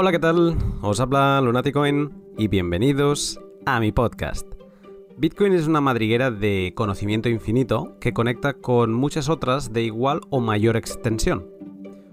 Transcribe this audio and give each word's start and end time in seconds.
Hola, 0.00 0.12
¿qué 0.12 0.20
tal? 0.20 0.56
Os 0.80 1.00
habla 1.00 1.40
Lunaticoin 1.40 2.12
y 2.38 2.46
bienvenidos 2.46 3.40
a 3.66 3.80
mi 3.80 3.90
podcast. 3.90 4.46
Bitcoin 5.16 5.54
es 5.54 5.66
una 5.66 5.80
madriguera 5.80 6.30
de 6.30 6.72
conocimiento 6.76 7.28
infinito 7.28 7.96
que 8.00 8.12
conecta 8.12 8.54
con 8.54 8.92
muchas 8.92 9.28
otras 9.28 9.72
de 9.72 9.82
igual 9.82 10.20
o 10.30 10.38
mayor 10.38 10.76
extensión. 10.76 11.48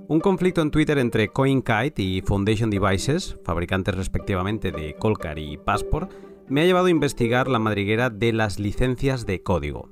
Un 0.08 0.20
conflicto 0.20 0.64
en 0.64 0.72
Twitter 0.72 0.98
entre 0.98 1.28
CoinKite 1.28 2.02
y 2.02 2.22
Foundation 2.22 2.72
Devices, 2.72 3.38
fabricantes 3.44 3.94
respectivamente 3.94 4.72
de 4.72 4.96
Colcar 4.96 5.38
y 5.38 5.58
Passport, 5.58 6.12
me 6.48 6.62
ha 6.62 6.66
llevado 6.66 6.88
a 6.88 6.90
investigar 6.90 7.48
la 7.48 7.60
madriguera 7.60 8.10
de 8.10 8.34
las 8.34 8.60
licencias 8.60 9.28
de 9.28 9.44
código. 9.44 9.90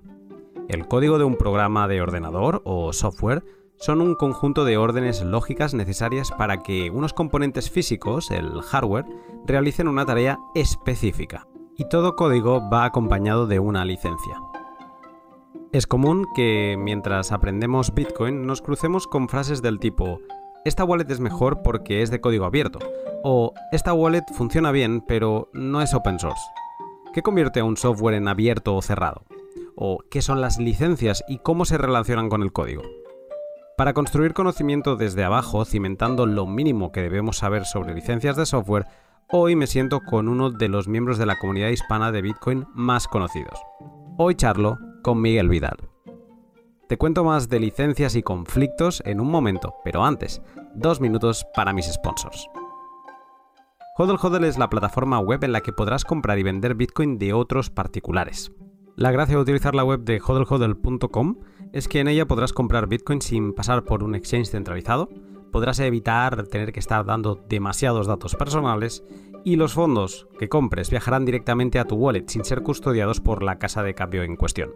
El 0.67 0.87
código 0.87 1.19
de 1.19 1.25
un 1.25 1.35
programa 1.35 1.87
de 1.87 2.01
ordenador 2.01 2.63
o 2.65 2.91
software 2.91 3.43
son 3.83 3.99
un 3.99 4.15
conjunto 4.15 4.63
de 4.63 4.77
órdenes 4.77 5.21
lógicas 5.23 5.73
necesarias 5.73 6.31
para 6.31 6.63
que 6.63 6.89
unos 6.89 7.11
componentes 7.11 7.69
físicos, 7.69 8.31
el 8.31 8.61
hardware, 8.61 9.05
realicen 9.45 9.89
una 9.89 10.05
tarea 10.05 10.39
específica. 10.55 11.47
Y 11.75 11.89
todo 11.89 12.15
código 12.15 12.61
va 12.71 12.85
acompañado 12.85 13.45
de 13.45 13.59
una 13.59 13.83
licencia. 13.83 14.41
Es 15.73 15.85
común 15.85 16.25
que 16.33 16.77
mientras 16.79 17.33
aprendemos 17.33 17.93
Bitcoin 17.93 18.45
nos 18.47 18.61
crucemos 18.61 19.05
con 19.05 19.27
frases 19.27 19.61
del 19.61 19.79
tipo 19.79 20.21
esta 20.63 20.85
wallet 20.85 21.11
es 21.11 21.19
mejor 21.19 21.61
porque 21.61 22.03
es 22.03 22.09
de 22.09 22.21
código 22.21 22.45
abierto 22.45 22.79
o 23.21 23.51
esta 23.73 23.91
wallet 23.91 24.23
funciona 24.33 24.71
bien 24.71 25.01
pero 25.01 25.49
no 25.51 25.81
es 25.81 25.93
open 25.93 26.19
source. 26.19 26.41
¿Qué 27.13 27.21
convierte 27.21 27.59
a 27.59 27.65
un 27.65 27.75
software 27.75 28.15
en 28.15 28.29
abierto 28.29 28.77
o 28.77 28.81
cerrado? 28.81 29.25
¿O 29.75 29.99
qué 30.09 30.21
son 30.21 30.39
las 30.39 30.57
licencias 30.57 31.21
y 31.27 31.39
cómo 31.39 31.65
se 31.65 31.77
relacionan 31.77 32.29
con 32.29 32.43
el 32.43 32.53
código? 32.53 32.83
Para 33.75 33.93
construir 33.93 34.35
conocimiento 34.35 34.95
desde 34.95 35.23
abajo, 35.23 35.65
cimentando 35.65 36.27
lo 36.27 36.45
mínimo 36.45 36.91
que 36.91 37.01
debemos 37.01 37.37
saber 37.37 37.65
sobre 37.65 37.95
licencias 37.95 38.35
de 38.35 38.45
software, 38.45 38.85
hoy 39.31 39.55
me 39.55 39.65
siento 39.65 40.01
con 40.01 40.27
uno 40.27 40.51
de 40.51 40.69
los 40.69 40.87
miembros 40.87 41.17
de 41.17 41.25
la 41.25 41.39
comunidad 41.39 41.69
hispana 41.69 42.11
de 42.11 42.21
Bitcoin 42.21 42.67
más 42.75 43.07
conocidos. 43.07 43.59
Hoy 44.17 44.35
charlo 44.35 44.77
con 45.01 45.19
Miguel 45.21 45.49
Vidal. 45.49 45.89
Te 46.87 46.99
cuento 46.99 47.23
más 47.23 47.49
de 47.49 47.59
licencias 47.59 48.15
y 48.15 48.21
conflictos 48.21 49.01
en 49.07 49.19
un 49.19 49.31
momento, 49.31 49.73
pero 49.83 50.05
antes, 50.05 50.43
dos 50.75 51.01
minutos 51.01 51.43
para 51.55 51.73
mis 51.73 51.91
sponsors. 51.91 52.47
Hodl 53.97 54.19
Hodl 54.21 54.43
es 54.43 54.59
la 54.59 54.69
plataforma 54.69 55.17
web 55.17 55.43
en 55.43 55.51
la 55.51 55.61
que 55.61 55.73
podrás 55.73 56.05
comprar 56.05 56.37
y 56.37 56.43
vender 56.43 56.75
Bitcoin 56.75 57.17
de 57.17 57.33
otros 57.33 57.71
particulares. 57.71 58.51
La 58.95 59.11
gracia 59.11 59.35
de 59.35 59.41
utilizar 59.41 59.73
la 59.73 59.83
web 59.83 60.01
de 60.01 60.19
hodlhodl.com 60.19 61.37
es 61.73 61.87
que 61.87 61.99
en 61.99 62.07
ella 62.07 62.27
podrás 62.27 62.53
comprar 62.53 62.87
Bitcoin 62.87 63.21
sin 63.21 63.53
pasar 63.53 63.83
por 63.83 64.03
un 64.03 64.15
exchange 64.15 64.49
centralizado, 64.49 65.09
podrás 65.51 65.79
evitar 65.79 66.47
tener 66.47 66.71
que 66.71 66.79
estar 66.79 67.03
dando 67.03 67.35
demasiados 67.49 68.07
datos 68.07 68.35
personales 68.35 69.03
y 69.43 69.55
los 69.55 69.73
fondos 69.73 70.27
que 70.39 70.49
compres 70.49 70.89
viajarán 70.89 71.25
directamente 71.25 71.79
a 71.79 71.85
tu 71.85 71.95
wallet 71.95 72.25
sin 72.27 72.45
ser 72.45 72.61
custodiados 72.61 73.19
por 73.19 73.43
la 73.43 73.59
casa 73.59 73.83
de 73.83 73.95
cambio 73.95 74.23
en 74.23 74.35
cuestión. 74.35 74.71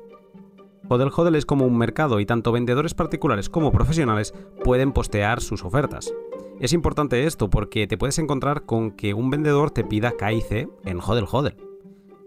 Hodel 0.89 1.11
Hodel 1.15 1.35
es 1.35 1.45
como 1.45 1.65
un 1.65 1.77
mercado 1.77 2.19
y 2.19 2.25
tanto 2.25 2.51
vendedores 2.51 2.93
particulares 2.93 3.49
como 3.49 3.71
profesionales 3.71 4.33
pueden 4.63 4.91
postear 4.91 5.41
sus 5.41 5.63
ofertas. 5.65 6.13
Es 6.59 6.73
importante 6.73 7.25
esto 7.25 7.49
porque 7.49 7.87
te 7.87 7.97
puedes 7.97 8.17
encontrar 8.19 8.65
con 8.65 8.91
que 8.91 9.13
un 9.13 9.29
vendedor 9.29 9.69
te 9.69 9.83
pida 9.83 10.13
KIC 10.17 10.69
en 10.85 10.99
Hodel 10.99 11.27
Hodel. 11.29 11.66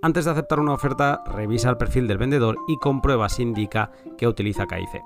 Antes 0.02 0.24
de 0.24 0.30
aceptar 0.30 0.60
una 0.60 0.72
oferta, 0.72 1.22
revisa 1.26 1.68
el 1.68 1.76
perfil 1.76 2.08
del 2.08 2.16
vendedor 2.16 2.56
y 2.66 2.78
comprueba 2.78 3.28
si 3.28 3.42
indica 3.42 3.92
que 4.16 4.26
utiliza 4.26 4.66
KIC. 4.66 5.02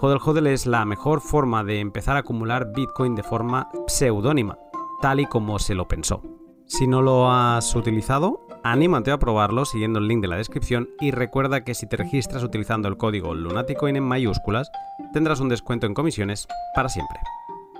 Hodel 0.00 0.18
Hodel 0.24 0.48
es 0.48 0.66
la 0.66 0.84
mejor 0.84 1.20
forma 1.20 1.62
de 1.62 1.78
empezar 1.78 2.16
a 2.16 2.20
acumular 2.20 2.72
Bitcoin 2.74 3.14
de 3.14 3.22
forma 3.22 3.68
pseudónima, 3.86 4.58
tal 5.00 5.20
y 5.20 5.26
como 5.26 5.60
se 5.60 5.76
lo 5.76 5.86
pensó. 5.86 6.22
Si 6.66 6.88
no 6.88 7.00
lo 7.00 7.30
has 7.30 7.76
utilizado, 7.76 8.44
anímate 8.64 9.12
a 9.12 9.18
probarlo 9.18 9.64
siguiendo 9.64 10.00
el 10.00 10.08
link 10.08 10.20
de 10.20 10.28
la 10.28 10.36
descripción 10.36 10.88
y 11.00 11.12
recuerda 11.12 11.62
que 11.62 11.74
si 11.74 11.88
te 11.88 11.96
registras 11.96 12.42
utilizando 12.42 12.88
el 12.88 12.96
código 12.96 13.34
Lunaticoin 13.34 13.96
en 13.96 14.04
mayúsculas, 14.04 14.68
tendrás 15.12 15.38
un 15.38 15.48
descuento 15.48 15.86
en 15.86 15.94
comisiones 15.94 16.48
para 16.74 16.88
siempre. 16.88 17.18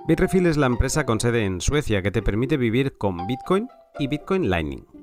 Bitrefill 0.06 0.46
es 0.46 0.56
la 0.56 0.66
empresa 0.66 1.04
con 1.04 1.18
sede 1.18 1.44
en 1.44 1.60
Suecia 1.60 2.00
que 2.00 2.12
te 2.12 2.22
permite 2.22 2.56
vivir 2.56 2.96
con 2.96 3.26
Bitcoin 3.26 3.68
y 3.98 4.06
Bitcoin 4.06 4.48
Lightning. 4.48 4.97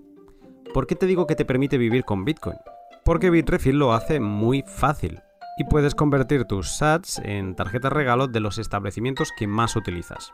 ¿Por 0.75 0.87
qué 0.87 0.95
te 0.95 1.05
digo 1.05 1.25
que 1.25 1.37
te 1.37 1.45
permite 1.45 1.77
vivir 1.77 2.03
con 2.03 2.25
Bitcoin? 2.25 2.57
Porque 3.05 3.29
Bitrefill 3.29 3.79
lo 3.79 3.93
hace 3.93 4.19
muy 4.19 4.61
fácil 4.67 5.21
y 5.57 5.63
puedes 5.63 5.95
convertir 5.95 6.43
tus 6.43 6.69
sats 6.69 7.21
en 7.23 7.55
tarjetas 7.55 7.93
regalo 7.93 8.27
de 8.27 8.41
los 8.41 8.57
establecimientos 8.57 9.29
que 9.37 9.47
más 9.47 9.77
utilizas. 9.77 10.33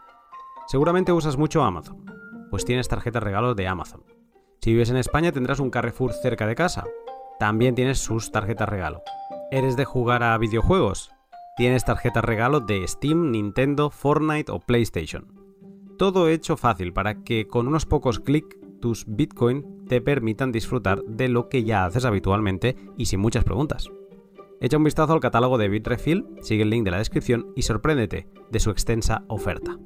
Seguramente 0.65 1.11
usas 1.11 1.37
mucho 1.37 1.63
Amazon, 1.63 2.03
pues 2.49 2.65
tienes 2.65 2.87
tarjetas 2.87 3.21
regalo 3.21 3.53
de 3.53 3.67
Amazon. 3.67 4.03
Si 4.61 4.71
vives 4.71 4.89
en 4.89 4.97
España 4.97 5.31
tendrás 5.31 5.59
un 5.59 5.69
Carrefour 5.69 6.11
cerca 6.11 6.47
de 6.47 6.55
casa. 6.55 6.85
También 7.37 7.75
tienes 7.75 7.99
sus 7.99 8.31
tarjetas 8.31 8.67
regalo. 8.67 9.03
¿Eres 9.51 9.75
de 9.75 9.85
jugar 9.85 10.23
a 10.23 10.35
videojuegos? 10.39 11.11
Tienes 11.55 11.85
tarjetas 11.85 12.25
regalo 12.25 12.61
de 12.61 12.87
Steam, 12.87 13.29
Nintendo, 13.29 13.91
Fortnite 13.91 14.51
o 14.51 14.59
PlayStation. 14.59 15.39
Todo 15.99 16.29
hecho 16.29 16.57
fácil 16.57 16.93
para 16.93 17.21
que 17.21 17.45
con 17.45 17.67
unos 17.67 17.85
pocos 17.85 18.19
clics 18.19 18.57
tus 18.81 19.05
Bitcoin 19.07 19.85
te 19.87 20.01
permitan 20.01 20.51
disfrutar 20.51 21.01
de 21.03 21.29
lo 21.29 21.47
que 21.47 21.63
ya 21.63 21.85
haces 21.85 22.03
habitualmente 22.03 22.75
y 22.97 23.05
sin 23.05 23.21
muchas 23.21 23.45
preguntas. 23.45 23.89
Echa 24.59 24.77
un 24.77 24.83
vistazo 24.83 25.13
al 25.13 25.19
catálogo 25.21 25.57
de 25.57 25.69
Bitrefill, 25.69 26.27
sigue 26.41 26.63
el 26.63 26.69
link 26.69 26.83
de 26.83 26.91
la 26.91 26.97
descripción 26.97 27.47
y 27.55 27.61
sorpréndete 27.61 28.27
de 28.51 28.59
su 28.59 28.69
extensa 28.69 29.23
oferta. 29.27 29.77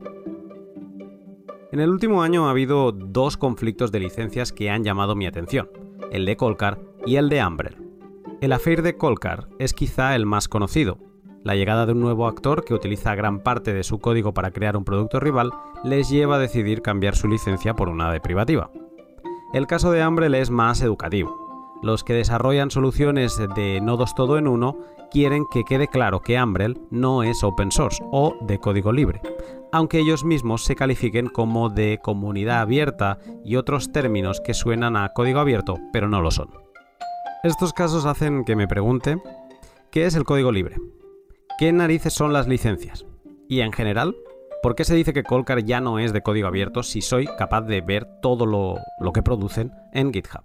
En 1.72 1.80
el 1.80 1.90
último 1.90 2.24
año 2.24 2.48
ha 2.48 2.52
habido 2.52 2.92
dos 2.92 3.38
conflictos 3.38 3.92
de 3.92 4.00
licencias 4.00 4.52
que 4.52 4.70
han 4.70 4.84
llamado 4.84 5.16
mi 5.16 5.28
atención, 5.28 5.70
el 6.12 6.26
de 6.26 6.38
Colcar 6.38 6.80
y 7.06 7.18
el 7.18 7.30
de 7.30 7.46
Umbrel. 7.46 7.78
El 8.42 8.54
affair 8.54 8.82
de 8.82 8.98
Colcar 8.98 9.48
es 9.60 9.74
quizá 9.74 10.16
el 10.16 10.26
más 10.26 10.48
conocido. 10.48 11.00
La 11.44 11.56
llegada 11.56 11.86
de 11.86 11.94
un 11.94 12.02
nuevo 12.02 12.28
actor 12.28 12.66
que 12.66 12.74
utiliza 12.74 13.16
gran 13.16 13.40
parte 13.40 13.74
de 13.74 13.84
su 13.84 14.00
código 14.00 14.34
para 14.34 14.52
crear 14.52 14.76
un 14.76 14.84
producto 14.84 15.20
rival 15.20 15.52
les 15.84 16.10
lleva 16.10 16.36
a 16.36 16.40
decidir 16.40 16.82
cambiar 16.82 17.16
su 17.16 17.28
licencia 17.28 17.76
por 17.76 17.90
una 17.90 18.12
de 18.12 18.20
privativa. 18.20 18.72
El 19.54 19.68
caso 19.68 19.92
de 19.92 20.06
Umbrel 20.06 20.36
es 20.36 20.50
más 20.50 20.82
educativo. 20.82 21.78
Los 21.82 22.04
que 22.04 22.14
desarrollan 22.14 22.72
soluciones 22.72 23.40
de 23.56 23.80
nodos 23.82 24.16
todo 24.16 24.38
en 24.38 24.48
uno 24.48 24.78
quieren 25.12 25.46
que 25.52 25.64
quede 25.64 25.88
claro 25.88 26.22
que 26.22 26.42
Umbrel 26.42 26.82
no 26.90 27.24
es 27.24 27.44
open 27.44 27.72
source 27.72 28.04
o 28.12 28.36
de 28.42 28.60
código 28.60 28.92
libre, 28.92 29.22
aunque 29.72 30.00
ellos 30.00 30.24
mismos 30.24 30.64
se 30.64 30.76
califiquen 30.76 31.28
como 31.28 31.70
de 31.70 32.00
comunidad 32.02 32.62
abierta 32.62 33.20
y 33.44 33.56
otros 33.56 33.92
términos 33.92 34.42
que 34.42 34.54
suenan 34.54 34.98
a 34.98 35.10
código 35.10 35.40
abierto, 35.40 35.76
pero 35.94 36.10
no 36.10 36.22
lo 36.22 36.32
son. 36.32 36.50
Estos 37.44 37.74
casos 37.74 38.06
hacen 38.06 38.44
que 38.44 38.56
me 38.56 38.68
pregunte, 38.68 39.22
¿qué 39.92 40.06
es 40.06 40.16
el 40.16 40.24
código 40.24 40.52
libre? 40.52 40.78
¿Qué 41.60 41.72
narices 41.72 42.14
son 42.14 42.34
las 42.34 42.48
licencias? 42.48 43.06
Y 43.48 43.62
en 43.62 43.72
general, 43.72 44.16
¿Por 44.66 44.74
qué 44.74 44.84
se 44.84 44.96
dice 44.96 45.14
que 45.14 45.22
Colcar 45.22 45.64
ya 45.64 45.80
no 45.80 46.00
es 46.00 46.12
de 46.12 46.24
código 46.24 46.48
abierto 46.48 46.82
si 46.82 47.04
soy 47.04 47.28
capaz 47.38 47.62
de 47.62 47.82
ver 47.82 48.06
todo 48.20 48.48
lo, 48.48 49.14
que 49.14 49.22
producen 49.22 49.72
en 49.94 50.12
GitHub? 50.12 50.44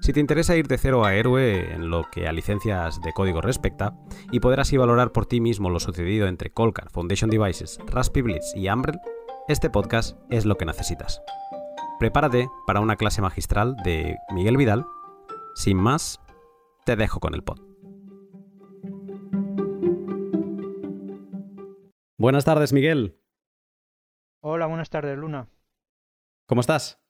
Si 0.00 0.12
te 0.12 0.20
interesa 0.20 0.54
ir 0.54 0.68
de 0.68 0.78
cero 0.78 1.04
a 1.04 1.16
héroe 1.16 1.74
en 1.74 1.90
lo 1.90 2.04
que 2.12 2.28
a 2.28 2.32
licencias 2.32 3.00
de 3.00 3.12
código 3.12 3.40
respecta, 3.40 3.92
y 4.30 4.38
poder 4.38 4.60
así 4.60 4.76
valorar 4.76 5.10
por 5.10 5.26
ti 5.26 5.40
mismo 5.40 5.68
lo 5.68 5.80
sucedido 5.80 6.28
entre 6.28 6.50
Colcar, 6.50 6.90
Foundation 6.90 7.28
Devices, 7.28 7.80
Raspberry 7.88 8.22
Blitz 8.22 8.54
y 8.54 8.68
Umbrel, 8.68 9.00
este 9.48 9.68
podcast 9.68 10.16
es 10.30 10.46
lo 10.46 10.56
que 10.56 10.66
necesitas. 10.66 11.20
Prepárate 11.98 12.48
para 12.68 12.78
una 12.78 12.94
clase 12.94 13.20
magistral 13.20 13.74
de 13.82 14.14
Miguel 14.32 14.56
Vidal. 14.56 14.86
Sin 15.56 15.76
más, 15.76 16.20
te 16.84 16.94
dejo 16.94 17.18
con 17.18 17.34
el 17.34 17.42
pod. 17.42 17.67
Buenas 22.20 22.44
tardes, 22.44 22.72
Miguel. 22.72 23.16
Hola, 24.40 24.66
buenas 24.66 24.90
tardes, 24.90 25.16
Luna. 25.16 25.48
¿Cómo 26.46 26.60
estás? 26.60 27.00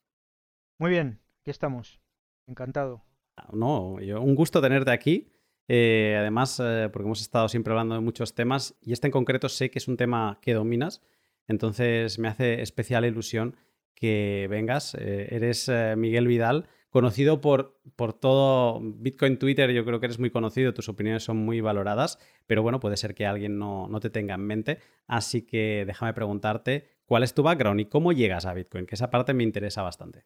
Muy 0.78 0.90
bien, 0.90 1.22
aquí 1.40 1.50
estamos. 1.50 1.98
Encantado. 2.46 3.02
Ah, 3.34 3.48
no, 3.54 3.92
un 3.94 4.34
gusto 4.34 4.60
tenerte 4.60 4.90
aquí. 4.90 5.32
Eh, 5.66 6.14
además, 6.20 6.60
eh, 6.62 6.90
porque 6.92 7.06
hemos 7.06 7.22
estado 7.22 7.48
siempre 7.48 7.72
hablando 7.72 7.94
de 7.94 8.02
muchos 8.02 8.34
temas 8.34 8.76
y 8.82 8.92
este 8.92 9.06
en 9.06 9.12
concreto 9.12 9.48
sé 9.48 9.70
que 9.70 9.78
es 9.78 9.88
un 9.88 9.96
tema 9.96 10.40
que 10.42 10.52
dominas, 10.52 11.00
entonces 11.46 12.18
me 12.18 12.28
hace 12.28 12.60
especial 12.60 13.06
ilusión 13.06 13.56
que 13.94 14.46
vengas. 14.50 14.94
Eh, 14.94 15.28
eres 15.30 15.70
Miguel 15.96 16.26
Vidal, 16.26 16.68
conocido 16.90 17.40
por, 17.40 17.78
por 17.96 18.12
todo 18.12 18.80
Bitcoin 18.80 19.38
Twitter, 19.38 19.70
yo 19.70 19.84
creo 19.84 20.00
que 20.00 20.06
eres 20.06 20.18
muy 20.18 20.30
conocido, 20.30 20.74
tus 20.74 20.88
opiniones 20.88 21.22
son 21.22 21.36
muy 21.36 21.60
valoradas, 21.60 22.18
pero 22.46 22.62
bueno, 22.62 22.80
puede 22.80 22.96
ser 22.96 23.14
que 23.14 23.26
alguien 23.26 23.58
no, 23.58 23.88
te 24.00 24.10
tenga 24.10 24.34
en 24.34 24.46
mente, 24.46 24.78
así 25.06 25.42
que 25.42 25.84
déjame 25.86 26.14
preguntarte 26.14 26.88
cuál 27.04 27.22
es 27.22 27.34
tu 27.34 27.42
background 27.42 27.80
y 27.80 27.86
cómo 27.86 28.12
llegas 28.12 28.46
a 28.46 28.54
Bitcoin, 28.54 28.86
que 28.86 28.94
esa 28.94 29.10
parte 29.10 29.34
me 29.34 29.44
interesa 29.44 29.82
bastante. 29.82 30.24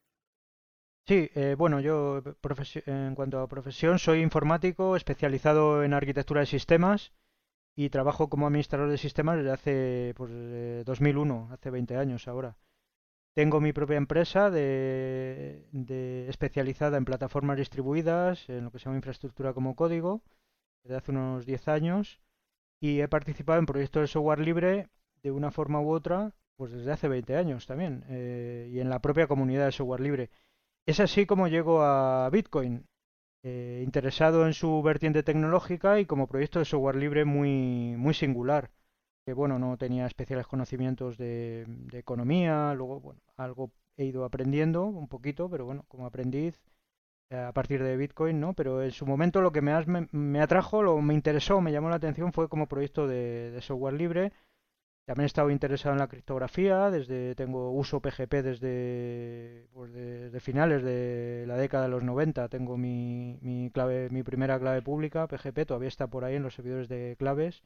Sí, 1.04 1.30
eh, 1.34 1.56
bueno, 1.58 1.80
yo 1.80 2.22
en 2.86 3.14
cuanto 3.16 3.40
a 3.40 3.48
profesión 3.48 3.98
soy 3.98 4.20
informático 4.20 4.94
especializado 4.94 5.82
en 5.82 5.94
arquitectura 5.94 6.40
de 6.40 6.46
sistemas 6.46 7.12
y 7.74 7.88
trabajo 7.90 8.28
como 8.28 8.46
administrador 8.46 8.88
de 8.88 8.98
sistemas 8.98 9.38
desde 9.38 9.50
hace 9.50 10.14
pues, 10.16 10.30
2001, 10.84 11.48
hace 11.52 11.70
20 11.70 11.96
años 11.96 12.28
ahora. 12.28 12.56
Tengo 13.34 13.60
mi 13.60 13.72
propia 13.72 13.96
empresa 13.96 14.50
de, 14.50 15.66
de 15.72 16.28
especializada 16.28 16.98
en 16.98 17.06
plataformas 17.06 17.56
distribuidas, 17.56 18.46
en 18.50 18.64
lo 18.64 18.70
que 18.70 18.78
se 18.78 18.84
llama 18.84 18.96
infraestructura 18.96 19.54
como 19.54 19.74
código, 19.74 20.20
desde 20.84 20.96
hace 20.96 21.12
unos 21.12 21.46
10 21.46 21.68
años, 21.68 22.20
y 22.80 23.00
he 23.00 23.08
participado 23.08 23.58
en 23.58 23.66
proyectos 23.66 24.02
de 24.02 24.06
software 24.08 24.40
libre 24.40 24.88
de 25.22 25.30
una 25.30 25.50
forma 25.50 25.80
u 25.80 25.92
otra, 25.92 26.34
pues 26.56 26.72
desde 26.72 26.92
hace 26.92 27.08
20 27.08 27.36
años 27.36 27.66
también, 27.66 28.04
eh, 28.08 28.68
y 28.70 28.80
en 28.80 28.90
la 28.90 29.00
propia 29.00 29.26
comunidad 29.26 29.66
de 29.66 29.72
software 29.72 30.00
libre. 30.00 30.30
Es 30.86 31.00
así 31.00 31.24
como 31.24 31.48
llego 31.48 31.82
a 31.82 32.28
Bitcoin, 32.30 32.86
eh, 33.44 33.82
interesado 33.84 34.46
en 34.46 34.52
su 34.52 34.82
vertiente 34.82 35.22
tecnológica 35.22 36.00
y 36.00 36.06
como 36.06 36.26
proyecto 36.26 36.58
de 36.58 36.66
software 36.66 36.96
libre 36.96 37.24
muy, 37.24 37.96
muy 37.96 38.14
singular 38.14 38.70
que 39.24 39.32
bueno, 39.32 39.58
no 39.58 39.76
tenía 39.76 40.06
especiales 40.06 40.46
conocimientos 40.46 41.16
de, 41.18 41.66
economía, 41.92 42.74
luego, 42.74 43.00
bueno, 43.00 43.20
algo 43.36 43.70
he 43.96 44.04
ido 44.04 44.24
aprendiendo 44.24 44.84
un 44.84 45.08
poquito, 45.08 45.48
pero 45.50 45.64
bueno, 45.64 45.84
como 45.88 46.06
aprendiz 46.06 46.58
eh, 47.30 47.36
a 47.36 47.52
partir 47.52 47.82
de 47.82 47.96
Bitcoin, 47.96 48.40
¿no? 48.40 48.54
Pero 48.54 48.82
en 48.82 48.90
su 48.92 49.06
momento 49.06 49.40
lo 49.40 49.52
que 49.52 49.62
me, 49.62 50.08
me, 50.12 50.40
atrajo, 50.40 50.82
lo 50.82 51.00
me 51.00 51.14
interesó, 51.14 51.60
me 51.60 51.72
llamó 51.72 51.90
la 51.90 51.96
atención 51.96 52.32
fue 52.32 52.48
como 52.48 52.66
proyecto 52.68 53.06
de, 53.06 53.58
software 53.62 53.94
libre. 53.94 54.32
También 55.06 55.24
he 55.24 55.26
estado 55.26 55.50
interesado 55.50 55.94
en 55.94 55.98
la 56.00 56.08
criptografía, 56.08 56.90
desde 56.90 57.34
tengo 57.34 57.72
uso 57.72 58.00
PGP 58.00 58.34
desde, 58.42 59.66
pues 59.72 59.92
desde 59.92 60.40
finales 60.40 60.82
de 60.84 61.44
la 61.48 61.56
década 61.56 61.84
de 61.84 61.90
los 61.90 62.04
90, 62.04 62.48
tengo 62.48 62.76
mi, 62.76 63.38
mi 63.42 63.70
clave, 63.70 64.10
mi 64.10 64.22
primera 64.22 64.58
clave 64.60 64.80
pública, 64.82 65.26
PGP, 65.26 65.66
todavía 65.66 65.88
está 65.88 66.06
por 66.06 66.24
ahí 66.24 66.36
en 66.36 66.44
los 66.44 66.54
servidores 66.54 66.88
de 66.88 67.16
claves 67.18 67.62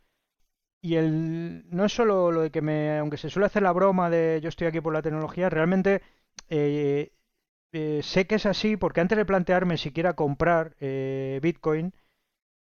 y 0.81 0.97
el, 0.97 1.65
no 1.71 1.85
es 1.85 1.93
solo 1.93 2.31
lo 2.31 2.43
de 2.43 2.51
que 2.51 2.63
me, 2.63 2.99
aunque 2.99 3.17
se 3.17 3.31
suele 3.31 3.47
hacer 3.47 3.63
la 3.63 3.73
broma 3.73 4.11
de 4.11 4.41
yo 4.43 4.49
estoy 4.49 4.67
aquí 4.69 4.81
por 4.81 4.93
la 4.93 5.03
tecnología, 5.03 5.51
realmente 5.51 6.03
eh, 6.49 7.13
eh, 7.73 8.01
sé 8.03 8.27
que 8.27 8.37
es 8.37 8.47
así 8.47 8.77
porque 8.77 9.01
antes 9.01 9.19
de 9.19 9.25
plantearme 9.25 9.79
siquiera 9.79 10.15
comprar 10.15 10.77
eh, 10.81 11.41
Bitcoin, 11.43 11.95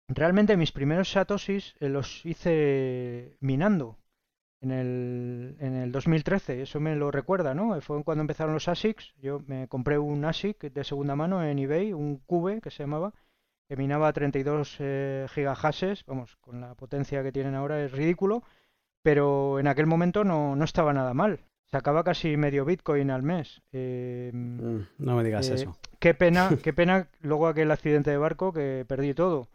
realmente 0.07 0.57
mis 0.57 0.71
primeros 0.71 1.11
satoshis 1.11 1.75
los 1.79 2.25
hice 2.25 3.37
minando 3.39 3.97
en 4.61 4.71
el, 4.71 5.57
en 5.59 5.75
el 5.75 5.91
2013, 5.91 6.61
eso 6.61 6.79
me 6.79 6.95
lo 6.95 7.11
recuerda, 7.11 7.53
¿no? 7.53 7.79
Fue 7.81 8.01
cuando 8.03 8.21
empezaron 8.21 8.53
los 8.53 8.69
ASICs, 8.69 9.13
yo 9.21 9.41
me 9.45 9.67
compré 9.67 9.99
un 9.99 10.23
ASIC 10.23 10.71
de 10.71 10.83
segunda 10.85 11.15
mano 11.17 11.43
en 11.43 11.59
eBay, 11.59 11.91
un 11.91 12.17
Cube 12.19 12.61
que 12.61 12.71
se 12.71 12.83
llamaba, 12.83 13.13
que 13.67 13.77
minaba 13.77 14.11
32 14.13 14.77
eh, 14.79 15.25
gigahashes, 15.29 16.05
vamos, 16.05 16.35
con 16.37 16.61
la 16.61 16.75
potencia 16.75 17.23
que 17.23 17.31
tienen 17.31 17.55
ahora 17.55 17.83
es 17.83 17.91
ridículo, 17.91 18.43
pero 19.01 19.59
en 19.59 19.67
aquel 19.67 19.85
momento 19.85 20.23
no, 20.23 20.55
no 20.55 20.65
estaba 20.65 20.93
nada 20.93 21.13
mal. 21.13 21.39
Sacaba 21.65 22.03
casi 22.03 22.37
medio 22.37 22.65
Bitcoin 22.65 23.09
al 23.09 23.23
mes. 23.23 23.63
Em, 23.71 24.57
mm, 24.57 24.87
no 24.99 25.15
me 25.15 25.23
digas 25.23 25.49
eh, 25.49 25.55
eso. 25.55 25.77
Qué 25.99 26.13
pena, 26.13 26.49
qué 26.63 26.71
pena 26.71 27.07
luego 27.21 27.47
aquel 27.47 27.71
accidente 27.71 28.11
de 28.11 28.17
barco 28.17 28.53
que 28.53 28.85
perdí 28.87 29.13
todo. 29.13 29.49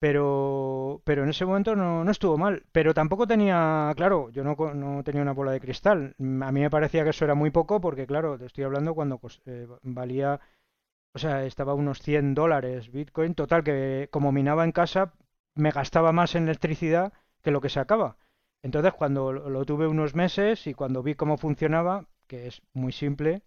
Pero, 0.00 1.02
pero 1.04 1.22
en 1.22 1.28
ese 1.28 1.44
momento 1.44 1.76
no, 1.76 2.04
no 2.04 2.10
estuvo 2.10 2.36
mal. 2.38 2.64
Pero 2.72 2.94
tampoco 2.94 3.26
tenía, 3.26 3.92
claro, 3.96 4.30
yo 4.30 4.42
no, 4.42 4.56
no, 4.74 5.04
tenía 5.04 5.22
una 5.22 5.32
bola 5.32 5.52
de 5.52 5.60
cristal. 5.60 6.14
A 6.18 6.52
mí 6.52 6.60
me 6.60 6.70
parecía 6.70 7.04
que 7.04 7.10
eso 7.10 7.24
era 7.24 7.34
muy 7.34 7.50
poco 7.50 7.80
porque, 7.80 8.06
claro, 8.06 8.38
te 8.38 8.46
estoy 8.46 8.64
hablando 8.64 8.94
cuando 8.94 9.20
eh, 9.44 9.68
valía 9.82 10.40
o 11.14 11.18
sea, 11.18 11.44
estaba 11.44 11.74
unos 11.74 12.00
100 12.00 12.34
dólares 12.34 12.90
Bitcoin. 12.90 13.34
Total, 13.34 13.64
que 13.64 14.08
como 14.10 14.32
minaba 14.32 14.64
en 14.64 14.72
casa, 14.72 15.12
me 15.54 15.70
gastaba 15.70 16.12
más 16.12 16.34
en 16.34 16.44
electricidad 16.44 17.12
que 17.42 17.50
lo 17.50 17.60
que 17.60 17.68
sacaba. 17.68 18.16
Entonces, 18.62 18.92
cuando 18.92 19.32
lo 19.32 19.64
tuve 19.64 19.86
unos 19.86 20.14
meses 20.14 20.66
y 20.66 20.74
cuando 20.74 21.02
vi 21.02 21.14
cómo 21.14 21.36
funcionaba, 21.38 22.06
que 22.26 22.46
es 22.46 22.62
muy 22.74 22.92
simple, 22.92 23.42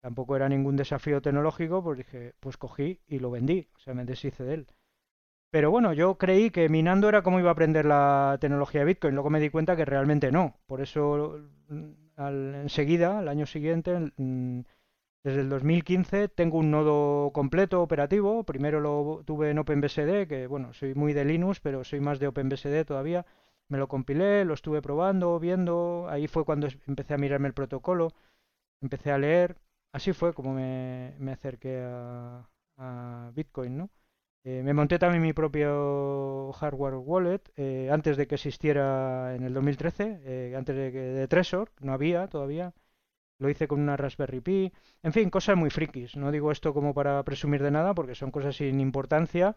tampoco 0.00 0.36
era 0.36 0.48
ningún 0.48 0.76
desafío 0.76 1.20
tecnológico, 1.20 1.82
pues 1.82 1.98
dije, 1.98 2.34
pues 2.40 2.56
cogí 2.56 3.00
y 3.06 3.18
lo 3.18 3.30
vendí, 3.30 3.68
o 3.76 3.78
sea, 3.80 3.94
me 3.94 4.04
deshice 4.04 4.44
de 4.44 4.54
él. 4.54 4.66
Pero 5.50 5.70
bueno, 5.70 5.92
yo 5.92 6.16
creí 6.16 6.50
que 6.50 6.68
minando 6.68 7.08
era 7.08 7.22
como 7.22 7.38
iba 7.38 7.50
a 7.50 7.52
aprender 7.52 7.84
la 7.84 8.38
tecnología 8.40 8.80
de 8.80 8.86
Bitcoin, 8.86 9.14
luego 9.14 9.30
me 9.30 9.40
di 9.40 9.50
cuenta 9.50 9.76
que 9.76 9.84
realmente 9.84 10.32
no. 10.32 10.56
Por 10.66 10.80
eso, 10.80 11.40
al, 12.16 12.54
enseguida, 12.54 13.18
al 13.18 13.28
año 13.28 13.46
siguiente, 13.46 14.12
desde 15.24 15.40
el 15.40 15.48
2015 15.48 16.28
tengo 16.28 16.58
un 16.58 16.70
nodo 16.70 17.30
completo 17.32 17.82
operativo. 17.82 18.44
Primero 18.44 18.80
lo 18.80 19.22
tuve 19.24 19.50
en 19.50 19.58
OpenBSD, 19.58 20.26
que 20.26 20.46
bueno, 20.48 20.72
soy 20.72 20.94
muy 20.94 21.12
de 21.12 21.24
Linux, 21.24 21.60
pero 21.60 21.84
soy 21.84 22.00
más 22.00 22.18
de 22.18 22.26
OpenBSD 22.28 22.84
todavía. 22.84 23.24
Me 23.68 23.78
lo 23.78 23.88
compilé, 23.88 24.44
lo 24.44 24.54
estuve 24.54 24.82
probando, 24.82 25.38
viendo. 25.38 26.06
Ahí 26.08 26.26
fue 26.26 26.44
cuando 26.44 26.68
empecé 26.88 27.14
a 27.14 27.18
mirarme 27.18 27.48
el 27.48 27.54
protocolo, 27.54 28.12
empecé 28.80 29.12
a 29.12 29.18
leer. 29.18 29.56
Así 29.92 30.12
fue 30.12 30.34
como 30.34 30.54
me, 30.54 31.32
acerqué 31.32 31.82
a, 31.84 32.48
Bitcoin, 33.34 33.76
¿no? 33.78 33.90
Eh, 34.44 34.62
me 34.64 34.74
monté 34.74 34.98
también 34.98 35.22
mi 35.22 35.32
propio 35.32 36.52
hardware 36.54 36.96
wallet 36.96 37.42
eh, 37.56 37.88
antes 37.92 38.16
de 38.16 38.26
que 38.26 38.34
existiera 38.34 39.36
en 39.36 39.44
el 39.44 39.54
2013, 39.54 40.20
eh, 40.24 40.54
antes 40.56 40.74
de, 40.74 40.90
que, 40.92 40.98
de 40.98 41.28
Trezor, 41.28 41.70
no 41.80 41.92
había 41.92 42.26
todavía 42.26 42.74
lo 43.42 43.50
hice 43.50 43.68
con 43.68 43.80
una 43.80 43.96
Raspberry 43.96 44.40
Pi, 44.40 44.72
en 45.02 45.12
fin, 45.12 45.30
cosas 45.30 45.56
muy 45.56 45.70
frikis. 45.70 46.16
No 46.16 46.30
digo 46.30 46.52
esto 46.52 46.72
como 46.72 46.94
para 46.94 47.22
presumir 47.24 47.62
de 47.62 47.70
nada, 47.70 47.94
porque 47.94 48.14
son 48.14 48.30
cosas 48.30 48.56
sin 48.56 48.80
importancia, 48.80 49.56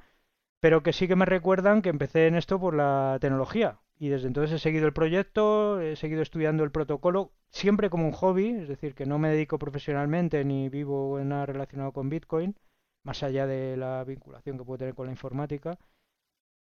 pero 0.59 0.83
que 0.83 0.93
sí 0.93 1.07
que 1.07 1.15
me 1.15 1.25
recuerdan 1.25 1.81
que 1.81 1.89
empecé 1.89 2.27
en 2.27 2.35
esto 2.35 2.59
por 2.59 2.75
la 2.75 3.17
tecnología. 3.21 3.79
Y 3.97 4.09
desde 4.09 4.27
entonces 4.27 4.55
he 4.55 4.59
seguido 4.59 4.87
el 4.87 4.93
proyecto, 4.93 5.79
he 5.79 5.95
seguido 5.95 6.21
estudiando 6.21 6.63
el 6.63 6.71
protocolo, 6.71 7.31
siempre 7.49 7.89
como 7.89 8.05
un 8.05 8.11
hobby, 8.11 8.49
es 8.49 8.67
decir, 8.67 8.93
que 8.95 9.05
no 9.05 9.19
me 9.19 9.29
dedico 9.29 9.57
profesionalmente 9.57 10.43
ni 10.43 10.67
vivo 10.69 11.19
en 11.19 11.29
nada 11.29 11.45
relacionado 11.45 11.93
con 11.93 12.09
Bitcoin, 12.09 12.55
más 13.03 13.23
allá 13.23 13.47
de 13.47 13.77
la 13.77 14.03
vinculación 14.03 14.57
que 14.57 14.65
puedo 14.65 14.79
tener 14.79 14.95
con 14.95 15.05
la 15.05 15.13
informática. 15.13 15.77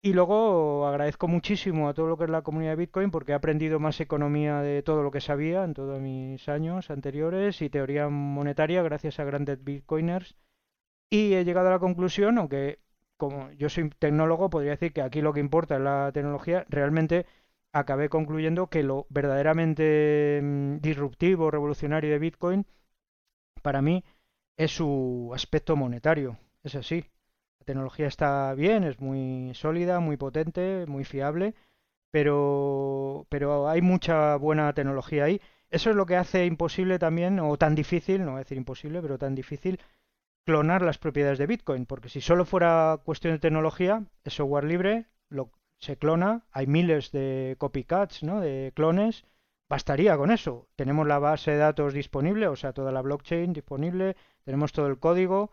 Y 0.04 0.12
luego 0.12 0.86
agradezco 0.86 1.28
muchísimo 1.28 1.88
a 1.88 1.94
todo 1.94 2.08
lo 2.08 2.18
que 2.18 2.24
es 2.24 2.30
la 2.30 2.42
comunidad 2.42 2.72
de 2.72 2.76
Bitcoin 2.76 3.10
porque 3.10 3.32
he 3.32 3.34
aprendido 3.34 3.80
más 3.80 3.98
economía 4.00 4.60
de 4.60 4.82
todo 4.82 5.02
lo 5.02 5.10
que 5.10 5.22
sabía 5.22 5.64
en 5.64 5.72
todos 5.72 5.98
mis 5.98 6.46
años 6.46 6.90
anteriores 6.90 7.62
y 7.62 7.70
teoría 7.70 8.10
monetaria 8.10 8.82
gracias 8.82 9.18
a 9.18 9.24
grandes 9.24 9.64
Bitcoiners. 9.64 10.36
Y 11.10 11.34
he 11.34 11.44
llegado 11.44 11.68
a 11.68 11.72
la 11.72 11.78
conclusión, 11.78 12.38
aunque 12.38 12.80
como 13.16 13.50
yo 13.52 13.70
soy 13.70 13.88
tecnólogo, 13.98 14.50
podría 14.50 14.72
decir 14.72 14.92
que 14.92 15.02
aquí 15.02 15.22
lo 15.22 15.32
que 15.32 15.40
importa 15.40 15.76
es 15.76 15.82
la 15.82 16.10
tecnología, 16.12 16.66
realmente 16.68 17.26
acabé 17.72 18.10
concluyendo 18.10 18.68
que 18.68 18.82
lo 18.82 19.06
verdaderamente 19.10 20.40
mm, 20.42 20.78
disruptivo, 20.80 21.50
revolucionario 21.50 22.10
de 22.10 22.18
Bitcoin, 22.18 22.66
para 23.62 23.82
mí, 23.82 24.04
es 24.58 24.72
su 24.72 25.32
aspecto 25.34 25.76
monetario. 25.76 26.38
Es 26.62 26.74
así. 26.74 27.06
Tecnología 27.64 28.06
está 28.06 28.54
bien, 28.54 28.84
es 28.84 29.00
muy 29.00 29.52
sólida, 29.54 30.00
muy 30.00 30.16
potente, 30.16 30.84
muy 30.86 31.04
fiable, 31.04 31.54
pero, 32.10 33.26
pero 33.28 33.68
hay 33.68 33.82
mucha 33.82 34.36
buena 34.36 34.72
tecnología 34.72 35.24
ahí. 35.24 35.40
Eso 35.70 35.90
es 35.90 35.96
lo 35.96 36.06
que 36.06 36.16
hace 36.16 36.46
imposible 36.46 36.98
también, 36.98 37.40
o 37.40 37.56
tan 37.58 37.74
difícil, 37.74 38.24
no 38.24 38.32
voy 38.32 38.36
a 38.36 38.44
decir 38.44 38.58
imposible, 38.58 39.02
pero 39.02 39.18
tan 39.18 39.34
difícil, 39.34 39.80
clonar 40.46 40.82
las 40.82 40.98
propiedades 40.98 41.38
de 41.38 41.46
Bitcoin, 41.46 41.86
porque 41.86 42.08
si 42.08 42.20
solo 42.20 42.44
fuera 42.44 43.00
cuestión 43.04 43.34
de 43.34 43.40
tecnología, 43.40 44.04
es 44.24 44.34
software 44.34 44.64
libre, 44.64 45.06
lo, 45.30 45.50
se 45.80 45.96
clona, 45.96 46.44
hay 46.52 46.66
miles 46.66 47.10
de 47.12 47.56
copycats, 47.58 48.22
¿no? 48.22 48.40
de 48.40 48.72
clones, 48.74 49.24
bastaría 49.68 50.16
con 50.16 50.30
eso. 50.30 50.68
Tenemos 50.76 51.06
la 51.06 51.18
base 51.18 51.52
de 51.52 51.58
datos 51.58 51.94
disponible, 51.94 52.46
o 52.48 52.56
sea, 52.56 52.72
toda 52.72 52.92
la 52.92 53.02
blockchain 53.02 53.52
disponible, 53.52 54.16
tenemos 54.44 54.72
todo 54.72 54.86
el 54.86 54.98
código, 54.98 55.50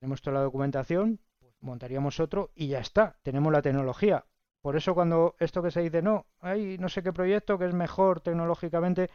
tenemos 0.00 0.22
toda 0.22 0.34
la 0.34 0.42
documentación, 0.42 1.20
montaríamos 1.60 2.20
otro 2.20 2.50
y 2.54 2.68
ya 2.68 2.80
está, 2.80 3.16
tenemos 3.22 3.52
la 3.52 3.62
tecnología. 3.62 4.24
Por 4.60 4.76
eso 4.76 4.94
cuando 4.94 5.36
esto 5.38 5.62
que 5.62 5.70
se 5.70 5.82
dice, 5.82 6.02
no, 6.02 6.26
hay 6.40 6.78
no 6.78 6.88
sé 6.88 7.02
qué 7.02 7.12
proyecto 7.12 7.58
que 7.58 7.66
es 7.66 7.74
mejor 7.74 8.20
tecnológicamente, 8.20 9.10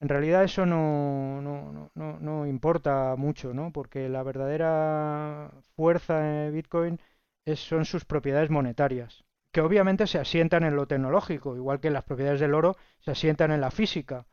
en 0.00 0.08
realidad 0.08 0.44
eso 0.44 0.66
no, 0.66 1.40
no, 1.40 1.90
no, 1.94 2.18
no 2.20 2.46
importa 2.46 3.14
mucho, 3.16 3.54
¿no? 3.54 3.72
Porque 3.72 4.08
la 4.08 4.22
verdadera 4.22 5.50
fuerza 5.76 6.18
de 6.20 6.50
Bitcoin 6.50 7.00
es, 7.44 7.60
son 7.60 7.84
sus 7.84 8.04
propiedades 8.04 8.50
monetarias, 8.50 9.24
que 9.52 9.60
obviamente 9.60 10.06
se 10.06 10.18
asientan 10.18 10.64
en 10.64 10.76
lo 10.76 10.86
tecnológico, 10.86 11.56
igual 11.56 11.80
que 11.80 11.90
las 11.90 12.04
propiedades 12.04 12.40
del 12.40 12.54
oro 12.54 12.76
se 13.00 13.12
asientan 13.12 13.52
en 13.52 13.60
la 13.60 13.70
física. 13.70 14.26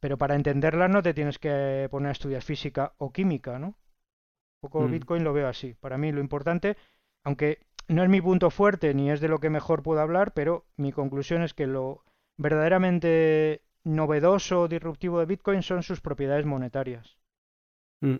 Pero 0.00 0.18
para 0.18 0.34
entenderlas 0.36 0.90
no 0.90 1.02
te 1.02 1.14
tienes 1.14 1.38
que 1.38 1.88
poner 1.90 2.10
a 2.10 2.12
estudiar 2.12 2.42
física 2.42 2.94
o 2.98 3.12
química, 3.12 3.58
¿no? 3.58 3.76
Poco 4.70 4.88
mm. 4.88 4.90
Bitcoin 4.90 5.24
lo 5.24 5.32
veo 5.32 5.48
así. 5.48 5.74
Para 5.74 5.98
mí 5.98 6.12
lo 6.12 6.20
importante, 6.20 6.76
aunque 7.22 7.58
no 7.88 8.02
es 8.02 8.08
mi 8.08 8.20
punto 8.20 8.50
fuerte 8.50 8.94
ni 8.94 9.10
es 9.10 9.20
de 9.20 9.28
lo 9.28 9.38
que 9.38 9.50
mejor 9.50 9.82
puedo 9.82 10.00
hablar, 10.00 10.32
pero 10.32 10.64
mi 10.76 10.92
conclusión 10.92 11.42
es 11.42 11.54
que 11.54 11.66
lo 11.66 12.04
verdaderamente 12.36 13.62
novedoso, 13.84 14.66
disruptivo 14.68 15.20
de 15.20 15.26
Bitcoin 15.26 15.62
son 15.62 15.82
sus 15.82 16.00
propiedades 16.00 16.46
monetarias. 16.46 17.18
Mm. 18.00 18.16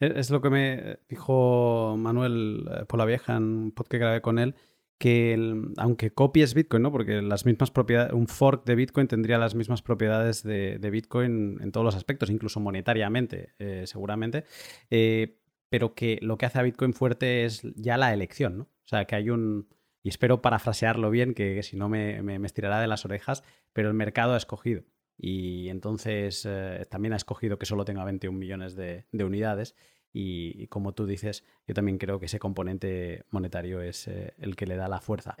Es 0.00 0.30
lo 0.30 0.40
que 0.40 0.50
me 0.50 0.98
dijo 1.08 1.96
Manuel 1.98 2.66
eh, 2.70 2.84
por 2.86 2.98
la 2.98 3.04
vieja 3.04 3.36
en 3.36 3.42
un 3.42 3.72
podcast 3.72 3.90
que 3.90 3.98
grabé 3.98 4.20
con 4.22 4.38
él, 4.38 4.54
que 4.98 5.54
aunque 5.76 6.12
copies 6.12 6.54
Bitcoin, 6.54 6.82
¿no? 6.82 6.90
Porque 6.90 7.20
las 7.20 7.44
mismas 7.44 7.70
propiedades, 7.70 8.12
un 8.14 8.26
fork 8.26 8.64
de 8.64 8.74
Bitcoin 8.74 9.06
tendría 9.06 9.38
las 9.38 9.54
mismas 9.54 9.82
propiedades 9.82 10.42
de, 10.42 10.78
Bitcoin 10.90 11.58
en 11.60 11.72
todos 11.72 11.84
los 11.84 11.94
aspectos, 11.94 12.30
incluso 12.30 12.58
monetariamente, 12.58 13.52
eh, 13.58 13.84
seguramente. 13.86 14.44
Eh, 14.90 15.38
pero 15.68 15.94
que 15.94 16.18
lo 16.22 16.38
que 16.38 16.46
hace 16.46 16.58
a 16.58 16.62
Bitcoin 16.62 16.92
fuerte 16.92 17.44
es 17.44 17.62
ya 17.74 17.96
la 17.96 18.12
elección, 18.12 18.58
¿no? 18.58 18.64
O 18.64 18.88
sea, 18.88 19.04
que 19.04 19.16
hay 19.16 19.30
un. 19.30 19.68
Y 20.02 20.08
espero 20.08 20.40
parafrasearlo 20.40 21.10
bien, 21.10 21.34
que, 21.34 21.62
si 21.62 21.76
no 21.76 21.88
me, 21.88 22.20
estirará 22.46 22.80
de 22.80 22.86
las 22.86 23.04
orejas, 23.04 23.42
pero 23.72 23.88
el 23.88 23.94
mercado 23.94 24.34
ha 24.34 24.36
escogido. 24.36 24.84
Y 25.18 25.68
entonces 25.68 26.46
eh, 26.48 26.86
también 26.88 27.12
ha 27.12 27.16
escogido 27.16 27.58
que 27.58 27.66
solo 27.66 27.84
tenga 27.84 28.04
21 28.04 28.38
millones 28.38 28.76
de 28.76 29.04
unidades 29.12 29.74
y, 30.18 30.66
como 30.68 30.94
tú 30.94 31.04
dices, 31.04 31.44
yo 31.66 31.74
también 31.74 31.98
creo 31.98 32.18
que 32.18 32.24
ese 32.24 32.38
componente 32.38 33.24
monetario 33.28 33.82
es 33.82 34.08
eh, 34.08 34.32
el 34.38 34.56
que 34.56 34.66
le 34.66 34.76
da 34.76 34.88
la 34.88 35.02
fuerza. 35.02 35.36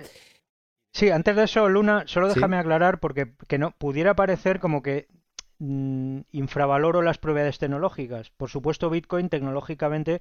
Sí, 0.92 1.08
antes 1.08 1.34
de 1.34 1.44
eso, 1.44 1.66
Luna, 1.70 2.04
solo 2.06 2.28
déjame 2.28 2.58
aclarar 2.58 3.00
porque 3.00 3.32
que 3.48 3.56
no 3.56 3.70
pudiera 3.70 4.14
parecer 4.14 4.60
como 4.60 4.82
que 4.82 5.08
mm, 5.58 6.20
infravaloro 6.32 7.02
las 7.02 7.18
propiedades 7.18 7.58
tecnológicas. 7.58 8.30
Por 8.30 8.50
supuesto, 8.50 8.90
Bitcoin 8.90 9.28
tecnológicamente 9.28 10.20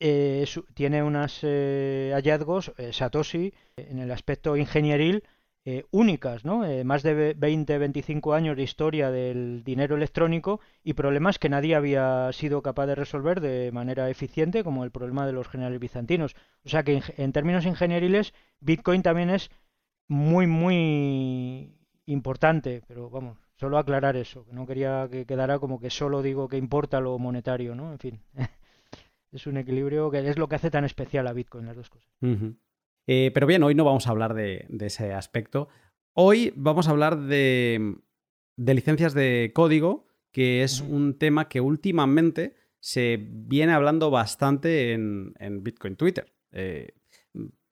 eh, 0.00 0.46
tiene 0.74 1.02
unos 1.02 1.40
eh, 1.42 2.12
hallazgos, 2.14 2.72
Satoshi, 2.92 3.54
en 3.76 3.98
el 3.98 4.10
aspecto 4.10 4.56
ingenieril, 4.56 5.24
eh, 5.66 5.86
únicas, 5.92 6.44
¿no? 6.44 6.66
Eh, 6.66 6.84
más 6.84 7.02
de 7.02 7.32
20, 7.32 7.78
25 7.78 8.34
años 8.34 8.54
de 8.54 8.62
historia 8.62 9.10
del 9.10 9.64
dinero 9.64 9.96
electrónico 9.96 10.60
y 10.82 10.92
problemas 10.92 11.38
que 11.38 11.48
nadie 11.48 11.74
había 11.74 12.30
sido 12.34 12.60
capaz 12.60 12.84
de 12.86 12.94
resolver 12.94 13.40
de 13.40 13.72
manera 13.72 14.10
eficiente, 14.10 14.62
como 14.62 14.84
el 14.84 14.90
problema 14.90 15.26
de 15.26 15.32
los 15.32 15.48
generales 15.48 15.80
bizantinos. 15.80 16.36
O 16.66 16.68
sea 16.68 16.82
que 16.82 17.02
en, 17.16 17.32
términos 17.32 17.64
ingenieriles, 17.64 18.34
Bitcoin 18.60 19.02
también 19.02 19.30
es 19.30 19.50
muy, 20.06 20.46
muy 20.46 21.78
importante, 22.04 22.82
pero 22.86 23.08
vamos, 23.08 23.38
solo 23.56 23.78
aclarar 23.78 24.16
eso, 24.16 24.46
no 24.50 24.66
quería 24.66 25.08
que 25.10 25.26
quedara 25.26 25.58
como 25.58 25.80
que 25.80 25.90
solo 25.90 26.22
digo 26.22 26.48
que 26.48 26.56
importa 26.56 27.00
lo 27.00 27.18
monetario, 27.18 27.74
¿no? 27.74 27.92
En 27.92 27.98
fin, 27.98 28.20
es 29.32 29.46
un 29.46 29.56
equilibrio 29.56 30.10
que 30.10 30.28
es 30.28 30.38
lo 30.38 30.48
que 30.48 30.56
hace 30.56 30.70
tan 30.70 30.84
especial 30.84 31.26
a 31.26 31.32
Bitcoin, 31.32 31.66
las 31.66 31.76
dos 31.76 31.90
cosas. 31.90 32.10
Eh, 33.06 33.30
pero 33.34 33.46
bien, 33.46 33.62
hoy 33.62 33.74
no 33.74 33.84
vamos 33.84 34.06
a 34.06 34.10
hablar 34.10 34.34
de, 34.34 34.66
ese 34.80 35.12
aspecto. 35.12 35.68
Hoy 36.14 36.52
vamos 36.56 36.88
a 36.88 36.92
hablar 36.92 37.18
de, 37.18 37.96
licencias 38.56 39.14
de 39.14 39.52
código, 39.54 40.06
que 40.32 40.62
es 40.62 40.80
un 40.80 41.18
tema 41.18 41.48
que 41.48 41.60
últimamente 41.60 42.56
se 42.80 43.18
viene 43.20 43.72
hablando 43.72 44.10
bastante 44.10 44.92
en, 44.92 45.62
Bitcoin 45.62 45.96
Twitter. 45.96 46.32
Eh, 46.52 46.94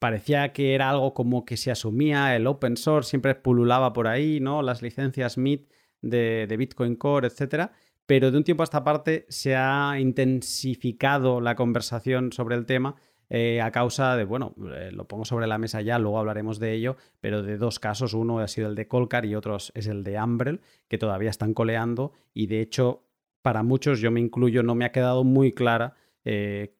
parecía 0.03 0.53
que 0.53 0.75
era 0.75 0.91
algo 0.91 1.15
como 1.15 1.45
que 1.45 1.57
se 1.57 1.71
asumía, 1.71 2.35
el 2.35 2.49
open 2.49 2.77
source 2.77 3.11
siempre 3.11 3.37
pululaba 3.37 3.93
por 3.93 4.09
ahí, 4.09 4.41
¿no? 4.41 4.61
Las 4.61 4.83
licencias 4.83 5.39
MIT 5.39 5.71
de, 6.01 6.53
Bitcoin 6.59 6.97
Core, 6.97 7.29
etcétera. 7.29 7.71
Pero 8.05 8.33
de 8.33 8.39
un 8.39 8.43
tiempo 8.43 8.65
a 8.65 8.65
esta 8.65 8.83
parte 8.83 9.27
se 9.29 9.55
ha 9.55 9.95
intensificado 10.01 11.41
la 11.41 11.55
conversación 11.55 12.33
sobre 12.33 12.57
el 12.57 12.67
tema 12.67 12.97
eh, 13.31 13.61
a 13.61 13.71
causa 13.71 14.17
de, 14.17 14.25
bueno, 14.25 14.57
eh, 14.75 14.91
lo 14.91 15.07
pongo 15.07 15.25
sobre 15.25 15.47
la 15.47 15.59
mesa 15.59 15.81
ya, 15.83 16.01
luego 16.01 16.19
hablaremos 16.19 16.59
de 16.59 16.73
ello, 16.73 16.97
pero 17.21 17.45
de 17.45 17.57
dos 17.57 17.79
casos, 17.79 18.13
uno 18.13 18.41
ha 18.41 18.49
sido 18.49 18.69
el 18.69 18.75
de 18.75 18.89
Colcar 18.89 19.25
y 19.25 19.37
otro 19.37 19.57
es 19.57 19.87
el 19.87 20.03
de 20.03 20.19
Ambrel, 20.19 20.63
que 20.89 20.99
todavía 20.99 21.31
están 21.31 21.55
coleando 21.55 22.11
y 22.35 22.49
de 22.49 22.61
hecho 22.61 23.05
para 23.41 23.63
muchos, 23.63 24.01
yo 24.01 24.11
me 24.11 24.19
incluyo, 24.19 24.65
no 24.65 24.75
me 24.75 24.85
ha 24.85 24.91
quedado 24.91 25.23
muy 25.23 25.53
clara 25.53 25.95
eh, 26.25 26.75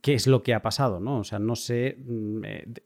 qué 0.00 0.14
es 0.14 0.26
lo 0.26 0.42
que 0.42 0.54
ha 0.54 0.62
pasado, 0.62 1.00
¿no? 1.00 1.20
O 1.20 1.24
sea, 1.24 1.38
no 1.38 1.56
sé 1.56 1.96
mm, 2.04 2.42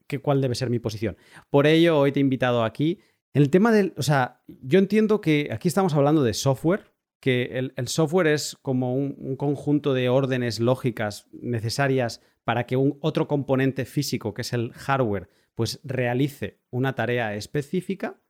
qué, 0.06 0.20
cuál 0.20 0.40
debe 0.40 0.54
ser 0.54 0.70
mi 0.70 0.78
posición. 0.78 1.16
Por 1.50 1.66
ello, 1.66 1.98
hoy 1.98 2.12
te 2.12 2.20
he 2.20 2.22
invitado 2.22 2.64
aquí. 2.64 2.98
El 3.32 3.50
tema 3.50 3.72
del, 3.72 3.94
o 3.96 4.02
sea, 4.02 4.42
yo 4.46 4.78
entiendo 4.78 5.20
que 5.20 5.50
aquí 5.52 5.68
estamos 5.68 5.94
hablando 5.94 6.22
de 6.22 6.34
software, 6.34 6.92
que 7.20 7.70
el, 7.76 7.88
software 7.88 8.28
es 8.28 8.56
como 8.62 8.94
un, 8.94 9.36
conjunto 9.36 9.92
de 9.94 10.08
órdenes 10.08 10.58
lógicas 10.58 11.28
necesarias 11.32 12.22
para 12.44 12.64
que 12.64 12.76
un 12.76 12.98
otro 13.00 13.28
componente 13.28 13.84
físico, 13.84 14.32
que 14.32 14.42
es 14.42 14.52
el 14.52 14.72
hardware, 14.72 15.28
pues 15.54 15.80
realice 15.84 16.58
una 16.70 16.94
tarea 16.94 17.34
específica 17.34 18.20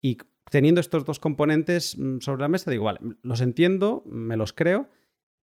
y 0.00 0.18
teniendo 0.50 0.80
estos 0.80 1.04
dos 1.04 1.20
componentes 1.20 1.96
mm, 1.96 2.18
sobre 2.18 2.42
la 2.42 2.48
mesa, 2.48 2.70
digo, 2.70 2.84
vale, 2.84 2.98
los 3.22 3.40
entiendo, 3.40 4.02
me 4.06 4.36
los 4.36 4.52
creo, 4.52 4.88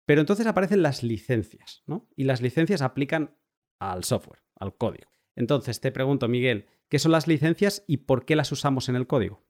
pero 0.09 0.21
entonces 0.21 0.47
aparecen 0.47 0.81
las 0.81 1.03
licencias, 1.03 1.83
¿no? 1.85 2.07
Y 2.15 2.23
las 2.23 2.41
licencias 2.41 2.81
aplican 2.81 3.37
al 3.77 4.03
software, 4.03 4.39
al 4.55 4.75
código. 4.75 5.11
Entonces 5.35 5.81
te 5.81 5.91
pregunto, 5.91 6.27
Miguel, 6.27 6.65
¿qué 6.87 6.97
son 6.97 7.11
las 7.11 7.27
licencias 7.27 7.83
y 7.85 7.97
por 7.97 8.25
qué 8.25 8.35
las 8.35 8.51
usamos 8.51 8.89
en 8.89 8.95
el 8.95 9.05
código? 9.05 9.43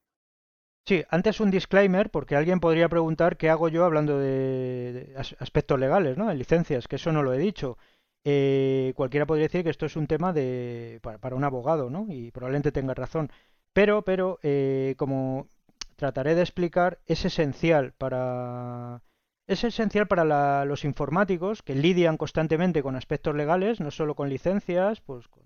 Sí, 0.85 1.05
antes 1.09 1.39
un 1.39 1.49
disclaimer, 1.49 2.09
porque 2.09 2.35
alguien 2.35 2.59
podría 2.59 2.89
preguntar 2.89 3.37
qué 3.37 3.49
hago 3.49 3.69
yo 3.69 3.85
hablando 3.85 4.19
de, 4.19 5.13
aspectos 5.39 5.79
legales, 5.79 6.17
¿no? 6.17 6.27
De 6.27 6.35
licencias, 6.35 6.89
que 6.89 6.97
eso 6.97 7.13
no 7.13 7.23
lo 7.23 7.33
he 7.33 7.37
dicho. 7.37 7.77
Eh, 8.25 8.91
cualquiera 8.97 9.25
podría 9.25 9.45
decir 9.45 9.63
que 9.63 9.69
esto 9.69 9.85
es 9.85 9.95
un 9.95 10.07
tema 10.07 10.33
de, 10.33 10.99
para, 11.01 11.37
un 11.37 11.45
abogado, 11.45 11.89
¿no? 11.89 12.05
Y 12.09 12.31
probablemente 12.31 12.73
tenga 12.73 12.93
razón. 12.93 13.31
Pero, 13.71 14.01
pero, 14.01 14.39
eh, 14.43 14.95
como 14.97 15.47
trataré 15.95 16.35
de 16.35 16.41
explicar, 16.41 16.99
es 17.05 17.23
esencial 17.23 17.93
para... 17.93 19.03
Es 19.49 19.63
esencial 19.63 20.07
para 20.07 20.63
los 20.63 20.85
informáticos 20.85 21.63
que 21.63 21.73
lidian 21.73 22.17
constantemente 22.17 22.83
con 22.83 22.95
aspectos 22.95 23.33
legales, 23.33 23.79
no 23.79 23.89
solo 23.89 24.13
con 24.13 24.29
licencias, 24.29 25.01
pues 25.01 25.27
con 25.27 25.41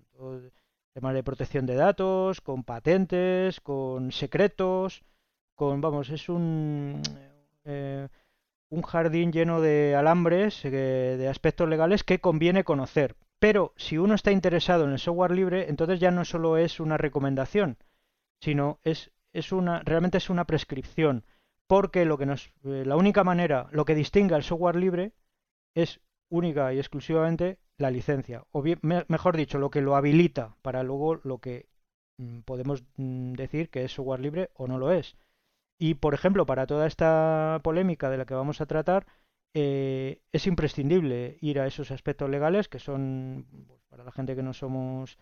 temas 0.92 1.14
de 1.14 1.22
protección 1.22 1.64
de 1.64 1.74
datos, 1.74 2.42
con 2.42 2.64
patentes, 2.64 3.62
con 3.62 4.12
secretos, 4.12 5.02
con, 5.54 5.80
vamos, 5.80 6.10
es 6.10 6.28
un, 6.28 7.00
eh, 7.64 8.08
un 8.68 8.82
jardín 8.82 9.32
lleno 9.32 9.62
de 9.62 9.96
alambres, 9.96 10.62
eh, 10.66 10.70
de 10.70 11.26
aspectos 11.26 11.66
legales 11.66 12.04
que 12.04 12.20
conviene 12.20 12.62
conocer. 12.62 13.16
Pero 13.38 13.72
si 13.76 13.96
uno 13.96 14.12
está 14.12 14.32
interesado 14.32 14.84
en 14.84 14.92
el 14.92 14.98
software 14.98 15.30
libre, 15.30 15.70
entonces 15.70 15.98
ya 15.98 16.10
no 16.10 16.26
solo 16.26 16.58
es 16.58 16.78
una 16.78 16.98
recomendación, 16.98 17.78
sino 18.38 18.80
es, 18.84 19.12
es 19.32 19.50
una, 19.50 19.80
realmente 19.80 20.18
es 20.18 20.28
una 20.28 20.44
prescripción. 20.44 21.24
Porque 21.66 22.04
lo 22.04 22.18
que 22.18 22.26
nos, 22.26 22.52
eh, 22.64 22.84
la 22.84 22.96
única 22.96 23.24
manera, 23.24 23.68
lo 23.72 23.84
que 23.84 23.94
distingue 23.94 24.34
al 24.34 24.42
software 24.42 24.76
libre 24.76 25.12
es 25.74 26.00
única 26.30 26.72
y 26.72 26.78
exclusivamente 26.78 27.58
la 27.78 27.90
licencia. 27.90 28.44
O 28.52 28.62
bien, 28.62 28.78
mejor 28.82 29.36
dicho, 29.36 29.58
lo 29.58 29.70
que 29.70 29.80
lo 29.80 29.96
habilita 29.96 30.56
para 30.62 30.82
luego 30.82 31.16
lo 31.16 31.38
que 31.38 31.66
mm, 32.18 32.40
podemos 32.40 32.84
mm, 32.96 33.32
decir 33.32 33.70
que 33.70 33.84
es 33.84 33.92
software 33.92 34.20
libre 34.20 34.50
o 34.54 34.66
no 34.66 34.78
lo 34.78 34.92
es. 34.92 35.16
Y, 35.78 35.94
por 35.94 36.14
ejemplo, 36.14 36.46
para 36.46 36.66
toda 36.66 36.86
esta 36.86 37.60
polémica 37.64 38.10
de 38.10 38.18
la 38.18 38.26
que 38.26 38.34
vamos 38.34 38.60
a 38.60 38.66
tratar, 38.66 39.06
eh, 39.54 40.20
es 40.32 40.46
imprescindible 40.46 41.38
ir 41.40 41.60
a 41.60 41.66
esos 41.66 41.90
aspectos 41.90 42.30
legales 42.30 42.68
que 42.68 42.78
son, 42.78 43.46
pues, 43.66 43.80
para 43.88 44.04
la 44.04 44.12
gente 44.12 44.36
que 44.36 44.42
no 44.42 44.52
somos 44.52 45.18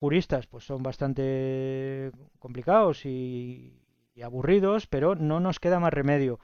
juristas, 0.00 0.46
pues 0.46 0.64
son 0.64 0.82
bastante 0.82 2.12
complicados 2.38 3.04
y, 3.04 3.79
aburridos, 4.22 4.86
pero 4.86 5.14
no 5.14 5.40
nos 5.40 5.60
queda 5.60 5.80
más 5.80 5.92
remedio. 5.92 6.40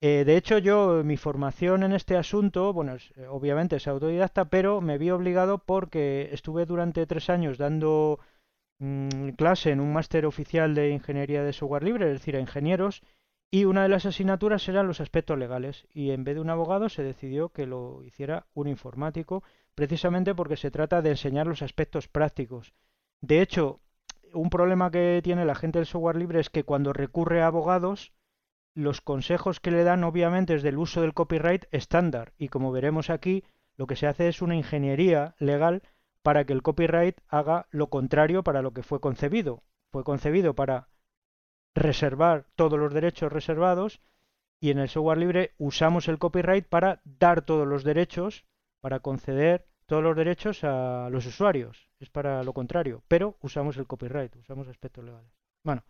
Eh, 0.00 0.24
de 0.26 0.36
hecho, 0.36 0.58
yo, 0.58 1.02
mi 1.04 1.16
formación 1.16 1.84
en 1.84 1.92
este 1.92 2.16
asunto, 2.16 2.72
bueno, 2.72 2.96
eh, 2.96 3.26
obviamente 3.28 3.76
es 3.76 3.86
autodidacta, 3.86 4.46
pero 4.46 4.80
me 4.80 4.98
vi 4.98 5.10
obligado 5.10 5.58
porque 5.58 6.30
estuve 6.32 6.66
durante 6.66 7.06
tres 7.06 7.30
años 7.30 7.56
dando 7.56 8.18
Mm, 8.84 9.34
clase 9.36 9.70
en 9.70 9.78
un 9.78 9.92
máster 9.92 10.26
oficial 10.26 10.74
de 10.74 10.90
ingeniería 10.90 11.44
de 11.44 11.52
software 11.52 11.84
libre, 11.84 12.06
es 12.06 12.14
decir, 12.14 12.34
a 12.34 12.40
ingenieros, 12.40 13.00
y 13.48 13.64
una 13.64 13.84
de 13.84 13.88
las 13.88 14.06
asignaturas 14.06 14.68
eran 14.68 14.88
los 14.88 15.00
aspectos 15.00 15.38
legales, 15.38 15.86
y 15.94 16.10
en 16.10 16.24
vez 16.24 16.34
de 16.34 16.40
un 16.40 16.50
abogado 16.50 16.88
se 16.88 17.04
decidió 17.04 17.50
que 17.50 17.66
lo 17.66 18.02
hiciera 18.02 18.46
un 18.54 18.66
informático, 18.66 19.44
precisamente 19.76 20.34
porque 20.34 20.56
se 20.56 20.72
trata 20.72 21.00
de 21.00 21.10
enseñar 21.10 21.46
los 21.46 21.62
aspectos 21.62 22.08
prácticos. 22.08 22.74
De 23.20 23.40
hecho, 23.40 23.78
un 24.34 24.50
problema 24.50 24.90
que 24.90 25.20
tiene 25.22 25.44
la 25.44 25.54
gente 25.54 25.78
del 25.78 25.86
software 25.86 26.16
libre 26.16 26.40
es 26.40 26.50
que 26.50 26.64
cuando 26.64 26.92
recurre 26.92 27.42
a 27.42 27.46
abogados, 27.46 28.12
los 28.74 29.00
consejos 29.00 29.60
que 29.60 29.70
le 29.70 29.84
dan 29.84 30.04
obviamente 30.04 30.54
es 30.54 30.62
del 30.62 30.78
uso 30.78 31.02
del 31.02 31.14
copyright 31.14 31.64
estándar, 31.70 32.32
y 32.38 32.48
como 32.48 32.72
veremos 32.72 33.10
aquí, 33.10 33.44
lo 33.76 33.86
que 33.86 33.96
se 33.96 34.06
hace 34.06 34.28
es 34.28 34.42
una 34.42 34.56
ingeniería 34.56 35.34
legal 35.38 35.82
para 36.22 36.44
que 36.44 36.52
el 36.52 36.62
copyright 36.62 37.18
haga 37.28 37.66
lo 37.70 37.88
contrario 37.88 38.42
para 38.42 38.62
lo 38.62 38.72
que 38.72 38.82
fue 38.82 39.00
concebido. 39.00 39.62
Fue 39.90 40.04
concebido 40.04 40.54
para 40.54 40.88
reservar 41.74 42.46
todos 42.54 42.78
los 42.78 42.92
derechos 42.92 43.32
reservados 43.32 44.00
y 44.60 44.70
en 44.70 44.78
el 44.78 44.88
software 44.88 45.18
libre 45.18 45.54
usamos 45.58 46.08
el 46.08 46.18
copyright 46.18 46.66
para 46.66 47.00
dar 47.04 47.42
todos 47.42 47.66
los 47.66 47.82
derechos, 47.82 48.44
para 48.80 49.00
conceder 49.00 49.66
todos 49.92 50.04
los 50.04 50.16
derechos 50.16 50.64
a 50.64 51.10
los 51.10 51.26
usuarios. 51.26 51.86
Es 52.00 52.08
para 52.08 52.42
lo 52.42 52.54
contrario, 52.54 53.02
pero 53.08 53.36
usamos 53.42 53.76
el 53.76 53.86
copyright, 53.86 54.34
usamos 54.36 54.66
aspectos 54.66 55.04
legales. 55.04 55.30
Bueno, 55.62 55.84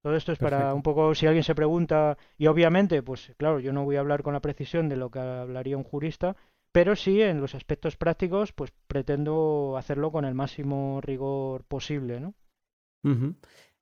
todo 0.00 0.14
esto 0.14 0.30
es 0.30 0.38
para 0.38 0.72
un 0.72 0.82
poco 0.84 1.12
si 1.16 1.26
alguien 1.26 1.42
se 1.42 1.56
pregunta 1.56 2.16
y 2.36 2.46
obviamente, 2.46 3.02
pues 3.02 3.32
claro, 3.36 3.58
yo 3.58 3.72
no 3.72 3.84
voy 3.84 3.96
a 3.96 3.98
hablar 3.98 4.22
con 4.22 4.32
la 4.32 4.38
precisión 4.38 4.88
de 4.88 4.94
lo 4.94 5.10
que 5.10 5.18
hablaría 5.18 5.76
un 5.76 5.82
jurista, 5.82 6.36
pero 6.70 6.94
sí 6.94 7.20
en 7.20 7.40
los 7.40 7.56
aspectos 7.56 7.96
prácticos, 7.96 8.52
pues 8.52 8.72
pretendo 8.86 9.74
hacerlo 9.76 10.12
con 10.12 10.24
el 10.24 10.36
máximo 10.36 11.00
rigor 11.00 11.64
posible, 11.64 12.20
¿no? 12.20 12.34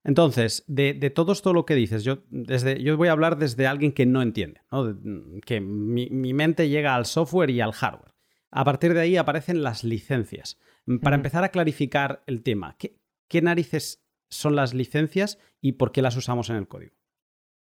Entonces, 0.05 0.65
de, 0.69 0.95
todo 1.11 1.33
esto 1.33 1.53
lo 1.53 1.67
que 1.67 1.75
dices, 1.75 2.03
yo, 2.03 2.21
desde, 2.31 2.83
yo 2.83 2.97
voy 2.97 3.09
a 3.09 3.13
hablar 3.13 3.37
desde 3.37 3.67
alguien 3.67 3.93
que 3.93 4.07
no 4.07 4.23
entiende, 4.23 4.63
¿no? 4.73 4.99
que 5.45 5.61
mi, 5.61 6.09
mente 6.33 6.71
llega 6.71 6.95
al 6.95 7.05
software 7.05 7.51
y 7.51 7.61
al 7.61 7.73
hardware. 7.73 8.16
A 8.57 8.65
partir 8.65 8.95
de 8.95 9.01
ahí 9.01 9.19
aparecen 9.19 9.63
las 9.63 9.85
licencias. 9.85 10.59
Para 11.03 11.17
empezar 11.17 11.45
a 11.45 11.51
clarificar 11.51 12.23
el 12.27 12.43
tema, 12.43 12.79
¿qué, 12.79 13.43
narices 13.43 14.03
son 14.31 14.57
las 14.57 14.73
licencias 14.73 15.39
y 15.61 15.73
por 15.73 15.93
qué 15.93 16.01
las 16.01 16.17
usamos 16.17 16.49
en 16.49 16.57
el 16.57 16.67
código? 16.67 16.97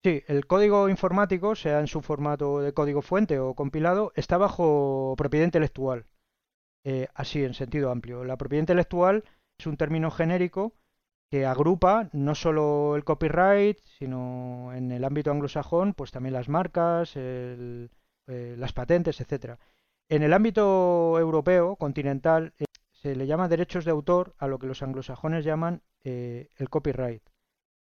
Sí, 0.03 0.25
el 0.27 0.49
código 0.49 0.89
informático, 0.89 1.55
sea 1.55 1.79
en 1.79 1.87
su 1.87 2.03
formato 2.03 2.59
de 2.59 2.75
código 2.75 3.03
fuente 3.03 3.39
o 3.39 3.55
compilado, 3.55 4.13
está 4.17 4.37
bajo 4.37 5.15
propiedad 5.17 5.45
intelectual. 5.45 6.07
Eh, 6.85 7.07
así, 7.15 7.45
en 7.45 7.55
sentido 7.55 7.93
amplio. 7.93 8.25
La 8.25 8.37
propiedad 8.37 8.63
intelectual 8.63 9.23
es 9.61 9.67
un 9.69 9.77
término 9.77 10.11
genérico 10.11 10.75
que 11.31 11.47
agrupa 11.47 12.11
no 12.13 12.35
solo 12.35 12.97
el 12.97 13.05
copyright, 13.05 13.79
sino 13.97 14.73
en 14.75 14.91
el 14.91 15.05
ámbito 15.05 15.31
anglosajón, 15.31 15.95
pues 15.95 16.11
también 16.11 16.33
las 16.33 16.49
marcas, 16.49 17.13
eh, 17.15 17.89
las 18.27 18.73
patentes, 18.73 19.21
etcétera. 19.21 19.61
En 20.11 20.23
el 20.23 20.35
ámbito 20.35 21.19
europeo, 21.19 21.77
continental, 21.77 22.53
eh, 22.59 22.65
se 22.91 23.17
le 23.17 23.27
llama 23.27 23.49
derechos 23.49 23.87
de 23.87 23.93
autor 23.93 24.35
a 24.39 24.47
lo 24.47 24.59
que 24.59 24.67
los 24.67 24.83
anglosajones 24.83 25.45
llaman 25.45 25.83
eh, 26.05 26.51
el 26.59 26.69
copyright. 26.69 27.23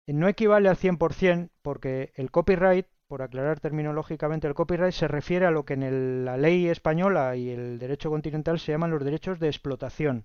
No 0.06 0.28
equivale 0.28 0.68
al 0.68 0.76
100% 0.76 1.50
porque 1.61 2.12
el 2.14 2.30
copyright, 2.30 2.87
por 3.06 3.21
aclarar 3.21 3.61
terminológicamente, 3.61 4.47
el 4.47 4.54
copyright 4.54 4.94
se 4.94 5.09
refiere 5.09 5.44
a 5.44 5.50
lo 5.50 5.64
que 5.64 5.75
en 5.75 6.25
la 6.25 6.37
ley 6.37 6.68
española 6.68 7.37
y 7.37 7.50
el 7.50 7.78
derecho 7.78 8.09
continental 8.09 8.59
se 8.59 8.73
llaman 8.73 8.90
los 8.90 9.04
derechos 9.04 9.38
de 9.40 9.49
explotación 9.49 10.25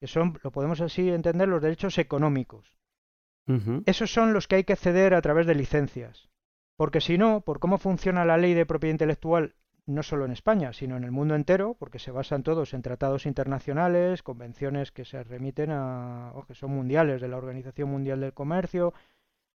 que 0.00 0.06
son, 0.06 0.38
lo 0.42 0.50
podemos 0.50 0.80
así 0.80 1.10
entender, 1.10 1.48
los 1.48 1.62
derechos 1.62 1.98
económicos. 1.98 2.72
Esos 3.86 4.12
son 4.12 4.34
los 4.34 4.46
que 4.46 4.56
hay 4.56 4.64
que 4.64 4.76
ceder 4.76 5.14
a 5.14 5.22
través 5.22 5.46
de 5.46 5.54
licencias. 5.54 6.28
Porque 6.76 7.00
si 7.00 7.16
no, 7.16 7.40
por 7.40 7.60
cómo 7.60 7.78
funciona 7.78 8.26
la 8.26 8.36
ley 8.36 8.52
de 8.52 8.66
propiedad 8.66 8.92
intelectual, 8.92 9.54
no 9.88 10.02
solo 10.02 10.24
en 10.24 10.32
España, 10.32 10.72
sino 10.72 10.96
en 10.96 11.04
el 11.04 11.10
mundo 11.10 11.34
entero, 11.34 11.74
porque 11.78 11.98
se 11.98 12.10
basan 12.10 12.42
todos 12.42 12.74
en 12.74 12.82
tratados 12.82 13.26
internacionales, 13.26 14.22
convenciones 14.22 14.92
que 14.92 15.04
se 15.04 15.24
remiten 15.24 15.70
a, 15.70 16.32
o 16.34 16.44
que 16.44 16.54
son 16.54 16.70
mundiales, 16.70 17.20
de 17.20 17.28
la 17.28 17.38
Organización 17.38 17.90
Mundial 17.90 18.20
del 18.20 18.34
Comercio, 18.34 18.94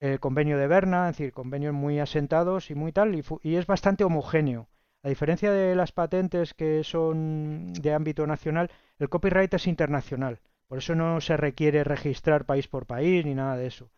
el 0.01 0.21
convenio 0.21 0.59
de 0.59 0.69
Berna, 0.69 1.09
es 1.09 1.17
decir, 1.17 1.33
convenios 1.33 1.75
muy 1.75 1.99
asentados 1.99 2.71
y 2.71 2.75
muy 2.75 2.93
tal, 2.93 3.21
y 3.43 3.55
es 3.57 3.67
bastante 3.67 4.05
homogéneo. 4.05 4.69
A 5.03 5.09
diferencia 5.09 5.53
de 5.53 5.75
las 5.75 5.93
patentes 5.93 6.55
que 6.55 6.85
son 6.85 7.73
de 7.73 7.95
ámbito 7.95 8.27
nacional, 8.27 8.71
el 8.99 9.09
copyright 9.09 9.55
es 9.55 9.67
internacional. 9.67 10.41
Por 10.67 10.79
eso 10.79 10.95
no 10.95 11.21
se 11.21 11.37
requiere 11.37 11.85
registrar 11.85 12.45
país 12.45 12.69
por 12.69 12.87
país 12.87 13.25
ni 13.25 13.35
nada 13.35 13.57
de 13.57 13.67
eso. 13.67 13.91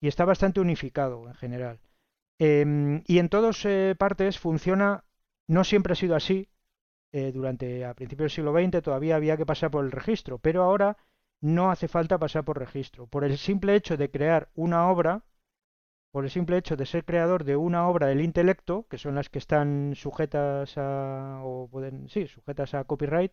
Y 0.00 0.08
está 0.08 0.24
bastante 0.24 0.60
unificado 0.60 1.26
en 1.28 1.34
general. 1.34 1.80
Em, 2.38 3.02
y 3.06 3.18
en 3.18 3.28
todas 3.28 3.64
eh, 3.64 3.94
partes 3.98 4.38
funciona, 4.38 5.04
no 5.50 5.64
siempre 5.64 5.92
ha 5.92 5.96
sido 5.96 6.14
así. 6.14 6.48
Eh, 7.12 7.32
durante 7.32 7.84
a 7.84 7.92
principios 7.94 8.26
del 8.26 8.36
siglo 8.36 8.52
XX 8.52 8.82
todavía 8.82 9.16
había 9.16 9.36
que 9.36 9.44
pasar 9.44 9.68
por 9.72 9.84
el 9.84 9.90
registro, 9.90 10.38
pero 10.38 10.62
ahora 10.62 10.96
no 11.40 11.72
hace 11.72 11.88
falta 11.88 12.18
pasar 12.18 12.44
por 12.44 12.58
registro. 12.58 13.08
Por 13.08 13.24
el 13.24 13.36
simple 13.36 13.74
hecho 13.74 13.96
de 13.96 14.12
crear 14.12 14.48
una 14.54 14.88
obra, 14.88 15.24
por 16.12 16.22
el 16.24 16.30
simple 16.30 16.56
hecho 16.56 16.76
de 16.76 16.86
ser 16.86 17.04
creador 17.04 17.42
de 17.42 17.56
una 17.56 17.88
obra 17.88 18.06
del 18.06 18.20
intelecto, 18.20 18.86
que 18.88 18.98
son 18.98 19.16
las 19.16 19.28
que 19.28 19.40
están 19.40 19.94
sujetas 19.96 20.78
a, 20.78 21.40
o 21.42 21.68
pueden, 21.68 22.08
sí, 22.08 22.28
sujetas 22.28 22.74
a 22.74 22.84
copyright, 22.84 23.32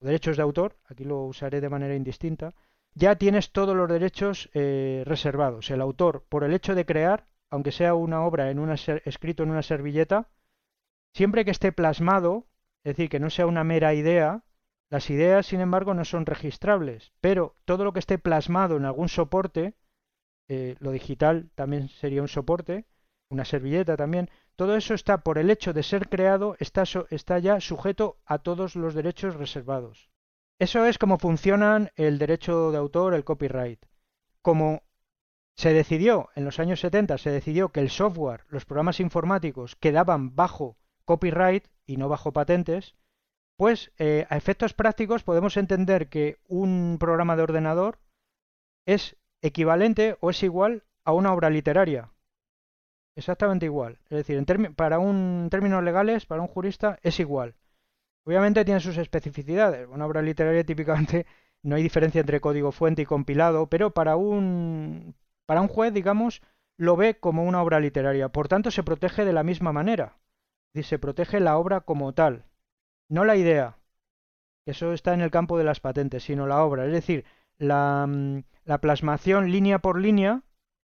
o 0.00 0.06
derechos 0.06 0.36
de 0.36 0.44
autor, 0.44 0.76
aquí 0.84 1.02
lo 1.02 1.24
usaré 1.24 1.60
de 1.60 1.68
manera 1.68 1.96
indistinta, 1.96 2.54
ya 2.94 3.16
tienes 3.16 3.50
todos 3.50 3.74
los 3.74 3.88
derechos 3.88 4.50
eh, 4.54 5.02
reservados. 5.04 5.68
El 5.72 5.80
autor, 5.80 6.24
por 6.28 6.44
el 6.44 6.54
hecho 6.54 6.76
de 6.76 6.86
crear, 6.86 7.26
aunque 7.50 7.72
sea 7.72 7.94
una 7.94 8.22
obra 8.22 8.50
en 8.52 8.60
una 8.60 8.74
escrito 9.04 9.42
en 9.42 9.50
una 9.50 9.62
servilleta, 9.62 10.28
siempre 11.14 11.44
que 11.44 11.50
esté 11.50 11.72
plasmado, 11.72 12.46
es 12.84 12.96
decir, 12.96 13.08
que 13.08 13.20
no 13.20 13.30
sea 13.30 13.46
una 13.46 13.64
mera 13.64 13.94
idea, 13.94 14.44
las 14.90 15.08
ideas, 15.10 15.46
sin 15.46 15.60
embargo, 15.60 15.94
no 15.94 16.04
son 16.04 16.26
registrables, 16.26 17.12
pero 17.20 17.54
todo 17.64 17.84
lo 17.84 17.92
que 17.92 18.00
esté 18.00 18.18
plasmado 18.18 18.76
en 18.76 18.84
algún 18.84 19.08
soporte, 19.08 19.74
eh, 20.48 20.76
lo 20.80 20.90
digital 20.90 21.50
también 21.54 21.88
sería 21.88 22.22
un 22.22 22.28
soporte, 22.28 22.86
una 23.30 23.44
servilleta 23.44 23.96
también, 23.96 24.30
todo 24.56 24.76
eso 24.76 24.94
está 24.94 25.22
por 25.22 25.38
el 25.38 25.48
hecho 25.48 25.72
de 25.72 25.84
ser 25.84 26.08
creado, 26.08 26.56
está, 26.58 26.82
está 27.10 27.38
ya 27.38 27.60
sujeto 27.60 28.18
a 28.26 28.38
todos 28.38 28.74
los 28.74 28.94
derechos 28.94 29.36
reservados. 29.36 30.10
Eso 30.58 30.84
es 30.84 30.98
como 30.98 31.18
funcionan 31.18 31.90
el 31.94 32.18
derecho 32.18 32.72
de 32.72 32.78
autor, 32.78 33.14
el 33.14 33.24
copyright. 33.24 33.86
Como 34.42 34.82
se 35.56 35.72
decidió 35.72 36.30
en 36.34 36.44
los 36.44 36.58
años 36.58 36.80
70, 36.80 37.16
se 37.18 37.30
decidió 37.30 37.70
que 37.70 37.80
el 37.80 37.90
software, 37.90 38.44
los 38.48 38.64
programas 38.64 39.00
informáticos 39.00 39.76
quedaban 39.76 40.34
bajo 40.34 40.76
copyright 41.10 41.66
y 41.86 41.96
no 41.96 42.08
bajo 42.08 42.32
patentes, 42.32 42.94
pues 43.56 43.90
eh, 43.98 44.26
a 44.30 44.36
efectos 44.36 44.74
prácticos 44.74 45.24
podemos 45.24 45.56
entender 45.56 46.08
que 46.08 46.38
un 46.46 46.98
programa 47.00 47.34
de 47.34 47.42
ordenador 47.42 47.98
es 48.86 49.16
equivalente 49.42 50.16
o 50.20 50.30
es 50.30 50.40
igual 50.44 50.84
a 51.04 51.12
una 51.12 51.32
obra 51.32 51.50
literaria. 51.50 52.12
Exactamente 53.16 53.66
igual. 53.66 53.98
Es 54.04 54.18
decir, 54.18 54.36
en 54.38 54.74
para 54.76 55.00
un 55.00 55.48
términos 55.50 55.82
legales, 55.82 56.26
para 56.26 56.42
un 56.42 56.46
jurista, 56.46 57.00
es 57.02 57.18
igual. 57.18 57.56
Obviamente 58.24 58.64
tiene 58.64 58.78
sus 58.78 58.96
especificidades. 58.96 59.88
Una 59.88 60.06
obra 60.06 60.22
literaria 60.22 60.62
típicamente 60.62 61.26
no 61.64 61.74
hay 61.74 61.82
diferencia 61.82 62.20
entre 62.20 62.40
código 62.40 62.70
fuente 62.70 63.02
y 63.02 63.06
compilado, 63.06 63.66
pero 63.66 63.90
para 63.90 64.14
un, 64.14 65.16
para 65.44 65.60
un 65.60 65.68
juez, 65.68 65.92
digamos, 65.92 66.40
lo 66.76 66.94
ve 66.96 67.18
como 67.18 67.42
una 67.42 67.62
obra 67.62 67.80
literaria. 67.80 68.28
Por 68.28 68.46
tanto, 68.46 68.70
se 68.70 68.84
protege 68.84 69.24
de 69.24 69.32
la 69.32 69.42
misma 69.42 69.72
manera. 69.72 70.19
Decir, 70.72 70.84
se 70.84 70.98
protege 70.98 71.40
la 71.40 71.58
obra 71.58 71.80
como 71.80 72.12
tal, 72.12 72.44
no 73.08 73.24
la 73.24 73.36
idea. 73.36 73.78
Eso 74.66 74.92
está 74.92 75.14
en 75.14 75.20
el 75.20 75.30
campo 75.30 75.58
de 75.58 75.64
las 75.64 75.80
patentes, 75.80 76.24
sino 76.24 76.46
la 76.46 76.62
obra. 76.64 76.86
Es 76.86 76.92
decir, 76.92 77.24
la, 77.58 78.06
mm, 78.08 78.42
la 78.64 78.80
plasmación 78.80 79.50
línea 79.50 79.80
por 79.80 79.98
línea 79.98 80.42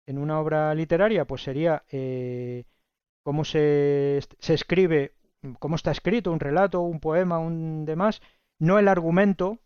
en 0.07 0.17
una 0.17 0.39
obra 0.39 0.73
literaria, 0.73 1.25
pues 1.25 1.43
sería 1.43 1.83
eh, 1.91 2.63
cómo 3.23 3.43
se, 3.45 4.19
se, 4.39 4.53
escribe, 4.53 5.13
cómo 5.59 5.75
está 5.75 5.91
escrito 5.91 6.31
un 6.31 6.39
relato, 6.39 6.81
un 6.81 6.99
poema, 6.99 7.39
un 7.39 7.85
demás, 7.85 8.21
no 8.57 8.79
el 8.79 8.87
argumento 8.87 9.59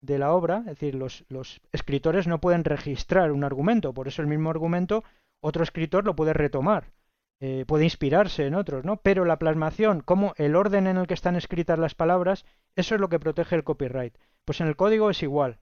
de 0.00 0.18
la 0.18 0.32
obra, 0.32 0.58
es 0.60 0.78
decir, 0.78 0.94
los 0.94 1.60
escritores 1.72 2.26
no 2.26 2.40
pueden 2.40 2.64
registrar 2.64 3.32
un 3.32 3.44
argumento, 3.44 3.92
por 3.92 4.08
eso 4.08 4.22
el 4.22 4.28
mismo 4.28 4.50
argumento 4.50 5.04
otro 5.40 5.62
escritor 5.62 6.04
lo 6.04 6.16
puede 6.16 6.32
retomar, 6.32 6.92
eh, 7.40 7.64
puede 7.66 7.84
inspirarse 7.84 8.46
en 8.46 8.54
otros, 8.54 8.84
¿no? 8.84 8.96
Pero 8.98 9.24
la 9.24 9.38
plasmación, 9.38 10.00
como 10.00 10.32
el 10.36 10.56
orden 10.56 10.86
en 10.86 10.96
el 10.96 11.06
que 11.06 11.14
están 11.14 11.36
escritas 11.36 11.78
las 11.78 11.94
palabras, 11.94 12.46
eso 12.76 12.94
es 12.94 13.00
lo 13.00 13.08
que 13.08 13.20
protege 13.20 13.56
el 13.56 13.64
copyright. 13.64 14.16
Pues 14.44 14.60
en 14.60 14.68
el 14.68 14.76
código 14.76 15.10
es 15.10 15.22
igual. 15.22 15.58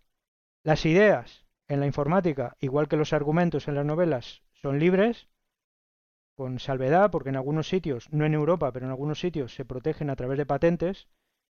Las 0.62 0.86
ideas 0.86 1.44
en 1.68 1.80
la 1.80 1.86
informática, 1.86 2.56
igual 2.60 2.88
que 2.88 2.96
los 2.96 3.12
argumentos 3.12 3.66
en 3.66 3.74
las 3.74 3.84
novelas, 3.84 4.42
son 4.52 4.78
libres, 4.78 5.28
con 6.36 6.58
salvedad, 6.58 7.10
porque 7.10 7.28
en 7.28 7.36
algunos 7.36 7.68
sitios, 7.68 8.08
no 8.12 8.24
en 8.24 8.34
Europa, 8.34 8.72
pero 8.72 8.86
en 8.86 8.90
algunos 8.90 9.20
sitios 9.20 9.54
se 9.54 9.64
protegen 9.64 10.10
a 10.10 10.16
través 10.16 10.38
de 10.38 10.46
patentes 10.46 11.08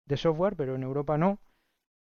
de 0.06 0.18
software, 0.18 0.56
pero 0.56 0.76
en 0.76 0.84
Europa 0.84 1.18
no. 1.18 1.40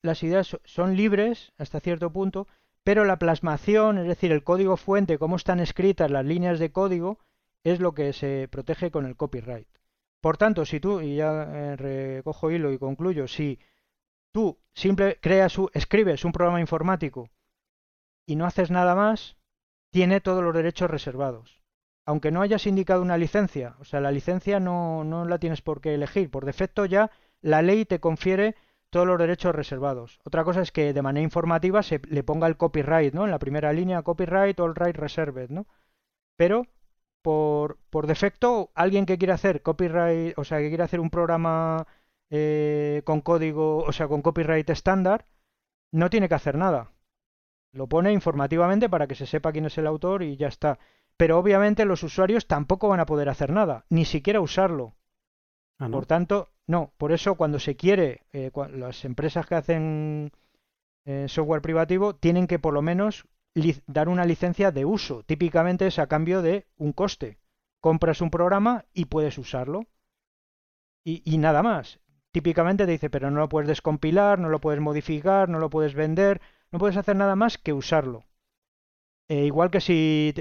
Las 0.02 0.22
ideas 0.22 0.56
son 0.64 0.96
libres 0.96 1.52
hasta 1.56 1.80
cierto 1.80 2.12
punto, 2.12 2.46
pero 2.84 3.04
la 3.04 3.18
plasmación, 3.18 3.98
es 3.98 4.06
decir, 4.06 4.32
el 4.32 4.44
código 4.44 4.76
fuente, 4.76 5.18
cómo 5.18 5.36
están 5.36 5.60
escritas 5.60 6.10
las 6.10 6.24
líneas 6.24 6.58
de 6.58 6.72
código, 6.72 7.18
es 7.64 7.80
lo 7.80 7.92
que 7.92 8.12
se 8.12 8.48
protege 8.50 8.90
con 8.90 9.06
el 9.06 9.16
copyright. 9.16 9.68
Por 10.20 10.36
tanto, 10.36 10.64
si 10.64 10.80
tú, 10.80 11.00
y 11.00 11.16
ya 11.16 11.42
eh, 11.42 11.76
recojo 11.76 12.50
hilo 12.50 12.72
y 12.72 12.78
concluyo, 12.78 13.28
si 13.28 13.58
tú 14.32 14.58
simple 14.74 15.18
creas, 15.20 15.56
escribes 15.74 16.24
un 16.24 16.32
programa 16.32 16.60
informático 16.60 17.30
y 18.26 18.36
no 18.36 18.46
haces 18.46 18.70
nada 18.70 18.94
más, 18.94 19.36
tiene 19.90 20.20
todos 20.20 20.42
los 20.42 20.54
derechos 20.54 20.90
reservados. 20.90 21.62
Aunque 22.04 22.30
no 22.30 22.42
hayas 22.42 22.66
indicado 22.66 23.02
una 23.02 23.18
licencia, 23.18 23.76
o 23.80 23.84
sea, 23.84 24.00
la 24.00 24.10
licencia 24.10 24.60
no, 24.60 25.04
no 25.04 25.24
la 25.24 25.38
tienes 25.38 25.62
por 25.62 25.80
qué 25.80 25.94
elegir. 25.94 26.30
Por 26.30 26.44
defecto 26.46 26.86
ya 26.86 27.10
la 27.40 27.62
ley 27.62 27.84
te 27.84 28.00
confiere 28.00 28.56
todos 28.90 29.06
los 29.06 29.18
derechos 29.18 29.54
reservados. 29.54 30.18
Otra 30.24 30.44
cosa 30.44 30.62
es 30.62 30.72
que 30.72 30.92
de 30.92 31.02
manera 31.02 31.22
informativa 31.22 31.82
se 31.82 32.00
le 32.08 32.22
ponga 32.24 32.46
el 32.46 32.56
copyright, 32.56 33.14
¿no? 33.14 33.24
En 33.24 33.30
la 33.30 33.38
primera 33.38 33.72
línea, 33.72 34.02
copyright, 34.02 34.58
all 34.60 34.74
right 34.74 34.96
reserved, 34.96 35.50
¿no? 35.50 35.66
Pero 36.36 36.66
por, 37.22 37.78
por 37.90 38.06
defecto, 38.06 38.70
alguien 38.74 39.06
que 39.06 39.18
quiera 39.18 39.34
hacer 39.34 39.62
copyright, 39.62 40.38
o 40.38 40.44
sea, 40.44 40.58
que 40.58 40.68
quiera 40.68 40.84
hacer 40.84 41.00
un 41.00 41.10
programa 41.10 41.86
eh, 42.30 43.02
con 43.04 43.20
código, 43.20 43.78
o 43.78 43.92
sea, 43.92 44.08
con 44.08 44.22
copyright 44.22 44.68
estándar, 44.70 45.26
no 45.92 46.10
tiene 46.10 46.28
que 46.28 46.34
hacer 46.36 46.56
nada. 46.56 46.92
Lo 47.72 47.86
pone 47.88 48.12
informativamente 48.12 48.88
para 48.88 49.06
que 49.06 49.14
se 49.14 49.26
sepa 49.26 49.52
quién 49.52 49.66
es 49.66 49.78
el 49.78 49.86
autor 49.86 50.22
y 50.22 50.36
ya 50.36 50.48
está. 50.48 50.78
Pero 51.16 51.38
obviamente 51.38 51.84
los 51.84 52.02
usuarios 52.02 52.46
tampoco 52.46 52.88
van 52.88 53.00
a 53.00 53.06
poder 53.06 53.28
hacer 53.28 53.52
nada, 53.52 53.84
ni 53.90 54.04
siquiera 54.04 54.40
usarlo. 54.40 54.94
Ah, 55.78 55.88
Por 55.88 56.06
tanto, 56.06 56.48
No, 56.66 56.92
por 56.98 57.12
eso 57.12 57.36
cuando 57.36 57.58
se 57.58 57.76
quiere, 57.76 58.24
eh, 58.32 58.50
las 58.72 59.04
empresas 59.04 59.46
que 59.46 59.54
hacen 59.54 60.32
eh, 61.06 61.26
software 61.28 61.62
privativo 61.62 62.14
tienen 62.14 62.46
que 62.46 62.58
por 62.58 62.74
lo 62.74 62.82
menos 62.82 63.26
dar 63.86 64.08
una 64.08 64.24
licencia 64.24 64.70
de 64.70 64.84
uso. 64.84 65.22
Típicamente 65.24 65.86
es 65.86 65.98
a 65.98 66.06
cambio 66.06 66.42
de 66.42 66.66
un 66.76 66.92
coste. 66.92 67.38
Compras 67.80 68.20
un 68.20 68.30
programa 68.30 68.84
y 68.92 69.06
puedes 69.06 69.38
usarlo. 69.38 69.86
Y, 71.04 71.38
nada 71.38 71.62
más. 71.62 72.00
Típicamente 72.32 72.84
te 72.84 72.92
dice, 72.92 73.08
pero 73.08 73.30
no 73.30 73.40
lo 73.40 73.48
puedes 73.48 73.68
descompilar, 73.68 74.38
no 74.38 74.50
lo 74.50 74.60
puedes 74.60 74.80
modificar, 74.80 75.48
no 75.48 75.58
lo 75.58 75.70
puedes 75.70 75.94
vender, 75.94 76.42
no 76.70 76.78
puedes 76.78 76.98
hacer 76.98 77.16
nada 77.16 77.34
más 77.34 77.56
que 77.56 77.72
usarlo. 77.72 78.24
Eh, 79.28 79.44
igual 79.46 79.70
que 79.70 79.80
si 79.80 80.34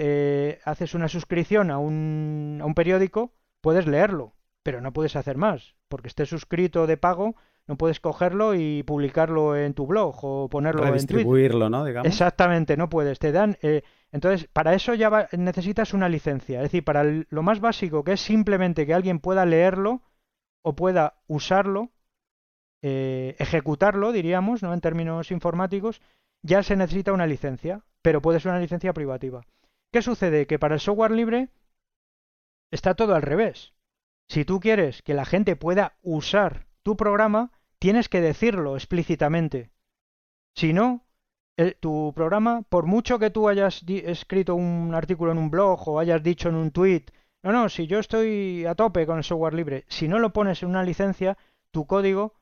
haces 0.66 0.94
una 0.94 1.08
suscripción 1.08 1.72
a 1.72 1.80
un, 1.80 2.60
a 2.62 2.66
un 2.66 2.74
periódico, 2.74 3.34
puedes 3.62 3.88
leerlo, 3.88 4.36
pero 4.64 4.82
no 4.82 4.92
puedes 4.92 5.16
hacer 5.16 5.38
más, 5.38 5.76
porque 5.88 6.10
esté 6.10 6.26
suscrito 6.26 6.86
de 6.86 6.98
pago 6.98 7.36
no 7.68 7.78
puedes 7.78 8.00
cogerlo 8.00 8.56
y 8.56 8.84
publicarlo 8.84 9.56
en 9.56 9.74
tu 9.74 9.86
blog 9.86 10.16
o 10.24 10.50
ponerlo 10.50 10.86
en 10.88 11.06
Twitter. 11.06 11.56
¿no? 11.70 11.84
Digamos. 11.84 12.08
Exactamente, 12.08 12.78
no 12.78 12.90
puedes. 12.90 13.20
Te 13.20 13.34
dan. 13.34 13.58
Eh, 13.62 13.84
entonces, 14.12 14.48
para 14.54 14.74
eso 14.74 14.94
ya 14.94 15.28
necesitas 15.34 15.94
una 15.94 16.08
licencia. 16.08 16.60
Es 16.60 16.64
decir, 16.64 16.86
para 16.86 17.04
lo 17.04 17.44
más 17.44 17.60
básico, 17.60 18.06
que 18.06 18.14
es 18.14 18.22
simplemente 18.22 18.86
que 18.86 18.94
alguien 18.94 19.20
pueda 19.20 19.46
leerlo 19.46 20.02
o 20.62 20.76
pueda 20.76 21.16
usarlo, 21.28 21.92
eh, 22.82 23.36
ejecutarlo, 23.38 24.14
diríamos, 24.14 24.64
¿no? 24.64 24.74
En 24.74 24.82
términos 24.82 25.32
informáticos, 25.32 26.02
ya 26.42 26.64
se 26.64 26.78
necesita 26.78 27.12
una 27.12 27.28
licencia, 27.28 27.84
pero 28.02 28.22
puede 28.22 28.40
ser 28.40 28.52
una 28.52 28.62
licencia 28.62 28.94
privativa. 28.94 29.42
¿Qué 29.92 30.02
sucede? 30.02 30.48
Que 30.48 30.58
para 30.58 30.76
el 30.76 30.80
software 30.80 31.12
libre 31.12 31.50
está 32.72 32.96
todo 32.96 33.14
al 33.14 33.22
revés. 33.22 33.74
Si 34.30 34.46
tú 34.46 34.60
quieres 34.62 35.02
que 35.02 35.14
la 35.14 35.26
gente 35.26 35.56
pueda 35.56 35.98
usar 36.02 36.68
tu 36.84 36.96
programa, 36.96 37.52
tienes 37.80 38.10
que 38.10 38.22
decirlo 38.22 38.76
explícitamente. 38.76 39.70
Si 40.56 40.74
no, 40.74 41.06
tu 41.80 42.14
programa, 42.16 42.64
por 42.70 42.86
mucho 42.86 43.20
que 43.20 43.30
tú 43.30 43.50
hayas 43.50 43.84
escrito 43.88 44.56
un 44.56 44.94
artículo 44.94 45.32
en 45.32 45.38
un 45.38 45.50
blog 45.50 45.88
o 45.88 46.00
hayas 46.00 46.22
dicho 46.24 46.50
en 46.50 46.56
un 46.56 46.72
tweet, 46.72 47.06
no, 47.44 47.52
no, 47.52 47.70
si 47.70 47.88
yo 47.88 48.00
estoy 48.00 48.66
a 48.66 48.76
tope 48.76 49.06
con 49.06 49.18
el 49.18 49.24
software 49.24 49.54
libre, 49.54 49.86
si 49.88 50.08
no 50.08 50.20
lo 50.20 50.34
pones 50.34 50.64
en 50.64 50.70
una 50.70 50.84
licencia, 50.84 51.38
tu 51.72 51.86
código 51.86 52.34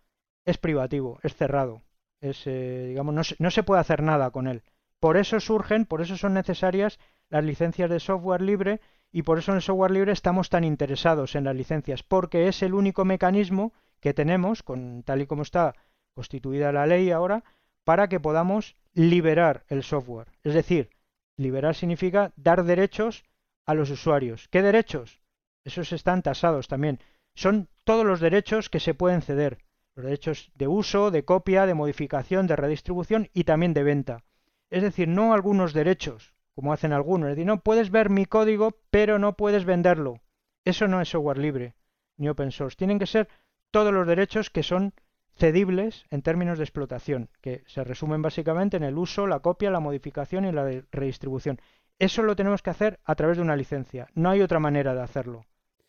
es 0.45 0.57
privativo, 0.57 1.19
es 1.23 1.35
cerrado. 1.35 1.81
Es, 2.21 2.47
eh, 2.47 2.85
digamos, 2.89 3.13
no 3.13 3.21
no 3.37 3.51
se 3.51 3.63
puede 3.63 3.81
hacer 3.81 4.01
nada 4.01 4.31
con 4.31 4.47
él. 4.47 4.63
Por 4.99 5.17
eso 5.17 5.39
surgen, 5.39 5.85
por 5.85 6.01
eso 6.01 6.17
son 6.17 6.33
necesarias 6.33 6.99
las 7.29 7.43
licencias 7.43 7.89
de 7.89 7.99
software 7.99 8.41
libre 8.41 8.81
y 9.11 9.23
por 9.23 9.37
eso 9.37 9.51
en 9.51 9.57
el 9.57 9.61
software 9.61 9.91
libre 9.91 10.11
estamos 10.11 10.49
tan 10.49 10.63
interesados 10.63 11.35
en 11.35 11.43
las 11.43 11.55
licencias, 11.55 12.03
porque 12.03 12.47
es 12.47 12.63
el 12.63 12.73
único 12.73 13.05
mecanismo 13.05 13.73
que 14.05 14.13
tenemos, 14.13 14.61
con, 14.61 15.01
tal 15.01 15.23
y 15.23 15.25
como 15.25 15.41
está 15.41 15.73
constituida 16.13 16.71
la 16.71 16.85
ley 16.85 17.09
ahora, 17.09 17.43
para 17.83 18.07
que 18.07 18.19
podamos 18.19 18.77
liberar 18.93 19.65
el 19.67 19.81
software. 19.81 20.27
Es 20.43 20.53
decir, 20.53 20.91
liberar 21.37 21.73
significa 21.73 22.31
dar 22.35 22.65
derechos 22.65 23.23
a 23.65 23.73
los 23.73 23.89
usuarios. 23.89 24.47
¿Qué 24.49 24.61
derechos? 24.61 25.21
Esos 25.63 25.91
están 25.91 26.21
tasados 26.21 26.67
también. 26.67 26.99
Son 27.33 27.67
todos 27.83 28.05
los 28.05 28.19
derechos 28.19 28.69
que 28.69 28.79
se 28.79 28.93
pueden 28.93 29.23
ceder. 29.23 29.57
Los 29.95 30.05
derechos 30.05 30.51
de 30.53 30.67
uso, 30.67 31.09
de 31.09 31.25
copia, 31.25 31.65
de 31.65 31.73
modificación, 31.73 32.45
de 32.45 32.57
redistribución 32.57 33.31
y 33.33 33.45
también 33.45 33.73
de 33.73 33.81
venta. 33.81 34.23
Es 34.69 34.83
decir, 34.83 35.07
no 35.07 35.33
algunos 35.33 35.73
derechos, 35.73 36.35
como 36.53 36.73
hacen 36.73 36.93
algunos. 36.93 37.29
Es 37.29 37.37
decir, 37.37 37.47
no 37.47 37.61
puedes 37.61 37.89
ver 37.89 38.11
mi 38.11 38.27
código, 38.27 38.77
pero 38.91 39.17
no 39.17 39.35
puedes 39.35 39.65
venderlo. 39.65 40.21
Eso 40.63 40.87
no 40.87 41.01
es 41.01 41.09
software 41.09 41.39
libre, 41.39 41.73
ni 42.17 42.29
open 42.29 42.51
source. 42.51 42.77
Tienen 42.77 42.99
que 42.99 43.07
ser 43.07 43.27
todos 43.75 43.93
los 43.93 44.07
derechos 44.07 44.49
que 44.49 44.63
son 44.63 44.93
cedibles 45.35 46.05
en 46.09 46.21
términos 46.21 46.57
de 46.57 46.63
explotación, 46.63 47.27
que 47.41 47.65
se 47.67 47.83
resumen 47.83 48.21
básicamente 48.21 48.77
en 48.77 48.83
el 48.83 48.97
uso, 48.97 49.27
la 49.27 49.41
copia, 49.41 49.69
la 49.69 49.81
modificación 49.81 50.45
y 50.45 50.53
la 50.53 50.81
redistribución. 50.93 51.59
Eso 51.99 52.23
lo 52.23 52.37
tenemos 52.37 52.61
que 52.61 52.69
hacer 52.69 53.01
a 53.03 53.15
través 53.15 53.35
de 53.35 53.43
una 53.43 53.57
licencia. 53.57 54.07
No 54.13 54.29
hay 54.29 54.41
otra 54.41 54.59
manera 54.59 54.95
de 54.95 55.01
hacerlo. 55.01 55.43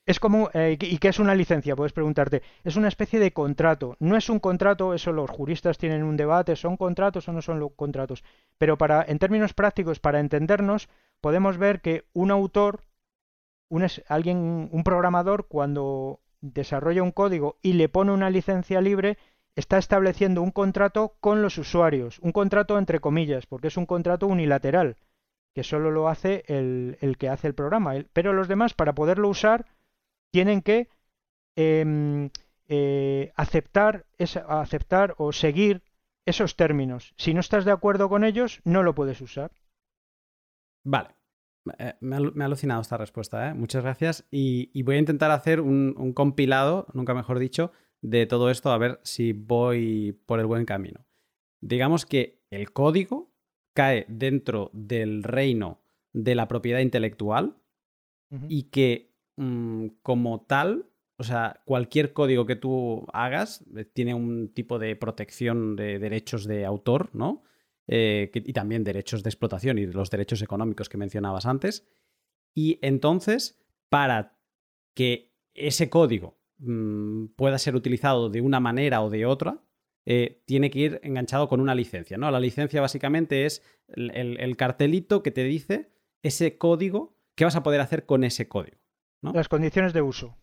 Es 0.04 0.18
como, 0.18 0.50
eh, 0.52 0.76
¿y 0.80 0.98
qué 0.98 1.06
es 1.06 1.20
una 1.20 1.36
licencia? 1.36 1.76
Puedes 1.76 1.92
preguntarte. 1.92 2.42
Es 2.64 2.74
una 2.74 2.88
especie 2.88 3.20
de 3.20 3.32
contrato. 3.32 3.94
No 4.00 4.16
es 4.16 4.28
un 4.30 4.40
contrato, 4.40 4.92
eso 4.92 5.12
los 5.12 5.30
juristas 5.30 5.78
tienen 5.78 6.02
un 6.02 6.16
debate, 6.16 6.56
¿son 6.56 6.76
contratos 6.76 7.28
o 7.28 7.32
no 7.32 7.40
son 7.40 7.68
contratos? 7.68 8.24
Pero 8.58 8.76
para, 8.76 9.04
en 9.06 9.20
términos 9.20 9.54
prácticos, 9.54 10.00
para 10.00 10.18
entendernos, 10.18 10.88
podemos 11.20 11.56
ver 11.56 11.80
que 11.82 12.02
un 12.14 12.32
autor, 12.32 12.80
alguien, 14.08 14.70
un 14.72 14.82
programador, 14.82 15.46
cuando 15.46 16.18
desarrolla 16.40 17.02
un 17.02 17.12
código 17.12 17.56
y 17.62 17.74
le 17.74 17.88
pone 17.88 18.12
una 18.12 18.30
licencia 18.30 18.80
libre, 18.80 19.18
está 19.56 19.78
estableciendo 19.78 20.42
un 20.42 20.50
contrato 20.50 21.16
con 21.20 21.42
los 21.42 21.58
usuarios, 21.58 22.18
un 22.20 22.32
contrato 22.32 22.78
entre 22.78 23.00
comillas, 23.00 23.46
porque 23.46 23.68
es 23.68 23.76
un 23.76 23.86
contrato 23.86 24.26
unilateral, 24.26 24.96
que 25.54 25.64
solo 25.64 25.90
lo 25.90 26.08
hace 26.08 26.44
el, 26.48 27.16
que 27.18 27.28
hace 27.28 27.48
el 27.48 27.54
programa. 27.54 27.94
Pero 28.12 28.32
los 28.32 28.48
demás, 28.48 28.74
para 28.74 28.94
poderlo 28.94 29.28
usar, 29.28 29.66
tienen 30.30 30.60
que 30.60 30.88
em, 31.56 32.30
eh, 32.68 33.32
aceptar, 33.36 34.04
aceptar 34.18 35.14
o 35.16 35.32
seguir 35.32 35.82
esos 36.26 36.56
términos. 36.56 37.14
Si 37.16 37.32
no 37.32 37.40
estás 37.40 37.64
de 37.64 37.72
acuerdo 37.72 38.08
con 38.08 38.24
ellos, 38.24 38.60
no 38.64 38.82
lo 38.82 38.94
puedes 38.94 39.20
usar. 39.20 39.50
Vale. 40.84 41.15
Eh, 41.78 41.94
me, 42.00 42.16
ha, 42.16 42.44
alucinado 42.46 42.80
esta 42.80 42.96
respuesta, 42.96 43.48
¿eh? 43.48 43.54
muchas 43.54 43.82
gracias. 43.82 44.26
Y, 44.30 44.82
voy 44.82 44.96
a 44.96 45.00
intentar 45.00 45.30
hacer 45.30 45.60
un, 45.60 46.12
compilado, 46.14 46.86
nunca 46.92 47.14
mejor 47.14 47.38
dicho, 47.38 47.72
de 48.02 48.26
todo 48.26 48.50
esto 48.50 48.70
a 48.70 48.78
ver 48.78 49.00
si 49.02 49.32
voy 49.32 50.18
por 50.26 50.40
el 50.40 50.46
buen 50.46 50.64
camino. 50.64 51.06
Digamos 51.60 52.06
que 52.06 52.42
el 52.50 52.72
código 52.72 53.32
cae 53.74 54.06
dentro 54.08 54.70
del 54.72 55.22
reino 55.22 55.80
de 56.12 56.34
la 56.34 56.48
propiedad 56.48 56.80
intelectual 56.80 57.56
y 58.48 58.64
que 58.64 59.14
mm, 59.36 59.86
como 60.02 60.42
tal, 60.42 60.86
o 61.18 61.24
sea, 61.24 61.62
cualquier 61.64 62.12
código 62.12 62.46
que 62.46 62.56
tú 62.56 63.06
hagas 63.12 63.64
eh, 63.76 63.84
tiene 63.84 64.14
un 64.14 64.52
tipo 64.52 64.78
de 64.78 64.96
protección 64.96 65.76
de 65.76 65.98
derechos 65.98 66.44
de 66.44 66.64
autor, 66.64 67.10
¿no? 67.12 67.42
Eh, 67.88 68.30
y 68.34 68.52
también 68.52 68.82
derechos 68.82 69.22
de 69.22 69.30
explotación 69.30 69.78
y 69.78 69.86
los 69.86 70.10
derechos 70.10 70.42
económicos 70.42 70.88
que 70.88 70.98
mencionabas 70.98 71.46
antes. 71.46 71.86
Y 72.54 72.78
entonces, 72.82 73.60
para 73.88 74.38
que 74.94 75.36
ese 75.54 75.88
código 75.88 76.38
mm, 76.58 77.26
pueda 77.36 77.58
ser 77.58 77.76
utilizado 77.76 78.28
de 78.28 78.40
una 78.40 78.60
manera 78.60 79.02
o 79.02 79.10
de 79.10 79.26
otra, 79.26 79.62
eh, 80.08 80.42
tiene 80.46 80.70
que 80.70 80.78
ir 80.78 81.00
enganchado 81.02 81.48
con 81.48 81.60
una 81.60 81.74
licencia. 81.74 82.16
¿no? 82.16 82.30
La 82.30 82.40
licencia 82.40 82.80
básicamente 82.80 83.44
es 83.44 83.62
el, 83.88 84.56
cartelito 84.56 85.22
que 85.22 85.32
te 85.32 85.42
dice 85.42 85.90
ese 86.22 86.58
código, 86.58 87.18
qué 87.34 87.44
vas 87.44 87.56
a 87.56 87.62
poder 87.62 87.80
hacer 87.80 88.06
con 88.06 88.24
ese 88.24 88.48
código. 88.48 88.78
Las 89.20 89.48
condiciones 89.48 89.92
de 89.92 90.02
uso. 90.02 90.36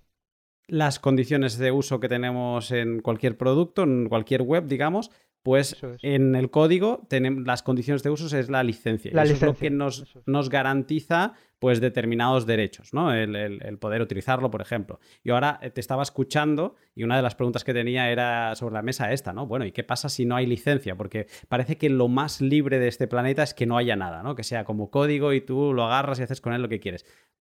Las 0.67 0.99
condiciones 0.99 1.57
de 1.57 1.71
uso 1.71 1.99
que 1.99 2.09
tenemos 2.09 2.71
en 2.71 3.01
cualquier 3.01 3.37
producto, 3.37 3.83
en 3.83 4.09
cualquier 4.09 4.41
web, 4.41 4.67
digamos, 4.67 5.11
pues 5.43 5.75
en 6.01 6.35
el 6.35 6.49
código 6.49 7.05
tenemos 7.09 7.45
las 7.45 7.63
condiciones 7.63 8.01
de 8.01 8.09
uso 8.09 8.35
es 8.35 8.49
la 8.49 8.63
licencia. 8.63 9.11
y 9.13 9.19
eso 9.19 9.33
es 9.33 9.41
lo 9.41 9.55
que 9.55 9.69
nos, 9.69 10.15
nos, 10.25 10.49
garantiza 10.49 11.33
pues 11.59 11.81
determinados 11.81 12.45
derechos, 12.45 12.93
¿no? 12.93 13.13
El, 13.13 13.77
poder 13.77 14.01
utilizarlo, 14.01 14.49
por 14.49 14.61
ejemplo. 14.61 15.01
Y 15.21 15.31
ahora 15.31 15.59
eh, 15.61 15.69
te 15.69 15.81
estaba 15.81 16.01
escuchando 16.01 16.75
y 16.95 17.03
una 17.03 17.17
de 17.17 17.21
las 17.21 17.35
preguntas 17.35 17.65
que 17.65 17.73
tenía 17.73 18.09
era 18.09 18.55
sobre 18.55 18.75
la 18.75 18.81
mesa 18.81 19.11
esta, 19.11 19.33
¿no? 19.33 19.45
Bueno, 19.45 19.65
¿y 19.65 19.73
qué 19.73 19.83
pasa 19.83 20.07
si 20.07 20.25
no 20.25 20.37
hay 20.37 20.45
licencia? 20.45 20.95
Porque 20.95 21.27
parece 21.49 21.77
que 21.77 21.89
lo 21.89 22.07
más 22.07 22.39
libre 22.39 22.79
de 22.79 22.87
este 22.87 23.07
planeta 23.07 23.43
es 23.43 23.53
que 23.53 23.65
no 23.65 23.77
haya 23.77 23.97
nada, 23.97 24.23
¿no? 24.23 24.35
Que 24.35 24.43
sea 24.43 24.63
como 24.63 24.89
código 24.89 25.33
y 25.33 25.41
tú 25.41 25.73
lo 25.73 25.83
agarras 25.83 26.19
y 26.19 26.23
haces 26.23 26.39
con 26.39 26.53
él 26.53 26.61
lo 26.61 26.69
que 26.69 26.79
quieres. 26.79 27.05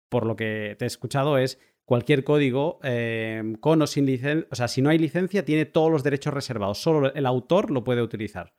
Por 0.08 0.26
lo 0.26 0.38
que 0.38 0.76
te 0.80 0.86
he 0.86 0.88
escuchado 0.88 1.38
es 1.38 1.60
cualquier 1.92 2.24
código 2.24 2.80
eh, 2.84 3.58
con 3.60 3.82
o 3.82 3.86
sin 3.86 4.06
licencia, 4.06 4.48
o 4.50 4.56
sea, 4.56 4.70
si 4.70 4.82
no 4.82 4.90
hay 4.90 4.98
licencia, 4.98 5.44
tiene 5.44 5.66
todos 5.66 5.92
los 5.92 6.04
derechos 6.04 6.34
reservados. 6.34 6.82
Solo 6.82 7.14
el 7.14 7.26
autor 7.26 7.70
lo 7.70 7.84
puede 7.84 8.02
utilizar. 8.02 8.54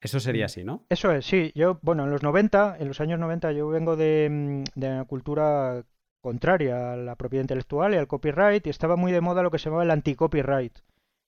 Eso 0.00 0.20
sería 0.20 0.44
mm. 0.44 0.46
así, 0.46 0.62
¿no? 0.62 0.86
Eso 0.88 1.10
es, 1.10 1.26
sí. 1.26 1.50
Yo, 1.56 1.80
bueno, 1.82 2.04
en 2.04 2.10
los 2.12 2.22
90, 2.22 2.76
en 2.78 2.86
los 2.86 3.00
años 3.00 3.18
90, 3.18 3.50
yo 3.50 3.66
vengo 3.66 3.96
de, 3.96 4.28
mm, 4.30 4.78
de 4.78 4.86
una 4.86 5.04
cultura 5.06 5.82
contraria 6.20 6.92
a 6.92 6.96
la 6.96 7.16
propiedad 7.16 7.42
intelectual 7.42 7.94
y 7.94 7.96
al 7.96 8.06
copyright 8.06 8.64
y 8.64 8.70
estaba 8.70 8.94
muy 8.94 9.10
de 9.10 9.20
moda 9.20 9.42
lo 9.42 9.50
que 9.50 9.58
se 9.58 9.64
llamaba 9.64 9.82
el 9.82 9.90
anti-copyright. 9.90 10.78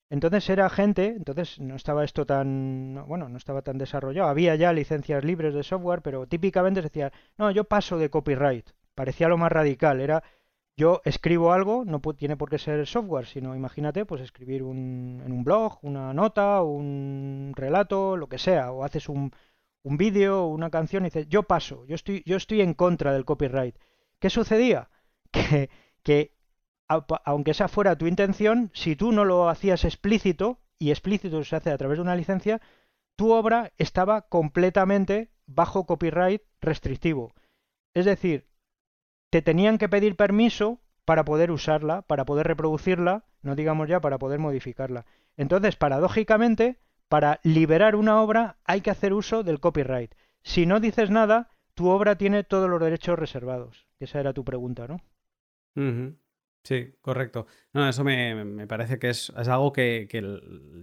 Entonces 0.09 0.49
era 0.49 0.69
gente, 0.69 1.07
entonces 1.07 1.59
no 1.59 1.75
estaba 1.75 2.05
esto 2.05 2.25
tan, 2.25 3.03
bueno, 3.09 3.27
no 3.27 3.35
estaba 3.35 3.61
tan 3.61 3.77
desarrollado. 3.77 4.29
Había 4.29 4.55
ya 4.55 4.71
licencias 4.71 5.25
libres 5.25 5.53
de 5.53 5.63
software, 5.63 6.01
pero 6.01 6.27
típicamente 6.27 6.79
se 6.79 6.87
decía, 6.87 7.11
no, 7.37 7.51
yo 7.51 7.65
paso 7.65 7.97
de 7.97 8.09
copyright. 8.09 8.69
Parecía 8.93 9.27
lo 9.27 9.37
más 9.37 9.51
radical, 9.51 9.99
era 9.99 10.23
yo 10.77 11.01
escribo 11.05 11.53
algo, 11.53 11.85
no 11.85 12.01
tiene 12.01 12.37
por 12.37 12.49
qué 12.49 12.57
ser 12.57 12.85
software, 12.87 13.25
sino 13.27 13.55
imagínate, 13.55 14.05
pues 14.05 14.21
escribir 14.21 14.63
un, 14.63 15.21
en 15.25 15.31
un 15.31 15.43
blog, 15.43 15.79
una 15.83 16.13
nota, 16.13 16.61
un 16.63 17.53
relato, 17.55 18.17
lo 18.17 18.27
que 18.27 18.37
sea, 18.37 18.71
o 18.71 18.83
haces 18.83 19.07
un, 19.07 19.31
un 19.83 19.97
vídeo, 19.97 20.47
una 20.47 20.69
canción 20.69 21.03
y 21.03 21.07
dices, 21.07 21.27
yo 21.29 21.43
paso, 21.43 21.85
yo 21.85 21.95
estoy, 21.95 22.23
yo 22.25 22.37
estoy 22.37 22.61
en 22.61 22.73
contra 22.73 23.13
del 23.13 23.25
copyright. 23.25 23.75
¿Qué 24.19 24.29
sucedía? 24.29 24.89
Que, 25.31 25.69
que 26.03 26.31
aunque 26.87 27.51
esa 27.51 27.67
fuera 27.67 27.97
tu 27.97 28.07
intención, 28.07 28.71
si 28.73 28.95
tú 28.95 29.11
no 29.11 29.25
lo 29.25 29.49
hacías 29.49 29.83
explícito, 29.83 30.59
y 30.79 30.91
explícito 30.91 31.43
se 31.43 31.55
hace 31.55 31.71
a 31.71 31.77
través 31.77 31.97
de 31.97 32.03
una 32.03 32.15
licencia, 32.15 32.61
tu 33.15 33.31
obra 33.31 33.73
estaba 33.77 34.21
completamente 34.23 35.31
bajo 35.45 35.85
copyright 35.85 36.41
restrictivo. 36.61 37.33
Es 37.93 38.05
decir, 38.05 38.47
te 39.29 39.41
tenían 39.41 39.77
que 39.77 39.89
pedir 39.89 40.15
permiso 40.15 40.79
para 41.05 41.23
poder 41.25 41.51
usarla, 41.51 42.01
para 42.03 42.25
poder 42.25 42.47
reproducirla, 42.47 43.25
no 43.41 43.55
digamos 43.55 43.87
ya 43.87 44.01
para 44.01 44.17
poder 44.17 44.39
modificarla. 44.39 45.05
Entonces, 45.37 45.75
paradójicamente, 45.75 46.79
para 47.09 47.39
liberar 47.43 47.95
una 47.95 48.21
obra 48.21 48.57
hay 48.65 48.81
que 48.81 48.89
hacer 48.89 49.13
uso 49.13 49.43
del 49.43 49.59
copyright. 49.59 50.13
Si 50.41 50.65
no 50.65 50.79
dices 50.79 51.09
nada, 51.09 51.49
tu 51.73 51.89
obra 51.89 52.17
tiene 52.17 52.43
todos 52.43 52.69
los 52.69 52.79
derechos 52.79 53.19
reservados. 53.19 53.87
Esa 53.99 54.19
era 54.19 54.33
tu 54.33 54.43
pregunta, 54.43 54.87
¿no? 54.87 55.01
Sí, 56.63 56.95
correcto. 57.01 57.45
No, 57.73 57.87
eso 57.87 58.03
me, 58.03 58.65
parece 58.65 58.97
que 58.97 59.09
es, 59.09 59.29
algo 59.29 59.71
que, 59.71 60.07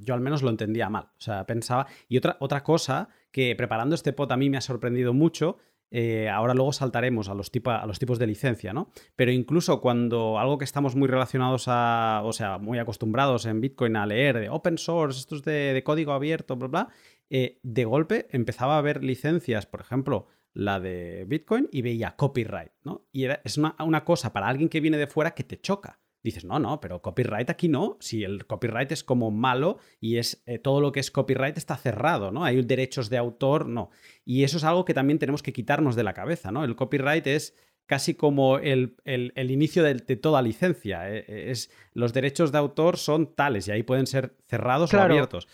yo 0.00 0.14
al 0.14 0.20
menos 0.20 0.42
lo 0.42 0.50
entendía 0.50 0.88
mal. 0.88 1.10
O 1.18 1.20
sea, 1.20 1.44
pensaba. 1.44 1.88
Y 2.08 2.18
otra, 2.18 2.36
otra 2.38 2.62
cosa 2.62 3.08
que 3.32 3.56
preparando 3.56 3.96
este 3.96 4.12
pot 4.12 4.30
a 4.30 4.36
mí 4.36 4.48
me 4.48 4.58
ha 4.58 4.60
sorprendido 4.60 5.12
mucho. 5.12 5.58
Eh, 5.94 6.28
ahora 6.30 6.54
luego 6.54 6.72
saltaremos 6.72 7.28
a 7.28 7.34
los, 7.34 7.50
tipos 7.50 8.18
de 8.18 8.26
licencia, 8.26 8.72
¿no? 8.72 8.90
Pero 9.14 9.30
incluso 9.30 9.80
cuando 9.82 10.38
algo 10.38 10.56
que 10.56 10.64
estamos 10.64 10.96
muy 10.96 11.06
relacionados 11.06 11.66
a, 11.68 12.22
o 12.24 12.32
sea, 12.32 12.56
muy 12.56 12.78
acostumbrados 12.78 13.44
en 13.44 13.60
Bitcoin 13.60 13.96
a 13.96 14.06
leer 14.06 14.40
de 14.40 14.48
open 14.48 14.78
source, 14.78 15.20
estos 15.20 15.42
de, 15.42 15.74
de 15.74 15.84
código 15.84 16.12
abierto, 16.12 16.56
bla, 16.56 16.68
bla, 16.68 16.88
eh, 17.28 17.60
de 17.62 17.84
golpe 17.84 18.26
empezaba 18.30 18.74
a 18.74 18.78
haber 18.78 19.04
licencias, 19.04 19.66
por 19.66 19.80
ejemplo, 19.80 20.28
la 20.54 20.80
de 20.80 21.24
Bitcoin 21.26 21.68
y 21.72 21.82
veía 21.82 22.14
copyright, 22.16 22.72
¿no? 22.84 23.06
Y 23.10 23.24
es 23.24 23.58
una, 23.58 24.04
cosa 24.04 24.32
para 24.32 24.48
alguien 24.48 24.68
que 24.68 24.80
viene 24.80 24.98
de 24.98 25.06
fuera 25.06 25.34
que 25.34 25.44
te 25.44 25.60
choca. 25.60 25.98
Dices, 26.22 26.44
no, 26.44 26.60
no, 26.60 26.80
pero 26.80 27.02
copyright 27.02 27.50
aquí 27.50 27.68
no. 27.68 27.96
Si 28.00 28.22
el 28.22 28.46
copyright 28.46 28.92
es 28.92 29.02
como 29.02 29.30
malo 29.30 29.78
y 30.00 30.18
es 30.18 30.42
eh, 30.46 30.58
todo 30.58 30.80
lo 30.80 30.92
que 30.92 31.00
es 31.00 31.10
copyright 31.10 31.56
está 31.56 31.76
cerrado, 31.76 32.30
¿no? 32.30 32.44
Hay 32.44 32.62
derechos 32.62 33.10
de 33.10 33.18
autor, 33.18 33.66
no. 33.66 33.90
Y 34.24 34.44
eso 34.44 34.56
es 34.58 34.64
algo 34.64 34.84
que 34.84 34.94
también 34.94 35.18
tenemos 35.18 35.42
que 35.42 35.52
quitarnos 35.52 35.96
de 35.96 36.04
la 36.04 36.14
cabeza, 36.14 36.52
¿no? 36.52 36.62
El 36.64 36.76
copyright 36.76 37.26
es 37.26 37.56
casi 37.86 38.14
como 38.14 38.58
el, 38.58 38.96
inicio 39.36 39.82
de, 39.82 39.94
toda 40.16 40.42
licencia. 40.42 41.10
Eh, 41.10 41.24
eh, 41.26 41.50
es, 41.50 41.70
los 41.92 42.12
derechos 42.12 42.52
de 42.52 42.58
autor 42.58 42.96
son 42.96 43.34
tales 43.34 43.66
y 43.66 43.72
ahí 43.72 43.82
pueden 43.82 44.06
ser 44.06 44.36
cerrados 44.46 44.94
o 44.94 45.00
abiertos. 45.00 45.48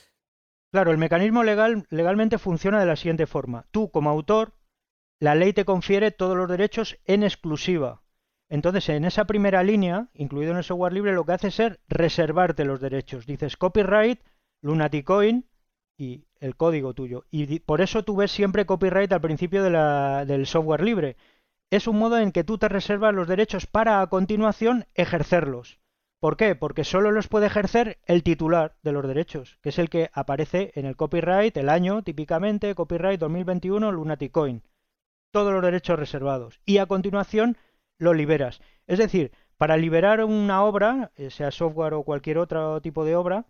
Claro, 0.71 0.91
el 0.91 0.99
mecanismo 0.99 1.45
legal 1.45 1.87
legalmente 1.89 2.37
funciona 2.37 2.79
de 2.79 2.87
la 2.87 2.97
siguiente 2.97 3.27
forma. 3.27 3.67
Tú, 3.71 3.91
como 3.91 4.11
autor, 4.11 4.53
la 5.19 5.35
ley 5.35 5.53
te 5.53 5.65
confiere 5.65 6.11
todos 6.11 6.37
los 6.37 6.49
derechos 6.49 6.99
en 7.07 7.23
exclusiva. 7.23 8.03
Entonces, 8.49 8.89
en 8.89 9.05
esa 9.05 9.27
primera 9.27 9.63
línea, 9.63 10.09
incluido 10.15 10.53
en 10.53 10.59
el 10.59 10.65
software 10.65 10.93
libre, 10.93 11.13
lo 11.13 11.25
que 11.25 11.33
hace 11.33 11.49
es 11.49 11.79
reservarte 11.89 12.65
los 12.65 12.81
derechos. 12.81 13.27
Dices 13.27 13.57
copyright, 13.57 14.21
Lunaticoin 14.63 15.47
y 15.99 16.25
el 16.41 16.57
código 16.57 16.95
tuyo. 16.95 17.25
Y 17.31 17.61
por 17.61 17.81
eso 17.81 18.05
tú 18.05 18.17
ves 18.17 18.31
siempre 18.31 18.67
copyright 18.67 19.13
al 19.13 19.21
principio 19.21 19.63
del 19.63 20.47
software 20.47 20.83
libre. 20.83 21.17
Es 21.71 21.87
un 21.87 21.99
modo 21.99 22.19
en 22.19 22.33
que 22.33 22.45
tú 22.45 22.57
te 22.57 22.69
reservas 22.69 23.15
los 23.15 23.29
derechos 23.29 23.67
para 23.67 24.01
a 24.01 24.07
continuación 24.07 24.87
ejercerlos. 24.95 25.79
¿Por 26.19 26.37
qué? 26.37 26.57
Porque 26.57 26.85
solo 26.85 27.11
los 27.13 27.29
puede 27.29 27.47
ejercer 27.47 27.99
el 28.07 28.23
titular 28.23 28.77
de 28.83 28.93
los 28.93 29.07
derechos, 29.07 29.59
que 29.63 29.69
es 29.69 29.79
el 29.79 29.91
que 29.91 30.11
aparece 30.13 30.73
en 30.75 30.87
el 30.87 30.97
copyright, 30.97 31.57
el 31.57 31.69
año 31.69 32.03
típicamente, 32.03 32.75
copyright 32.75 33.21
2021 33.21 33.93
Lunaticoin 33.93 34.63
todos 35.31 35.53
los 35.53 35.63
derechos 35.63 35.99
reservados 35.99 36.61
y 36.65 36.79
a 36.79 36.87
continuación 36.87 37.57
lo 37.99 38.15
liberas. 38.15 38.61
Es 38.87 38.99
decir, 38.99 39.33
para 39.57 39.77
liberar 39.77 40.25
una 40.25 40.65
obra, 40.65 41.11
eh, 41.17 41.31
sea 41.31 41.51
software 41.51 41.95
o 41.95 42.05
cualquier 42.05 42.39
otro 42.39 42.81
tipo 42.81 43.05
de 43.05 43.17
obra, 43.17 43.47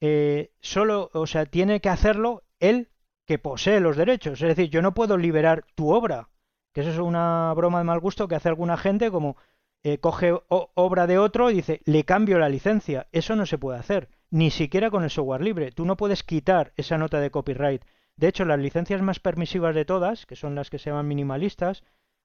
eh, 0.00 0.50
solo, 0.60 1.10
o 1.14 1.26
sea, 1.26 1.46
tiene 1.46 1.80
que 1.80 1.88
hacerlo 1.88 2.42
él 2.58 2.90
que 3.26 3.38
posee 3.38 3.80
los 3.80 3.96
derechos. 3.96 4.42
Es 4.42 4.48
decir, 4.48 4.68
yo 4.70 4.82
no 4.82 4.94
puedo 4.94 5.16
liberar 5.16 5.64
tu 5.74 5.92
obra, 5.92 6.28
que 6.72 6.80
eso 6.80 6.90
es 6.90 6.98
una 6.98 7.52
broma 7.54 7.78
de 7.78 7.84
mal 7.84 8.00
gusto 8.00 8.28
que 8.28 8.34
hace 8.34 8.48
alguna 8.48 8.76
gente 8.76 9.10
como 9.10 9.36
eh, 9.84 9.98
coge 9.98 10.32
obra 10.48 11.06
de 11.06 11.18
otro 11.18 11.50
y 11.50 11.54
dice, 11.54 11.80
le 11.84 12.04
cambio 12.04 12.38
la 12.38 12.48
licencia. 12.48 13.08
Eso 13.12 13.36
no 13.36 13.46
se 13.46 13.58
puede 13.58 13.78
hacer, 13.78 14.08
ni 14.30 14.50
siquiera 14.50 14.90
con 14.90 15.04
el 15.04 15.10
software 15.10 15.42
libre. 15.42 15.72
Tú 15.72 15.84
no 15.84 15.96
puedes 15.96 16.22
quitar 16.22 16.72
esa 16.76 16.98
nota 16.98 17.20
de 17.20 17.30
copyright. 17.30 17.84
De 18.16 18.28
hecho, 18.28 18.44
las 18.44 18.58
licencias 18.58 19.02
más 19.02 19.20
permisivas 19.20 19.74
de 19.74 19.84
todas, 19.84 20.26
que 20.26 20.36
son 20.36 20.54
las 20.54 20.70
que 20.70 20.78
se 20.78 20.90
llaman 20.90 21.08
minimalistas, 21.08 21.82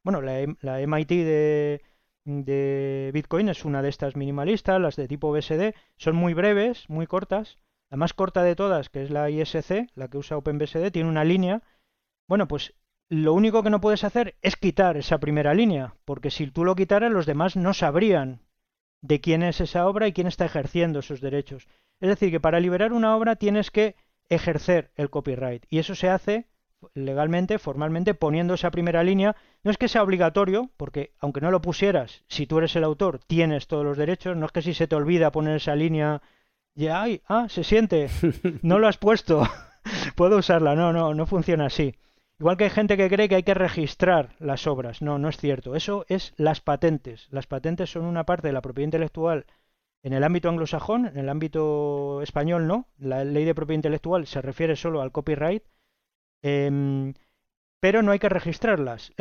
bueno, 0.08 0.22
la, 0.22 0.80
MIT 0.88 1.10
de, 2.24 3.12
Bitcoin 3.14 3.50
es 3.50 3.66
una 3.66 3.82
de 3.82 3.90
estas 3.90 4.16
minimalistas, 4.16 4.80
las 4.80 4.96
de 4.96 5.06
tipo 5.10 5.34
BSD, 5.34 5.76
son 5.98 6.16
muy 6.16 6.34
breves, 6.34 6.90
muy 6.90 7.08
cortas. 7.08 7.58
La 7.90 7.98
más 7.98 8.14
corta 8.14 8.42
de 8.44 8.56
todas, 8.56 8.88
que 8.88 9.04
es 9.04 9.12
la 9.12 9.30
ISC, 9.30 9.90
la 9.96 10.08
que 10.08 10.18
usa 10.18 10.38
OpenBSD, 10.38 10.92
tiene 10.92 11.10
una 11.10 11.26
línea. 11.26 11.62
Bueno, 12.26 12.48
pues 12.48 12.74
lo 13.10 13.34
único 13.34 13.64
que 13.64 13.70
no 13.70 13.82
puedes 13.82 14.06
hacer 14.06 14.38
es 14.42 14.56
quitar 14.56 14.96
esa 14.96 15.18
primera 15.18 15.54
línea, 15.54 15.96
porque 16.06 16.32
si 16.32 16.50
tú 16.52 16.64
lo 16.64 16.76
quitaras, 16.76 17.12
los 17.12 17.26
demás 17.26 17.58
no 17.58 17.74
sabrían 17.74 18.40
de 19.02 19.20
quién 19.20 19.44
es 19.44 19.60
esa 19.60 19.86
obra 19.90 20.08
y 20.08 20.14
quién 20.14 20.28
está 20.28 20.46
ejerciendo 20.46 21.00
esos 21.00 21.20
derechos. 21.20 21.68
Es 22.00 22.08
decir, 22.08 22.32
que 22.32 22.40
para 22.40 22.62
liberar 22.62 22.94
una 22.94 23.14
obra 23.14 23.36
tienes 23.36 23.72
que 23.72 23.98
ejercer 24.30 24.90
el 24.96 25.10
copyright. 25.10 25.66
Y 25.70 25.80
eso 25.80 25.96
se 25.96 26.08
hace 26.08 26.48
legalmente, 26.94 27.60
formalmente, 27.60 28.14
poniendo 28.14 28.54
esa 28.54 28.72
primera 28.72 29.04
línea. 29.04 29.36
No 29.64 29.72
es 29.72 29.78
que 29.78 29.88
sea 29.88 30.04
obligatorio, 30.04 30.70
porque 30.78 31.14
aunque 31.20 31.42
no 31.42 31.52
lo 31.52 31.62
pusieras, 31.62 32.24
si 32.28 32.48
tú 32.48 32.58
eres 32.60 32.76
el 32.76 32.84
autor, 32.84 33.20
tienes 33.28 33.68
todos 33.68 33.86
los 33.86 33.98
derechos. 33.98 34.38
No 34.38 34.46
es 34.46 34.52
que 34.52 34.62
si 34.62 34.74
se 34.74 34.88
te 34.88 34.96
olvida 34.96 35.32
poner 35.32 35.58
esa 35.58 35.76
línea, 35.76 36.22
ya, 36.76 37.02
ay, 37.02 37.22
ah, 37.28 37.48
se 37.50 37.64
siente, 37.64 38.10
no 38.62 38.80
lo 38.80 38.88
has 38.88 38.98
puesto, 38.98 39.44
puedo 40.16 40.38
usarla. 40.38 40.76
No, 40.76 40.94
no, 40.94 41.14
no 41.14 41.26
funciona 41.26 41.68
así. 41.68 41.96
Igual 42.40 42.58
que 42.58 42.66
hay 42.66 42.70
gente 42.70 42.98
que 42.98 43.10
cree 43.10 43.30
que 43.30 43.36
hay 43.36 43.44
que 43.44 43.56
registrar 43.56 44.36
las 44.40 44.68
obras. 44.68 45.02
No, 45.02 45.18
no 45.18 45.30
es 45.30 45.38
cierto. 45.38 45.76
Eso 45.76 46.06
es 46.08 46.34
las 46.38 46.62
patentes. 46.62 47.28
Las 47.32 47.48
patentes 47.48 47.92
son 47.92 48.06
una 48.06 48.26
parte 48.26 48.48
de 48.48 48.54
la 48.54 48.62
propiedad 48.62 48.88
intelectual 48.88 49.48
en 50.04 50.14
el 50.14 50.24
ámbito 50.24 50.50
anglosajón, 50.50 51.08
en 51.08 51.18
el 51.18 51.30
ámbito 51.30 52.22
español 52.22 52.68
no, 52.68 52.88
la 52.98 53.26
ley 53.26 53.46
de 53.46 53.56
propiedad 53.56 53.80
intelectual 53.80 54.28
se 54.28 54.42
refiere 54.42 54.76
solo 54.76 55.02
al 55.02 55.12
copyright, 55.12 55.64
em, 56.42 57.14
pero 57.80 58.02
no 58.02 58.12
hay 58.12 58.20
que 58.20 58.30
registrarlas. 58.30 59.14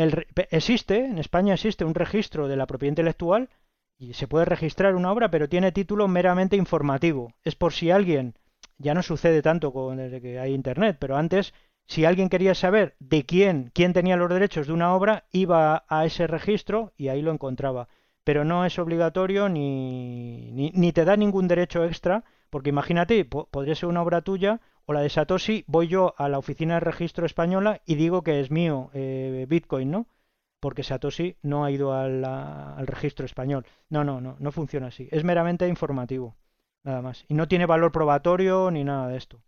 existe, 0.51 1.05
en 1.05 1.19
España 1.19 1.55
existe 1.55 1.85
un 1.85 1.95
registro 1.95 2.49
de 2.49 2.57
la 2.57 2.67
propiedad 2.67 2.93
intelectual 2.93 3.51
y 3.99 4.15
se 4.15 4.29
puede 4.29 4.45
registrar 4.45 4.95
una 4.95 5.13
obra, 5.13 5.31
pero 5.31 5.49
tiene 5.49 5.73
título 5.73 6.09
meramente 6.09 6.57
informativo. 6.57 7.35
Es 7.45 7.55
por 7.55 7.73
si 7.73 7.91
alguien, 7.91 8.35
ya 8.79 8.95
no 8.95 9.03
sucede 9.03 9.43
tanto 9.43 9.73
con, 9.73 9.97
desde 9.99 10.21
que 10.21 10.39
hay 10.39 10.53
Internet, 10.55 10.97
pero 11.01 11.17
antes, 11.17 11.55
si 11.87 12.05
alguien 12.05 12.29
quería 12.29 12.55
saber 12.55 12.97
de 12.99 13.25
quién, 13.25 13.71
quién 13.75 13.93
tenía 13.93 14.17
los 14.17 14.31
derechos 14.31 14.67
de 14.67 14.73
una 14.73 14.95
obra, 14.95 15.25
iba 15.33 15.85
a 15.89 16.05
ese 16.05 16.27
registro 16.27 16.93
y 16.97 17.09
ahí 17.09 17.23
lo 17.23 17.33
encontraba 17.33 17.89
pero 18.27 18.45
no 18.45 18.65
es 18.65 18.77
obligatorio 18.81 19.49
ni, 19.49 20.51
ni, 20.51 20.93
te 20.93 21.05
da 21.05 21.17
ningún 21.17 21.47
derecho 21.47 21.85
extra, 21.85 22.25
porque 22.51 22.71
imagínate, 22.71 23.25
podría 23.25 23.77
ser 23.77 23.89
una 23.89 24.03
obra 24.03 24.21
tuya 24.23 24.61
o 24.87 24.93
la 24.93 25.01
de 25.01 25.09
Satoshi, 25.09 25.65
voy 25.67 25.89
yo 25.89 26.15
a 26.17 26.29
la 26.29 26.39
oficina 26.39 26.75
de 26.75 26.81
registro 26.81 27.27
española 27.27 27.83
y 27.85 27.97
digo 27.97 28.23
que 28.23 28.41
es 28.41 28.51
mío 28.51 28.91
eh, 28.95 29.47
Bitcoin, 29.49 29.91
¿no? 29.91 30.07
Porque 30.61 30.83
Satoshi 30.83 31.37
no 31.43 31.65
ha 31.65 31.71
ido 31.71 31.93
al, 31.93 32.25
al 32.25 32.87
registro 32.87 33.27
español. 33.27 33.67
No, 33.91 34.05
no, 34.05 34.21
no, 34.21 34.37
no 34.39 34.53
funciona 34.53 34.87
así. 34.87 35.09
Es 35.11 35.23
meramente 35.23 35.69
informativo, 35.69 36.37
nada 36.83 37.03
más. 37.03 37.25
Y 37.29 37.35
no 37.35 37.47
tiene 37.47 37.67
valor 37.67 37.93
probatorio 37.93 38.71
ni 38.71 38.83
nada 38.83 39.09
de 39.09 39.19
esto. 39.19 39.43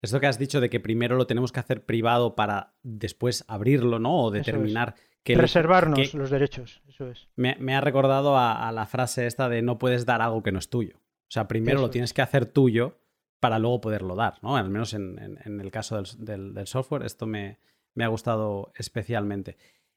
Esto 0.00 0.20
que 0.20 0.28
has 0.28 0.38
dicho 0.38 0.60
de 0.60 0.70
que 0.70 0.80
primero 0.80 1.16
lo 1.16 1.26
tenemos 1.26 1.52
que 1.52 1.60
hacer 1.60 1.84
privado 1.84 2.36
para 2.36 2.74
después 2.82 3.44
abrirlo, 3.48 3.98
¿no? 3.98 4.22
O 4.22 4.30
determinar 4.30 4.94
Reservarnos 5.24 6.14
los 6.14 6.30
derechos, 6.30 6.82
eso 6.88 7.08
es. 7.08 7.28
Me, 7.36 7.74
ha 7.74 7.80
recordado 7.80 8.38
a, 8.38 8.70
la 8.72 8.86
frase 8.86 9.26
esta 9.26 9.48
de 9.48 9.62
no 9.62 9.78
puedes 9.78 10.06
dar 10.06 10.22
algo 10.22 10.42
que 10.42 10.52
no 10.52 10.58
es 10.58 10.70
tuyo. 10.70 10.96
O 10.96 11.30
sea, 11.30 11.48
primero 11.48 11.80
lo 11.80 11.90
tienes 11.90 12.14
que 12.14 12.22
hacer 12.22 12.46
tuyo 12.46 12.98
para 13.40 13.58
luego 13.58 13.80
poderlo 13.80 14.16
dar, 14.16 14.38
¿no? 14.42 14.56
Al 14.56 14.70
menos 14.70 14.94
en, 14.94 15.38
el 15.44 15.70
caso 15.70 16.02
del, 16.18 16.66
software, 16.66 17.04
esto 17.04 17.26
me, 17.26 17.58
ha 17.98 18.06
gustado 18.08 18.72
especialmente. 18.76 19.56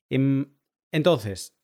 Em, 0.10 0.54
entonces, 0.92 1.58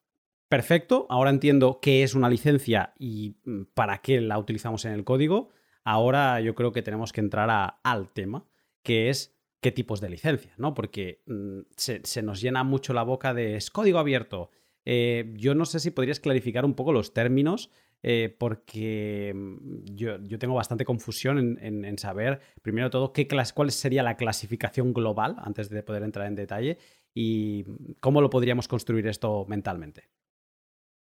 perfecto, 0.49 1.05
ahora 1.09 1.29
entiendo 1.29 1.79
qué 1.81 2.03
es 2.03 2.15
una 2.15 2.29
licencia 2.29 2.93
y 2.97 3.37
mm, 3.45 3.63
para 3.73 3.99
qué 3.99 4.21
la 4.21 4.39
utilizamos 4.39 4.85
en 4.85 4.93
el 4.93 5.03
código. 5.03 5.49
Ahora 5.83 6.41
yo 6.41 6.55
creo 6.55 6.71
que 6.71 6.81
tenemos 6.81 7.13
que 7.13 7.21
entrar 7.21 7.79
al 7.83 8.09
tema, 8.11 8.45
que 8.83 9.09
es 9.09 9.37
qué 9.61 9.71
tipos 9.71 10.01
de 10.01 10.09
licencias, 10.09 10.57
¿no? 10.57 10.73
Porque 10.73 11.23
mm, 11.27 11.59
se, 11.75 12.21
nos 12.23 12.41
llena 12.41 12.63
mucho 12.63 12.93
la 12.93 13.03
boca 13.03 13.33
de 13.33 13.55
es 13.55 13.69
código 13.69 13.99
abierto. 13.99 14.49
Eh, 14.85 15.33
yo 15.35 15.55
no 15.55 15.65
sé 15.65 15.79
si 15.79 15.91
podrías 15.91 16.19
clarificar 16.19 16.65
un 16.65 16.73
poco 16.73 16.93
los 16.93 17.13
términos, 17.13 17.69
eh, 18.03 18.35
porque 18.37 19.33
mm, 19.35 19.85
yo, 19.95 20.39
tengo 20.39 20.55
bastante 20.55 20.85
confusión 20.85 21.57
en, 21.59 21.97
saber, 21.97 22.39
primero 22.61 22.89
todo, 22.89 23.13
qué 23.13 23.27
cuál 23.53 23.71
sería 23.71 24.03
la 24.03 24.17
clasificación 24.17 24.93
global, 24.93 25.35
antes 25.39 25.69
de 25.69 25.83
poder 25.83 26.03
entrar 26.03 26.27
en 26.27 26.35
detalle, 26.35 26.77
y 27.13 27.65
cómo 27.99 28.21
lo 28.21 28.29
podríamos 28.29 28.67
construir 28.67 29.07
esto 29.07 29.45
mentalmente. 29.47 30.09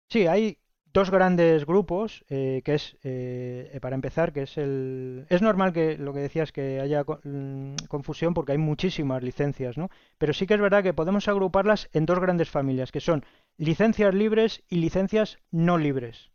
Sí, 0.10 0.28
hay 0.28 0.60
dos 0.96 1.12
grandes 1.12 1.66
grupos, 1.66 2.24
eh, 2.30 2.62
que 2.64 2.76
es, 2.76 2.98
eh, 3.04 3.78
para 3.82 3.96
empezar, 3.96 4.32
que 4.32 4.44
es 4.44 4.58
el... 4.58 5.26
Es 5.28 5.42
normal 5.42 5.74
que 5.74 5.98
lo 5.98 6.14
que 6.14 6.22
decías 6.22 6.54
que 6.54 6.80
haya 6.80 7.04
mm, 7.04 7.76
confusión 7.90 8.34
porque 8.34 8.54
hay 8.54 8.58
muchísimas 8.58 9.22
licencias, 9.22 9.78
¿no? 9.78 9.90
Pero 10.18 10.32
sí 10.32 10.48
que 10.48 10.54
es 10.54 10.62
verdad 10.62 10.84
que 10.84 10.94
podemos 10.94 11.28
agruparlas 11.28 11.90
en 11.92 12.06
dos 12.06 12.20
grandes 12.20 12.50
familias, 12.50 12.94
que 12.94 13.02
son 13.02 13.26
licencias 13.58 14.16
libres 14.16 14.64
y 14.70 14.78
licencias 14.78 15.38
no 15.52 15.78
libres. 15.78 16.32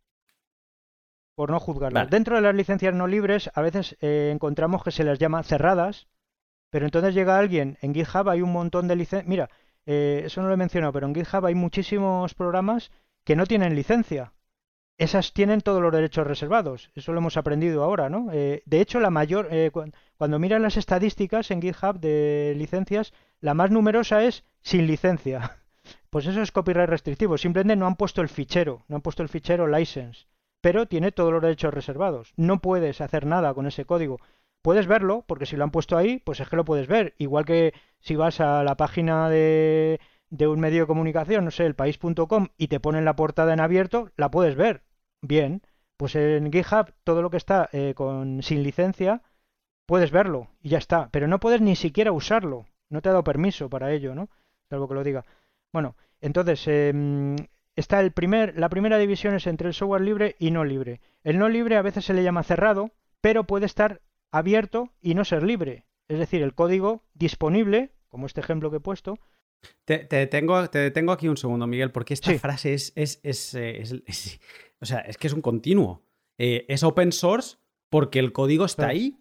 Por 1.34 1.50
no 1.50 1.60
juzgarlas. 1.60 2.10
Dentro 2.10 2.36
de 2.36 2.42
las 2.42 2.54
licencias 2.54 2.94
no 2.94 3.06
libres, 3.06 3.50
a 3.54 3.62
veces 3.62 3.96
eh, 4.00 4.30
encontramos 4.32 4.82
que 4.82 4.90
se 4.90 5.04
las 5.04 5.18
llama 5.18 5.42
cerradas, 5.42 6.08
pero 6.70 6.84
entonces 6.84 7.14
llega 7.14 7.38
alguien, 7.38 7.78
en 7.80 7.94
GitHub 7.94 8.28
hay 8.28 8.42
un 8.42 8.52
montón 8.52 8.88
de 8.88 8.96
licencias... 8.96 9.28
Mira, 9.28 9.50
eso 9.86 10.40
no 10.40 10.48
lo 10.48 10.54
he 10.54 10.58
mencionado, 10.58 10.92
pero 10.92 11.06
en 11.06 11.14
GitHub 11.14 11.46
hay 11.46 11.54
muchísimos 11.54 12.34
programas 12.34 12.92
que 13.24 13.34
no 13.34 13.46
tienen 13.46 13.74
licencia 13.74 14.32
esas 15.00 15.32
tienen 15.32 15.62
todos 15.62 15.80
los 15.80 15.92
derechos 15.92 16.26
reservados. 16.26 16.90
Eso 16.94 17.12
lo 17.12 17.20
hemos 17.20 17.38
aprendido 17.38 17.82
ahora, 17.82 18.10
¿no? 18.10 18.30
Eh, 18.34 18.62
de 18.66 18.80
hecho, 18.82 19.00
la 19.00 19.08
mayor, 19.08 19.48
eh, 19.50 19.70
cuando 20.18 20.38
miran 20.38 20.60
las 20.60 20.76
estadísticas 20.76 21.50
en 21.50 21.62
GitHub 21.62 21.98
de 21.98 22.54
licencias, 22.58 23.14
la 23.40 23.54
más 23.54 23.70
numerosa 23.70 24.22
es 24.22 24.44
sin 24.60 24.86
licencia. 24.86 25.56
Pues 26.10 26.26
eso 26.26 26.42
es 26.42 26.52
copyright 26.52 26.88
restrictivo. 26.88 27.38
Simplemente 27.38 27.76
no 27.76 27.86
han 27.86 27.94
puesto 27.94 28.20
el 28.20 28.28
fichero, 28.28 28.82
no 28.88 28.96
han 28.96 29.02
puesto 29.02 29.22
el 29.22 29.28
fichero 29.28 29.68
license, 29.68 30.26
pero 30.60 30.86
tiene 30.86 31.12
todos 31.12 31.32
los 31.32 31.42
derechos 31.42 31.74
reservados. 31.74 32.32
No 32.36 32.60
puedes 32.60 33.00
hacer 33.00 33.26
nada 33.26 33.54
con 33.54 33.66
ese 33.66 33.84
código. 33.84 34.18
Puedes 34.62 34.86
verlo, 34.86 35.24
porque 35.26 35.46
si 35.46 35.56
lo 35.56 35.64
han 35.64 35.70
puesto 35.70 35.96
ahí, 35.96 36.18
pues 36.18 36.40
es 36.40 36.48
que 36.48 36.56
lo 36.56 36.64
puedes 36.64 36.86
ver. 36.86 37.14
Igual 37.18 37.44
que 37.44 37.72
si 38.00 38.16
vas 38.16 38.40
a 38.40 38.62
la 38.62 38.76
página 38.76 39.30
de, 39.30 40.00
de 40.28 40.46
un 40.46 40.60
medio 40.60 40.82
de 40.82 40.86
comunicación, 40.86 41.44
no 41.44 41.50
sé, 41.50 41.66
el 41.66 41.74
país.com, 41.74 42.48
y 42.56 42.68
te 42.68 42.80
ponen 42.80 43.04
la 43.04 43.16
portada 43.16 43.52
en 43.52 43.60
abierto, 43.60 44.10
la 44.16 44.30
puedes 44.30 44.56
ver 44.56 44.82
bien, 45.22 45.62
pues 45.96 46.14
en 46.16 46.50
GitHub 46.52 46.94
todo 47.04 47.22
lo 47.22 47.30
que 47.30 47.36
está 47.36 47.68
eh, 47.72 47.94
con, 47.94 48.42
sin 48.42 48.62
licencia 48.62 49.22
puedes 49.86 50.10
verlo 50.10 50.48
y 50.62 50.70
ya 50.70 50.78
está, 50.78 51.10
pero 51.10 51.26
no 51.28 51.40
puedes 51.40 51.60
ni 51.60 51.76
siquiera 51.76 52.12
usarlo, 52.12 52.66
no 52.88 53.02
te 53.02 53.08
ha 53.08 53.12
dado 53.12 53.24
permiso 53.24 53.68
para 53.68 53.92
ello, 53.92 54.14
¿no? 54.14 54.30
Salvo 54.68 54.88
que 54.88 54.94
lo 54.94 55.04
diga. 55.04 55.24
Bueno, 55.72 55.96
entonces 56.20 56.66
em, 56.68 57.36
está 57.80 58.00
el 58.00 58.12
primer, 58.12 58.58
la 58.58 58.68
primera 58.68 58.98
división 58.98 59.34
es 59.34 59.46
entre 59.46 59.68
el 59.68 59.74
software 59.74 60.02
libre 60.02 60.36
y 60.38 60.50
no 60.50 60.64
libre. 60.64 61.00
El 61.24 61.38
no 61.38 61.48
libre 61.48 61.76
a 61.76 61.82
veces 61.82 62.04
se 62.04 62.14
le 62.14 62.22
llama 62.22 62.42
cerrado, 62.42 62.92
pero 63.20 63.44
puede 63.44 63.66
estar 63.66 64.00
abierto 64.30 64.92
y 65.00 65.14
no 65.14 65.24
ser 65.24 65.42
libre. 65.42 65.84
Es 66.08 66.18
decir, 66.18 66.42
el 66.42 66.54
código 66.54 67.04
disponible, 67.14 67.92
como 68.08 68.26
este 68.26 68.40
ejemplo 68.40 68.70
que 68.70 68.78
he 68.78 68.80
puesto, 68.80 69.18
te, 69.84 69.98
tengo, 70.26 70.68
te 70.70 70.78
detengo 70.78 71.12
aquí 71.12 71.28
un 71.28 71.36
segundo, 71.36 71.66
Miguel, 71.66 71.90
porque 71.90 72.14
esta 72.14 72.32
frase 72.38 72.74
es, 72.74 72.92
es, 72.96 73.20
es, 73.22 73.54
eh, 73.54 73.82
o 74.80 74.86
sea, 74.86 75.00
es 75.00 75.18
que 75.18 75.26
es 75.26 75.32
un 75.32 75.42
continuo. 75.42 76.02
Eh, 76.38 76.64
es 76.68 76.82
open 76.82 77.12
source 77.12 77.58
porque 77.90 78.18
el 78.18 78.32
código 78.32 78.64
está 78.64 78.88
ahí. 78.88 79.18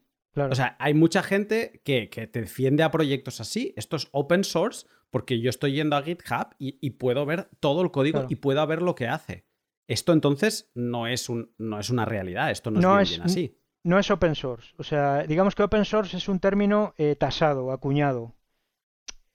O 0.47 0.55
sea, 0.55 0.75
hay 0.79 0.93
mucha 0.93 1.23
gente 1.23 1.81
que, 1.83 2.07
te 2.07 2.41
defiende 2.41 2.83
a 2.83 2.91
proyectos 2.91 3.41
así. 3.41 3.73
Esto 3.75 3.95
es 3.95 4.07
open 4.11 4.43
source 4.43 4.87
porque 5.09 5.39
yo 5.39 5.49
estoy 5.49 5.73
yendo 5.73 5.95
a 5.95 6.03
GitHub 6.03 6.55
y, 6.57 6.89
puedo 6.91 7.25
ver 7.25 7.49
todo 7.59 7.81
el 7.81 7.91
código 7.91 8.25
y 8.29 8.35
puedo 8.35 8.65
ver 8.67 8.81
lo 8.81 8.95
que 8.95 9.07
hace. 9.07 9.45
Esto 9.87 10.13
entonces 10.13 10.71
no 10.75 11.07
es, 11.07 11.29
un, 11.29 11.51
no 11.57 11.79
es 11.79 11.89
una 11.89 12.05
realidad, 12.05 12.51
esto 12.51 12.69
no, 12.69 12.99
es, 12.99 13.09
bien, 13.09 13.23
así. 13.23 13.57
No 13.83 13.97
es 13.97 14.11
open 14.11 14.35
source. 14.35 14.73
O 14.77 14.83
sea, 14.83 15.23
digamos 15.23 15.55
que 15.55 15.63
open 15.63 15.83
source 15.83 16.15
es 16.15 16.27
un 16.29 16.39
término 16.39 16.93
eh, 16.97 17.15
tasado, 17.15 17.71
acuñado. 17.71 18.35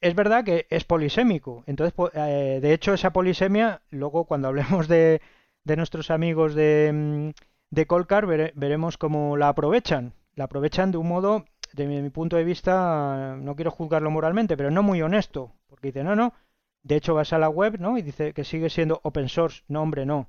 Es 0.01 0.15
verdad 0.15 0.45
que 0.45 0.67
es 0.71 0.85
polisémico. 0.85 1.65
Entonces, 1.67 1.95
eh, 2.15 2.61
de 2.63 2.73
hecho, 2.73 2.95
esa 2.95 3.13
polisemia, 3.13 3.83
luego 3.91 4.27
cuando 4.27 4.47
hablemos 4.49 4.87
de, 4.87 5.21
de 5.65 5.77
nuestros 5.77 6.11
amigos 6.11 6.55
de, 6.55 6.93
mm, 6.95 7.31
de 7.75 7.87
Colcar 7.87 8.27
veremos 8.27 8.97
cómo 8.97 9.37
la 9.37 9.49
aprovechan. 9.49 10.15
La 10.35 10.45
aprovechan 10.45 10.91
de 10.91 10.99
un 10.99 11.09
modo, 11.09 11.45
de 11.73 11.87
mi, 11.87 12.11
punto 12.11 12.37
de 12.37 12.45
vista, 12.45 13.37
no 13.39 13.55
quiero 13.57 13.71
juzgarlo 13.71 14.11
moralmente, 14.11 14.57
pero 14.57 14.71
no 14.71 14.83
muy 14.83 15.03
honesto. 15.03 15.53
Porque 15.67 15.89
dice, 15.89 16.05
no, 16.05 16.17
no. 16.17 16.35
De 16.83 16.97
hecho, 16.97 17.15
vas 17.15 17.33
a 17.33 17.39
la 17.39 17.49
web 17.49 17.79
¿no? 17.81 17.97
y 17.97 18.03
dice 18.03 18.33
que 18.35 18.45
sigue 18.45 18.71
siendo 18.71 19.01
open 19.03 19.29
source. 19.29 19.63
No, 19.69 19.83
hombre, 19.83 20.05
no. 20.05 20.29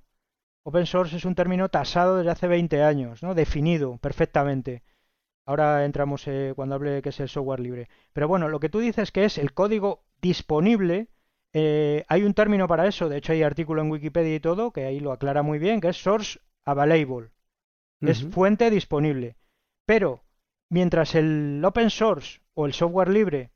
Open 0.63 0.85
source 0.85 1.17
es 1.17 1.25
un 1.25 1.35
término 1.35 1.69
tasado 1.69 2.17
desde 2.17 2.31
hace 2.31 2.47
20 2.47 2.81
años, 2.83 3.21
¿no? 3.21 3.35
definido 3.35 3.97
perfectamente. 3.97 4.83
Ahora 5.45 5.85
entramos 5.85 6.27
eh, 6.27 6.53
cuando 6.55 6.75
hable 6.75 7.01
que 7.01 7.09
es 7.09 7.19
el 7.19 7.29
software 7.29 7.59
libre. 7.59 7.89
Pero 8.13 8.27
bueno, 8.27 8.49
lo 8.49 8.59
que 8.59 8.69
tú 8.69 8.79
dices 8.79 9.11
que 9.11 9.25
es 9.25 9.37
el 9.37 9.53
código 9.53 10.03
disponible 10.21 11.09
eh, 11.57 12.03
hay 12.09 12.23
un 12.23 12.33
término 12.33 12.67
para 12.67 12.85
eso, 12.85 13.07
de 13.07 13.15
hecho 13.15 13.31
hay 13.31 13.41
artículo 13.41 13.81
en 13.81 13.89
Wikipedia 13.89 14.35
y 14.35 14.41
todo, 14.41 14.71
que 14.71 14.83
ahí 14.83 14.99
lo 14.99 15.13
aclara 15.13 15.41
muy 15.41 15.57
bien, 15.57 15.79
que 15.79 15.87
es 15.87 15.95
source 15.95 16.41
available. 16.65 17.29
Es 18.01 18.25
fuente 18.25 18.69
disponible. 18.69 19.37
Pero 19.85 20.23
mientras 20.69 21.15
el 21.15 21.61
open 21.63 21.89
source 21.89 22.41
o 22.53 22.65
el 22.65 22.73
software 22.73 23.09
libre 23.09 23.51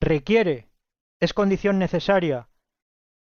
requiere, 0.00 0.68
es 1.20 1.32
condición 1.32 1.78
necesaria 1.78 2.48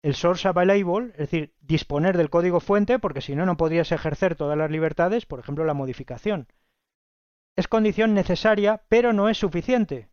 el 0.01 0.15
source 0.15 0.47
available, 0.47 1.11
es 1.11 1.29
decir, 1.29 1.53
disponer 1.59 2.17
del 2.17 2.29
código 2.29 2.59
fuente, 2.59 2.99
porque 2.99 3.21
si 3.21 3.35
no, 3.35 3.45
no 3.45 3.57
podrías 3.57 3.91
ejercer 3.91 4.35
todas 4.35 4.57
las 4.57 4.71
libertades, 4.71 5.25
por 5.25 5.39
ejemplo, 5.39 5.65
la 5.65 5.73
modificación. 5.73 6.47
Es 7.57 7.67
condición 7.67 8.13
necesaria, 8.13 8.83
pero 8.87 9.11
no 9.11 9.27
es 9.27 9.37
suficiente. 9.37 10.07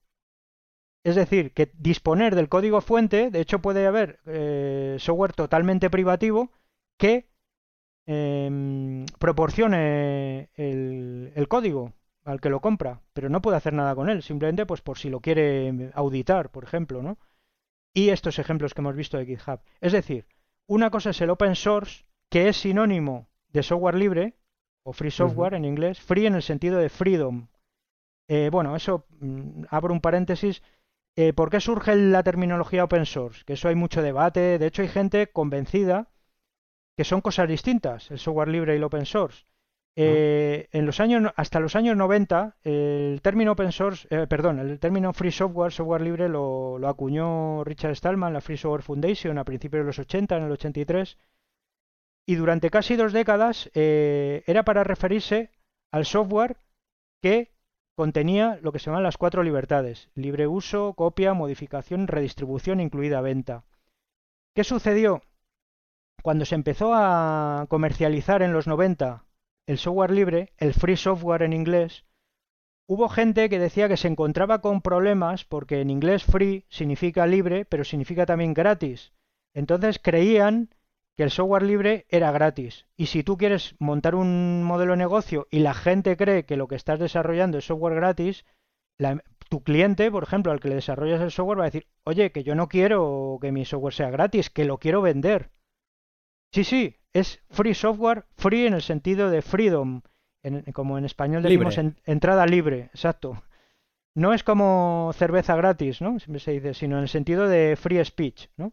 Es 1.04 1.14
decir, 1.14 1.52
que 1.52 1.70
disponer 1.74 2.35
del 2.35 2.48
código 2.48 2.80
fuente, 2.80 3.30
de 3.30 3.40
hecho 3.40 3.61
puede 3.61 3.87
haber 3.87 4.18
eh, 4.26 4.96
software 4.98 5.32
totalmente 5.32 5.88
privativo 5.88 6.50
que 6.98 7.28
em, 8.06 9.04
proporcione 9.18 10.50
el, 10.54 11.46
código 11.48 11.92
al 12.24 12.40
que 12.40 12.50
lo 12.50 12.60
compra, 12.60 13.02
pero 13.12 13.28
no 13.28 13.42
puede 13.42 13.56
hacer 13.56 13.72
nada 13.72 13.94
con 13.94 14.08
él, 14.08 14.22
simplemente 14.22 14.66
pues 14.66 14.80
por 14.80 14.98
si 14.98 15.10
lo 15.10 15.20
quiere 15.20 15.90
auditar, 15.94 16.50
por 16.50 16.64
ejemplo, 16.64 17.02
¿no? 17.02 17.18
Y 17.94 18.10
estos 18.10 18.38
ejemplos 18.38 18.74
que 18.74 18.80
hemos 18.80 18.96
visto 18.96 19.16
de 19.16 19.26
GitHub. 19.26 19.60
Es 19.80 19.92
decir, 19.92 20.26
una 20.66 20.90
cosa 20.90 21.10
es 21.10 21.20
el 21.20 21.30
open 21.30 21.54
source, 21.54 22.04
que 22.30 22.48
es 22.48 22.56
sinónimo 22.56 23.28
de 23.48 23.62
software 23.62 23.94
libre, 23.94 24.34
o 24.82 24.92
free 24.92 25.10
software 25.10 25.54
en 25.54 25.64
inglés, 25.64 26.00
free 26.00 26.26
en 26.26 26.34
el 26.34 26.42
sentido 26.42 26.78
de 26.78 26.88
freedom. 26.88 27.48
Eh, 28.28 28.50
bueno, 28.50 28.76
eso 28.76 29.06
mm, 29.20 29.64
abro 29.70 29.92
un 29.92 30.00
paréntesis 30.00 30.62
eh, 31.18 31.32
¿Por 31.32 31.48
qué 31.48 31.60
surge 31.60 31.96
la 31.96 32.22
terminología 32.22 32.84
open 32.84 33.06
source? 33.06 33.42
Que 33.46 33.54
eso 33.54 33.68
hay 33.68 33.74
mucho 33.74 34.02
debate. 34.02 34.58
De 34.58 34.66
hecho, 34.66 34.82
hay 34.82 34.88
gente 34.88 35.28
convencida 35.28 36.10
que 36.96 37.04
son 37.04 37.20
cosas 37.20 37.48
distintas, 37.48 38.11
el 38.11 38.18
software 38.18 38.48
libre 38.48 38.72
y 38.74 38.76
el 38.76 38.85
open 38.85 39.06
source. 39.06 39.44
Eh, 39.98 40.68
en 40.72 40.85
los 40.85 41.00
años, 41.00 41.32
hasta 41.37 41.59
los 41.59 41.74
años 41.74 41.96
90, 41.96 42.56
el 42.64 43.20
término 43.22 43.52
open 43.52 43.72
source, 43.72 44.06
eh, 44.11 44.26
perdón, 44.26 44.59
el 44.59 44.78
término 44.78 45.12
free 45.12 45.30
software, 45.30 45.72
software 45.72 46.02
libre, 46.02 46.28
lo, 46.28 46.78
lo, 46.78 46.88
acuñó 46.88 47.64
Richard 47.64 47.96
Stallman, 47.96 48.35
la 48.35 48.42
Free 48.42 48.59
Software 48.59 48.82
Foundation, 48.82 49.38
a 49.38 49.44
principios 49.44 49.82
de 49.82 49.87
los 49.87 49.98
80, 49.98 50.37
en 50.37 50.44
el 50.44 50.52
83. 50.52 51.16
Y 52.26 52.35
durante 52.35 52.70
casi 52.70 52.96
dos 52.96 53.12
décadas 53.12 53.70
era 53.72 54.64
para 54.64 54.82
referirse 54.85 55.50
al 55.92 56.04
software 56.04 56.56
que 57.22 57.52
contenía 57.94 58.59
lo 58.62 58.72
que 58.72 58.78
se 58.78 58.87
llaman 58.87 59.04
las 59.04 59.16
cuatro 59.16 59.42
libertades, 59.42 60.11
libre 60.14 60.46
uso, 60.46 60.92
copia, 60.94 61.35
modificación, 61.35 62.09
redistribución, 62.09 62.80
incluida 62.80 63.20
venta. 63.20 63.64
¿Qué 64.54 64.64
sucedió? 64.64 65.22
Cuando 66.22 66.44
se 66.44 66.55
empezó 66.55 66.92
a 66.94 67.66
comercializar 67.68 68.42
en 68.42 68.52
los 68.52 68.66
90 68.66 69.24
el 69.66 69.79
software 69.79 70.11
libre, 70.11 70.52
el 70.59 70.74
free 70.74 70.96
software 70.96 71.42
en 71.42 71.52
inglés, 71.52 72.05
hubo 72.88 73.09
gente 73.09 73.48
que 73.48 73.59
decía 73.59 73.88
que 73.88 73.96
se 73.96 74.09
encontraba 74.09 74.61
con 74.61 74.81
problemas 74.81 75.44
porque 75.44 75.81
en 75.81 75.90
inglés 75.90 76.24
free 76.24 76.64
significa 76.68 77.26
libre, 77.26 77.64
pero 77.64 77.85
significa 77.85 78.26
también 78.26 78.55
gratis. 78.55 79.12
Entonces 79.55 79.98
creían 79.98 80.70
que 81.16 81.22
el 81.22 81.31
software 81.31 81.62
libre 81.62 82.07
era 82.11 82.31
gratis. 82.31 82.87
Y 82.96 83.07
si 83.07 83.22
tú 83.22 83.37
quieres 83.37 83.74
montar 83.79 84.14
un 84.14 84.62
modelo 84.62 84.92
de 84.92 84.98
negocio 84.98 85.46
y 85.50 85.61
la 85.61 85.74
gente 85.74 86.16
cree 86.16 86.44
que 86.44 86.57
lo 86.57 86.68
que 86.68 86.76
estás 86.76 86.98
desarrollando 86.98 87.59
es 87.59 87.64
software 87.64 87.94
gratis, 87.94 88.44
tu 89.48 89.62
cliente, 89.62 90.11
por 90.11 90.22
ejemplo, 90.22 90.53
al 90.53 90.61
que 90.61 90.68
le 90.68 90.74
desarrollas 90.76 91.20
el 91.20 91.30
software, 91.30 91.59
va 91.59 91.64
a 91.64 91.66
decir, 91.66 91.86
oye, 92.05 92.32
que 92.32 92.43
yo 92.43 92.55
no 92.55 92.68
quiero 92.68 93.38
que 93.40 93.53
mi 93.53 93.64
software 93.64 93.95
sea 93.95 94.11
gratis, 94.11 94.51
que 94.51 94.64
lo 94.64 94.78
quiero 94.78 95.03
vender. 95.03 95.51
Sí, 96.57 96.64
sí, 96.64 96.96
es 97.12 97.42
free 97.50 97.74
software, 97.74 98.24
free 98.38 98.66
en 98.66 98.72
el 98.72 98.80
sentido 98.80 99.28
de 99.28 99.42
freedom, 99.42 100.00
como 100.72 100.96
en 100.96 101.04
español 101.04 101.42
decimos 101.42 101.78
entrada 102.07 102.46
libre, 102.46 102.88
exacto. 102.94 103.42
No 104.14 104.32
es 104.32 104.42
como 104.42 105.11
cerveza 105.12 105.54
gratis, 105.54 106.00
¿no? 106.00 106.18
Siempre 106.18 106.40
se 106.40 106.52
dice, 106.52 106.72
sino 106.72 106.96
en 106.96 107.02
el 107.02 107.11
sentido 107.11 107.46
de 107.46 107.76
free 107.76 108.02
speech, 108.02 108.48
¿no? 108.57 108.72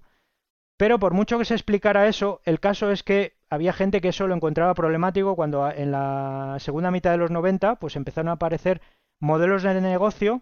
Pero 0.78 0.98
por 0.98 1.14
mucho 1.14 1.38
que 1.38 1.44
se 1.44 1.56
explicara 1.56 2.08
eso, 2.08 2.40
el 2.46 2.62
caso 2.62 2.90
es 2.90 3.04
que 3.04 3.34
había 3.50 3.74
gente 3.74 4.00
que 4.00 4.08
eso 4.08 4.28
lo 4.28 4.36
encontraba 4.36 4.74
problemático 4.76 5.36
cuando 5.36 5.70
en 5.70 5.92
la 5.92 6.56
segunda 6.62 6.90
mitad 6.90 7.12
de 7.12 7.18
los 7.18 7.32
90 7.32 7.80
pues 7.80 7.98
empezaron 7.98 8.30
a 8.30 8.34
aparecer 8.34 8.80
modelos 9.20 9.64
de 9.64 9.82
negocio, 9.82 10.42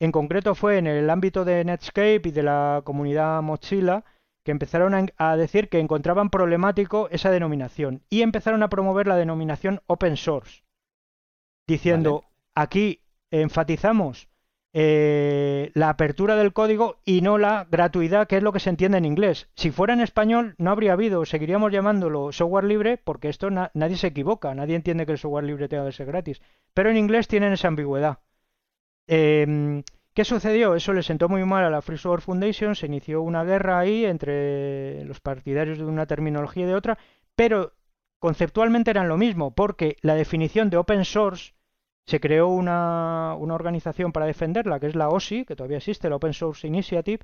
en 0.00 0.10
concreto 0.10 0.56
fue 0.56 0.78
en 0.78 0.88
el 0.88 1.08
ámbito 1.08 1.44
de 1.44 1.64
Netscape 1.64 2.22
y 2.24 2.32
de 2.32 2.42
la 2.42 2.82
comunidad 2.84 3.42
Mozilla, 3.42 4.02
que 4.44 4.52
empezaron 4.52 5.10
a, 5.16 5.36
decir 5.36 5.68
que 5.68 5.80
encontraban 5.80 6.30
problemático 6.30 7.08
esa 7.10 7.30
denominación 7.30 8.02
y 8.10 8.22
empezaron 8.22 8.62
a 8.62 8.68
promover 8.68 9.06
la 9.06 9.16
denominación 9.16 9.80
open 9.86 10.16
source, 10.16 10.62
diciendo, 11.66 12.24
aquí 12.54 13.00
enfatizamos 13.30 14.28
eh, 14.76 15.70
la 15.74 15.88
apertura 15.88 16.34
del 16.34 16.52
código 16.52 16.96
y 17.04 17.20
no 17.20 17.38
la 17.38 17.66
gratuidad, 17.70 18.26
que 18.26 18.36
es 18.36 18.42
lo 18.42 18.52
que 18.52 18.58
se 18.58 18.70
entiende 18.70 18.98
en 18.98 19.04
inglés. 19.04 19.48
Si 19.54 19.70
fuera 19.70 19.94
en 19.94 20.00
español, 20.00 20.56
no 20.58 20.72
habría 20.72 20.94
habido, 20.94 21.24
seguiríamos 21.24 21.72
llamándolo 21.72 22.32
software 22.32 22.64
libre, 22.64 22.98
porque 22.98 23.28
esto 23.28 23.50
nadie 23.50 23.96
se 23.96 24.08
equivoca, 24.08 24.52
nadie 24.54 24.74
entiende 24.74 25.06
que 25.06 25.12
el 25.12 25.18
software 25.18 25.44
libre 25.44 25.68
tenga 25.68 25.86
que 25.86 25.92
ser 25.92 26.06
gratis. 26.06 26.42
Pero 26.74 26.90
en 26.90 26.96
inglés 26.96 27.28
tienen 27.28 27.52
esa 27.52 27.68
ambigüedad. 27.68 28.18
Em, 29.06 29.84
¿Qué 30.14 30.24
sucedió? 30.24 30.76
Eso 30.76 30.92
le 30.92 31.02
sentó 31.02 31.28
muy 31.28 31.44
mal 31.44 31.64
a 31.64 31.70
la 31.70 31.82
Free 31.82 31.98
Software 31.98 32.20
Foundation, 32.20 32.76
se 32.76 32.86
inició 32.86 33.20
una 33.22 33.42
guerra 33.42 33.80
ahí 33.80 34.04
entre 34.04 35.04
los 35.04 35.20
partidarios 35.20 35.78
de 35.78 35.84
una 35.84 36.06
terminología 36.06 36.64
y 36.64 36.68
de 36.68 36.74
otra, 36.74 36.98
pero 37.34 37.72
conceptualmente 38.20 38.90
eran 38.90 39.08
lo 39.08 39.16
mismo, 39.16 39.54
porque 39.54 39.96
la 40.02 40.14
definición 40.14 40.70
de 40.70 40.76
open 40.76 41.04
source 41.04 41.54
se 42.06 42.20
creó 42.20 42.48
una, 42.48 43.34
organización 43.34 44.12
para 44.12 44.26
defenderla, 44.26 44.78
que 44.78 44.86
es 44.86 44.94
la 44.94 45.08
OSI, 45.08 45.44
que 45.44 45.56
todavía 45.56 45.78
existe, 45.78 46.08
la 46.08 46.16
Open 46.16 46.34
Source 46.34 46.66
Initiative, 46.66 47.20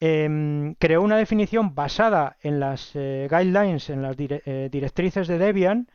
em, 0.00 0.74
creó 0.74 1.02
una 1.02 1.16
definición 1.16 1.74
basada 1.74 2.36
en 2.42 2.60
las 2.60 2.92
eh, 2.94 3.28
guidelines, 3.30 3.90
en 3.90 4.02
las 4.02 4.16
eh, 4.18 4.68
directrices 4.70 5.26
de 5.26 5.38
Debian, 5.38 5.88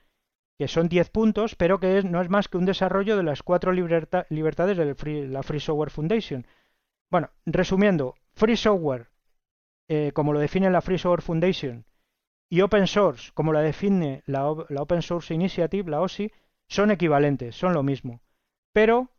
que 0.59 0.67
son 0.67 0.89
10 0.89 1.09
puntos, 1.09 1.55
pero 1.55 1.79
que 1.79 2.03
no 2.03 2.21
es 2.21 2.29
más 2.29 2.49
que 2.49 2.57
un 2.57 2.65
desarrollo 2.65 3.15
de 3.15 3.23
las 3.23 3.43
cuatro 3.43 3.71
libertades 3.71 4.77
de 4.77 5.27
la 5.29 5.41
Free 5.41 5.59
Software 5.61 5.89
Foundation. 5.89 6.45
Bueno, 7.09 7.29
resumiendo, 7.45 8.15
Free 8.33 8.57
Software, 8.57 9.07
eh, 9.87 10.11
como 10.13 10.33
lo 10.33 10.39
define 10.39 10.69
la 10.69 10.81
Free 10.81 10.97
Software 10.97 11.21
Foundation, 11.21 11.85
y 12.49 12.59
Open 12.59 12.87
Source, 12.87 13.31
como 13.33 13.53
la 13.53 13.61
define 13.61 14.21
la 14.25 14.49
Open 14.49 15.01
Source 15.01 15.33
Initiative, 15.33 15.89
la 15.89 16.01
OSI, 16.01 16.29
son 16.67 16.91
equivalentes, 16.91 17.55
son 17.55 17.73
lo 17.73 17.81
mismo, 17.81 18.19
pero 18.73 19.11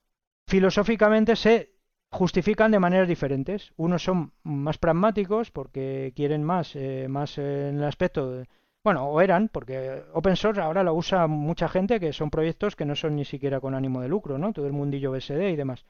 filosóficamente 0.46 1.36
se 1.36 1.72
justifican 2.10 2.70
de 2.70 2.80
maneras 2.80 3.08
diferentes. 3.08 3.72
Unos 3.78 4.02
son 4.02 4.34
más 4.42 4.76
pragmáticos 4.76 5.50
porque 5.50 6.12
quieren 6.14 6.44
más, 6.44 6.76
eh, 6.76 7.06
más 7.08 7.38
en 7.38 7.78
el 7.78 7.84
aspecto 7.84 8.30
de, 8.30 8.48
bueno, 8.82 9.06
o 9.08 9.20
eran, 9.20 9.48
porque 9.48 10.02
open 10.12 10.36
source 10.36 10.60
ahora 10.60 10.82
lo 10.82 10.94
usa 10.94 11.26
mucha 11.26 11.68
gente 11.68 12.00
que 12.00 12.12
son 12.12 12.30
proyectos 12.30 12.76
que 12.76 12.86
no 12.86 12.96
son 12.96 13.16
ni 13.16 13.24
siquiera 13.24 13.60
con 13.60 13.74
ánimo 13.74 14.00
de 14.00 14.08
lucro, 14.08 14.38
¿no? 14.38 14.52
Todo 14.52 14.66
el 14.66 14.72
mundillo 14.72 15.12
BSD 15.12 15.50
y 15.50 15.56
demás. 15.56 15.84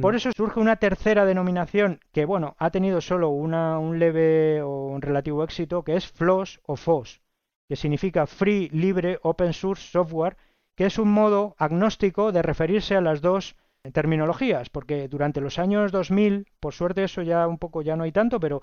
Por 0.00 0.12
mm. 0.12 0.16
eso 0.16 0.32
surge 0.32 0.60
una 0.60 0.76
tercera 0.76 1.24
denominación 1.24 2.00
que, 2.12 2.24
bueno, 2.24 2.54
ha 2.58 2.70
tenido 2.70 3.00
solo 3.00 3.30
una, 3.30 3.78
un 3.78 3.98
leve 3.98 4.62
o 4.62 4.88
un 4.88 5.02
relativo 5.02 5.42
éxito, 5.42 5.82
que 5.82 5.96
es 5.96 6.06
FLOS 6.06 6.60
o 6.66 6.76
FOS, 6.76 7.20
que 7.68 7.76
significa 7.76 8.26
Free, 8.26 8.68
Libre, 8.68 9.18
Open 9.22 9.52
Source 9.52 9.90
Software, 9.90 10.36
que 10.76 10.86
es 10.86 10.98
un 10.98 11.10
modo 11.10 11.54
agnóstico 11.58 12.30
de 12.30 12.42
referirse 12.42 12.94
a 12.94 13.00
las 13.00 13.20
dos 13.20 13.56
terminologías, 13.92 14.68
porque 14.70 15.08
durante 15.08 15.40
los 15.40 15.58
años 15.58 15.92
2000, 15.92 16.46
por 16.60 16.74
suerte 16.74 17.04
eso 17.04 17.22
ya 17.22 17.46
un 17.46 17.58
poco 17.58 17.82
ya 17.82 17.96
no 17.96 18.04
hay 18.04 18.12
tanto, 18.12 18.38
pero 18.38 18.62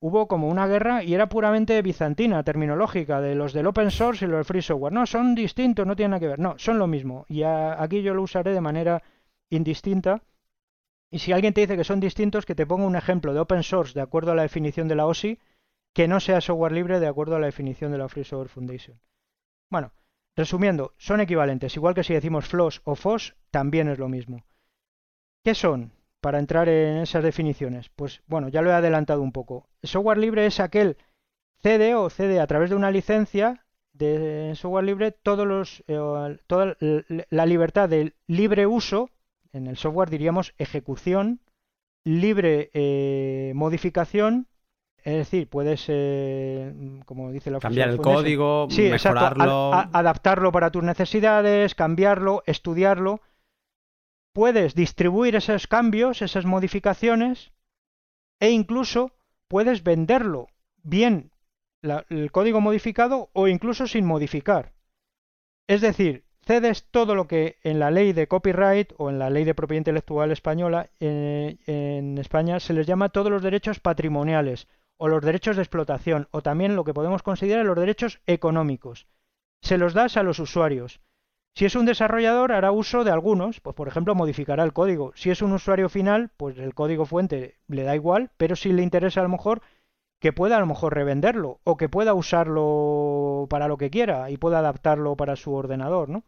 hubo 0.00 0.26
como 0.28 0.48
una 0.48 0.66
guerra 0.66 1.04
y 1.04 1.14
era 1.14 1.28
puramente 1.28 1.80
bizantina, 1.82 2.42
terminológica, 2.42 3.20
de 3.20 3.34
los 3.34 3.52
del 3.52 3.66
open 3.66 3.90
source 3.90 4.24
y 4.24 4.28
los 4.28 4.38
del 4.38 4.44
free 4.44 4.62
software. 4.62 4.92
No, 4.92 5.06
son 5.06 5.34
distintos, 5.34 5.86
no 5.86 5.96
tienen 5.96 6.12
nada 6.12 6.20
que 6.20 6.28
ver. 6.28 6.38
No, 6.38 6.58
son 6.58 6.78
lo 6.78 6.86
mismo. 6.86 7.26
Y 7.28 7.42
aquí 7.42 8.02
yo 8.02 8.14
lo 8.14 8.22
usaré 8.22 8.52
de 8.52 8.60
manera 8.60 9.02
indistinta. 9.50 10.22
Y 11.10 11.18
si 11.18 11.32
alguien 11.32 11.54
te 11.54 11.62
dice 11.62 11.76
que 11.76 11.84
son 11.84 12.00
distintos, 12.00 12.46
que 12.46 12.54
te 12.54 12.66
ponga 12.66 12.86
un 12.86 12.96
ejemplo 12.96 13.34
de 13.34 13.40
open 13.40 13.62
source 13.62 13.94
de 13.94 14.00
acuerdo 14.00 14.32
a 14.32 14.34
la 14.34 14.42
definición 14.42 14.88
de 14.88 14.94
la 14.94 15.06
OSI, 15.06 15.38
que 15.92 16.08
no 16.08 16.20
sea 16.20 16.40
software 16.40 16.72
libre 16.72 17.00
de 17.00 17.08
acuerdo 17.08 17.36
a 17.36 17.40
la 17.40 17.46
definición 17.46 17.90
de 17.90 17.98
la 17.98 18.08
Free 18.08 18.24
Software 18.24 18.48
Foundation. 18.48 19.00
Bueno, 19.70 19.92
Resumiendo, 20.36 20.94
son 20.96 21.20
equivalentes, 21.20 21.76
igual 21.76 21.94
que 21.94 22.04
si 22.04 22.14
decimos 22.14 22.46
FLOS 22.46 22.82
o 22.84 22.94
FOS, 22.94 23.36
también 23.50 23.88
es 23.88 23.98
lo 23.98 24.08
mismo. 24.08 24.44
¿Qué 25.44 25.54
son? 25.54 25.92
Para 26.20 26.38
entrar 26.38 26.68
en 26.68 26.98
esas 26.98 27.22
definiciones. 27.22 27.90
Pues 27.96 28.22
bueno, 28.26 28.48
ya 28.48 28.62
lo 28.62 28.70
he 28.70 28.74
adelantado 28.74 29.22
un 29.22 29.32
poco. 29.32 29.68
El 29.82 29.88
software 29.88 30.18
libre 30.18 30.46
es 30.46 30.60
aquel 30.60 30.96
cede 31.62 31.94
o 31.94 32.10
cede 32.10 32.40
a 32.40 32.46
través 32.46 32.70
de 32.70 32.76
una 32.76 32.90
licencia 32.90 33.64
de 33.92 34.52
software 34.54 34.84
libre 34.84 35.12
todos 35.12 35.46
los, 35.46 35.84
eh, 35.88 36.38
toda 36.46 36.76
la 36.78 37.46
libertad 37.46 37.88
de 37.88 38.14
libre 38.26 38.66
uso, 38.66 39.10
en 39.52 39.66
el 39.66 39.76
software 39.76 40.10
diríamos 40.10 40.54
ejecución, 40.58 41.40
libre 42.04 42.70
eh, 42.72 43.52
modificación 43.54 44.46
es 45.04 45.16
decir, 45.16 45.48
puedes, 45.48 45.84
eh, 45.88 47.00
como 47.06 47.30
dice 47.30 47.50
la 47.50 47.58
Cambiar 47.58 47.88
el 47.88 47.96
código, 47.98 48.68
mejorarlo. 48.68 49.72
adaptarlo 49.72 50.52
para 50.52 50.70
tus 50.70 50.82
necesidades, 50.82 51.74
cambiarlo, 51.74 52.42
estudiarlo. 52.46 53.20
Puedes 54.32 54.74
distribuir 54.74 55.36
esos 55.36 55.66
cambios, 55.66 56.22
esas 56.22 56.44
modificaciones, 56.44 57.52
e 58.38 58.50
incluso 58.50 59.12
puedes 59.48 59.82
venderlo, 59.82 60.48
bien 60.82 61.32
el 61.82 62.30
código 62.30 62.60
modificado 62.60 63.30
o 63.32 63.48
incluso 63.48 63.86
sin 63.86 64.04
modificar. 64.04 64.72
Es 65.66 65.80
decir, 65.80 66.24
cedes 66.44 66.84
todo 66.90 67.14
lo 67.14 67.26
que 67.26 67.58
en 67.62 67.78
la 67.78 67.90
ley 67.90 68.12
de 68.12 68.26
copyright 68.26 68.92
o 68.98 69.10
en 69.10 69.18
la 69.18 69.30
ley 69.30 69.44
de 69.44 69.54
propiedad 69.54 69.80
intelectual 69.80 70.30
española 70.30 70.90
eh, 71.00 71.56
en 71.66 72.18
España 72.18 72.60
se 72.60 72.72
les 72.72 72.86
llama 72.86 73.08
todos 73.08 73.30
los 73.30 73.42
derechos 73.42 73.80
patrimoniales 73.80 74.68
o 74.98 75.08
los 75.08 75.22
derechos 75.22 75.56
de 75.56 75.62
explotación, 75.62 76.28
o 76.30 76.42
también 76.42 76.76
lo 76.76 76.84
que 76.84 76.92
podemos 76.92 77.22
considerar 77.22 77.64
los 77.64 77.76
derechos 77.76 78.20
económicos. 78.26 79.06
Se 79.62 79.78
los 79.78 79.94
das 79.94 80.18
a 80.18 80.22
los 80.22 80.38
usuarios. 80.38 81.00
Si 81.54 81.64
es 81.64 81.74
un 81.74 81.84
desarrollador, 81.84 82.52
hará 82.52 82.72
uso 82.72 83.04
de 83.04 83.10
algunos, 83.10 83.60
pues 83.60 83.74
por 83.74 83.88
ejemplo 83.88 84.14
modificará 84.14 84.64
el 84.64 84.72
código. 84.72 85.12
Si 85.14 85.30
es 85.30 85.42
un 85.42 85.52
usuario 85.52 85.88
final, 85.88 86.30
pues 86.36 86.58
el 86.58 86.74
código 86.74 87.06
fuente 87.06 87.58
le 87.68 87.82
da 87.82 87.94
igual, 87.94 88.30
pero 88.36 88.56
si 88.56 88.72
le 88.72 88.82
interesa 88.82 89.20
a 89.20 89.24
lo 89.24 89.28
mejor 89.28 89.62
que 90.20 90.32
pueda 90.32 90.56
a 90.56 90.60
lo 90.60 90.66
mejor 90.66 90.94
revenderlo 90.94 91.60
o 91.64 91.76
que 91.76 91.88
pueda 91.88 92.14
usarlo 92.14 93.46
para 93.50 93.68
lo 93.68 93.78
que 93.78 93.90
quiera 93.90 94.30
y 94.30 94.36
pueda 94.36 94.58
adaptarlo 94.58 95.16
para 95.16 95.36
su 95.36 95.52
ordenador, 95.54 96.08
¿no? 96.08 96.24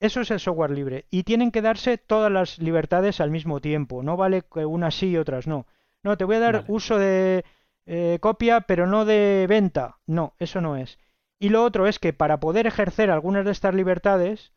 Eso 0.00 0.20
es 0.20 0.30
el 0.30 0.40
software 0.40 0.72
libre 0.72 1.06
y 1.10 1.22
tienen 1.22 1.52
que 1.52 1.62
darse 1.62 1.96
todas 1.96 2.30
las 2.30 2.58
libertades 2.58 3.20
al 3.20 3.30
mismo 3.30 3.60
tiempo, 3.60 4.02
no 4.02 4.16
vale 4.16 4.42
que 4.42 4.66
unas 4.66 4.94
sí 4.94 5.10
y 5.10 5.16
otras 5.16 5.46
no. 5.46 5.66
No, 6.02 6.16
te 6.16 6.24
voy 6.24 6.36
a 6.36 6.40
dar 6.40 6.64
uso 6.68 6.98
de 6.98 7.44
eh, 7.86 8.18
copia, 8.20 8.60
pero 8.62 8.86
no 8.86 9.04
de 9.04 9.46
venta. 9.48 9.98
No, 10.06 10.34
eso 10.38 10.60
no 10.60 10.76
es. 10.76 10.98
Y 11.38 11.48
lo 11.48 11.64
otro 11.64 11.86
es 11.86 11.98
que 11.98 12.12
para 12.12 12.40
poder 12.40 12.66
ejercer 12.66 13.10
algunas 13.10 13.44
de 13.44 13.52
estas 13.52 13.74
libertades, 13.74 14.52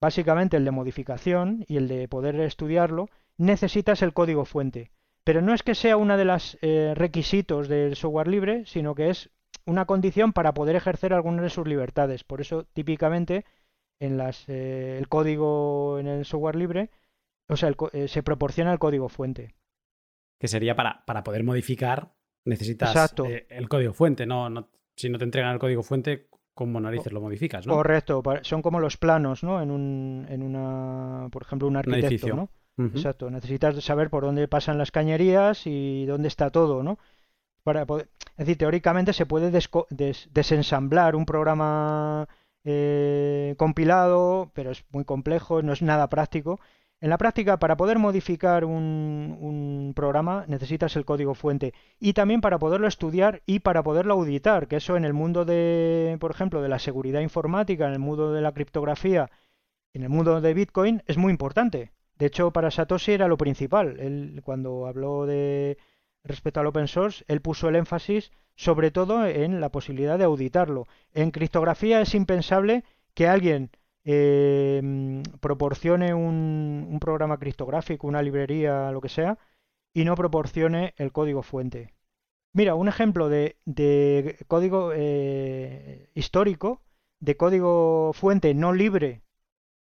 básicamente 0.00 0.56
el 0.56 0.64
de 0.64 0.70
modificación 0.70 1.64
y 1.68 1.76
el 1.76 1.88
de 1.88 2.08
poder 2.08 2.40
estudiarlo, 2.40 3.08
necesitas 3.36 4.02
el 4.02 4.12
código 4.12 4.44
fuente. 4.44 4.90
Pero 5.24 5.42
no 5.42 5.54
es 5.54 5.62
que 5.62 5.74
sea 5.74 5.96
uno 5.96 6.16
de 6.16 6.24
los 6.24 6.58
eh, 6.62 6.92
requisitos 6.94 7.68
del 7.68 7.96
software 7.96 8.28
libre, 8.28 8.64
sino 8.66 8.94
que 8.94 9.10
es 9.10 9.30
una 9.64 9.84
condición 9.84 10.32
para 10.32 10.54
poder 10.54 10.76
ejercer 10.76 11.12
algunas 11.12 11.42
de 11.42 11.50
sus 11.50 11.66
libertades. 11.66 12.22
Por 12.22 12.40
eso, 12.40 12.64
típicamente, 12.72 13.44
en 13.98 14.16
las, 14.16 14.48
eh, 14.48 14.96
el 14.98 15.08
código 15.08 15.98
en 15.98 16.06
el 16.06 16.24
software 16.24 16.56
libre, 16.56 16.90
o 17.48 17.56
sea, 17.56 17.72
se 18.06 18.22
proporciona 18.22 18.72
el 18.72 18.78
código 18.78 19.08
fuente. 19.08 19.54
Que 20.38 20.48
sería 20.48 20.76
para, 20.76 21.04
para 21.06 21.24
poder 21.24 21.42
modificar 21.42 22.12
necesitas 22.46 23.14
eh, 23.24 23.46
el 23.50 23.68
código 23.68 23.92
fuente, 23.92 24.24
no, 24.24 24.70
si 24.96 25.10
no 25.10 25.18
te 25.18 25.24
entregan 25.24 25.52
el 25.52 25.58
código 25.58 25.82
fuente, 25.82 26.28
¿cómo 26.56 26.80
narices 26.80 27.12
lo 27.12 27.20
modificas? 27.20 27.66
¿no? 27.66 27.74
Correcto, 27.74 28.22
son 28.40 28.62
como 28.62 28.80
los 28.80 28.96
planos, 28.96 29.44
¿no? 29.44 29.60
En, 29.60 29.70
un, 29.70 30.26
en 30.30 30.42
una, 30.42 31.28
por 31.30 31.42
ejemplo, 31.42 31.68
un 31.68 31.76
arquitecto, 31.76 32.34
¿no? 32.34 32.48
Exacto, 32.78 33.30
necesitas 33.30 33.82
saber 33.84 34.10
por 34.10 34.24
dónde 34.24 34.48
pasan 34.48 34.78
las 34.78 34.90
cañerías 34.90 35.66
y 35.66 36.06
dónde 36.06 36.28
está 36.28 36.50
todo, 36.50 36.82
¿no? 36.82 36.98
Para 37.62 37.82
es 37.82 38.06
decir, 38.36 38.56
teóricamente 38.56 39.12
se 39.12 39.26
puede 39.26 39.50
desensamblar 40.30 41.14
un 41.14 41.26
programa 41.26 42.26
eh, 42.64 43.54
compilado, 43.58 44.50
pero 44.54 44.70
es 44.70 44.84
muy 44.92 45.04
complejo, 45.04 45.62
no 45.62 45.74
es 45.74 45.82
nada 45.82 46.08
práctico. 46.08 46.58
En 47.06 47.10
la 47.10 47.18
práctica, 47.18 47.56
para 47.60 47.76
poder 47.76 48.00
modificar 48.00 48.64
un, 48.64 49.92
programa 49.94 50.44
necesitas 50.48 50.96
el 50.96 51.04
código 51.04 51.34
fuente 51.34 51.72
y 52.00 52.14
también 52.14 52.40
para 52.40 52.58
poderlo 52.58 52.88
estudiar 52.88 53.42
y 53.46 53.60
para 53.60 53.84
poderlo 53.84 54.14
auditar, 54.14 54.66
que 54.66 54.74
eso 54.74 54.96
en 54.96 55.04
el 55.04 55.12
mundo 55.12 55.44
de, 55.44 56.16
por 56.18 56.32
ejemplo, 56.32 56.62
de 56.62 56.68
la 56.68 56.80
seguridad 56.80 57.20
informática, 57.20 57.86
en 57.86 57.92
el 57.92 58.00
mundo 58.00 58.32
de 58.32 58.40
la 58.40 58.50
criptografía, 58.50 59.30
en 59.94 60.02
el 60.02 60.08
mundo 60.08 60.40
de 60.40 60.52
Bitcoin 60.52 61.04
es 61.06 61.16
muy 61.16 61.30
importante. 61.30 61.92
De 62.18 62.26
hecho, 62.26 62.50
para 62.50 62.72
Satoshi 62.72 63.12
era 63.12 63.28
lo 63.28 63.36
principal. 63.36 64.00
Él, 64.00 64.40
cuando 64.42 64.88
habló 64.88 65.26
de 65.26 65.78
respecto 66.24 66.58
al 66.58 66.66
open 66.66 66.88
source, 66.88 67.24
él 67.28 67.40
puso 67.40 67.68
el 67.68 67.76
énfasis 67.76 68.32
sobre 68.56 68.90
todo 68.90 69.24
en 69.28 69.60
la 69.60 69.68
posibilidad 69.68 70.18
de 70.18 70.24
auditarlo. 70.24 70.88
En 71.14 71.30
criptografía 71.30 72.00
es 72.00 72.16
impensable 72.16 72.82
que 73.14 73.28
alguien 73.28 73.70
eh, 74.08 75.20
proporcione 75.40 76.14
un, 76.14 76.86
un, 76.88 77.00
programa 77.00 77.38
criptográfico, 77.38 78.06
una 78.06 78.22
librería, 78.22 78.92
lo 78.92 79.00
que 79.00 79.08
sea, 79.08 79.36
y 79.92 80.04
no 80.04 80.14
proporcione 80.14 80.94
el 80.96 81.10
código 81.10 81.42
fuente. 81.42 81.92
Mira, 82.54 82.76
un 82.76 82.86
ejemplo 82.88 83.28
de, 83.28 83.56
de 83.64 84.38
código 84.46 84.92
eh, 84.94 86.08
histórico, 86.14 86.82
de 87.20 87.36
código 87.36 88.12
fuente 88.14 88.54
no 88.54 88.72
libre, 88.72 89.22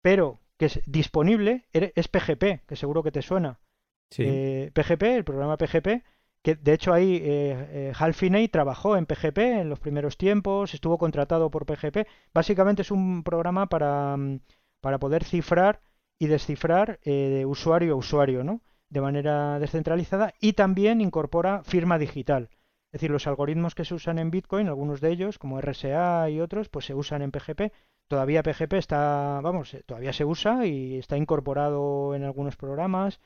pero 0.04 0.40
que 0.58 0.68
es 0.68 0.82
disponible, 0.86 1.66
es 1.74 2.08
PGP, 2.08 2.66
que 2.68 2.76
seguro 2.76 3.02
que 3.02 3.12
te 3.12 3.24
suena. 3.24 3.60
Sí. 4.12 4.24
Eh, 4.28 4.72
PGP, 4.74 5.04
el 5.04 5.24
programa 5.24 5.58
PGP, 5.58 6.04
que 6.44 6.56
de 6.56 6.74
hecho 6.74 6.94
ahí 6.94 7.16
eh, 7.16 7.22
eh, 7.24 7.94
Hal 7.98 8.14
Finney 8.14 8.50
trabajó 8.50 8.98
en 8.98 9.06
PGP 9.06 9.38
en 9.62 9.70
los 9.70 9.80
primeros 9.80 10.18
tiempos, 10.18 10.74
estuvo 10.74 10.98
contratado 10.98 11.50
por 11.50 11.66
PGP. 11.66 12.06
Básicamente 12.34 12.82
es 12.82 12.92
un 12.92 13.24
programa 13.24 13.68
para, 13.68 14.18
mm, 14.18 14.42
para 14.82 15.00
poder 15.00 15.24
cifrar 15.24 15.82
y 16.20 16.28
descifrar 16.28 17.00
eh, 17.04 17.12
de 17.12 17.46
usuario 17.46 17.94
a 17.94 17.96
usuario, 17.98 18.44
¿no? 18.44 18.62
De 18.90 19.02
manera 19.02 19.58
descentralizada 19.60 20.34
y 20.40 20.54
también 20.54 21.02
incorpora 21.02 21.64
firma 21.64 21.98
digital. 21.98 22.50
Es 22.94 23.00
decir, 23.00 23.10
los 23.10 23.26
algoritmos 23.26 23.74
que 23.74 23.86
se 23.86 23.96
usan 23.96 24.20
en 24.20 24.30
Bitcoin, 24.30 24.68
algunos 24.68 25.02
de 25.02 25.12
ellos, 25.12 25.40
como 25.40 25.60
RSA 25.60 26.30
y 26.30 26.42
otros, 26.42 26.70
pues 26.70 26.86
se 26.86 26.94
usan 26.94 27.24
en 27.24 27.32
PGP. 27.32 27.72
Todavía 28.08 28.44
PGP 28.44 28.74
está, 28.74 29.40
vamos, 29.42 29.74
eh, 29.74 29.84
todavía 29.86 30.14
se 30.14 30.26
usa 30.26 30.66
y 30.66 30.98
está 31.00 31.18
incorporado 31.18 32.14
en 32.16 32.24
algunos 32.24 32.58
programas. 32.58 33.20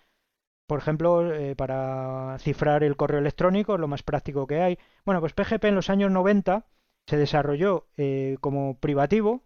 Por 0.67 0.79
ejemplo, 0.79 1.33
eh, 1.33 1.55
para 1.55 2.37
cifrar 2.39 2.83
el 2.83 2.97
correo 2.97 3.19
electrónico 3.19 3.75
es 3.75 3.79
lo 3.79 3.87
más 3.87 4.03
práctico 4.03 4.47
que 4.47 4.61
hay. 4.61 4.77
Bueno, 5.05 5.21
pues 5.21 5.33
PGP 5.33 5.69
en 5.69 5.75
los 5.75 5.89
años 5.89 6.11
90 6.11 6.65
se 7.07 7.17
desarrolló 7.17 7.87
eh, 7.97 8.37
como 8.41 8.77
privativo, 8.79 9.43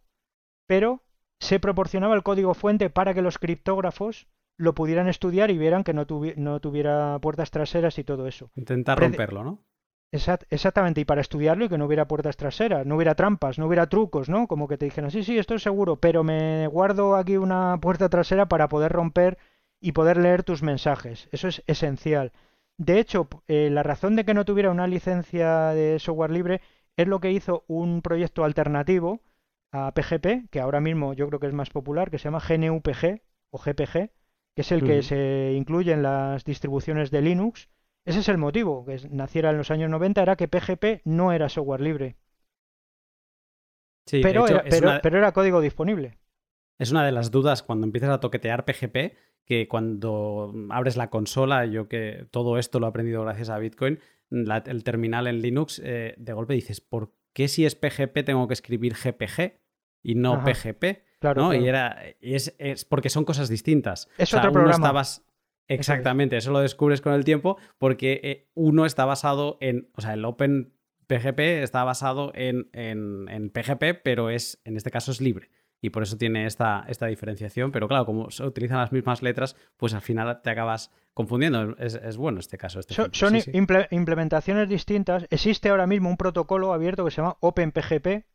pero 0.67 1.03
se 1.39 1.59
proporcionaba 1.59 2.15
el 2.15 2.24
código 2.24 2.53
fuente 2.53 2.89
para 2.89 3.13
que 3.13 3.22
los 3.22 3.38
criptógrafos 3.39 4.28
lo 4.57 4.76
pudieran 4.76 5.07
estudiar 5.07 5.51
y 5.51 5.57
vieran 5.57 5.84
que 5.84 5.93
no, 5.93 6.05
tuvi- 6.07 6.36
no 6.36 6.59
tuviera 6.59 7.17
puertas 7.22 7.51
traseras 7.51 7.97
y 7.99 8.03
todo 8.03 8.28
eso. 8.28 8.51
Intentar 8.55 8.97
Pre- 8.97 9.07
romperlo, 9.07 9.43
¿no? 9.43 9.63
Exact- 10.13 10.45
exactamente, 10.49 10.99
y 11.01 11.05
para 11.05 11.22
estudiarlo 11.22 11.65
y 11.65 11.69
que 11.69 11.78
no 11.78 11.86
hubiera 11.86 12.07
puertas 12.07 12.36
traseras, 12.36 12.86
no 12.86 12.95
hubiera 12.97 13.15
trampas, 13.15 13.57
no 13.57 13.67
hubiera 13.67 13.88
trucos, 13.88 14.28
¿no? 14.28 14.47
Como 14.47 14.67
que 14.67 14.78
te 14.78 14.86
dijeran, 14.86 15.09
sí, 15.09 15.24
sí, 15.24 15.38
esto 15.38 15.55
es 15.55 15.63
seguro, 15.63 15.95
pero 15.97 16.24
me 16.24 16.67
guardo 16.67 17.15
aquí 17.15 17.38
una 17.38 17.80
puerta 17.80 18.09
trasera 18.09 18.47
para 18.47 18.67
poder 18.67 18.91
romper 18.91 19.38
y 19.82 19.91
poder 19.93 20.17
leer 20.17 20.43
tus 20.43 20.63
mensajes. 20.63 21.27
Eso 21.32 21.47
es 21.49 21.63
esencial. 21.67 22.32
De 22.77 22.99
hecho, 22.99 23.27
eh, 23.47 23.69
la 23.71 23.84
razón 23.84 24.15
de 24.15 24.25
que 24.25 24.34
no 24.34 24.45
tuviera 24.45 24.71
una 24.71 24.88
licencia 24.88 25.69
de 25.69 25.99
software 25.99 26.32
libre 26.32 26.61
es 26.97 27.07
lo 27.07 27.19
que 27.19 27.32
hizo 27.32 27.65
un 27.67 28.01
proyecto 28.01 28.43
alternativo 28.43 29.21
a 29.73 29.93
PGP, 29.93 30.47
que 30.49 30.59
ahora 30.59 30.82
mismo 30.82 31.13
yo 31.13 31.27
creo 31.27 31.39
que 31.39 31.47
es 31.47 31.53
más 31.53 31.69
popular, 31.69 32.11
que 32.11 32.17
se 32.19 32.25
llama 32.25 32.39
GNU-PG 32.41 33.21
o 33.51 33.57
GPG, 33.59 34.11
que 34.55 34.61
es 34.61 34.71
el 34.71 34.84
que 34.84 35.01
se 35.01 35.53
incluye 35.55 35.93
en 35.93 36.03
las 36.03 36.43
distribuciones 36.43 37.11
de 37.11 37.21
Linux. 37.21 37.69
Ese 38.05 38.19
es 38.19 38.29
el 38.29 38.38
motivo, 38.38 38.86
que 38.86 38.99
naciera 39.09 39.51
en 39.51 39.57
los 39.57 39.71
años 39.71 39.89
90, 39.89 40.21
era 40.21 40.36
que 40.36 40.47
PGP 40.47 41.01
no 41.05 41.32
era 41.32 41.49
software 41.49 41.82
libre, 41.82 42.17
Sí, 44.05 44.21
pero, 44.21 44.45
hecho, 44.45 44.55
era, 44.55 44.63
es 44.67 44.75
pero, 44.75 44.89
una- 44.89 45.01
pero 45.01 45.17
era 45.17 45.32
código 45.32 45.61
disponible. 45.61 46.17
Es 46.79 46.91
una 46.91 47.05
de 47.05 47.11
las 47.11 47.32
dudas 47.32 47.63
cuando 47.63 47.86
empiezas 47.86 48.09
a 48.09 48.19
toquetear 48.19 48.65
PGP, 48.65 49.15
que 49.45 49.67
cuando 49.67 50.53
abres 50.69 50.97
la 50.97 51.09
consola, 51.09 51.65
yo 51.65 51.87
que 51.87 52.25
todo 52.31 52.57
esto 52.57 52.79
lo 52.79 52.85
he 52.87 52.89
aprendido 52.89 53.21
gracias 53.23 53.49
a 53.49 53.57
Bitcoin, 53.57 53.99
la- 54.29 54.63
el 54.65 54.83
terminal 54.83 55.27
en 55.27 55.41
Linux, 55.41 55.81
eh, 55.83 56.13
de 56.17 56.33
golpe 56.33 56.53
dices, 56.53 56.79
¿por 56.81 57.13
qué 57.33 57.47
si 57.47 57.65
es 57.65 57.75
PGP 57.75 58.23
tengo 58.23 58.47
que 58.47 58.53
escribir 58.53 58.93
GPG 58.95 59.59
y 60.03 60.15
no 60.15 60.33
Ajá. 60.35 60.45
PGP? 60.45 61.03
Claro, 61.19 61.41
¿no? 61.43 61.49
claro. 61.49 61.63
Y 61.63 61.67
era, 61.67 61.97
y 62.19 62.33
es, 62.35 62.55
es 62.57 62.85
porque 62.85 63.09
son 63.09 63.25
cosas 63.25 63.49
distintas. 63.49 64.07
Es 64.17 64.29
O 64.29 64.31
sea, 64.31 64.39
otro 64.39 64.51
programa. 64.53 65.03
Exactamente, 65.67 66.35
eso 66.37 66.51
lo 66.51 66.59
descubres 66.59 66.99
con 67.01 67.13
el 67.13 67.23
tiempo 67.23 67.57
porque 67.77 68.19
eh, 68.23 68.49
uno 68.55 68.85
está 68.85 69.05
basado 69.05 69.57
en, 69.61 69.89
o 69.95 70.01
sea, 70.01 70.13
el 70.13 70.25
Open 70.25 70.73
PGP 71.07 71.39
está 71.63 71.83
basado 71.83 72.31
en, 72.35 72.69
en- 72.73 73.27
en 73.29 73.49
PGP, 73.49 74.01
pero 74.03 74.29
es, 74.29 74.61
en 74.65 74.75
este 74.77 74.91
caso 74.91 75.11
es 75.11 75.21
libre. 75.21 75.49
Y 75.84 75.89
por 75.89 76.03
eso 76.03 76.15
tiene 76.17 76.45
esta, 76.45 76.86
esta 76.88 77.07
diferenciación. 77.07 77.71
Pero 77.71 77.88
claro, 77.88 78.05
como 78.05 78.29
se 78.29 78.43
utilizan 78.43 78.77
las 78.77 78.91
mismas 78.91 79.23
letras, 79.23 79.55
pues 79.77 79.93
al 79.95 80.01
final 80.01 80.41
te 80.43 80.51
acabas 80.51 80.91
confundiendo. 81.15 81.75
Es, 81.77 81.95
es 81.95 82.17
bueno 82.17 82.39
este 82.39 82.57
caso. 82.57 82.79
Este 82.79 82.93
So- 82.93 83.09
son 83.11 83.34
Sí, 83.34 83.41
sí. 83.41 83.51
imple- 83.51 83.88
implementaciones 83.89 84.69
distintas. 84.69 85.25
Existe 85.32 85.69
ahora 85.69 85.88
mismo 85.88 86.09
un 86.09 86.17
protocolo 86.17 86.73
abierto 86.73 87.03
que 87.03 87.09
se 87.11 87.17
llama 87.17 87.38
OpenPGP 87.39 88.25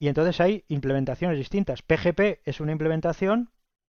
y 0.00 0.08
entonces 0.08 0.40
hay 0.40 0.64
implementaciones 0.68 1.38
distintas. 1.38 1.82
PGP 1.82 2.40
es 2.44 2.60
una 2.60 2.72
implementación 2.72 3.50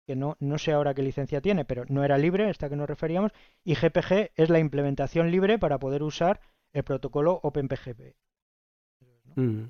que 0.08 0.16
no, 0.16 0.36
no 0.40 0.58
sé 0.58 0.72
ahora 0.72 0.94
qué 0.94 1.02
licencia 1.02 1.42
tiene, 1.42 1.66
pero 1.66 1.84
no 1.88 2.04
era 2.04 2.18
libre, 2.20 2.50
esta 2.52 2.70
que 2.70 2.76
nos 2.76 2.88
referíamos, 2.88 3.32
y 3.64 3.74
GPG 3.74 4.32
es 4.36 4.50
la 4.52 4.60
implementación 4.60 5.32
libre 5.32 5.58
para 5.58 5.80
poder 5.80 6.04
usar 6.04 6.42
el 6.74 6.84
protocolo 6.84 7.40
OpenPGP. 7.42 8.14
Mm. 9.36 9.64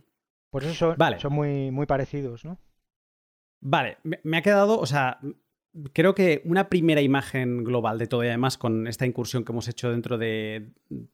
Por 0.50 0.64
eso 0.64 0.74
son, 0.74 0.96
Vale. 0.98 1.20
son 1.20 1.34
muy, 1.34 1.72
muy 1.72 1.86
parecidos, 1.86 2.44
¿no? 2.46 2.58
Vale, 3.68 3.98
me, 4.04 4.38
ha 4.38 4.42
quedado, 4.44 4.80
o 4.80 4.86
sea, 4.86 5.18
creo 5.92 6.14
que 6.14 6.44
una 6.46 6.70
primera 6.70 7.02
imagen 7.02 7.64
global 7.64 7.98
de 7.98 8.06
todo 8.06 8.24
y 8.24 8.28
además 8.28 8.60
con 8.60 8.86
esta 8.86 9.08
incursión 9.08 9.44
que 9.44 9.52
hemos 9.52 9.68
hecho 9.68 9.90
dentro 9.90 10.20
de, 10.20 10.70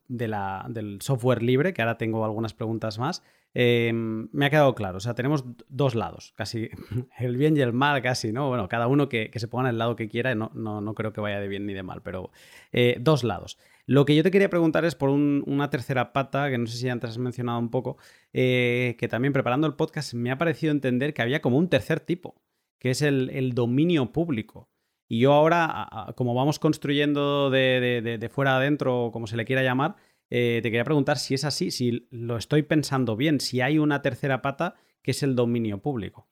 del 0.06 0.98
software 1.00 1.42
libre, 1.42 1.72
que 1.72 1.80
ahora 1.80 1.96
tengo 1.96 2.26
algunas 2.26 2.52
preguntas 2.52 2.98
más, 2.98 3.22
eh, 3.54 3.90
me 3.94 4.44
ha 4.44 4.50
quedado 4.50 4.74
claro. 4.74 4.98
O 4.98 5.00
sea, 5.00 5.14
tenemos 5.14 5.44
dos 5.68 5.94
lados, 5.94 6.34
casi 6.36 6.68
el 7.18 7.38
bien 7.38 7.56
y 7.56 7.60
el 7.60 7.72
mal, 7.72 8.02
casi, 8.02 8.32
¿no? 8.32 8.48
Bueno, 8.48 8.68
cada 8.68 8.86
uno 8.86 9.08
que, 9.08 9.30
que 9.30 9.38
se 9.40 9.48
ponga 9.48 9.68
en 9.68 9.70
el 9.74 9.78
lado 9.78 9.96
que 9.96 10.08
quiera, 10.08 10.34
no, 10.34 10.50
no, 10.54 10.82
no 10.82 10.94
creo 10.94 11.14
que 11.14 11.22
vaya 11.22 11.40
de 11.40 11.48
bien 11.48 11.64
ni 11.64 11.72
de 11.72 11.82
mal, 11.82 12.02
pero 12.02 12.30
eh, 12.72 12.98
dos 13.00 13.24
lados. 13.24 13.58
Lo 13.84 14.04
que 14.04 14.14
yo 14.14 14.22
te 14.22 14.30
quería 14.30 14.48
preguntar 14.48 14.84
es 14.84 14.94
por 14.94 15.08
un- 15.10 15.42
una 15.46 15.68
tercera 15.68 16.12
pata, 16.12 16.48
que 16.50 16.56
no 16.58 16.66
sé 16.66 16.76
si 16.76 16.88
antes 16.88 17.10
has 17.10 17.18
mencionado 17.18 17.58
un 17.58 17.68
poco, 17.70 17.96
eh, 18.32 18.94
que 18.98 19.08
también 19.08 19.32
preparando 19.32 19.66
el 19.66 19.74
podcast 19.74 20.14
me 20.14 20.30
ha 20.30 20.38
parecido 20.38 20.70
entender 20.70 21.12
que 21.14 21.20
había 21.22 21.42
como 21.42 21.58
un 21.58 21.68
tercer 21.68 21.98
tipo, 21.98 22.36
que 22.82 22.90
es 22.90 23.00
el, 23.02 23.30
el 23.30 23.54
dominio 23.54 24.12
público. 24.12 24.68
Y 25.08 25.20
yo 25.20 25.32
ahora, 25.34 25.88
como 26.16 26.34
vamos 26.34 26.58
construyendo 26.58 27.48
de, 27.48 28.02
de- 28.02 28.18
de- 28.18 28.28
fuera 28.28 28.56
adentro, 28.56 29.10
como 29.12 29.28
se 29.28 29.36
le 29.36 29.44
quiera 29.44 29.62
llamar, 29.62 29.94
eh, 30.30 30.58
te 30.64 30.70
quería 30.70 30.82
preguntar 30.84 31.18
si 31.18 31.34
es 31.34 31.44
así, 31.44 31.70
si 31.70 32.08
lo 32.10 32.36
estoy 32.36 32.62
pensando 32.64 33.14
bien, 33.16 33.38
si 33.38 33.60
hay 33.60 33.78
una 33.78 34.02
tercera 34.02 34.42
pata 34.42 34.74
que 35.02 35.12
es 35.12 35.22
el 35.22 35.36
dominio 35.36 35.78
público. 35.80 36.28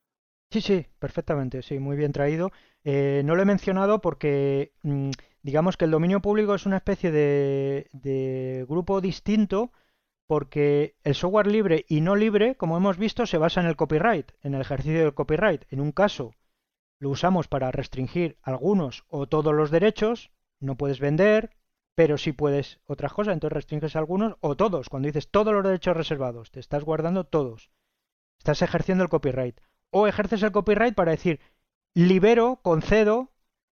Sí, 0.51 0.61
sí, 0.61 0.87
perfectamente, 0.99 1.63
sí, 1.63 1.79
muy 1.79 1.97
bien 1.97 2.13
traído. 2.13 2.51
Eh, 2.85 3.23
no 3.25 3.37
lo 3.37 3.43
he 3.43 3.45
mencionado 3.45 4.01
porque 4.01 4.73
mm, 4.83 5.11
digamos 5.43 5.77
que 5.77 5.85
el 5.85 5.93
dominio 5.93 6.21
público 6.21 6.55
es 6.57 6.67
una 6.67 6.79
especie 6.79 7.13
de, 7.13 7.89
de 7.93 8.67
grupo 8.69 9.01
distinto 9.01 9.73
porque 10.29 10.97
el 11.05 11.15
software 11.17 11.49
libre 11.49 11.85
y 11.89 12.01
no 12.03 12.17
libre, 12.17 12.57
como 12.57 12.77
hemos 12.79 12.99
visto, 12.99 13.27
se 13.27 13.39
basa 13.39 13.61
en 13.61 13.67
el 13.69 13.77
copyright, 13.77 14.33
en 14.43 14.55
el 14.55 14.63
ejercicio 14.63 15.01
del 15.01 15.15
copyright. 15.15 15.65
En 15.71 15.81
un 15.81 15.93
caso 15.93 16.35
lo 17.01 17.11
usamos 17.11 17.49
para 17.49 17.73
restringir 17.73 18.39
algunos 18.43 19.05
o 19.09 19.27
todos 19.27 19.55
los 19.55 19.71
derechos, 19.71 20.31
no 20.61 20.77
puedes 20.77 21.01
vender, 21.01 21.57
pero 21.95 22.19
sí 22.19 22.33
puedes 22.33 22.79
otras 22.85 23.13
cosas, 23.13 23.33
entonces 23.33 23.55
restringes 23.55 23.97
algunos 23.97 24.37
o 24.41 24.57
todos. 24.57 24.89
Cuando 24.89 25.07
dices 25.07 25.31
todos 25.31 25.53
los 25.53 25.65
derechos 25.65 25.97
reservados, 25.97 26.51
te 26.51 26.61
estás 26.61 26.85
guardando 26.85 27.25
todos. 27.25 27.71
Estás 28.39 28.63
ejerciendo 28.63 29.03
el 29.03 29.11
copyright 29.11 29.61
o 29.91 30.07
ejerces 30.07 30.43
el 30.43 30.53
copyright 30.53 30.95
para 30.95 31.11
decir 31.11 31.41
libero, 31.95 32.61
concedo 32.63 33.33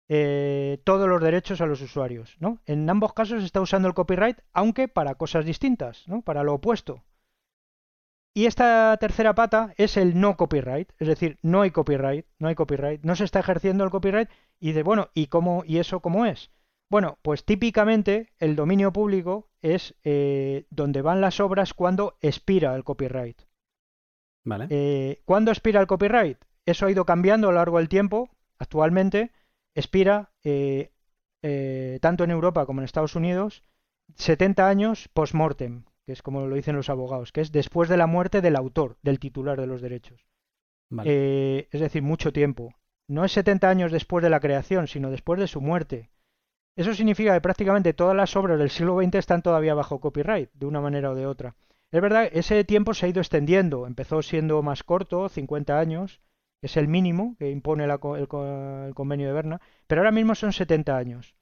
eh, 0.09 0.82
todos 0.86 1.07
los 1.09 1.21
derechos 1.21 1.59
a 1.59 1.65
los 1.65 1.82
usuarios, 1.82 2.38
¿no? 2.39 2.61
En 2.65 2.89
ambos 2.89 3.13
casos 3.13 3.43
está 3.43 3.59
usando 3.59 3.89
el 3.89 3.93
copyright, 3.93 4.39
aunque 4.53 4.88
para 4.88 5.15
cosas 5.15 5.45
distintas, 5.45 6.07
¿no? 6.07 6.21
Para 6.21 6.43
lo 6.43 6.53
opuesto. 6.53 7.03
Y 8.38 8.46
esta 8.46 8.96
tercera 8.98 9.34
pata 9.34 9.74
es 9.78 9.98
el 9.98 10.20
no 10.20 10.38
copyright, 10.38 10.92
es 11.00 11.08
decir, 11.08 11.40
no 11.42 11.64
hay 11.64 11.72
copyright, 11.72 12.28
no 12.38 12.48
hay 12.48 12.54
copyright, 12.54 13.02
no 13.04 13.16
se 13.16 13.24
está 13.24 13.40
ejerciendo 13.40 13.84
el 13.84 13.90
copyright 13.90 14.30
y 14.60 14.74
de 14.74 14.84
bueno, 14.84 15.10
¿y 15.16 15.26
cómo 15.26 15.64
y 15.66 15.80
eso 15.80 16.02
cómo 16.02 16.24
es? 16.24 16.52
Bueno, 16.88 17.18
pues 17.24 17.46
típicamente 17.46 18.32
el 18.38 18.56
dominio 18.56 18.94
público 18.94 19.50
es 19.64 19.96
eh, 20.04 20.68
donde 20.70 21.02
van 21.02 21.20
las 21.20 21.40
obras 21.40 21.74
cuando 21.74 22.20
expira 22.22 22.76
el 22.76 22.84
copyright. 22.84 23.42
¿Vale? 24.46 24.68
Eh, 24.70 25.24
¿Cuándo 25.26 25.50
expira 25.50 25.82
el 25.82 25.88
copyright? 25.88 26.38
Eso 26.64 26.86
ha 26.86 26.92
ido 26.92 27.06
cambiando 27.06 27.48
a 27.48 27.52
lo 27.54 27.58
largo 27.58 27.80
del 27.80 27.90
tiempo. 27.90 28.30
Actualmente 28.60 29.32
expira 29.74 30.32
eh, 30.44 30.92
eh, 31.42 31.98
tanto 32.04 32.24
en 32.24 32.30
Europa 32.30 32.68
como 32.68 32.82
en 32.82 32.86
Estados 32.86 33.16
Unidos 33.16 33.64
70 34.16 34.70
años 34.70 35.10
post-mortem, 35.12 35.86
que 36.08 36.14
es 36.14 36.22
como 36.22 36.47
lo 36.47 36.55
dicen 36.55 36.78
los 36.78 36.89
abogados, 36.89 37.34
que 37.34 37.41
es 37.41 37.51
después 37.51 37.89
de 37.89 37.97
la 37.97 38.08
muerte 38.08 38.39
del 38.39 38.55
autor, 38.55 38.97
del 39.03 39.20
titular 39.20 39.60
de 39.60 39.68
los 39.68 39.82
derechos. 39.82 40.26
Vale. 40.89 41.10
Eh, 41.14 41.68
es 41.70 41.82
decir, 41.82 42.01
mucho 42.01 42.32
tiempo. 42.32 42.74
No 43.10 43.26
es 43.26 43.34
70 43.34 43.70
años 43.70 43.91
después 43.91 44.24
de 44.24 44.30
la 44.30 44.39
creación, 44.39 44.88
sino 44.88 45.12
después 45.12 45.38
de 45.38 45.47
su 45.47 45.60
muerte. 45.60 46.10
Eso 46.78 46.93
significa 46.93 47.34
que 47.34 47.41
prácticamente 47.41 47.93
todas 47.93 48.16
las 48.16 48.38
obras 48.38 48.58
del 48.58 48.70
siglo 48.70 49.01
XX 49.01 49.16
están 49.16 49.41
todavía 49.41 49.74
bajo 49.74 49.99
copyright, 49.99 50.49
de 50.53 50.66
una 50.66 50.80
manera 50.80 51.12
o 51.12 51.16
de 51.16 51.26
otra. 51.26 51.58
Es 51.91 52.01
verdad, 52.01 52.30
ese 52.32 52.64
tiempo 52.64 52.93
se 52.93 53.05
ha 53.05 53.10
ido 53.10 53.20
extendiendo. 53.20 53.86
Empezó 53.86 54.22
siendo 54.22 54.64
más 54.64 54.84
corto, 54.84 55.28
50 55.28 55.78
años, 55.78 56.22
es 56.62 56.78
el 56.78 56.88
mínimo 56.88 57.36
que 57.38 57.51
impone 57.51 57.86
la 57.86 57.99
el, 58.16 58.28
el 58.88 58.95
convenio 58.95 59.28
de 59.28 59.34
Berna, 59.34 59.62
pero 59.88 59.99
ahora 59.99 60.14
mismo 60.14 60.36
son 60.36 60.53
70 60.53 60.95
años. 60.95 61.36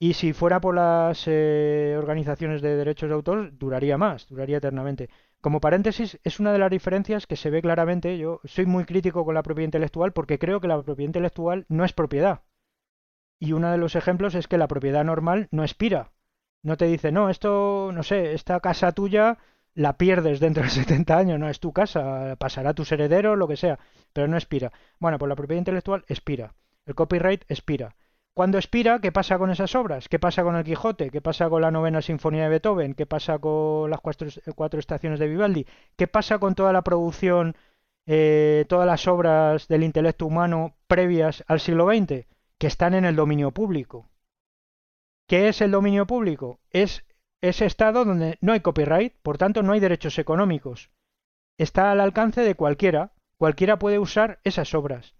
Y 0.00 0.14
si 0.14 0.32
fuera 0.32 0.60
por 0.60 0.74
las 0.74 1.24
eh, 1.26 1.96
organizaciones 1.98 2.62
de 2.62 2.76
derechos 2.76 3.08
de 3.08 3.14
autor, 3.14 3.56
duraría 3.58 3.98
más, 3.98 4.28
duraría 4.28 4.58
eternamente. 4.58 5.08
Como 5.40 5.60
paréntesis, 5.60 6.18
es 6.24 6.40
una 6.40 6.52
de 6.52 6.58
las 6.58 6.70
diferencias 6.70 7.26
que 7.26 7.36
se 7.36 7.50
ve 7.50 7.62
claramente. 7.62 8.18
Yo 8.18 8.40
soy 8.44 8.66
muy 8.66 8.84
crítico 8.84 9.24
con 9.24 9.34
la 9.34 9.42
propiedad 9.42 9.66
intelectual 9.66 10.12
porque 10.12 10.38
creo 10.38 10.60
que 10.60 10.68
la 10.68 10.82
propiedad 10.82 11.08
intelectual 11.08 11.66
no 11.68 11.84
es 11.84 11.92
propiedad. 11.92 12.42
Y 13.40 13.52
uno 13.52 13.70
de 13.72 13.78
los 13.78 13.96
ejemplos 13.96 14.34
es 14.34 14.48
que 14.48 14.58
la 14.58 14.68
propiedad 14.68 15.04
normal 15.04 15.48
no 15.50 15.62
expira. 15.64 16.12
No 16.62 16.76
te 16.76 16.86
dice, 16.86 17.12
no, 17.12 17.30
esto, 17.30 17.90
no 17.92 18.02
sé, 18.02 18.34
esta 18.34 18.60
casa 18.60 18.92
tuya 18.92 19.38
la 19.74 19.96
pierdes 19.96 20.40
dentro 20.40 20.62
de 20.62 20.70
70 20.80 21.16
años, 21.16 21.38
no 21.40 21.48
es 21.48 21.60
tu 21.60 21.72
casa, 21.72 22.36
pasará 22.36 22.70
a 22.70 22.74
tus 22.74 22.90
herederos, 22.92 23.38
lo 23.38 23.48
que 23.48 23.56
sea, 23.56 23.78
pero 24.12 24.28
no 24.28 24.36
expira. 24.36 24.72
Bueno, 24.98 25.18
pues 25.18 25.28
la 25.28 25.36
propiedad 25.36 25.58
intelectual 25.60 26.04
expira. 26.08 26.54
El 26.86 26.94
copyright 26.94 27.44
expira. 27.48 27.94
Cuando 28.38 28.58
expira, 28.58 29.00
¿qué 29.00 29.10
pasa 29.10 29.36
con 29.36 29.50
esas 29.50 29.74
obras? 29.74 30.08
¿Qué 30.08 30.20
pasa 30.20 30.44
con 30.44 30.54
el 30.54 30.62
Quijote? 30.62 31.10
¿Qué 31.10 31.20
pasa 31.20 31.50
con 31.50 31.60
la 31.60 31.72
novena 31.72 32.00
sinfonía 32.00 32.44
de 32.44 32.50
Beethoven? 32.50 32.94
¿Qué 32.94 33.04
pasa 33.04 33.40
con 33.40 33.90
las 33.90 34.00
cuatro, 34.00 34.78
estaciones 34.78 35.18
de 35.18 35.26
Vivaldi? 35.26 35.66
¿Qué 35.96 36.06
pasa 36.06 36.38
con 36.38 36.54
toda 36.54 36.72
la 36.72 36.82
producción, 36.82 37.56
eh, 38.06 38.64
todas 38.68 38.86
las 38.86 39.08
obras 39.08 39.66
del 39.66 39.82
intelecto 39.82 40.24
humano 40.24 40.76
previas 40.86 41.42
al 41.48 41.58
siglo 41.58 41.88
XX? 41.88 42.28
Que 42.58 42.68
están 42.68 42.94
en 42.94 43.06
el 43.06 43.16
dominio 43.16 43.50
público. 43.50 44.08
¿Qué 45.26 45.48
es 45.48 45.60
el 45.60 45.72
dominio 45.72 46.06
público? 46.06 46.60
Es 46.70 47.04
ese 47.40 47.66
estado 47.66 48.04
donde 48.04 48.38
no 48.40 48.52
hay 48.52 48.60
copyright, 48.60 49.14
por 49.20 49.36
tanto 49.36 49.64
no 49.64 49.72
hay 49.72 49.80
derechos 49.80 50.16
económicos. 50.16 50.92
Está 51.58 51.90
al 51.90 52.00
alcance 52.00 52.42
de 52.42 52.54
cualquiera, 52.54 53.14
cualquiera 53.36 53.80
puede 53.80 53.98
usar 53.98 54.38
esas 54.44 54.74
obras. 54.74 55.16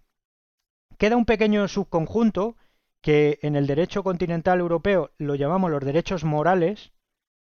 Queda 0.97 1.17
un 1.17 1.25
pequeño 1.25 1.67
subconjunto 1.67 2.55
que 3.01 3.39
en 3.41 3.55
el 3.55 3.67
derecho 3.67 4.03
continental 4.03 4.59
europeo 4.59 5.11
lo 5.17 5.35
llamamos 5.35 5.71
los 5.71 5.83
derechos 5.83 6.23
morales, 6.23 6.91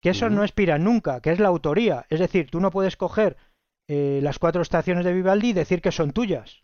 que 0.01 0.09
eso 0.09 0.29
no 0.29 0.43
expira 0.43 0.77
nunca, 0.77 1.21
que 1.21 1.31
es 1.31 1.39
la 1.39 1.47
autoría. 1.47 2.05
Es 2.09 2.19
decir, 2.19 2.49
tú 2.49 2.59
no 2.59 2.71
puedes 2.71 2.97
coger 2.97 3.37
eh, 3.87 4.19
las 4.21 4.39
cuatro 4.39 4.61
estaciones 4.61 5.05
de 5.05 5.13
Vivaldi 5.13 5.49
y 5.49 5.53
decir 5.53 5.81
que 5.81 5.91
son 5.91 6.11
tuyas. 6.11 6.63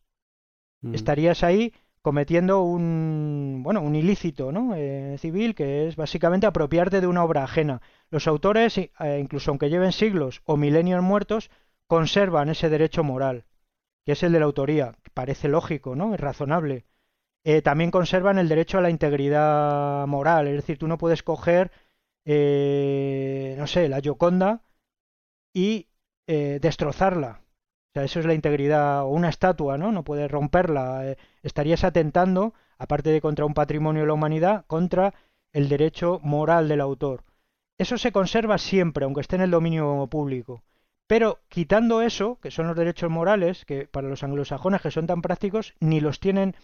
Estarías 0.94 1.44
ahí 1.44 1.74
cometiendo 2.02 2.62
un 2.62 3.60
bueno 3.62 3.82
un 3.82 3.96
ilícito 3.96 4.54
¿no? 4.54 4.74
Eh, 4.76 5.18
civil 5.20 5.54
que 5.54 5.88
es 5.88 5.98
básicamente 5.98 6.48
apropiarte 6.48 7.02
de 7.02 7.08
una 7.08 7.24
obra 7.24 7.44
ajena. 7.44 7.82
Los 8.10 8.28
autores, 8.28 8.78
eh, 8.78 8.92
incluso 9.20 9.52
aunque 9.52 9.70
lleven 9.70 9.92
siglos 9.92 10.42
o 10.46 10.56
milenios 10.56 11.04
muertos, 11.04 11.52
conservan 11.88 12.50
ese 12.50 12.70
derecho 12.70 13.04
moral, 13.04 13.46
que 14.06 14.14
es 14.14 14.24
el 14.24 14.32
de 14.32 14.40
la 14.40 14.46
autoría. 14.46 14.96
Parece 15.14 15.50
lógico, 15.50 15.96
¿no? 15.96 16.14
Es 16.14 16.20
razonable. 16.20 16.86
Eh, 17.44 17.62
también 17.62 17.92
conservan 17.92 18.38
el 18.38 18.50
derecho 18.50 18.78
a 18.78 18.82
la 18.82 18.90
integridad 18.90 20.06
moral, 20.08 20.48
es 20.48 20.56
decir, 20.56 20.78
tú 20.78 20.88
no 20.88 20.98
puedes 20.98 21.24
coger, 21.24 21.72
eh, 22.26 23.56
no 23.58 23.66
sé, 23.68 23.88
la 23.90 24.02
Gioconda 24.02 24.62
y 25.54 25.88
eh, 26.28 26.60
destrozarla. 26.62 27.42
O 27.90 27.92
sea, 27.94 28.04
eso 28.04 28.20
es 28.20 28.26
la 28.26 28.34
integridad, 28.34 29.04
o 29.04 29.08
una 29.10 29.30
estatua, 29.30 29.78
¿no? 29.78 29.92
No 29.92 30.04
puedes 30.04 30.30
romperla. 30.30 31.16
estarías 31.44 31.84
atentando, 31.84 32.54
aparte 32.78 33.10
de 33.10 33.22
contra 33.22 33.46
un 33.46 33.54
patrimonio 33.54 34.02
de 34.04 34.08
la 34.08 34.14
humanidad, 34.14 34.66
contra 34.68 35.14
el 35.54 35.70
derecho 35.70 36.20
moral 36.24 36.68
del 36.68 36.82
autor. 36.82 37.24
Eso 37.80 37.98
se 37.98 38.12
conserva 38.12 38.58
siempre, 38.58 39.06
aunque 39.06 39.22
esté 39.22 39.38
en 39.38 39.44
el 39.44 39.52
dominio 39.52 40.08
público. 40.08 40.64
Pero 41.08 41.40
quitando 41.50 42.02
eso, 42.04 42.38
que 42.42 42.52
son 42.52 42.68
los 42.68 42.76
derechos 42.76 43.10
morales, 43.10 43.66
que 43.66 43.88
para 43.88 44.10
los 44.10 44.22
anglosajones 44.24 44.82
que 44.82 44.92
son 44.92 45.08
tan 45.08 45.24
prácticos, 45.24 45.74
ni 45.80 46.02
los 46.02 46.20
tienen 46.20 46.56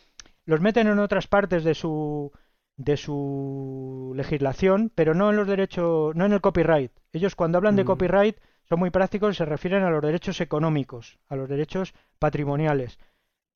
los 0.45 0.61
meten 0.61 0.87
en 0.87 0.99
otras 0.99 1.27
partes 1.27 1.63
de 1.63 1.73
su 1.73 2.31
de 2.77 2.97
su 2.97 4.13
legislación, 4.15 4.91
pero 4.93 5.13
no 5.13 5.29
en 5.29 5.37
los 5.37 5.47
derechos, 5.47 6.13
no 6.15 6.25
en 6.25 6.33
el 6.33 6.41
copyright. 6.41 6.91
Ellos 7.13 7.35
cuando 7.35 7.57
hablan 7.57 7.75
de 7.75 7.83
mm. 7.83 7.87
copyright 7.87 8.37
son 8.67 8.79
muy 8.79 8.89
prácticos 8.89 9.33
y 9.33 9.37
se 9.37 9.45
refieren 9.45 9.83
a 9.83 9.89
los 9.89 10.01
derechos 10.01 10.41
económicos, 10.41 11.17
a 11.27 11.35
los 11.35 11.47
derechos 11.47 11.93
patrimoniales. 12.19 12.99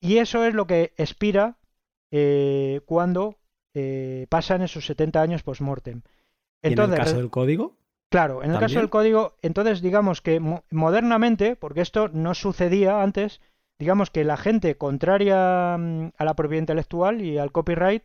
Y 0.00 0.18
eso 0.18 0.44
es 0.44 0.54
lo 0.54 0.66
que 0.66 0.94
expira 0.96 1.58
eh, 2.10 2.80
cuando 2.86 3.38
eh, 3.74 4.26
pasan 4.30 4.62
esos 4.62 4.86
70 4.86 5.20
años 5.20 5.42
post-mortem. 5.42 6.02
¿En 6.62 6.78
el 6.78 6.96
caso 6.96 7.16
del 7.16 7.30
código? 7.30 7.76
Claro, 8.08 8.42
en 8.42 8.50
el 8.50 8.58
caso 8.58 8.78
del 8.80 8.90
código, 8.90 9.36
entonces 9.40 9.82
digamos 9.82 10.20
que 10.20 10.40
modernamente, 10.70 11.54
porque 11.54 11.80
esto 11.80 12.08
no 12.08 12.34
sucedía 12.34 13.02
antes, 13.02 13.40
digamos 13.80 14.10
que 14.10 14.24
la 14.24 14.36
gente 14.36 14.76
contraria 14.76 15.76
mm, 15.78 16.10
a 16.18 16.24
la 16.24 16.34
propiedad 16.34 16.60
intelectual 16.60 17.22
y 17.22 17.38
al 17.38 17.50
copyright, 17.50 18.04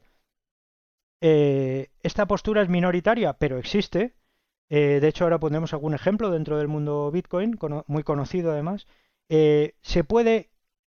eh, 1.20 1.90
esta 2.02 2.28
postura 2.28 2.62
es 2.62 2.70
minoritaria, 2.70 3.34
pero 3.34 3.58
existe. 3.58 4.16
Eh, 4.70 5.00
de 5.02 5.08
hecho, 5.08 5.26
ahora 5.26 5.40
pondremos 5.40 5.74
algún 5.74 5.94
ejemplo 5.94 6.32
dentro 6.32 6.58
del 6.58 6.70
mundo 6.70 7.12
Bitcoin, 7.12 7.60
muy 7.88 8.04
conocido 8.04 8.54
además. 8.54 8.88
Eh, 9.28 9.76
se 9.82 10.06
puede 10.06 10.50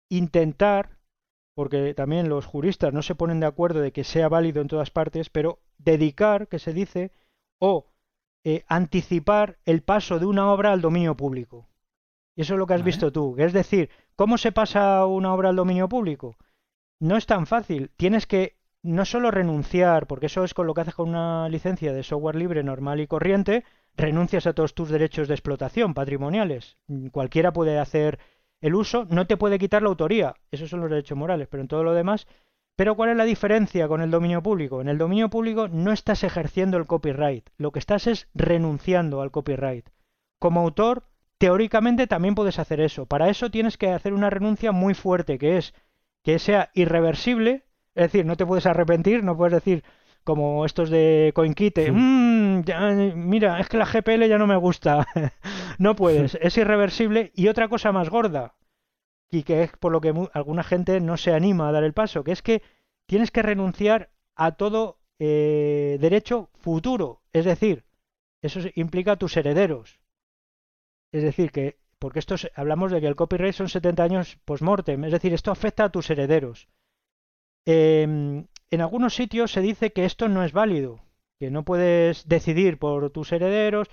intentar, 0.07 0.97
porque 1.55 1.93
también 1.93 2.29
los 2.29 2.45
juristas 2.45 2.93
no 2.93 3.01
se 3.01 3.15
ponen 3.15 3.41
de 3.41 3.47
acuerdo 3.47 3.81
de 3.81 3.91
que 3.91 4.05
sea 4.05 4.29
válido 4.29 4.61
en 4.61 4.69
todas 4.69 4.91
partes, 4.91 5.29
pero 5.29 5.59
dedicar, 5.77 6.47
que 6.47 6.59
se 6.59 6.73
dice, 6.73 7.11
o 7.59 7.87
anticipar 8.67 9.59
el 9.65 9.83
paso 9.83 10.17
de 10.19 10.25
una 10.25 10.51
obra 10.51 10.71
al 10.71 10.81
dominio 10.81 11.15
público. 11.15 11.68
Y 12.39 12.43
eso 12.43 12.53
es 12.53 12.57
lo 12.57 12.67
que 12.67 12.73
has 12.73 12.85
visto 12.85 13.11
tú. 13.11 13.35
Es 13.37 13.51
decir, 13.51 13.89
¿cómo 14.15 14.37
se 14.37 14.53
pasa 14.53 15.05
una 15.05 15.33
obra 15.33 15.49
al 15.49 15.57
dominio 15.57 15.89
público? 15.89 16.37
No 16.97 17.17
es 17.17 17.25
tan 17.25 17.47
fácil. 17.47 17.91
Tienes 17.97 18.27
que 18.27 18.55
no 18.81 19.03
solo 19.03 19.29
renunciar, 19.29 20.07
porque 20.07 20.27
eso 20.27 20.45
es 20.45 20.53
con 20.53 20.65
lo 20.65 20.73
que 20.73 20.79
haces 20.79 20.95
con 20.95 21.09
una 21.09 21.49
licencia 21.49 21.91
de 21.91 22.01
software 22.01 22.37
libre 22.37 22.63
normal 22.63 23.01
y 23.01 23.07
corriente, 23.07 23.65
renuncias 23.93 24.47
a 24.47 24.53
todos 24.53 24.73
tus 24.73 24.87
derechos 24.87 25.27
de 25.27 25.33
explotación 25.33 25.93
patrimoniales. 25.93 26.77
Cualquiera 27.11 27.51
puede 27.51 27.77
hacer 27.77 28.19
el 28.61 28.73
uso, 28.73 29.05
no 29.09 29.27
te 29.27 29.35
puede 29.35 29.59
quitar 29.59 29.81
la 29.81 29.89
autoría. 29.89 30.35
Esos 30.49 30.69
son 30.69 30.79
los 30.79 30.89
derechos 30.89 31.17
morales, 31.17 31.49
pero 31.51 31.59
en 31.59 31.67
todo 31.67 31.83
lo 31.83 31.93
demás. 31.93 32.25
Pero 32.77 32.95
¿cuál 32.95 33.09
es 33.09 33.17
la 33.17 33.25
diferencia 33.25 33.89
con 33.89 33.99
el 33.99 34.11
dominio 34.11 34.41
público? 34.41 34.79
En 34.79 34.87
el 34.87 34.97
dominio 34.97 35.29
público 35.29 35.67
no 35.67 35.91
estás 35.91 36.23
ejerciendo 36.23 36.77
el 36.77 36.87
copyright, 36.87 37.49
lo 37.57 37.73
que 37.73 37.79
estás 37.79 38.07
es 38.07 38.29
renunciando 38.33 39.19
al 39.21 39.29
copyright. 39.29 39.89
Como 40.39 40.61
autor 40.61 41.08
teóricamente 41.39 42.05
también 42.05 42.35
puedes 42.35 42.59
hacer 42.59 42.79
eso. 42.81 43.07
Para 43.07 43.29
eso 43.29 43.49
tienes 43.49 43.77
que 43.77 43.89
hacer 43.89 44.13
una 44.13 44.29
renuncia 44.29 44.71
muy 44.71 44.93
fuerte, 44.93 45.39
que 45.39 45.57
es 45.57 45.73
que 46.23 46.37
sea 46.37 46.69
irreversible, 46.75 47.65
es 47.95 48.11
decir, 48.11 48.25
no 48.25 48.35
te 48.37 48.45
puedes 48.45 48.67
arrepentir, 48.67 49.23
no 49.23 49.35
puedes 49.35 49.53
decir 49.53 49.83
como 50.23 50.65
estos 50.65 50.89
de 50.89 51.31
CoinKite, 51.33 51.91
mm, 51.91 52.63
mira, 53.15 53.59
es 53.59 53.69
que 53.69 53.77
la 53.77 53.85
GPL 53.85 54.27
ya 54.27 54.37
no 54.37 54.47
me 54.47 54.57
gusta. 54.57 55.07
no 55.79 55.95
puedes, 55.95 56.35
es 56.41 56.57
irreversible. 56.57 57.31
Y 57.35 57.47
otra 57.47 57.69
cosa 57.69 57.91
más 57.91 58.09
gorda, 58.09 58.55
y 59.31 59.43
que 59.43 59.63
es 59.63 59.71
por 59.77 59.91
lo 59.91 60.01
que 60.01 60.13
alguna 60.33 60.63
gente 60.63 60.99
no 60.99 61.17
se 61.17 61.33
anima 61.33 61.69
a 61.69 61.71
dar 61.71 61.83
el 61.83 61.93
paso, 61.93 62.23
que 62.23 62.33
es 62.33 62.41
que 62.41 62.61
tienes 63.05 63.31
que 63.31 63.41
renunciar 63.41 64.11
a 64.35 64.51
todo 64.51 64.99
eh, 65.19 65.97
derecho 66.01 66.49
futuro. 66.59 67.21
Es 67.31 67.45
decir, 67.45 67.85
eso 68.41 68.59
implica 68.75 69.13
a 69.13 69.17
tus 69.17 69.37
herederos. 69.37 69.98
Es 71.11 71.23
decir, 71.23 71.51
que, 71.51 71.79
porque 71.97 72.19
esto 72.19 72.35
hablamos 72.55 72.91
de 72.91 73.01
que 73.01 73.07
el 73.07 73.15
copyright 73.15 73.53
son 73.53 73.69
70 73.69 74.03
años 74.03 74.37
post-mortem, 74.45 75.03
es 75.05 75.11
decir, 75.11 75.33
esto 75.33 75.51
afecta 75.51 75.85
a 75.85 75.89
tus 75.89 76.09
herederos. 76.09 76.67
Em, 77.65 78.47
en 78.71 78.81
algunos 78.81 79.15
sitios 79.15 79.51
se 79.51 79.61
dice 79.61 79.91
que 79.91 80.05
esto 80.05 80.27
no 80.27 80.43
es 80.43 80.53
válido, 80.53 81.01
que 81.39 81.51
no 81.51 81.63
puedes 81.65 82.27
decidir 82.27 82.77
por 82.79 83.09
tus 83.11 83.31
herederos. 83.31 83.87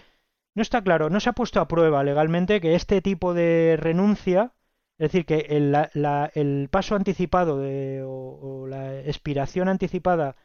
No 0.55 0.62
está 0.62 0.83
claro, 0.83 1.11
no 1.11 1.21
se 1.21 1.31
ha 1.31 1.35
puesto 1.35 1.61
a 1.61 1.69
prueba 1.69 2.05
legalmente 2.05 2.61
que 2.61 2.75
este 2.75 3.03
tipo 3.03 3.35
de 3.35 3.77
renuncia, 3.79 4.55
es 4.99 5.12
decir, 5.12 5.27
que 5.27 5.47
el, 5.51 6.69
paso 6.71 6.95
anticipado 6.97 7.59
de, 7.59 8.03
o, 8.03 8.11
o, 8.11 8.67
la 8.67 9.01
expiración 9.01 9.69
anticipada 9.69 10.37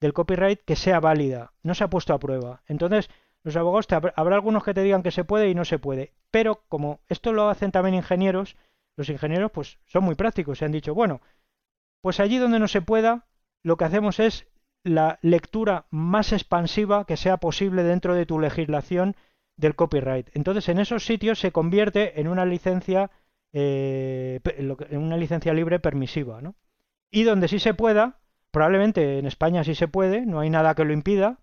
del 0.00 0.12
copyright 0.12 0.60
que 0.64 0.76
sea 0.76 0.98
válida, 1.00 1.52
no 1.62 1.74
se 1.74 1.84
ha 1.84 1.90
puesto 1.90 2.14
a 2.14 2.18
prueba. 2.18 2.62
Entonces, 2.66 3.10
los 3.42 3.56
abogados, 3.56 3.86
habrá 4.16 4.34
algunos 4.34 4.64
que 4.64 4.74
te 4.74 4.82
digan 4.82 5.02
que 5.02 5.10
se 5.10 5.24
puede 5.24 5.48
y 5.48 5.54
no 5.54 5.64
se 5.64 5.78
puede, 5.78 6.12
pero 6.30 6.62
como 6.68 7.00
esto 7.08 7.32
lo 7.32 7.48
hacen 7.48 7.72
también 7.72 7.94
ingenieros, 7.94 8.56
los 8.96 9.08
ingenieros 9.08 9.50
pues 9.50 9.78
son 9.86 10.04
muy 10.04 10.14
prácticos, 10.14 10.58
se 10.58 10.64
han 10.64 10.72
dicho, 10.72 10.94
bueno, 10.94 11.20
pues 12.02 12.20
allí 12.20 12.38
donde 12.38 12.58
no 12.58 12.68
se 12.68 12.82
pueda, 12.82 13.26
lo 13.62 13.76
que 13.76 13.84
hacemos 13.84 14.20
es 14.20 14.46
la 14.82 15.18
lectura 15.22 15.86
más 15.90 16.32
expansiva 16.32 17.04
que 17.04 17.16
sea 17.16 17.36
posible 17.36 17.82
dentro 17.82 18.14
de 18.14 18.26
tu 18.26 18.38
legislación 18.38 19.16
del 19.56 19.74
copyright. 19.74 20.28
Entonces, 20.34 20.68
en 20.68 20.78
esos 20.78 21.04
sitios 21.04 21.38
se 21.38 21.52
convierte 21.52 22.20
en 22.20 22.28
una 22.28 22.46
licencia, 22.46 23.10
eh, 23.52 24.40
en 24.44 24.98
una 24.98 25.18
licencia 25.18 25.52
libre 25.52 25.78
permisiva, 25.80 26.40
¿no? 26.40 26.54
Y 27.10 27.24
donde 27.24 27.48
sí 27.48 27.58
se 27.58 27.74
pueda, 27.74 28.20
probablemente 28.50 29.18
en 29.18 29.26
España 29.26 29.64
sí 29.64 29.74
se 29.74 29.88
puede, 29.88 30.24
no 30.24 30.40
hay 30.40 30.48
nada 30.48 30.74
que 30.74 30.84
lo 30.84 30.92
impida, 30.92 31.40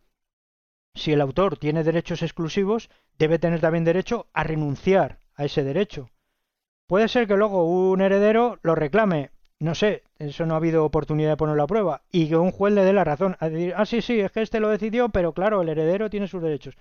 si 0.98 1.14
el 1.14 1.22
autor 1.22 1.58
tiene 1.58 1.84
derechos 1.84 2.22
exclusivos, 2.22 2.90
debe 3.18 3.40
tener 3.40 3.60
también 3.60 3.84
derecho 3.84 4.28
a 4.34 4.44
renunciar 4.44 5.20
a 5.36 5.46
ese 5.46 5.64
derecho. 5.64 6.10
Puede 6.88 7.08
ser 7.08 7.28
que 7.28 7.36
luego 7.36 7.66
un 7.90 8.02
heredero 8.02 8.60
lo 8.64 8.76
reclame. 8.76 9.32
No 9.60 9.76
sé, 9.76 10.04
eso 10.20 10.46
no 10.46 10.54
ha 10.54 10.58
habido 10.58 10.86
oportunidad 10.86 11.32
de 11.32 11.38
ponerlo 11.38 11.64
a 11.64 11.68
prueba, 11.68 12.02
y 12.12 12.30
que 12.30 12.38
un 12.38 12.52
juez 12.52 12.74
le 12.74 12.84
dé 12.84 12.94
la 12.94 13.04
razón, 13.04 13.36
a 13.40 13.50
decir, 13.50 13.74
ah, 13.76 13.86
sí, 13.86 14.02
sí, 14.02 14.20
es 14.20 14.32
que 14.32 14.42
este 14.42 14.60
lo 14.60 14.70
decidió, 14.70 15.10
pero 15.10 15.34
claro, 15.34 15.62
el 15.62 15.70
heredero 15.70 16.10
tiene 16.10 16.28
sus 16.28 16.42
derechos. 16.42 16.78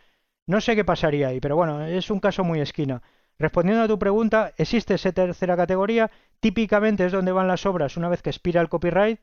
No 0.46 0.60
sé 0.60 0.76
qué 0.76 0.84
pasaría 0.84 1.28
ahí, 1.28 1.40
pero 1.40 1.56
bueno, 1.56 1.84
es 1.86 2.10
un 2.10 2.20
caso 2.20 2.44
muy 2.44 2.60
esquina. 2.60 3.02
Respondiendo 3.38 3.82
a 3.82 3.88
tu 3.88 3.98
pregunta, 3.98 4.52
existe 4.56 4.94
esa 4.94 5.12
tercera 5.12 5.56
categoría, 5.56 6.10
típicamente 6.40 7.06
es 7.06 7.12
donde 7.12 7.32
van 7.32 7.48
las 7.48 7.66
obras 7.66 7.96
una 7.96 8.08
vez 8.08 8.22
que 8.22 8.30
expira 8.30 8.60
el 8.60 8.68
copyright, 8.68 9.20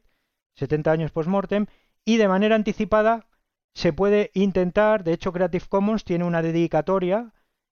70 0.55 0.91
años 0.91 1.11
post-mortem, 1.11 1.67
y 2.05 2.17
de 2.17 2.27
manera 2.27 2.55
anticipada 2.55 3.27
se 3.73 3.93
puede 3.93 4.31
intentar, 4.33 5.03
de 5.03 5.13
hecho 5.13 5.33
Creative 5.33 5.65
Commons 5.67 6.03
tiene 6.03 6.25
una 6.25 6.41
dedicatoria 6.41 7.31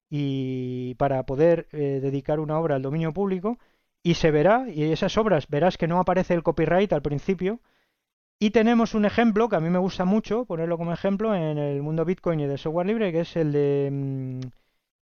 y 0.09 0.95
para 0.95 1.25
poder 1.25 1.67
eh, 1.71 1.99
dedicar 2.01 2.39
una 2.39 2.59
obra 2.59 2.75
al 2.75 2.81
dominio 2.81 3.13
público 3.13 3.57
y 4.03 4.15
se 4.15 4.31
verá, 4.31 4.67
y 4.69 4.83
esas 4.91 5.17
obras 5.17 5.47
verás 5.47 5.77
que 5.77 5.87
no 5.87 5.99
aparece 5.99 6.33
el 6.33 6.43
copyright 6.43 6.91
al 6.93 7.01
principio. 7.01 7.59
Y 8.39 8.49
tenemos 8.49 8.95
un 8.95 9.05
ejemplo 9.05 9.49
que 9.49 9.55
a 9.55 9.59
mí 9.59 9.69
me 9.69 9.77
gusta 9.77 10.03
mucho, 10.05 10.45
ponerlo 10.45 10.77
como 10.77 10.93
ejemplo 10.93 11.35
en 11.35 11.59
el 11.59 11.81
mundo 11.83 12.05
Bitcoin 12.05 12.39
y 12.39 12.47
del 12.47 12.57
software 12.57 12.87
libre, 12.87 13.11
que 13.11 13.21
es 13.21 13.35
el 13.35 13.51
de 13.51 13.89
mm, 13.91 14.39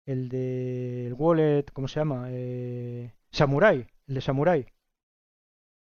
el 0.05 0.29
de 0.29 1.13
wallet, 1.17 1.65
¿cómo 1.71 1.87
se 1.87 1.99
llama? 1.99 2.27
Eh, 2.31 3.13
Samurai, 3.31 3.87
el 4.07 4.15
de 4.15 4.21
Samurai. 4.21 4.65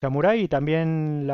Samurai 0.01 0.41
y 0.41 0.49
también 0.49 1.29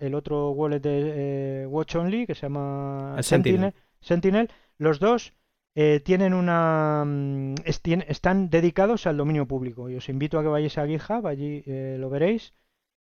el 0.00 0.14
otro 0.14 0.50
wallet 0.50 0.80
de 0.80 1.62
eh, 1.62 1.66
Watch 1.66 1.94
Only 1.96 2.26
que 2.26 2.34
se 2.34 2.42
llama 2.42 3.16
Sentinel. 3.22 3.74
Sentinel. 4.00 4.50
Los 4.76 4.98
dos 4.98 5.32
eh, 5.74 6.00
tienen 6.04 6.34
una 6.34 7.04
mm, 7.06 7.54
están 7.64 8.50
dedicados 8.50 9.06
al 9.06 9.16
dominio 9.16 9.46
público 9.46 9.88
y 9.88 9.96
os 9.96 10.08
invito 10.08 10.38
a 10.38 10.42
que 10.42 10.48
vayáis 10.48 10.78
a 10.78 10.86
GitHub, 10.86 11.26
allí 11.26 11.62
eh, 11.66 11.96
lo 11.98 12.10
veréis. 12.10 12.54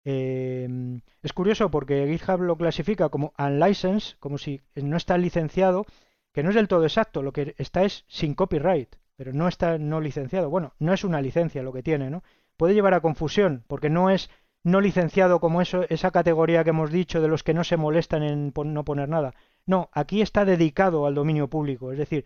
es 0.05 1.33
curioso 1.33 1.71
porque 1.71 2.07
GitHub 2.07 2.43
lo 2.43 2.57
clasifica 2.57 3.09
como 3.09 3.33
unlicensed, 3.39 4.19
como 4.21 4.39
si 4.39 4.61
no 4.75 4.97
está 4.97 5.19
licenciado, 5.19 5.87
que 6.33 6.43
no 6.43 6.51
es 6.51 6.55
del 6.55 6.69
todo 6.69 6.85
exacto, 6.85 7.23
lo 7.23 7.33
que 7.33 7.55
está 7.57 7.85
es 7.85 8.05
sin 8.07 8.35
copyright, 8.35 8.95
pero 9.17 9.33
no 9.33 9.49
está 9.49 9.79
no 9.79 10.01
licenciado. 10.01 10.51
Bueno, 10.51 10.75
no 10.79 10.93
es 10.93 11.03
una 11.03 11.23
licencia 11.23 11.63
lo 11.63 11.73
que 11.73 11.83
tiene, 11.83 12.11
¿no? 12.11 12.23
Puede 12.59 12.75
llevar 12.75 12.95
a 12.95 13.01
confusión 13.01 13.65
porque 13.67 13.91
no 13.91 14.11
es 14.11 14.31
no 14.67 14.81
licenciado 14.81 15.39
como 15.39 15.63
eso, 15.63 15.85
esa 15.91 16.11
categoría 16.11 16.65
que 16.65 16.71
hemos 16.71 16.91
dicho 16.91 17.21
de 17.21 17.29
los 17.29 17.45
que 17.45 17.55
no 17.55 17.63
se 17.63 17.77
molestan 17.77 18.25
en 18.25 18.53
no 18.53 18.85
poner 18.85 19.09
nada. 19.09 19.33
No, 19.65 19.91
aquí 19.93 20.23
está 20.23 20.45
dedicado 20.45 21.07
al 21.07 21.15
dominio 21.15 21.49
público, 21.49 21.93
es 21.93 21.99
decir, 21.99 22.25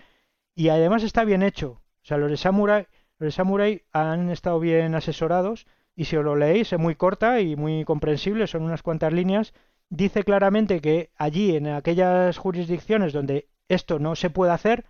y 0.54 0.70
además 0.70 1.02
está 1.02 1.24
bien 1.24 1.42
hecho. 1.42 1.82
O 2.02 2.04
sea, 2.06 2.16
los 2.16 2.30
de 2.30 2.38
Samurai, 2.38 2.86
los 3.18 3.26
de 3.26 3.32
Samurai 3.32 3.82
han 3.92 4.30
estado 4.30 4.58
bien 4.58 4.94
asesorados 4.94 5.66
y 5.94 6.06
si 6.06 6.16
os 6.16 6.24
lo 6.24 6.34
leéis 6.34 6.72
es 6.72 6.78
muy 6.78 6.94
corta 6.94 7.42
y 7.42 7.56
muy 7.56 7.84
comprensible, 7.84 8.46
son 8.46 8.62
unas 8.62 8.82
cuantas 8.82 9.12
líneas. 9.12 9.52
Dice 9.90 10.24
claramente 10.24 10.80
que 10.80 11.10
allí, 11.16 11.56
en 11.56 11.66
aquellas 11.66 12.38
jurisdicciones 12.38 13.12
donde 13.12 13.50
esto 13.68 13.98
no 13.98 14.16
se 14.16 14.30
puede 14.30 14.52
hacer, 14.52 14.86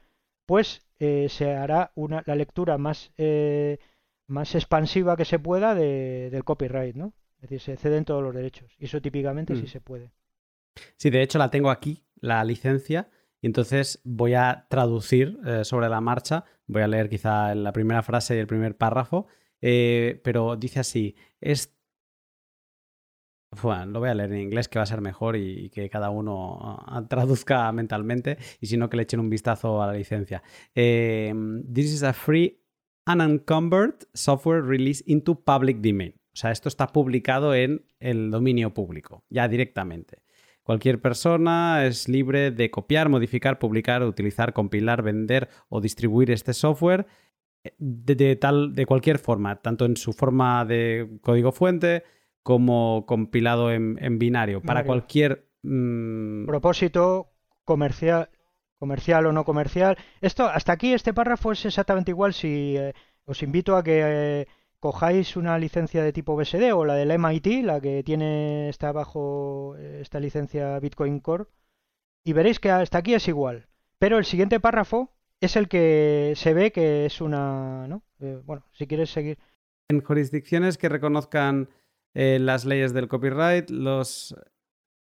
pues 0.46 0.86
eh, 1.00 1.26
se 1.28 1.56
hará 1.56 1.90
una, 1.96 2.22
la 2.26 2.36
lectura 2.36 2.78
más, 2.78 3.10
eh, 3.18 3.78
más 4.28 4.54
expansiva 4.54 5.16
que 5.16 5.24
se 5.24 5.40
pueda 5.40 5.74
del 5.74 6.44
copyright, 6.44 6.94
¿no? 6.94 7.12
Es 7.40 7.48
decir, 7.48 7.60
se 7.60 7.76
ceden 7.76 8.04
todos 8.04 8.22
los 8.22 8.34
derechos. 8.34 8.70
Y 8.78 8.84
eso 8.84 9.00
típicamente 9.00 9.56
sí 9.56 9.62
mm. 9.62 9.66
se 9.66 9.80
puede. 9.80 10.12
Sí, 10.96 11.10
de 11.10 11.22
hecho 11.22 11.38
la 11.38 11.50
tengo 11.50 11.70
aquí, 11.70 12.04
la 12.20 12.44
licencia, 12.44 13.08
y 13.40 13.46
entonces 13.46 14.00
voy 14.04 14.34
a 14.34 14.66
traducir 14.68 15.38
eh, 15.46 15.64
sobre 15.64 15.88
la 15.88 16.00
marcha. 16.00 16.44
Voy 16.66 16.82
a 16.82 16.88
leer 16.88 17.08
quizá 17.08 17.54
la 17.54 17.72
primera 17.72 18.02
frase 18.02 18.36
y 18.36 18.38
el 18.38 18.46
primer 18.46 18.76
párrafo, 18.76 19.26
eh, 19.60 20.20
pero 20.22 20.56
dice 20.56 20.80
así, 20.80 21.16
es... 21.40 21.74
Bueno, 23.62 23.86
lo 23.86 23.98
voy 23.98 24.10
a 24.10 24.14
leer 24.14 24.32
en 24.32 24.42
inglés 24.42 24.68
que 24.68 24.78
va 24.78 24.84
a 24.84 24.86
ser 24.86 25.00
mejor 25.00 25.34
y, 25.36 25.70
que 25.70 25.90
cada 25.90 26.10
uno 26.10 26.56
ah, 26.86 27.04
traduzca 27.08 27.72
mentalmente 27.72 28.38
y 28.60 28.66
si 28.66 28.76
no 28.76 28.88
que 28.88 28.96
le 28.96 29.02
echen 29.02 29.18
un 29.18 29.28
vistazo 29.28 29.82
a 29.82 29.88
la 29.88 29.94
licencia. 29.94 30.40
Eh, 30.72 31.34
this 31.72 31.86
is 31.86 32.04
a 32.04 32.12
free 32.12 32.60
unencumbered 33.08 34.06
software 34.14 34.62
release 34.62 35.02
into 35.04 35.34
public 35.34 35.78
domain. 35.80 36.19
O 36.40 36.42
sea, 36.42 36.52
esto 36.52 36.70
está 36.70 36.86
publicado 36.86 37.54
en 37.54 37.84
el 37.98 38.30
dominio 38.30 38.72
público, 38.72 39.24
ya 39.28 39.46
directamente. 39.46 40.22
Cualquier 40.62 40.98
persona 40.98 41.84
es 41.84 42.08
libre 42.08 42.50
de 42.50 42.70
copiar, 42.70 43.10
modificar, 43.10 43.58
publicar, 43.58 44.02
utilizar, 44.02 44.54
compilar, 44.54 45.02
vender 45.02 45.50
o 45.68 45.82
distribuir 45.82 46.30
este 46.30 46.54
software 46.54 47.06
eh, 47.62 47.74
de, 47.76 48.36
tal, 48.36 48.74
de 48.74 48.86
cualquier 48.86 49.18
forma, 49.18 49.60
tanto 49.60 49.84
en 49.84 49.98
su 49.98 50.14
forma 50.14 50.64
de 50.64 51.18
código 51.20 51.52
fuente 51.52 52.04
como 52.42 53.04
compilado 53.04 53.70
en, 53.70 54.18
binario, 54.18 54.62
para 54.62 54.84
cualquier 54.84 55.46
mm, 55.62 56.46
propósito 56.46 57.34
comercial, 57.66 58.30
comercial 58.78 59.26
o 59.26 59.32
no 59.32 59.44
comercial. 59.44 59.98
Esto, 60.22 60.46
hasta 60.46 60.72
aquí 60.72 60.94
este 60.94 61.12
párrafo 61.12 61.52
es 61.52 61.66
exactamente 61.66 62.12
igual 62.12 62.32
si 62.32 62.78
eh, 62.78 62.94
os 63.26 63.42
invito 63.42 63.76
a 63.76 63.84
que 63.84 64.00
eh, 64.02 64.46
cojáis 64.80 65.36
una 65.36 65.58
licencia 65.58 66.02
de 66.02 66.12
tipo 66.12 66.36
BSD 66.36 66.72
o 66.74 66.84
la 66.84 66.94
del 66.94 67.16
MIT, 67.18 67.64
la 67.64 67.80
que 67.80 68.02
tiene 68.02 68.68
está 68.68 68.92
bajo 68.92 69.76
eh, 69.76 70.00
esta 70.00 70.18
licencia 70.18 70.78
Bitcoin 70.80 71.20
Core, 71.20 71.44
y 72.24 72.32
veréis 72.32 72.58
que 72.58 72.70
hasta 72.70 72.98
aquí 72.98 73.14
es 73.14 73.28
igual. 73.28 73.68
Pero 73.98 74.18
el 74.18 74.24
siguiente 74.24 74.58
párrafo 74.58 75.12
es 75.40 75.56
el 75.56 75.68
que 75.68 76.32
se 76.36 76.54
ve 76.54 76.72
que 76.72 77.06
es 77.06 77.20
una, 77.20 77.86
¿no? 77.86 78.02
Eh, 78.20 78.40
bueno, 78.44 78.64
si 78.72 78.86
quieres 78.86 79.10
seguir. 79.10 79.38
En 79.90 80.02
jurisdicciones 80.02 80.78
que 80.78 80.88
reconozcan 80.88 81.68
eh, 82.14 82.38
las 82.40 82.64
leyes 82.64 82.92
del 82.92 83.08
copyright, 83.08 83.70
los 83.70 84.34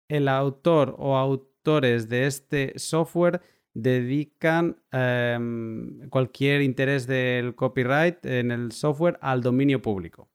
el 0.09 0.27
autor 0.27 0.95
o 0.99 1.17
autores 1.17 2.09
de 2.09 2.27
este 2.27 2.77
software 2.77 3.41
dedican 3.73 4.77
em, 4.91 6.07
cualquier 6.09 6.61
interés 6.61 7.07
del 7.07 7.55
copyright 7.55 8.25
en 8.25 8.51
el 8.51 8.71
software 8.71 9.17
al 9.21 9.41
dominio 9.41 9.81
público. 9.81 10.29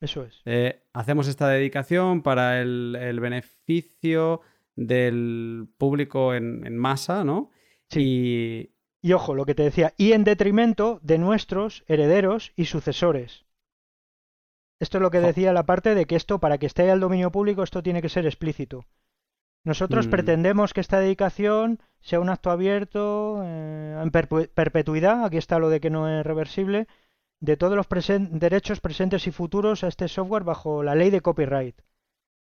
Eso 0.00 0.24
es. 0.24 0.42
Eh, 0.44 0.82
hacemos 0.92 1.28
esta 1.28 1.48
dedicación 1.48 2.22
para 2.22 2.60
el, 2.60 3.18
beneficio 3.20 4.42
del 4.76 5.66
público 5.78 6.34
en, 6.34 6.76
masa, 6.76 7.24
¿no? 7.24 7.50
Sí. 7.88 8.70
Y... 9.02 9.12
ojo, 9.12 9.34
lo 9.34 9.46
que 9.46 9.54
te 9.54 9.62
decía, 9.62 9.94
y 9.96 10.12
en 10.12 10.24
detrimento 10.24 11.00
de 11.02 11.18
nuestros 11.18 11.84
herederos 11.88 12.52
y 12.56 12.66
sucesores. 12.66 13.44
Esto 14.80 14.98
es 14.98 15.02
lo 15.02 15.10
que 15.10 15.20
decía 15.20 15.52
la 15.52 15.66
parte 15.66 15.94
de 15.94 16.04
que 16.04 16.16
esto, 16.16 16.40
para 16.40 16.58
que 16.58 16.66
esté 16.66 16.90
al 16.90 17.00
dominio 17.00 17.30
público, 17.30 17.62
esto 17.62 17.82
tiene 17.82 18.02
que 18.02 18.08
ser 18.08 18.26
explícito. 18.26 18.84
Nosotros 19.64 20.06
mm. 20.06 20.10
pretendemos 20.10 20.74
que 20.74 20.80
esta 20.82 21.00
dedicación 21.00 21.80
sea 22.00 22.20
un 22.20 22.28
acto 22.28 22.50
abierto 22.50 23.40
eh, 23.42 23.98
en 24.00 24.10
perpetuidad, 24.10 25.24
aquí 25.24 25.38
está 25.38 25.58
lo 25.58 25.70
de 25.70 25.80
que 25.80 25.88
no 25.88 26.08
es 26.08 26.24
reversible, 26.24 26.86
de 27.40 27.56
todos 27.56 27.74
los 27.74 27.86
derechos 28.30 28.80
presentes 28.80 29.26
y 29.26 29.30
futuros 29.30 29.82
a 29.82 29.88
este 29.88 30.08
software 30.08 30.44
bajo 30.44 30.82
la 30.82 30.94
ley 30.94 31.10
de 31.10 31.22
copyright. 31.22 31.76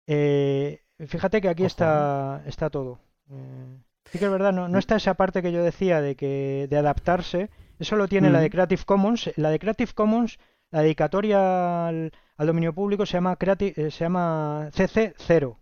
Eh, 0.07 0.83
fíjate 0.99 1.41
que 1.41 1.49
aquí 1.49 1.65
está, 1.65 2.43
está 2.45 2.69
todo. 2.69 2.99
Eh, 3.31 3.77
sí 4.05 4.19
que 4.19 4.25
es 4.25 4.31
verdad, 4.31 4.53
no, 4.53 4.77
está 4.77 4.95
esa 4.95 5.15
parte 5.15 5.41
que 5.41 5.51
yo 5.51 5.63
decía 5.63 6.01
de 6.01 6.15
que 6.15 6.67
de 6.69 6.77
adaptarse. 6.77 7.49
Eso 7.79 7.95
lo 7.95 8.07
tiene 8.07 8.29
la 8.29 8.39
de 8.39 8.49
mm. 8.49 8.51
Creative 8.51 8.83
Commons. 8.85 9.31
La 9.35 9.49
de 9.49 9.59
Creative 9.59 9.93
Commons, 9.93 10.37
la 10.69 10.81
dedicatoria 10.81 11.87
al, 11.87 12.11
dominio 12.37 12.73
público 12.73 13.05
se 13.05 13.13
llama, 13.13 13.35
se 13.39 13.89
llama 13.89 14.69
CC0 14.71 15.57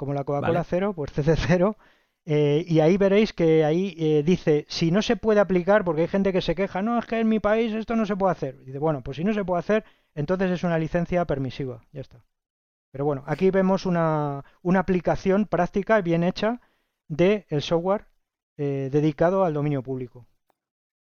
como 0.00 0.14
la 0.14 0.24
Coca-Cola 0.24 0.64
cero, 0.64 0.94
pues 0.94 1.12
CC 1.12 1.36
cero. 1.36 1.76
Eh, 2.24 2.64
y 2.66 2.80
ahí 2.80 2.96
veréis 2.96 3.34
que 3.34 3.66
ahí 3.66 3.94
eh, 3.98 4.22
dice, 4.24 4.64
si 4.66 4.90
no 4.90 5.02
se 5.02 5.16
puede 5.16 5.40
aplicar, 5.40 5.84
porque 5.84 6.02
hay 6.02 6.08
gente 6.08 6.32
que 6.32 6.40
se 6.40 6.54
queja, 6.54 6.80
no, 6.80 6.98
es 6.98 7.04
que 7.04 7.20
en 7.20 7.28
mi 7.28 7.38
país 7.38 7.74
esto 7.74 7.96
no 7.96 8.06
se 8.06 8.16
puede 8.16 8.32
hacer. 8.32 8.64
dice, 8.64 8.78
bueno, 8.78 9.02
pues 9.02 9.18
si 9.18 9.24
no 9.24 9.34
se 9.34 9.44
puede 9.44 9.58
hacer, 9.60 9.84
entonces 10.14 10.50
es 10.50 10.64
una 10.64 10.78
licencia 10.78 11.26
permisiva, 11.26 11.82
ya 11.92 12.00
está. 12.00 12.24
Pero 12.92 13.04
bueno, 13.04 13.24
aquí 13.26 13.50
vemos 13.50 13.84
una, 13.84 14.42
una 14.62 14.80
aplicación 14.80 15.44
práctica 15.44 15.98
y 15.98 16.02
bien 16.02 16.24
hecha 16.24 16.62
del 17.08 17.44
el 17.50 17.60
software 17.60 18.06
eh, 18.56 18.88
dedicado 18.90 19.44
al 19.44 19.52
dominio 19.52 19.82
público. 19.82 20.26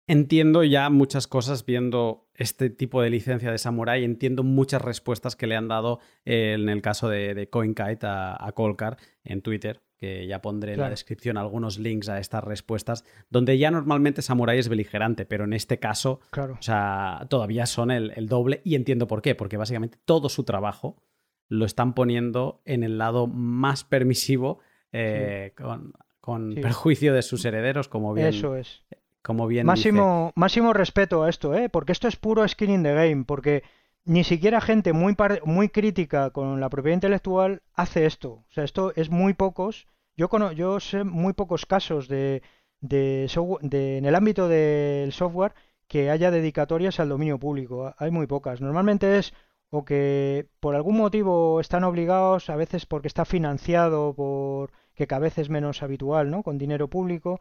Entiendo 0.05 0.63
ya 0.63 0.89
muchas 0.89 1.27
cosas 1.27 1.65
viendo 1.65 2.27
este 2.35 2.69
tipo 2.69 3.01
de 3.01 3.09
licencia 3.09 3.51
de 3.51 3.57
Samurai. 3.57 4.03
Entiendo 4.03 4.43
muchas 4.43 4.81
respuestas 4.81 5.35
que 5.37 5.47
le 5.47 5.55
han 5.55 5.69
dado 5.69 5.99
eh, 6.25 6.55
en 6.59 6.67
el 6.67 6.81
caso 6.81 7.07
de, 7.07 7.47
CoinKite 7.49 8.05
a, 8.05 8.35
a, 8.45 8.51
Colcar 8.51 8.97
en 9.23 9.41
Twitter, 9.41 9.81
que 9.97 10.27
ya 10.27 10.41
pondré 10.41 10.73
en 10.73 10.81
la 10.81 10.89
descripción 10.89 11.37
algunos 11.37 11.79
links 11.79 12.09
a 12.09 12.19
estas 12.19 12.43
respuestas, 12.43 13.05
donde 13.29 13.57
ya 13.57 13.71
normalmente 13.71 14.21
Samurai 14.21 14.59
es 14.59 14.67
beligerante, 14.67 15.25
pero 15.25 15.45
en 15.45 15.53
este 15.53 15.79
caso, 15.79 16.19
o 16.37 16.61
sea, 16.61 17.25
todavía 17.29 17.65
son 17.65 17.89
el, 17.89 18.27
doble 18.27 18.61
y 18.65 18.75
entiendo 18.75 19.07
por 19.07 19.21
qué, 19.21 19.35
porque 19.35 19.55
básicamente 19.55 19.97
todo 20.03 20.27
su 20.27 20.43
trabajo 20.43 20.97
lo 21.47 21.63
están 21.63 21.93
poniendo 21.93 22.61
en 22.65 22.83
el 22.83 22.97
lado 22.97 23.27
más 23.27 23.85
permisivo 23.85 24.59
eh, 24.91 25.53
con, 26.19 26.55
perjuicio 26.55 27.13
de 27.13 27.21
sus 27.21 27.45
herederos, 27.45 27.87
como 27.87 28.13
bien, 28.13 28.27
Eso 28.27 28.57
es 28.57 28.83
máximo, 29.63 30.31
máximo 30.35 30.73
respeto 30.73 31.23
a 31.23 31.29
esto, 31.29 31.55
¿eh? 31.55 31.69
porque 31.69 31.91
esto 31.91 32.07
es 32.07 32.15
puro 32.15 32.47
skin 32.47 32.69
in 32.69 32.83
the 32.83 32.93
game, 32.93 33.23
porque 33.25 33.63
ni 34.05 34.23
siquiera 34.23 34.59
gente 34.59 34.91
muy, 34.93 35.15
muy 35.45 35.69
crítica 35.69 36.31
con 36.31 36.59
la 36.59 36.69
propiedad 36.69 36.95
intelectual 36.95 37.61
hace 37.73 38.05
esto. 38.05 38.43
O 38.49 38.51
sea, 38.51 38.63
esto 38.63 38.91
es 38.95 39.09
muy 39.09 39.33
pocos. 39.33 39.87
Yo, 40.17 40.29
yo 40.51 40.79
sé 40.79 41.03
muy 41.03 41.33
pocos 41.33 41.65
casos 41.65 42.07
de, 42.07 42.41
de, 42.81 43.31
de, 43.61 43.97
en 43.97 44.05
el 44.05 44.15
ámbito 44.15 44.47
del 44.47 45.13
software 45.13 45.53
que 45.87 46.09
haya 46.09 46.31
dedicatorias 46.31 46.99
al 46.99 47.09
dominio 47.09 47.39
público. 47.39 47.93
Hay 47.97 48.11
muy 48.11 48.27
pocas. 48.27 48.61
Normalmente 48.61 49.17
es 49.17 49.33
o 49.69 49.85
que 49.85 50.47
por 50.59 50.75
algún 50.75 50.97
motivo 50.97 51.59
están 51.59 51.83
obligados, 51.83 52.51
a 52.51 52.55
veces 52.55 52.85
porque 52.85 53.07
está 53.07 53.25
financiado 53.25 54.13
por 54.13 54.71
que 54.93 55.07
cada 55.07 55.21
vez 55.21 55.39
es 55.39 55.49
menos 55.49 55.81
habitual, 55.81 56.29
¿no? 56.29 56.43
Con 56.43 56.59
dinero 56.59 56.89
público. 56.89 57.39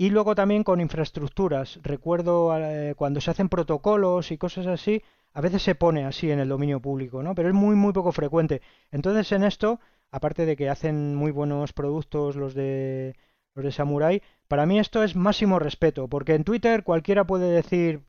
Y 0.00 0.08
luego 0.08 0.34
también 0.34 0.64
con 0.64 0.80
infraestructuras. 0.80 1.78
Recuerdo 1.82 2.56
eh, 2.56 2.94
cuando 2.96 3.20
se 3.20 3.32
hacen 3.32 3.50
protocolos 3.50 4.30
y 4.32 4.38
cosas 4.38 4.66
así, 4.66 5.02
a 5.34 5.42
veces 5.42 5.62
se 5.62 5.74
pone 5.74 6.06
así 6.06 6.30
en 6.30 6.38
el 6.38 6.48
dominio 6.48 6.80
público, 6.80 7.22
¿no? 7.22 7.34
Pero 7.34 7.50
es 7.50 7.54
muy, 7.54 7.76
muy 7.76 7.92
poco 7.92 8.10
frecuente. 8.10 8.62
Entonces 8.90 9.30
en 9.32 9.44
esto, 9.44 9.78
aparte 10.10 10.46
de 10.46 10.56
que 10.56 10.70
hacen 10.70 11.14
muy 11.14 11.32
buenos 11.32 11.74
productos 11.74 12.34
los 12.36 12.54
de 12.54 13.14
los 13.54 13.62
de 13.62 13.72
Samurai, 13.72 14.22
para 14.48 14.64
mí 14.64 14.78
esto 14.78 15.04
es 15.04 15.16
máximo 15.16 15.58
respeto, 15.58 16.08
porque 16.08 16.34
en 16.34 16.44
Twitter 16.44 16.82
cualquiera 16.82 17.26
puede 17.26 17.50
decir, 17.50 18.00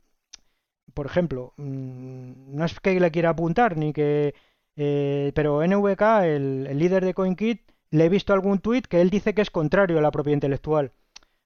por 0.94 1.04
ejemplo, 1.04 1.52
mm, 1.58 2.56
no 2.56 2.64
es 2.64 2.80
que 2.80 2.98
le 2.98 3.10
quiera 3.10 3.30
apuntar 3.30 3.76
ni 3.76 3.92
que... 3.92 4.34
Eh, 4.76 5.32
pero 5.34 5.62
NVK, 5.62 6.02
el, 6.24 6.66
el, 6.70 6.78
líder 6.78 7.04
de 7.04 7.12
CoinKit, 7.12 7.60
le 7.90 8.06
he 8.06 8.08
visto 8.08 8.32
algún 8.32 8.60
tweet 8.60 8.84
que 8.88 9.02
él 9.02 9.10
dice 9.10 9.34
que 9.34 9.42
es 9.42 9.50
contrario 9.50 9.98
a 9.98 10.02
la 10.02 10.10
propiedad 10.10 10.36
intelectual. 10.36 10.92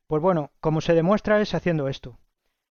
Pues 0.06 0.22
bueno, 0.22 0.50
como 0.60 0.80
se 0.80 0.94
demuestra 0.94 1.40
es 1.40 1.54
haciendo 1.54 1.88
esto. 1.88 2.18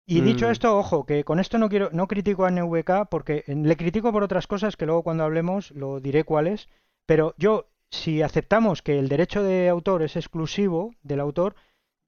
Y 0.07 0.23
dicho 0.23 0.49
mm. 0.49 0.51
esto, 0.51 0.79
ojo, 0.79 1.05
que 1.05 1.23
con 1.25 1.39
esto 1.39 1.59
no 1.59 1.69
quiero, 1.69 1.91
no 1.93 2.09
critico 2.09 2.47
a 2.47 2.51
NVK 2.51 3.11
porque 3.11 3.45
le 3.47 3.77
critico 3.77 4.11
por 4.11 4.23
otras 4.23 4.47
cosas 4.47 4.77
que 4.77 4.87
luego 4.87 5.03
cuando 5.03 5.25
hablemos 5.25 5.71
lo 5.73 6.01
diré 6.01 6.25
cuáles. 6.25 6.69
Pero 7.05 7.35
yo, 7.37 7.67
si 7.91 8.23
aceptamos 8.23 8.81
que 8.81 8.99
el 8.99 9.09
derecho 9.09 9.43
de 9.43 9.69
autor 9.69 10.03
es 10.03 10.17
exclusivo 10.17 10.95
del 11.03 11.21
autor, 11.21 11.57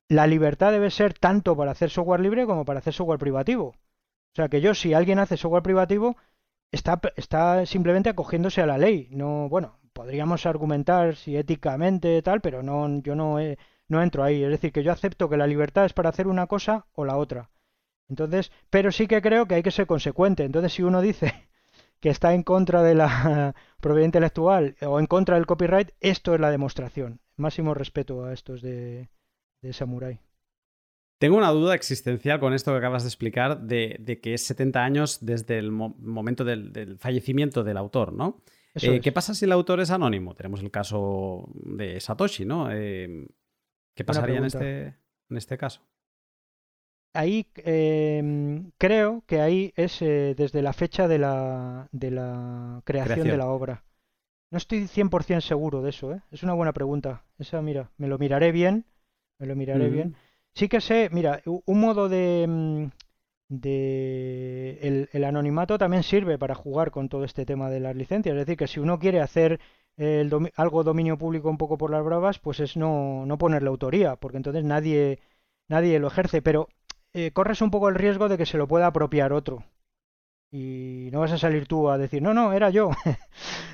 la 0.08 0.26
libertad 0.26 0.72
debe 0.72 0.90
ser 0.90 1.12
tanto 1.12 1.54
para 1.54 1.72
hacer 1.72 1.90
software 1.90 2.20
libre 2.20 2.46
como 2.46 2.64
para 2.64 2.78
hacer 2.78 2.94
software 2.94 3.18
privativo. 3.18 3.66
O 3.66 4.34
sea 4.34 4.48
que 4.48 4.62
yo, 4.62 4.74
si 4.74 4.94
alguien 4.94 5.18
hace 5.18 5.36
software 5.36 5.62
privativo, 5.62 6.16
está, 6.72 7.00
está 7.16 7.66
simplemente 7.66 8.08
acogiéndose 8.08 8.62
a 8.62 8.66
la 8.66 8.78
ley. 8.78 9.08
No, 9.10 9.48
bueno, 9.50 9.78
podríamos 9.92 10.46
argumentar 10.46 11.16
si 11.16 11.36
éticamente 11.36 12.22
tal, 12.22 12.40
pero 12.40 12.62
no, 12.62 13.02
yo 13.02 13.14
no, 13.14 13.38
no 13.90 14.02
entro 14.02 14.22
ahí. 14.24 14.42
Es 14.42 14.50
decir, 14.50 14.72
que 14.72 14.82
yo 14.82 14.92
acepto 14.92 15.28
que 15.28 15.36
la 15.36 15.46
libertad 15.46 15.84
es 15.84 15.92
para 15.92 16.08
hacer 16.08 16.26
una 16.26 16.46
cosa 16.46 16.86
o 16.92 17.04
la 17.04 17.16
otra. 17.16 17.50
Entonces, 18.08 18.50
pero 18.70 18.90
sí 18.92 19.06
que 19.06 19.22
creo 19.22 19.46
que 19.46 19.56
hay 19.56 19.62
que 19.62 19.70
ser 19.70 19.86
consecuente. 19.86 20.44
Entonces, 20.44 20.72
si 20.72 20.82
uno 20.82 21.00
dice 21.00 21.48
que 22.00 22.08
está 22.08 22.34
en 22.34 22.42
contra 22.42 22.82
de 22.82 22.94
la 22.94 23.54
propiedad 23.80 24.06
intelectual 24.06 24.76
o 24.80 24.98
en 24.98 25.06
contra 25.06 25.36
del 25.36 25.46
copyright, 25.46 25.90
esto 26.00 26.34
es 26.34 26.40
la 26.40 26.50
demostración. 26.50 27.20
Máximo 27.36 27.74
respeto 27.74 28.24
a 28.24 28.32
estos 28.32 28.62
de, 28.62 29.10
de 29.62 29.72
Samurai. 29.72 30.20
Tengo 31.20 31.36
una 31.36 31.50
duda 31.50 31.74
existencial 31.74 32.40
con 32.40 32.54
esto 32.54 32.72
que 32.72 32.78
acabas 32.78 33.02
de 33.02 33.08
explicar 33.08 33.60
de, 33.60 34.20
que 34.22 34.32
es 34.32 34.42
70 34.46 34.82
años 34.82 35.18
desde 35.20 35.58
el 35.58 35.70
momento 35.70 36.44
del, 36.44 36.96
fallecimiento 36.98 37.62
del 37.62 37.76
autor, 37.76 38.14
¿no? 38.14 38.40
Eh, 38.74 39.00
¿Qué 39.00 39.12
pasa 39.12 39.34
si 39.34 39.44
el 39.44 39.52
autor 39.52 39.80
es 39.80 39.90
anónimo? 39.90 40.34
Tenemos 40.34 40.62
el 40.62 40.70
caso 40.70 41.46
de 41.52 42.00
Satoshi, 42.00 42.46
¿no? 42.46 42.70
Eh, 42.72 43.26
¿Qué 44.00 44.04
pasaría 44.04 44.38
en 44.38 44.44
este, 44.46 44.86
en 45.28 45.36
este 45.36 45.58
caso? 45.58 45.82
Ahí 47.12 47.46
em, 47.56 48.70
creo 48.78 49.22
que 49.26 49.42
ahí 49.42 49.74
es 49.76 50.00
eh, 50.00 50.34
desde 50.34 50.62
la 50.62 50.72
fecha 50.72 51.06
de 51.06 51.18
la, 51.18 51.86
de 51.92 52.10
la 52.10 52.80
creación, 52.84 53.28
de 53.28 53.36
la 53.36 53.48
obra. 53.48 53.84
No 54.50 54.56
estoy 54.56 54.86
100% 54.86 55.42
seguro 55.42 55.82
de 55.82 55.90
eso, 55.90 56.14
¿eh? 56.14 56.22
Es 56.30 56.42
una 56.42 56.54
buena 56.54 56.72
pregunta. 56.72 57.24
Esa, 57.38 57.60
mira, 57.60 57.90
me 57.98 58.08
lo 58.08 58.16
miraré 58.16 58.52
bien. 58.52 58.86
Me 59.38 59.46
lo 59.46 59.54
miraré 59.54 59.90
bien. 59.90 60.16
Sí 60.54 60.68
que 60.68 60.80
sé, 60.80 61.10
mira, 61.12 61.42
un 61.44 61.80
modo 61.80 62.08
de, 62.08 62.46
mm, 62.48 62.86
de 63.48 65.08
el, 65.12 65.24
anonimato 65.24 65.76
también 65.76 66.04
sirve 66.04 66.38
para 66.38 66.54
jugar 66.54 66.90
con 66.90 67.10
todo 67.10 67.24
este 67.24 67.44
tema 67.44 67.68
de 67.68 67.80
las 67.80 67.94
licencias. 67.94 68.32
Es 68.32 68.46
decir, 68.46 68.56
que 68.56 68.66
si 68.66 68.80
uno 68.80 68.98
quiere 68.98 69.20
hacer 69.20 69.60
el 69.96 70.30
algo 70.56 70.84
dominio 70.84 71.18
público 71.18 71.50
un 71.50 71.58
poco 71.58 71.76
por 71.78 71.90
las 71.90 72.04
bravas, 72.04 72.38
pues 72.38 72.60
es 72.60 72.76
no, 72.76 73.24
no 73.26 73.38
ponerle 73.38 73.68
autoría, 73.68 74.16
porque 74.16 74.38
entonces 74.38 74.64
nadie, 74.64 75.20
nadie 75.68 75.98
lo 75.98 76.08
ejerce. 76.08 76.42
Pero 76.42 76.68
eh, 77.12 77.32
corres 77.32 77.60
un 77.60 77.70
poco 77.70 77.88
el 77.88 77.94
riesgo 77.94 78.28
de 78.28 78.38
que 78.38 78.46
se 78.46 78.58
lo 78.58 78.68
pueda 78.68 78.86
apropiar 78.86 79.32
otro. 79.32 79.64
Y 80.52 81.10
no 81.12 81.20
vas 81.20 81.32
a 81.32 81.38
salir 81.38 81.68
tú 81.68 81.90
a 81.90 81.98
decir, 81.98 82.22
no, 82.22 82.34
no, 82.34 82.52
era 82.52 82.70
yo. 82.70 82.90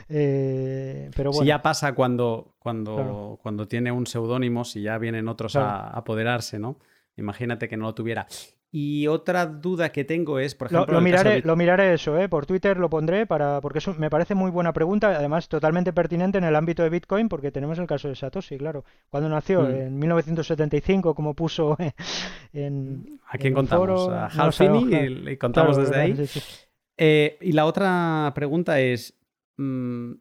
Eh, 0.08 1.10
pero 1.16 1.30
bueno. 1.30 1.42
Si 1.42 1.48
ya 1.48 1.62
pasa 1.62 1.92
cuando, 1.92 2.54
cuando, 2.60 3.40
cuando 3.42 3.66
tiene 3.66 3.90
un 3.90 4.06
seudónimo, 4.06 4.64
si 4.64 4.80
ya 4.80 4.98
vienen 4.98 5.26
otros 5.26 5.56
a 5.56 5.88
apoderarse, 5.88 6.60
¿no? 6.60 6.78
Imagínate 7.16 7.68
que 7.68 7.76
no 7.76 7.86
lo 7.86 7.94
tuviera. 7.96 8.28
Y 8.72 9.06
otra 9.06 9.46
duda 9.46 9.90
que 9.90 10.04
tengo 10.04 10.38
es, 10.38 10.54
por 10.54 10.66
ejemplo... 10.66 10.92
Lo, 10.92 11.00
miraré, 11.00 11.40
lo 11.42 11.56
miraré 11.56 11.94
eso, 11.94 12.18
¿eh? 12.18 12.28
por 12.28 12.46
Twitter 12.46 12.76
lo 12.76 12.90
pondré 12.90 13.24
para 13.24 13.60
porque 13.60 13.78
eso 13.78 13.94
me 13.94 14.10
parece 14.10 14.34
muy 14.34 14.50
buena 14.50 14.72
pregunta, 14.72 15.16
además 15.16 15.48
totalmente 15.48 15.92
pertinente 15.92 16.38
en 16.38 16.44
el 16.44 16.56
ámbito 16.56 16.82
de 16.82 16.90
Bitcoin, 16.90 17.28
porque 17.28 17.52
tenemos 17.52 17.78
el 17.78 17.86
caso 17.86 18.08
de 18.08 18.16
Satoshi, 18.16 18.58
claro. 18.58 18.84
Cuando 19.08 19.28
nació, 19.28 19.62
mm. 19.62 19.70
en 19.70 19.98
1975, 19.98 21.14
como 21.14 21.34
puso 21.34 21.76
en... 22.52 23.20
¿A 23.28 23.38
quién 23.38 23.54
contamos? 23.54 24.08
¿A 24.08 24.26
Halfini? 24.26 24.94
y, 25.30 25.36
contamos 25.36 25.76
desde 25.76 25.96
ahí. 25.96 26.28
Eh, 26.98 27.38
y 27.40 27.52
la 27.52 27.66
otra 27.66 28.32
pregunta 28.34 28.80
es... 28.80 29.18
Mm, 29.56 30.14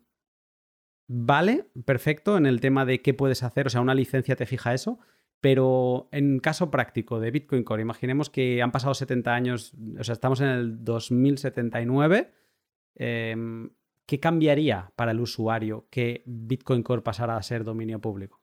¿Vale? 1.07 1.67
Perfecto 1.85 2.37
en 2.37 2.45
el 2.45 2.61
tema 2.61 2.83
de 2.85 3.01
qué 3.01 3.13
puedes 3.13 3.43
hacer, 3.43 3.67
o 3.67 3.69
sea, 3.69 3.81
una 3.81 3.93
licencia 3.93 4.35
te 4.35 4.47
fija 4.47 4.73
eso, 4.73 4.99
pero 5.45 6.09
en 6.11 6.39
caso 6.39 6.71
práctico 6.71 7.19
de 7.19 7.29
Bitcoin 7.29 7.63
Core, 7.63 7.83
imaginemos 7.83 8.31
que 8.31 8.63
han 8.63 8.71
pasado 8.71 8.95
70 8.95 9.31
años, 9.31 9.73
o 9.99 10.03
sea, 10.03 10.13
estamos 10.13 10.41
en 10.41 10.47
el 10.47 10.83
2079. 10.83 12.33
Em, 12.95 13.69
¿Qué 14.07 14.19
cambiaría 14.19 14.91
para 14.95 15.11
el 15.11 15.19
usuario 15.19 15.85
que 15.91 16.23
Bitcoin 16.25 16.81
Core 16.81 17.03
pasara 17.03 17.37
a 17.37 17.43
ser 17.43 17.63
dominio 17.63 18.01
público? 18.01 18.41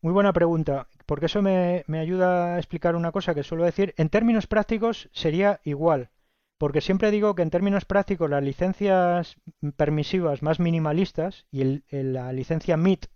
Muy 0.00 0.12
buena 0.12 0.32
pregunta, 0.32 0.88
porque 1.06 1.26
eso 1.26 1.42
me, 1.42 1.84
me, 1.86 2.00
ayuda 2.00 2.56
a 2.56 2.58
explicar 2.58 2.96
una 2.96 3.12
cosa 3.12 3.32
que 3.32 3.44
suelo 3.44 3.62
decir. 3.62 3.94
En 3.96 4.08
términos 4.08 4.48
prácticos 4.48 5.08
sería 5.12 5.60
igual, 5.62 6.10
porque 6.58 6.80
siempre 6.80 7.12
digo 7.12 7.36
que 7.36 7.42
en 7.42 7.50
términos 7.50 7.84
prácticos 7.84 8.28
las 8.28 8.42
licencias 8.42 9.36
permisivas 9.76 10.42
más 10.42 10.58
minimalistas 10.58 11.46
y 11.52 11.84
la 11.92 12.32
licencia 12.32 12.76
MIT 12.76 13.06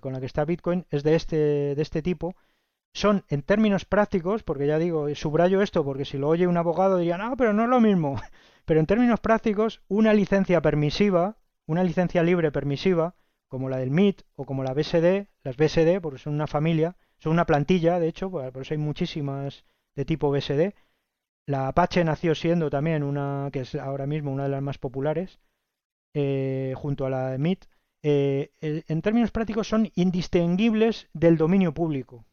con 0.00 0.12
la 0.12 0.20
que 0.20 0.26
está 0.26 0.44
Bitcoin 0.44 0.86
es 0.90 1.02
de 1.02 1.14
este, 1.14 1.36
de 1.74 1.82
este 1.82 2.02
tipo. 2.02 2.34
Son 2.92 3.24
en 3.28 3.42
términos 3.42 3.84
prácticos, 3.84 4.42
porque 4.42 4.66
ya 4.66 4.78
digo, 4.78 5.14
subrayo 5.14 5.62
esto 5.62 5.84
porque 5.84 6.04
si 6.04 6.18
lo 6.18 6.28
oye 6.28 6.46
un 6.46 6.56
abogado 6.56 6.98
diría, 6.98 7.18
no, 7.18 7.36
pero 7.36 7.52
no 7.52 7.64
es 7.64 7.68
lo 7.68 7.80
mismo. 7.80 8.20
Pero 8.66 8.78
en 8.78 8.86
términos 8.86 9.18
prácticos, 9.18 9.82
una 9.88 10.12
licencia 10.12 10.60
permisiva, 10.60 11.38
una 11.66 11.82
licencia 11.82 12.22
libre 12.22 12.52
permisiva, 12.52 13.16
como 13.48 13.68
la 13.68 13.78
del 13.78 13.90
MIT 13.90 14.22
o 14.36 14.44
como 14.44 14.62
la 14.62 14.74
BSD, 14.74 15.26
las 15.42 15.56
BSD, 15.56 16.00
porque 16.00 16.18
son 16.18 16.34
una 16.34 16.46
familia, 16.46 16.96
son 17.18 17.32
una 17.32 17.46
plantilla, 17.46 17.98
de 17.98 18.06
hecho, 18.06 18.30
por 18.30 18.62
eso 18.62 18.74
hay 18.74 18.78
muchísimas 18.78 19.64
de 19.96 20.04
tipo 20.04 20.30
BSD. 20.30 20.74
La 21.46 21.66
Apache 21.66 22.04
nació 22.04 22.36
siendo 22.36 22.70
también 22.70 23.02
una, 23.02 23.50
que 23.52 23.60
es 23.60 23.74
ahora 23.74 24.06
mismo 24.06 24.30
una 24.30 24.44
de 24.44 24.50
las 24.50 24.62
más 24.62 24.78
populares, 24.78 25.40
eh, 26.14 26.74
junto 26.76 27.06
a 27.06 27.10
la 27.10 27.34
MIT. 27.38 27.66
Eh, 28.02 28.50
en 28.60 29.02
términos 29.02 29.30
prácticos 29.30 29.68
son 29.68 29.90
indistinguibles 29.94 31.08
del 31.12 31.36
dominio 31.36 31.74
público. 31.74 32.24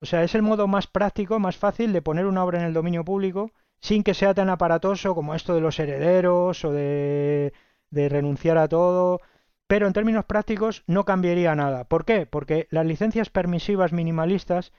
O 0.00 0.06
sea, 0.06 0.22
es 0.22 0.34
el 0.34 0.42
modo 0.42 0.66
más 0.66 0.86
práctico, 0.86 1.38
más 1.38 1.56
fácil 1.56 1.92
de 1.92 2.02
poner 2.02 2.26
una 2.26 2.44
obra 2.44 2.58
en 2.60 2.66
el 2.66 2.74
dominio 2.74 3.04
público 3.04 3.52
sin 3.80 4.02
que 4.02 4.14
sea 4.14 4.34
tan 4.34 4.50
aparatoso 4.50 5.14
como 5.14 5.34
esto 5.34 5.54
de 5.54 5.60
los 5.60 5.78
herederos 5.78 6.64
o 6.64 6.72
de, 6.72 7.52
renunciar 7.90 8.58
a 8.58 8.68
todo. 8.68 9.20
Pero 9.66 9.86
en 9.86 9.92
términos 9.94 10.26
prácticos 10.26 10.84
no 10.86 11.04
cambiaría 11.04 11.54
nada. 11.54 11.84
¿Por 11.84 12.04
qué? 12.04 12.26
Porque 12.26 12.68
las 12.70 12.86
licencias 12.86 13.30
permisivas 13.30 13.92
minimalistas 13.92 14.72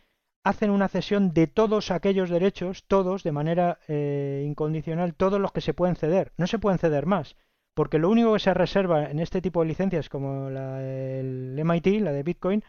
hacen 0.43 0.69
una 0.69 0.89
cesión 0.89 1.34
de 1.34 1.47
todos 1.47 1.89
aquellos 1.89 2.30
derechos, 2.30 2.84
todos, 2.88 3.23
de 3.23 3.32
manera 3.32 3.80
eh, 3.88 4.43
incondicional, 4.45 5.15
todos 5.15 5.41
los 5.41 5.51
que 5.51 5.61
se 5.61 5.73
pueden 5.73 5.95
ceder. 5.95 6.34
No 6.38 6.45
se 6.45 6.59
pueden 6.59 6.78
ceder 6.78 7.07
más 7.07 7.36
porque 7.76 7.99
lo 7.99 8.09
único 8.09 8.34
que 8.34 8.39
se 8.39 8.53
reserva 8.53 9.11
en 9.11 9.19
este 9.19 9.41
tipo 9.41 9.61
de 9.61 9.67
licencias 9.67 10.09
como 10.09 10.49
la 10.49 10.78
del 10.80 11.61
MIT, 11.63 12.01
la 12.01 12.13
de 12.13 12.23
Bitcoin, 12.23 12.63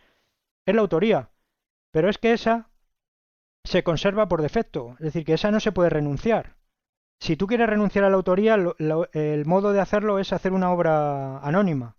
es 0.66 0.74
la 0.74 0.80
autoría. 0.82 1.30
Pero 1.92 2.11
es 2.11 2.18
que 2.18 2.32
esa 2.32 2.68
se 3.64 3.82
conserva 3.82 4.28
por 4.28 4.42
defecto, 4.42 4.96
es 4.98 5.07
decir, 5.07 5.24
que 5.24 5.34
esa 5.34 5.50
no 5.50 5.61
se 5.61 5.72
puede 5.72 5.90
renunciar. 5.90 6.57
Si 7.18 7.36
tú 7.36 7.46
quieres 7.46 7.68
renunciar 7.68 8.04
a 8.04 8.11
la 8.11 8.16
autoría, 8.16 8.57
el 8.57 9.46
modo 9.46 9.72
de 9.72 9.80
hacerlo 9.80 10.18
es 10.18 10.32
hacer 10.32 10.52
una 10.52 10.70
obra 10.70 11.38
anónima. 11.38 11.96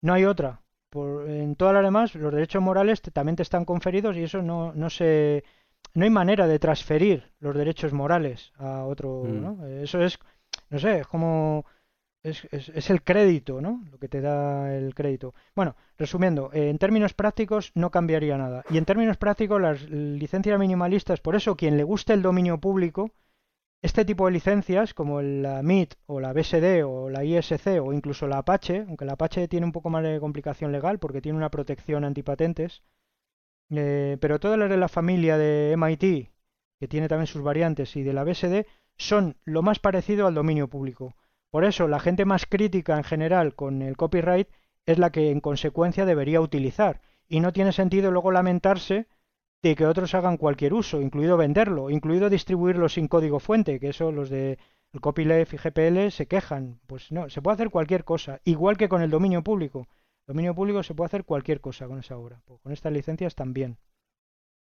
No 0.00 0.14
hay 0.14 0.24
otra. 0.24 0.62
en 0.94 1.54
todas 1.56 1.74
las 1.74 1.82
demás, 1.84 2.14
los 2.14 2.32
derechos 2.32 2.62
morales 2.62 3.02
también 3.02 3.36
te 3.36 3.42
están 3.42 3.64
conferidos 3.64 4.16
y 4.16 4.22
eso 4.22 4.40
no, 4.42 4.72
no 4.72 4.88
se... 4.88 5.44
No 5.94 6.04
hay 6.04 6.10
manera 6.10 6.46
de 6.46 6.58
transferir 6.58 7.32
los 7.40 7.54
derechos 7.54 7.92
morales 7.92 8.52
a 8.56 8.84
otro... 8.84 9.24
Mm. 9.24 9.82
Eso 9.82 10.00
es 10.00 10.18
no 10.70 10.78
sé, 10.78 11.00
es 11.00 11.06
como 11.06 11.64
es, 12.22 12.90
el 12.90 13.02
crédito, 13.02 13.60
¿no? 13.60 13.84
Lo 13.90 13.98
que 13.98 14.08
te 14.08 14.20
da 14.20 14.74
el 14.74 14.94
crédito. 14.94 15.34
Bueno, 15.54 15.76
resumiendo, 15.96 16.50
eh, 16.52 16.70
en 16.70 16.78
términos 16.78 17.14
prácticos 17.14 17.72
no 17.74 17.90
cambiaría 17.90 18.36
nada. 18.36 18.64
Y 18.70 18.78
en 18.78 18.84
términos 18.84 19.16
prácticos, 19.16 19.60
las 19.60 19.82
licencias 19.88 20.58
minimalistas, 20.58 21.20
por 21.20 21.36
eso 21.36 21.56
quien 21.56 21.76
le 21.76 21.84
guste 21.84 22.12
el 22.12 22.22
dominio 22.22 22.58
público, 22.58 23.10
este 23.80 24.04
tipo 24.04 24.26
de 24.26 24.32
licencias, 24.32 24.92
como 24.92 25.22
la 25.22 25.62
MIT 25.62 25.94
o 26.06 26.18
la 26.18 26.32
BSD 26.32 26.84
o 26.84 27.08
la 27.10 27.24
ISC 27.24 27.80
o 27.80 27.92
incluso 27.92 28.26
la 28.26 28.38
Apache, 28.38 28.84
aunque 28.88 29.04
la 29.04 29.12
Apache 29.12 29.46
tiene 29.46 29.66
un 29.66 29.72
poco 29.72 29.88
más 29.88 30.02
de 30.02 30.18
complicación 30.18 30.72
legal 30.72 30.98
porque 30.98 31.20
tiene 31.20 31.38
una 31.38 31.50
protección 31.50 32.04
antipatentes, 32.04 32.82
eh, 33.70 34.16
pero 34.20 34.40
todas 34.40 34.58
las 34.58 34.70
de 34.70 34.76
la 34.76 34.88
familia 34.88 35.38
de 35.38 35.74
MIT, 35.76 36.30
que 36.80 36.88
tiene 36.88 37.08
también 37.08 37.26
sus 37.28 37.42
variantes, 37.42 37.94
y 37.96 38.02
de 38.02 38.12
la 38.12 38.24
BSD, 38.24 38.66
son 38.96 39.36
lo 39.44 39.62
más 39.62 39.78
parecido 39.78 40.26
al 40.26 40.34
dominio 40.34 40.68
público. 40.68 41.14
Por 41.50 41.64
eso, 41.64 41.88
la 41.88 42.00
gente 42.00 42.24
más 42.24 42.46
crítica 42.46 42.96
en 42.96 43.04
general 43.04 43.54
con 43.54 43.82
el 43.82 43.96
copyright 43.96 44.48
es 44.86 44.98
la 44.98 45.10
que 45.10 45.30
en 45.30 45.40
consecuencia 45.40 46.04
debería 46.04 46.40
utilizar. 46.40 47.00
Y 47.28 47.40
no 47.40 47.52
tiene 47.52 47.72
sentido 47.72 48.10
luego 48.10 48.30
lamentarse 48.30 49.06
de 49.62 49.74
que 49.74 49.86
otros 49.86 50.14
hagan 50.14 50.36
cualquier 50.36 50.72
uso, 50.72 51.00
incluido 51.00 51.36
venderlo, 51.36 51.90
incluido 51.90 52.30
distribuirlo 52.30 52.88
sin 52.88 53.08
código 53.08 53.40
fuente, 53.40 53.80
que 53.80 53.88
eso 53.88 54.12
los 54.12 54.30
de 54.30 54.58
el 54.92 55.00
copyleft 55.00 55.52
y 55.52 55.56
GPL 55.56 56.10
se 56.10 56.26
quejan. 56.26 56.80
Pues 56.86 57.12
no, 57.12 57.28
se 57.28 57.42
puede 57.42 57.56
hacer 57.56 57.70
cualquier 57.70 58.04
cosa, 58.04 58.40
igual 58.44 58.76
que 58.76 58.88
con 58.88 59.02
el 59.02 59.10
dominio 59.10 59.42
público. 59.42 59.88
El 60.26 60.34
dominio 60.34 60.54
público 60.54 60.82
se 60.82 60.94
puede 60.94 61.06
hacer 61.06 61.24
cualquier 61.24 61.60
cosa 61.60 61.86
con 61.86 61.98
esa 61.98 62.16
obra, 62.16 62.40
pues 62.44 62.60
con 62.60 62.72
estas 62.72 62.92
licencias 62.92 63.34
también. 63.34 63.78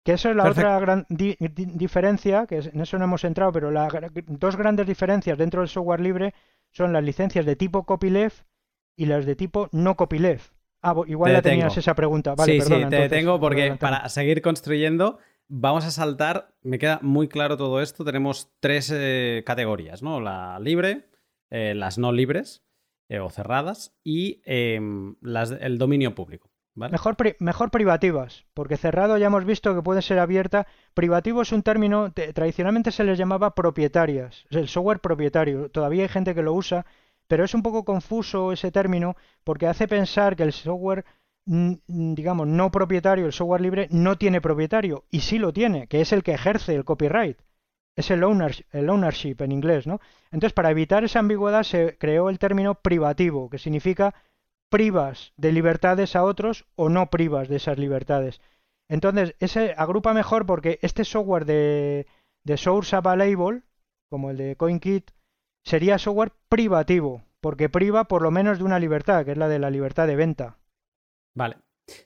Que 0.03 0.13
eso 0.13 0.29
es 0.29 0.35
la 0.35 0.49
otra 0.49 0.79
gran 0.79 1.05
diferencia, 1.09 2.47
que 2.47 2.57
en 2.57 2.79
eso 2.79 2.97
no 2.97 3.03
hemos 3.03 3.23
entrado, 3.25 3.51
pero 3.51 3.69
las 3.69 3.91
dos 4.27 4.55
grandes 4.55 4.87
diferencias 4.87 5.37
dentro 5.37 5.61
del 5.61 5.67
software 5.67 5.99
libre 5.99 6.33
son 6.71 6.93
las 6.93 7.03
licencias 7.03 7.45
de 7.45 7.55
tipo 7.55 7.85
copyleft 7.85 8.45
y 8.95 9.05
las 9.05 9.25
de 9.25 9.35
tipo 9.35 9.69
no 9.71 9.95
copyleft. 9.95 10.53
Ah, 10.81 10.95
igual 11.07 11.33
ya 11.33 11.41
tenías 11.41 11.75
esa 11.77 11.93
pregunta. 11.93 12.35
Vale, 12.35 12.61
sí, 12.61 12.61
sí, 12.61 12.85
te 12.89 12.95
detengo 12.95 13.39
porque 13.39 13.75
para 13.79 14.07
seguir 14.07 14.41
construyendo 14.41 15.19
vamos 15.49 15.85
a 15.85 15.91
saltar, 15.91 16.55
me 16.61 16.79
queda 16.79 16.99
muy 17.01 17.27
claro 17.27 17.57
todo 17.57 17.81
esto, 17.81 18.05
tenemos 18.05 18.51
tres 18.59 18.93
eh, 18.95 19.43
categorías, 19.45 20.01
¿no? 20.01 20.21
La 20.21 20.59
libre, 20.59 21.09
eh, 21.49 21.73
las 21.75 21.97
no 21.97 22.11
libres 22.11 22.63
eh, 23.09 23.19
o 23.19 23.29
cerradas 23.29 23.97
y 24.03 24.41
em, 24.45 25.15
las, 25.21 25.51
el 25.51 25.77
dominio 25.77 26.15
público. 26.15 26.48
Mejor, 26.87 27.17
mejor 27.39 27.71
privativas, 27.71 28.45
porque 28.53 28.77
cerrado 28.77 29.17
ya 29.17 29.27
hemos 29.27 29.43
visto 29.43 29.75
que 29.75 29.81
puede 29.81 30.01
ser 30.01 30.19
abierta. 30.19 30.65
Privativo 30.93 31.41
es 31.41 31.51
un 31.51 31.63
término, 31.63 32.13
tradicionalmente 32.13 32.91
se 32.91 33.03
les 33.03 33.17
llamaba 33.17 33.53
propietarias, 33.53 34.45
el 34.49 34.69
software 34.69 34.99
propietario. 34.99 35.69
Todavía 35.69 36.03
hay 36.03 36.09
gente 36.09 36.33
que 36.33 36.41
lo 36.41 36.53
usa, 36.53 36.85
pero 37.27 37.43
es 37.43 37.53
un 37.53 37.63
poco 37.63 37.83
confuso 37.83 38.53
ese 38.53 38.71
término 38.71 39.15
porque 39.43 39.67
hace 39.67 39.87
pensar 39.87 40.35
que 40.35 40.43
el 40.43 40.53
software, 40.53 41.03
digamos, 41.45 42.47
no 42.47 42.71
propietario, 42.71 43.25
el 43.25 43.33
software 43.33 43.61
libre, 43.61 43.87
no 43.91 44.17
tiene 44.17 44.39
propietario, 44.39 45.03
y 45.11 45.19
sí 45.19 45.37
lo 45.37 45.51
tiene, 45.51 45.87
que 45.87 46.01
es 46.01 46.13
el 46.13 46.23
que 46.23 46.33
ejerce 46.33 46.75
el 46.75 46.85
copyright. 46.85 47.37
Es 47.95 48.11
el, 48.11 48.23
el 48.71 48.89
ownership 48.89 49.35
en 49.39 49.51
inglés, 49.51 49.85
¿no? 49.85 49.99
Entonces, 50.31 50.53
para 50.53 50.71
evitar 50.71 51.03
esa 51.03 51.19
ambigüedad 51.19 51.63
se 51.63 51.97
creó 51.97 52.29
el 52.29 52.39
término 52.39 52.75
privativo, 52.75 53.49
que 53.49 53.57
significa 53.57 54.15
privas 54.69 55.33
de 55.37 55.51
libertades 55.51 56.15
a 56.15 56.23
otros 56.23 56.65
o 56.75 56.89
no 56.89 57.09
privas 57.09 57.47
de 57.47 57.57
esas 57.57 57.77
libertades. 57.77 58.41
Entonces, 58.89 59.35
ese 59.39 59.73
agrupa 59.77 60.13
mejor 60.13 60.45
porque 60.45 60.79
este 60.81 61.05
software 61.05 61.45
de, 61.45 62.07
de 62.43 62.57
Source 62.57 62.95
Available, 62.95 63.61
como 64.09 64.31
el 64.31 64.37
de 64.37 64.55
CoinKit, 64.55 65.11
sería 65.63 65.99
software 65.99 66.31
privativo, 66.49 67.23
porque 67.41 67.69
priva 67.69 68.05
por 68.05 68.21
lo 68.21 68.31
menos 68.31 68.57
de 68.57 68.63
una 68.63 68.79
libertad, 68.79 69.25
que 69.25 69.31
es 69.31 69.37
la 69.37 69.47
de 69.47 69.59
la 69.59 69.69
libertad 69.69 70.07
de 70.07 70.15
venta. 70.15 70.57
Vale. 71.35 71.57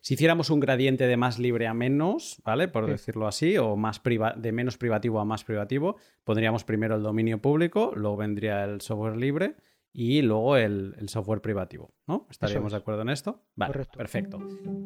Si 0.02 0.14
hiciéramos 0.14 0.50
un 0.50 0.62
gradiente 0.62 1.08
de 1.08 1.18
más 1.18 1.40
libre 1.40 1.68
a 1.68 1.74
menos, 1.74 2.42
¿vale? 2.46 2.70
Por 2.70 2.88
decirlo 2.88 3.28
así, 3.28 3.58
o 3.58 3.76
más 3.76 4.02
de 4.38 4.52
menos 4.54 4.78
privativo 4.78 5.20
a 5.20 5.26
más 5.26 5.44
privativo, 5.44 5.98
pondríamos 6.24 6.64
primero 6.64 6.96
el 6.96 7.04
dominio 7.04 7.40
público, 7.40 7.92
luego 7.96 8.16
vendría 8.16 8.64
el 8.64 8.80
software 8.80 9.18
libre 9.18 9.56
y 9.94 10.24
luego 10.24 10.58
el, 10.58 10.96
software 11.08 11.40
privativo, 11.40 11.92
¿no? 12.08 12.26
¿Estaríamos 12.30 12.72
de 12.72 12.80
acuerdo 12.80 13.04
en 13.04 13.10
esto? 13.10 13.40
Vale, 13.56 13.86
perfecto. 13.96 14.40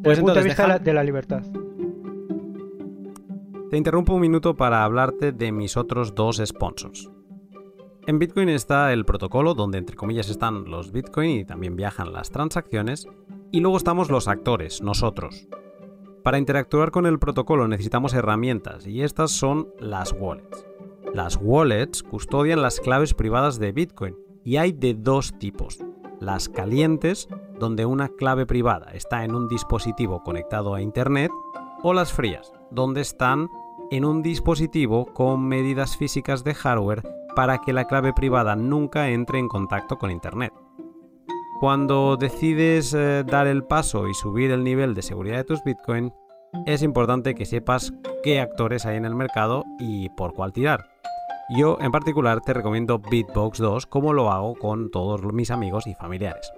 Pues 0.04 0.20
punto 0.20 0.36
de 0.36 0.44
vista 0.44 0.78
de 0.80 0.94
la 0.94 1.04
libertad. 1.04 1.44
Te 3.70 3.78
interrumpo 3.78 4.14
un 4.14 4.22
minuto 4.22 4.56
para 4.56 4.84
hablarte 4.84 5.32
de 5.32 5.52
mis 5.52 5.78
otros 5.78 6.14
dos 6.14 6.42
sponsors. 6.46 7.10
En 8.06 8.20
Bitcoin 8.20 8.50
está 8.50 8.94
el 8.94 9.06
protocolo 9.06 9.54
donde 9.54 9.78
entre 9.78 9.96
comillas 9.96 10.30
están 10.30 10.66
los 10.66 10.92
Bitcoin 10.92 11.32
y 11.32 11.46
también 11.46 11.76
viajan 11.76 12.14
las 12.14 12.32
transacciones. 12.32 13.08
Y 13.52 13.62
luego 13.62 13.78
estamos 13.78 14.10
los 14.10 14.28
actores, 14.28 14.82
nosotros. 14.82 15.48
Para 16.24 16.38
interactuar 16.38 16.92
con 16.92 17.06
el 17.06 17.20
protocolo 17.20 17.68
necesitamos 17.68 18.14
herramientas 18.14 18.88
y 18.88 19.02
estas 19.02 19.32
son 19.32 19.70
las 19.80 20.14
wallets. 20.14 20.66
Las 21.14 21.38
wallets 21.42 22.04
custodian 22.04 22.62
las 22.62 22.80
claves 22.80 23.14
privadas 23.14 23.60
de 23.60 23.72
Bitcoin 23.72 24.27
y 24.48 24.56
hay 24.56 24.72
de 24.72 24.94
dos 24.94 25.38
tipos. 25.40 25.78
Las 26.22 26.48
calientes, 26.48 27.28
donde 27.60 27.86
una 27.86 28.08
clave 28.08 28.46
privada 28.46 28.94
está 28.94 29.26
en 29.26 29.36
un 29.36 29.50
dispositivo 29.50 30.24
conectado 30.24 30.74
a 30.74 30.82
Internet, 30.82 31.34
o 31.84 31.94
las 31.94 32.14
frías, 32.14 32.54
donde 32.72 33.02
están 33.02 33.50
en 33.92 34.06
un 34.06 34.22
dispositivo 34.22 35.06
con 35.14 35.46
medidas 35.46 35.98
físicas 35.98 36.46
de 36.46 36.54
hardware 36.54 37.04
para 37.36 37.58
que 37.58 37.74
la 37.74 37.88
clave 37.88 38.14
privada 38.14 38.56
nunca 38.56 39.10
entre 39.10 39.38
en 39.38 39.50
contacto 39.50 39.98
con 39.98 40.12
Internet. 40.12 40.54
Cuando 41.60 42.16
decides 42.16 42.94
eh, 42.94 43.26
dar 43.28 43.48
el 43.48 43.66
paso 43.66 44.08
y 44.08 44.14
subir 44.14 44.52
el 44.52 44.64
nivel 44.64 44.96
de 44.96 45.02
seguridad 45.02 45.36
de 45.36 45.44
tus 45.44 45.62
Bitcoin, 45.66 46.14
es 46.66 46.84
importante 46.84 47.36
que 47.36 47.46
sepas 47.46 47.92
qué 48.24 48.40
actores 48.40 48.86
hay 48.86 48.96
en 48.96 49.04
el 49.04 49.14
mercado 49.14 49.66
y 49.78 50.08
por 50.12 50.34
cuál 50.34 50.54
tirar. 50.54 50.97
Yo 51.50 51.78
en 51.80 51.94
particular 51.94 52.42
te 52.42 52.54
recomiendo 52.54 53.00
Bitbox 53.00 53.60
2 53.60 53.86
como 53.86 54.12
lo 54.12 54.32
hago 54.32 54.56
con 54.56 54.92
todos 54.92 55.24
mis 55.32 55.50
amigos 55.50 55.88
y 55.88 55.94
familiares. 55.94 56.52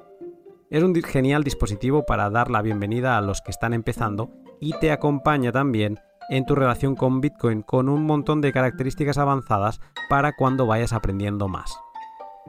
Es 0.71 0.81
un 0.81 0.95
genial 0.95 1.43
dispositivo 1.43 2.07
para 2.07 2.31
dar 2.31 2.49
la 2.49 2.63
bienvenida 2.63 3.15
a 3.15 3.21
los 3.21 3.41
que 3.41 3.51
están 3.51 3.73
empezando 3.73 4.31
y 4.59 4.73
te 4.79 4.91
acompaña 4.91 5.51
también 5.51 5.99
en 6.29 6.43
tu 6.45 6.55
relación 6.55 6.95
con 6.95 7.21
Bitcoin 7.21 7.61
con 7.61 7.87
un 7.87 8.03
montón 8.03 8.41
de 8.41 8.51
características 8.51 9.19
avanzadas 9.19 9.79
para 10.09 10.33
cuando 10.35 10.65
vayas 10.65 10.91
aprendiendo 10.91 11.47
más. 11.47 11.77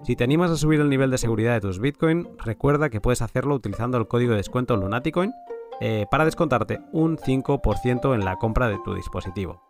Si 0.03 0.17
te 0.17 0.25
animas 0.25 0.51
a 0.51 0.57
subir 0.57 0.81
el 0.81 0.89
nivel 0.89 1.11
de 1.11 1.19
seguridad 1.19 1.53
de 1.53 1.61
tus 1.61 1.79
Bitcoin, 1.79 2.27
recuerda 2.39 2.89
que 2.89 3.03
puedes 3.03 3.21
hacerlo 3.21 3.55
utilizando 3.55 3.99
el 3.99 4.09
código 4.09 4.31
de 4.31 4.39
descuento 4.39 4.77
Lunaticoin 4.77 5.35
eh, 5.83 6.07
para 6.11 6.25
descontarte 6.25 6.81
un 6.93 7.19
5% 7.19 8.15
en 8.15 8.25
la 8.25 8.37
compra 8.37 8.69
de 8.69 8.79
tu 8.83 8.95
dispositivo. 8.95 9.63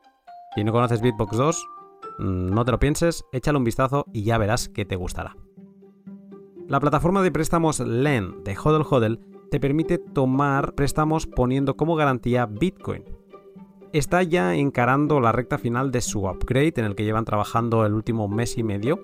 Si 0.55 0.63
no 0.63 0.71
conoces 0.73 1.01
Bitbox 1.01 1.37
2, 1.37 1.67
Mm, 1.67 1.80
no 2.21 2.65
te 2.65 2.71
lo 2.71 2.79
pienses, 2.79 3.25
échale 3.33 3.59
un 3.59 3.65
vistazo 3.65 4.05
y 4.13 4.23
ya 4.23 4.39
verás 4.39 4.69
que 4.69 4.85
te 4.85 4.97
gustará. 4.97 5.37
La 6.69 6.79
plataforma 6.79 7.23
de 7.23 7.33
préstamos 7.33 7.81
LEN 7.81 8.45
de 8.45 8.57
Hodel 8.57 8.85
Hodel 8.89 9.21
te 9.51 9.59
permite 9.59 9.99
tomar 9.99 10.75
préstamos 10.75 11.27
poniendo 11.27 11.77
como 11.77 11.97
garantía 11.97 12.47
Bitcoin. 12.47 13.05
Está 13.93 14.23
ya 14.23 14.55
encarando 14.55 15.19
la 15.19 15.33
recta 15.33 15.59
final 15.59 15.91
de 15.91 16.01
su 16.01 16.27
upgrade 16.27 16.75
en 16.77 16.85
el 16.85 16.95
que 16.95 17.05
llevan 17.05 17.25
trabajando 17.25 17.85
el 17.85 17.95
último 17.95 18.29
mes 18.29 18.57
y 18.57 18.63
medio 18.63 19.03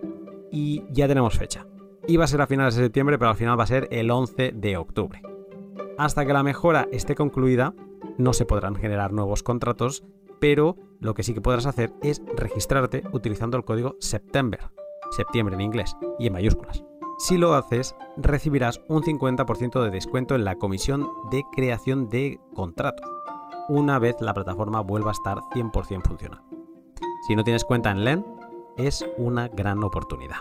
y 0.52 0.84
ya 0.90 1.08
tenemos 1.08 1.36
fecha. 1.36 1.66
Iba 2.06 2.24
a 2.24 2.28
ser 2.28 2.40
a 2.40 2.46
finales 2.46 2.76
de 2.76 2.84
septiembre, 2.84 3.18
pero 3.18 3.30
al 3.30 3.36
final 3.36 3.58
va 3.58 3.64
a 3.64 3.68
ser 3.68 3.88
el 3.90 4.12
11 4.12 4.52
de 4.54 4.76
octubre. 4.76 5.20
Hasta 5.98 6.24
que 6.24 6.32
la 6.32 6.44
mejora 6.44 6.86
esté 6.92 7.16
concluida, 7.16 7.74
no 8.16 8.32
se 8.32 8.44
podrán 8.46 8.76
generar 8.76 9.12
nuevos 9.12 9.42
contratos 9.42 10.04
pero 10.40 10.76
lo 11.00 11.14
que 11.14 11.22
sí 11.22 11.34
que 11.34 11.40
podrás 11.40 11.66
hacer 11.66 11.92
es 12.02 12.22
registrarte 12.36 13.02
utilizando 13.12 13.56
el 13.56 13.64
código 13.64 13.96
September, 14.00 14.70
septiembre 15.10 15.54
en 15.54 15.60
inglés 15.60 15.96
y 16.18 16.26
en 16.26 16.32
mayúsculas. 16.32 16.84
Si 17.18 17.38
lo 17.38 17.54
haces, 17.54 17.96
recibirás 18.16 18.80
un 18.88 19.02
50% 19.02 19.82
de 19.82 19.90
descuento 19.90 20.34
en 20.34 20.44
la 20.44 20.56
comisión 20.56 21.08
de 21.30 21.44
creación 21.54 22.08
de 22.08 22.38
contratos, 22.54 23.08
una 23.68 23.98
vez 23.98 24.16
la 24.20 24.34
plataforma 24.34 24.80
vuelva 24.80 25.10
a 25.10 25.12
estar 25.12 25.38
100% 25.54 26.06
funcional. 26.06 26.42
Si 27.26 27.34
no 27.34 27.42
tienes 27.42 27.64
cuenta 27.64 27.90
en 27.90 28.04
LEN, 28.04 28.24
es 28.76 29.04
una 29.16 29.48
gran 29.48 29.82
oportunidad. 29.82 30.36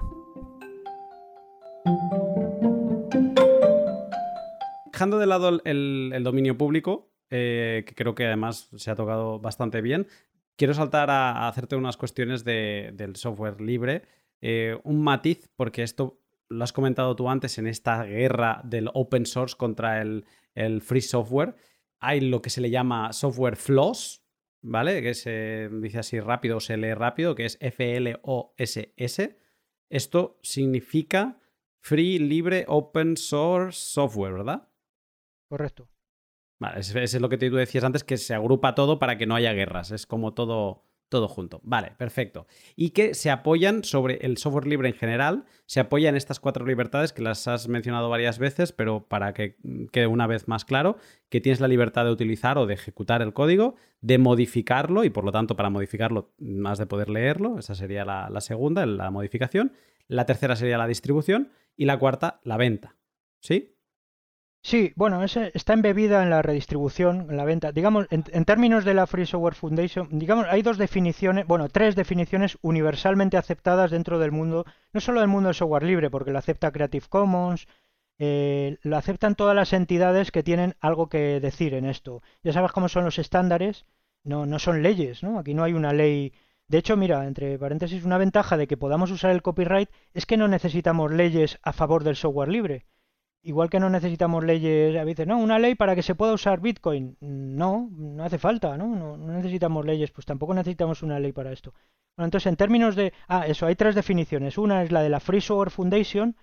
Dejando 4.92 5.18
de 5.18 5.26
lado 5.26 5.60
el 5.64 6.22
dominio 6.24 6.58
público, 6.58 7.10
eh, 7.30 7.84
que 7.88 7.96
creo 7.96 8.16
que 8.16 8.26
además 8.26 8.70
se 8.76 8.92
ha 8.92 8.96
tocado 8.96 9.40
bastante 9.40 9.82
bien. 9.82 10.08
Quiero 10.56 10.74
saltar 10.74 11.10
a, 11.10 11.48
hacerte 11.48 11.76
unas 11.76 11.98
cuestiones 11.98 12.44
del 12.44 13.16
software 13.16 13.60
libre. 13.62 14.04
Eh, 14.42 14.78
un 14.84 15.04
matiz, 15.04 15.50
porque 15.56 15.84
esto 15.84 16.22
lo 16.50 16.64
has 16.64 16.74
comentado 16.74 17.16
tú 17.16 17.30
antes 17.30 17.58
en 17.58 17.68
esta 17.68 18.04
guerra 18.04 18.62
del 18.64 18.90
open 18.94 19.26
source 19.26 19.56
contra 19.58 20.02
el, 20.02 20.26
free 20.82 21.02
software. 21.02 21.56
Hay 22.00 22.22
lo 22.22 22.42
que 22.42 22.50
se 22.50 22.62
le 22.62 22.70
llama 22.70 23.12
software 23.12 23.56
floss, 23.56 24.24
¿vale? 24.62 25.02
Que 25.02 25.14
se 25.14 25.70
dice 25.82 26.00
así 26.00 26.20
rápido 26.20 26.58
o 26.58 26.60
se 26.60 26.78
lee 26.78 26.94
rápido, 26.94 27.36
que 27.36 27.46
es 27.46 27.58
F-L-O-S-S. 27.60 29.38
Esto 29.90 30.40
significa 30.42 31.40
free, 31.82 32.20
libre, 32.20 32.66
open 32.68 33.18
source 33.18 33.80
software, 33.80 34.34
¿verdad? 34.34 34.70
Correcto. 35.50 35.90
Vale, 36.58 36.80
eso 36.80 37.00
es 37.00 37.20
lo 37.20 37.30
que 37.30 37.38
tú 37.38 37.56
decías 37.56 37.84
antes, 37.84 38.04
que 38.04 38.18
se 38.18 38.34
agrupa 38.34 38.76
todo 38.76 38.98
para 38.98 39.18
que 39.18 39.26
no 39.26 39.36
haya 39.36 39.54
guerras. 39.54 39.92
Es 39.92 40.06
como 40.06 40.34
todo, 40.34 40.86
todo 41.10 41.28
junto. 41.28 41.60
Vale, 41.64 41.92
perfecto. 41.98 42.48
Y 42.76 42.92
que 42.92 43.14
se 43.14 43.30
apoyan 43.30 43.84
sobre 43.84 44.18
el 44.26 44.38
software 44.38 44.68
libre 44.68 44.90
en 44.90 44.96
general, 44.96 45.46
se 45.66 45.80
apoya 45.80 46.10
en 46.10 46.16
estas 46.16 46.40
cuatro 46.40 46.66
libertades 46.66 47.14
que 47.14 47.22
las 47.22 47.48
has 47.48 47.68
mencionado 47.68 48.10
varias 48.10 48.40
veces, 48.40 48.72
pero 48.72 49.08
para 49.08 49.34
que 49.34 49.58
quede 49.92 50.08
una 50.08 50.28
vez 50.28 50.48
más 50.48 50.66
claro, 50.66 50.98
que 51.30 51.42
tienes 51.42 51.60
la 51.60 51.68
libertad 51.68 52.06
de 52.06 52.12
utilizar 52.12 52.58
o 52.58 52.66
de 52.66 52.74
ejecutar 52.74 53.22
el 53.22 53.34
código, 53.34 53.76
de 54.02 54.18
modificarlo 54.18 55.04
y 55.04 55.10
por 55.10 55.26
lo 55.26 55.32
tanto 55.32 55.56
para 55.56 55.70
modificarlo 55.70 56.34
más 56.40 56.80
de 56.80 56.86
poder 56.86 57.10
leerlo, 57.10 57.60
esa 57.60 57.76
sería 57.76 58.06
la, 58.06 58.30
la 58.30 58.42
segunda, 58.42 58.86
la 58.86 59.12
modificación. 59.12 59.74
La 60.08 60.26
tercera 60.26 60.56
sería 60.56 60.78
la 60.78 60.88
distribución 60.88 61.52
y 61.76 61.86
la 61.86 61.98
cuarta, 61.98 62.40
la 62.44 62.58
venta. 62.58 62.96
¿Sí? 63.42 63.75
Sí, 64.66 64.94
bueno, 64.96 65.24
ese 65.24 65.52
está 65.54 65.74
embebida 65.74 66.24
en 66.24 66.32
la 66.32 66.42
redistribución, 66.42 67.28
en 67.30 67.38
la 67.38 67.46
venta. 67.46 67.72
Digamos, 67.72 68.08
en, 68.10 68.46
términos 68.46 68.84
de 68.84 68.96
la 68.96 69.06
Free 69.06 69.28
Software 69.28 69.54
Foundation, 69.54 70.08
digamos, 70.12 70.48
hay 70.50 70.64
dos 70.64 70.80
definiciones, 70.80 71.46
bueno, 71.46 71.70
tres 71.70 71.96
definiciones 71.96 72.58
universalmente 72.64 73.38
aceptadas 73.38 73.92
dentro 73.92 74.18
del 74.18 74.32
mundo, 74.32 74.66
no 74.92 75.02
solo 75.02 75.20
del 75.20 75.30
mundo 75.30 75.50
del 75.50 75.56
software 75.56 75.84
libre, 75.84 76.10
porque 76.10 76.32
lo 76.32 76.40
acepta 76.40 76.72
Creative 76.72 77.06
Commons, 77.08 77.68
eh, 78.18 78.80
lo 78.82 78.98
aceptan 78.98 79.36
todas 79.36 79.56
las 79.56 79.72
entidades 79.72 80.32
que 80.32 80.42
tienen 80.42 80.74
algo 80.80 81.10
que 81.10 81.40
decir 81.40 81.76
en 81.76 81.86
esto. 81.86 82.24
Ya 82.42 82.52
sabes 82.52 82.72
cómo 82.72 82.90
son 82.90 83.06
los 83.06 83.20
estándares, 83.20 83.86
no, 84.24 84.48
no 84.48 84.58
son 84.58 84.82
leyes, 84.82 85.22
¿no? 85.22 85.38
Aquí 85.38 85.54
no 85.54 85.64
hay 85.64 85.74
una 85.74 85.94
ley. 85.94 86.34
De 86.68 86.80
hecho, 86.80 86.98
mira, 86.98 87.28
entre 87.28 87.60
paréntesis, 87.60 88.04
una 88.04 88.18
ventaja 88.18 88.58
de 88.58 88.66
que 88.66 88.78
podamos 88.78 89.12
usar 89.12 89.30
el 89.30 89.44
copyright 89.44 89.90
es 90.16 90.26
que 90.26 90.38
no 90.38 90.48
necesitamos 90.48 91.12
leyes 91.12 91.60
a 91.62 91.72
favor 91.72 92.04
del 92.04 92.16
software 92.16 92.50
libre 92.50 92.88
Igual 93.48 93.70
que 93.70 93.80
no 93.80 93.92
necesitamos 93.92 94.44
leyes, 94.44 94.98
a 94.98 95.04
veces, 95.04 95.28
no, 95.28 95.38
una 95.38 95.60
ley 95.60 95.76
para 95.76 95.94
que 95.94 96.02
se 96.02 96.16
pueda 96.16 96.34
usar 96.34 96.62
Bitcoin. 96.62 97.16
No, 97.22 97.90
no 97.92 98.24
hace 98.24 98.40
falta, 98.40 98.76
¿no? 98.76 98.88
No, 98.96 99.18
necesitamos 99.18 99.86
leyes, 99.86 100.10
pues 100.10 100.26
tampoco 100.26 100.56
necesitamos 100.56 101.04
una 101.04 101.20
ley 101.20 101.32
para 101.32 101.52
esto. 101.52 101.72
Bueno, 102.18 102.26
entonces, 102.26 102.48
en 102.48 102.56
términos 102.56 102.96
de... 102.96 103.14
Ah, 103.28 103.46
eso, 103.46 103.68
hay 103.68 103.76
tres 103.76 103.94
definiciones. 103.94 104.58
Una 104.58 104.82
es 104.82 104.92
la 104.92 105.04
de 105.04 105.10
la 105.10 105.20
Free 105.20 105.42
Software 105.42 105.70
Foundation, 105.70 106.36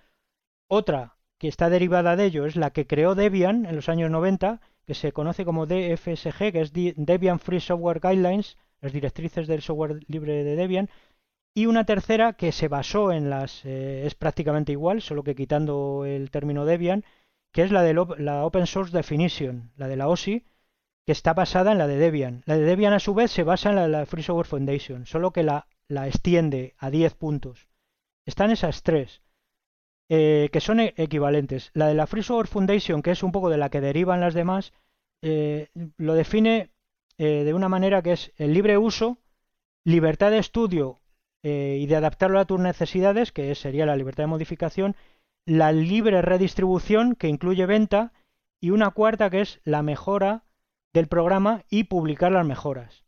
otra 0.69 1.17
que 1.39 1.49
está 1.49 1.69
derivada 1.69 2.15
de 2.15 2.23
ello 2.23 2.45
es 2.45 2.55
la 2.55 2.71
que 2.71 2.87
creó 2.87 3.15
Debian 3.15 3.65
en 3.65 3.75
los 3.75 3.89
años 3.89 4.09
90, 4.09 4.61
que 4.85 4.93
se 4.93 5.11
conoce 5.11 5.43
como 5.43 5.65
DFSG, 5.65 6.53
que 6.53 6.61
es 6.61 6.71
Debian 6.71 7.39
Free 7.39 7.59
Software 7.59 7.99
Guidelines, 7.99 8.57
las 8.79 8.93
directrices 8.93 9.45
del 9.47 9.61
software 9.61 9.99
libre 10.07 10.45
de 10.45 10.55
Debian, 10.55 10.89
y 11.55 11.67
una 11.67 11.85
tercera 11.85 12.33
que 12.33 12.51
se 12.51 12.67
basó 12.67 13.11
en 13.11 13.29
las, 13.29 13.63
eh, 13.65 14.05
es 14.05 14.15
prácticamente 14.15 14.71
igual, 14.71 15.01
solo 15.01 15.23
que 15.23 15.35
quitando 15.35 16.03
el 16.05 16.31
término 16.31 16.65
Debian, 16.65 17.05
que 17.51 17.61
es 17.63 17.71
la 17.71 17.83
de 17.83 17.93
la 17.93 18.45
Open 18.45 18.65
Source 18.65 18.95
Definition, 18.95 19.71
la 19.75 19.87
de 19.87 19.95
la 19.95 20.07
OSI, 20.07 20.45
que 21.05 21.11
está 21.11 21.33
basada 21.33 21.71
en 21.71 21.77
la 21.77 21.87
de 21.87 21.97
Debian. 21.97 22.41
La 22.45 22.57
de 22.57 22.63
Debian 22.63 22.93
a 22.93 22.99
su 22.99 23.13
vez 23.13 23.29
se 23.31 23.43
basa 23.43 23.69
en 23.69 23.75
la 23.75 23.83
de 23.83 23.89
la 23.89 24.05
Free 24.05 24.23
Software 24.23 24.47
Foundation, 24.47 25.05
solo 25.05 25.31
que 25.31 25.43
la, 25.43 25.67
la 25.87 26.07
extiende 26.07 26.73
a 26.79 26.89
10 26.89 27.13
puntos. 27.15 27.67
Están 28.25 28.49
esas 28.49 28.81
tres, 28.81 29.21
eh, 30.09 30.49
que 30.51 30.61
son 30.61 30.79
e-, 30.79 30.93
equivalentes. 30.97 31.69
La 31.73 31.87
de 31.87 31.93
la 31.93 32.07
Free 32.07 32.23
Software 32.23 32.47
Foundation, 32.47 33.03
que 33.03 33.11
es 33.11 33.21
un 33.21 33.31
poco 33.31 33.49
de 33.49 33.57
la 33.57 33.69
que 33.69 33.81
derivan 33.81 34.21
las 34.21 34.33
demás, 34.33 34.73
eh, 35.21 35.67
lo 35.97 36.15
define 36.15 36.71
de 37.15 37.53
una 37.53 37.69
manera 37.69 38.01
que 38.01 38.11
es 38.11 38.33
el 38.35 38.53
libre 38.53 38.77
uso, 38.77 39.17
libertad 39.85 40.31
de 40.31 40.39
estudio 40.39 40.99
eh, 41.43 41.77
y 41.81 41.87
de 41.87 41.97
adaptarlo 41.97 42.39
a 42.39 42.45
tus 42.45 42.59
necesidades, 42.59 43.33
que 43.33 43.53
sería 43.55 43.85
la 43.85 43.97
libertad 43.97 44.23
de 44.23 44.27
modificación, 44.27 44.95
la 45.45 45.73
libre 45.73 46.21
redistribución, 46.21 47.15
que 47.15 47.27
incluye 47.27 47.65
venta, 47.65 48.13
y 48.61 48.69
una 48.69 48.91
cuarta 48.91 49.29
que 49.29 49.41
es 49.41 49.59
la 49.65 49.83
mejora 49.83 50.45
del 50.93 51.07
programa 51.07 51.65
y 51.69 51.85
publicar 51.85 52.31
las 52.31 52.45
mejoras. 52.45 53.03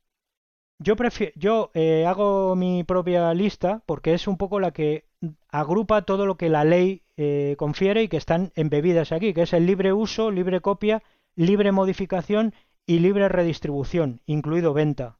Yo, 0.79 0.95
yo 1.35 1.71
eh, 1.73 2.05
hago 2.05 2.57
mi 2.57 2.83
propia 2.83 3.33
lista 3.33 3.81
porque 3.85 4.13
es 4.13 4.27
un 4.27 4.37
poco 4.37 4.59
la 4.59 4.71
que 4.71 5.05
agrupa 5.47 6.01
todo 6.01 6.25
lo 6.25 6.35
que 6.35 6.49
la 6.49 6.65
ley 6.65 7.03
eh, 7.15 7.55
confiere 7.57 8.03
y 8.03 8.09
que 8.09 8.17
están 8.17 8.51
embebidas 8.55 9.13
aquí, 9.13 9.33
que 9.33 9.43
es 9.43 9.53
el 9.53 9.65
libre 9.65 9.93
uso, 9.93 10.29
libre 10.29 10.59
copia, 10.59 11.03
libre 11.37 11.71
modificación 11.71 12.53
y 12.85 12.99
libre 12.99 13.29
redistribución, 13.29 14.19
incluido 14.25 14.73
venta. 14.73 15.19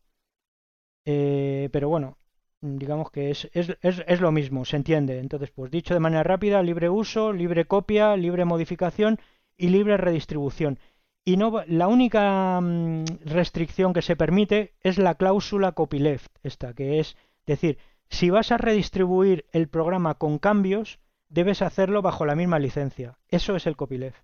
pero 1.06 1.88
bueno, 1.88 2.18
digamos 2.66 3.12
que 3.12 3.30
es, 3.32 3.50
es, 3.54 3.76
es, 3.82 4.22
lo 4.22 4.32
mismo, 4.32 4.66
se 4.66 4.78
entiende. 4.78 5.20
Entonces, 5.20 5.52
pues 5.52 5.72
dicho 5.72 5.94
de 5.94 6.00
manera 6.00 6.24
rápida, 6.24 6.62
libre 6.64 6.90
uso, 6.90 7.32
libre 7.32 7.66
copia, 7.66 8.16
libre 8.18 8.46
modificación 8.46 9.20
y 9.58 9.70
libre 9.70 9.98
redistribución. 9.98 10.80
Y 11.24 11.38
no, 11.38 11.64
la 11.68 11.88
única 11.88 12.60
mm, 12.62 13.06
restricción 13.26 13.94
que 13.94 14.02
se 14.02 14.16
permite 14.16 14.74
es 14.82 14.98
la 14.98 15.16
cláusula 15.16 15.72
copyleft, 15.72 16.32
esta, 16.44 16.74
que 16.74 17.00
es 17.00 17.18
decir, 17.46 17.78
si 18.10 18.30
vas 18.30 18.52
a 18.52 18.58
redistribuir 18.58 19.46
el 19.52 19.68
programa 19.68 20.16
con 20.16 20.38
cambios, 20.38 21.00
debes 21.30 21.62
hacerlo 21.62 22.02
bajo 22.02 22.26
la 22.26 22.36
misma 22.36 22.60
licencia. 22.60 23.18
Eso 23.28 23.56
es 23.56 23.66
el 23.66 23.76
copyleft. 23.76 24.24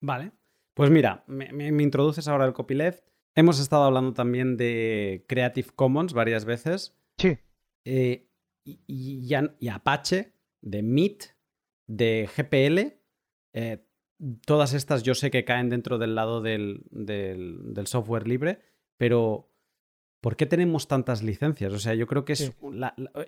Vale. 0.00 0.32
Pues 0.74 0.90
mira, 0.90 1.22
me, 1.26 1.52
me 1.52 1.82
introduces 1.82 2.26
ahora 2.26 2.46
el 2.46 2.52
copyleft. 2.52 3.04
Hemos 3.36 3.58
estado 3.58 3.84
hablando 3.84 4.12
también 4.12 4.56
de 4.56 5.24
Creative 5.28 5.68
Commons 5.74 6.12
varias 6.12 6.44
veces. 6.44 6.96
Sí. 7.18 7.38
Eh, 7.84 8.28
y, 8.64 9.34
Apache, 9.68 10.32
de 10.62 10.78
MIT, 10.78 11.24
de 11.86 12.28
GPL, 12.34 13.00
eh, 13.52 13.86
todas 14.46 14.72
estas 14.72 15.02
yo 15.02 15.14
sé 15.14 15.30
que 15.30 15.44
caen 15.44 15.68
dentro 15.68 15.98
del 15.98 16.14
lado 16.14 16.40
del, 16.40 16.82
del 16.90 17.86
software 17.86 18.26
libre, 18.26 18.60
pero 18.96 19.53
¿por 20.24 20.36
qué 20.36 20.46
tenemos 20.46 20.88
tantas 20.88 21.22
licencias? 21.22 21.70
O 21.74 21.78
sea, 21.78 21.92
yo 21.92 22.06
creo 22.06 22.24
que 22.24 22.32
es, 22.32 22.50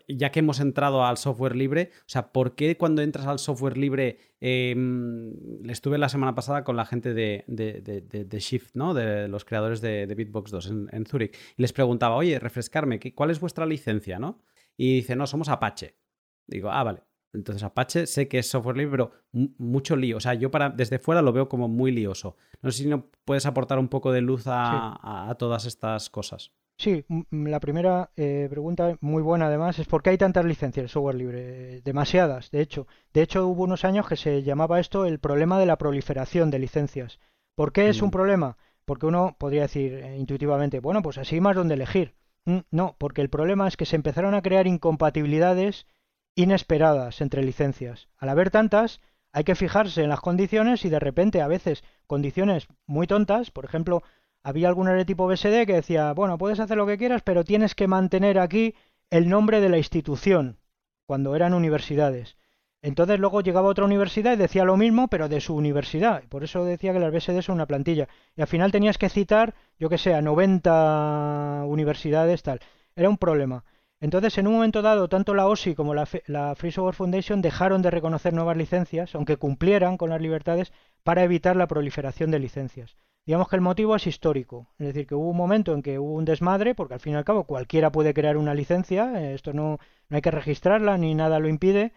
ya 0.09 0.33
que 0.33 0.39
hemos 0.39 0.61
entrado 0.61 1.05
al 1.05 1.19
software 1.19 1.55
libre, 1.55 1.91
o 2.01 2.09
sea, 2.09 2.33
¿por 2.33 2.55
qué 2.55 2.79
cuando 2.79 3.03
entras 3.03 3.27
al 3.27 3.39
software 3.39 3.77
libre, 3.77 4.19
em, 4.41 5.35
estuve 5.69 5.99
la 5.99 6.09
semana 6.09 6.35
pasada 6.35 6.65
con 6.65 6.75
la 6.75 6.87
gente 6.87 7.13
de, 7.13 7.45
de, 7.49 8.39
Shift, 8.41 8.77
¿no? 8.77 8.95
De 8.95 9.29
los 9.29 9.45
creadores 9.45 9.83
de, 9.83 10.07
Bitbox 10.07 10.51
2 10.51 10.71
en, 10.71 10.89
en, 10.91 11.05
Zurich, 11.05 11.37
y 11.59 11.61
les 11.61 11.75
preguntaba, 11.75 12.17
oye, 12.17 12.39
refrescarme, 12.39 12.99
¿cuál 13.15 13.31
es 13.31 13.41
vuestra 13.41 13.67
licencia, 13.67 14.19
no? 14.19 14.41
Y 14.75 14.95
dice, 14.95 15.17
no, 15.17 15.27
somos 15.27 15.51
Apache. 15.51 15.99
Digo, 16.47 16.71
ah, 16.71 16.83
vale. 16.83 17.03
Entonces 17.35 17.63
Apache 17.63 18.07
sé 18.07 18.27
que 18.27 18.39
es 18.39 18.49
software 18.49 18.79
libre, 18.79 18.93
pero 18.93 19.11
mucho 19.59 19.97
lío. 19.97 20.17
O 20.17 20.21
sea, 20.21 20.33
yo 20.33 20.51
para, 20.51 20.71
desde 20.71 20.99
fuera 20.99 21.21
lo 21.21 21.35
veo 21.35 21.47
como 21.47 21.69
muy 21.69 21.93
lioso. 21.93 22.39
No 22.63 22.71
sé 22.71 22.85
si 22.85 22.89
no 22.89 23.11
puedes 23.27 23.45
aportar 23.45 23.79
un 23.79 23.89
poco 23.89 24.13
de 24.13 24.23
luz 24.23 24.45
a 24.47 25.37
todas 25.39 25.67
estas 25.67 26.09
cosas. 26.09 26.53
Sí, 26.79 27.07
la 27.31 27.59
primera 27.59 28.11
eh, 28.17 28.49
pregunta, 28.51 28.99
muy 29.01 29.23
buena 29.23 29.47
además, 29.47 29.79
es 29.79 29.87
¿por 29.87 30.03
qué 30.03 30.11
hay 30.11 30.19
tantas 30.19 30.45
licencias 30.45 30.85
de 30.85 30.89
software 30.89 31.15
libre? 31.15 31.81
Demasiadas, 31.81 32.51
de 32.51 32.61
hecho. 32.61 32.87
De 33.15 33.23
hecho, 33.23 33.47
hubo 33.47 33.65
unos 33.65 33.87
años 33.87 34.07
que 34.07 34.17
se 34.17 34.43
llamaba 34.43 34.79
esto 34.79 35.07
el 35.07 35.19
problema 35.19 35.59
de 35.59 35.65
la 35.65 35.79
proliferación 35.79 36.51
de 36.51 36.59
licencias. 36.59 37.19
¿Por 37.55 37.73
qué 37.73 37.89
es 37.89 38.03
un 38.03 38.09
mm. 38.09 38.13
problema? 38.13 38.57
Porque 38.85 39.07
uno 39.07 39.37
podría 39.39 39.63
decir 39.63 39.95
eh, 39.95 40.19
intuitivamente, 40.19 40.81
bueno, 40.81 41.01
pues 41.01 41.17
así 41.17 41.41
más 41.41 41.57
donde 41.57 41.75
elegir. 41.75 42.15
Mm, 42.45 42.59
no, 42.71 42.97
porque 42.99 43.23
el 43.23 43.31
problema 43.31 43.67
es 43.69 43.79
que 43.79 43.87
se 43.87 43.97
empezaron 43.97 44.35
a 44.35 44.43
crear 44.43 44.67
incompatibilidades 44.67 45.87
inesperadas 46.35 47.23
entre 47.23 47.43
licencias. 47.43 48.09
Al 48.19 48.29
haber 48.29 48.51
tantas, 48.51 49.01
hay 49.33 49.45
que 49.45 49.55
fijarse 49.55 50.03
en 50.03 50.11
las 50.11 50.21
condiciones 50.21 50.85
y 50.85 50.91
de 50.91 51.01
repente 51.01 51.41
a 51.41 51.49
veces 51.49 51.83
condiciones 52.07 52.69
muy 52.87 53.07
tontas, 53.07 53.51
por 53.51 53.65
ejemplo, 53.65 54.03
había 54.47 54.69
alguna 54.69 54.93
de 54.93 55.05
tipo 55.05 55.27
BSD 55.27 55.67
que 55.67 55.73
decía, 55.73 56.13
bueno, 56.13 56.39
puedes 56.39 56.61
hacer 56.61 56.77
lo 56.77 56.87
que 56.87 56.97
quieras, 56.97 57.21
pero 57.25 57.43
tienes 57.43 57.75
que 57.75 57.89
mantener 57.89 58.39
aquí 58.39 58.77
el 59.11 59.29
nombre 59.29 59.61
de 59.61 59.69
la 59.69 59.77
institución, 59.77 60.61
cuando 61.05 61.35
eran 61.35 61.53
universidades. 61.53 62.37
Entonces 62.81 63.19
luego 63.19 63.41
llegaba 63.41 63.67
otra 63.67 63.85
universidad 63.85 64.35
y 64.35 64.37
decía 64.37 64.65
lo 64.65 64.77
mismo, 64.77 65.09
pero 65.09 65.29
de 65.29 65.41
su 65.41 65.57
universidad. 65.57 66.23
Por 66.29 66.45
eso 66.45 66.65
decía 66.65 66.93
que 66.93 67.01
las 67.01 67.13
BSD 67.13 67.43
son 67.43 67.57
una 67.57 67.67
plantilla. 67.67 68.09
Y 68.37 68.41
al 68.41 68.47
final 68.47 68.71
tenías 68.71 68.99
que 68.99 69.09
citar, 69.09 69.57
yo 69.81 69.89
que 69.89 69.99
sé, 69.99 70.15
a 70.15 70.23
90 70.23 71.65
universidades, 71.67 72.45
tal. 72.45 72.61
Era 72.95 73.09
un 73.09 73.19
problema. 73.19 73.65
Entonces, 73.99 74.39
en 74.39 74.47
un 74.47 74.55
momento 74.55 74.81
dado, 74.81 75.09
tanto 75.09 75.35
la 75.35 75.49
OSI 75.49 75.75
como 75.75 75.93
la, 75.93 76.07
la, 76.27 76.55
Free 76.55 76.71
Software 76.71 76.95
Foundation 76.95 77.43
dejaron 77.43 77.83
de 77.83 77.91
reconocer 77.91 78.33
nuevas 78.33 78.57
licencias, 78.57 79.13
aunque 79.17 79.39
cumplieran 79.39 79.97
con 79.97 80.11
las 80.11 80.23
libertades, 80.23 80.73
para 81.03 81.25
evitar 81.25 81.57
la 81.57 81.67
proliferación 81.67 82.31
de 82.31 82.39
licencias. 82.39 82.95
Digamos 83.27 83.49
que 83.49 83.57
el 83.57 83.63
motivo 83.63 83.97
es 83.97 84.07
histórico, 84.07 84.69
es 84.79 84.87
decir, 84.87 85.07
que 85.07 85.17
hubo 85.17 85.31
un 85.31 85.37
momento 85.37 85.75
en 85.75 85.83
que 85.83 85.99
hubo 85.99 86.15
un 86.15 86.25
desmadre, 86.25 86.77
porque 86.77 86.95
al 86.95 87.01
fin 87.01 87.15
y 87.15 87.17
al 87.17 87.25
cabo 87.25 87.45
cualquiera 87.45 87.91
puede 87.91 88.15
crear 88.15 88.37
una 88.37 88.55
licencia, 88.55 89.21
eh, 89.21 89.35
esto 89.35 89.53
no, 89.53 89.79
no 90.09 90.17
hay 90.17 90.23
que 90.23 90.31
registrarla 90.31 90.97
ni 90.97 91.15
nada 91.17 91.41
lo 91.41 91.49
impide, 91.49 91.93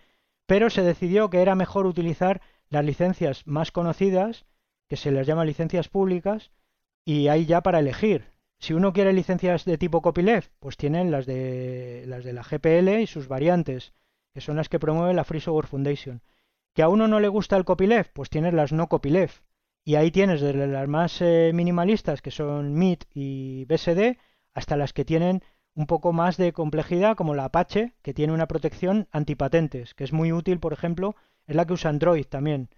pero 0.47 0.71
se 0.71 0.81
decidió 0.81 1.29
que 1.29 1.43
era 1.43 1.53
mejor 1.53 1.85
utilizar 1.85 2.41
las 2.69 2.83
licencias 2.83 3.45
más 3.45 3.71
conocidas, 3.71 4.45
que 4.87 4.97
se 4.97 5.11
les 5.11 5.27
llama 5.27 5.45
licencias 5.45 5.87
públicas, 5.87 6.51
y 7.05 7.27
hay 7.27 7.45
ya 7.45 7.61
para 7.61 7.79
elegir. 7.79 8.31
Si 8.57 8.73
uno 8.73 8.91
quiere 8.91 9.13
licencias 9.13 9.65
de 9.65 9.77
tipo 9.77 10.01
copyleft, 10.01 10.51
pues 10.59 10.77
tienen 10.77 11.11
las 11.11 11.27
de, 11.27 12.05
las 12.07 12.23
de 12.23 12.33
la 12.33 12.43
GPL 12.43 13.01
y 13.01 13.05
sus 13.07 13.27
variantes, 13.27 13.93
que 14.33 14.41
son 14.41 14.55
las 14.55 14.67
que 14.67 14.79
promueve 14.79 15.13
la 15.13 15.23
Free 15.23 15.39
Software 15.39 15.67
Foundation. 15.67 16.21
¿Que 16.73 16.81
a 16.81 16.89
uno 16.89 17.07
no 17.07 17.19
le 17.19 17.27
gusta 17.27 17.55
el 17.55 17.65
copyleft? 17.65 18.11
Pues 18.13 18.31
tienes 18.31 18.53
las 18.55 18.71
no 18.71 18.87
copyleft. 18.87 19.43
Y 19.89 19.95
ahí 19.95 20.11
tienes 20.11 20.39
desde 20.39 20.67
las 20.67 20.87
más 20.87 21.19
eh, 21.19 21.49
minimalistas, 21.51 22.21
que 22.21 22.29
son 22.29 22.75
MIT 22.75 23.05
y 23.11 23.65
BSD, 23.65 24.19
hasta 24.53 24.77
las 24.77 24.93
que 24.93 25.03
tienen 25.03 25.41
un 25.73 25.87
poco 25.87 26.13
más 26.13 26.37
de 26.37 26.53
complejidad, 26.53 27.15
como 27.15 27.33
la 27.33 27.45
Apache, 27.45 27.95
que 28.03 28.13
tiene 28.13 28.31
una 28.31 28.47
protección 28.47 29.07
antipatentes, 29.11 29.95
que 29.95 30.03
es 30.03 30.13
muy 30.13 30.31
útil, 30.31 30.59
por 30.59 30.73
ejemplo, 30.73 31.15
es 31.47 31.55
la 31.55 31.65
que 31.65 31.73
usa 31.73 31.89
Android 31.89 32.23
también. 32.23 32.69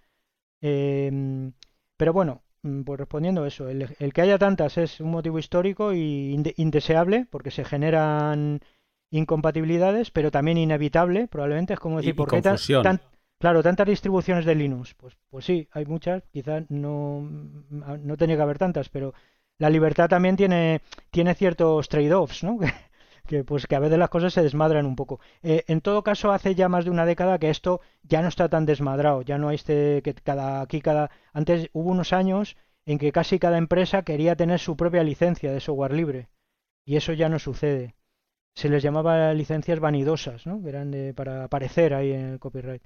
Em, 0.61 1.51
pero 1.97 2.13
bueno, 2.13 2.43
mm, 2.63 2.83
pues 2.83 2.97
respondiendo 2.97 3.43
a 3.43 3.47
eso, 3.49 3.67
el, 3.67 4.13
que 4.13 4.21
haya 4.21 4.37
tantas 4.37 4.77
es 4.77 5.01
un 5.01 5.11
motivo 5.11 5.37
histórico 5.37 5.91
y 5.91 6.41
indeseable, 6.55 7.27
porque 7.29 7.51
se 7.51 7.65
generan 7.65 8.61
incompatibilidades, 9.09 10.11
pero 10.11 10.31
también 10.31 10.57
inevitable, 10.57 11.27
probablemente. 11.27 11.73
Es 11.73 11.79
como 11.81 11.97
decir, 11.97 12.15
¿por 12.15 12.29
qué 12.29 12.41
tan, 12.41 13.01
claro, 13.41 13.63
tantas 13.63 13.87
distribuciones 13.87 14.45
de 14.45 14.55
Linux? 14.55 14.93
Pues, 14.95 15.17
pues 15.29 15.45
sí, 15.45 15.67
hay 15.71 15.85
muchas, 15.85 16.23
quizás 16.31 16.63
no, 16.69 17.21
no 17.69 18.17
tenía 18.17 18.37
que 18.37 18.41
haber 18.41 18.57
tantas, 18.57 18.89
pero 18.89 19.13
la 19.57 19.69
libertad 19.69 20.09
también 20.09 20.37
tiene, 20.37 20.81
tiene 21.11 21.35
ciertos 21.35 21.89
trade-offs, 21.89 22.43
¿no? 22.43 22.59
que 23.27 23.43
pues 23.43 23.67
que 23.67 23.75
a 23.75 23.79
veces 23.79 23.97
las 23.99 24.09
cosas 24.09 24.33
se 24.33 24.43
desmadran 24.43 24.85
un 24.85 24.95
poco. 24.95 25.19
Eh, 25.43 25.63
en 25.67 25.81
todo 25.81 26.03
caso, 26.03 26.31
hace 26.31 26.55
ya 26.55 26.69
más 26.69 26.85
de 26.85 26.91
una 26.91 27.05
década 27.05 27.39
que 27.39 27.49
esto 27.49 27.81
ya 28.03 28.21
no 28.21 28.27
está 28.27 28.49
tan 28.49 28.65
desmadrado, 28.65 29.21
ya 29.21 29.37
no 29.37 29.49
hay 29.49 29.55
este 29.55 30.01
que 30.03 30.13
cada 30.13 30.61
aquí 30.61 30.81
cada 30.81 31.11
antes 31.33 31.69
hubo 31.73 31.89
unos 31.91 32.13
años 32.13 32.57
en 32.85 32.97
que 32.97 33.11
casi 33.11 33.39
cada 33.39 33.57
empresa 33.57 34.03
quería 34.03 34.35
tener 34.35 34.59
su 34.59 34.75
propia 34.75 35.03
licencia 35.03 35.51
de 35.51 35.59
software 35.59 35.93
libre 35.93 36.29
y 36.85 36.95
eso 36.97 37.13
ya 37.13 37.29
no 37.29 37.39
sucede. 37.39 37.95
Se 38.55 38.69
les 38.69 38.83
llamaba 38.83 39.33
licencias 39.33 39.79
vanidosas, 39.79 40.45
¿no? 40.45 40.61
Que 40.61 40.69
eran 40.69 40.91
de, 40.91 41.13
para 41.13 41.45
aparecer 41.45 41.93
ahí 41.93 42.11
en 42.11 42.33
el 42.33 42.39
copyright. 42.39 42.83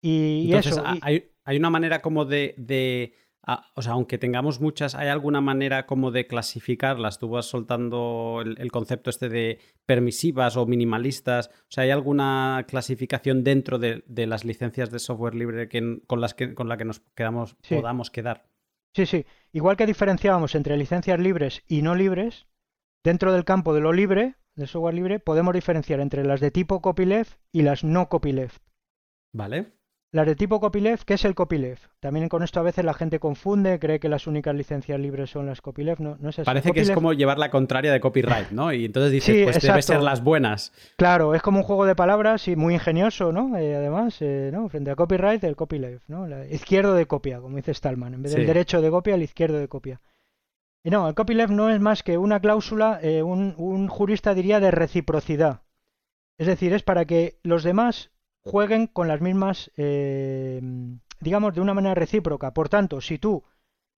Y, 0.00 0.52
eso. 0.54 0.82
Hay, 1.02 1.30
hay, 1.44 1.56
una 1.56 1.70
manera 1.70 2.00
como 2.00 2.24
de 2.24 2.54
Ah, 3.42 3.72
o 3.74 3.80
sea, 3.80 3.92
aunque 3.92 4.18
tengamos 4.18 4.60
muchas, 4.60 4.94
¿hay 4.94 5.08
alguna 5.08 5.40
manera 5.40 5.86
como 5.86 6.10
de 6.10 6.26
clasificarlas? 6.26 7.18
Tú 7.18 7.30
vas 7.30 7.46
soltando 7.46 8.42
el, 8.44 8.70
concepto 8.70 9.08
este 9.08 9.30
de 9.30 9.58
permisivas 9.86 10.56
o 10.56 10.66
minimalistas. 10.66 11.48
O 11.48 11.70
sea, 11.70 11.84
¿hay 11.84 11.90
alguna 11.90 12.64
clasificación 12.68 13.42
dentro 13.42 13.78
de, 13.78 14.04
las 14.06 14.44
licencias 14.44 14.90
de 14.90 14.98
software 14.98 15.34
libre 15.34 15.68
con, 16.06 16.20
las 16.20 16.34
que, 16.34 16.54
con 16.54 16.68
la 16.68 16.76
que 16.76 16.84
nos 16.84 17.00
quedamos, 17.14 17.56
podamos 17.68 18.10
quedar? 18.10 18.46
Sí, 18.94 19.06
sí. 19.06 19.24
Igual 19.52 19.76
que 19.76 19.86
diferenciábamos 19.86 20.54
entre 20.54 20.76
licencias 20.76 21.18
libres 21.18 21.62
y 21.66 21.80
no 21.82 21.94
libres, 21.94 22.46
dentro 23.02 23.32
del 23.32 23.44
campo 23.44 23.72
de 23.72 23.80
lo 23.80 23.92
libre, 23.92 24.36
del 24.54 24.68
software 24.68 24.94
libre, 24.94 25.18
podemos 25.18 25.54
diferenciar 25.54 26.00
entre 26.00 26.24
las 26.24 26.40
de 26.40 26.50
tipo 26.50 26.82
copyleft 26.82 27.38
y 27.52 27.62
las 27.62 27.84
no 27.84 28.08
copyleft. 28.10 28.62
Vale. 29.32 29.79
De 30.12 30.34
tipo 30.34 30.58
copyleft, 30.58 31.04
¿qué 31.04 31.14
es 31.14 31.24
el 31.24 31.36
copyleft? 31.36 31.84
También 32.00 32.28
con 32.28 32.42
esto 32.42 32.58
a 32.58 32.64
veces 32.64 32.84
la 32.84 32.94
gente 32.94 33.20
confunde, 33.20 33.78
cree 33.78 34.00
que 34.00 34.08
las 34.08 34.26
únicas 34.26 34.56
licencias 34.56 34.98
libres 34.98 35.30
son 35.30 35.46
las 35.46 35.60
copyleft, 35.60 36.00
no, 36.00 36.16
no 36.18 36.30
es 36.30 36.40
eso. 36.40 36.44
Parece 36.44 36.72
que 36.72 36.80
es 36.80 36.90
como 36.90 37.12
llevar 37.12 37.38
la 37.38 37.48
contraria 37.48 37.92
de 37.92 38.00
copyright, 38.00 38.50
¿no? 38.50 38.72
Y 38.72 38.86
entonces 38.86 39.12
dices, 39.12 39.44
pues 39.44 39.62
debe 39.62 39.82
ser 39.82 40.02
las 40.02 40.24
buenas. 40.24 40.72
Claro, 40.96 41.36
es 41.36 41.42
como 41.42 41.58
un 41.58 41.62
juego 41.62 41.86
de 41.86 41.94
palabras 41.94 42.48
y 42.48 42.56
muy 42.56 42.74
ingenioso, 42.74 43.30
¿no? 43.30 43.56
Eh, 43.56 43.76
además, 43.76 44.16
eh, 44.20 44.50
¿no? 44.52 44.68
Frente 44.68 44.90
a 44.90 44.96
copyright, 44.96 45.44
el 45.44 45.54
copyleft, 45.54 46.08
¿no? 46.08 46.26
La 46.26 46.44
izquierdo 46.44 46.94
de 46.94 47.06
copia, 47.06 47.40
como 47.40 47.56
dice 47.56 47.72
Stallman. 47.72 48.14
En 48.14 48.22
vez 48.22 48.34
del 48.34 48.46
derecho 48.46 48.82
de 48.82 48.90
copia, 48.90 49.14
el 49.14 49.22
izquierdo 49.22 49.58
de 49.58 49.68
copia. 49.68 50.00
Y 50.82 50.90
no, 50.90 51.08
el 51.08 51.14
copyleft 51.14 51.52
no 51.52 51.70
es 51.70 51.78
más 51.78 52.02
que 52.02 52.18
una 52.18 52.40
cláusula, 52.40 52.98
eh, 53.00 53.22
un, 53.22 53.54
un 53.58 53.86
jurista 53.86 54.34
diría, 54.34 54.58
de 54.58 54.72
reciprocidad. 54.72 55.62
Es 56.36 56.48
decir, 56.48 56.72
es 56.72 56.82
para 56.82 57.04
que 57.04 57.38
los 57.44 57.62
demás 57.62 58.10
jueguen 58.42 58.86
con 58.86 59.08
las 59.08 59.20
mismas, 59.20 59.70
eh, 59.76 60.60
digamos, 61.20 61.54
de 61.54 61.60
una 61.60 61.74
manera 61.74 61.94
recíproca. 61.94 62.52
Por 62.52 62.68
tanto, 62.68 63.00
si 63.00 63.18
tú, 63.18 63.44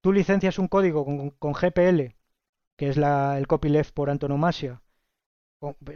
tú 0.01 0.13
licencias 0.13 0.59
un 0.59 0.69
código 0.69 1.05
con, 1.05 1.53
GPL, 1.53 2.15
que 2.77 2.89
es 2.89 2.97
la, 2.97 3.39
el 3.39 3.47
copyleft 3.47 3.95
por 3.95 4.11
antonomasia, 4.11 4.83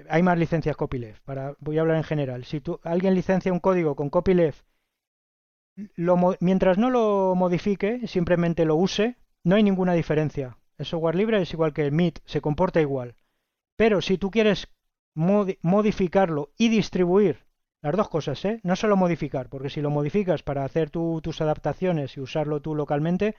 hay 0.08 0.22
más 0.22 0.38
licencias 0.38 0.76
copyleft, 0.76 1.22
para, 1.24 1.56
voy 1.58 1.78
a 1.78 1.80
hablar 1.80 1.96
en 1.96 2.04
general. 2.04 2.44
Si 2.44 2.60
tú, 2.60 2.80
alguien 2.84 3.14
licencia 3.14 3.52
un 3.52 3.60
código 3.60 3.96
con 3.96 4.10
copyleft, 4.10 4.64
lo, 5.96 6.16
mientras 6.40 6.78
no 6.78 6.90
lo 6.90 7.34
modifique, 7.34 8.06
simplemente 8.06 8.64
lo 8.64 8.76
use, 8.76 9.16
no 9.44 9.56
hay 9.56 9.62
ninguna 9.62 9.94
diferencia. 9.94 10.56
El 10.78 10.86
software 10.86 11.16
libre 11.16 11.40
es 11.40 11.52
igual 11.52 11.72
que 11.72 11.82
el 11.82 11.92
MIT, 11.92 12.20
se 12.24 12.40
comporta 12.40 12.80
igual. 12.80 13.16
Pero 13.76 14.00
si 14.00 14.18
tú 14.18 14.30
quieres 14.30 14.68
modificarlo 15.14 16.50
y 16.58 16.68
distribuir 16.68 17.45
las 17.82 17.96
dos 17.96 18.08
cosas, 18.08 18.44
¿eh? 18.44 18.60
No 18.62 18.76
solo 18.76 18.96
modificar, 18.96 19.48
porque 19.48 19.70
si 19.70 19.80
lo 19.80 19.90
modificas 19.90 20.42
para 20.42 20.64
hacer 20.64 20.90
tus 20.90 21.40
adaptaciones 21.40 22.16
y 22.16 22.20
usarlo 22.20 22.60
tú 22.60 22.74
localmente, 22.74 23.36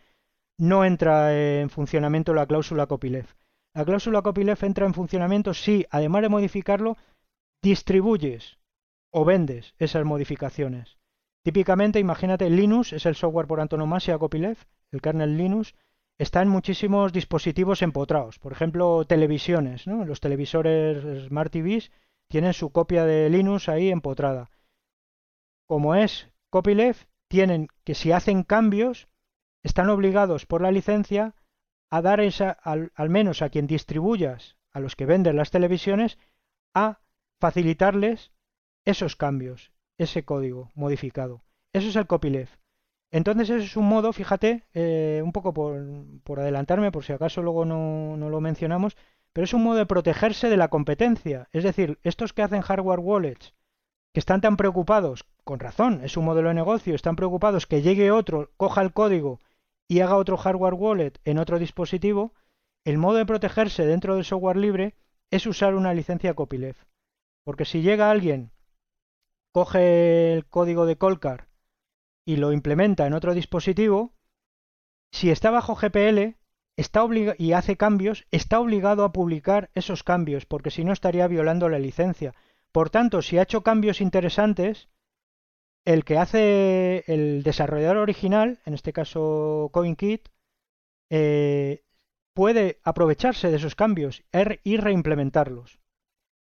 no 0.58 0.86
entra 0.86 1.36
en 1.36 1.70
funcionamiento 1.70 2.34
la 2.34 2.46
cláusula 2.46 2.88
copyleft. 2.88 3.38
La 3.76 3.86
cláusula 3.86 4.22
copyleft 4.22 4.64
entra 4.64 4.86
en 4.86 4.94
funcionamiento 4.94 5.54
si, 5.54 5.86
además 5.90 6.24
de 6.24 6.30
modificarlo, 6.30 6.98
distribuyes 7.62 8.58
o 9.12 9.26
vendes 9.26 9.74
esas 9.78 10.06
modificaciones. 10.06 10.98
Típicamente, 11.44 12.00
imagínate, 12.00 12.50
Linux 12.50 12.94
es 12.94 13.06
el 13.06 13.16
software 13.16 13.48
por 13.48 13.60
antonomasia 13.60 14.18
copyleft, 14.18 14.68
el 14.92 15.02
kernel 15.02 15.38
Linux, 15.38 15.76
está 16.18 16.42
en 16.42 16.50
muchísimos 16.50 17.14
dispositivos 17.14 17.82
empotrados. 17.82 18.40
Por 18.40 18.52
ejemplo, 18.52 19.06
televisiones, 19.06 19.88
¿no? 19.88 20.06
Los 20.06 20.20
televisores 20.20 21.28
Smart 21.28 21.52
TVs 21.52 21.92
tienen 22.28 22.54
su 22.54 22.72
copia 22.72 23.06
de 23.06 23.30
Linux 23.30 23.70
ahí 23.70 23.90
empotrada. 23.90 24.50
Como 25.68 25.96
es 25.96 26.30
copyleft, 26.50 27.08
tienen 27.28 27.68
que 27.84 27.96
si 27.96 28.12
hacen 28.12 28.44
cambios, 28.44 29.08
están 29.64 29.90
obligados 29.90 30.46
por 30.46 30.62
la 30.62 30.72
licencia 30.72 31.36
a 31.90 32.02
dar 32.02 32.20
esa, 32.20 32.52
al, 32.52 32.92
menos 33.10 33.42
a 33.42 33.50
quien 33.50 33.68
distribuyas, 33.68 34.58
a 34.72 34.80
los 34.80 34.96
que 34.96 35.06
venden 35.06 35.36
las 35.36 35.52
televisiones, 35.52 36.18
a 36.74 37.00
facilitarles 37.40 38.32
esos 38.86 39.16
cambios, 39.16 39.72
ese 39.98 40.24
código 40.24 40.72
modificado. 40.76 41.44
Eso 41.74 41.90
es 41.90 41.96
el 41.96 42.08
copyleft. 42.08 42.60
Entonces 43.12 43.50
es 43.50 43.78
un 43.78 43.88
modo, 43.88 44.12
fíjate, 44.12 44.66
eh, 44.74 45.22
un 45.24 45.32
poco 45.32 45.54
por, 45.54 45.82
por, 46.24 46.40
adelantarme, 46.40 46.92
por 46.92 47.06
si 47.06 47.14
acaso 47.14 47.42
luego 47.42 47.64
no, 47.64 48.18
no 48.18 48.30
lo 48.30 48.42
mencionamos, 48.42 48.98
pero 49.34 49.46
es 49.46 49.54
un 49.54 49.64
modo 49.64 49.78
de 49.78 49.86
protegerse 49.86 50.50
de 50.50 50.58
la 50.58 50.70
competencia. 50.70 51.48
Es 51.52 51.64
decir, 51.64 52.00
estos 52.04 52.34
que 52.34 52.42
hacen 52.42 52.62
hardware 52.62 53.00
wallets, 53.00 53.54
que 54.14 54.20
están 54.20 54.42
tan 54.42 54.58
preocupados, 54.58 55.26
con 55.44 55.60
razón, 55.60 56.02
es 56.04 56.18
un 56.18 56.26
modelo 56.26 56.50
de 56.50 56.56
negocio, 56.56 56.96
están 56.96 57.16
preocupados 57.16 57.68
que 57.68 57.82
llegue 57.82 58.12
otro, 58.12 58.52
coja 58.58 58.82
el 58.82 58.94
código 58.94 59.40
y 59.88 60.02
haga 60.02 60.18
otro 60.18 60.38
hardware 60.38 60.74
wallet 60.74 61.14
en 61.24 61.38
otro 61.38 61.60
dispositivo, 61.60 62.34
el 62.86 62.98
modo 62.98 63.18
de 63.18 63.26
protegerse 63.26 63.86
dentro 63.86 64.16
del 64.16 64.26
software 64.26 64.58
libre 64.58 64.96
es 65.32 65.46
usar 65.46 65.76
una 65.76 65.94
licencia 65.94 66.34
copyleft. 66.34 66.88
Porque 67.44 67.66
si 67.66 67.82
llega 67.82 68.12
alguien, 68.12 68.52
coge 69.54 70.34
el 70.34 70.46
código 70.46 70.86
de 70.86 70.98
Colcar 70.98 71.48
y 72.26 72.36
lo 72.36 72.52
implementa 72.52 73.08
en 73.08 73.14
otro 73.14 73.34
dispositivo, 73.34 74.14
si 75.12 75.32
está 75.32 75.50
bajo 75.50 75.76
GPL, 75.76 76.36
está 76.78 77.06
y 77.38 77.52
hace 77.54 77.76
cambios, 77.76 78.26
está 78.32 78.60
obligado 78.60 79.04
a 79.04 79.12
publicar 79.12 79.70
esos 79.74 80.04
cambios, 80.04 80.46
porque 80.46 80.72
si 80.72 80.84
no 80.84 80.94
estaría 80.94 81.28
violando 81.28 81.68
la 81.70 81.80
licencia. 81.80 82.34
Por 82.72 82.90
tanto, 82.92 83.22
si 83.22 83.38
ha 83.38 83.42
hecho 83.42 83.64
cambios 83.64 84.00
interesantes, 84.00 84.88
el 85.86 86.06
que 86.06 86.18
hace 86.18 87.04
el 87.08 87.44
desarrollador 87.44 87.98
original, 87.98 88.60
en 88.66 88.74
este 88.76 88.94
caso 88.94 89.70
CoinKit, 89.74 90.30
eh, 91.10 91.84
puede 92.34 92.80
aprovecharse 92.84 93.50
de 93.50 93.58
esos 93.58 93.74
cambios 93.74 94.24
er, 94.32 94.60
y 94.64 94.78
reimplementarlos. 94.78 95.80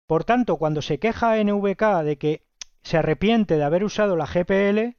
Por 0.07 0.25
tanto, 0.25 0.57
cuando 0.57 0.83
se 0.83 0.99
queja 0.99 1.43
NVK 1.43 2.03
de 2.05 2.19
que 2.19 2.47
se 2.83 2.99
arrepiente 2.99 3.57
de 3.57 3.65
haber 3.65 3.83
usado 3.83 4.17
la 4.17 4.27
GPL, 4.27 4.97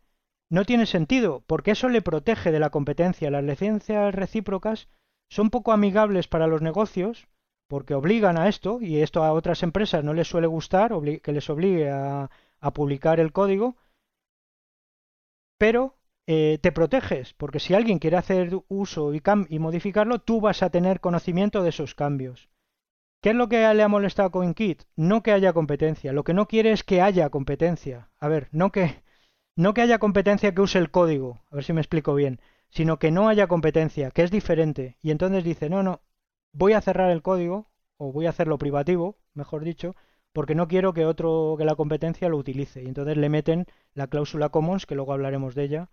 no 0.50 0.66
tiene 0.66 0.86
sentido, 0.86 1.44
porque 1.48 1.72
eso 1.72 1.88
le 1.88 2.02
protege 2.02 2.52
de 2.52 2.60
la 2.60 2.70
competencia. 2.70 3.32
Las 3.32 3.44
licencias 3.44 4.14
recíprocas 4.14 4.90
son 5.32 5.50
poco 5.50 5.72
amigables 5.72 6.28
para 6.28 6.48
los 6.48 6.62
negocios 6.62 7.28
porque 7.70 7.94
obligan 7.94 8.38
a 8.38 8.50
esto 8.50 8.80
y 8.82 9.00
esto 9.00 9.24
a 9.24 9.32
otras 9.32 9.64
empresas 9.64 10.04
no 10.04 10.14
les 10.14 10.28
suele 10.28 10.46
gustar 10.46 10.92
que 11.24 11.32
les 11.32 11.50
obligue 11.50 11.90
a, 11.90 12.30
publicar 12.76 13.20
el 13.20 13.32
código, 13.32 13.76
pero 15.58 15.96
eh, 16.28 16.60
te 16.62 16.72
proteges 16.74 17.34
porque 17.34 17.62
si 17.62 17.74
alguien 17.74 17.98
quiere 17.98 18.18
hacer 18.18 18.52
uso 18.68 19.14
y, 19.14 19.24
y 19.50 19.60
modificarlo, 19.60 20.20
tú 20.20 20.42
vas 20.42 20.62
a 20.64 20.70
tener 20.70 21.00
conocimiento 21.00 21.64
de 21.64 21.70
esos 21.70 21.96
cambios. 21.96 22.50
¿Qué 23.24 23.30
es 23.30 23.36
lo 23.36 23.48
que 23.48 23.74
le 23.74 23.84
ha 23.84 23.88
molestado 23.88 24.28
a 24.28 24.32
CoinKit? 24.32 24.84
No 24.98 25.24
que 25.24 25.32
haya 25.32 25.54
competencia. 25.54 26.12
Lo 26.12 26.24
que 26.24 26.34
no 26.34 26.48
quiere 26.48 26.72
es 26.72 26.84
que 26.84 27.02
haya 27.02 27.30
competencia. 27.30 28.10
A 28.20 28.28
ver, 28.28 28.50
no 28.52 28.72
que, 28.72 29.02
no 29.56 29.74
que 29.74 29.82
haya 29.82 30.00
competencia 30.00 30.54
que 30.54 30.62
use 30.62 30.80
el 30.80 30.92
código. 30.92 31.40
A 31.52 31.56
ver 31.56 31.64
si 31.64 31.72
me 31.72 31.82
explico 31.82 32.16
bien 32.16 32.42
sino 32.72 32.98
que 32.98 33.12
no 33.12 33.28
haya 33.30 33.48
competencia, 33.48 34.12
que 34.12 34.24
es 34.24 34.32
diferente. 34.32 34.98
Y 35.02 35.12
entonces 35.12 35.44
dice, 35.44 35.70
no, 35.70 35.84
no, 35.84 36.02
voy 36.54 36.74
a 36.74 36.82
cerrar 36.82 37.12
el 37.12 37.22
código, 37.22 37.68
o 37.98 38.12
voy 38.12 38.26
a 38.26 38.30
hacerlo 38.32 38.58
privativo, 38.58 39.18
mejor 39.34 39.64
dicho, 39.64 39.96
porque 40.34 40.56
no 40.56 40.68
quiero 40.68 40.94
que 40.94 41.06
otro 41.06 41.56
que 41.58 41.66
la 41.66 41.76
competencia 41.76 42.30
lo 42.30 42.38
utilice. 42.38 42.82
Y 42.82 42.88
entonces 42.88 43.18
le 43.18 43.30
meten 43.30 43.68
la 43.94 44.08
cláusula 44.08 44.50
commons, 44.50 44.86
que 44.86 44.96
luego 44.96 45.14
hablaremos 45.14 45.54
de 45.54 45.64
ella. 45.66 45.90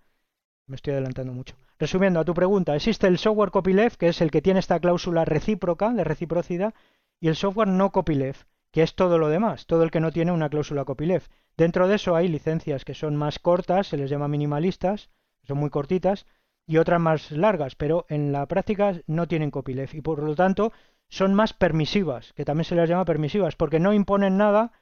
Me 0.66 0.76
estoy 0.76 0.92
adelantando 0.92 1.32
mucho. 1.32 1.56
Resumiendo 1.78 2.20
a 2.20 2.24
tu 2.24 2.34
pregunta, 2.34 2.74
existe 2.76 3.06
el 3.06 3.18
software 3.18 3.50
copyleft, 3.50 3.96
que 3.96 4.08
es 4.08 4.20
el 4.20 4.30
que 4.30 4.42
tiene 4.42 4.60
esta 4.60 4.78
cláusula 4.78 5.24
recíproca, 5.24 5.90
de 5.90 6.04
reciprocidad, 6.04 6.74
y 7.20 7.28
el 7.28 7.36
software 7.36 7.68
no 7.68 7.90
copyleft, 7.90 8.46
que 8.70 8.82
es 8.82 8.94
todo 8.94 9.18
lo 9.18 9.28
demás, 9.28 9.66
todo 9.66 9.82
el 9.82 9.90
que 9.90 10.00
no 10.00 10.12
tiene 10.12 10.30
una 10.30 10.48
cláusula 10.48 10.84
copyleft. 10.84 11.30
Dentro 11.56 11.88
de 11.88 11.96
eso 11.96 12.14
hay 12.14 12.28
licencias 12.28 12.84
que 12.84 12.94
son 12.94 13.16
más 13.16 13.38
cortas, 13.38 13.88
se 13.88 13.96
les 13.96 14.10
llama 14.10 14.28
minimalistas, 14.28 15.10
son 15.42 15.58
muy 15.58 15.70
cortitas, 15.70 16.26
y 16.68 16.76
otras 16.76 17.00
más 17.00 17.30
largas, 17.32 17.74
pero 17.74 18.04
en 18.08 18.30
la 18.30 18.46
práctica 18.46 19.00
no 19.06 19.26
tienen 19.26 19.50
copyleft 19.50 19.94
y 19.94 20.02
por 20.02 20.22
lo 20.22 20.36
tanto 20.36 20.70
son 21.08 21.32
más 21.32 21.54
permisivas, 21.54 22.34
que 22.34 22.44
también 22.44 22.66
se 22.66 22.74
les 22.74 22.88
llama 22.88 23.06
permisivas, 23.06 23.56
porque 23.56 23.80
no 23.80 23.94
imponen 23.94 24.36
nada. 24.36 24.72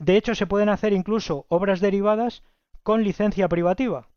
De 0.00 0.16
hecho, 0.16 0.34
se 0.34 0.48
pueden 0.48 0.68
hacer 0.68 0.92
incluso 0.92 1.46
obras 1.48 1.80
derivadas 1.80 2.42
con 2.82 3.04
licencia 3.04 3.48
privativa. 3.48 4.08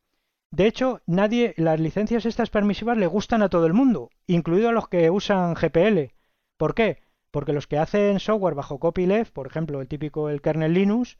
De 0.51 0.65
hecho, 0.65 1.01
nadie, 1.05 1.53
las 1.57 1.79
licencias 1.79 2.25
estas 2.25 2.49
permisivas 2.49 2.97
le 2.97 3.05
gustan 3.05 3.43
a 3.43 3.49
todo 3.49 3.67
el 3.67 3.73
mundo, 3.73 4.09
incluido 4.25 4.69
a 4.69 4.73
los 4.73 4.87
que 4.87 5.11
usan 5.11 5.53
GPL. 5.53 6.11
¿Por 6.57 6.73
qué? 6.73 6.97
Porque 7.29 7.53
los 7.53 7.67
que 7.67 7.77
hacen 7.77 8.19
software 8.19 8.55
bajo 8.55 8.79
copyleft, 8.79 9.31
por 9.31 9.45
ejemplo, 9.45 9.81
el 9.81 9.87
típico 9.87 10.29
el 10.29 10.41
kernel 10.41 10.73
Linux, 10.73 11.19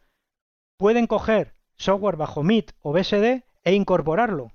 pueden 0.80 1.06
coger 1.06 1.54
software 1.78 2.16
bajo 2.16 2.42
MIT 2.42 2.72
o 2.82 2.92
BSD 2.94 3.44
e 3.64 3.74
incorporarlo 3.74 4.52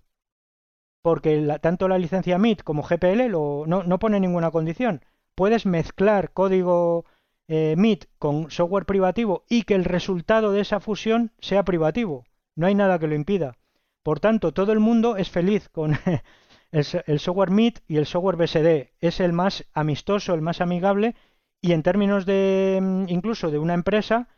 porque 1.05 1.47
tanto 1.61 1.87
la 1.87 1.99
licencia 1.99 2.39
MIT 2.39 2.63
como 2.63 2.83
GPL 2.83 3.31
no, 3.31 3.67
no, 3.67 3.99
pone 3.99 4.21
ninguna 4.21 4.51
condición. 4.51 5.05
Puedes 5.35 5.67
mezclar 5.67 6.33
código 6.33 7.05
eh, 7.47 7.75
MIT 7.77 8.07
con 8.19 8.51
software 8.51 8.87
privativo 8.87 9.45
y 9.51 9.65
que 9.65 9.75
el 9.75 9.85
resultado 9.85 10.51
de 10.51 10.63
esa 10.63 10.81
fusión 10.81 11.31
sea 11.41 11.63
privativo. 11.63 12.25
No 12.57 12.69
hay 12.69 12.75
nada 12.75 12.99
que 12.99 13.07
lo 13.07 13.15
impida. 13.15 13.59
Por 14.03 14.19
tanto, 14.19 14.55
todo 14.55 14.73
el 14.73 14.81
mundo 14.81 15.19
es 15.19 15.29
feliz 15.29 15.69
con 15.69 15.93
el, 16.73 16.87
el 17.07 17.21
software 17.21 17.51
MIT 17.51 17.81
y 17.87 17.99
el 17.99 18.07
software 18.07 18.37
BSD. 18.37 18.95
Es 19.01 19.21
el 19.21 19.35
más 19.35 19.67
amistoso, 19.75 20.33
el 20.33 20.41
más 20.41 20.63
amigable 20.63 21.17
y 21.61 21.73
en 21.73 21.83
términos 21.83 22.25
de 22.25 22.79
mm, 22.81 23.05
incluso 23.09 23.51
de 23.51 23.59
una 23.59 23.75
empresa 23.75 24.29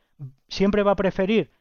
siempre 0.49 0.83
va 0.83 0.91
a 0.91 0.97
preferir 0.97 1.53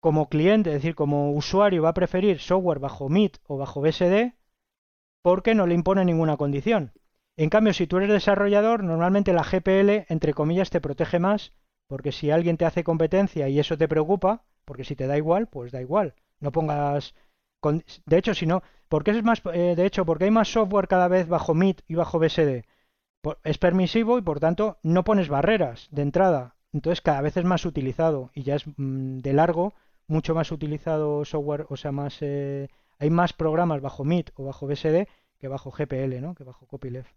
como 0.00 0.28
cliente, 0.28 0.70
es 0.70 0.76
decir, 0.76 0.94
como 0.94 1.32
usuario 1.32 1.82
va 1.82 1.90
a 1.90 1.94
preferir 1.94 2.40
software 2.40 2.78
bajo 2.78 3.08
MIT 3.08 3.38
o 3.46 3.58
bajo 3.58 3.80
BSD 3.80 4.34
porque 5.22 5.54
no 5.54 5.66
le 5.66 5.74
impone 5.74 6.04
ninguna 6.04 6.36
condición. 6.36 6.92
En 7.36 7.50
cambio, 7.50 7.72
si 7.72 7.86
tú 7.86 7.98
eres 7.98 8.10
desarrollador, 8.10 8.82
normalmente 8.82 9.32
la 9.32 9.44
GPL, 9.44 10.06
entre 10.12 10.34
comillas, 10.34 10.70
te 10.70 10.80
protege 10.80 11.18
más, 11.18 11.52
porque 11.86 12.12
si 12.12 12.30
alguien 12.30 12.56
te 12.56 12.64
hace 12.64 12.84
competencia 12.84 13.48
y 13.48 13.58
eso 13.58 13.76
te 13.76 13.88
preocupa, 13.88 14.44
porque 14.64 14.84
si 14.84 14.96
te 14.96 15.06
da 15.06 15.16
igual, 15.16 15.46
pues 15.46 15.72
da 15.72 15.80
igual. 15.80 16.14
No 16.40 16.52
pongas... 16.52 17.14
De 18.06 18.16
hecho, 18.16 18.34
si 18.34 18.46
no... 18.46 18.62
porque 18.88 19.10
es 19.10 19.22
más... 19.22 19.42
Eh, 19.52 19.74
de 19.76 19.86
hecho, 19.86 20.06
porque 20.06 20.24
hay 20.24 20.30
más 20.30 20.48
software 20.48 20.88
cada 20.88 21.08
vez 21.08 21.28
bajo 21.28 21.52
MIT 21.52 21.82
y 21.88 21.94
bajo 21.94 22.18
BSD. 22.18 22.64
Es 23.44 23.58
permisivo 23.58 24.18
y 24.18 24.22
por 24.22 24.40
tanto 24.40 24.78
no 24.82 25.04
pones 25.04 25.28
barreras 25.28 25.88
de 25.90 26.02
entrada. 26.02 26.56
Entonces 26.72 27.00
cada 27.00 27.20
vez 27.20 27.36
es 27.36 27.44
más 27.44 27.66
utilizado 27.66 28.30
y 28.34 28.44
ya 28.44 28.54
es 28.54 28.66
mm, 28.66 29.18
de 29.18 29.32
largo 29.32 29.74
mucho 30.10 30.34
más 30.34 30.52
utilizado 30.52 31.24
software, 31.24 31.66
o 31.68 31.76
sea, 31.76 31.92
más 31.92 32.18
eh, 32.20 32.68
hay 32.98 33.10
más 33.10 33.32
programas 33.32 33.80
bajo 33.80 34.04
MIT 34.04 34.30
o 34.34 34.44
bajo 34.44 34.66
BSD 34.66 35.08
que 35.38 35.48
bajo 35.48 35.70
GPL, 35.70 36.20
¿no? 36.20 36.34
Que 36.34 36.44
bajo 36.44 36.66
copyleft. 36.66 37.14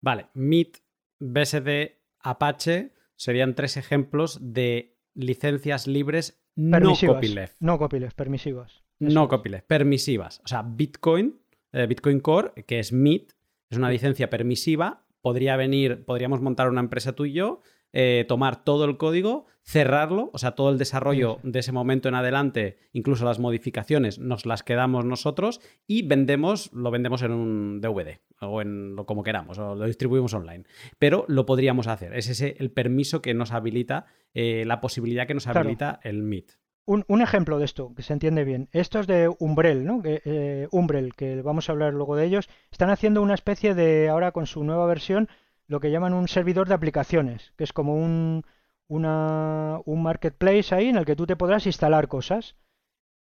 Vale, 0.00 0.26
MIT, 0.34 0.78
BSD, 1.20 1.92
Apache 2.20 2.92
serían 3.16 3.54
tres 3.54 3.76
ejemplos 3.76 4.38
de 4.40 4.96
licencias 5.14 5.86
libres 5.86 6.44
no 6.56 6.94
copyleft. 6.94 7.56
No 7.60 7.78
copyleft, 7.78 8.16
permisivas. 8.16 8.82
no 8.98 9.28
copyleft, 9.28 9.66
permisivas. 9.66 10.40
O 10.44 10.48
sea, 10.48 10.62
Bitcoin, 10.62 11.40
eh, 11.72 11.86
Bitcoin 11.86 12.20
Core, 12.20 12.64
que 12.64 12.78
es 12.78 12.92
MIT, 12.92 13.32
es 13.70 13.78
una 13.78 13.90
licencia 13.90 14.30
permisiva. 14.30 15.04
Podría 15.20 15.56
venir, 15.56 16.04
podríamos 16.04 16.40
montar 16.40 16.68
una 16.68 16.80
empresa 16.80 17.14
tú 17.14 17.24
y 17.24 17.32
yo, 17.32 17.60
eh, 17.96 18.24
tomar 18.26 18.64
todo 18.64 18.84
el 18.84 18.96
código, 18.96 19.46
cerrarlo, 19.62 20.28
o 20.32 20.38
sea, 20.38 20.56
todo 20.56 20.70
el 20.70 20.78
desarrollo 20.78 21.38
de 21.44 21.60
ese 21.60 21.70
momento 21.70 22.08
en 22.08 22.16
adelante, 22.16 22.76
incluso 22.92 23.24
las 23.24 23.38
modificaciones, 23.38 24.18
nos 24.18 24.46
las 24.46 24.64
quedamos 24.64 25.04
nosotros 25.04 25.60
y 25.86 26.02
vendemos, 26.02 26.72
lo 26.72 26.90
vendemos 26.90 27.22
en 27.22 27.30
un 27.30 27.80
DVD 27.80 28.18
o 28.40 28.60
en 28.60 28.96
lo 28.96 29.06
como 29.06 29.22
queramos, 29.22 29.58
o 29.58 29.76
lo 29.76 29.86
distribuimos 29.86 30.34
online. 30.34 30.64
Pero 30.98 31.24
lo 31.28 31.46
podríamos 31.46 31.86
hacer. 31.86 32.14
Es 32.14 32.28
ese 32.28 32.56
el 32.58 32.72
permiso 32.72 33.22
que 33.22 33.32
nos 33.32 33.52
habilita, 33.52 34.06
eh, 34.34 34.64
la 34.66 34.80
posibilidad 34.80 35.28
que 35.28 35.34
nos 35.34 35.46
habilita 35.46 36.00
el 36.02 36.24
MIT. 36.24 36.50
Un, 36.86 37.22
ejemplo 37.22 37.58
de 37.58 37.64
esto, 37.64 37.94
que 37.94 38.02
se 38.02 38.12
entiende 38.12 38.44
bien. 38.44 38.68
Esto 38.72 39.00
es 39.00 39.06
de 39.06 39.34
Umbrel, 39.38 39.86
¿no? 39.86 40.02
Que, 40.02 40.20
eh, 40.26 40.68
Umbrel, 40.70 41.14
que 41.14 41.40
vamos 41.40 41.68
a 41.68 41.72
hablar 41.72 41.94
luego 41.94 42.14
de 42.14 42.26
ellos. 42.26 42.50
Están 42.70 42.90
haciendo 42.90 43.22
una 43.22 43.32
especie 43.32 43.74
de, 43.74 44.10
ahora 44.10 44.32
con 44.32 44.46
su 44.46 44.64
nueva 44.64 44.84
versión, 44.84 45.30
lo 45.66 45.80
que 45.80 45.90
llaman 45.90 46.14
un 46.14 46.28
servidor 46.28 46.68
de 46.68 46.74
aplicaciones, 46.74 47.52
que 47.56 47.64
es 47.64 47.72
como 47.72 47.94
un, 47.96 48.44
un 48.88 50.02
marketplace 50.02 50.74
ahí 50.74 50.88
en 50.88 50.96
el 50.96 51.04
que 51.04 51.16
tú 51.16 51.26
te 51.26 51.36
podrás 51.36 51.66
instalar 51.66 52.08
cosas. 52.08 52.56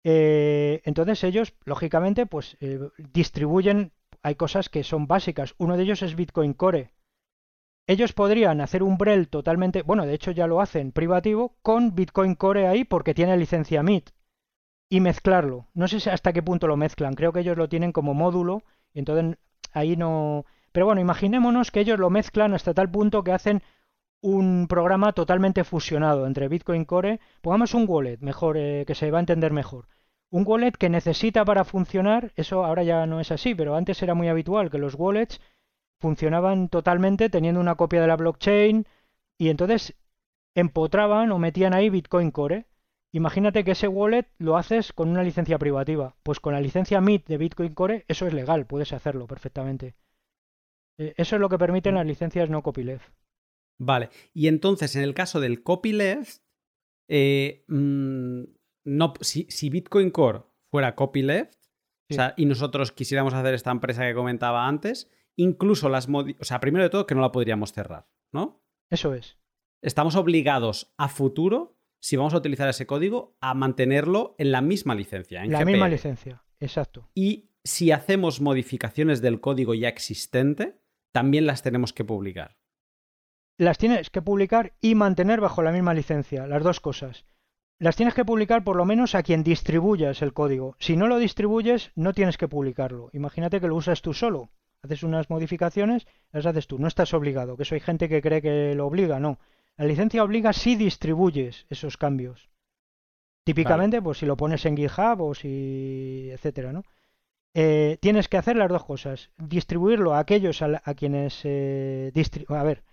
Eh, 0.03 0.81
entonces 0.85 1.23
ellos, 1.23 1.53
lógicamente, 1.65 2.26
pues 2.26 2.57
eh, 2.59 2.80
distribuyen, 3.13 3.91
hay 4.23 4.35
cosas 4.35 4.69
que 4.69 4.84
son 4.84 5.07
básicas. 5.07 5.53
Uno 5.57 5.77
de 5.77 5.84
ellos 5.84 6.01
es 6.01 6.15
Bitcoin 6.15 6.53
Core. 6.53 6.91
Ellos 7.88 8.13
podrían 8.13 8.61
hacer 8.61 8.84
un 8.84 8.97
Brel 8.97 9.27
totalmente, 9.27 9.81
bueno, 9.81 10.05
de 10.05 10.13
hecho 10.13 10.31
ya 10.31 10.47
lo 10.47 10.61
hacen 10.61 10.91
privativo, 10.91 11.57
con 11.61 11.95
Bitcoin 11.95 12.35
Core 12.35 12.68
ahí 12.68 12.84
porque 12.84 13.13
tiene 13.13 13.38
licencia 13.38 13.81
MIT. 13.84 14.11
Y 14.89 14.99
mezclarlo. 14.99 15.68
No 15.73 15.88
sé 15.88 16.09
hasta 16.09 16.34
qué 16.34 16.43
punto 16.43 16.68
lo 16.68 16.76
mezclan. 16.77 17.13
Creo 17.13 17.31
que 17.31 17.39
ellos 17.39 17.57
lo 17.57 17.69
tienen 17.69 17.93
como 17.93 18.13
módulo. 18.13 18.63
Y 18.93 18.99
entonces 18.99 19.38
ahí 19.72 19.95
no, 19.95 20.45
pero 20.72 20.85
bueno, 20.85 21.02
imaginémonos 21.02 21.72
que 21.72 21.81
ellos 21.81 21.99
lo 21.99 22.10
mezclan 22.10 22.53
hasta 22.53 22.73
tal 22.73 22.89
punto 22.89 23.23
que 23.23 23.31
hacen 23.34 23.61
un 24.22 24.68
programa 24.68 25.14
totalmente 25.14 25.64
fusionado 25.64 26.27
entre 26.27 26.48
Bitcoin 26.48 26.85
Core, 26.85 27.19
pongamos 27.41 27.73
un 27.73 27.85
wallet, 27.88 28.19
mejor, 28.22 28.57
eh, 28.57 28.85
que 28.85 28.95
se 28.95 29.10
va 29.11 29.18
a 29.18 29.22
entender 29.22 29.52
mejor. 29.52 29.88
Un 30.30 30.43
wallet 30.48 30.73
que 30.73 30.89
necesita 30.89 31.43
para 31.43 31.65
funcionar, 31.65 32.31
eso 32.35 32.64
ahora 32.64 32.84
ya 32.84 33.06
no 33.06 33.19
es 33.19 33.31
así, 33.31 33.56
pero 33.56 33.76
antes 33.76 34.02
era 34.02 34.14
muy 34.14 34.30
habitual 34.30 34.69
que 34.69 34.77
los 34.77 34.95
wallets 34.95 35.41
funcionaban 35.99 36.69
totalmente 36.69 37.30
teniendo 37.30 37.60
una 37.60 37.76
copia 37.76 38.02
de 38.02 38.07
la 38.07 38.15
blockchain 38.15 38.85
y 39.38 39.49
entonces 39.49 39.95
empotraban 40.56 41.31
o 41.31 41.39
metían 41.39 41.73
ahí 41.73 41.89
Bitcoin 41.89 42.31
Core. 42.31 42.65
Imagínate 43.11 43.64
que 43.64 43.72
ese 43.72 43.88
wallet 43.88 44.27
lo 44.38 44.57
haces 44.57 44.93
con 44.93 45.10
una 45.10 45.23
licencia 45.23 45.57
privativa. 45.57 46.15
Pues 46.23 46.39
con 46.39 46.53
la 46.53 46.61
licencia 46.61 47.02
MIT 47.02 47.27
de 47.27 47.38
Bitcoin 47.38 47.73
Core 47.73 48.06
eso 48.07 48.26
es 48.27 48.34
legal, 48.34 48.65
puedes 48.65 48.93
hacerlo 48.93 49.27
perfectamente. 49.27 49.95
Eh, 51.02 51.14
eso 51.18 51.36
es 51.36 51.40
lo 51.40 51.49
que 51.49 51.57
permiten 51.57 51.95
las 51.95 52.06
licencias 52.06 52.49
no 52.49 52.61
copyleft. 52.61 53.10
Vale. 53.80 54.10
Y 54.34 54.48
entonces, 54.48 54.95
en 54.95 55.02
el 55.02 55.15
caso 55.15 55.40
del 55.40 55.64
copyleft, 55.64 56.44
eh, 57.10 57.65
mm, 57.68 58.44
no, 58.86 59.14
si, 59.22 59.69
Bitcoin 59.69 60.11
Core 60.11 60.44
fuera 60.69 60.95
copyleft, 60.95 61.56
y 62.36 62.45
nosotros 62.45 62.91
quisiéramos 62.91 63.34
hacer 63.34 63.53
esta 63.53 63.72
empresa 63.72 64.06
que 64.06 64.14
comentaba 64.14 64.68
antes, 64.68 65.10
incluso 65.38 65.88
las 65.88 66.10
o 66.10 66.44
sea, 66.44 66.60
primero 66.60 66.84
de 66.84 66.90
todo 66.90 67.07
que 67.07 67.15
no 67.15 67.22
la 67.22 67.32
podríamos 67.32 67.72
cerrar, 67.72 68.10
¿no? 68.34 68.61
Eso 68.90 69.14
es. 69.14 69.38
Estamos 69.82 70.18
obligados 70.18 70.94
a 70.98 71.07
futuro, 71.07 71.80
si 72.02 72.18
vamos 72.18 72.34
a 72.34 72.38
utilizar 72.38 72.68
ese 72.68 72.86
código, 72.86 73.38
a 73.40 73.53
mantenerlo 73.53 74.36
en 74.38 74.52
la 74.52 74.61
misma 74.61 74.94
licencia. 74.94 75.41
En 75.41 75.53
la 75.53 75.64
misma 75.64 75.88
licencia, 75.88 76.44
exacto. 76.60 77.10
Y 77.15 77.52
si 77.64 77.91
hacemos 77.91 78.41
modificaciones 78.41 79.22
del 79.22 79.40
código 79.40 79.73
ya 79.73 79.88
existente, 79.88 80.81
también 81.12 81.46
las 81.46 81.62
tenemos 81.62 81.94
que 81.94 82.06
publicar. 82.06 82.58
Las 83.58 83.78
tienes 83.78 84.10
que 84.10 84.22
publicar 84.22 84.74
y 84.82 84.96
mantener 84.96 85.42
bajo 85.42 85.62
la 85.62 85.72
misma 85.72 85.94
licencia, 85.94 86.48
las 86.48 86.64
dos 86.64 86.80
cosas. 86.80 87.26
Las 87.80 87.96
tienes 87.96 88.14
que 88.14 88.26
publicar 88.26 88.64
por 88.64 88.76
lo 88.76 88.86
menos 88.86 89.16
a 89.16 89.24
quien 89.24 89.44
distribuyas 89.44 90.22
el 90.22 90.34
código. 90.34 90.76
Si 90.80 90.96
no 90.96 91.08
lo 91.08 91.18
distribuyes, 91.18 91.92
no 91.96 92.14
tienes 92.14 92.38
que 92.38 92.48
publicarlo. 92.48 93.10
Imagínate 93.14 93.60
que 93.60 93.68
lo 93.68 93.76
usas 93.76 94.02
tú 94.02 94.14
solo. 94.14 94.50
Haces 94.84 95.04
unas 95.04 95.30
modificaciones, 95.30 96.08
las 96.32 96.46
haces 96.46 96.68
tú. 96.68 96.80
No 96.80 96.88
estás 96.88 97.14
obligado, 97.14 97.58
que 97.58 97.64
eso 97.64 97.76
hay 97.76 97.82
gente 97.82 98.08
que 98.08 98.22
cree 98.22 98.42
que 98.42 98.74
lo 98.76 98.88
obliga, 98.88 99.20
no. 99.20 99.40
La 99.78 99.86
licencia 99.86 100.24
obliga 100.24 100.54
si 100.54 100.76
distribuyes 100.76 101.66
esos 101.70 101.98
cambios. 101.98 102.50
Típicamente, 103.44 104.02
pues 104.02 104.20
si 104.20 104.26
lo 104.26 104.38
pones 104.38 104.66
en 104.66 104.78
GitHub 104.78 105.22
o 105.22 105.34
si. 105.34 106.30
etcétera, 106.32 106.72
¿no? 106.72 106.84
Eh, 107.53 107.98
tienes 108.02 108.30
que 108.30 108.38
hacer 108.38 108.56
las 108.56 108.69
dos 108.69 108.86
cosas. 108.86 109.32
Distribuirlo 109.38 110.14
a 110.14 110.19
aquellos 110.19 110.61
a, 110.61 110.94
quienes... 110.95 111.41
Eh, 111.44 112.11
a 112.49 112.64
ver, 112.64 112.84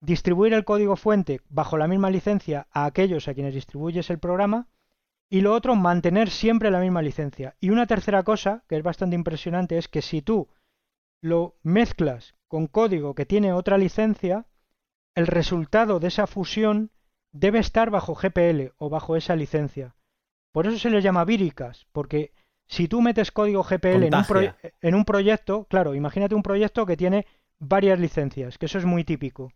distribuir 0.00 0.52
el 0.52 0.64
código 0.64 0.96
fuente 0.96 1.40
bajo 1.48 1.78
la 1.78 1.88
misma 1.88 2.10
licencia 2.10 2.66
a 2.70 2.84
aquellos 2.84 3.28
a 3.28 3.34
quienes 3.34 3.54
distribuyes 3.54 4.10
el 4.10 4.18
programa. 4.18 4.68
Y 5.28 5.40
lo 5.40 5.54
otro, 5.54 5.74
mantener 5.74 6.30
siempre 6.30 6.70
la 6.70 6.80
misma 6.80 7.02
licencia. 7.02 7.56
Y 7.58 7.70
una 7.70 7.86
tercera 7.86 8.22
cosa, 8.22 8.64
que 8.68 8.76
es 8.76 8.82
bastante 8.82 9.16
impresionante, 9.16 9.76
es 9.76 9.88
que 9.88 10.02
si 10.02 10.22
tú 10.22 10.48
lo 11.20 11.56
mezclas 11.62 12.34
con 12.46 12.68
código 12.68 13.14
que 13.14 13.26
tiene 13.26 13.52
otra 13.52 13.78
licencia, 13.78 14.46
el 15.16 15.26
resultado 15.26 15.98
de 15.98 16.08
esa 16.08 16.26
fusión 16.26 16.92
debe 17.32 17.58
estar 17.58 17.90
bajo 17.90 18.14
GPL 18.14 18.72
o 18.76 18.88
bajo 18.88 19.16
esa 19.16 19.34
licencia. 19.34 19.96
Por 20.52 20.66
eso 20.66 20.78
se 20.78 20.90
les 20.90 21.02
llama 21.02 21.24
víricas, 21.24 21.86
porque 21.92 22.32
si 22.66 22.88
tú 22.88 23.00
metes 23.00 23.30
código 23.30 23.62
GPL 23.62 24.04
en 24.04 24.14
un, 24.14 24.24
en 24.80 24.94
un, 24.94 25.04
proyecto, 25.04 25.64
claro, 25.64 25.94
imagínate 25.94 26.34
un 26.34 26.42
proyecto 26.42 26.86
que 26.86 26.96
tiene 26.96 27.26
varias 27.58 27.98
licencias, 27.98 28.58
que 28.58 28.66
eso 28.66 28.78
es 28.78 28.84
muy 28.84 29.04
típico. 29.04 29.52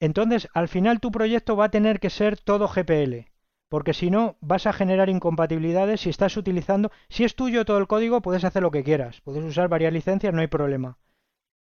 Entonces, 0.00 0.48
al 0.52 0.68
final 0.68 1.00
tu 1.00 1.10
proyecto 1.10 1.56
va 1.56 1.66
a 1.66 1.70
tener 1.70 2.00
que 2.00 2.10
ser 2.10 2.38
todo 2.38 2.68
GPL, 2.68 3.30
porque 3.68 3.94
si 3.94 4.10
no 4.10 4.36
vas 4.40 4.66
a 4.66 4.72
generar 4.72 5.08
incompatibilidades 5.08 6.02
si 6.02 6.10
estás 6.10 6.36
utilizando, 6.36 6.90
si 7.08 7.24
es 7.24 7.36
tuyo 7.36 7.64
todo 7.64 7.78
el 7.78 7.86
código, 7.86 8.20
puedes 8.20 8.44
hacer 8.44 8.62
lo 8.62 8.70
que 8.70 8.84
quieras, 8.84 9.20
puedes 9.22 9.42
usar 9.44 9.68
varias 9.68 9.92
licencias, 9.92 10.34
no 10.34 10.40
hay 10.40 10.48
problema. 10.48 10.98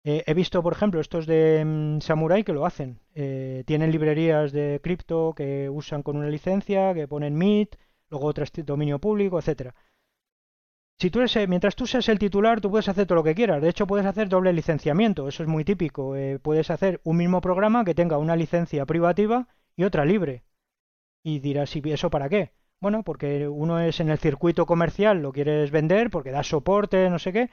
Eh, 0.04 0.24
he 0.28 0.36
visto, 0.36 0.62
por 0.62 0.74
ejemplo, 0.74 1.02
estos 1.02 1.26
de 1.26 1.64
mm, 1.66 2.02
Samurai 2.02 2.44
que 2.44 2.54
lo 2.54 2.66
hacen. 2.68 3.00
Eh, 3.16 3.64
tienen 3.66 3.92
librerías 3.92 4.52
de 4.52 4.80
cripto 4.84 5.34
que 5.36 5.68
usan 5.68 6.04
con 6.04 6.16
una 6.16 6.30
licencia, 6.30 6.94
que 6.94 7.08
ponen 7.08 7.36
MIT, 7.36 7.76
luego 8.10 8.28
otras 8.28 8.52
dominio 8.54 9.00
público, 9.00 9.40
etcétera. 9.40 9.74
Si 10.98 11.10
tú 11.10 11.20
eres, 11.20 11.50
mientras 11.50 11.76
tú 11.76 11.86
seas 11.86 12.08
el 12.08 12.20
titular, 12.20 12.62
tú 12.62 12.72
puedes 12.72 12.88
hacer 12.88 13.06
todo 13.06 13.18
lo 13.18 13.24
que 13.24 13.36
quieras. 13.36 13.62
De 13.62 13.70
hecho, 13.70 13.86
puedes 13.86 14.06
hacer 14.06 14.30
doble 14.30 14.54
licenciamiento. 14.54 15.28
Eso 15.28 15.44
es 15.44 15.50
muy 15.50 15.66
típico. 15.66 16.16
Eh, 16.16 16.40
puedes 16.40 16.70
hacer 16.72 17.02
un 17.04 17.18
mismo 17.18 17.42
programa 17.42 17.84
que 17.84 17.96
tenga 17.96 18.18
una 18.18 18.36
licencia 18.36 18.86
privativa 18.86 19.48
y 19.76 19.84
otra 19.84 20.06
libre. 20.06 20.44
Y 21.24 21.40
dirás, 21.40 21.76
¿y 21.76 21.82
eso 21.92 22.10
para 22.10 22.30
qué? 22.30 22.54
Bueno, 22.80 23.04
porque 23.04 23.48
uno 23.48 23.80
es 23.80 24.00
en 24.00 24.10
el 24.10 24.20
circuito 24.20 24.66
comercial, 24.66 25.22
lo 25.22 25.32
quieres 25.32 25.72
vender 25.72 26.10
porque 26.10 26.32
da 26.32 26.44
soporte, 26.44 27.10
no 27.10 27.20
sé 27.20 27.34
qué, 27.34 27.50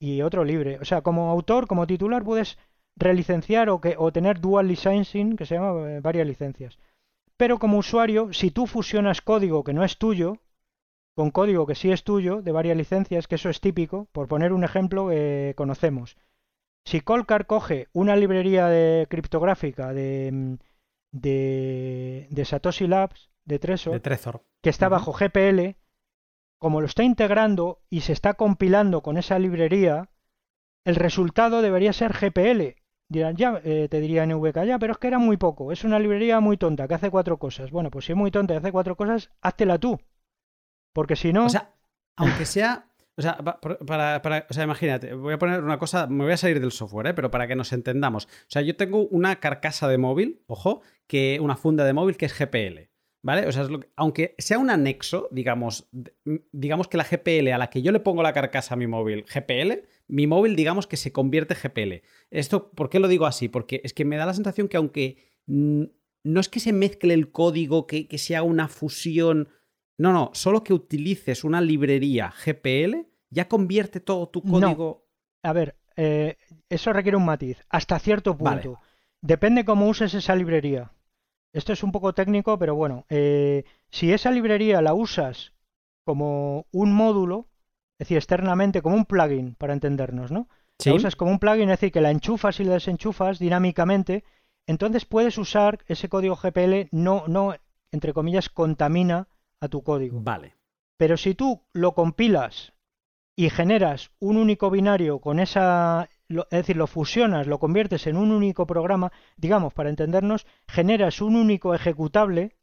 y 0.00 0.22
otro 0.22 0.44
libre. 0.44 0.78
O 0.80 0.84
sea, 0.84 1.02
como 1.02 1.30
autor, 1.30 1.66
como 1.66 1.86
titular, 1.86 2.24
puedes 2.24 2.58
relicenciar 2.96 3.68
o, 3.68 3.80
que, 3.80 3.94
o 3.98 4.12
tener 4.12 4.40
dual 4.40 4.68
licensing, 4.68 5.36
que 5.36 5.46
se 5.46 5.54
llama 5.56 5.88
eh, 5.90 6.00
varias 6.00 6.26
licencias. 6.26 6.78
Pero 7.36 7.58
como 7.58 7.78
usuario, 7.78 8.32
si 8.32 8.50
tú 8.50 8.66
fusionas 8.66 9.20
código 9.20 9.64
que 9.64 9.74
no 9.74 9.84
es 9.84 9.98
tuyo, 9.98 10.38
con 11.14 11.30
código 11.30 11.66
que 11.66 11.74
sí 11.74 11.90
es 11.90 12.04
tuyo, 12.04 12.42
de 12.42 12.52
varias 12.52 12.76
licencias, 12.76 13.28
que 13.28 13.34
eso 13.34 13.48
es 13.48 13.60
típico, 13.60 14.08
por 14.12 14.28
poner 14.28 14.52
un 14.52 14.64
ejemplo 14.64 15.08
que 15.08 15.54
conocemos. 15.56 16.16
Si 16.84 17.00
Colcar 17.00 17.46
coge 17.46 17.88
una 17.92 18.16
librería 18.16 18.66
de 18.66 19.06
criptográfica 19.08 19.92
de, 19.92 20.30
mm, 20.32 20.54
de, 21.12 22.26
de 22.30 22.44
Satoshi 22.44 22.86
Labs, 22.86 23.30
de 23.44 23.58
Trezor, 23.58 23.94
que 24.62 24.70
está 24.70 24.88
bajo 24.88 25.12
GPL, 25.12 25.76
como 26.58 26.80
lo 26.80 26.86
está 26.86 27.02
integrando 27.02 27.80
y 27.88 28.02
se 28.02 28.12
está 28.12 28.34
compilando 28.34 29.02
con 29.02 29.16
esa 29.16 29.38
librería, 29.38 30.10
el 30.84 30.96
resultado 30.96 31.62
debería 31.62 31.92
ser 31.92 32.12
GPL. 32.12 32.76
Dirán, 33.08 33.34
ya, 33.34 33.60
eh, 33.64 33.88
te 33.90 34.00
diría 34.00 34.24
NVK, 34.24 34.64
ya, 34.64 34.78
pero 34.78 34.92
es 34.92 34.98
que 34.98 35.08
era 35.08 35.18
muy 35.18 35.36
poco, 35.36 35.72
es 35.72 35.82
una 35.82 35.98
librería 35.98 36.38
muy 36.40 36.56
tonta 36.56 36.86
que 36.86 36.94
hace 36.94 37.10
cuatro 37.10 37.38
cosas. 37.38 37.70
Bueno, 37.70 37.90
pues 37.90 38.04
si 38.04 38.12
es 38.12 38.18
muy 38.18 38.30
tonta 38.30 38.54
y 38.54 38.58
hace 38.58 38.70
cuatro 38.70 38.96
cosas, 38.96 39.30
háztela 39.40 39.78
tú. 39.78 39.98
Porque 40.92 41.16
si 41.16 41.32
no. 41.32 41.46
O 41.46 41.48
sea, 41.48 41.74
aunque 42.16 42.44
sea. 42.44 42.86
O 43.16 43.22
sea, 43.22 43.36
para, 43.36 44.22
para, 44.22 44.46
o 44.48 44.54
sea, 44.54 44.64
imagínate, 44.64 45.12
voy 45.12 45.34
a 45.34 45.38
poner 45.38 45.62
una 45.62 45.78
cosa, 45.78 46.06
me 46.06 46.24
voy 46.24 46.32
a 46.32 46.38
salir 46.38 46.58
del 46.58 46.72
software, 46.72 47.08
¿eh? 47.08 47.14
pero 47.14 47.30
para 47.30 47.46
que 47.46 47.54
nos 47.54 47.72
entendamos. 47.74 48.24
O 48.24 48.46
sea, 48.46 48.62
yo 48.62 48.76
tengo 48.76 49.08
una 49.08 49.40
carcasa 49.40 49.88
de 49.88 49.98
móvil, 49.98 50.42
ojo, 50.46 50.80
que 51.06 51.38
una 51.42 51.56
funda 51.56 51.84
de 51.84 51.92
móvil 51.92 52.16
que 52.16 52.26
es 52.26 52.38
GPL. 52.38 52.90
¿Vale? 53.22 53.46
O 53.46 53.52
sea, 53.52 53.68
aunque 53.96 54.34
sea 54.38 54.58
un 54.58 54.70
anexo, 54.70 55.28
digamos, 55.30 55.90
digamos 56.52 56.88
que 56.88 56.96
la 56.96 57.04
GPL 57.04 57.48
a 57.48 57.58
la 57.58 57.68
que 57.68 57.82
yo 57.82 57.92
le 57.92 58.00
pongo 58.00 58.22
la 58.22 58.32
carcasa 58.32 58.72
a 58.72 58.78
mi 58.78 58.86
móvil, 58.86 59.24
GPL, 59.24 59.86
mi 60.08 60.26
móvil, 60.26 60.56
digamos 60.56 60.86
que 60.86 60.96
se 60.96 61.12
convierte 61.12 61.54
GPL. 61.54 62.02
Esto, 62.30 62.70
¿por 62.70 62.88
qué 62.88 62.98
lo 62.98 63.08
digo 63.08 63.26
así? 63.26 63.48
Porque 63.48 63.82
es 63.84 63.92
que 63.92 64.06
me 64.06 64.16
da 64.16 64.24
la 64.24 64.32
sensación 64.32 64.68
que 64.68 64.78
aunque 64.78 65.18
no 65.46 66.40
es 66.40 66.48
que 66.48 66.60
se 66.60 66.72
mezcle 66.72 67.12
el 67.12 67.30
código, 67.30 67.86
que, 67.86 68.08
que 68.08 68.16
sea 68.16 68.42
una 68.42 68.68
fusión 68.68 69.48
no, 70.00 70.14
no, 70.14 70.30
solo 70.32 70.64
que 70.64 70.72
utilices 70.72 71.44
una 71.44 71.60
librería 71.60 72.32
GPL 72.32 73.06
ya 73.28 73.48
convierte 73.48 74.00
todo 74.00 74.30
tu 74.30 74.42
código. 74.42 75.04
A 75.42 75.52
ver, 75.52 75.76
eh, 75.94 76.38
eso 76.70 76.94
requiere 76.94 77.18
un 77.18 77.26
matiz, 77.26 77.58
hasta 77.68 77.98
cierto 77.98 78.34
punto. 78.34 78.80
Depende 79.20 79.66
cómo 79.66 79.86
uses 79.86 80.14
esa 80.14 80.34
librería. 80.34 80.90
Esto 81.52 81.74
es 81.74 81.82
un 81.82 81.92
poco 81.92 82.14
técnico, 82.14 82.58
pero 82.58 82.74
bueno, 82.74 83.04
eh, 83.10 83.64
si 83.90 84.10
esa 84.10 84.30
librería 84.30 84.80
la 84.80 84.94
usas 84.94 85.52
como 86.06 86.66
un 86.72 86.94
módulo, 86.94 87.48
es 87.98 88.06
decir, 88.06 88.16
externamente 88.16 88.80
como 88.80 88.96
un 88.96 89.04
plugin, 89.04 89.54
para 89.54 89.74
entendernos, 89.74 90.32
¿no? 90.32 90.48
La 90.82 90.94
usas 90.94 91.14
como 91.14 91.30
un 91.30 91.38
plugin, 91.38 91.68
es 91.68 91.78
decir, 91.78 91.92
que 91.92 92.00
la 92.00 92.10
enchufas 92.10 92.58
y 92.58 92.64
la 92.64 92.72
desenchufas 92.72 93.38
dinámicamente, 93.38 94.24
entonces 94.66 95.04
puedes 95.04 95.36
usar 95.36 95.80
ese 95.88 96.08
código 96.08 96.36
GPL, 96.36 96.88
no, 96.90 97.24
no, 97.28 97.54
entre 97.92 98.14
comillas, 98.14 98.48
contamina 98.48 99.28
a 99.60 99.68
tu 99.68 99.82
código. 99.82 100.20
Vale. 100.20 100.56
Pero 100.96 101.16
si 101.16 101.34
tú 101.34 101.62
lo 101.72 101.94
compilas 101.94 102.72
y 103.36 103.48
generas 103.50 104.10
un 104.18 104.36
único 104.36 104.70
binario 104.70 105.20
con 105.20 105.40
esa, 105.40 106.08
es 106.28 106.50
decir, 106.50 106.76
lo 106.76 106.86
fusionas, 106.86 107.46
lo 107.46 107.58
conviertes 107.58 108.06
en 108.06 108.16
un 108.16 108.32
único 108.32 108.66
programa, 108.66 109.12
digamos, 109.36 109.72
para 109.72 109.90
entendernos, 109.90 110.46
generas 110.68 111.22
un 111.22 111.36
único 111.36 111.74
ejecutable. 111.74 112.56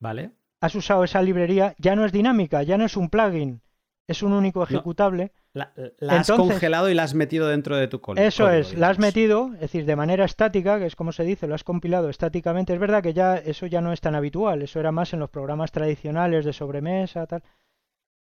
Vale. 0.00 0.32
Has 0.60 0.74
usado 0.74 1.04
esa 1.04 1.20
librería, 1.20 1.74
ya 1.78 1.96
no 1.96 2.04
es 2.04 2.12
dinámica, 2.12 2.62
ya 2.62 2.78
no 2.78 2.84
es 2.84 2.96
un 2.96 3.10
plugin, 3.10 3.62
es 4.06 4.22
un 4.22 4.32
único 4.32 4.62
ejecutable. 4.62 5.32
La, 5.54 5.72
has 6.10 6.28
congelado 6.32 6.90
y 6.90 6.94
la 6.94 7.04
has 7.04 7.14
metido 7.14 7.46
dentro 7.46 7.76
de 7.76 7.86
tu 7.86 8.00
código. 8.00 8.26
Eso 8.26 8.50
es, 8.50 8.76
la 8.76 8.88
has 8.88 8.98
metido, 8.98 9.52
es 9.54 9.60
decir, 9.60 9.86
de 9.86 9.94
manera 9.94 10.24
estática, 10.24 10.80
que 10.80 10.86
es 10.86 10.96
como 10.96 11.12
se 11.12 11.22
dice, 11.22 11.46
lo 11.46 11.54
has 11.54 11.62
compilado 11.62 12.10
estáticamente. 12.10 12.74
Es 12.74 12.80
verdad 12.80 13.04
que 13.04 13.14
ya 13.14 13.36
eso 13.36 13.66
ya 13.66 13.80
no 13.80 13.92
es 13.92 14.00
tan 14.00 14.16
habitual, 14.16 14.62
eso 14.62 14.80
era 14.80 14.90
más 14.90 15.12
en 15.12 15.20
los 15.20 15.30
programas 15.30 15.70
tradicionales 15.70 16.44
de 16.44 16.52
sobremesa, 16.52 17.26
tal. 17.28 17.44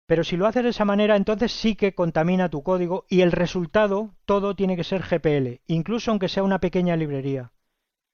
Pero 0.07 0.23
si 0.23 0.37
lo 0.37 0.47
haces 0.47 0.63
de 0.63 0.69
esa 0.69 0.85
manera, 0.85 1.17
entonces 1.17 1.51
sí 1.51 1.75
que 1.75 1.93
contamina 1.93 2.49
tu 2.49 2.63
código 2.63 3.05
y 3.09 3.19
el 3.19 3.33
resultado, 3.33 4.15
todo 4.25 4.55
tiene 4.55 4.77
que 4.77 4.85
ser 4.85 5.03
GPL, 5.03 5.61
incluso 5.67 6.11
aunque 6.11 6.29
sea 6.29 6.43
una 6.43 6.59
pequeña 6.59 6.95
librería. 6.95 7.51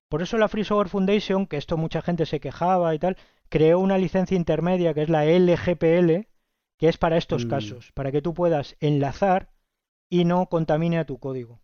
Por 0.10 0.24
eso 0.24 0.38
la 0.40 0.48
Free 0.48 0.64
Software 0.64 0.90
Foundation, 0.90 1.46
que 1.46 1.58
esto 1.58 1.78
mucha 1.78 2.02
gente 2.02 2.26
se 2.26 2.40
quejaba 2.40 2.96
y 2.96 3.00
tal, 3.00 3.18
creó 3.50 3.80
una 3.80 4.00
licencia 4.00 4.36
intermedia 4.36 4.96
que 4.96 5.04
es 5.04 5.10
la 5.10 5.26
LGPL, 5.26 6.28
que 6.78 6.90
es 6.90 6.98
para 6.98 7.18
estos 7.18 7.46
mm. 7.46 7.50
casos, 7.50 7.92
para 7.94 8.12
que 8.12 8.22
tú 8.22 8.34
puedas 8.34 8.76
enlazar 8.80 9.50
y 10.10 10.26
no 10.26 10.48
contamine 10.48 11.00
a 11.00 11.06
tu 11.06 11.20
código. 11.20 11.62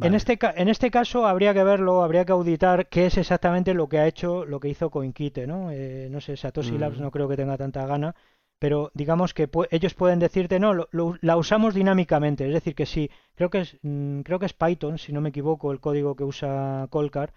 En, 0.00 0.14
este, 0.14 0.38
en 0.56 0.68
este 0.68 0.90
caso 0.90 1.26
habría 1.26 1.52
que 1.52 1.64
verlo, 1.64 2.02
habría 2.02 2.24
que 2.24 2.32
auditar 2.32 2.88
qué 2.88 3.06
es 3.06 3.18
exactamente 3.18 3.74
lo 3.74 3.90
que 3.90 3.98
ha 3.98 4.06
hecho, 4.06 4.46
lo 4.46 4.58
que 4.58 4.70
hizo 4.70 4.90
CoinKite, 4.90 5.46
¿no? 5.46 5.70
Eh, 5.70 6.08
no 6.10 6.20
sé, 6.22 6.36
Satoshi 6.36 6.78
Labs 6.78 6.98
mm. 6.98 7.02
no 7.02 7.10
creo 7.10 7.28
que 7.28 7.36
tenga 7.36 7.58
tanta 7.58 7.86
gana, 7.86 8.14
pero 8.58 8.90
digamos 8.94 9.34
que 9.34 9.50
ellos 9.70 9.94
pueden 9.94 10.18
decirte, 10.18 10.58
no, 10.60 10.86
la 10.92 11.36
usamos 11.36 11.74
dinámicamente, 11.74 12.46
es 12.46 12.54
decir, 12.54 12.74
que 12.74 12.86
sí, 12.86 13.10
creo 13.34 13.50
que 13.50 13.60
es, 13.60 13.76
mm, 13.82 14.20
creo 14.20 14.38
que 14.38 14.46
es 14.46 14.54
Python, 14.54 14.98
si 14.98 15.12
no 15.12 15.20
me 15.20 15.28
equivoco, 15.28 15.72
el 15.72 15.80
código 15.80 16.16
que 16.16 16.24
usa 16.24 16.86
Colcar. 16.88 17.34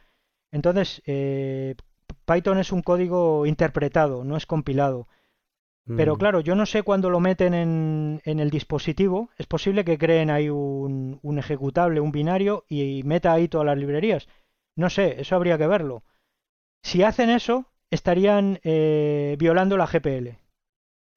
Entonces, 0.51 1.01
eh, 1.05 1.75
Python 2.25 2.59
es 2.59 2.71
un 2.71 2.81
código 2.81 3.45
interpretado, 3.45 4.23
no 4.23 4.37
es 4.37 4.45
compilado. 4.45 5.07
Pero 5.87 6.15
mm. 6.15 6.17
claro, 6.17 6.39
yo 6.39 6.55
no 6.55 6.65
sé 6.65 6.81
cuándo 6.83 7.09
lo 7.09 7.19
meten 7.19 7.53
en, 7.53 8.21
el 8.25 8.49
dispositivo. 8.49 9.29
Es 9.37 9.45
posible 9.45 9.85
que 9.85 9.97
creen 9.97 10.31
ahí 10.31 10.49
un, 10.49 11.19
ejecutable, 11.37 11.99
un 11.99 12.11
binario 12.11 12.65
y, 12.67 13.03
meta 13.03 13.33
ahí 13.33 13.47
todas 13.47 13.67
las 13.67 13.77
librerías. 13.77 14.27
No 14.75 14.89
sé, 14.89 15.21
eso 15.21 15.35
habría 15.35 15.57
que 15.57 15.67
verlo. 15.67 16.03
Si 16.83 17.03
hacen 17.03 17.29
eso, 17.29 17.71
estarían 17.91 18.59
eh, 18.63 19.35
violando 19.39 19.77
la 19.77 19.87
GPL. 19.87 20.37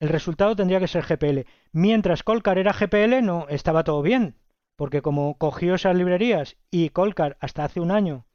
El 0.01 0.09
resultado 0.11 0.55
tendría 0.55 0.81
que 0.81 0.86
ser 0.86 1.05
GPL. 1.05 1.47
Mientras 1.73 2.23
Colcar 2.23 2.59
era 2.59 2.73
GPL, 2.73 3.24
no 3.24 3.47
estaba 3.49 3.85
todo 3.85 4.03
bien. 4.03 4.36
Porque 4.77 5.03
como 5.03 5.36
cogió 5.39 5.74
esas 5.74 5.97
librerías 5.97 6.57
y 6.70 6.90
Colcar 6.90 7.36
hasta 7.40 7.65
hace 7.65 7.81
un 7.81 7.90
año 7.90 8.27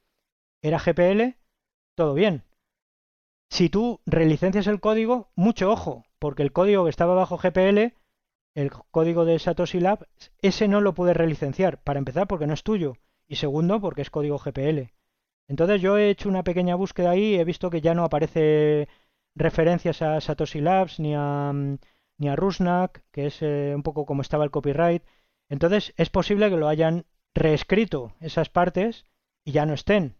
era 0.62 0.78
GPL, 0.78 1.36
todo 1.96 2.14
bien. 2.14 2.42
Si 3.50 3.68
tú 3.68 4.00
relicencias 4.04 4.66
el 4.66 4.80
código, 4.80 5.30
mucho 5.36 5.70
ojo, 5.70 6.04
porque 6.24 6.42
el 6.42 6.52
código 6.52 6.84
que 6.84 6.90
estaba 6.90 7.14
bajo 7.14 7.36
GPL, 7.36 7.92
el 8.54 8.70
código 8.90 9.26
de 9.26 9.38
Satoshi 9.38 9.78
Lab, 9.78 10.08
ese 10.40 10.68
no 10.68 10.80
lo 10.80 10.94
puedes 10.94 11.14
relicenciar. 11.14 11.82
Para 11.82 11.98
empezar, 11.98 12.26
porque 12.26 12.46
no 12.46 12.54
es 12.54 12.62
tuyo. 12.62 12.94
Y 13.28 13.36
segundo, 13.36 13.78
porque 13.78 14.00
es 14.00 14.08
código 14.08 14.38
GPL. 14.38 14.90
Entonces 15.48 15.82
yo 15.82 15.98
he 15.98 16.08
hecho 16.08 16.30
una 16.30 16.42
pequeña 16.42 16.76
búsqueda 16.76 17.10
ahí 17.10 17.34
y 17.34 17.38
he 17.38 17.44
visto 17.44 17.68
que 17.68 17.82
ya 17.82 17.92
no 17.92 18.04
aparece 18.04 18.88
referencias 19.34 20.00
a 20.00 20.18
Satoshi 20.18 20.62
Labs 20.62 20.98
ni 20.98 21.14
a, 21.14 21.52
mm, 21.52 21.76
ni 22.16 22.28
a 22.30 22.36
Rusnak, 22.36 23.04
que 23.10 23.26
es 23.26 23.42
eh, 23.42 23.74
un 23.76 23.82
poco 23.82 24.06
como 24.06 24.22
estaba 24.22 24.44
el 24.44 24.50
copyright. 24.50 25.02
Entonces 25.50 25.92
es 25.98 26.08
posible 26.08 26.48
que 26.48 26.56
lo 26.56 26.68
hayan 26.68 27.04
reescrito 27.34 28.14
esas 28.20 28.48
partes 28.48 29.04
y 29.44 29.52
ya 29.52 29.66
no 29.66 29.74
estén. 29.74 30.16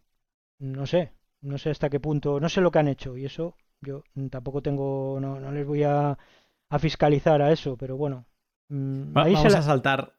No 0.59 0.85
sé, 0.85 1.13
no 1.41 1.57
sé 1.57 1.71
hasta 1.71 1.89
qué 1.89 1.99
punto, 1.99 2.41
no 2.41 2.51
sé 2.51 2.61
lo 2.61 2.71
que 2.71 2.81
han 2.81 2.89
hecho 2.89 3.17
y 3.17 3.25
eso 3.25 3.57
yo 3.85 4.03
tampoco 4.31 4.63
tengo, 4.63 5.19
no, 5.21 5.39
no 5.41 5.53
les 5.53 5.67
voy 5.67 5.83
a, 5.85 6.19
a, 6.71 6.79
fiscalizar 6.79 7.41
a 7.43 7.53
eso, 7.53 7.77
pero 7.77 7.97
bueno. 7.97 8.25
Mm, 8.69 9.13
vamos 9.13 9.55
a 9.55 9.63
saltar. 9.63 10.13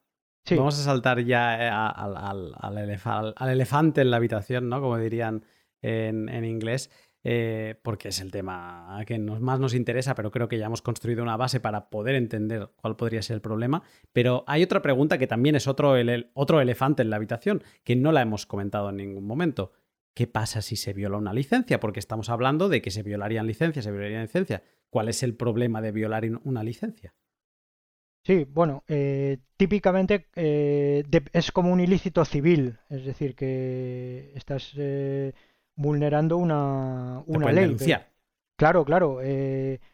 Vamos 0.51 0.79
a 0.79 0.83
saltar 0.83 1.19
ya 1.25 1.57
eh, 1.65 1.69
al, 1.69 2.15
al, 2.17 2.53
al, 3.35 3.49
elefante 3.49 4.01
en 4.01 4.11
la 4.11 4.17
habitación, 4.17 4.69
¿no? 4.69 4.79
Como 4.79 4.97
dirían 4.97 5.43
en, 5.81 6.29
en 6.29 6.45
inglés. 6.45 6.91
eh, 7.27 7.79
porque 7.81 8.09
es 8.09 8.21
el 8.21 8.29
tema 8.31 9.01
que 9.07 9.17
más 9.17 9.59
nos 9.59 9.73
interesa, 9.73 10.13
pero 10.13 10.29
creo 10.29 10.47
que 10.47 10.59
ya 10.59 10.67
hemos 10.67 10.83
construido 10.83 11.23
una 11.23 11.37
base 11.37 11.59
para 11.59 11.89
poder 11.89 12.13
entender 12.13 12.69
cuál 12.75 12.95
podría 12.95 13.23
ser 13.23 13.33
el 13.35 13.41
problema. 13.41 13.81
Pero 14.13 14.43
hay 14.45 14.61
otra 14.61 14.83
pregunta 14.83 15.17
que 15.17 15.25
también 15.25 15.55
es 15.55 15.67
otro, 15.67 15.95
otro 16.35 16.61
elefante 16.61 17.01
en 17.01 17.09
la 17.09 17.15
habitación, 17.15 17.63
que 17.83 17.95
no 17.95 18.11
la 18.11 18.21
hemos 18.21 18.45
comentado 18.45 18.89
en 18.91 18.97
ningún 18.97 19.25
momento. 19.25 19.71
¿Qué 20.15 20.27
pasa 20.27 20.61
si 20.61 20.77
se 20.77 20.93
viola 20.93 21.17
una 21.17 21.33
licencia? 21.33 21.81
Porque 21.81 21.99
estamos 21.99 22.29
hablando 22.29 22.69
de 22.69 22.81
que 22.81 22.89
se 22.89 23.03
violarían 23.03 23.45
licencias, 23.45 23.83
se 23.83 23.91
violarían 23.91 24.21
licencias. 24.21 24.61
¿Cuál 24.89 25.09
es 25.09 25.21
el 25.23 25.35
problema 25.35 25.81
de 25.81 25.91
violar 25.91 26.23
una 26.45 26.63
licencia? 26.63 27.13
Sí, 28.23 28.47
bueno, 28.49 28.85
eh, 28.87 29.39
típicamente 29.57 30.27
eh, 30.35 31.03
es 31.33 31.51
como 31.51 31.71
un 31.71 31.81
ilícito 31.81 32.23
civil, 32.23 32.79
es 32.89 33.03
decir, 33.03 33.35
que 33.35 34.31
estás 34.35 34.71
eh, 34.77 35.33
vulnerando 35.75 36.37
una, 36.37 37.21
una 37.27 37.51
ley. 37.51 37.75
Claro, 38.57 38.85
claro. 38.85 39.19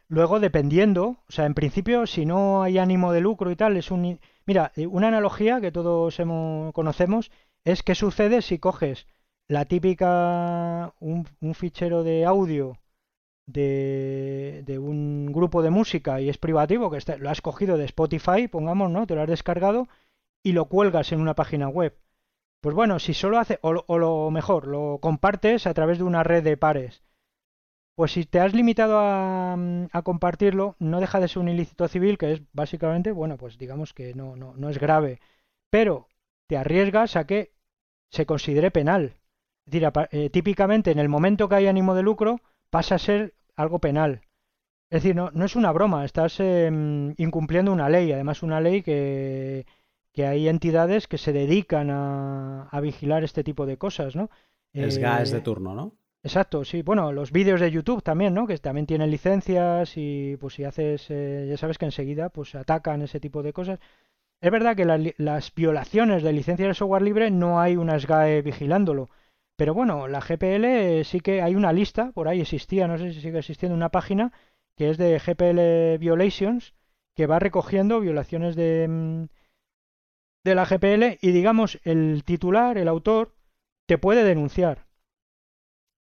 luego, 0.07 0.39
dependiendo, 0.39 1.17
o 1.27 1.31
sea, 1.31 1.47
en 1.47 1.55
principio, 1.55 2.05
si 2.05 2.27
no 2.27 2.61
hay 2.61 2.77
ánimo 2.77 3.11
de 3.11 3.21
lucro 3.21 3.49
y 3.49 3.55
tal, 3.55 3.75
es 3.75 3.89
un... 3.89 4.19
Mira, 4.45 4.71
una 4.87 5.07
analogía 5.07 5.59
que 5.59 5.71
todos 5.71 6.19
hemos, 6.19 6.71
conocemos 6.73 7.31
es 7.65 7.81
qué 7.81 7.95
sucede 7.95 8.43
si 8.43 8.59
coges 8.59 9.07
la 9.51 9.65
típica, 9.65 10.93
un, 11.01 11.25
fichero 11.55 12.03
de 12.03 12.25
audio 12.25 12.79
de, 13.45 14.77
un 14.79 15.31
grupo 15.33 15.61
de 15.61 15.69
música 15.69 16.21
y 16.21 16.29
es 16.29 16.37
privativo, 16.37 16.89
que 16.89 16.99
lo 17.17 17.29
has 17.29 17.41
cogido 17.41 17.77
de 17.77 17.85
Spotify, 17.85 18.47
pongamos, 18.47 18.89
¿no? 18.91 19.05
Te 19.07 19.15
lo 19.15 19.21
has 19.23 19.27
descargado 19.27 19.89
y 20.41 20.53
lo 20.53 20.65
cuelgas 20.69 21.11
en 21.11 21.19
una 21.19 21.35
página 21.35 21.67
web. 21.67 21.97
Pues 22.61 22.75
bueno, 22.75 22.99
si 22.99 23.13
solo 23.13 23.39
hace, 23.39 23.59
o, 23.61 23.73
lo 23.73 24.31
mejor, 24.31 24.67
lo 24.67 24.99
compartes 25.01 25.67
a 25.67 25.73
través 25.73 25.97
de 25.97 26.05
una 26.05 26.23
red 26.23 26.43
de 26.43 26.57
pares. 26.57 27.03
Pues 27.95 28.13
si 28.13 28.25
te 28.25 28.39
has 28.39 28.53
limitado 28.53 28.99
a, 28.99 29.53
a, 29.91 30.01
compartirlo, 30.03 30.75
no 30.79 31.01
deja 31.01 31.19
de 31.19 31.27
ser 31.27 31.39
un 31.39 31.49
ilícito 31.49 31.87
civil, 31.89 32.17
que 32.17 32.33
es 32.33 32.41
básicamente, 32.53 33.11
bueno, 33.11 33.37
pues 33.37 33.57
digamos 33.57 33.93
que 33.93 34.13
no, 34.15 34.37
no, 34.37 34.53
no 34.55 34.69
es 34.69 34.79
grave. 34.79 35.19
Pero 35.69 36.07
te 36.47 36.57
arriesgas 36.57 37.17
a 37.17 37.27
que 37.27 37.53
se 38.09 38.25
considere 38.25 38.71
penal. 38.71 39.20
Es 39.65 39.71
decir, 39.71 39.89
eh, 40.11 40.29
típicamente 40.29 40.91
en 40.91 40.99
el 40.99 41.09
momento 41.09 41.47
que 41.47 41.55
hay 41.55 41.67
ánimo 41.67 41.95
de 41.95 42.03
lucro, 42.03 42.41
pasa 42.69 42.95
a 42.95 42.99
ser 42.99 43.33
algo 43.55 43.79
penal. 43.79 44.21
Es 44.89 45.03
decir, 45.03 45.15
no, 45.15 45.31
no 45.31 45.45
es 45.45 45.55
una 45.55 45.71
broma, 45.71 46.03
estás 46.03 46.39
em, 46.39 47.13
incumpliendo 47.17 47.71
una 47.71 47.87
ley, 47.87 48.11
además 48.11 48.43
una 48.43 48.59
ley 48.59 48.81
que, 48.81 49.65
que 50.11 50.25
hay 50.25 50.49
entidades 50.49 51.07
que 51.07 51.17
se 51.17 51.31
dedican 51.31 51.89
a, 51.89 52.63
a, 52.63 52.81
vigilar 52.81 53.23
este 53.23 53.43
tipo 53.43 53.65
de 53.65 53.77
cosas, 53.77 54.15
¿no? 54.15 54.29
Es 54.73 54.97
gas 54.97 55.31
de 55.31 55.37
eh, 55.37 55.41
turno, 55.41 55.73
¿no? 55.73 55.93
Exacto, 56.23 56.63
sí. 56.65 56.81
Bueno, 56.81 57.11
los 57.11 57.31
vídeos 57.31 57.59
de 57.59 57.71
YouTube 57.71 58.03
también, 58.03 58.33
¿no? 58.33 58.45
Que 58.45 58.57
también 58.57 58.85
tienen 58.85 59.09
licencias 59.09 59.93
y 59.95 60.37
pues 60.39 60.53
si 60.55 60.63
haces, 60.63 61.07
eh, 61.09 61.47
ya 61.49 61.57
sabes 61.57 61.77
que 61.77 61.85
enseguida 61.85 62.29
pues 62.29 62.53
atacan 62.55 63.01
ese 63.01 63.19
tipo 63.19 63.41
de 63.43 63.53
cosas. 63.53 63.79
Es 64.39 64.51
verdad 64.51 64.75
que 64.75 64.85
las 65.17 65.53
violaciones 65.53 66.23
de 66.23 66.33
licencias 66.33 66.67
de 66.67 66.73
software 66.73 67.03
libre 67.03 67.31
no 67.31 67.59
hay 67.59 67.75
una 67.77 67.99
SGAE 67.99 68.41
vigilándolo, 68.41 69.09
pero 69.61 69.75
bueno, 69.75 70.07
la 70.07 70.21
GPL 70.21 71.05
sí 71.05 71.19
que 71.19 71.43
hay 71.43 71.53
una 71.53 71.71
lista, 71.71 72.11
por 72.13 72.27
ahí 72.27 72.41
existía, 72.41 72.87
no 72.87 72.97
sé 72.97 73.13
si 73.13 73.21
sigue 73.21 73.37
existiendo 73.37 73.75
una 73.75 73.89
página 73.89 74.33
que 74.75 74.89
es 74.89 74.97
de 74.97 75.19
GPL 75.19 75.99
Violations, 75.99 76.73
que 77.15 77.27
va 77.27 77.37
recogiendo 77.37 77.99
violaciones 77.99 78.55
de, 78.55 78.87
mm, 78.89 79.25
de 80.43 80.55
la 80.55 80.65
GPL 80.65 81.19
y 81.21 81.31
digamos 81.31 81.79
el 81.83 82.23
titular, 82.23 82.79
el 82.79 82.87
autor, 82.87 83.35
te 83.87 83.99
puede 83.99 84.23
denunciar. 84.23 84.87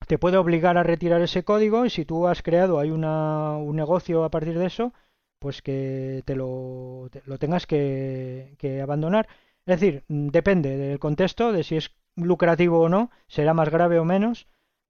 Te 0.06 0.18
puede 0.18 0.36
obligar 0.36 0.78
a 0.78 0.84
retirar 0.84 1.22
ese 1.22 1.46
código 1.46 1.86
y 1.86 1.90
si 1.90 2.04
tú 2.04 2.28
has 2.28 2.44
creado 2.44 2.78
hay 2.78 2.92
una, 2.92 3.56
un 3.56 3.78
negocio 3.78 4.26
a 4.26 4.32
partir 4.32 4.60
de 4.60 4.66
eso, 4.66 4.92
pues 5.40 5.62
que 5.62 6.24
te 6.26 6.36
lo, 6.36 7.10
lo 7.24 7.38
tengas 7.38 7.66
que, 7.68 8.82
abandonar. 8.84 9.30
Es 9.66 9.80
decir, 9.80 10.04
mm, 10.10 10.28
depende 10.28 10.76
del 10.76 11.00
contexto, 11.00 11.54
de 11.54 11.64
si 11.64 11.78
es 11.78 11.96
lucrativo 12.16 12.82
o 12.82 12.90
no, 12.90 13.12
será 13.28 13.54
más 13.54 13.70
grave 13.70 14.00
o 14.00 14.06
menos, 14.06 14.48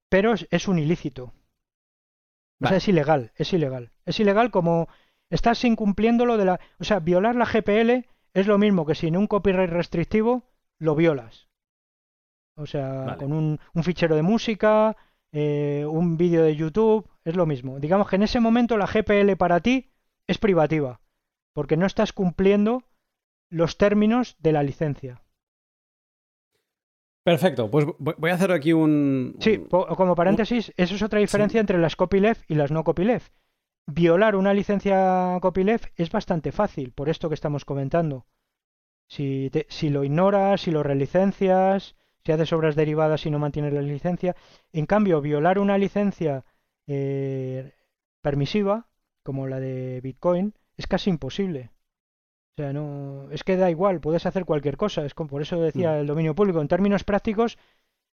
pero 0.08 0.34
es, 0.34 0.68
un 0.68 0.78
ilícito. 0.78 1.32
O 2.60 2.68
sea, 2.68 2.76
es 2.76 2.88
ilegal, 2.88 3.32
es 3.36 3.52
ilegal. 3.52 3.92
Es 4.04 4.18
ilegal 4.20 4.50
como 4.50 4.88
estás 5.30 5.64
incumpliendo 5.64 6.24
lo 6.24 6.36
de 6.36 6.44
la... 6.44 6.60
O 6.78 6.84
sea, 6.84 7.00
violar 7.00 7.34
la 7.34 7.44
GPL 7.44 8.06
es 8.32 8.46
lo 8.46 8.58
mismo 8.58 8.86
que 8.86 8.94
si 8.94 9.08
en 9.08 9.16
un 9.16 9.26
copyright 9.26 9.70
restrictivo 9.70 10.44
lo 10.78 10.94
violas. 10.94 11.48
O 12.56 12.66
sea, 12.66 13.16
con 13.18 13.32
un, 13.32 13.58
fichero 13.82 14.16
de 14.16 14.22
música, 14.22 14.96
eh, 15.32 15.84
un 15.86 16.16
vídeo 16.16 16.42
de 16.42 16.56
YouTube, 16.56 17.08
es 17.24 17.36
lo 17.36 17.44
mismo. 17.44 17.78
Digamos 17.78 18.08
que 18.08 18.16
en 18.16 18.22
ese 18.22 18.40
momento 18.40 18.78
la 18.78 18.86
GPL 18.86 19.36
para 19.36 19.60
ti 19.60 19.90
es 20.26 20.38
privativa, 20.38 21.00
porque 21.52 21.76
no 21.76 21.84
estás 21.84 22.12
cumpliendo 22.12 22.84
los 23.50 23.76
términos 23.76 24.36
de 24.38 24.52
la 24.52 24.62
licencia. 24.62 25.22
Perfecto, 27.26 27.68
pues 27.68 27.84
voy 27.98 28.30
a 28.30 28.34
hacer 28.34 28.52
aquí 28.52 28.72
un... 28.72 29.34
Sí, 29.40 29.58
como 29.68 30.14
paréntesis, 30.14 30.72
eso 30.76 30.94
es 30.94 31.02
otra 31.02 31.18
diferencia 31.18 31.58
entre 31.58 31.76
las 31.76 31.96
copyleft 31.96 32.48
y 32.48 32.54
las 32.54 32.70
no 32.70 32.84
copyleft. 32.84 33.32
Violar 33.84 34.36
una 34.36 34.54
licencia 34.54 35.36
copyleft 35.42 35.86
es 35.96 36.12
bastante 36.12 36.52
fácil, 36.52 36.92
por 36.92 37.08
esto 37.08 37.28
que 37.28 37.34
estamos 37.34 37.64
comentando. 37.64 38.26
Si, 39.08 39.50
si 39.66 39.90
lo 39.90 40.04
ignoras, 40.04 40.60
si 40.60 40.70
lo 40.70 40.84
relicencias, 40.84 41.96
si 42.24 42.30
haces 42.30 42.52
obras 42.52 42.76
derivadas 42.76 43.26
y 43.26 43.32
no 43.32 43.40
mantienes 43.40 43.72
la 43.72 43.82
licencia. 43.82 44.36
En 44.72 44.86
cambio, 44.86 45.20
violar 45.20 45.58
una 45.58 45.78
licencia 45.78 46.44
eh, 46.86 47.72
permisiva, 48.20 48.86
como 49.24 49.48
la 49.48 49.58
de 49.58 50.00
Bitcoin, 50.00 50.54
es 50.76 50.86
casi 50.86 51.10
imposible. 51.10 51.70
O 52.58 52.62
sea, 52.62 52.72
no, 52.72 53.30
es 53.32 53.44
que 53.44 53.58
da 53.58 53.70
igual, 53.70 54.00
puedes 54.00 54.24
hacer 54.24 54.46
cualquier 54.46 54.78
cosa. 54.78 55.04
Es 55.04 55.12
como, 55.12 55.28
por 55.28 55.42
eso 55.42 55.60
decía 55.60 55.92
mm. 55.92 55.96
el 55.96 56.06
dominio 56.06 56.34
público. 56.34 56.62
En 56.62 56.68
términos 56.68 57.04
prácticos, 57.04 57.58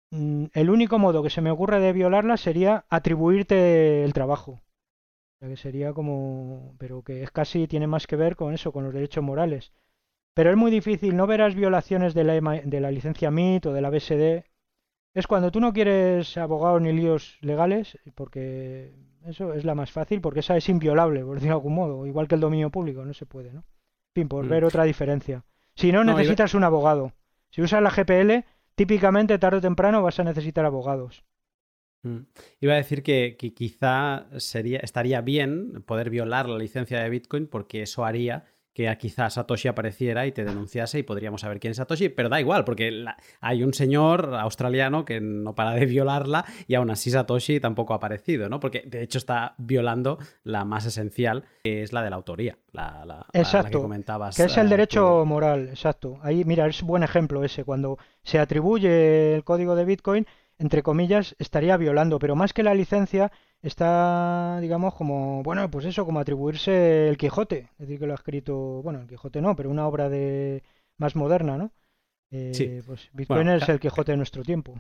mm, 0.10 0.46
el 0.54 0.70
único 0.72 0.98
modo 0.98 1.22
que 1.22 1.30
se 1.30 1.42
me 1.42 1.52
ocurre 1.52 1.80
de 1.80 1.94
violarla 1.94 2.38
sería 2.38 2.86
atribuirte 2.90 4.04
el 4.04 4.14
trabajo. 4.14 4.54
O 4.54 5.40
sea, 5.40 5.50
que 5.50 5.58
sería 5.58 5.94
como, 5.94 6.74
pero 6.80 7.04
que 7.04 7.22
es 7.22 7.30
casi 7.30 7.68
tiene 7.68 7.86
más 7.86 8.08
que 8.08 8.16
ver 8.16 8.36
con 8.36 8.54
eso, 8.54 8.72
con 8.72 8.84
los 8.84 8.94
derechos 8.94 9.24
morales. 9.24 9.74
Pero 10.34 10.50
es 10.50 10.58
muy 10.58 10.72
difícil, 10.72 11.16
no 11.16 11.28
verás 11.28 11.54
violaciones 11.54 12.16
de 12.16 12.24
la, 12.24 12.34
de 12.64 12.80
la 12.80 12.92
licencia 12.92 13.30
MIT 13.30 13.68
o 13.68 13.74
de 13.74 13.82
la 13.82 13.92
BSD. 13.92 14.46
Es 15.14 15.28
cuando 15.28 15.52
tú 15.52 15.60
no 15.60 15.72
quieres 15.72 16.36
abogados 16.38 16.82
ni 16.82 16.94
líos 16.94 17.38
legales, 17.42 18.00
porque 18.16 18.96
eso 19.26 19.54
es 19.54 19.66
la 19.66 19.76
más 19.76 19.92
fácil, 19.92 20.20
porque 20.22 20.40
esa 20.40 20.58
es 20.58 20.68
inviolable, 20.70 21.24
por 21.24 21.36
decirlo 21.36 21.56
de 21.56 21.60
algún 21.60 21.76
modo, 21.76 22.08
igual 22.08 22.28
que 22.28 22.36
el 22.36 22.42
dominio 22.42 22.72
público, 22.72 23.06
no 23.06 23.14
se 23.14 23.26
puede, 23.28 23.52
¿no? 23.54 23.64
Fin, 24.14 24.28
por 24.28 24.46
mm. 24.46 24.50
ver 24.50 24.66
otra 24.66 24.84
diferencia. 24.84 25.44
Si 25.76 25.92
no, 25.92 26.04
necesitas 26.04 26.54
un 26.54 26.64
abogado. 26.64 27.14
Si 27.50 27.62
usas 27.62 27.82
la 27.82 27.92
GPL, 27.92 28.46
típicamente 28.76 29.38
tarde 29.40 29.58
o 29.58 29.62
temprano 29.62 30.02
vas 30.02 30.20
a 30.20 30.24
necesitar 30.24 30.66
abogados. 30.66 31.24
Mm. 32.04 32.20
Iba 32.60 32.74
a 32.74 32.78
decir 32.78 33.04
que, 33.04 33.36
que, 33.38 33.54
quizá 33.54 34.28
sería, 34.38 34.80
estaría 34.80 35.22
bien 35.22 35.84
poder 35.84 36.10
violar 36.10 36.50
la 36.50 36.58
licencia 36.58 37.00
de 37.02 37.10
Bitcoin 37.10 37.48
porque 37.48 37.84
eso 37.84 38.06
haría 38.06 38.46
que 38.74 38.96
quizá 38.98 39.30
Satoshi 39.30 39.68
apareciera 39.68 40.26
y 40.26 40.32
te 40.32 40.46
denunciase 40.46 41.00
y 41.00 41.04
podríamos 41.04 41.42
saber 41.42 41.60
quién 41.60 41.72
es 41.72 41.78
Satoshi, 41.78 42.10
pero 42.10 42.30
da 42.30 42.40
igual, 42.40 42.64
porque 42.64 43.06
hay 43.42 43.64
un 43.64 43.74
señor 43.74 44.34
australiano 44.36 45.04
que 45.06 45.20
no 45.20 45.56
para 45.56 45.72
de 45.72 45.86
violarla 45.86 46.46
y 46.68 46.76
aún 46.76 46.90
así 46.90 47.12
Satoshi 47.12 47.60
tampoco 47.60 47.94
ha 47.94 47.98
aparecido, 47.98 48.50
¿no? 48.50 48.60
Porque 48.60 48.84
de 48.86 49.04
hecho 49.04 49.18
está 49.18 49.56
violando 49.58 50.20
la 50.44 50.64
más 50.66 50.86
esencial, 50.86 51.44
que 51.64 51.84
es 51.84 51.94
la 51.94 52.02
de 52.02 52.10
la 52.10 52.16
autoría, 52.16 52.58
la, 52.72 53.26
exacto, 53.34 53.80
que 53.80 53.84
comentabas. 53.84 54.38
Que 54.38 54.44
es 54.44 54.58
el 54.58 54.68
eh, 54.68 54.70
derecho 54.70 55.26
moral, 55.26 55.70
exacto. 55.70 56.20
Ahí, 56.22 56.44
mira, 56.46 56.68
es 56.68 56.82
un 56.82 56.88
buen 56.88 57.04
ejemplo 57.04 57.44
ese, 57.44 57.64
cuando 57.64 57.98
se 58.24 58.40
atribuye 58.40 59.36
el 59.36 59.44
código 59.44 59.76
de 59.76 59.86
Bitcoin, 59.86 60.26
entre 60.58 60.84
comillas, 60.84 61.36
estaría 61.40 61.76
violando, 61.76 62.20
pero 62.20 62.36
más 62.36 62.54
que 62.54 62.64
la 62.64 62.74
licencia 62.74 63.32
está, 63.62 64.60
digamos, 64.62 64.96
como, 64.96 65.44
bueno, 65.44 65.70
pues 65.70 65.86
eso, 65.86 66.06
como 66.06 66.20
atribuirse 66.20 67.08
el 67.08 67.18
Quijote, 67.18 67.70
es 67.74 67.78
decir, 67.80 68.00
que 68.00 68.08
lo 68.08 68.14
ha 68.14 68.16
escrito, 68.16 68.82
bueno, 68.82 69.02
el 69.02 69.08
Quijote 69.08 69.42
no, 69.42 69.56
pero 69.56 69.70
una 69.70 69.88
obra 69.88 70.10
de 70.10 70.64
más 70.98 71.16
moderna, 71.16 71.58
¿no? 71.58 71.72
Eh, 72.32 72.82
Pues 72.86 73.10
Bitcoin 73.14 73.50
es 73.50 73.68
el 73.68 73.80
Quijote 73.80 74.14
de 74.14 74.18
nuestro 74.18 74.44
tiempo. 74.44 74.76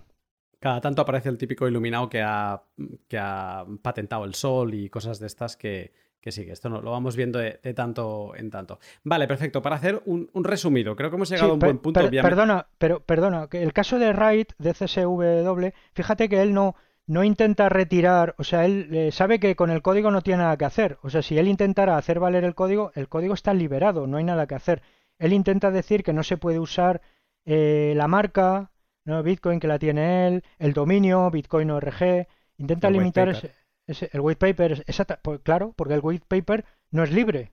Cada 0.60 0.80
tanto 0.80 1.02
aparece 1.02 1.30
el 1.30 1.38
típico 1.38 1.68
iluminado 1.68 2.08
que 2.08 2.22
ha, 2.22 2.62
que 3.08 3.18
ha 3.18 3.66
patentado 3.82 4.26
el 4.26 4.36
sol 4.36 4.74
y 4.74 4.90
cosas 4.90 5.20
de 5.20 5.28
estas 5.28 5.58
que, 5.58 5.92
que 6.22 6.32
sí, 6.32 6.46
que 6.46 6.52
esto 6.52 6.70
no, 6.70 6.82
lo 6.82 6.92
vamos 6.92 7.16
viendo 7.16 7.40
de, 7.40 7.58
tanto 7.74 8.34
en 8.36 8.52
tanto. 8.52 8.80
Vale, 9.04 9.28
perfecto. 9.28 9.62
Para 9.62 9.78
hacer 9.78 10.02
un, 10.06 10.30
resumido, 10.44 10.96
creo 10.96 11.10
que 11.10 11.16
hemos 11.16 11.30
llegado 11.30 11.52
a 11.52 11.54
un 11.54 11.60
buen 11.60 11.80
punto. 11.80 12.00
perdona, 12.10 12.68
pero 12.78 13.00
perdona, 13.04 13.48
que 13.48 13.64
el 13.64 13.74
caso 13.74 13.98
de 13.98 14.14
Wright, 14.14 14.54
de 14.60 14.74
CSW, 14.74 15.70
fíjate 15.94 16.30
que 16.30 16.42
él 16.42 16.54
no, 16.54 16.76
no 17.08 17.24
intenta 17.24 17.70
retirar, 17.70 18.36
o 18.38 18.44
sea, 18.44 18.66
él 18.66 18.90
eh, 18.94 19.12
sabe 19.12 19.40
que 19.40 19.56
con 19.56 19.70
el 19.70 19.82
código 19.82 20.12
no 20.12 20.22
tiene 20.22 20.44
nada 20.44 20.58
que 20.58 20.66
hacer. 20.66 20.98
O 21.04 21.10
sea, 21.10 21.22
si 21.22 21.38
él 21.38 21.48
intentara 21.48 21.98
hacer 21.98 22.20
valer 22.20 22.44
el 22.44 22.56
código, 22.56 22.92
el 22.96 23.10
código 23.10 23.34
está 23.34 23.54
liberado, 23.54 24.08
no 24.08 24.18
hay 24.18 24.24
nada 24.24 24.48
que 24.48 24.56
hacer. 24.56 24.82
Él 25.20 25.34
intenta 25.34 25.72
decir 25.72 26.04
que 26.04 26.14
no 26.14 26.24
se 26.24 26.38
puede 26.38 26.60
usar 26.60 27.02
eh, 27.46 27.94
la 27.96 28.08
marca, 28.08 28.72
¿no? 29.06 29.22
Bitcoin 29.24 29.60
que 29.60 29.68
la 29.68 29.80
tiene 29.80 30.28
él, 30.28 30.44
el 30.60 30.74
dominio, 30.74 31.30
Bitcoin 31.32 31.72
ORG, 31.72 32.28
Intenta 32.58 32.88
El 32.90 32.94
limitar 32.94 33.30
ese, 33.30 33.52
ese- 33.88 34.10
el 34.14 34.22
white 34.22 34.38
paper, 34.40 34.72
es- 34.74 34.84
exacta- 34.88 35.20
pues 35.22 35.40
claro, 35.42 35.74
porque 35.76 35.96
el 35.96 36.02
white 36.04 36.26
paper 36.28 36.64
no 36.92 37.04
es 37.04 37.12
libre. 37.12 37.52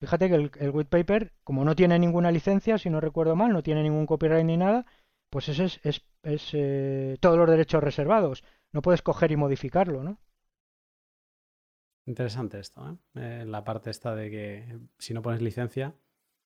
Fíjate 0.00 0.28
que 0.28 0.34
el, 0.34 0.50
el 0.60 0.70
white 0.70 0.90
paper, 0.90 1.32
como 1.44 1.64
no 1.64 1.74
tiene 1.74 1.98
ninguna 1.98 2.30
licencia, 2.30 2.76
si 2.78 2.90
no 2.90 3.00
recuerdo 3.00 3.36
mal, 3.36 3.52
no 3.52 3.62
tiene 3.62 3.82
ningún 3.82 4.06
copyright 4.06 4.44
ni 4.44 4.56
nada, 4.56 4.84
pues 5.30 5.48
ese 5.48 5.64
es, 5.64 5.80
es, 5.84 6.02
es, 6.22 6.50
eh, 6.52 7.16
todos 7.20 7.38
los 7.38 7.48
derechos 7.48 7.82
reservados. 7.82 8.44
No 8.74 8.82
puedes 8.82 9.02
coger 9.02 9.30
y 9.30 9.36
modificarlo, 9.36 10.02
¿no? 10.02 10.18
Interesante 12.06 12.58
esto, 12.58 12.86
¿eh? 12.90 12.96
Eh, 13.14 13.44
la 13.46 13.62
parte 13.62 13.88
esta 13.88 14.14
de 14.16 14.30
que 14.30 14.78
si 14.98 15.14
no 15.14 15.22
pones 15.22 15.40
licencia. 15.40 15.94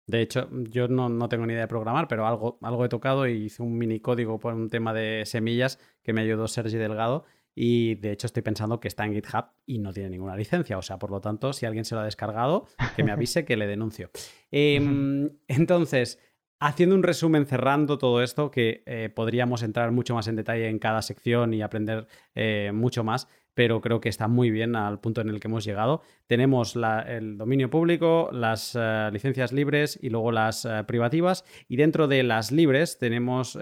De 0.06 0.22
hecho, 0.22 0.48
yo 0.70 0.86
no, 0.86 1.08
no 1.08 1.28
tengo 1.28 1.44
ni 1.44 1.54
idea 1.54 1.62
de 1.62 1.68
programar, 1.68 2.06
pero 2.06 2.26
algo, 2.26 2.58
algo 2.62 2.84
he 2.84 2.88
tocado 2.88 3.26
y 3.26 3.46
hice 3.46 3.62
un 3.62 3.76
mini 3.76 3.98
código 3.98 4.38
por 4.38 4.54
un 4.54 4.70
tema 4.70 4.94
de 4.94 5.24
semillas 5.26 5.80
que 6.02 6.12
me 6.12 6.20
ayudó 6.20 6.46
Sergi 6.46 6.76
Delgado. 6.76 7.24
Y 7.56 7.96
de 7.96 8.12
hecho 8.12 8.26
estoy 8.26 8.42
pensando 8.42 8.78
que 8.78 8.88
está 8.88 9.04
en 9.04 9.14
GitHub 9.14 9.46
y 9.66 9.78
no 9.80 9.92
tiene 9.92 10.10
ninguna 10.10 10.36
licencia. 10.36 10.78
O 10.78 10.82
sea, 10.82 10.98
por 10.98 11.10
lo 11.10 11.20
tanto, 11.20 11.52
si 11.52 11.66
alguien 11.66 11.84
se 11.84 11.96
lo 11.96 12.02
ha 12.02 12.04
descargado, 12.04 12.66
que 12.94 13.02
me 13.02 13.10
avise 13.10 13.44
que 13.44 13.56
le 13.56 13.66
denuncio. 13.66 14.10
Em, 14.52 15.30
entonces, 15.48 16.20
haciendo 16.60 16.94
un 16.94 17.02
resumen, 17.02 17.46
cerrando 17.46 17.98
todo 17.98 18.22
esto, 18.22 18.50
que 18.50 18.82
eh, 18.86 19.10
podríamos 19.14 19.62
entrar 19.62 19.92
mucho 19.92 20.14
más 20.14 20.28
en 20.28 20.36
detalle 20.36 20.68
en 20.68 20.78
cada 20.78 21.02
sección 21.02 21.52
y 21.54 21.62
aprender 21.62 22.06
eh, 22.34 22.70
mucho 22.74 23.04
más, 23.04 23.28
pero 23.54 23.80
creo 23.80 24.00
que 24.00 24.08
está 24.08 24.26
muy 24.28 24.50
bien 24.50 24.74
al 24.74 24.98
punto 25.00 25.20
en 25.20 25.28
el 25.28 25.38
que 25.40 25.48
hemos 25.48 25.64
llegado. 25.64 26.02
Tenemos 26.26 26.74
la- 26.74 27.00
el 27.02 27.36
dominio 27.38 27.70
público, 27.70 28.28
las 28.32 28.76
eh, 28.78 29.10
licencias 29.12 29.52
libres 29.52 29.98
y 30.02 30.10
luego 30.10 30.32
las 30.32 30.66
privativas. 30.86 31.44
Y 31.68 31.76
dentro 31.76 32.08
de 32.08 32.22
las 32.22 32.50
libres 32.50 32.98
tenemos 32.98 33.56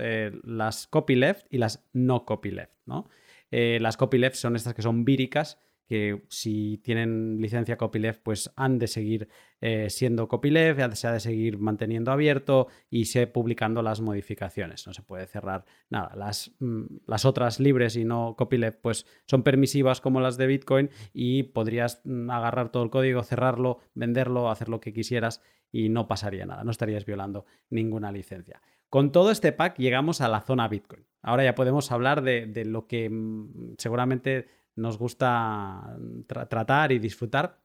las 0.44 0.86
copyleft 0.86 1.46
y 1.50 1.58
las 1.58 1.84
no 1.92 2.24
copyleft, 2.24 2.72
¿no? 2.86 3.08
Las 3.50 3.98
copyleft 3.98 4.36
son 4.36 4.56
estas 4.56 4.72
que 4.72 4.80
son 4.80 5.04
víricas, 5.04 5.58
que 5.92 6.24
si 6.30 6.78
tienen 6.78 7.36
licencia 7.38 7.76
copyleft, 7.76 8.22
pues 8.22 8.50
han 8.56 8.78
de 8.78 8.86
seguir 8.86 9.28
eh, 9.60 9.90
siendo 9.90 10.26
copyleft, 10.26 10.94
se 10.94 11.06
ha 11.06 11.12
de 11.12 11.20
seguir 11.20 11.58
manteniendo 11.58 12.10
abierto 12.10 12.68
y 12.88 13.04
se 13.04 13.26
publicando 13.26 13.82
las 13.82 14.00
modificaciones. 14.00 14.86
No 14.86 14.94
se 14.94 15.02
puede 15.02 15.26
cerrar 15.26 15.66
nada. 15.90 16.16
Las, 16.16 16.56
mm, 16.60 16.84
las 17.06 17.26
otras 17.26 17.60
libres 17.60 17.96
y 17.96 18.06
no 18.06 18.36
copyleft, 18.38 18.80
pues 18.80 19.04
son 19.26 19.42
permisivas 19.42 20.00
como 20.00 20.22
las 20.22 20.38
de 20.38 20.46
Bitcoin 20.46 20.88
y 21.12 21.42
podrías 21.42 22.00
mm, 22.04 22.30
agarrar 22.30 22.72
todo 22.72 22.84
el 22.84 22.88
código, 22.88 23.22
cerrarlo, 23.22 23.80
venderlo, 23.92 24.50
hacer 24.50 24.70
lo 24.70 24.80
que 24.80 24.94
quisieras 24.94 25.42
y 25.70 25.90
no 25.90 26.08
pasaría 26.08 26.46
nada, 26.46 26.64
no 26.64 26.70
estarías 26.70 27.04
violando 27.04 27.44
ninguna 27.68 28.10
licencia. 28.12 28.62
Con 28.88 29.12
todo 29.12 29.30
este 29.30 29.52
pack 29.52 29.76
llegamos 29.76 30.22
a 30.22 30.28
la 30.28 30.40
zona 30.40 30.68
Bitcoin. 30.68 31.04
Ahora 31.20 31.44
ya 31.44 31.54
podemos 31.54 31.92
hablar 31.92 32.22
de, 32.22 32.64
lo 32.64 32.86
que 32.86 33.10
mm, 33.10 33.74
seguramente 33.76 34.61
nos 34.76 34.98
gusta 34.98 35.96
tra- 36.26 36.48
tratar 36.48 36.92
y 36.92 36.98
disfrutar. 36.98 37.62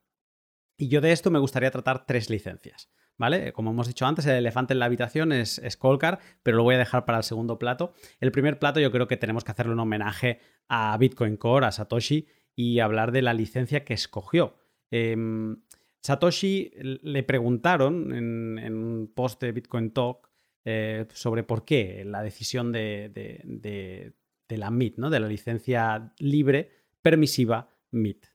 Y 0.76 0.88
yo 0.88 1.00
de 1.00 1.12
esto 1.12 1.30
me 1.30 1.38
gustaría 1.38 1.70
tratar 1.70 2.06
tres 2.06 2.30
licencias. 2.30 2.90
¿Vale? 3.20 3.52
Como 3.52 3.72
hemos 3.72 3.88
dicho 3.88 4.06
antes, 4.06 4.26
el 4.26 4.36
elefante 4.36 4.74
en 4.74 4.78
la 4.78 4.84
habitación 4.84 5.32
es, 5.32 5.58
es 5.58 5.76
Colcar, 5.76 6.20
pero 6.44 6.56
lo 6.56 6.62
voy 6.62 6.76
a 6.76 6.78
dejar 6.78 7.04
para 7.04 7.18
el 7.18 7.24
segundo 7.24 7.58
plato. 7.58 7.92
El 8.20 8.30
primer 8.30 8.60
plato 8.60 8.78
yo 8.78 8.92
creo 8.92 9.08
que 9.08 9.16
tenemos 9.16 9.42
que 9.42 9.50
hacerle 9.50 9.72
un 9.72 9.80
homenaje 9.80 10.38
a 10.68 10.96
Bitcoin 10.98 11.36
Core, 11.36 11.66
a 11.66 11.72
Satoshi, 11.72 12.28
y 12.54 12.78
hablar 12.78 13.10
de 13.10 13.22
la 13.22 13.34
licencia 13.34 13.84
que 13.84 13.94
escogió. 13.94 14.54
Em, 14.92 15.64
Satoshi 16.00 16.70
le 16.80 17.22
preguntaron 17.24 18.14
en, 18.14 18.74
un 18.76 19.12
post 19.12 19.42
de 19.42 19.50
Bitcoin 19.50 19.90
Talk 19.90 20.30
eh, 20.64 21.06
sobre 21.12 21.42
por 21.42 21.64
qué 21.64 22.04
la 22.04 22.22
decisión 22.22 22.70
de, 22.70 23.10
de- 23.12 23.42
de- 23.44 24.14
de 24.48 24.56
la 24.58 24.68
MIT, 24.68 24.96
¿no? 24.98 25.10
de 25.10 25.18
la 25.18 25.26
licencia 25.26 26.14
libre 26.20 26.70
permisiva 27.02 27.68
MIT. 27.92 28.26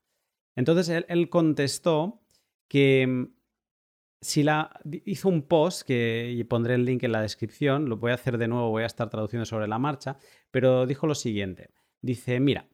Entonces 0.56 1.06
él, 1.07 1.30
contestó 1.30 2.22
que 2.68 3.06
mm, 3.07 3.35
si 4.22 4.44
la 4.44 4.80
hizo 5.06 5.30
un 5.30 5.44
post 5.44 5.81
que 5.85 6.34
y 6.35 6.44
pondré 6.44 6.76
el 6.76 6.85
link 6.85 7.03
en 7.03 7.11
la 7.11 7.22
descripción, 7.22 7.90
lo 7.90 7.98
voy 7.98 8.11
a 8.11 8.15
hacer 8.15 8.38
de 8.38 8.48
nuevo, 8.48 8.69
voy 8.69 8.84
a 8.84 8.88
estar 8.88 9.10
traduciendo 9.10 9.45
sobre 9.45 9.68
la 9.68 9.80
marcha, 9.80 10.18
pero 10.52 10.85
dijo 10.85 11.07
lo 11.07 11.15
siguiente. 11.15 11.72
Dice, 12.02 12.40
mira, 12.40 12.69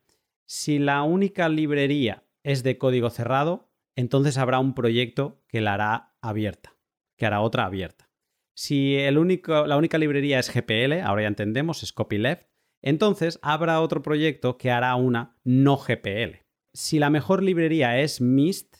si 0.46 0.78
la 0.78 1.02
única 1.02 1.48
librería 1.48 2.24
es 2.42 2.62
de 2.62 2.78
código 2.78 3.10
cerrado, 3.10 3.70
entonces 3.96 4.38
habrá 4.38 4.58
un 4.58 4.74
proyecto 4.74 5.42
que 5.48 5.60
la 5.60 5.74
hará 5.74 6.16
abierta, 6.20 6.76
que 7.16 7.26
hará 7.26 7.40
otra 7.40 7.64
abierta. 7.66 8.10
Si 8.54 8.96
el 8.96 9.18
único, 9.18 9.66
la 9.66 9.76
única 9.76 9.98
librería 9.98 10.38
es 10.38 10.52
GPL, 10.52 11.00
ahora 11.02 11.22
ya 11.22 11.28
entendemos, 11.28 11.82
es 11.82 11.92
copyleft, 11.92 12.49
entonces 12.82 13.38
habrá 13.42 13.80
otro 13.80 14.02
proyecto 14.02 14.56
que 14.58 14.70
hará 14.70 14.94
una 14.96 15.36
no 15.44 15.76
GPL. 15.76 16.44
Si 16.72 16.98
la 16.98 17.10
mejor 17.10 17.42
librería 17.42 18.00
es 18.00 18.20
MIST, 18.20 18.76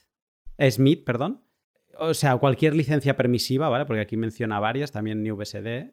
es 0.59 0.79
MIT, 0.79 1.05
perdón, 1.05 1.45
o 1.99 2.15
sea, 2.15 2.37
cualquier 2.37 2.75
licencia 2.75 3.17
permisiva, 3.17 3.69
¿vale? 3.69 3.85
Porque 3.87 4.01
aquí 4.03 4.17
menciona 4.17 4.61
varias, 4.61 4.93
también 4.93 5.23
NewBSD, 5.23 5.93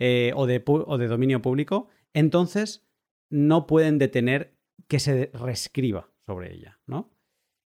eh, 0.00 0.32
o, 0.34 0.46
de, 0.46 0.64
pu- 0.64 0.84
o 0.86 0.98
de 0.98 1.06
dominio 1.08 1.40
público, 1.42 1.88
entonces 2.12 2.86
no 3.30 3.66
pueden 3.66 3.98
detener 3.98 4.56
que 4.86 4.98
se 4.98 5.30
reescriba 5.34 6.10
sobre 6.26 6.54
ella, 6.54 6.80
¿no? 6.86 7.10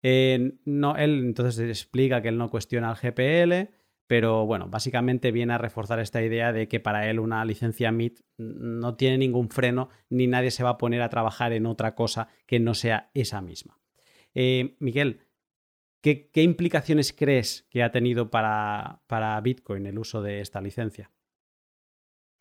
Eh, 0.02 0.58
no, 0.64 0.96
él 0.96 1.20
entonces 1.20 1.68
explica 1.68 2.20
que 2.22 2.28
él 2.28 2.38
no 2.38 2.50
cuestiona 2.50 2.90
el 2.90 2.96
GPL, 2.96 3.72
pero 4.06 4.46
bueno, 4.46 4.68
básicamente 4.68 5.32
viene 5.32 5.54
a 5.54 5.58
reforzar 5.58 6.00
esta 6.00 6.22
idea 6.22 6.52
de 6.52 6.68
que 6.68 6.80
para 6.80 7.08
él 7.08 7.18
una 7.18 7.44
licencia 7.44 7.88
MIT 7.88 8.20
no 8.36 8.94
tiene 8.96 9.18
ningún 9.18 9.48
freno 9.48 9.88
ni 10.10 10.26
nadie 10.26 10.50
se 10.50 10.64
va 10.64 10.70
a 10.70 10.78
poner 10.78 11.02
a 11.02 11.08
trabajar 11.08 11.52
en 11.52 11.66
otra 11.66 11.94
cosa 11.94 12.28
que 12.46 12.60
no 12.60 12.74
sea 12.74 13.10
esa 13.14 13.40
misma. 13.40 13.78
Eh, 14.34 14.76
Miguel, 14.80 15.20
¿qué, 16.00 16.30
qué 16.30 16.42
implicaciones 16.42 17.12
crees 17.12 17.66
que 17.70 17.82
ha 17.82 17.92
tenido 17.92 18.30
para, 18.30 19.02
para 19.06 19.40
Bitcoin 19.40 19.86
el 19.86 19.98
uso 19.98 20.22
de 20.22 20.40
esta 20.40 20.60
licencia? 20.60 21.10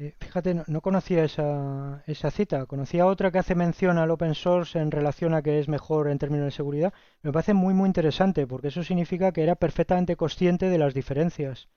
Eh, 0.02 0.16
Fíjate, 0.20 0.54
no, 0.56 0.64
no 0.68 0.82
conocía 0.82 1.24
esa, 1.24 2.04
esa 2.08 2.32
cita, 2.32 2.66
conocía 2.66 3.06
otra 3.06 3.32
que 3.32 3.40
hace 3.40 3.56
mención 3.56 3.98
al 3.98 4.10
open 4.12 4.34
source 4.36 4.80
en 4.80 4.90
relación 4.92 5.34
a 5.34 5.42
que 5.44 5.60
es 5.60 5.68
mejor 5.68 6.10
en 6.10 6.18
términos 6.18 6.46
de 6.46 6.52
seguridad. 6.52 6.94
Me 7.22 7.32
parece 7.32 7.54
muy 7.54 7.74
muy 7.74 7.88
interesante 7.88 8.48
porque 8.48 8.70
eso 8.70 8.84
significa 8.84 9.32
que 9.32 9.44
era 9.44 9.56
perfectamente 9.56 10.16
consciente 10.16 10.70
de 10.70 10.78
las 10.80 10.94
diferencias. 10.94 11.70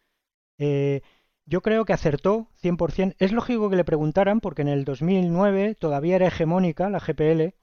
Eh, 0.58 1.02
yo 1.46 1.62
creo 1.62 1.84
que 1.86 1.94
acertó 1.94 2.48
100%. 2.56 3.16
Es 3.20 3.32
lógico 3.32 3.70
que 3.70 3.76
le 3.76 3.84
preguntaran 3.84 4.40
porque 4.40 4.62
en 4.62 4.68
el 4.68 4.84
2009 4.84 5.76
todavía 5.76 6.16
era 6.16 6.28
hegemónica 6.28 6.90
la 6.90 7.00
GPL. 7.00 7.54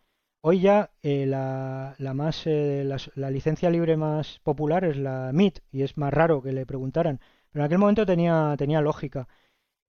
Hoy 0.42 0.62
ya 0.62 0.92
eh, 1.04 1.26
la, 1.28 1.96
la 2.00 2.14
más, 2.16 2.46
la 2.46 3.32
licencia 3.32 3.70
libre 3.72 3.98
más 3.98 4.40
popular 4.44 4.86
es 4.86 4.98
la 4.98 5.30
MIT 5.32 5.60
y 5.72 5.84
es 5.84 5.98
más 5.98 6.14
raro 6.14 6.42
que 6.44 6.54
le 6.54 6.66
preguntaran. 6.66 7.20
Pero 7.52 7.64
en 7.64 7.68
aquel 7.68 7.80
momento 7.80 8.06
tenía, 8.06 8.56
tenía 8.58 8.82
lógica. 8.82 9.28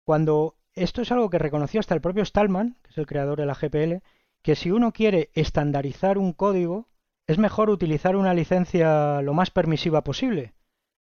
Cuando 0.05 0.57
esto 0.75 1.03
es 1.03 1.13
algo 1.13 1.31
que 1.31 1.39
reconoció 1.39 1.81
hasta 1.81 1.95
el 1.95 2.01
propio 2.01 2.25
Stallman, 2.25 2.77
que 2.83 2.91
es 2.91 2.99
el 2.99 3.07
creador 3.07 3.39
de 3.39 3.47
la 3.47 3.55
GPL, 3.55 4.03
que 4.43 4.57
si 4.57 4.71
uno 4.71 4.93
quiere 4.93 5.31
estandarizar 5.35 6.19
un 6.19 6.33
código, 6.33 6.89
es 7.27 7.39
mejor 7.39 7.71
utilizar 7.71 8.17
una 8.17 8.35
licencia 8.35 9.23
lo 9.23 9.35
más 9.35 9.51
permisiva 9.51 10.03
posible, 10.03 10.55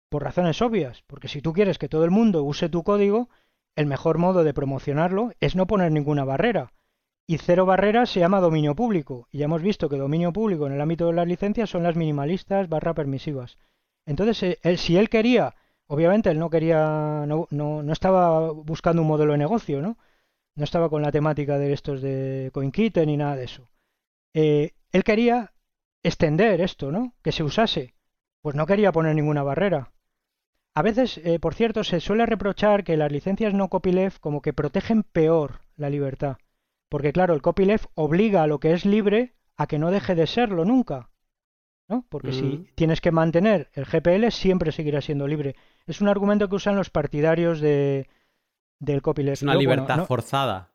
por 0.09 0.23
razones 0.23 0.62
obvias, 0.62 1.03
porque 1.07 1.28
si 1.28 1.41
tú 1.43 1.53
quieres 1.53 1.78
que 1.78 1.89
todo 1.89 2.05
el 2.05 2.11
mundo 2.11 2.45
use 2.45 2.69
tu 2.69 2.85
código, 2.85 3.28
el 3.74 3.86
mejor 3.86 4.19
modo 4.19 4.45
de 4.45 4.55
promocionarlo 4.55 5.32
es 5.41 5.57
no 5.57 5.66
poner 5.66 5.91
ninguna 5.91 6.24
barrera. 6.24 6.73
Y 7.27 7.39
cero 7.39 7.66
barreras 7.66 8.11
se 8.11 8.20
llama 8.20 8.41
dominio 8.41 8.77
público, 8.77 9.27
y 9.32 9.39
ya 9.39 9.47
hemos 9.47 9.62
visto 9.62 9.89
que 9.89 9.97
dominio 9.97 10.32
público 10.32 10.66
en 10.66 10.74
el 10.74 10.81
ámbito 10.81 11.07
de 11.07 11.15
las 11.15 11.27
licencias 11.27 11.70
son 11.70 11.82
las 11.82 11.97
minimalistas 11.97 12.69
barra 12.69 12.95
permisivas. 12.95 13.59
Entonces, 14.07 14.43
eh, 14.43 14.59
él- 14.62 14.78
si 14.78 14.97
él 14.99 15.09
quería 15.09 15.55
Obviamente 15.86 16.31
él 16.31 16.39
no 16.39 16.51
quería, 16.51 17.24
no, 17.27 17.47
no, 17.51 17.82
no 17.82 17.93
estaba 17.93 18.51
buscando 18.51 19.02
un 19.02 19.09
modelo 19.09 19.32
de 19.32 19.39
negocio, 19.39 19.82
¿no? 19.82 19.98
No 20.56 20.65
estaba 20.65 20.89
con 20.89 21.02
la 21.02 21.12
temática 21.12 21.59
de 21.59 21.73
estos 21.73 22.01
de 22.01 22.51
CoinKitten 22.52 23.06
ni 23.06 23.16
nada 23.16 23.36
de 23.36 23.44
eso. 23.44 23.69
Eh, 24.35 24.73
él 24.93 25.05
quería 25.05 25.52
extender 26.02 26.61
esto, 26.61 26.93
¿no? 26.93 27.15
Que 27.23 27.32
se 27.32 27.43
usase. 27.43 27.94
Pues 28.40 28.55
no 28.55 28.66
quería 28.66 28.93
poner 28.93 29.15
ninguna 29.15 29.43
barrera. 29.43 29.93
A 30.74 30.82
veces, 30.82 31.19
eh, 31.19 31.39
por 31.39 31.55
cierto, 31.55 31.85
se 31.85 32.01
suele 32.01 32.27
reprochar 32.27 32.85
que 32.85 32.97
las 32.97 33.12
licencias 33.12 33.55
no 33.55 33.69
copyleft 33.69 34.20
como 34.20 34.43
que 34.43 34.52
protegen 34.52 35.02
peor 35.02 35.61
la 35.77 35.90
libertad. 35.90 36.36
Porque 36.89 37.12
claro, 37.12 37.35
el 37.35 37.43
copyleft 37.43 37.86
obliga 37.94 38.43
a 38.43 38.47
lo 38.47 38.59
que 38.61 38.73
es 38.73 38.85
libre 38.85 39.35
a 39.56 39.66
que 39.66 39.78
no 39.78 39.90
deje 39.90 40.15
de 40.15 40.27
serlo 40.27 40.65
nunca. 40.65 41.11
¿No? 41.94 42.06
Porque 42.08 42.32
si 42.32 42.66
tienes 42.74 43.00
que 43.00 43.10
mantener 43.12 43.70
el 43.74 43.84
GPL, 43.84 44.30
siempre 44.30 44.72
seguirá 44.72 45.00
siendo 45.00 45.26
libre. 45.26 45.54
Es 45.86 46.00
un 46.00 46.08
argumento 46.08 46.48
que 46.48 46.56
usan 46.56 46.76
los 46.76 46.90
partidarios 46.90 47.60
de, 47.60 48.08
del 48.80 49.02
copyleft. 49.02 49.34
Es 49.38 49.42
una 49.42 49.54
bueno, 49.54 49.70
libertad 49.70 49.96
no- 49.98 50.06
forzada. 50.06 50.70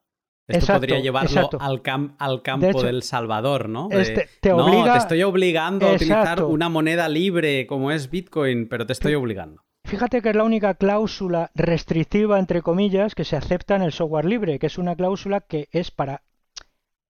Esto 0.47 0.59
Exacto, 0.61 0.79
podría 0.81 0.99
llevarlo 0.99 1.29
exacto. 1.29 1.57
al, 1.61 1.83
cam- 1.83 2.15
al 2.17 2.41
campo 2.41 2.65
hecho, 2.65 2.81
del 2.81 3.03
Salvador, 3.03 3.69
¿no? 3.69 3.87
De, 3.87 4.01
este- 4.01 4.27
te 4.41 4.49
no, 4.49 4.65
obliga- 4.65 4.93
te 4.93 4.97
estoy 4.97 5.21
obligando 5.21 5.87
a 5.87 5.91
utilizar 5.93 6.21
Exacto. 6.21 6.47
una 6.47 6.69
moneda 6.69 7.07
libre 7.07 7.67
como 7.67 7.91
es 7.91 8.09
Bitcoin, 8.09 8.67
pero 8.67 8.87
te 8.87 8.93
estoy 8.93 9.13
obligando. 9.13 9.61
Fíjate 9.85 10.21
que 10.23 10.29
es 10.29 10.35
la 10.35 10.43
única 10.43 10.73
cláusula 10.73 11.51
restrictiva, 11.53 12.39
entre 12.39 12.63
comillas, 12.63 13.13
que 13.13 13.25
se 13.25 13.35
acepta 13.35 13.75
en 13.75 13.83
el 13.83 13.91
software 13.91 14.25
libre, 14.25 14.57
que 14.57 14.65
es 14.67 14.79
una 14.79 14.95
cláusula 14.95 15.41
que 15.41 15.67
es 15.71 15.91
para 15.91 16.23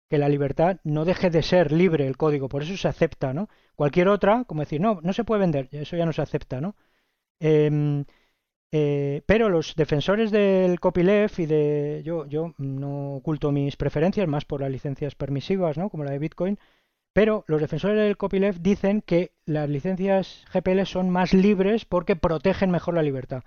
que 0.09 0.19
la 0.19 0.29
libertad 0.29 0.79
no 0.85 1.05
deje 1.05 1.31
de 1.31 1.43
ser 1.43 1.73
libre 1.73 2.07
el 2.07 2.17
código, 2.17 2.49
por 2.49 2.63
eso 2.63 2.77
se 2.77 2.89
acepta, 2.89 3.33
¿no? 3.35 3.49
Cualquier 3.75 4.09
otra, 4.09 4.45
como 4.45 4.61
decir, 4.63 4.81
no, 4.81 5.01
no 5.03 5.13
se 5.13 5.25
puede 5.25 5.41
vender, 5.41 5.69
eso 5.73 5.97
ya 5.97 6.07
no 6.07 6.13
se 6.13 6.23
acepta, 6.23 6.61
¿no? 6.61 6.77
Em, 7.41 8.05
eh, 8.73 9.23
pero 9.27 9.49
los 9.49 9.75
defensores 9.77 10.31
del 10.31 10.81
copyleft 10.81 11.39
y 11.39 11.47
de 11.47 12.03
yo, 12.05 12.27
yo 12.27 12.55
no 12.59 13.17
oculto 13.17 13.53
mis 13.53 13.77
preferencias 13.77 14.29
más 14.29 14.45
por 14.45 14.61
las 14.61 14.71
licencias 14.71 15.15
permisivas, 15.15 15.79
¿no? 15.79 15.91
Como 15.91 16.05
la 16.05 16.13
de 16.13 16.19
Bitcoin, 16.19 16.59
pero 17.13 17.45
los 17.49 17.61
defensores 17.61 17.99
del 17.99 18.17
copyleft 18.17 18.61
dicen 18.61 19.03
que 19.03 19.33
las 19.47 19.69
licencias 19.69 20.45
GPL 20.53 20.85
son 20.85 21.11
más 21.11 21.33
libres 21.33 21.85
porque 21.85 22.17
protegen 22.17 22.71
mejor 22.71 22.95
la 22.95 23.03
libertad. 23.03 23.43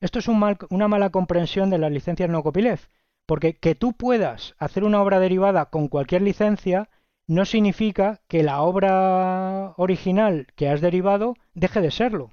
Esto 0.00 0.20
es 0.20 0.28
un 0.28 0.38
mal, 0.38 0.58
una 0.70 0.88
mala 0.88 1.10
comprensión 1.10 1.70
de 1.70 1.78
las 1.78 1.90
licencias 1.92 2.30
no 2.30 2.42
copyleft, 2.42 2.88
porque 3.28 3.58
que 3.58 3.74
tú 3.74 3.92
puedas 3.92 4.54
hacer 4.58 4.84
una 4.84 5.02
obra 5.02 5.20
derivada 5.20 5.66
con 5.66 5.88
cualquier 5.88 6.22
licencia 6.22 6.88
no 7.26 7.44
significa 7.44 8.22
que 8.26 8.42
la 8.42 8.62
obra 8.62 9.74
original 9.76 10.46
que 10.56 10.70
has 10.70 10.80
derivado 10.80 11.34
deje 11.52 11.82
de 11.82 11.90
serlo. 11.90 12.32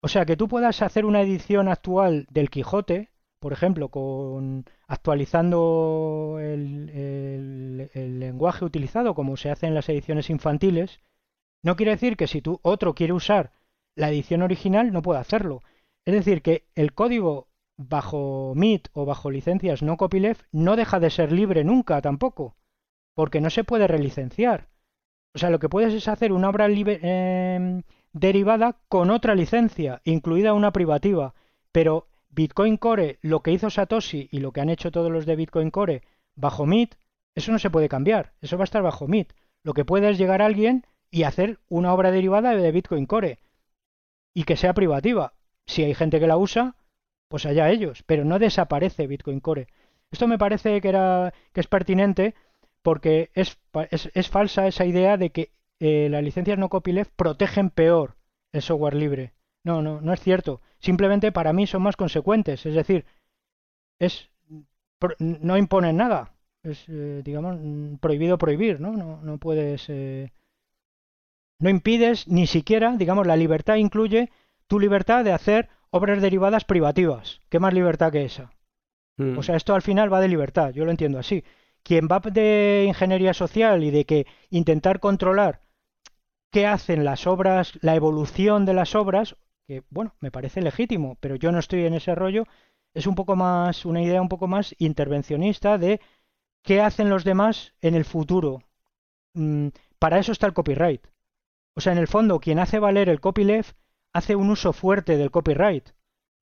O 0.00 0.08
sea, 0.08 0.24
que 0.24 0.38
tú 0.38 0.48
puedas 0.48 0.80
hacer 0.80 1.04
una 1.04 1.20
edición 1.20 1.68
actual 1.68 2.26
del 2.30 2.48
Quijote, 2.48 3.10
por 3.38 3.52
ejemplo, 3.52 3.90
con 3.90 4.64
actualizando 4.88 6.38
el, 6.40 7.90
lenguaje 8.18 8.64
utilizado 8.64 9.14
como 9.14 9.36
se 9.36 9.50
hace 9.50 9.66
en 9.66 9.74
las 9.74 9.90
ediciones 9.90 10.30
infantiles, 10.30 11.00
no 11.62 11.76
quiere 11.76 11.92
decir 11.92 12.16
que 12.16 12.28
si 12.28 12.40
tú 12.40 12.60
otro 12.62 12.94
quiere 12.94 13.12
usar 13.12 13.52
la 13.94 14.08
edición 14.08 14.40
original 14.40 14.90
no 14.90 15.02
pueda 15.02 15.20
hacerlo. 15.20 15.60
Es 16.06 16.14
decir, 16.14 16.40
que 16.40 16.64
el 16.74 16.94
código 16.94 17.51
bajo 17.76 18.52
MIT 18.54 18.88
o 18.92 19.04
bajo 19.04 19.30
licencias 19.30 19.82
no 19.82 19.96
copyleft 19.96 20.44
no 20.52 20.76
deja 20.76 21.00
de 21.00 21.10
ser 21.10 21.32
libre 21.32 21.64
nunca 21.64 22.00
tampoco, 22.00 22.56
porque 23.14 23.40
no 23.40 23.50
se 23.50 23.64
puede 23.64 23.86
relicenciar. 23.86 24.68
O 25.34 25.38
sea, 25.38 25.50
lo 25.50 25.58
que 25.58 25.68
puedes 25.68 25.94
es 25.94 26.08
hacer 26.08 26.32
una 26.32 26.50
obra 26.50 26.68
libre, 26.68 27.00
em, 27.02 27.82
derivada 28.12 28.76
con 28.88 29.10
otra 29.10 29.34
licencia, 29.34 30.00
incluida 30.04 30.52
una 30.52 30.72
privativa. 30.72 31.34
Pero 31.72 32.06
Bitcoin 32.28 32.76
Core, 32.76 33.18
lo 33.22 33.40
que 33.40 33.52
hizo 33.52 33.70
Satoshi 33.70 34.28
y 34.30 34.40
lo 34.40 34.52
que 34.52 34.60
han 34.60 34.68
hecho 34.68 34.90
todos 34.90 35.10
los 35.10 35.26
de 35.26 35.36
Bitcoin 35.36 35.70
Core 35.70 36.02
bajo 36.34 36.66
MIT, 36.66 36.94
eso 37.34 37.52
no 37.52 37.58
se 37.58 37.70
puede 37.70 37.88
cambiar, 37.88 38.32
eso 38.42 38.58
va 38.58 38.64
a 38.64 38.70
estar 38.70 38.82
bajo 38.82 39.06
MIT. 39.06 39.32
Lo 39.62 39.72
que 39.72 39.84
puede 39.84 40.10
es 40.10 40.18
llegar 40.18 40.42
a 40.42 40.46
alguien 40.46 40.84
y 41.10 41.22
hacer 41.22 41.58
una 41.68 41.92
obra 41.94 42.10
derivada 42.10 42.54
de 42.54 42.72
Bitcoin 42.72 43.06
Core 43.06 43.38
y 44.34 44.44
que 44.44 44.56
sea 44.56 44.74
privativa. 44.74 45.34
Si 45.66 45.82
hay 45.84 45.94
gente 45.94 46.20
que 46.20 46.26
la 46.26 46.36
usa, 46.36 46.74
pues 47.32 47.46
allá 47.46 47.70
ellos, 47.70 48.02
pero 48.04 48.26
no 48.26 48.38
desaparece 48.38 49.06
Bitcoin 49.06 49.40
Core. 49.40 49.66
Esto 50.10 50.28
me 50.28 50.36
parece 50.36 50.82
que, 50.82 50.88
era, 50.90 51.32
que 51.54 51.60
es 51.60 51.66
pertinente 51.66 52.34
porque 52.82 53.30
es, 53.32 53.58
es, 53.90 54.10
es 54.12 54.28
falsa 54.28 54.66
esa 54.66 54.84
idea 54.84 55.16
de 55.16 55.30
que 55.30 55.50
eh, 55.80 56.08
las 56.10 56.22
licencias 56.22 56.58
no 56.58 56.68
copyleft 56.68 57.10
protegen 57.16 57.70
peor 57.70 58.16
el 58.52 58.60
software 58.60 58.92
libre. 58.92 59.32
No, 59.64 59.80
no, 59.80 60.02
no 60.02 60.12
es 60.12 60.20
cierto. 60.20 60.60
Simplemente 60.78 61.32
para 61.32 61.54
mí 61.54 61.66
son 61.66 61.80
más 61.80 61.96
consecuentes. 61.96 62.66
Es 62.66 62.74
decir, 62.74 63.06
es 63.98 64.28
no 65.18 65.56
imponen 65.56 65.96
nada. 65.96 66.34
Es, 66.62 66.84
eh, 66.90 67.22
digamos, 67.24 67.56
prohibido 67.98 68.36
prohibir, 68.36 68.78
¿no? 68.78 68.92
No, 68.92 69.22
no 69.22 69.38
puedes... 69.38 69.88
Eh, 69.88 70.32
no 71.60 71.70
impides 71.70 72.28
ni 72.28 72.46
siquiera, 72.46 72.94
digamos, 72.98 73.26
la 73.26 73.36
libertad 73.36 73.76
incluye 73.76 74.30
tu 74.66 74.78
libertad 74.78 75.24
de 75.24 75.32
hacer 75.32 75.70
obras 75.92 76.20
derivadas 76.22 76.64
privativas. 76.64 77.40
¿Qué 77.48 77.60
más 77.60 77.72
libertad 77.72 78.10
que 78.10 78.24
esa? 78.24 78.50
Mm. 79.18 79.38
O 79.38 79.42
sea, 79.42 79.56
esto 79.56 79.74
al 79.74 79.82
final 79.82 80.12
va 80.12 80.20
de 80.20 80.28
libertad, 80.28 80.72
yo 80.72 80.84
lo 80.84 80.90
entiendo 80.90 81.18
así. 81.18 81.44
Quien 81.82 82.08
va 82.10 82.20
de 82.20 82.84
ingeniería 82.88 83.34
social 83.34 83.84
y 83.84 83.90
de 83.90 84.04
que 84.04 84.26
intentar 84.50 85.00
controlar 85.00 85.60
qué 86.50 86.66
hacen 86.66 87.04
las 87.04 87.26
obras, 87.26 87.78
la 87.82 87.94
evolución 87.94 88.64
de 88.64 88.74
las 88.74 88.94
obras, 88.94 89.36
que 89.66 89.82
bueno, 89.90 90.14
me 90.20 90.30
parece 90.30 90.62
legítimo, 90.62 91.16
pero 91.20 91.36
yo 91.36 91.52
no 91.52 91.58
estoy 91.58 91.84
en 91.84 91.94
ese 91.94 92.14
rollo, 92.14 92.44
es 92.94 93.06
un 93.06 93.14
poco 93.14 93.36
más, 93.36 93.84
una 93.84 94.02
idea 94.02 94.22
un 94.22 94.28
poco 94.28 94.46
más 94.46 94.74
intervencionista 94.78 95.76
de 95.76 96.00
qué 96.62 96.80
hacen 96.80 97.10
los 97.10 97.24
demás 97.24 97.74
en 97.82 97.94
el 97.94 98.04
futuro. 98.04 98.62
Mm, 99.34 99.68
para 99.98 100.18
eso 100.18 100.32
está 100.32 100.46
el 100.46 100.54
copyright. 100.54 101.06
O 101.74 101.80
sea, 101.80 101.92
en 101.92 101.98
el 101.98 102.08
fondo, 102.08 102.40
quien 102.40 102.58
hace 102.58 102.78
valer 102.78 103.08
el 103.08 103.20
copyleft 103.20 103.76
hace 104.12 104.36
un 104.36 104.50
uso 104.50 104.72
fuerte 104.72 105.16
del 105.16 105.30
copyright, 105.30 105.90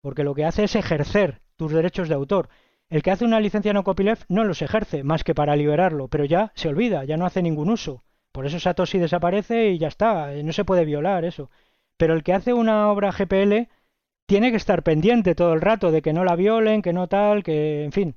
porque 0.02 0.24
lo 0.24 0.34
que 0.34 0.46
hace 0.46 0.64
es 0.64 0.76
ejercer 0.76 1.42
tus 1.56 1.72
derechos 1.72 2.10
de 2.10 2.16
autor. 2.16 2.50
El 2.90 3.04
que 3.04 3.12
hace 3.12 3.26
una 3.26 3.40
licencia 3.40 3.74
no 3.74 3.84
copyleft 3.84 4.26
no 4.30 4.44
los 4.44 4.62
ejerce 4.62 5.04
más 5.04 5.24
que 5.24 5.36
para 5.36 5.56
liberarlo, 5.56 6.08
pero 6.08 6.26
ya 6.26 6.52
se 6.56 6.70
olvida, 6.70 7.04
ya 7.04 7.18
no 7.18 7.26
hace 7.26 7.42
ningún 7.42 7.70
uso. 7.70 8.04
Por 8.32 8.46
eso 8.46 8.60
Satoshi 8.60 8.98
desaparece 8.98 9.70
y 9.70 9.78
ya 9.78 9.88
está, 9.88 10.34
eh, 10.34 10.44
no 10.44 10.54
se 10.54 10.66
puede 10.66 10.86
violar 10.86 11.26
eso. 11.26 11.50
Pero 11.98 12.14
el 12.14 12.24
que 12.24 12.34
hace 12.34 12.54
una 12.54 12.90
obra 12.92 13.12
GPL 13.12 13.68
tiene 14.28 14.52
que 14.52 14.58
estar 14.58 14.84
pendiente 14.84 15.36
todo 15.36 15.54
el 15.54 15.62
rato 15.62 15.92
de 15.92 16.02
que 16.02 16.14
no 16.14 16.24
la 16.24 16.36
violen, 16.36 16.82
que 16.82 16.94
no 16.94 17.08
tal, 17.08 17.44
que, 17.44 17.84
en 17.84 17.92
fin. 17.92 18.16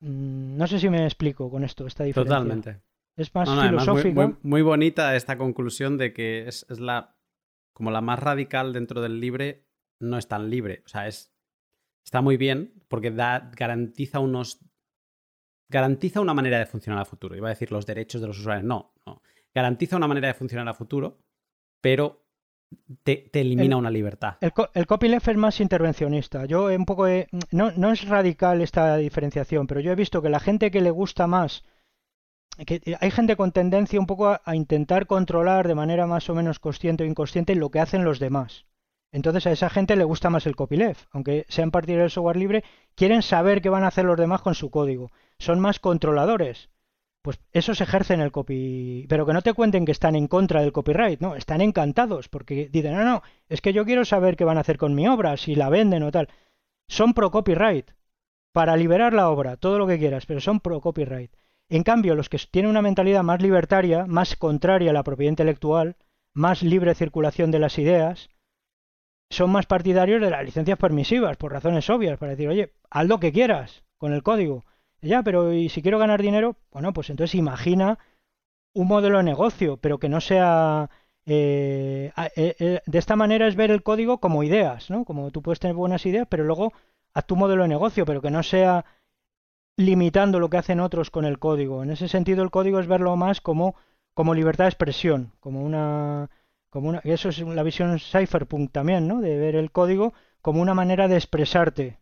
Mm, 0.00 0.56
no 0.56 0.66
sé 0.66 0.78
si 0.78 0.88
me 0.88 1.04
explico 1.04 1.50
con 1.50 1.64
esto, 1.64 1.86
esta 1.86 2.04
diferencia. 2.04 2.36
Totalmente. 2.36 2.80
Es 3.16 3.34
más 3.34 3.48
filosófico. 3.48 4.36
Muy, 4.42 4.62
bonita 4.62 5.14
esta 5.14 5.38
conclusión 5.38 5.98
de 5.98 6.12
que 6.12 6.48
es, 6.48 6.66
la 6.68 7.14
como 7.74 7.90
la 7.90 8.00
más 8.00 8.18
radical 8.18 8.72
dentro 8.72 9.02
del 9.02 9.20
libre, 9.20 9.66
no 10.00 10.16
es 10.16 10.26
tan 10.26 10.48
libre. 10.48 10.82
O 10.86 10.88
sea, 10.88 11.06
es 11.06 11.34
está 12.02 12.22
muy 12.22 12.38
bien 12.38 12.82
porque 12.88 13.10
da, 13.10 13.50
garantiza 13.54 14.20
unos 14.20 14.60
garantiza 15.68 16.20
una 16.20 16.32
manera 16.32 16.58
de 16.58 16.66
funcionar 16.66 17.02
a 17.02 17.04
futuro. 17.04 17.36
Iba 17.36 17.48
a 17.48 17.50
decir 17.50 17.70
los 17.70 17.84
derechos 17.84 18.22
de 18.22 18.28
los 18.28 18.38
usuarios. 18.38 18.64
No, 18.64 18.94
no 19.04 19.20
garantiza 19.54 19.96
una 19.96 20.08
manera 20.08 20.28
de 20.28 20.34
funcionar 20.34 20.68
a 20.68 20.74
futuro, 20.74 21.18
pero 21.80 22.26
te, 23.04 23.30
elimina 23.32 23.76
una 23.76 23.90
libertad. 23.90 24.36
El, 24.40 24.52
el, 24.74 24.86
copyleft 24.86 25.28
es 25.28 25.36
más 25.36 25.60
intervencionista. 25.60 26.44
Yo 26.44 26.66
un 26.66 26.84
poco 26.84 27.06
no, 27.52 27.70
no, 27.70 27.92
es 27.92 28.06
radical 28.08 28.60
esta 28.60 28.96
diferenciación, 28.96 29.66
pero 29.66 29.80
yo 29.80 29.92
he 29.92 29.96
visto 29.96 30.20
que 30.20 30.28
la 30.28 30.40
gente 30.40 30.70
que 30.70 30.80
le 30.80 30.90
gusta 30.90 31.26
más, 31.26 31.64
que 32.66 32.96
hay 33.00 33.10
gente 33.10 33.36
con 33.36 33.52
tendencia 33.52 33.98
un 33.98 34.06
poco 34.06 34.28
a, 34.28 34.56
intentar 34.56 35.06
controlar 35.06 35.66
de 35.68 35.74
manera 35.74 36.06
más 36.06 36.28
o 36.30 36.34
menos 36.34 36.58
consciente 36.58 37.04
o 37.04 37.06
inconsciente 37.06 37.54
lo 37.54 37.70
que 37.70 37.80
hacen 37.80 38.04
los 38.04 38.18
demás. 38.18 38.66
Entonces 39.12 39.46
a 39.46 39.52
esa 39.52 39.70
gente 39.70 39.96
le 39.96 40.04
gusta 40.04 40.30
más 40.30 40.46
el 40.46 40.56
copyleft, 40.56 41.06
aunque 41.12 41.46
sean 41.48 41.70
partidarios 41.70 42.04
del 42.04 42.10
software 42.10 42.36
libre, 42.36 42.64
quieren 42.94 43.22
saber 43.22 43.62
qué 43.62 43.68
van 43.68 43.84
a 43.84 43.88
hacer 43.88 44.04
los 44.04 44.18
demás 44.18 44.42
con 44.42 44.54
su 44.54 44.70
código. 44.70 45.10
Son 45.38 45.60
más 45.60 45.78
controladores 45.78 46.68
pues 47.24 47.40
eso 47.52 47.74
se 47.74 47.84
ejerce 47.84 48.12
en 48.12 48.20
el 48.20 48.32
copy. 48.32 49.06
Pero 49.08 49.24
que 49.24 49.32
no 49.32 49.40
te 49.40 49.54
cuenten 49.54 49.86
que 49.86 49.92
están 49.92 50.14
en 50.14 50.28
contra 50.28 50.60
del 50.60 50.72
copyright, 50.72 51.20
no, 51.20 51.36
están 51.36 51.62
encantados 51.62 52.28
porque 52.28 52.68
dicen, 52.70 52.92
no, 52.92 53.02
no, 53.02 53.22
es 53.48 53.62
que 53.62 53.72
yo 53.72 53.86
quiero 53.86 54.04
saber 54.04 54.36
qué 54.36 54.44
van 54.44 54.58
a 54.58 54.60
hacer 54.60 54.76
con 54.76 54.94
mi 54.94 55.08
obra, 55.08 55.38
si 55.38 55.54
la 55.54 55.70
venden 55.70 56.02
o 56.02 56.12
tal. 56.12 56.28
Son 56.86 57.14
pro 57.14 57.30
copyright, 57.30 57.92
para 58.52 58.76
liberar 58.76 59.14
la 59.14 59.30
obra, 59.30 59.56
todo 59.56 59.78
lo 59.78 59.86
que 59.86 59.98
quieras, 59.98 60.26
pero 60.26 60.38
son 60.38 60.60
pro 60.60 60.82
copyright. 60.82 61.32
En 61.74 61.82
cambio, 61.82 62.14
los 62.14 62.28
que 62.28 62.38
tienen 62.50 62.70
una 62.70 62.82
mentalidad 62.82 63.22
más 63.22 63.42
libertaria, 63.42 64.06
más 64.06 64.36
contraria 64.36 64.90
a 64.90 64.94
la 64.94 65.02
propiedad 65.02 65.30
intelectual, 65.30 65.96
más 66.32 66.62
libre 66.62 66.94
circulación 66.94 67.50
de 67.50 67.58
las 67.58 67.78
ideas, 67.78 68.30
son 69.30 69.50
más 69.50 69.66
partidarios 69.66 70.20
de 70.20 70.30
las 70.30 70.44
licencias 70.44 70.78
permisivas, 70.78 71.36
por 71.36 71.52
razones 71.52 71.90
obvias, 71.90 72.18
para 72.18 72.32
decir, 72.32 72.48
oye, 72.48 72.72
haz 72.90 73.06
lo 73.06 73.18
que 73.18 73.32
quieras 73.32 73.82
con 73.98 74.12
el 74.12 74.22
código 74.22 74.64
ya, 75.04 75.22
pero 75.22 75.52
¿y 75.52 75.68
si 75.68 75.82
quiero 75.82 75.98
ganar 75.98 76.22
dinero? 76.22 76.56
Bueno, 76.72 76.92
pues 76.92 77.10
entonces 77.10 77.34
imagina 77.34 77.98
un 78.72 78.88
modelo 78.88 79.18
de 79.18 79.24
negocio, 79.24 79.76
pero 79.76 79.98
que 79.98 80.08
no 80.08 80.20
sea... 80.20 80.90
Eh, 81.26 82.12
eh, 82.36 82.56
eh, 82.58 82.80
de 82.84 82.98
esta 82.98 83.16
manera 83.16 83.46
es 83.46 83.56
ver 83.56 83.70
el 83.70 83.82
código 83.82 84.18
como 84.18 84.42
ideas, 84.42 84.90
¿no? 84.90 85.04
Como 85.04 85.30
tú 85.30 85.40
puedes 85.42 85.58
tener 85.58 85.74
buenas 85.74 86.04
ideas, 86.04 86.26
pero 86.28 86.44
luego 86.44 86.72
a 87.14 87.22
tu 87.22 87.36
modelo 87.36 87.62
de 87.62 87.68
negocio, 87.68 88.04
pero 88.04 88.20
que 88.20 88.30
no 88.30 88.42
sea 88.42 88.84
limitando 89.76 90.40
lo 90.40 90.50
que 90.50 90.58
hacen 90.58 90.80
otros 90.80 91.10
con 91.10 91.24
el 91.24 91.38
código. 91.38 91.82
En 91.82 91.90
ese 91.90 92.08
sentido, 92.08 92.42
el 92.42 92.50
código 92.50 92.80
es 92.80 92.86
verlo 92.86 93.16
más 93.16 93.40
como, 93.40 93.74
como 94.14 94.34
libertad 94.34 94.64
de 94.64 94.70
expresión, 94.70 95.32
como 95.40 95.62
una, 95.62 96.30
como 96.70 96.88
una, 96.88 97.00
eso 97.04 97.28
es 97.28 97.40
la 97.40 97.62
visión 97.62 97.98
cypherpunk 97.98 98.72
también, 98.72 99.08
¿no? 99.08 99.20
De 99.20 99.36
ver 99.36 99.56
el 99.56 99.70
código 99.72 100.14
como 100.40 100.62
una 100.62 100.74
manera 100.74 101.08
de 101.08 101.16
expresarte, 101.16 101.98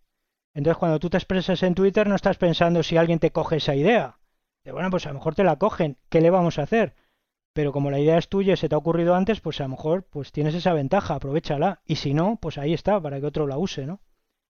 entonces, 0.54 0.78
cuando 0.78 0.98
tú 0.98 1.08
te 1.08 1.16
expresas 1.16 1.62
en 1.62 1.74
Twitter, 1.74 2.06
no 2.06 2.14
estás 2.14 2.36
pensando 2.36 2.82
si 2.82 2.96
alguien 2.96 3.18
te 3.18 3.32
coge 3.32 3.56
esa 3.56 3.74
idea. 3.74 4.18
De, 4.64 4.72
bueno, 4.72 4.90
pues 4.90 5.06
a 5.06 5.08
lo 5.08 5.14
mejor 5.14 5.34
te 5.34 5.44
la 5.44 5.56
cogen, 5.56 5.98
¿qué 6.08 6.20
le 6.20 6.30
vamos 6.30 6.58
a 6.58 6.62
hacer? 6.62 6.94
Pero 7.54 7.72
como 7.72 7.90
la 7.90 7.98
idea 7.98 8.18
es 8.18 8.28
tuya 8.28 8.54
y 8.54 8.56
se 8.56 8.68
te 8.68 8.74
ha 8.74 8.78
ocurrido 8.78 9.14
antes, 9.14 9.40
pues 9.40 9.60
a 9.60 9.64
lo 9.64 9.70
mejor 9.70 10.04
pues 10.04 10.32
tienes 10.32 10.54
esa 10.54 10.72
ventaja, 10.72 11.14
aprovechala. 11.14 11.80
Y 11.86 11.96
si 11.96 12.14
no, 12.14 12.38
pues 12.40 12.58
ahí 12.58 12.74
está, 12.74 13.00
para 13.00 13.20
que 13.20 13.26
otro 13.26 13.46
la 13.46 13.58
use, 13.58 13.86
¿no? 13.86 14.00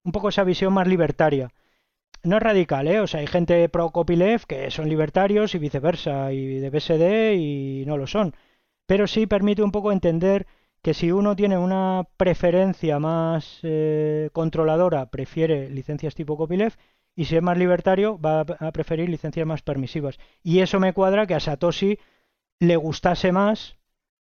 Un 0.04 0.12
poco 0.12 0.30
esa 0.30 0.44
visión 0.44 0.74
más 0.74 0.88
libertaria. 0.88 1.54
No 2.24 2.38
es 2.38 2.44
radical, 2.44 2.88
¿eh? 2.88 3.00
O 3.00 3.08
sea, 3.08 3.20
hay 3.22 3.28
gente 3.28 3.68
pro 3.70 3.90
copyleft 3.92 4.46
que 4.46 4.70
son 4.72 4.90
libertarios 4.90 5.56
y 5.56 5.60
viceversa, 5.60 6.32
y 6.34 6.60
de 6.60 6.70
BSD 6.70 7.34
y 7.36 7.84
no 7.86 7.98
lo 7.98 8.08
son. 8.08 8.36
Pero 8.86 9.08
sí 9.08 9.26
permite 9.28 9.64
un 9.64 9.72
poco 9.72 9.92
entender 9.92 10.46
que 10.82 10.94
si 10.94 11.12
uno 11.12 11.36
tiene 11.36 11.58
una 11.58 12.08
preferencia 12.18 13.00
más 13.00 13.60
eh, 13.64 14.30
controladora, 14.34 15.08
prefiere 15.10 15.70
licencias 15.70 16.16
tipo 16.16 16.38
copyleft, 16.38 16.80
y 17.16 17.26
si 17.26 17.36
es 17.36 17.42
más 17.44 17.58
libertario 17.58 18.20
va 18.20 18.42
a 18.42 18.72
preferir 18.72 19.10
licencias 19.10 19.46
más 19.46 19.62
permisivas. 19.62 20.18
Y 20.44 20.60
eso 20.60 20.80
me 20.80 20.94
cuadra 20.94 21.28
que 21.28 21.36
a 21.36 21.40
Satoshi 21.40 22.00
le 22.60 22.76
gustase 22.78 23.32
más 23.32 23.78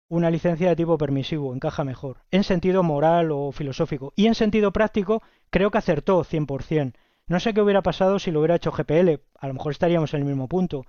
una 0.10 0.30
licencia 0.30 0.69
de 0.69 0.76
tipo 0.76 0.97
permisivo, 0.97 1.53
encaja 1.53 1.84
mejor, 1.84 2.18
en 2.31 2.43
sentido 2.43 2.84
moral 2.84 3.31
o 3.31 3.51
filosófico. 3.51 4.14
Y 4.15 4.27
en 4.27 4.35
sentido 4.35 4.72
práctico, 4.72 5.22
creo 5.49 5.72
que 5.72 5.77
acertó 5.80 6.23
100%. 6.23 6.93
No 7.28 7.40
sé 7.40 7.54
qué 7.54 7.62
hubiera 7.62 7.82
pasado 7.82 8.20
si 8.20 8.32
lo 8.32 8.40
hubiera 8.40 8.56
hecho 8.56 8.72
GPL, 8.72 9.22
a 9.40 9.48
lo 9.48 9.54
mejor 9.54 9.72
estaríamos 9.72 10.14
en 10.14 10.22
el 10.22 10.26
mismo 10.26 10.48
punto, 10.48 10.86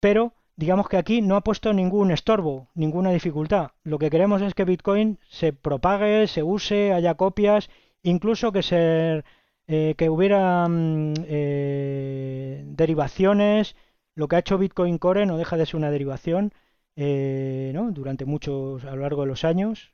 pero 0.00 0.32
digamos 0.56 0.88
que 0.88 0.96
aquí 0.96 1.20
no 1.20 1.36
ha 1.36 1.42
puesto 1.42 1.72
ningún 1.72 2.10
estorbo, 2.10 2.68
ninguna 2.74 3.10
dificultad. 3.10 3.72
Lo 3.82 3.98
que 3.98 4.10
queremos 4.10 4.42
es 4.42 4.54
que 4.54 4.64
Bitcoin 4.64 5.18
se 5.28 5.52
propague, 5.52 6.26
se 6.26 6.42
use, 6.42 6.92
haya 6.92 7.14
copias, 7.14 7.70
incluso 8.02 8.52
que 8.52 8.62
se 8.62 9.24
eh, 9.66 9.94
que 9.96 10.10
hubiera 10.10 10.68
mm, 10.68 11.14
eh, 11.26 12.62
derivaciones. 12.66 13.76
Lo 14.14 14.28
que 14.28 14.36
ha 14.36 14.40
hecho 14.40 14.58
Bitcoin 14.58 14.98
Core 14.98 15.26
no 15.26 15.38
deja 15.38 15.56
de 15.56 15.66
ser 15.66 15.76
una 15.76 15.90
derivación 15.90 16.52
eh, 16.96 17.72
¿no? 17.74 17.90
durante 17.90 18.24
muchos, 18.26 18.84
a 18.84 18.94
lo 18.94 19.02
largo 19.02 19.22
de 19.22 19.28
los 19.28 19.44
años. 19.44 19.92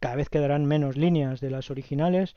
cada 0.00 0.16
vez 0.16 0.28
quedarán 0.28 0.66
menos 0.66 0.96
líneas 0.96 1.40
de 1.40 1.50
las 1.50 1.70
originales. 1.70 2.36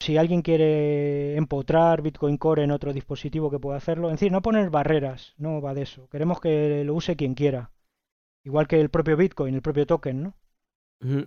Si 0.00 0.16
alguien 0.16 0.42
quiere 0.42 1.36
empotrar 1.36 2.02
Bitcoin 2.02 2.36
Core 2.36 2.64
en 2.64 2.70
otro 2.70 2.92
dispositivo 2.92 3.50
que 3.50 3.58
pueda 3.58 3.78
hacerlo, 3.78 4.08
en 4.08 4.14
decir, 4.14 4.30
no 4.32 4.42
poner 4.42 4.70
barreras, 4.70 5.34
no 5.38 5.62
va 5.62 5.74
de 5.74 5.82
eso. 5.82 6.08
Queremos 6.08 6.40
que 6.40 6.84
lo 6.84 6.94
use 6.94 7.16
quien 7.16 7.34
quiera. 7.34 7.72
Igual 8.44 8.68
que 8.68 8.80
el 8.80 8.90
propio 8.90 9.16
Bitcoin, 9.16 9.54
el 9.54 9.62
propio 9.62 9.86
token, 9.86 10.22
¿no? 10.22 10.34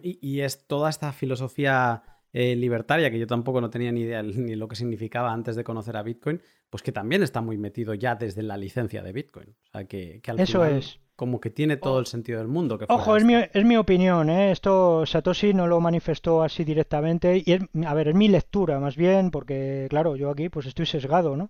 y 0.02 0.42
es 0.42 0.66
toda 0.66 0.90
esta 0.90 1.12
filosofía 1.12 2.17
eh, 2.40 2.56
libertaria, 2.56 3.10
que 3.10 3.18
yo 3.18 3.26
tampoco 3.26 3.60
no 3.62 3.72
tenía 3.72 3.92
ni 3.92 4.02
idea 4.02 4.22
ni 4.24 4.56
lo 4.56 4.68
que 4.68 4.76
significaba 4.76 5.34
antes 5.34 5.56
de 5.56 5.64
conocer 5.64 5.98
a 5.98 6.04
Bitcoin, 6.04 6.40
pues 6.70 6.84
que 6.84 6.92
también 6.92 7.24
está 7.24 7.42
muy 7.42 7.58
metido 7.58 7.96
ya 7.96 8.14
desde 8.14 8.44
la 8.44 8.58
licencia 8.58 9.02
de 9.02 9.12
Bitcoin. 9.12 9.50
O 9.50 9.72
sea, 9.72 9.86
que, 9.86 10.22
al 10.28 10.40
Eso 10.40 10.64
es. 10.64 11.00
Como 11.16 11.40
que 11.40 11.50
tiene 11.50 11.78
todo 11.78 11.98
el 11.98 12.06
sentido 12.06 12.38
del 12.38 12.48
mundo. 12.48 12.78
Que 12.78 12.86
Ojo, 12.90 13.18
es 13.18 13.24
mi, 13.24 13.34
es 13.34 13.66
mi, 13.66 13.76
opinión, 13.76 14.30
¿eh? 14.30 14.52
Esto 14.52 15.04
Satoshi 15.08 15.56
no 15.56 15.66
lo 15.66 15.82
manifestó 15.82 16.44
así 16.44 16.64
directamente. 16.64 17.42
Y 17.44 17.58
a 17.84 17.94
ver, 17.96 18.10
es 18.10 18.16
mi 18.16 18.28
lectura 18.28 18.80
más 18.80 18.96
bien, 18.96 19.32
porque 19.32 19.88
claro, 19.90 20.16
yo 20.16 20.30
aquí 20.30 20.50
pues 20.50 20.68
estoy 20.68 20.86
sesgado, 20.86 21.36
¿no? 21.36 21.50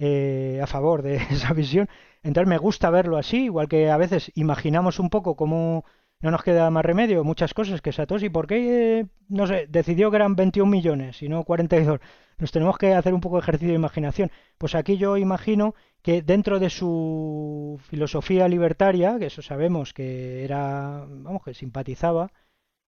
Eh, 0.00 0.58
a 0.60 0.66
favor 0.66 1.02
de 1.02 1.14
esa 1.30 1.52
visión. 1.52 1.88
Entonces 2.24 2.48
me 2.48 2.58
gusta 2.58 2.90
verlo 2.90 3.18
así, 3.18 3.44
igual 3.44 3.68
que 3.68 3.88
a 3.88 3.96
veces 3.96 4.32
imaginamos 4.34 4.98
un 4.98 5.10
poco 5.10 5.36
cómo 5.36 5.84
no 6.24 6.30
nos 6.30 6.42
queda 6.42 6.70
más 6.70 6.82
remedio, 6.86 7.22
muchas 7.22 7.52
cosas 7.52 7.82
que 7.82 7.92
Satoshi, 7.92 8.30
¿por 8.30 8.46
qué, 8.46 9.00
eh, 9.00 9.06
no 9.28 9.46
sé, 9.46 9.66
decidió 9.68 10.10
que 10.10 10.16
eran 10.16 10.34
21 10.34 10.70
millones 10.70 11.22
y 11.22 11.28
no 11.28 11.44
42? 11.44 12.00
Nos 12.38 12.50
tenemos 12.50 12.78
que 12.78 12.94
hacer 12.94 13.12
un 13.12 13.20
poco 13.20 13.36
de 13.36 13.42
ejercicio 13.42 13.68
de 13.68 13.74
imaginación. 13.74 14.30
Pues 14.56 14.74
aquí 14.74 14.96
yo 14.96 15.18
imagino 15.18 15.74
que 16.00 16.22
dentro 16.22 16.60
de 16.60 16.70
su 16.70 17.78
filosofía 17.90 18.48
libertaria, 18.48 19.18
que 19.18 19.26
eso 19.26 19.42
sabemos 19.42 19.92
que 19.92 20.44
era, 20.44 21.04
vamos, 21.06 21.42
que 21.44 21.52
simpatizaba, 21.52 22.32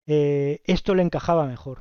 eh, 0.07 0.63
esto 0.65 0.95
le 0.95 1.03
encajaba 1.03 1.45
mejor. 1.45 1.81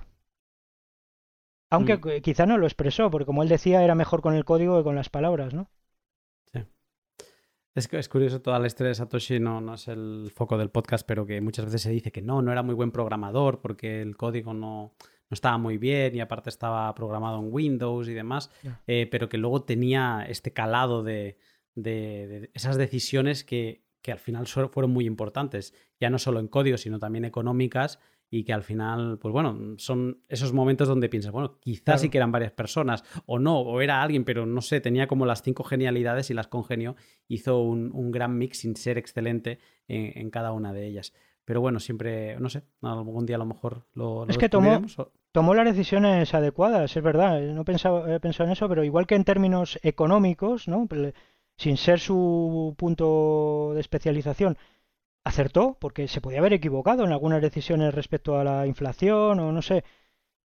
Aunque 1.69 1.95
mm. 1.95 2.22
quizá 2.22 2.45
no 2.45 2.57
lo 2.57 2.65
expresó, 2.68 3.10
porque 3.10 3.26
como 3.26 3.44
él 3.44 3.49
decía, 3.49 3.82
era 3.82 3.95
mejor 3.95 4.22
con 4.22 4.36
el 4.36 4.44
código 4.44 4.77
que 4.77 4.84
con 4.84 4.95
las 4.95 5.07
palabras, 5.07 5.53
¿no? 5.53 5.69
Es, 7.76 7.92
es 7.92 8.08
curioso, 8.08 8.42
toda 8.42 8.58
la 8.58 8.68
historia 8.68 8.90
de 8.90 8.96
Satoshi 8.96 9.38
no, 9.38 9.60
no 9.60 9.74
es 9.74 9.90
el 9.90 10.32
foco 10.34 10.58
del 10.58 10.70
podcast, 10.70 11.06
pero 11.06 11.26
que 11.26 11.42
muchas 11.42 11.66
veces 11.66 11.82
se 11.82 11.92
dice 11.92 12.10
que 12.10 12.22
no, 12.22 12.42
no 12.42 12.54
era 12.54 12.64
muy 12.64 12.74
buen 12.74 12.92
programador 12.92 13.60
porque 13.60 14.02
el 14.02 14.16
código 14.16 14.54
no, 14.54 14.96
no 15.30 15.34
estaba 15.34 15.58
muy 15.58 15.78
bien 15.78 16.16
y 16.16 16.22
aparte 16.22 16.50
estaba 16.50 16.94
programado 16.96 17.40
en 17.40 17.52
Windows 17.52 18.08
y 18.08 18.14
demás, 18.14 18.50
eh, 18.88 19.08
pero 19.12 19.28
que 19.28 19.38
luego 19.38 19.64
tenía 19.64 20.26
este 20.28 20.54
calado 20.54 21.04
de, 21.04 21.38
de, 21.76 22.50
esas 22.54 22.78
decisiones 22.78 23.44
que, 23.44 23.84
que, 24.02 24.14
al 24.14 24.20
final 24.20 24.48
fueron 24.48 24.92
muy 24.92 25.06
importantes, 25.06 25.74
ya 26.00 26.10
no 26.10 26.18
solo 26.18 26.40
en 26.40 26.48
código, 26.48 26.78
sino 26.78 26.98
también 26.98 27.26
económicas 27.26 28.00
y 28.30 28.44
que 28.44 28.54
al 28.54 28.64
final, 28.64 29.18
pues 29.20 29.32
bueno, 29.32 29.76
son 29.78 30.20
esos 30.28 30.52
momentos 30.52 30.88
donde 30.88 31.10
piensas, 31.10 31.32
bueno, 31.32 31.58
quizás 31.60 32.02
sí 32.02 32.10
que 32.10 32.18
eran 32.18 32.32
varias 32.32 32.52
personas, 32.52 33.04
o 33.26 33.40
no, 33.40 33.60
o 33.60 33.82
era 33.82 34.02
alguien, 34.02 34.26
pero 34.26 34.46
no 34.46 34.62
sé, 34.62 34.82
tenía 34.82 35.08
como 35.08 35.26
las 35.26 35.42
cinco 35.42 35.64
genialidades 35.64 36.30
y 36.30 36.34
las 36.34 36.48
congenió, 36.48 36.96
hizo 37.28 37.62
un, 37.62 38.12
gran 38.12 38.38
mix 38.38 38.60
sin 38.60 38.76
ser 38.76 38.98
excelente 38.98 39.60
en, 39.88 40.30
cada 40.30 40.52
una 40.52 40.74
de 40.74 40.88
ellas. 40.88 41.14
Pero 41.46 41.62
bueno, 41.62 41.80
siempre, 41.80 42.40
no 42.40 42.50
sé, 42.50 42.64
algún 42.82 43.26
día 43.26 43.36
a 43.36 43.40
lo 43.40 43.46
mejor 43.46 43.86
lo... 43.94 44.28
es 44.28 44.38
que 44.38 44.50
tomó, 44.50 44.82
tomó 45.32 45.54
las 45.54 45.66
decisiones 45.66 46.34
adecuadas, 46.34 46.98
es 46.98 47.04
verdad, 47.04 47.40
no 47.42 47.62
he 47.62 47.66
pensado, 47.66 48.08
he 48.12 48.20
pensado 48.20 48.48
en 48.48 48.54
eso, 48.54 48.68
pero 48.68 48.84
igual 48.84 49.06
que 49.06 49.16
en 49.16 49.24
términos 49.24 49.80
económicos, 49.84 50.68
¿no? 50.68 50.88
sin 51.58 51.78
ser 51.78 52.00
su 52.00 52.74
punto 52.78 53.72
de 53.76 53.82
especialización, 53.82 54.58
acertó, 55.26 55.78
porque 55.82 56.08
se 56.08 56.22
podía 56.22 56.40
haber 56.40 56.54
equivocado 56.54 57.04
en 57.04 57.12
algunas 57.12 57.42
decisiones 57.42 57.94
respecto 57.94 58.40
a 58.40 58.44
la 58.46 58.68
inflación 58.68 59.40
o 59.40 59.52
no 59.52 59.62
sé. 59.62 59.84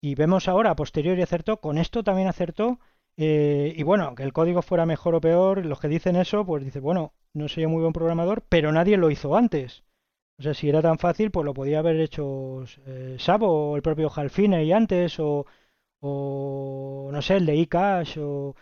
Y 0.02 0.16
vemos 0.16 0.48
ahora, 0.48 0.72
a 0.72 0.76
posteriori 0.76 1.22
acertó, 1.22 1.58
con 1.58 1.78
esto 1.78 2.04
también 2.04 2.28
acertó. 2.30 2.80
Eh, 3.18 3.74
y 3.76 3.84
bueno, 3.84 4.16
que 4.16 4.24
el 4.24 4.34
código 4.34 4.62
fuera 4.62 4.86
mejor 4.86 5.16
o 5.16 5.22
peor, 5.22 5.66
los 5.66 5.80
que 5.80 5.90
dicen 5.90 6.16
eso, 6.16 6.46
pues 6.46 6.64
dicen, 6.64 6.82
bueno, 6.84 7.14
no 7.34 7.50
soy 7.50 7.68
muy 7.68 7.82
buen 7.82 7.94
programador, 7.94 8.44
pero 8.50 8.72
nadie 8.72 8.98
lo 8.98 9.12
hizo 9.12 9.36
antes. 9.36 9.84
O 10.40 10.44
sea, 10.44 10.54
si 10.54 10.70
era 10.70 10.82
tan 10.82 11.00
fácil, 11.00 11.32
pues 11.32 11.46
lo 11.46 11.54
podía 11.54 11.80
haber 11.80 12.00
hecho 12.00 12.64
eh, 12.86 13.18
Sabo 13.20 13.72
o 13.72 13.76
el 13.76 13.82
propio 13.82 14.10
y 14.64 14.72
antes, 14.72 15.20
o, 15.20 15.46
o 16.00 17.10
no 17.12 17.22
sé, 17.22 17.38
el 17.38 17.46
de 17.46 17.56
iCash, 17.58 18.18
o 18.20 18.56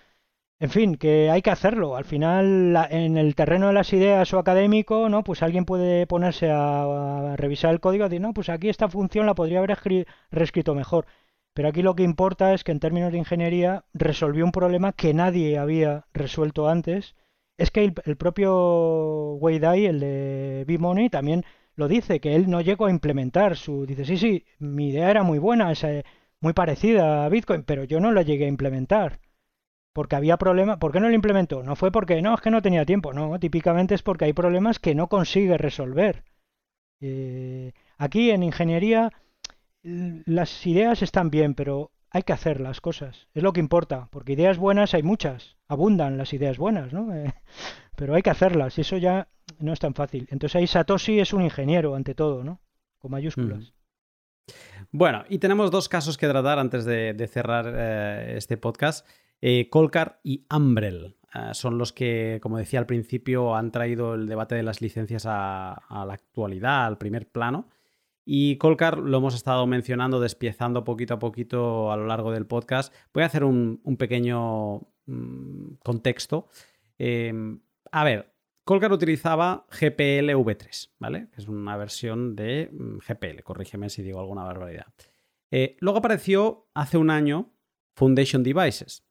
en 0.60 0.70
fin, 0.72 0.96
que 0.96 1.30
hay 1.30 1.42
que 1.44 1.52
hacerlo. 1.52 1.96
Al 1.96 2.06
final, 2.06 2.76
en 2.90 3.18
el 3.18 3.36
terreno 3.36 3.68
de 3.68 3.74
las 3.74 3.94
ideas 3.94 4.34
o 4.34 4.40
académico, 4.40 5.08
¿no? 5.10 5.24
Pues 5.24 5.44
alguien 5.44 5.66
puede 5.66 6.08
ponerse 6.08 6.50
a, 6.52 7.36
revisar 7.38 7.72
el 7.74 7.80
código 7.80 8.06
y 8.06 8.10
decir, 8.10 8.22
no, 8.22 8.34
pues 8.34 8.50
aquí 8.50 8.70
esta 8.70 8.90
función 8.90 9.26
la 9.28 9.36
podría 9.36 9.60
haber 9.60 9.78
reescrito 10.32 10.74
mejor. 10.74 11.06
Pero 11.54 11.70
aquí 11.70 11.82
lo 11.84 11.96
que 11.96 12.04
importa 12.04 12.54
es 12.54 12.64
que 12.64 12.72
en 12.72 12.80
términos 12.80 13.12
de 13.12 13.20
ingeniería 13.20 13.86
resolvió 13.94 14.46
un 14.46 14.52
problema 14.52 14.94
que 14.94 15.14
nadie 15.14 15.58
había 15.58 16.06
resuelto 16.14 16.68
antes. 16.70 17.16
Es 17.58 17.72
que 17.72 17.84
el, 18.06 18.18
propio 18.18 19.36
Wei 19.36 19.60
Dai, 19.60 19.86
el 19.86 20.00
de 20.00 20.66
B-Money, 20.68 21.10
también 21.10 21.46
lo 21.76 21.88
dice, 21.88 22.20
que 22.20 22.36
él 22.36 22.50
no 22.50 22.62
llegó 22.62 22.86
a 22.88 22.92
implementar 22.92 23.58
su... 23.58 23.86
Dice, 23.86 24.06
sí, 24.06 24.18
sí, 24.18 24.46
mi 24.60 24.90
idea 24.90 25.12
era 25.12 25.24
muy 25.24 25.40
buena, 25.40 25.72
es, 25.72 25.86
muy 26.42 26.54
parecida 26.54 27.26
a 27.26 27.30
Bitcoin, 27.30 27.64
pero 27.64 27.84
yo 27.84 28.00
no 28.00 28.12
la 28.12 28.22
llegué 28.24 28.46
a 28.46 28.50
implementar 28.50 29.20
porque 29.98 30.16
había 30.16 30.38
problemas. 30.38 30.78
¿Por 30.78 30.92
qué 30.92 31.00
no 31.00 31.10
lo 31.10 31.16
implementó? 31.16 31.64
No 31.64 31.76
fue 31.76 31.92
porque 31.92 32.22
no, 32.22 32.36
es 32.36 32.42
que 32.42 32.52
no 32.52 32.62
tenía 32.62 32.86
tiempo, 32.86 33.14
no, 33.14 33.40
típicamente 33.40 33.96
es 33.96 34.04
porque 34.04 34.26
hay 34.26 34.34
problemas 34.34 34.78
que 34.78 34.94
no 34.94 35.08
consigue 35.08 35.58
resolver. 35.58 36.24
Eh, 37.02 37.74
aquí 37.98 38.30
en 38.30 38.44
ingeniería 38.44 39.12
las 39.82 40.68
ideas 40.68 41.02
están 41.02 41.32
bien, 41.32 41.56
pero 41.56 41.90
hay 42.12 42.22
que 42.22 42.32
hacer 42.32 42.62
las 42.62 42.80
cosas, 42.80 43.28
es 43.34 43.42
lo 43.42 43.54
que 43.54 43.60
importa, 43.60 44.08
porque 44.12 44.34
ideas 44.34 44.60
buenas 44.60 44.94
hay 44.94 45.02
muchas, 45.02 45.58
abundan 45.68 46.16
las 46.16 46.32
ideas 46.32 46.60
buenas, 46.60 46.94
¿no? 46.94 47.12
Eh, 47.16 47.34
pero 47.96 48.14
hay 48.14 48.22
que 48.22 48.30
hacerlas 48.30 48.78
y 48.78 48.82
eso 48.82 48.98
ya 48.98 49.30
no 49.58 49.74
es 49.74 49.80
tan 49.80 49.96
fácil. 49.96 50.28
Entonces 50.30 50.58
ahí 50.58 50.68
Satoshi 50.68 51.20
es 51.20 51.34
un 51.34 51.42
ingeniero 51.42 51.96
ante 51.96 52.14
todo, 52.14 52.44
¿no? 52.44 52.62
Con 53.00 53.10
mayúsculas. 53.10 53.74
Bueno, 54.92 55.26
y 55.28 55.40
tenemos 55.40 55.72
dos 55.72 55.90
casos 55.90 56.20
que 56.20 56.28
tratar 56.28 56.60
antes 56.60 56.86
de, 56.86 57.28
cerrar 57.28 57.66
eh, 57.76 58.36
este 58.38 58.58
podcast. 58.58 59.08
Eh, 59.42 59.70
Colcar 59.70 60.20
y 60.24 60.46
Umbrel 60.54 61.18
eh, 61.34 61.54
son 61.54 61.78
los 61.78 61.94
que, 61.94 62.40
como 62.42 62.58
decía 62.58 62.80
al 62.80 62.86
principio, 62.86 63.56
han 63.56 63.72
traído 63.72 64.16
el 64.16 64.28
debate 64.28 64.56
de 64.56 64.64
las 64.64 64.82
licencias 64.82 65.26
a, 65.28 65.82
la 65.90 66.14
actualidad, 66.14 66.86
al 66.86 66.98
primer 66.98 67.30
plano. 67.30 67.68
Y 68.26 68.58
Colcar 68.58 68.98
lo 68.98 69.18
hemos 69.18 69.36
estado 69.36 69.66
mencionando, 69.68 70.20
despiezando 70.20 70.84
poquito 70.84 71.14
a 71.14 71.20
poquito 71.20 71.92
a 71.92 71.98
lo 71.98 72.08
largo 72.08 72.32
del 72.32 72.46
podcast. 72.46 72.94
Voy 73.14 73.24
a 73.24 73.28
hacer 73.28 73.44
un, 73.44 73.80
pequeño 73.98 74.82
mm, 75.06 75.76
contexto. 75.84 76.48
Em, 76.98 77.62
a 77.92 78.04
ver, 78.04 78.34
Colcar 78.66 78.92
utilizaba 78.92 79.66
GPL 79.70 80.36
V3, 80.36 80.90
¿vale? 81.00 81.30
Es 81.38 81.48
una 81.48 81.78
versión 81.78 82.36
de 82.36 82.70
mm, 82.70 82.98
GPL, 82.98 83.42
corrígeme 83.44 83.90
si 83.90 84.04
digo 84.04 84.20
alguna 84.20 84.44
barbaridad. 84.44 84.88
Eh, 85.52 85.78
luego 85.80 86.00
apareció 86.00 86.68
hace 86.74 86.98
un 86.98 87.10
año 87.10 87.54
Foundation 87.96 88.44
Devices, 88.44 89.07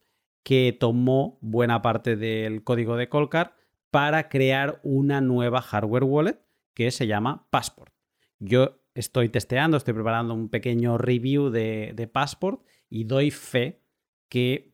que 0.46 0.76
tomó 0.78 1.38
buena 1.40 1.82
parte 1.82 2.14
del 2.14 2.62
código 2.62 2.94
de 2.96 3.08
Colcar 3.08 3.56
para 3.90 4.28
crear 4.28 4.78
una 4.84 5.20
nueva 5.20 5.60
hardware 5.60 6.04
wallet 6.04 6.40
que 6.72 6.92
se 6.92 7.08
llama 7.08 7.48
Passport. 7.50 7.92
Yo 8.38 8.78
estoy 8.94 9.28
testeando, 9.28 9.76
estoy 9.76 9.94
preparando 9.94 10.34
un 10.34 10.48
pequeño 10.48 10.98
review 10.98 11.50
de, 11.50 12.08
Passport 12.12 12.64
y 12.88 13.02
doy 13.02 13.32
fe 13.32 13.82
que 14.28 14.72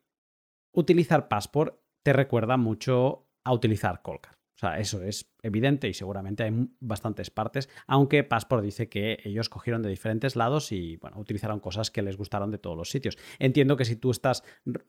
utilizar 0.73 1.29
Passport 1.29 1.81
te 2.03 2.13
recuerda 2.13 2.59
mucho 2.59 3.31
a 3.43 3.55
utilizar 3.55 4.03
Colcar. 4.03 4.42
O 4.63 4.65
sea, 4.65 4.79
eso 4.79 5.03
es 5.03 5.29
evidente 5.43 5.89
y 5.89 5.93
seguramente 5.93 6.45
hay 6.45 6.69
bastantes 6.79 7.31
partes, 7.31 7.69
aunque 7.89 8.23
Passport 8.23 8.63
dice 8.63 8.89
que 8.89 9.19
ellos 9.25 9.49
cogieron 9.49 9.83
de 9.83 9.89
diferentes 9.89 10.37
lados 10.37 10.71
y 10.71 10.99
bueno, 10.99 11.19
utilizaron 11.19 11.59
cosas 11.59 11.91
que 11.91 12.01
les 12.01 12.17
gustaron 12.17 12.53
de 12.53 12.59
todos 12.59 12.77
los 12.77 12.89
sitios. 12.89 13.19
Entiendo 13.41 13.77
que 13.77 13.85
si 13.85 13.97
tú 13.97 14.13
estás 14.13 14.45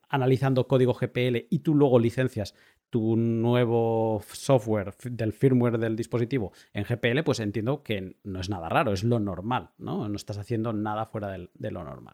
analizando 0.10 0.68
código 0.68 0.94
GPL 0.94 1.48
y 1.50 1.60
tú 1.64 1.74
luego 1.74 1.98
licencias 1.98 2.54
tu 2.92 3.16
nuevo 3.16 4.22
software 4.32 4.94
del 5.06 5.34
firmware 5.34 5.80
del 5.80 5.96
dispositivo 5.96 6.52
en 6.72 6.84
GPL, 6.84 7.24
pues 7.24 7.40
entiendo 7.40 7.82
que 7.82 8.18
no 8.24 8.42
es 8.42 8.50
nada 8.50 8.70
raro, 8.70 8.94
es 8.94 9.04
lo 9.04 9.20
normal, 9.20 9.72
¿no? 9.80 10.08
No 10.08 10.16
estás 10.16 10.38
haciendo 10.38 10.72
nada 10.72 11.08
fuera 11.08 11.30
de 11.32 11.72
lo 11.72 11.84
normal. 11.84 12.14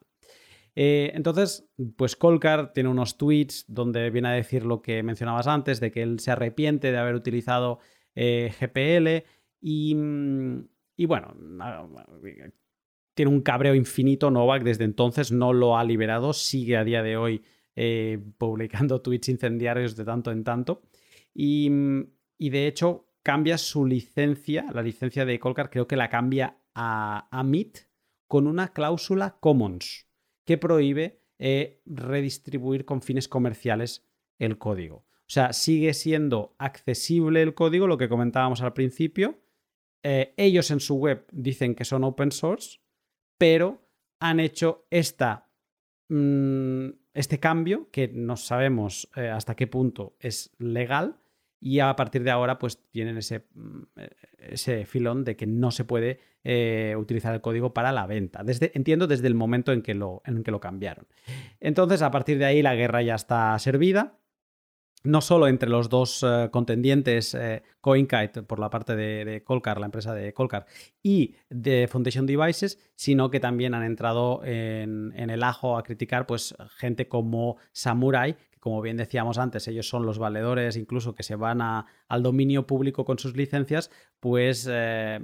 Eh, 0.82 1.12
entonces, 1.14 1.70
pues 1.98 2.16
Colcar 2.16 2.72
tiene 2.72 2.88
unos 2.88 3.18
tweets 3.18 3.66
donde 3.68 4.10
viene 4.12 4.30
a 4.30 4.32
decir 4.32 4.64
lo 4.64 4.82
que 4.82 5.04
mencionabas 5.04 5.46
antes, 5.46 5.82
de 5.82 5.92
que 5.92 6.02
él 6.02 6.22
se 6.22 6.32
arrepiente 6.32 6.94
de 6.94 6.98
haber 6.98 7.16
utilizado 7.16 7.80
eh, 8.16 8.54
GPL 8.58 9.28
y, 9.60 9.94
y, 10.96 11.06
bueno, 11.06 11.36
tiene 13.14 13.30
un 13.30 13.42
cabreo 13.42 13.76
infinito 13.76 14.32
Novak 14.32 14.64
desde 14.64 14.86
entonces, 14.86 15.34
no 15.34 15.52
lo 15.52 15.78
ha 15.78 15.84
liberado, 15.84 16.32
sigue 16.32 16.78
a 16.78 16.86
día 16.86 17.04
de 17.04 17.18
hoy 17.18 17.44
eh, 17.76 18.18
publicando 18.38 19.02
tweets 19.02 19.28
incendiarios 19.28 19.98
de 19.98 20.06
tanto 20.06 20.32
en 20.32 20.46
tanto 20.46 20.84
y, 21.34 21.70
y, 22.38 22.52
de 22.52 22.68
hecho 22.68 23.06
cambia 23.22 23.58
su 23.58 23.86
licencia, 23.86 24.66
la 24.74 24.82
licencia 24.82 25.26
de 25.26 25.40
Colcar 25.40 25.70
creo 25.72 25.90
que 25.90 25.98
la 25.98 26.08
cambia 26.08 26.62
a, 26.74 27.28
a 27.38 27.44
MIT 27.44 27.80
con 28.30 28.48
una 28.48 28.72
cláusula 28.72 29.40
Commons 29.42 30.09
que 30.50 30.58
prohíbe 30.58 31.22
eh, 31.38 31.84
redistribuir 31.86 32.84
con 32.84 33.04
fines 33.04 33.28
comerciales 33.28 34.04
el 34.40 34.58
código. 34.58 34.96
O 34.96 35.28
sea, 35.28 35.54
sigue 35.54 35.94
siendo 35.94 36.56
accesible 36.58 37.44
el 37.44 37.54
código, 37.54 37.86
lo 37.86 38.00
que 38.00 38.10
comentábamos 38.10 38.64
al 38.64 38.74
principio. 38.74 39.38
Eh, 40.02 40.34
ellos 40.38 40.72
en 40.72 40.80
su 40.80 40.96
web 40.96 41.28
dicen 41.32 41.76
que 41.76 41.86
son 41.86 42.04
open 42.04 42.32
source, 42.32 42.80
pero 43.38 43.88
han 44.20 44.40
hecho 44.40 44.88
esta, 44.90 45.52
mm, 46.08 46.88
este 47.14 47.40
cambio 47.40 47.92
que 47.92 48.08
no 48.08 48.36
sabemos 48.36 49.08
eh, 49.18 49.30
hasta 49.30 49.56
qué 49.56 49.68
punto 49.68 50.18
es 50.20 50.50
legal 50.58 51.20
y 51.62 51.78
a 51.78 51.96
partir 51.96 52.24
de 52.24 52.32
ahora 52.32 52.58
pues 52.58 52.90
tienen 52.90 53.20
ese, 53.20 53.46
mm, 53.54 53.82
ese 54.40 54.88
filón 54.88 55.24
de 55.24 55.36
que 55.36 55.46
no 55.46 55.70
se 55.70 55.86
puede 55.86 56.22
eh, 56.44 56.96
utilizar 56.98 57.34
el 57.34 57.42
código 57.42 57.74
para 57.74 57.92
la 57.92 58.08
venta. 58.08 58.44
Desde, 58.44 58.72
entiendo 58.76 59.08
desde 59.08 59.28
el 59.28 59.36
momento 59.36 59.72
en 59.72 59.82
que, 59.82 59.94
lo, 59.94 60.22
en 60.26 60.44
que 60.44 60.52
lo 60.52 60.60
cambiaron. 60.60 61.08
Entonces, 61.60 62.02
a 62.02 62.12
partir 62.12 62.38
de 62.38 62.46
ahí 62.46 62.62
la 62.62 62.76
guerra 62.76 63.02
ya 63.02 63.16
está 63.16 63.58
servida. 63.60 64.16
No 65.04 65.22
solo 65.22 65.48
entre 65.48 65.70
los 65.70 65.88
dos 65.88 66.26
eh, 66.28 66.50
contendientes, 66.52 67.34
eh, 67.34 67.64
CoinKite 67.80 68.44
por 68.44 68.60
la 68.60 68.70
parte 68.70 68.98
de, 68.98 69.44
Colcar, 69.46 69.80
la 69.80 69.86
empresa 69.86 70.14
de 70.14 70.34
Colcar, 70.34 70.66
y 71.02 71.36
de 71.50 71.88
Foundation 71.88 72.26
Devices, 72.26 72.92
sino 72.96 73.30
que 73.30 73.40
también 73.40 73.74
han 73.74 73.84
entrado 73.84 74.42
en, 74.44 75.14
en 75.16 75.30
el 75.30 75.44
ajo 75.44 75.78
a 75.78 75.84
criticar 75.84 76.26
pues, 76.26 76.54
gente 76.78 77.08
como 77.08 77.56
Samurai, 77.72 78.36
como 78.60 78.82
bien 78.82 78.98
decíamos 78.98 79.38
antes, 79.38 79.68
ellos 79.68 79.88
son 79.88 80.06
los 80.06 80.20
valedores 80.20 80.76
incluso 80.76 81.16
que 81.16 81.24
se 81.24 81.36
van 81.36 81.62
al 81.62 82.24
dominio 82.24 82.68
público 82.68 83.06
con 83.06 83.18
sus 83.18 83.36
licencias, 83.36 83.90
pues 84.20 84.68
eh, 84.70 85.20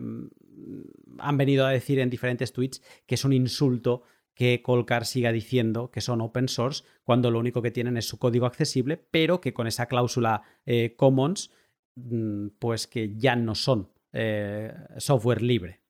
han 1.20 1.38
venido 1.38 1.66
a 1.66 1.72
decir 1.72 2.00
en 2.00 2.10
diferentes 2.10 2.54
tweets 2.54 2.82
que 3.06 3.16
es 3.16 3.26
un 3.26 3.34
insulto 3.34 4.04
que 4.34 4.62
Colcar 4.62 5.06
siga 5.06 5.32
diciendo 5.32 5.90
que 5.90 6.02
son 6.02 6.22
open 6.22 6.50
source 6.50 6.84
cuando 7.04 7.32
lo 7.32 7.40
único 7.40 7.62
que 7.62 7.72
tienen 7.72 7.98
es 7.98 8.06
su 8.06 8.20
código 8.20 8.46
accesible, 8.46 8.98
pero 8.98 9.40
que 9.40 9.54
con 9.54 9.66
esa 9.66 9.88
cláusula 9.88 10.44
eh, 10.66 10.96
Commons, 10.98 11.52
mm, 11.96 12.48
pues 12.60 12.86
que 12.86 13.16
ya 13.16 13.36
no 13.36 13.56
son 13.56 13.90
eh, 14.12 14.74
software 14.98 15.42
libre. 15.42 15.82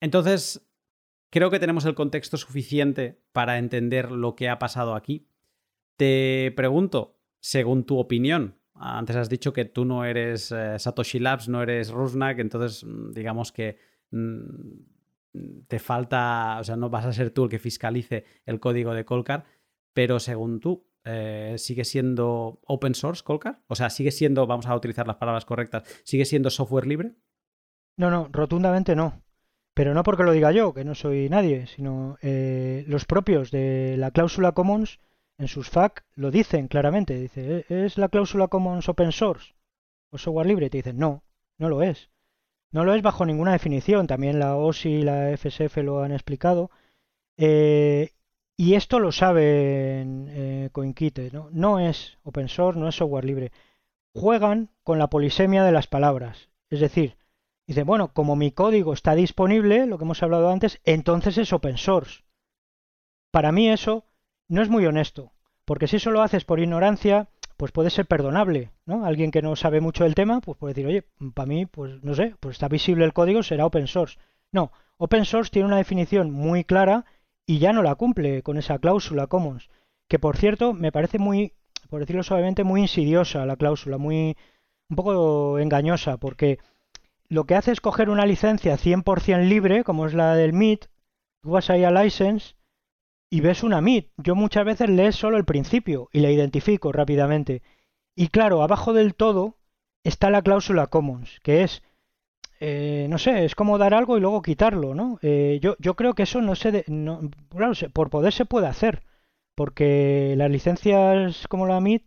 entonces, 0.00 0.66
creo 1.30 1.50
que 1.50 1.60
tenemos 1.60 1.84
el 1.84 1.94
contexto 1.94 2.36
suficiente 2.36 3.22
para 3.32 3.58
entender 3.58 4.10
lo 4.10 4.34
que 4.34 4.48
ha 4.48 4.58
pasado 4.58 4.94
aquí. 4.94 5.28
Te 5.96 6.52
pregunto, 6.56 7.20
según 7.40 7.84
tu 7.84 7.98
opinión, 7.98 8.59
antes 8.80 9.16
has 9.16 9.28
dicho 9.28 9.52
que 9.52 9.66
tú 9.66 9.84
no 9.84 10.04
eres 10.04 10.50
eh, 10.52 10.78
Satoshi 10.78 11.18
Labs, 11.18 11.48
no 11.48 11.62
eres 11.62 11.90
Rusnak, 11.90 12.38
entonces 12.38 12.84
mm, 12.84 13.10
digamos 13.12 13.52
que 13.52 13.78
mm, 14.10 15.66
te 15.68 15.78
falta, 15.78 16.58
o 16.60 16.64
sea, 16.64 16.76
no 16.76 16.88
vas 16.88 17.04
a 17.04 17.12
ser 17.12 17.30
tú 17.30 17.44
el 17.44 17.50
que 17.50 17.58
fiscalice 17.58 18.24
el 18.46 18.58
código 18.58 18.94
de 18.94 19.04
Colcar, 19.04 19.44
pero 19.92 20.18
según 20.18 20.60
tú, 20.60 20.86
eh, 21.04 21.54
¿sigue 21.58 21.84
siendo 21.84 22.60
open 22.66 22.94
source 22.94 23.22
Colcar? 23.22 23.62
O 23.68 23.74
sea, 23.74 23.90
¿sigue 23.90 24.10
siendo, 24.10 24.46
vamos 24.46 24.66
a 24.66 24.74
utilizar 24.74 25.06
las 25.06 25.16
palabras 25.16 25.44
correctas, 25.44 25.84
¿sigue 26.04 26.24
siendo 26.24 26.50
software 26.50 26.86
libre? 26.86 27.14
No, 27.96 28.10
no, 28.10 28.28
rotundamente 28.32 28.96
no. 28.96 29.22
Pero 29.74 29.94
no 29.94 30.02
porque 30.02 30.24
lo 30.24 30.32
diga 30.32 30.52
yo, 30.52 30.74
que 30.74 30.84
no 30.84 30.94
soy 30.94 31.28
nadie, 31.28 31.66
sino 31.66 32.16
eh, 32.22 32.84
los 32.88 33.04
propios 33.04 33.50
de 33.50 33.96
la 33.98 34.10
cláusula 34.10 34.52
Commons 34.52 35.00
en 35.40 35.48
sus 35.48 35.70
FAQ 35.70 36.04
lo 36.14 36.30
dicen 36.30 36.68
claramente. 36.68 37.18
Dice, 37.18 37.64
¿E-, 37.68 37.86
¿es 37.86 37.98
la 37.98 38.08
cláusula 38.08 38.48
Commons 38.48 38.88
open 38.88 39.10
source 39.10 39.54
o 40.10 40.18
software 40.18 40.46
libre? 40.46 40.70
te 40.70 40.78
dicen, 40.78 40.98
no, 40.98 41.24
no 41.58 41.68
lo 41.68 41.82
es. 41.82 42.10
No 42.72 42.84
lo 42.84 42.94
es 42.94 43.02
bajo 43.02 43.24
ninguna 43.24 43.52
definición. 43.52 44.06
También 44.06 44.38
la 44.38 44.56
OSI 44.56 44.88
y 44.90 45.02
la 45.02 45.36
FSF 45.36 45.78
lo 45.78 46.02
han 46.02 46.12
explicado. 46.12 46.70
Eh, 47.36 48.10
y 48.56 48.74
esto 48.74 49.00
lo 49.00 49.10
saben 49.12 50.26
eh, 50.28 50.68
CoinKite. 50.72 51.30
¿no? 51.32 51.48
no 51.50 51.80
es 51.80 52.18
open 52.22 52.48
source, 52.48 52.78
no 52.78 52.88
es 52.88 52.94
software 52.94 53.24
libre. 53.24 53.50
Juegan 54.14 54.70
con 54.82 54.98
la 54.98 55.08
polisemia 55.08 55.64
de 55.64 55.72
las 55.72 55.86
palabras. 55.86 56.50
Es 56.68 56.80
decir, 56.80 57.16
dicen, 57.66 57.86
bueno, 57.86 58.12
como 58.12 58.36
mi 58.36 58.52
código 58.52 58.92
está 58.92 59.14
disponible, 59.14 59.86
lo 59.86 59.98
que 59.98 60.04
hemos 60.04 60.22
hablado 60.22 60.50
antes, 60.50 60.80
entonces 60.84 61.38
es 61.38 61.52
open 61.52 61.78
source. 61.78 62.24
Para 63.32 63.52
mí 63.52 63.70
eso 63.70 64.04
no 64.50 64.62
es 64.62 64.68
muy 64.68 64.84
honesto, 64.84 65.32
porque 65.64 65.86
si 65.86 65.96
eso 65.96 66.10
lo 66.10 66.22
haces 66.22 66.44
por 66.44 66.58
ignorancia, 66.58 67.28
pues 67.56 67.70
puede 67.70 67.88
ser 67.88 68.06
perdonable, 68.06 68.72
¿no? 68.84 69.04
Alguien 69.06 69.30
que 69.30 69.42
no 69.42 69.54
sabe 69.54 69.80
mucho 69.80 70.02
del 70.02 70.16
tema, 70.16 70.40
pues 70.40 70.58
puede 70.58 70.74
decir, 70.74 70.86
oye, 70.88 71.04
para 71.34 71.46
mí, 71.46 71.66
pues 71.66 72.02
no 72.02 72.14
sé, 72.14 72.34
pues 72.40 72.56
está 72.56 72.66
visible 72.66 73.04
el 73.04 73.12
código, 73.12 73.44
será 73.44 73.64
open 73.64 73.86
source. 73.86 74.18
No, 74.50 74.72
open 74.98 75.24
source 75.24 75.52
tiene 75.52 75.68
una 75.68 75.76
definición 75.76 76.32
muy 76.32 76.64
clara 76.64 77.04
y 77.46 77.60
ya 77.60 77.72
no 77.72 77.84
la 77.84 77.94
cumple 77.94 78.42
con 78.42 78.58
esa 78.58 78.80
cláusula 78.80 79.28
commons, 79.28 79.70
que 80.08 80.18
por 80.18 80.36
cierto 80.36 80.72
me 80.72 80.90
parece 80.90 81.20
muy, 81.20 81.52
por 81.88 82.00
decirlo 82.00 82.24
suavemente, 82.24 82.64
muy 82.64 82.80
insidiosa 82.80 83.46
la 83.46 83.56
cláusula, 83.56 83.98
muy 83.98 84.36
un 84.88 84.96
poco 84.96 85.60
engañosa, 85.60 86.16
porque 86.16 86.58
lo 87.28 87.44
que 87.44 87.54
hace 87.54 87.70
es 87.70 87.80
coger 87.80 88.10
una 88.10 88.26
licencia 88.26 88.76
100% 88.76 89.46
libre, 89.46 89.84
como 89.84 90.06
es 90.06 90.14
la 90.14 90.34
del 90.34 90.54
MIT, 90.54 90.86
tú 91.40 91.50
vas 91.50 91.70
ahí 91.70 91.84
a 91.84 91.92
license 91.92 92.54
y 93.30 93.40
ves 93.40 93.62
una 93.62 93.78
MIT. 93.78 94.10
Yo 94.18 94.34
muchas 94.34 94.64
veces 94.64 94.90
lees 94.90 95.16
solo 95.16 95.36
el 95.36 95.44
principio 95.44 96.08
y 96.12 96.20
la 96.20 96.30
identifico 96.30 96.92
rápidamente. 96.92 97.62
Y 98.16 98.28
claro, 98.28 98.62
abajo 98.62 98.92
del 98.92 99.14
todo 99.14 99.56
está 100.04 100.30
la 100.30 100.42
cláusula 100.42 100.88
commons, 100.88 101.40
que 101.42 101.62
es, 101.62 101.82
eh, 102.60 103.06
no 103.10 103.18
sé, 103.18 103.44
es 103.44 103.54
como 103.54 103.78
dar 103.78 103.94
algo 103.94 104.18
y 104.18 104.20
luego 104.20 104.42
quitarlo, 104.42 104.94
¿no? 104.94 105.18
Eh, 105.22 105.60
yo, 105.62 105.76
yo 105.80 105.94
creo 105.96 106.14
que 106.14 106.24
eso 106.24 106.42
no 106.42 106.54
se... 106.56 106.84
no, 106.88 107.30
claro, 107.50 107.74
por 107.92 108.10
poder 108.10 108.32
se 108.32 108.46
puede 108.46 108.66
hacer, 108.68 109.02
porque 109.54 110.34
las 110.36 110.50
licencias 110.50 111.46
como 111.48 111.66
la 111.66 111.78
MIT 111.78 112.06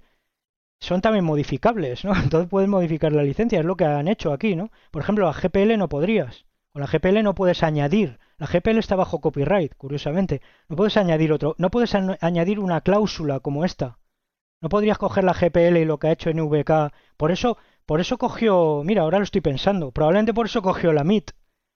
son 0.81 1.01
también 1.01 1.25
modificables, 1.25 2.05
¿no? 2.05 2.13
Entonces 2.23 2.49
puedes 2.49 2.69
modificar 2.69 3.13
la 3.13 3.23
licencia, 3.23 3.59
es 3.59 3.65
lo 3.65 3.77
que 3.77 3.85
han 3.85 4.07
hecho 4.07 4.33
aquí, 4.33 4.55
¿no? 4.55 4.71
Por 4.91 5.01
ejemplo, 5.03 5.27
a 5.29 5.33
GPL 5.33 5.77
no 5.77 5.89
podrías. 5.89 6.45
Con 6.73 6.81
la 6.81 6.87
GPL 6.87 7.23
no 7.23 7.35
puedes 7.35 7.63
añadir 7.63 8.19
la 8.43 8.47
GPL 8.47 8.77
está 8.79 8.97
bajo 8.97 9.21
copyright, 9.21 9.73
curiosamente. 9.75 10.41
No 10.67 10.75
puedes 10.75 10.97
añadir 10.97 11.31
otro, 11.31 11.55
no 11.57 11.69
puedes 11.69 11.95
añadir 11.95 12.59
una 12.59 12.81
cláusula 12.81 13.39
como 13.39 13.63
esta. 13.63 13.99
No 14.61 14.67
podrías 14.67 14.97
coger 14.97 15.23
la 15.23 15.33
GPL 15.33 15.77
y 15.77 15.85
lo 15.85 15.97
que 15.97 16.07
ha 16.07 16.11
hecho 16.11 16.29
NVK. 16.29 16.91
Por 17.15 17.31
eso, 17.31 17.57
por 17.85 18.01
eso 18.01 18.17
cogió, 18.17 18.81
mira, 18.83 19.03
ahora 19.03 19.19
lo 19.19 19.23
estoy 19.23 19.39
pensando, 19.39 19.91
probablemente 19.91 20.33
por 20.33 20.47
eso 20.47 20.61
cogió 20.61 20.91
la 20.91 21.05
MIT, 21.05 21.31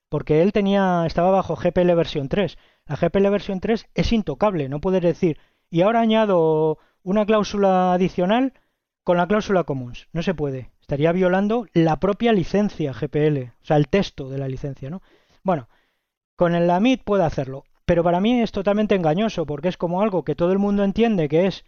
porque 0.09 0.41
él 0.41 0.51
tenía, 0.51 1.05
estaba 1.05 1.31
bajo 1.31 1.55
GPL 1.55 1.93
versión 1.95 2.27
3. 2.27 2.57
La 2.85 2.95
GPL 2.97 3.29
versión 3.29 3.61
3 3.61 3.87
es 3.93 4.11
intocable, 4.11 4.67
no 4.67 4.81
puedes 4.81 5.01
decir, 5.01 5.39
y 5.69 5.83
ahora 5.83 6.01
añado 6.01 6.79
una 7.03 7.25
cláusula 7.25 7.93
adicional 7.93 8.53
con 9.05 9.15
la 9.15 9.27
cláusula 9.27 9.63
commons. 9.63 10.09
No 10.11 10.21
se 10.21 10.33
puede. 10.33 10.71
Estaría 10.88 11.11
violando 11.11 11.68
la 11.73 11.99
propia 11.99 12.31
licencia 12.31 12.93
GPL, 12.93 13.51
o 13.61 13.65
sea, 13.65 13.76
el 13.76 13.89
texto 13.89 14.30
de 14.30 14.38
la 14.38 14.47
licencia, 14.47 14.89
¿no? 14.89 15.01
Bueno, 15.43 15.68
con 16.38 16.55
el 16.55 16.65
Lamid 16.65 17.01
puede 17.03 17.26
hacerlo, 17.26 17.65
pero 17.84 18.05
para 18.05 18.22
mí 18.22 18.39
es 18.39 18.53
totalmente 18.53 18.95
engañoso 18.95 19.45
porque 19.45 19.68
es 19.68 19.76
como 19.76 20.01
algo 20.01 20.23
que 20.23 20.34
todo 20.34 20.53
el 20.53 20.59
mundo 20.59 20.85
entiende 20.85 21.27
que 21.27 21.45
es 21.45 21.65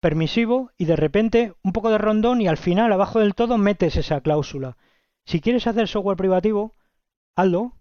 permisivo 0.00 0.70
y 0.78 0.86
de 0.86 0.96
repente 0.96 1.52
un 1.62 1.72
poco 1.72 1.90
de 1.90 1.98
rondón 1.98 2.40
y 2.40 2.48
al 2.48 2.56
final 2.56 2.90
abajo 2.90 3.20
del 3.20 3.34
todo 3.34 3.58
metes 3.58 3.96
esa 3.96 4.22
cláusula. 4.22 4.78
Si 5.26 5.42
quieres 5.42 5.66
hacer 5.66 5.86
software 5.86 6.16
privativo, 6.16 6.74
hazlo, 7.36 7.74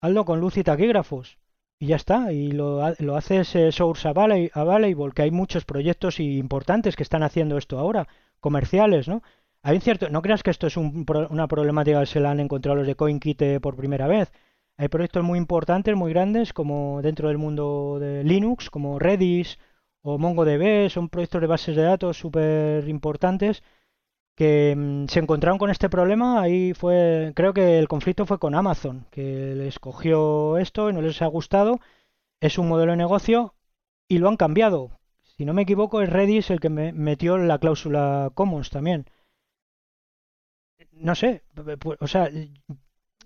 hazlo 0.00 0.24
con 0.24 0.38
luz 0.38 0.56
y 0.56 0.62
taquígrafos 0.62 1.36
y 1.80 1.86
ya 1.86 1.96
está, 1.96 2.32
y 2.32 2.52
lo, 2.52 2.80
lo 3.00 3.16
haces 3.16 3.56
eh, 3.56 3.72
Source 3.72 4.06
Available, 4.06 5.12
que 5.16 5.22
hay 5.22 5.32
muchos 5.32 5.64
proyectos 5.64 6.20
importantes 6.20 6.94
que 6.94 7.02
están 7.02 7.24
haciendo 7.24 7.58
esto 7.58 7.80
ahora, 7.80 8.06
comerciales, 8.38 9.08
¿no? 9.08 9.24
Hay 9.64 9.76
un 9.76 9.80
cierto, 9.82 10.08
no 10.10 10.22
creas 10.22 10.42
que 10.42 10.50
esto 10.50 10.66
es 10.66 10.76
una 10.76 11.46
problemática 11.46 12.00
que 12.00 12.06
se 12.06 12.20
la 12.20 12.32
han 12.32 12.40
encontrado 12.40 12.76
los 12.76 12.86
de 12.86 12.96
CoinKit 12.96 13.60
por 13.60 13.76
primera 13.76 14.08
vez. 14.08 14.32
Hay 14.76 14.88
proyectos 14.88 15.22
muy 15.22 15.38
importantes, 15.38 15.94
muy 15.96 16.12
grandes, 16.12 16.52
como 16.52 17.00
dentro 17.02 17.28
del 17.28 17.38
mundo 17.38 17.98
de 18.00 18.24
Linux, 18.24 18.70
como 18.70 18.98
Redis 18.98 19.58
o 20.02 20.18
MongoDB, 20.18 20.90
son 20.90 21.08
proyectos 21.08 21.40
de 21.40 21.46
bases 21.46 21.76
de 21.76 21.82
datos 21.82 22.16
súper 22.18 22.88
importantes 22.88 23.62
que 24.34 24.74
mm, 24.76 25.06
se 25.08 25.20
encontraron 25.20 25.58
con 25.58 25.70
este 25.70 25.88
problema. 25.88 26.42
Ahí 26.42 26.74
fue, 26.74 27.32
creo 27.36 27.54
que 27.54 27.78
el 27.78 27.88
conflicto 27.88 28.26
fue 28.26 28.38
con 28.38 28.54
Amazon, 28.54 29.06
que 29.10 29.54
les 29.54 29.78
cogió 29.78 30.58
esto 30.58 30.90
y 30.90 30.92
no 30.92 31.02
les 31.02 31.22
ha 31.22 31.26
gustado. 31.26 31.80
Es 32.40 32.58
un 32.58 32.68
modelo 32.68 32.92
de 32.92 32.98
negocio 32.98 33.54
y 34.08 34.18
lo 34.18 34.28
han 34.28 34.36
cambiado. 34.36 34.98
Si 35.22 35.44
no 35.44 35.54
me 35.54 35.62
equivoco, 35.62 36.02
es 36.02 36.10
Redis 36.10 36.50
el 36.50 36.60
que 36.60 36.70
me 36.70 36.92
metió 36.92 37.38
la 37.38 37.58
cláusula 37.58 38.30
Commons 38.34 38.70
también. 38.70 39.06
No 41.02 41.14
sé, 41.16 41.42
o 41.98 42.06
sea, 42.06 42.30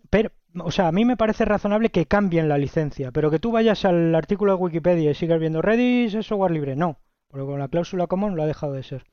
pero, 0.08 0.30
o 0.60 0.70
sea, 0.70 0.88
a 0.88 0.92
mí 0.92 1.04
me 1.04 1.16
parece 1.16 1.44
razonable 1.44 1.90
que 1.90 2.06
cambien 2.06 2.48
la 2.48 2.56
licencia, 2.58 3.12
pero 3.12 3.30
que 3.30 3.38
tú 3.38 3.52
vayas 3.52 3.84
al 3.84 4.14
artículo 4.14 4.52
de 4.52 4.62
Wikipedia 4.62 5.10
y 5.10 5.14
sigas 5.14 5.38
viendo 5.38 5.60
Redis 5.60 6.14
es 6.14 6.26
software 6.26 6.52
libre, 6.52 6.74
no, 6.74 6.98
porque 7.28 7.46
con 7.46 7.58
la 7.58 7.68
cláusula 7.68 8.06
Commons 8.06 8.34
lo 8.34 8.42
ha 8.42 8.46
dejado 8.46 8.72
de 8.72 8.82
ser. 8.82 9.04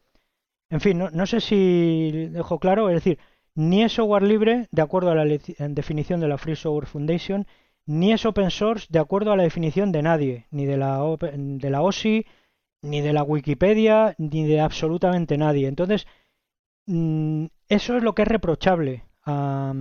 En 0.69 0.80
fin, 0.80 0.98
no, 0.98 1.26
sé 1.26 1.41
si 1.41 2.30
dejo 2.31 2.60
claro, 2.60 2.90
es 2.90 2.95
decir, 2.95 3.19
ni 3.53 3.84
es 3.84 3.91
software 3.91 4.23
libre 4.23 4.68
de 4.72 4.81
acuerdo 4.81 5.11
a 5.11 5.15
la 5.15 5.26
definición 5.26 6.22
de 6.22 6.27
la 6.30 6.38
Free 6.38 6.56
Software 6.56 6.88
Foundation, 6.88 7.45
ni 7.85 8.14
es 8.14 8.26
open 8.26 8.49
source 8.49 8.88
de 8.90 8.99
acuerdo 8.99 9.34
a 9.34 9.38
la 9.38 9.44
definición 9.44 9.91
de 9.91 10.02
nadie, 10.02 10.48
ni 10.52 10.65
de 10.65 10.77
la, 10.77 10.99
de 11.22 11.69
la 11.69 11.81
OSI, 11.81 12.26
ni 12.81 13.02
de 13.02 13.14
la 13.14 13.23
Wikipedia, 13.23 14.15
ni 14.18 14.45
de 14.45 14.61
absolutamente 14.61 15.38
nadie. 15.38 15.68
Entonces, 15.68 16.07
mm, 16.88 17.45
eso 17.69 17.98
es 17.98 18.03
lo 18.03 18.14
que 18.15 18.23
es 18.23 18.27
reprochable 18.27 19.06
a, 19.26 19.73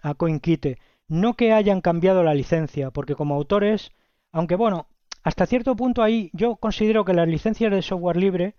a 0.00 0.14
CoinKite. 0.14 0.78
No 1.08 1.34
que 1.34 1.52
hayan 1.52 1.80
cambiado 1.80 2.22
la 2.22 2.34
licencia, 2.34 2.90
porque 2.90 3.14
como 3.14 3.34
autores, 3.34 3.92
aunque 4.30 4.56
bueno, 4.56 4.86
hasta 5.22 5.46
cierto 5.46 5.76
punto 5.76 6.02
ahí 6.02 6.30
yo 6.32 6.56
considero 6.56 7.04
que 7.04 7.12
las 7.12 7.28
licencias 7.28 7.70
de 7.70 7.82
software 7.82 8.16
libre 8.16 8.54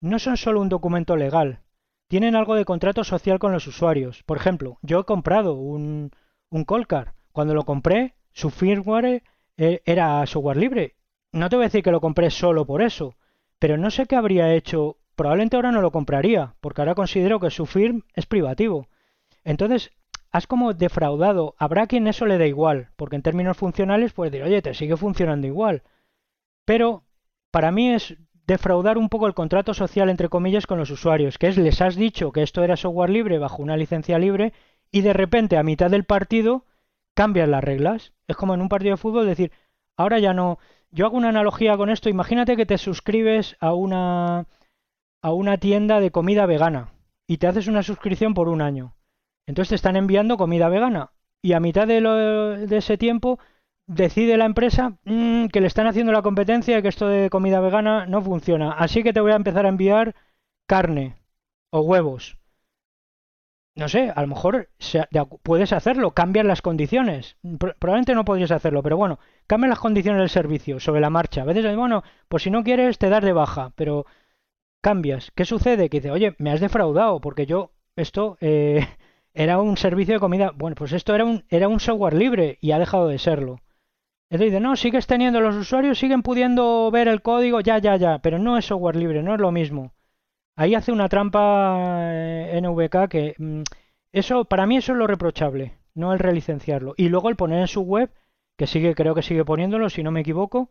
no 0.00 0.18
son 0.18 0.36
solo 0.36 0.60
un 0.60 0.68
documento 0.68 1.16
legal, 1.16 1.60
tienen 2.08 2.36
algo 2.36 2.54
de 2.54 2.64
contrato 2.64 3.04
social 3.04 3.38
con 3.38 3.52
los 3.52 3.66
usuarios. 3.66 4.22
Por 4.24 4.38
ejemplo, 4.38 4.78
yo 4.82 5.00
he 5.00 5.04
comprado 5.04 5.54
un, 5.54 6.10
un 6.50 6.64
Colcar. 6.64 7.14
Cuando 7.32 7.54
lo 7.54 7.64
compré, 7.64 8.14
su 8.32 8.50
firmware 8.50 9.22
eh, 9.58 9.82
era 9.84 10.26
software 10.26 10.56
libre. 10.56 10.96
No 11.32 11.48
te 11.48 11.56
voy 11.56 11.64
a 11.64 11.68
decir 11.68 11.82
que 11.82 11.90
lo 11.90 12.00
compré 12.00 12.30
solo 12.30 12.66
por 12.66 12.80
eso, 12.80 13.16
pero 13.58 13.76
no 13.76 13.90
sé 13.90 14.06
qué 14.06 14.16
habría 14.16 14.54
hecho. 14.54 14.96
Probablemente 15.18 15.56
ahora 15.56 15.72
no 15.72 15.82
lo 15.82 15.90
compraría, 15.90 16.54
porque 16.60 16.80
ahora 16.80 16.94
considero 16.94 17.40
que 17.40 17.50
su 17.50 17.66
firm 17.66 18.02
es 18.14 18.26
privativo. 18.26 18.86
Entonces, 19.42 19.90
has 20.30 20.46
como 20.46 20.74
defraudado. 20.74 21.56
Habrá 21.58 21.88
quien 21.88 22.06
eso 22.06 22.24
le 22.24 22.38
dé 22.38 22.46
igual, 22.46 22.90
porque 22.94 23.16
en 23.16 23.22
términos 23.22 23.56
funcionales 23.56 24.12
puede 24.12 24.30
decir, 24.30 24.46
oye, 24.46 24.62
te 24.62 24.74
sigue 24.74 24.96
funcionando 24.96 25.48
igual. 25.48 25.82
Pero 26.64 27.02
para 27.50 27.72
mí 27.72 27.90
es 27.90 28.16
defraudar 28.46 28.96
un 28.96 29.08
poco 29.08 29.26
el 29.26 29.34
contrato 29.34 29.74
social, 29.74 30.08
entre 30.08 30.28
comillas, 30.28 30.68
con 30.68 30.78
los 30.78 30.88
usuarios, 30.88 31.36
que 31.36 31.48
es 31.48 31.58
les 31.58 31.82
has 31.82 31.96
dicho 31.96 32.30
que 32.30 32.44
esto 32.44 32.62
era 32.62 32.76
software 32.76 33.10
libre 33.10 33.40
bajo 33.40 33.60
una 33.60 33.76
licencia 33.76 34.20
libre 34.20 34.52
y 34.92 35.00
de 35.00 35.14
repente 35.14 35.56
a 35.56 35.64
mitad 35.64 35.90
del 35.90 36.04
partido 36.04 36.64
cambian 37.14 37.50
las 37.50 37.64
reglas. 37.64 38.12
Es 38.28 38.36
como 38.36 38.54
en 38.54 38.60
un 38.60 38.68
partido 38.68 38.92
de 38.92 39.02
fútbol 39.02 39.26
decir, 39.26 39.50
ahora 39.96 40.20
ya 40.20 40.32
no. 40.32 40.60
Yo 40.92 41.06
hago 41.06 41.16
una 41.16 41.30
analogía 41.30 41.76
con 41.76 41.90
esto. 41.90 42.08
Imagínate 42.08 42.56
que 42.56 42.66
te 42.66 42.78
suscribes 42.78 43.56
a 43.58 43.74
una 43.74 44.46
a 45.22 45.32
una 45.32 45.58
tienda 45.58 46.00
de 46.00 46.10
comida 46.10 46.46
vegana 46.46 46.92
y 47.26 47.38
te 47.38 47.46
haces 47.46 47.66
una 47.66 47.82
suscripción 47.82 48.34
por 48.34 48.48
un 48.48 48.62
año. 48.62 48.94
Entonces 49.46 49.70
te 49.70 49.74
están 49.76 49.96
enviando 49.96 50.36
comida 50.36 50.68
vegana 50.68 51.12
y 51.42 51.52
a 51.52 51.60
mitad 51.60 51.86
de, 51.86 52.00
de 52.00 52.76
ese 52.76 52.98
tiempo 52.98 53.38
decide 53.86 54.36
la 54.36 54.44
empresa 54.44 54.98
mm, 55.04 55.46
que 55.46 55.60
le 55.60 55.66
están 55.66 55.86
haciendo 55.86 56.12
la 56.12 56.22
competencia 56.22 56.78
y 56.78 56.82
que 56.82 56.88
esto 56.88 57.08
de 57.08 57.30
comida 57.30 57.60
vegana 57.60 58.06
no 58.06 58.22
funciona. 58.22 58.72
Así 58.72 59.02
que 59.02 59.12
te 59.12 59.20
voy 59.20 59.32
a 59.32 59.36
empezar 59.36 59.66
a 59.66 59.70
enviar 59.70 60.14
carne 60.66 61.16
o 61.70 61.80
huevos. 61.80 62.38
No 63.74 63.88
sé, 63.88 64.12
a 64.14 64.22
lo 64.22 64.26
mejor 64.26 64.70
puedes 65.44 65.72
hacerlo, 65.72 66.10
cambian 66.10 66.48
las 66.48 66.62
condiciones. 66.62 67.36
Probablemente 67.78 68.14
no 68.14 68.24
podrías 68.24 68.50
hacerlo, 68.50 68.82
pero 68.82 68.96
bueno, 68.96 69.20
cambian 69.46 69.70
las 69.70 69.78
condiciones 69.78 70.18
del 70.18 70.30
servicio 70.30 70.80
sobre 70.80 71.00
la 71.00 71.10
marcha. 71.10 71.42
A 71.42 71.44
veces, 71.44 71.76
bueno, 71.76 72.02
pues 72.28 72.42
si 72.42 72.50
no 72.50 72.64
quieres 72.64 72.98
te 72.98 73.08
das 73.08 73.22
de 73.22 73.32
baja, 73.32 73.72
pero 73.76 74.04
cambias. 74.80 75.30
¿Qué 75.34 75.44
sucede? 75.44 75.88
Que 75.88 75.98
dice, 75.98 76.10
oye, 76.10 76.34
me 76.38 76.50
has 76.50 76.60
defraudado 76.60 77.20
porque 77.20 77.46
yo 77.46 77.72
esto 77.96 78.36
eh, 78.40 78.86
era 79.34 79.60
un 79.60 79.76
servicio 79.76 80.14
de 80.14 80.20
comida. 80.20 80.52
Bueno, 80.54 80.74
pues 80.76 80.92
esto 80.92 81.14
era 81.14 81.24
un, 81.24 81.44
era 81.48 81.68
un 81.68 81.80
software 81.80 82.14
libre 82.14 82.58
y 82.60 82.72
ha 82.72 82.78
dejado 82.78 83.08
de 83.08 83.18
serlo. 83.18 83.60
Entonces 84.30 84.52
dice, 84.52 84.60
no, 84.60 84.76
sigues 84.76 85.06
teniendo 85.06 85.40
los 85.40 85.56
usuarios, 85.56 85.98
siguen 85.98 86.22
pudiendo 86.22 86.90
ver 86.90 87.08
el 87.08 87.22
código, 87.22 87.60
ya, 87.60 87.78
ya, 87.78 87.96
ya, 87.96 88.18
pero 88.18 88.38
no 88.38 88.58
es 88.58 88.66
software 88.66 88.96
libre, 88.96 89.22
no 89.22 89.34
es 89.34 89.40
lo 89.40 89.50
mismo. 89.50 89.94
Ahí 90.54 90.74
hace 90.74 90.92
una 90.92 91.08
trampa 91.08 92.10
eh, 92.12 92.60
NVK 92.60 93.08
que 93.08 93.34
mm, 93.38 93.62
eso, 94.12 94.44
para 94.44 94.66
mí 94.66 94.76
eso 94.76 94.92
es 94.92 94.98
lo 94.98 95.06
reprochable, 95.06 95.78
no 95.94 96.12
el 96.12 96.18
relicenciarlo. 96.18 96.92
Y 96.98 97.08
luego 97.08 97.30
el 97.30 97.36
poner 97.36 97.60
en 97.60 97.68
su 97.68 97.82
web, 97.82 98.10
que 98.58 98.66
sigue, 98.66 98.94
creo 98.94 99.14
que 99.14 99.22
sigue 99.22 99.46
poniéndolo, 99.46 99.88
si 99.88 100.02
no 100.02 100.10
me 100.10 100.20
equivoco, 100.20 100.68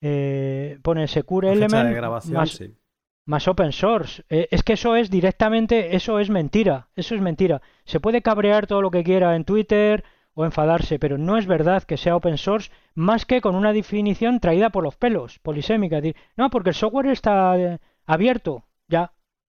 eh, 0.00 0.78
pone 0.82 1.06
Secure 1.08 1.52
Element 1.52 2.00
más, 2.30 2.60
más, 3.26 3.48
open 3.48 3.72
source. 3.72 4.24
Eh, 4.28 4.48
es 4.50 4.62
que 4.62 4.74
eso 4.74 4.96
es 4.96 5.10
directamente, 5.10 5.96
eso 5.96 6.18
es 6.20 6.30
mentira, 6.30 6.88
eso 6.96 7.14
es 7.14 7.20
mentira. 7.20 7.62
Se 7.84 8.00
puede 8.00 8.22
cabrear 8.22 8.66
todo 8.66 8.82
lo 8.82 8.90
que 8.90 9.04
quiera 9.04 9.36
en 9.36 9.44
Twitter, 9.44 10.04
o 10.34 10.44
enfadarse, 10.44 10.98
pero 10.98 11.16
no 11.16 11.38
es 11.38 11.46
verdad 11.46 11.84
que 11.84 11.96
sea 11.96 12.16
open 12.16 12.38
source 12.38 12.70
más 12.94 13.24
que 13.24 13.40
con 13.40 13.54
una 13.54 13.72
definición 13.72 14.40
traída 14.40 14.70
por 14.70 14.82
los 14.82 14.96
pelos, 14.96 15.38
polisémica. 15.38 15.96
Decir, 15.96 16.16
no, 16.36 16.50
porque 16.50 16.70
el 16.70 16.74
software 16.74 17.06
está 17.06 17.56
eh, 17.58 17.78
abierto, 18.04 18.64
ya, 18.88 19.12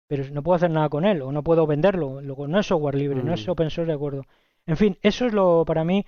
pero 0.08 0.24
no 0.32 0.42
puedo 0.42 0.56
hacer 0.56 0.72
nada 0.72 0.90
con 0.90 1.06
él 1.06 1.22
o 1.22 1.32
no 1.32 1.44
puedo 1.44 1.68
venderlo. 1.68 2.22
Luego, 2.22 2.48
no 2.48 2.60
es 2.60 2.68
software 2.68 2.96
libre, 2.96 3.22
no 3.24 3.34
es 3.34 3.46
mm. 3.46 3.52
open 3.52 3.70
source, 3.70 3.92
de 3.92 3.96
acuerdo. 3.96 4.26
En 4.66 4.78
fin, 4.78 4.98
eso 5.02 5.26
es 5.26 5.34
lo 5.34 5.66
para 5.66 5.84
mí 5.84 6.06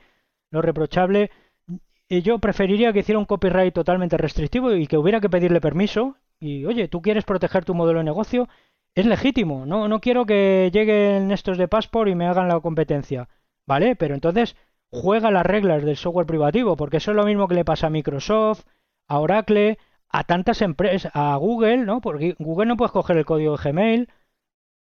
lo 0.52 0.62
reprochable. 0.62 1.32
Yo 2.10 2.40
preferiría 2.40 2.92
que 2.92 3.00
hiciera 3.00 3.20
un 3.20 3.26
copyright 3.26 3.74
totalmente 3.74 4.18
restrictivo 4.18 4.74
y 4.74 4.88
que 4.88 4.98
hubiera 4.98 5.22
que 5.22 5.30
pedirle 5.30 5.62
permiso. 5.62 6.18
Y 6.42 6.66
oye, 6.66 6.88
tú 6.88 7.02
quieres 7.02 7.24
proteger 7.24 7.64
tu 7.64 7.76
modelo 7.76 8.00
de 8.00 8.06
negocio, 8.06 8.50
es 8.96 9.06
legítimo. 9.06 9.66
No, 9.66 9.88
no 9.88 10.02
quiero 10.02 10.26
que 10.26 10.70
lleguen 10.74 11.32
estos 11.32 11.58
de 11.58 11.68
Passport 11.68 12.10
y 12.10 12.16
me 12.16 12.28
hagan 12.28 12.48
la 12.48 12.60
competencia. 12.60 13.30
¿Vale? 13.68 13.96
Pero 13.96 14.16
entonces 14.16 14.58
juega 14.90 15.32
las 15.32 15.46
reglas 15.46 15.86
del 15.86 15.96
software 15.96 16.26
privativo, 16.26 16.76
porque 16.76 16.98
eso 16.98 17.12
es 17.12 17.18
lo 17.18 17.26
mismo 17.26 17.48
que 17.48 17.56
le 17.56 17.64
pasa 17.64 17.88
a 17.88 17.92
Microsoft, 17.92 18.66
a 19.08 19.20
Oracle, 19.20 19.78
a 20.10 20.24
tantas 20.24 20.62
empresas, 20.62 21.12
a 21.14 21.36
Google, 21.38 21.78
¿no? 21.78 22.02
Porque 22.02 22.36
Google 22.40 22.66
no 22.66 22.76
puede 22.76 22.92
coger 22.92 23.18
el 23.18 23.26
código 23.26 23.56
de 23.56 23.64
Gmail. 23.64 24.10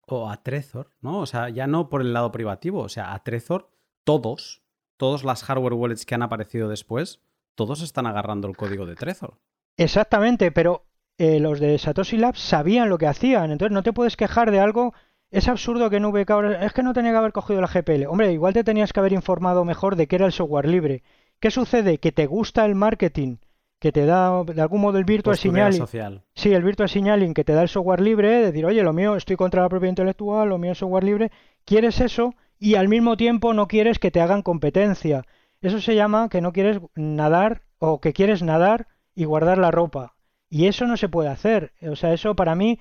O 0.08 0.30
a 0.30 0.42
Trezor, 0.42 0.92
¿no? 1.02 1.20
O 1.20 1.26
sea, 1.26 1.50
ya 1.50 1.68
no 1.68 1.90
por 1.90 2.02
el 2.02 2.14
lado 2.14 2.32
privativo, 2.32 2.80
o 2.80 2.90
sea, 2.90 3.14
a 3.14 3.24
Trezor, 3.24 3.70
todos, 4.04 4.64
todas 4.98 5.24
las 5.24 5.44
hardware 5.44 5.74
wallets 5.74 6.06
que 6.06 6.16
han 6.16 6.24
aparecido 6.24 6.70
después, 6.70 7.22
todos 7.56 7.82
están 7.82 8.08
agarrando 8.08 8.48
el 8.48 8.58
código 8.58 8.86
de 8.86 8.96
Trezor. 8.96 9.38
Exactamente, 9.78 10.52
pero 10.52 10.86
eh, 11.22 11.40
los 11.40 11.60
de 11.60 11.78
Satoshi 11.78 12.18
Labs 12.18 12.40
sabían 12.40 12.90
lo 12.90 12.98
que 12.98 13.08
hacían, 13.08 13.52
entonces 13.52 13.74
no 13.74 13.84
te 13.84 13.94
puedes 13.94 14.18
quejar 14.18 14.52
de 14.52 14.60
algo 14.60 14.94
es 15.32 15.48
absurdo 15.48 15.90
que 15.90 16.00
NVK 16.00 16.30
ahora... 16.30 16.66
Es 16.66 16.74
que 16.74 16.84
no 16.84 16.94
tenía 16.94 17.12
que 17.12 17.18
haber 17.18 17.32
cogido 17.32 17.62
la 17.62 17.68
GPL. 17.68 18.06
Hombre, 18.08 18.34
igual 18.34 18.54
te 18.54 18.66
tenías 18.66 18.92
que 18.92 19.00
haber 19.00 19.14
informado 19.14 19.64
mejor 19.64 19.96
de 19.96 20.08
qué 20.08 20.18
era 20.18 20.26
el 20.26 20.34
software 20.34 20.68
libre. 20.68 21.04
¿Qué 21.40 21.50
sucede? 21.52 22.00
Que 22.00 22.12
te 22.12 22.28
gusta 22.28 22.66
el 22.66 22.76
marketing, 22.76 23.38
que 23.80 23.94
te 23.94 24.06
da 24.06 24.44
de 24.44 24.62
algún 24.62 24.82
modo 24.82 24.98
el 24.98 25.06
virtual 25.06 25.38
signaling. 25.38 25.80
Social. 25.80 26.24
Sí, 26.36 26.54
el 26.54 26.64
virtual 26.64 26.90
signaling 26.90 27.34
que 27.34 27.46
te 27.46 27.54
da 27.54 27.62
el 27.62 27.70
software 27.70 28.02
libre, 28.02 28.42
decir, 28.42 28.66
oye, 28.66 28.84
lo 28.84 28.92
mío 28.92 29.16
estoy 29.16 29.38
contra 29.38 29.62
la 29.62 29.70
propiedad 29.70 29.92
intelectual, 29.92 30.50
lo 30.50 30.58
mío 30.58 30.74
es 30.74 30.80
software 30.80 31.06
libre. 31.06 31.32
Quieres 31.64 32.02
eso 32.02 32.36
y 32.60 32.76
al 32.76 32.90
mismo 32.90 33.16
tiempo 33.16 33.54
no 33.54 33.68
quieres 33.68 34.00
que 34.00 34.12
te 34.12 34.20
hagan 34.20 34.42
competencia. 34.42 35.24
Eso 35.62 35.80
se 35.80 35.96
llama 35.96 36.28
que 36.28 36.42
no 36.42 36.52
quieres 36.52 36.80
nadar 36.96 37.62
o 37.80 38.02
que 38.02 38.12
quieres 38.12 38.44
nadar 38.44 38.88
y 39.16 39.24
guardar 39.24 39.58
la 39.58 39.72
ropa. 39.72 40.14
Y 40.52 40.68
eso 40.68 40.86
no 40.86 40.98
se 40.98 41.08
puede 41.10 41.30
hacer. 41.30 41.72
O 41.82 41.96
sea, 41.96 42.14
eso 42.14 42.36
para 42.36 42.56
mí, 42.56 42.78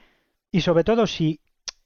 y 0.50 0.60
sobre 0.60 0.82
todo 0.82 1.06
si 1.06 1.40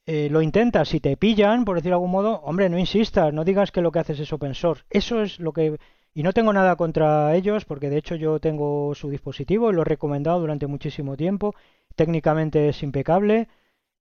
eh, 0.07 0.29
lo 0.31 0.41
intentas, 0.41 0.89
si 0.89 0.99
te 0.99 1.15
pillan, 1.15 1.63
por 1.63 1.75
decir 1.75 1.91
de 1.91 1.93
algún 1.93 2.09
modo, 2.09 2.41
hombre, 2.41 2.69
no 2.69 2.79
insistas, 2.79 3.31
no 3.31 3.45
digas 3.45 3.71
que 3.71 3.81
lo 3.81 3.91
que 3.91 3.99
haces 3.99 4.19
es 4.19 4.33
open 4.33 4.55
source. 4.55 4.83
Eso 4.89 5.21
es 5.21 5.39
lo 5.39 5.53
que... 5.53 5.77
Y 6.15 6.23
no 6.23 6.33
tengo 6.33 6.53
nada 6.53 6.75
contra 6.75 7.35
ellos, 7.35 7.65
porque 7.65 7.89
de 7.89 7.97
hecho 7.97 8.15
yo 8.15 8.39
tengo 8.39 8.95
su 8.95 9.09
dispositivo 9.09 9.69
y 9.69 9.75
lo 9.75 9.83
he 9.83 9.85
recomendado 9.85 10.39
durante 10.39 10.65
muchísimo 10.65 11.15
tiempo. 11.17 11.53
Técnicamente 11.95 12.69
es 12.69 12.81
impecable 12.81 13.47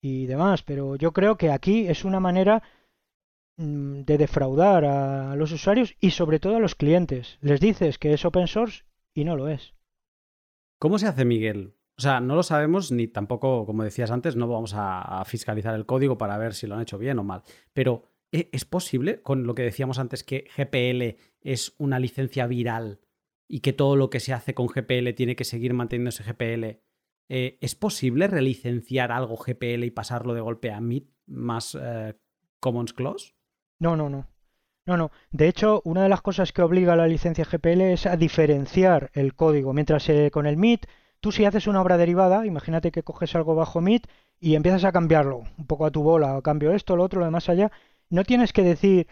y 0.01 0.25
demás, 0.27 0.63
pero 0.63 0.97
yo 0.97 1.13
creo 1.13 1.37
que 1.37 1.51
aquí 1.51 1.87
es 1.87 2.05
una 2.05 2.21
manera 2.21 2.63
mm, 3.59 4.03
de 4.05 4.19
defraudar 4.19 4.87
a 4.87 5.37
los 5.37 5.53
usuarios 5.53 5.97
y 6.01 6.13
sobre 6.13 6.41
todo 6.41 6.57
a 6.57 6.61
los 6.61 6.77
clientes. 6.77 7.37
Les 7.43 7.61
dices 7.61 7.99
que 7.99 8.15
es 8.15 8.25
open 8.25 8.47
source 8.47 8.85
y 9.13 9.25
no 9.25 9.37
lo 9.37 9.49
es. 9.49 9.74
¿Cómo 10.85 10.99
se 10.99 11.07
hace, 11.07 11.25
Miguel, 11.25 11.73
O 11.97 12.03
sea, 12.03 12.21
no 12.21 12.37
lo 12.37 12.43
sabemos 12.43 12.93
ni 12.93 13.09
tampoco, 13.09 13.65
como 13.65 13.85
decías 13.85 14.11
antes, 14.11 14.37
no 14.37 14.47
vamos 14.49 14.75
a, 14.77 15.25
fiscalizar 15.25 15.75
el 15.75 15.87
código 15.87 16.19
para 16.19 16.37
ver 16.37 16.53
si 16.53 16.67
lo 16.67 16.75
han 16.75 16.83
hecho 16.83 16.99
bien 16.99 17.19
o 17.19 17.25
mal. 17.25 17.43
Pero 17.73 18.03
¿e, 18.31 18.51
¿es 18.53 18.67
posible, 18.67 19.23
con 19.23 19.47
lo 19.47 19.55
que 19.55 19.63
decíamos 19.63 19.99
antes, 19.99 20.25
que 20.25 20.47
GPL 20.55 21.19
es 21.41 21.75
una 21.79 21.99
licencia 21.99 22.47
viral 22.47 23.01
y 23.49 23.61
que 23.61 23.73
todo 23.73 23.97
lo 23.97 24.11
que 24.11 24.21
se 24.21 24.35
hace 24.35 24.53
con 24.53 24.67
GPL 24.67 25.15
tiene 25.15 25.37
que 25.37 25.45
seguir 25.45 25.73
manteniéndose 25.73 26.23
GPL? 26.23 26.83
Eh, 27.31 27.57
¿Es 27.63 27.75
posible 27.75 28.27
relicenciar 28.27 29.11
algo 29.11 29.39
GPL 29.39 29.85
y 29.85 29.91
pasarlo 29.91 30.35
de 30.35 30.43
golpe 30.43 30.71
a 30.71 30.83
MIT 30.83 31.09
más 31.29 31.79
eh, 31.81 32.13
Commons 32.61 32.93
Clause? 32.93 33.35
No, 33.79 33.97
no, 33.97 34.11
no. 34.11 34.29
No, 34.87 34.97
no. 34.97 35.11
De 35.31 35.49
hecho, 35.49 35.81
una 35.85 36.03
de 36.03 36.09
las 36.09 36.21
cosas 36.21 36.53
que 36.53 36.63
obliga 36.63 36.97
la 36.97 37.07
licencia 37.07 37.45
GPL 37.45 37.81
es 37.81 38.07
a 38.07 38.17
diferenciar 38.17 39.11
el 39.15 39.35
código. 39.35 39.73
Mientras 39.73 40.09
eh, 40.09 40.31
con 40.31 40.47
el 40.47 40.57
MIT 40.57 40.87
Tú 41.25 41.33
si 41.33 41.47
haces 41.47 41.67
una 41.67 41.81
obra 41.81 41.97
derivada, 41.97 42.45
imagínate 42.45 42.93
que 42.93 43.03
coges 43.03 43.35
algo 43.35 43.55
bajo 43.55 43.81
MIT 43.81 44.09
y 44.41 44.57
empiezas 44.57 44.85
a 44.85 44.93
cambiarlo, 44.93 45.45
un 45.57 45.67
poco 45.67 45.87
a 45.87 45.91
tu 45.91 46.03
bola, 46.03 46.39
cambio 46.43 46.75
esto, 46.75 46.97
lo 46.97 47.03
otro, 47.03 47.21
lo 47.21 47.25
demás 47.25 47.49
allá, 47.49 47.73
no 48.11 48.25
tienes 48.25 48.53
que 48.53 48.63
decir 48.63 49.07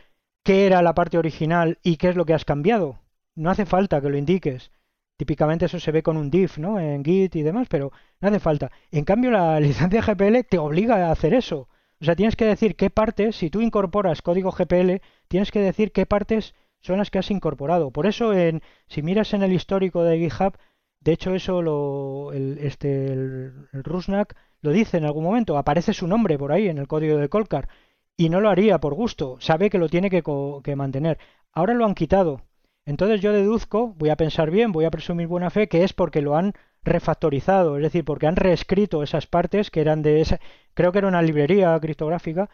qué 0.44 0.66
era 0.66 0.82
la 0.82 0.94
parte 0.94 1.16
original 1.16 1.78
y 1.82 1.96
qué 1.96 2.10
es 2.10 2.16
lo 2.16 2.26
que 2.26 2.34
has 2.34 2.44
cambiado. 2.44 2.98
No 3.34 3.48
hace 3.48 3.64
falta 3.64 4.02
que 4.02 4.10
lo 4.10 4.18
indiques. 4.18 4.72
Típicamente 5.16 5.64
eso 5.64 5.80
se 5.80 5.90
ve 5.90 6.02
con 6.02 6.18
un 6.18 6.30
diff, 6.30 6.58
¿no? 6.58 6.78
En 6.78 7.02
Git 7.02 7.34
y 7.34 7.42
demás, 7.42 7.68
pero 7.70 7.92
no 8.20 8.28
hace 8.28 8.40
falta. 8.40 8.70
En 8.90 9.06
cambio, 9.06 9.30
la 9.30 9.58
licencia 9.68 10.02
GPL 10.02 10.44
te 10.46 10.58
obliga 10.58 11.08
a 11.08 11.12
hacer 11.12 11.32
eso. 11.32 11.70
O 12.02 12.04
sea, 12.04 12.14
tienes 12.14 12.36
que 12.36 12.44
decir 12.44 12.76
qué 12.76 12.90
partes, 12.90 13.36
si 13.36 13.48
tú 13.48 13.62
incorporas 13.62 14.20
código 14.20 14.50
GPL, 14.50 15.00
tienes 15.32 15.50
que 15.50 15.60
decir 15.60 15.92
qué 15.92 16.04
partes 16.04 16.54
son 16.80 16.98
las 16.98 17.10
que 17.10 17.18
has 17.18 17.30
incorporado. 17.30 17.90
Por 17.90 18.04
eso, 18.04 18.34
en, 18.34 18.60
si 18.86 19.00
miras 19.00 19.32
en 19.32 19.42
el 19.42 19.54
histórico 19.54 20.04
de 20.04 20.18
GitHub, 20.18 20.58
de 21.00 21.12
hecho, 21.12 21.34
eso 21.34 21.62
lo, 21.62 22.32
el, 22.34 22.58
este, 22.58 23.50
Rusnak 23.72 24.36
lo 24.60 24.72
dice 24.72 24.98
en 24.98 25.06
algún 25.06 25.24
momento, 25.24 25.56
aparece 25.56 25.94
su 25.94 26.06
nombre 26.06 26.36
por 26.36 26.52
ahí 26.52 26.68
en 26.68 26.76
el 26.76 26.86
código 26.86 27.16
de 27.16 27.30
Colcar 27.30 27.70
y 28.14 28.28
no 28.28 28.42
lo 28.42 28.50
haría 28.50 28.78
por 28.78 28.92
gusto, 28.92 29.38
sabe 29.40 29.70
que 29.70 29.78
lo 29.78 29.88
tiene 29.88 30.10
que, 30.10 30.22
que 30.62 30.76
mantener. 30.76 31.18
Ahora 31.50 31.72
lo 31.72 31.86
han 31.86 31.94
quitado. 31.94 32.42
Entonces 32.84 33.22
yo 33.22 33.32
deduzco, 33.32 33.94
voy 33.96 34.10
a 34.10 34.16
pensar 34.16 34.50
bien, 34.50 34.70
voy 34.70 34.84
a 34.84 34.90
presumir 34.90 35.28
buena 35.28 35.48
fe, 35.48 35.66
que 35.66 35.82
es 35.84 35.94
porque 35.94 36.20
lo 36.20 36.36
han 36.36 36.52
refactorizado, 36.84 37.78
es 37.78 37.82
decir, 37.84 38.04
porque 38.04 38.26
han 38.26 38.36
reescrito 38.36 39.02
esas 39.02 39.26
partes 39.26 39.70
que 39.70 39.80
eran 39.80 40.02
de 40.02 40.20
esa, 40.20 40.40
creo 40.74 40.92
que 40.92 40.98
era 40.98 41.08
una 41.08 41.22
librería 41.22 41.78
criptográfica. 41.80 42.50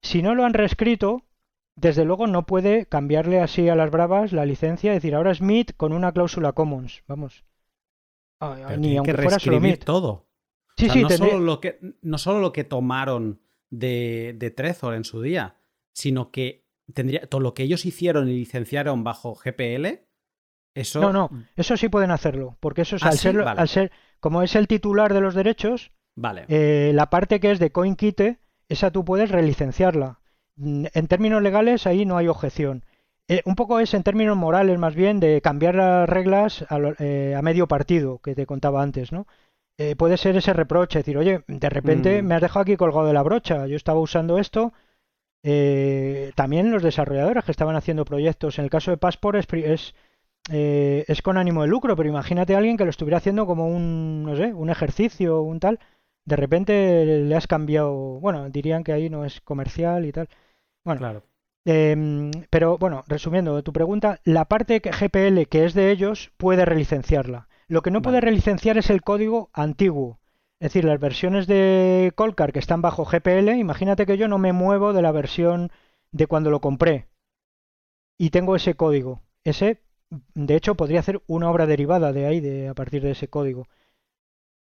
Si 0.00 0.22
no 0.22 0.34
lo 0.34 0.46
han 0.46 0.54
reescrito, 0.54 1.22
desde 1.76 2.04
luego 2.04 2.26
no 2.26 2.46
puede 2.46 2.86
cambiarle 2.86 3.40
así 3.40 3.68
a 3.68 3.74
las 3.74 3.90
bravas 3.90 4.32
la 4.32 4.46
licencia, 4.46 4.92
es 4.92 4.96
decir, 4.96 5.14
ahora 5.14 5.32
es 5.32 5.40
MIT 5.40 5.72
con 5.76 5.92
una 5.92 6.12
cláusula 6.12 6.52
Commons, 6.52 7.02
vamos. 7.06 7.44
ni 8.78 8.96
aunque 8.96 9.14
fuera 9.14 9.38
solo 9.38 9.60
todo. 9.78 10.28
Sí, 10.76 10.88
sí, 10.90 11.02
no, 11.02 11.10
solo 11.10 11.38
lo 11.38 11.60
que, 11.60 11.78
no 12.02 12.18
solo 12.18 12.40
lo 12.40 12.52
que 12.52 12.64
tomaron 12.64 13.40
de, 13.70 14.34
de 14.36 14.50
Trezor 14.50 14.94
en 14.94 15.04
su 15.04 15.22
día, 15.22 15.56
sino 15.92 16.30
que 16.30 16.66
tendría 16.92 17.26
todo 17.26 17.40
lo 17.40 17.54
que 17.54 17.62
ellos 17.62 17.86
hicieron 17.86 18.28
y 18.28 18.34
licenciaron 18.34 19.04
bajo 19.04 19.34
GPL. 19.34 20.00
Eso... 20.74 21.00
No, 21.00 21.12
no, 21.12 21.30
eso 21.54 21.76
sí 21.76 21.88
pueden 21.88 22.10
hacerlo, 22.10 22.56
porque 22.60 22.82
eso 22.82 22.96
es, 22.96 23.04
ah, 23.04 23.10
al, 23.10 23.18
ser, 23.18 23.40
al, 23.40 23.68
ser, 23.68 23.92
como 24.18 24.42
es 24.42 24.56
el 24.56 24.66
titular 24.66 25.14
de 25.14 25.20
los 25.20 25.34
derechos, 25.34 25.92
vale. 26.16 26.44
Eh, 26.48 26.90
la 26.92 27.10
parte 27.10 27.38
que 27.38 27.52
es 27.52 27.60
de 27.60 27.70
CoinKite, 27.70 28.40
esa 28.68 28.90
tú 28.90 29.04
puedes 29.04 29.30
relicenciarla. 29.30 30.20
Mm, 30.56 30.86
en 30.92 31.06
términos 31.08 31.42
legales 31.42 31.86
ahí 31.86 32.04
no 32.04 32.16
hay 32.16 32.28
objeción. 32.28 32.84
Eh, 33.28 33.42
un 33.46 33.56
poco 33.56 33.80
es 33.80 33.94
en 33.94 34.02
términos 34.02 34.36
morales 34.36 34.78
más 34.78 34.94
bien 34.94 35.18
de 35.18 35.40
cambiar 35.40 35.74
las 35.76 36.08
reglas 36.08 36.64
a, 36.68 36.78
eh, 36.98 37.38
medio 37.42 37.66
partido 37.66 38.18
que 38.18 38.34
te 38.34 38.46
contaba 38.46 38.82
antes, 38.82 39.12
¿no? 39.12 39.26
Eh, 39.78 39.96
puede 39.96 40.16
ser 40.18 40.36
ese 40.36 40.52
reproche, 40.52 41.00
decir, 41.00 41.18
oye, 41.18 41.42
de 41.48 41.70
repente 41.70 42.22
mm. 42.22 42.26
me 42.26 42.34
has 42.36 42.42
dejado 42.42 42.62
aquí 42.62 42.76
colgado 42.76 43.06
de 43.06 43.12
la 43.14 43.22
brocha, 43.22 43.66
yo 43.66 43.76
estaba 43.76 44.00
usando 44.00 44.38
esto. 44.38 44.72
también 46.34 46.70
los 46.70 46.82
desarrolladores 46.82 47.44
que 47.44 47.50
estaban 47.52 47.76
haciendo 47.76 48.04
proyectos, 48.04 48.58
en 48.58 48.64
el 48.64 48.70
caso 48.70 48.90
de 48.90 48.96
Passport 48.96 49.36
es, 49.52 49.94
es, 50.50 51.22
con 51.22 51.36
ánimo 51.38 51.62
de 51.62 51.68
lucro, 51.68 51.96
pero 51.96 52.08
imagínate 52.08 52.54
a 52.54 52.58
alguien 52.58 52.76
que 52.76 52.84
lo 52.84 52.90
estuviera 52.90 53.18
haciendo 53.18 53.46
como 53.46 53.68
un, 53.68 54.22
no 54.24 54.36
sé, 54.36 54.54
un 54.54 54.70
ejercicio, 54.70 55.42
un 55.42 55.60
tal, 55.60 55.78
de 56.24 56.36
repente 56.36 57.04
le 57.24 57.34
has 57.36 57.46
cambiado, 57.46 57.92
bueno, 58.20 58.48
dirían 58.50 58.84
que 58.84 58.92
ahí 58.92 59.10
no 59.10 59.24
es 59.24 59.40
comercial 59.40 60.06
y 60.06 60.12
tal. 60.12 60.28
Bueno, 60.84 60.98
claro. 61.00 61.22
Em, 61.66 62.30
pero 62.50 62.76
bueno, 62.78 63.04
resumiendo 63.06 63.62
tu 63.62 63.72
pregunta, 63.72 64.20
la 64.24 64.44
parte 64.46 64.80
GPL 64.80 65.46
que 65.48 65.64
es 65.64 65.74
de 65.74 65.90
ellos 65.90 66.32
puede 66.36 66.64
relicenciarla. 66.64 67.48
Lo 67.68 67.82
que 67.82 67.90
no 67.90 68.02
puede 68.02 68.20
relicenciar 68.20 68.76
es 68.78 68.90
el 68.90 69.02
código 69.02 69.50
antiguo. 69.54 70.20
Es 70.60 70.72
decir, 70.72 70.84
las 70.84 71.00
versiones 71.00 71.46
de 71.46 72.12
Colcar 72.14 72.52
que 72.52 72.58
están 72.58 72.82
bajo 72.82 73.04
GPL, 73.04 73.50
imagínate 73.56 74.06
que 74.06 74.18
yo 74.18 74.28
no 74.28 74.38
me 74.38 74.52
muevo 74.52 74.92
de 74.92 75.02
la 75.02 75.12
versión 75.12 75.70
de 76.12 76.26
cuando 76.26 76.50
lo 76.50 76.60
compré 76.60 77.08
y 78.18 78.30
tengo 78.30 78.56
ese 78.56 78.74
código. 78.74 79.22
Ese, 79.44 79.82
de 80.34 80.56
hecho, 80.56 80.74
podría 80.76 81.00
hacer 81.00 81.22
una 81.26 81.50
obra 81.50 81.66
derivada 81.66 82.12
de 82.12 82.26
ahí, 82.26 82.40
de, 82.40 82.68
a 82.68 82.74
partir 82.74 83.02
de 83.02 83.12
ese 83.12 83.28
código. 83.28 83.66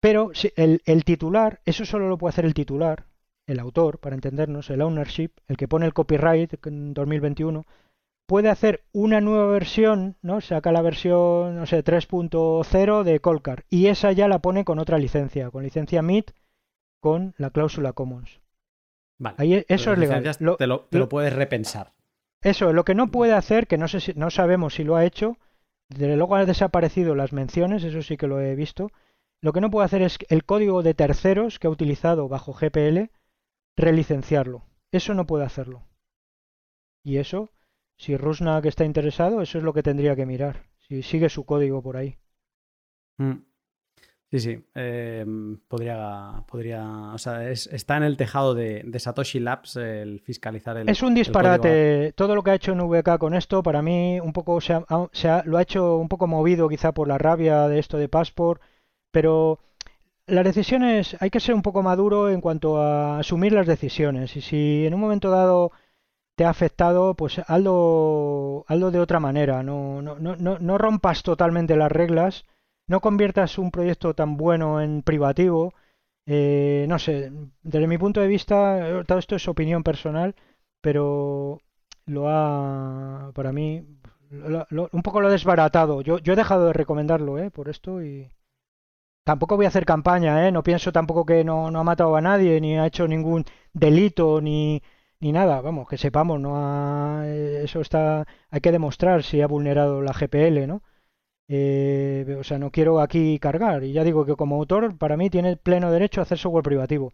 Pero 0.01 0.33
el, 0.57 0.83
el 0.85 1.05
titular, 1.05 1.61
eso 1.65 1.85
solo 1.85 2.09
lo 2.09 2.19
puede 2.19 2.31
hacer 2.31 2.45
el 2.45 2.55
titular, 2.55 3.07
el 3.51 3.61
autor, 3.61 3.99
para 3.99 4.15
entendernos, 4.15 4.71
el 4.71 4.83
ownership, 4.83 5.31
el 5.49 5.57
que 5.57 5.69
pone 5.69 5.87
el 5.87 5.93
copyright 5.93 6.55
en 6.67 6.95
2021, 6.95 7.65
puede 8.27 8.49
hacer 8.49 8.85
una 8.93 9.21
nueva 9.21 9.47
versión, 9.47 10.17
¿no? 10.23 10.41
Saca 10.41 10.71
la 10.71 10.83
versión, 10.83 11.57
no 11.57 11.67
sé, 11.67 11.83
3.0 11.83 13.03
de 13.03 13.19
Colcar 13.19 13.65
y 13.69 13.89
esa 13.89 14.13
ya 14.13 14.29
la 14.29 14.39
pone 14.39 14.65
con 14.65 14.79
otra 14.79 14.99
licencia, 14.99 15.51
con 15.51 15.65
licencia 15.65 16.01
MIT 16.01 16.31
con 17.01 17.35
la 17.39 17.51
cláusula 17.51 17.93
Commons. 17.93 18.41
Vale. 19.19 19.35
Ahí, 19.39 19.65
eso 19.67 19.93
es 19.93 19.99
legal. 19.99 20.23
te, 20.23 20.67
lo, 20.67 21.09
puedes 21.09 21.33
repensar. 21.33 21.93
Eso, 22.43 22.73
lo 22.73 22.85
que 22.85 22.95
no 22.95 23.11
puede 23.11 23.33
hacer, 23.33 23.67
que 23.67 23.79
no 23.79 23.89
sé 23.89 24.01
si, 24.01 24.15
no 24.15 24.31
sabemos 24.31 24.75
si 24.75 24.85
lo 24.85 24.97
ha 24.97 25.05
hecho, 25.05 25.37
desde 25.89 26.17
luego 26.17 26.37
han 26.37 26.47
desaparecido 26.47 27.17
las 27.17 27.33
menciones, 27.33 27.83
eso 27.83 28.01
sí 28.01 28.17
que 28.17 28.29
lo 28.29 28.41
he 28.41 28.55
visto. 28.55 28.93
Lo 29.43 29.53
que 29.53 29.61
no 29.61 29.71
puede 29.71 29.87
hacer 29.87 30.03
es 30.03 30.19
el 30.29 30.45
código 30.45 30.83
de 30.83 30.95
terceros 30.95 31.59
que 31.59 31.67
ha 31.67 31.71
utilizado 31.71 32.29
bajo 32.29 32.53
GPL 32.53 33.11
relicenciarlo. 33.77 34.65
Eso 34.93 35.15
no 35.15 35.27
puede 35.27 35.45
hacerlo. 35.45 35.87
Y 37.03 37.19
eso, 37.19 37.51
si 37.97 38.17
Rusnak 38.17 38.67
está 38.67 38.85
interesado, 38.85 39.43
eso 39.43 39.59
es 39.59 39.65
lo 39.65 39.73
que 39.73 39.83
tendría 39.83 40.17
que 40.17 40.27
mirar. 40.27 40.67
Si 40.79 41.03
sigue 41.03 41.29
su 41.29 41.45
código 41.45 41.83
por 41.83 41.97
ahí. 41.97 42.19
Mm. 43.19 43.51
Sí, 44.31 44.39
sí. 44.39 44.65
Em, 44.75 45.59
podría, 45.67 46.45
podría. 46.47 47.13
O 47.13 47.19
sea, 47.19 47.51
está 47.51 47.97
en 47.97 48.05
el 48.05 48.17
tejado 48.17 48.55
de, 48.55 48.89
Satoshi 48.97 49.41
Labs 49.41 49.75
el 49.75 50.21
fiscalizar 50.21 50.77
el. 50.77 50.89
Es 50.89 51.03
un 51.03 51.15
disparate. 51.15 52.13
Todo 52.13 52.37
lo 52.37 52.43
que 52.45 52.53
ha 52.53 52.55
hecho 52.55 52.71
en 52.73 52.79
VK 52.79 53.19
con 53.19 53.35
esto, 53.35 53.63
para 53.63 53.83
mí, 53.83 54.21
un 54.21 54.33
poco 54.33 54.61
se 54.61 54.81
lo 55.45 55.59
ha 55.59 55.63
hecho 55.63 55.97
un 55.97 56.09
poco 56.09 56.29
movido 56.29 56.69
quizá 56.69 56.93
por 56.93 57.09
la 57.09 57.19
rabia 57.19 57.67
de 57.67 57.81
esto 57.81 57.99
de 57.99 58.09
Passport. 58.09 58.63
Pero 59.11 59.59
las 60.31 60.45
decisiones, 60.45 61.17
hay 61.21 61.31
que 61.31 61.41
ser 61.41 61.55
un 61.55 61.63
poco 61.63 61.83
maduro 61.83 62.31
en 62.31 62.41
cuanto 62.41 62.81
a 62.81 63.19
asumir 63.19 63.53
las 63.53 63.67
decisiones. 63.67 64.37
Y 64.37 64.41
si 64.41 64.87
en 64.87 64.95
un 64.95 65.01
momento 65.01 65.31
dado 65.31 65.73
te 66.37 66.45
ha 66.45 66.51
afectado, 66.51 67.15
pues 67.15 67.41
hazlo, 67.47 68.65
hazlo 68.69 68.91
de 68.91 69.01
otra 69.01 69.21
manera. 69.21 69.63
No, 69.63 70.03
no, 70.03 70.17
no, 70.19 70.37
no 70.37 70.79
rompas 70.79 71.23
totalmente 71.23 71.77
las 71.77 71.93
reglas. 71.93 72.45
No 72.89 73.01
conviertas 73.01 73.59
un 73.59 73.71
proyecto 73.71 74.15
tan 74.15 74.37
bueno 74.37 74.81
en 74.81 75.03
privativo. 75.03 75.75
Eh, 76.27 76.87
no 76.89 76.99
sé, 76.99 77.33
desde 77.63 77.87
mi 77.87 77.99
punto 77.99 78.21
de 78.21 78.29
vista, 78.29 79.05
todo 79.07 79.19
esto 79.19 79.37
es 79.37 79.49
opinión 79.49 79.83
personal, 79.83 80.35
pero 80.81 81.61
lo 82.07 82.29
ha, 82.29 83.33
para 83.35 83.53
mí, 83.53 83.85
un 84.31 85.03
poco 85.03 85.21
lo 85.21 85.29
ha 85.29 85.31
desbaratado. 85.31 86.03
Yo, 86.03 86.19
yo 86.19 86.33
he 86.33 86.37
dejado 86.37 86.67
de 86.67 86.73
recomendarlo, 86.73 87.39
¿eh? 87.39 87.51
Por 87.51 87.69
esto 87.69 88.03
y 88.03 88.29
Tampoco 89.25 89.57
voy 89.57 89.67
a 89.67 89.69
hacer 89.69 89.85
campaña, 89.85 90.47
¿eh? 90.47 90.53
No 90.53 90.63
pienso 90.63 90.93
tampoco 90.93 91.25
que 91.25 91.45
no, 91.45 91.67
ha 91.67 91.85
matado 91.85 92.17
a 92.17 92.21
nadie, 92.21 92.61
ni 92.61 92.79
ha 92.79 92.87
hecho 92.87 93.07
ningún 93.07 93.45
delito, 93.73 94.41
ni, 94.41 94.83
ni 95.21 95.33
nada. 95.33 95.61
Vamos, 95.61 95.89
que 95.89 95.99
sepamos, 95.99 96.41
no 96.41 96.57
ha, 96.57 97.27
eso 97.29 97.81
está, 97.81 98.27
hay 98.51 98.61
que 98.61 98.73
demostrar 98.73 99.23
si 99.23 99.41
ha 99.41 99.47
vulnerado 99.47 100.03
la 100.03 100.13
GPL, 100.13 100.67
¿no? 100.67 100.83
Eh, 101.49 102.37
o 102.39 102.45
sea, 102.45 102.59
no 102.59 102.71
quiero 102.71 103.01
aquí 103.01 103.39
cargar. 103.41 103.85
Y 103.85 103.93
ya 103.93 104.05
digo 104.05 104.25
que 104.25 104.37
como 104.37 104.57
autor, 104.57 104.97
para 104.99 105.17
mí 105.17 105.31
tiene 105.31 105.57
pleno 105.57 105.91
derecho 105.91 106.21
a 106.21 106.25
hacer 106.25 106.39
software 106.39 106.63
privativo. 106.65 107.13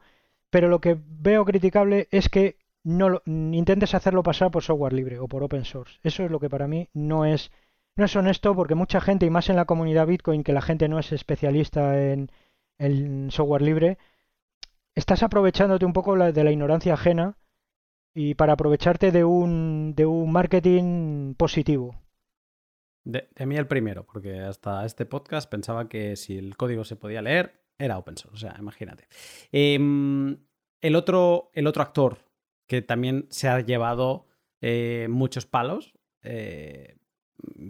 Pero 0.50 0.68
lo 0.68 0.80
que 0.80 0.96
veo 1.00 1.44
criticable 1.44 2.08
es 2.10 2.28
que 2.28 2.58
no 2.84 3.20
intentes 3.26 3.94
hacerlo 3.94 4.22
pasar 4.22 4.50
por 4.50 4.62
software 4.62 4.92
libre 4.92 5.18
o 5.18 5.28
por 5.28 5.42
open 5.42 5.64
source. 5.64 5.98
Eso 6.02 6.24
es 6.24 6.30
lo 6.30 6.40
que 6.40 6.50
para 6.50 6.68
mí 6.68 6.88
no 6.94 7.24
es 7.24 7.50
no 7.96 8.04
es 8.04 8.14
honesto 8.14 8.54
porque 8.54 8.74
mucha 8.74 9.00
gente, 9.00 9.26
y 9.26 9.30
más 9.30 9.48
en 9.48 9.56
la 9.56 9.64
comunidad 9.64 10.06
Bitcoin, 10.06 10.44
que 10.44 10.52
la 10.52 10.62
gente 10.62 10.88
no 10.88 10.98
es 10.98 11.12
especialista 11.12 12.00
en, 12.00 12.30
el 12.78 13.30
software 13.30 13.62
libre, 13.62 13.98
estás 14.94 15.22
aprovechándote 15.22 15.86
un 15.86 15.92
poco 15.92 16.16
de 16.16 16.44
la 16.44 16.52
ignorancia 16.52 16.94
ajena 16.94 17.36
y 18.14 18.34
para 18.34 18.54
aprovecharte 18.54 19.12
de 19.12 19.24
un, 19.24 19.94
de 19.94 20.06
un 20.06 20.30
marketing 20.30 21.34
positivo. 21.34 21.94
De, 23.04 23.28
mí 23.46 23.56
el 23.56 23.66
primero, 23.66 24.04
porque 24.04 24.40
hasta 24.40 24.84
este 24.84 25.06
podcast 25.06 25.48
pensaba 25.48 25.88
que 25.88 26.16
si 26.16 26.36
el 26.36 26.56
código 26.56 26.84
se 26.84 26.96
podía 26.96 27.22
leer, 27.22 27.62
era 27.78 27.98
open 27.98 28.16
source, 28.16 28.34
o 28.34 28.50
sea, 28.50 28.58
imagínate. 28.58 29.06
Em, 29.52 30.38
el, 30.80 30.96
otro, 30.96 31.50
el 31.54 31.66
otro 31.66 31.82
actor 31.82 32.18
que 32.66 32.82
también 32.82 33.26
se 33.30 33.48
ha 33.48 33.60
llevado 33.60 34.26
eh, 34.60 35.06
muchos 35.08 35.46
palos, 35.46 35.94
eh, 36.22 36.96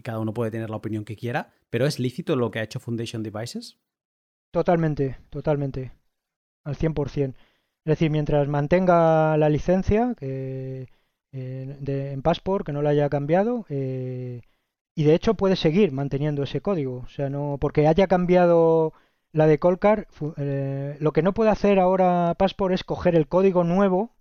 cada 0.03 0.19
uno 0.19 0.35
puede 0.35 0.51
tener 0.51 0.71
la 0.71 0.77
opinión 0.77 1.05
que 1.05 1.17
quiera, 1.17 1.53
pero 1.71 1.87
¿es 1.87 1.99
lícito 1.99 2.37
lo 2.37 2.51
que 2.51 2.59
ha 2.59 2.63
hecho 2.63 2.81
Foundation 2.81 3.23
Devices? 3.23 3.79
Totalmente, 4.51 5.19
totalmente, 5.31 5.93
al 6.65 6.77
100%. 6.77 7.35
Es 7.35 7.35
decir, 7.85 8.11
mientras 8.11 8.49
mantenga 8.49 9.37
la 9.37 9.49
licencia 9.49 10.15
que, 10.19 10.89
eh, 11.33 12.13
en 12.13 12.23
Passport, 12.23 12.67
que 12.67 12.73
no 12.73 12.83
la 12.83 12.91
haya 12.91 13.09
cambiado, 13.09 13.65
y 14.97 15.05
de 15.05 15.15
hecho 15.15 15.35
puede 15.35 15.57
seguir 15.57 15.93
manteniendo 15.93 16.43
ese 16.43 16.63
código, 16.63 17.03
o 17.05 17.09
sea, 17.09 17.29
no 17.29 17.59
porque 17.61 17.87
haya 17.87 18.07
cambiado 18.07 18.95
la 19.33 19.47
de 19.47 19.59
Colcar, 19.59 20.09
eh, 20.39 20.97
lo 20.99 21.13
que 21.13 21.23
no 21.23 21.35
puede 21.35 21.51
hacer 21.51 21.79
ahora 21.79 22.35
Passport 22.39 22.73
es 22.73 22.83
coger 22.83 23.15
el 23.15 23.29
código 23.29 23.63
nuevo, 23.63 24.16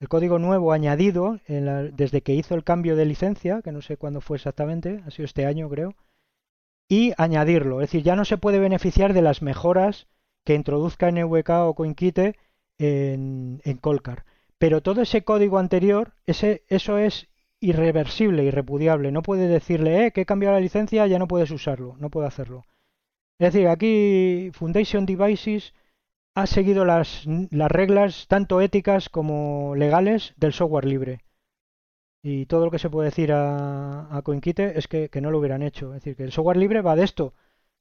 el 0.00 0.08
código 0.08 0.38
nuevo 0.38 0.72
añadido 0.72 1.40
desde 1.48 2.22
que 2.22 2.34
hizo 2.34 2.54
el 2.54 2.64
cambio 2.64 2.96
de 2.96 3.04
licencia, 3.04 3.62
que 3.62 3.72
no 3.72 3.82
sé 3.82 3.96
cuándo 3.96 4.20
fue 4.20 4.36
exactamente, 4.36 5.02
ha 5.06 5.10
sido 5.10 5.24
este 5.26 5.46
año 5.46 5.68
creo, 5.68 5.94
y 6.88 7.12
añadirlo. 7.18 7.80
Es 7.80 7.88
decir, 7.88 8.02
ya 8.02 8.16
no 8.16 8.24
se 8.24 8.38
puede 8.38 8.58
beneficiar 8.58 9.12
de 9.12 9.22
las 9.22 9.42
mejoras 9.42 10.06
que 10.44 10.54
introduzca 10.54 11.10
NVK 11.10 11.50
o 11.50 11.74
CoinKite 11.74 12.36
en, 12.78 13.60
Colcar. 13.80 14.24
Pero 14.58 14.82
todo 14.82 15.02
ese 15.02 15.22
código 15.22 15.58
anterior, 15.58 16.14
ese, 16.26 16.62
eso 16.68 16.98
es 16.98 17.28
irreversible, 17.60 18.44
irrepudiable. 18.44 19.12
No 19.12 19.22
puede 19.22 19.48
decirle, 19.48 20.06
eh, 20.06 20.12
que 20.12 20.22
he 20.22 20.26
cambiado 20.26 20.54
la 20.54 20.60
licencia, 20.60 21.06
ya 21.06 21.18
no 21.18 21.28
puedes 21.28 21.50
usarlo. 21.50 21.96
No 21.98 22.08
puede 22.10 22.28
hacerlo. 22.28 22.64
Es 23.38 23.52
decir, 23.52 23.68
aquí 23.68 24.50
Foundation 24.52 25.06
Devices 25.06 25.74
ha 26.34 26.46
seguido 26.46 26.84
las, 26.84 27.24
las 27.26 27.70
reglas 27.70 28.26
tanto 28.28 28.60
éticas 28.60 29.08
como 29.08 29.74
legales 29.74 30.34
del 30.36 30.52
software 30.52 30.84
libre. 30.84 31.20
Y 32.22 32.46
todo 32.46 32.64
lo 32.64 32.70
que 32.70 32.78
se 32.78 32.90
puede 32.90 33.10
decir 33.10 33.32
a, 33.32 34.14
a 34.16 34.22
CoinKite 34.22 34.78
es 34.78 34.88
que, 34.88 35.10
no 35.20 35.30
lo 35.30 35.38
hubieran 35.38 35.62
hecho. 35.62 35.94
Es 35.94 36.02
decir, 36.02 36.16
que 36.16 36.24
el 36.24 36.32
software 36.32 36.56
libre 36.56 36.82
va 36.82 36.96
de 36.96 37.04
esto. 37.04 37.34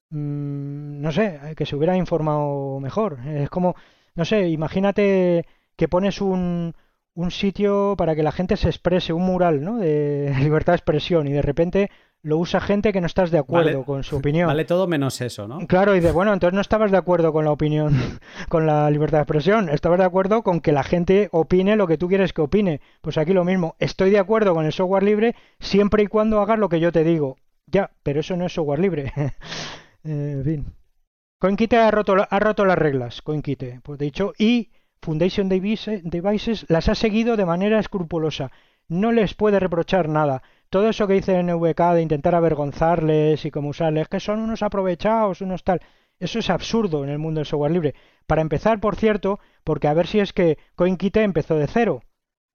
Mm, 0.09 1.01
no 1.01 1.11
sé, 1.11 1.39
que 1.55 1.65
se 1.65 1.75
hubiera 1.75 1.97
informado 1.97 2.79
mejor. 2.79 3.19
Es 3.27 3.49
como, 3.49 3.75
no 4.15 4.25
sé, 4.25 4.49
imagínate 4.49 5.45
que 5.75 5.87
pones 5.87 6.21
un, 6.21 6.75
un 7.17 7.31
sitio 7.31 7.95
para 7.97 8.15
que 8.15 8.23
la 8.23 8.31
gente 8.31 8.57
se 8.57 8.69
exprese, 8.69 9.13
un 9.13 9.23
mural 9.23 9.63
¿no? 9.63 9.77
de 9.77 10.33
libertad 10.39 10.73
de 10.73 10.77
expresión 10.77 11.27
y 11.27 11.33
de 11.33 11.41
repente 11.41 11.91
lo 12.27 12.37
usa 12.37 12.59
gente 12.59 12.91
que 12.91 12.99
no 12.99 13.07
estás 13.07 13.31
de 13.31 13.37
acuerdo 13.37 13.85
con 13.85 14.03
su 14.03 14.17
opinión. 14.17 14.47
Vale 14.47 14.65
todo 14.65 14.85
menos 14.85 15.21
eso, 15.21 15.47
¿no? 15.47 15.65
Claro, 15.65 15.95
y 15.95 16.01
de 16.01 16.11
bueno, 16.11 16.33
entonces 16.33 16.53
no 16.53 16.59
estabas 16.61 16.91
de 16.91 16.97
acuerdo 16.97 17.31
con 17.31 17.45
la 17.45 17.51
opinión, 17.51 18.19
con 18.49 18.67
la 18.67 18.91
libertad 18.91 19.19
de 19.19 19.23
expresión, 19.23 19.69
estabas 19.69 19.99
de 19.99 20.05
acuerdo 20.05 20.43
con 20.43 20.59
que 20.59 20.73
la 20.73 20.83
gente 20.83 21.29
opine 21.31 21.77
lo 21.77 21.87
que 21.87 21.97
tú 21.97 22.09
quieres 22.09 22.33
que 22.33 22.41
opine. 22.41 22.81
Pues 23.01 23.17
aquí 23.17 23.31
lo 23.31 23.45
mismo, 23.45 23.75
estoy 23.79 24.09
de 24.09 24.19
acuerdo 24.19 24.53
con 24.53 24.65
el 24.65 24.73
software 24.73 25.03
libre 25.03 25.35
siempre 25.59 26.03
y 26.03 26.07
cuando 26.07 26.41
hagas 26.41 26.59
lo 26.59 26.67
que 26.67 26.81
yo 26.81 26.91
te 26.91 27.05
digo. 27.05 27.37
Ya, 27.65 27.91
pero 28.03 28.19
eso 28.19 28.35
no 28.35 28.45
es 28.45 28.53
software 28.53 28.79
libre. 28.79 29.13
en 30.03 30.43
fin. 30.43 30.65
CoinKite 31.39 31.77
ha 31.77 31.91
roto, 31.91 32.15
ha 32.29 32.39
roto 32.39 32.65
las 32.65 32.77
reglas, 32.77 33.21
CoinKite, 33.21 33.79
pues 33.83 33.99
dicho, 33.99 34.33
y 34.37 34.71
Foundation 35.01 35.47
Devices 35.47 36.65
las 36.67 36.89
ha 36.89 36.95
seguido 36.95 37.37
de 37.37 37.45
manera 37.45 37.79
escrupulosa. 37.79 38.51
No 38.89 39.11
les 39.11 39.33
puede 39.33 39.59
reprochar 39.59 40.09
nada 40.09 40.41
todo 40.69 40.89
eso 40.89 41.07
que 41.07 41.13
dice 41.13 41.41
NVK 41.41 41.93
de 41.93 42.01
intentar 42.01 42.35
avergonzarles 42.35 43.45
y 43.45 43.51
cómo 43.51 43.69
usarles, 43.69 44.07
que 44.07 44.19
son 44.19 44.39
unos 44.39 44.63
aprovechados, 44.63 45.41
unos 45.41 45.63
tal, 45.63 45.81
eso 46.19 46.39
es 46.39 46.49
absurdo 46.49 47.03
en 47.03 47.09
el 47.09 47.19
mundo 47.19 47.39
del 47.39 47.45
software 47.45 47.71
libre. 47.71 47.95
Para 48.25 48.41
empezar, 48.41 48.79
por 48.79 48.95
cierto, 48.95 49.39
porque 49.63 49.87
a 49.87 49.93
ver 49.93 50.07
si 50.07 50.19
es 50.19 50.33
que 50.33 50.57
CoinKite 50.75 51.21
empezó 51.23 51.55
de 51.55 51.67
cero. 51.67 52.01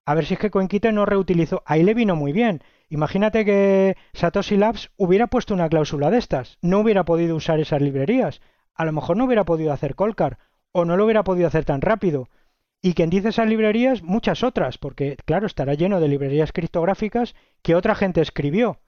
A 0.04 0.14
ver 0.14 0.26
si 0.26 0.34
es 0.34 0.40
que 0.40 0.50
CoinKite 0.50 0.90
no 0.90 1.06
reutilizó. 1.06 1.62
Ahí 1.64 1.84
le 1.84 1.94
vino 1.94 2.16
muy 2.16 2.32
bien. 2.32 2.62
Imagínate 2.88 3.44
que 3.44 3.96
Satoshi 4.14 4.56
Labs 4.56 4.90
hubiera 4.96 5.28
puesto 5.28 5.54
una 5.54 5.68
cláusula 5.68 6.10
de 6.10 6.18
estas. 6.18 6.58
No 6.60 6.80
hubiera 6.80 7.04
podido 7.04 7.36
usar 7.36 7.60
esas 7.60 7.80
librerías. 7.80 8.40
A 8.74 8.84
lo 8.84 8.92
mejor 8.92 9.16
no 9.16 9.26
hubiera 9.26 9.44
podido 9.44 9.72
hacer 9.72 9.94
Colcar. 9.94 10.38
O 10.72 10.84
no 10.84 10.96
lo 10.96 11.04
hubiera 11.04 11.22
podido 11.22 11.46
hacer 11.46 11.64
tan 11.64 11.82
rápido. 11.82 12.28
Y 12.82 12.94
quien 12.94 13.10
dice 13.10 13.28
esas 13.28 13.48
librerías, 13.48 14.02
muchas 14.02 14.42
otras, 14.42 14.76
porque 14.76 15.16
claro, 15.24 15.46
estará 15.46 15.74
lleno 15.74 16.00
de 16.00 16.08
librerías 16.08 16.52
criptográficas 16.52 17.34
que 17.62 17.76
otra 17.76 17.94
gente 17.94 18.20
escribió. 18.20 18.80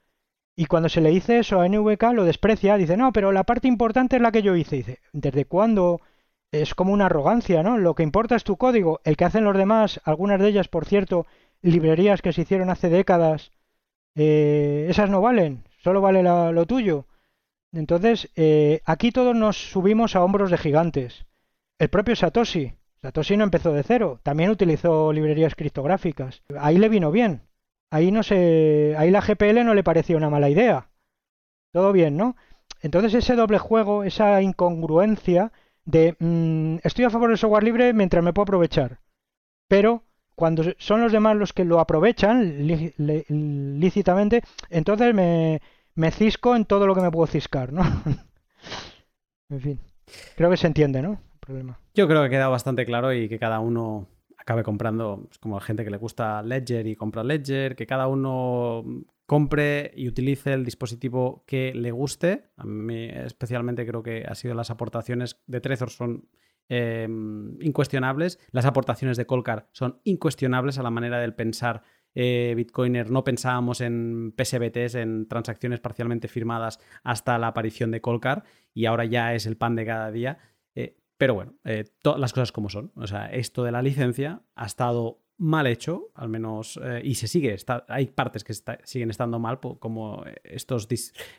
Y 0.56 0.66
cuando 0.66 0.88
se 0.88 1.00
le 1.00 1.10
dice 1.10 1.38
eso 1.38 1.60
a 1.60 1.68
NVK 1.68 2.02
lo 2.12 2.24
desprecia, 2.24 2.76
dice, 2.76 2.96
no, 2.96 3.12
pero 3.12 3.30
la 3.30 3.44
parte 3.44 3.68
importante 3.68 4.16
es 4.16 4.22
la 4.22 4.32
que 4.32 4.42
yo 4.42 4.56
hice. 4.56 4.76
Dice, 4.76 4.98
¿desde 5.12 5.44
cuándo? 5.44 6.00
Es 6.50 6.74
como 6.74 6.92
una 6.92 7.06
arrogancia, 7.06 7.62
¿no? 7.62 7.78
Lo 7.78 7.94
que 7.94 8.02
importa 8.02 8.36
es 8.36 8.44
tu 8.44 8.56
código, 8.56 9.00
el 9.04 9.16
que 9.16 9.24
hacen 9.24 9.44
los 9.44 9.56
demás, 9.56 10.00
algunas 10.04 10.40
de 10.40 10.48
ellas, 10.48 10.68
por 10.68 10.86
cierto, 10.86 11.26
librerías 11.62 12.22
que 12.22 12.32
se 12.32 12.42
hicieron 12.42 12.70
hace 12.70 12.88
décadas, 12.88 13.52
eh, 14.14 14.86
esas 14.88 15.10
no 15.10 15.20
valen, 15.20 15.64
solo 15.82 16.00
vale 16.00 16.22
lo 16.22 16.66
tuyo. 16.66 17.06
Entonces, 17.72 18.30
eh, 18.36 18.80
aquí 18.84 19.10
todos 19.10 19.34
nos 19.34 19.56
subimos 19.56 20.14
a 20.14 20.22
hombros 20.22 20.50
de 20.50 20.58
gigantes. 20.58 21.26
El 21.78 21.90
propio 21.90 22.14
Satoshi, 22.14 22.74
Satoshi 23.04 23.36
no 23.36 23.44
empezó 23.44 23.70
de 23.74 23.82
cero, 23.82 24.18
también 24.22 24.48
utilizó 24.48 25.12
librerías 25.12 25.54
criptográficas. 25.54 26.42
Ahí 26.58 26.78
le 26.78 26.88
vino 26.88 27.10
bien. 27.10 27.42
Ahí 27.90 28.10
no 28.10 28.22
se, 28.22 28.94
ahí 28.96 29.10
la 29.10 29.20
GPL 29.20 29.62
no 29.62 29.74
le 29.74 29.84
parecía 29.84 30.16
una 30.16 30.30
mala 30.30 30.48
idea. 30.48 30.88
Todo 31.70 31.92
bien, 31.92 32.16
¿no? 32.16 32.34
Entonces 32.80 33.12
ese 33.12 33.36
doble 33.36 33.58
juego, 33.58 34.04
esa 34.04 34.40
incongruencia 34.40 35.52
de 35.84 36.16
mm, 36.18 36.76
estoy 36.82 37.04
a 37.04 37.10
favor 37.10 37.28
del 37.28 37.36
software 37.36 37.64
libre 37.64 37.92
mientras 37.92 38.24
me 38.24 38.32
puedo 38.32 38.44
aprovechar, 38.44 39.00
pero 39.68 40.02
cuando 40.34 40.64
son 40.78 41.02
los 41.02 41.12
demás 41.12 41.36
los 41.36 41.52
que 41.52 41.66
lo 41.66 41.80
aprovechan 41.80 42.66
lícitamente, 43.80 44.42
entonces 44.70 45.14
me, 45.14 45.60
me 45.94 46.10
cisco 46.10 46.56
en 46.56 46.64
todo 46.64 46.86
lo 46.86 46.94
que 46.94 47.02
me 47.02 47.10
puedo 47.10 47.26
ciscar, 47.26 47.70
¿no? 47.70 47.82
en 49.50 49.60
fin, 49.60 49.80
creo 50.36 50.48
que 50.48 50.56
se 50.56 50.68
entiende, 50.68 51.02
¿no? 51.02 51.20
Yo 51.94 52.06
creo 52.08 52.20
que 52.20 52.26
ha 52.26 52.30
quedado 52.30 52.50
bastante 52.50 52.84
claro 52.86 53.12
y 53.12 53.28
que 53.28 53.38
cada 53.38 53.60
uno 53.60 54.08
acabe 54.36 54.62
comprando, 54.62 55.24
pues, 55.26 55.38
como 55.38 55.56
la 55.56 55.64
gente 55.64 55.84
que 55.84 55.90
le 55.90 55.96
gusta 55.96 56.42
Ledger 56.42 56.86
y 56.86 56.96
compra 56.96 57.24
Ledger, 57.24 57.76
que 57.76 57.86
cada 57.86 58.08
uno 58.08 58.84
compre 59.26 59.92
y 59.96 60.08
utilice 60.08 60.52
el 60.52 60.64
dispositivo 60.64 61.44
que 61.46 61.72
le 61.74 61.90
guste. 61.90 62.50
A 62.56 62.64
mí 62.64 63.08
especialmente 63.08 63.86
creo 63.86 64.02
que 64.02 64.24
ha 64.28 64.34
sido 64.34 64.54
las 64.54 64.70
aportaciones 64.70 65.40
de 65.46 65.60
Trezor 65.60 65.90
son 65.90 66.28
eh, 66.68 67.06
incuestionables, 67.60 68.38
las 68.50 68.64
aportaciones 68.64 69.18
de 69.18 69.26
Colcar 69.26 69.68
son 69.72 70.00
incuestionables 70.04 70.78
a 70.78 70.82
la 70.82 70.90
manera 70.90 71.20
del 71.20 71.34
pensar 71.34 71.82
eh, 72.14 72.54
Bitcoiner. 72.56 73.10
No 73.10 73.24
pensábamos 73.24 73.80
en 73.80 74.32
PSBTs, 74.36 74.94
en 74.94 75.28
transacciones 75.28 75.80
parcialmente 75.80 76.28
firmadas 76.28 76.78
hasta 77.02 77.38
la 77.38 77.48
aparición 77.48 77.90
de 77.90 78.00
Colcar 78.00 78.44
y 78.72 78.86
ahora 78.86 79.04
ya 79.04 79.34
es 79.34 79.46
el 79.46 79.56
pan 79.56 79.74
de 79.74 79.84
cada 79.84 80.10
día. 80.10 80.38
Pero 81.16 81.34
bueno, 81.34 81.54
eh, 81.64 81.84
todas 82.02 82.20
las 82.20 82.32
cosas 82.32 82.52
como 82.52 82.68
son. 82.68 82.92
O 82.96 83.06
sea, 83.06 83.26
esto 83.26 83.64
de 83.64 83.72
la 83.72 83.82
licencia 83.82 84.42
ha 84.54 84.66
estado 84.66 85.24
mal 85.36 85.66
hecho, 85.66 86.10
al 86.14 86.28
menos, 86.28 86.78
eh, 86.82 87.00
y 87.02 87.16
se 87.16 87.26
sigue, 87.26 87.52
está, 87.54 87.84
hay 87.88 88.06
partes 88.06 88.44
que 88.44 88.54
siguen 88.84 89.10
estando 89.10 89.38
mal, 89.38 89.58
como 89.58 90.24
estos, 90.44 90.86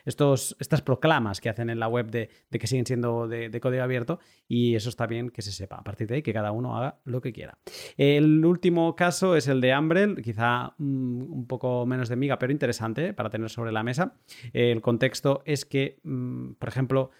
estos, 0.04 0.56
estas 0.60 0.82
proclamas 0.82 1.40
que 1.40 1.48
hacen 1.48 1.70
en 1.70 1.80
la 1.80 1.88
web 1.88 2.10
de, 2.10 2.28
que 2.50 2.66
siguen 2.66 2.84
siendo 2.84 3.26
de, 3.26 3.58
código 3.60 3.82
abierto, 3.82 4.20
y 4.46 4.74
eso 4.74 4.90
está 4.90 5.06
bien 5.06 5.30
que 5.30 5.40
se 5.40 5.50
sepa. 5.50 5.76
A 5.76 5.84
partir 5.84 6.06
de 6.08 6.16
ahí, 6.16 6.22
que 6.22 6.34
cada 6.34 6.52
uno 6.52 6.76
haga 6.76 6.98
lo 7.04 7.22
que 7.22 7.32
quiera. 7.32 7.58
El 7.96 8.44
último 8.44 8.94
caso 8.94 9.34
es 9.34 9.48
el 9.48 9.60
de 9.60 9.72
Ambrel, 9.72 10.22
quizá 10.22 10.74
mm, 10.76 11.32
un 11.32 11.46
poco 11.46 11.86
menos 11.86 12.08
de 12.10 12.16
miga, 12.16 12.38
pero 12.38 12.52
interesante 12.52 13.14
para 13.14 13.30
tener 13.30 13.48
sobre 13.48 13.72
la 13.72 13.82
mesa. 13.82 14.14
el 14.52 14.82
contexto 14.82 15.42
es 15.46 15.64
que, 15.64 16.00
mm, 16.02 16.52
por 16.54 16.68
ejemplo, 16.68 17.10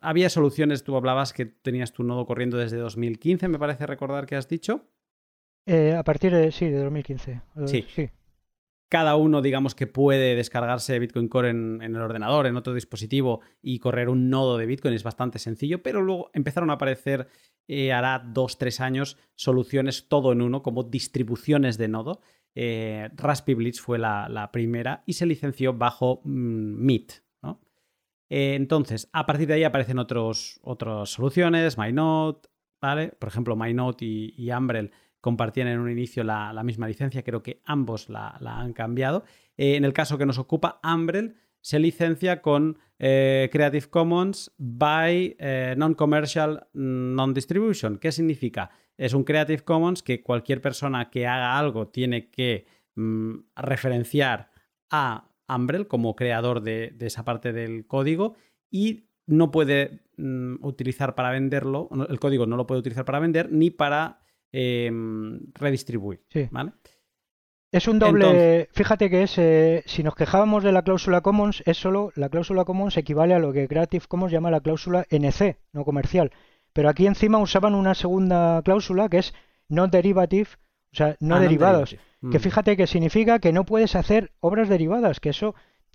había 0.00 0.30
soluciones, 0.30 0.84
tú 0.84 0.96
hablabas 0.96 1.32
que 1.32 1.46
tenías 1.46 1.92
tu 1.92 2.02
nodo 2.02 2.26
corriendo 2.26 2.56
desde 2.56 2.76
2015, 2.78 3.48
me 3.48 3.58
parece 3.58 3.86
recordar 3.86 4.26
que 4.26 4.36
has 4.36 4.48
dicho. 4.48 4.86
Eh, 5.66 5.94
a 5.94 6.04
partir 6.04 6.32
de, 6.32 6.52
sí, 6.52 6.68
de 6.68 6.78
2015. 6.78 7.42
Sí. 7.66 7.84
sí. 7.94 8.10
Cada 8.88 9.16
uno, 9.16 9.42
digamos 9.42 9.74
que 9.74 9.88
puede 9.88 10.36
descargarse 10.36 10.98
Bitcoin 11.00 11.28
Core 11.28 11.50
en, 11.50 11.82
el 11.82 11.96
ordenador, 11.96 12.46
en 12.46 12.56
otro 12.56 12.72
dispositivo 12.72 13.40
y 13.60 13.80
correr 13.80 14.08
un 14.08 14.30
nodo 14.30 14.58
de 14.58 14.66
Bitcoin. 14.66 14.94
Es 14.94 15.02
bastante 15.02 15.40
sencillo, 15.40 15.82
pero 15.82 16.02
luego 16.02 16.30
empezaron 16.34 16.70
a 16.70 16.74
aparecer, 16.74 17.26
eh, 17.66 17.92
hará 17.92 18.20
dos, 18.24 18.58
tres 18.58 18.80
años, 18.80 19.18
soluciones 19.34 20.08
todo 20.08 20.30
en 20.30 20.40
uno, 20.40 20.62
como 20.62 20.84
distribuciones 20.84 21.78
de 21.78 21.88
nodo. 21.88 22.20
Eh, 22.54 23.10
Raspberry 23.16 23.54
Blitz 23.54 23.80
fue 23.80 23.98
la, 23.98 24.50
primera 24.52 25.02
y 25.04 25.14
se 25.14 25.26
licenció 25.26 25.74
bajo 25.74 26.20
mm, 26.24 26.86
MIT, 26.86 27.12
eh, 28.28 28.54
entonces, 28.54 29.08
a 29.12 29.26
partir 29.26 29.46
de 29.46 29.54
ahí 29.54 29.64
aparecen 29.64 29.98
otros, 29.98 30.60
otras 30.62 31.10
soluciones, 31.10 31.78
MyNote, 31.78 32.48
¿vale? 32.80 33.08
Por 33.08 33.28
ejemplo, 33.28 33.56
MyNote 33.56 34.04
y, 34.04 34.34
y 34.36 34.50
Umbrel 34.50 34.90
compartían 35.20 35.68
en 35.68 35.80
un 35.80 35.90
inicio 35.90 36.22
la, 36.24 36.62
misma 36.62 36.86
licencia, 36.86 37.22
creo 37.22 37.42
que 37.42 37.60
ambos 37.64 38.08
la, 38.08 38.38
han 38.40 38.72
cambiado. 38.72 39.24
Eh, 39.56 39.76
en 39.76 39.84
el 39.84 39.92
caso 39.92 40.18
que 40.18 40.26
nos 40.26 40.38
ocupa, 40.38 40.80
Umbrel 40.84 41.36
se 41.60 41.78
licencia 41.78 42.42
con 42.42 42.78
eh, 42.98 43.48
Creative 43.50 43.88
Commons 43.88 44.52
by 44.56 45.36
Non-Commercial 45.76 46.68
Non-Distribution. 46.74 47.98
¿Qué 47.98 48.12
significa? 48.12 48.70
Es 48.96 49.14
un 49.14 49.24
Creative 49.24 49.64
Commons 49.64 50.02
que 50.02 50.22
cualquier 50.22 50.60
persona 50.60 51.10
que 51.10 51.26
haga 51.26 51.58
algo 51.58 51.88
tiene 51.88 52.30
que 52.30 52.66
mm, 52.94 53.34
referenciar 53.56 54.50
a 54.90 55.28
Umbrel 55.48 55.86
como 55.88 56.16
creador 56.16 56.62
de, 56.62 56.94
esa 57.00 57.24
parte 57.24 57.52
del 57.52 57.86
código 57.86 58.34
y 58.70 59.10
no 59.26 59.50
puede 59.50 60.00
mm, 60.16 60.64
utilizar 60.64 61.14
para 61.14 61.30
venderlo, 61.30 61.88
el 62.08 62.20
código 62.20 62.46
no 62.46 62.56
lo 62.56 62.66
puede 62.66 62.80
utilizar 62.80 63.04
para 63.04 63.20
vender 63.20 63.50
ni 63.50 63.70
para 63.70 64.20
em, 64.52 65.40
redistribuir. 65.54 66.24
¿vale? 66.50 66.72
Es 67.72 67.88
un 67.88 67.98
doble. 67.98 68.68
Fíjate 68.72 69.10
que 69.10 69.24
es. 69.24 69.36
Eh, 69.38 69.82
si 69.86 70.02
nos 70.02 70.14
quejábamos 70.14 70.62
de 70.64 70.72
la 70.72 70.82
cláusula 70.82 71.20
Commons, 71.20 71.62
es 71.66 71.76
solo. 71.76 72.12
La 72.14 72.28
cláusula 72.28 72.64
Commons 72.64 72.96
equivale 72.96 73.34
a 73.34 73.38
lo 73.38 73.52
que 73.52 73.68
Creative 73.68 74.06
Commons 74.08 74.32
llama 74.32 74.50
la 74.50 74.60
cláusula 74.60 75.04
NC, 75.10 75.58
no 75.72 75.84
comercial. 75.84 76.30
Pero 76.72 76.88
aquí 76.88 77.06
encima 77.06 77.38
usaban 77.38 77.74
una 77.74 77.94
segunda 77.94 78.62
cláusula 78.62 79.08
que 79.08 79.18
es 79.18 79.34
no 79.68 79.88
derivative, 79.88 80.48
o 80.92 80.96
sea, 80.96 81.16
no 81.20 81.36
ah, 81.36 81.40
derivados. 81.40 81.96
Mm. 82.28 82.40
fíjate 82.40 82.76
que 82.76 82.86
significa 82.86 83.38
que 83.38 83.52
no 83.52 83.64
puedes 83.64 83.94
hacer 83.94 84.32
obras 84.40 84.68
derivadas, 84.68 85.20
que 85.20 85.30
eso 85.30 85.54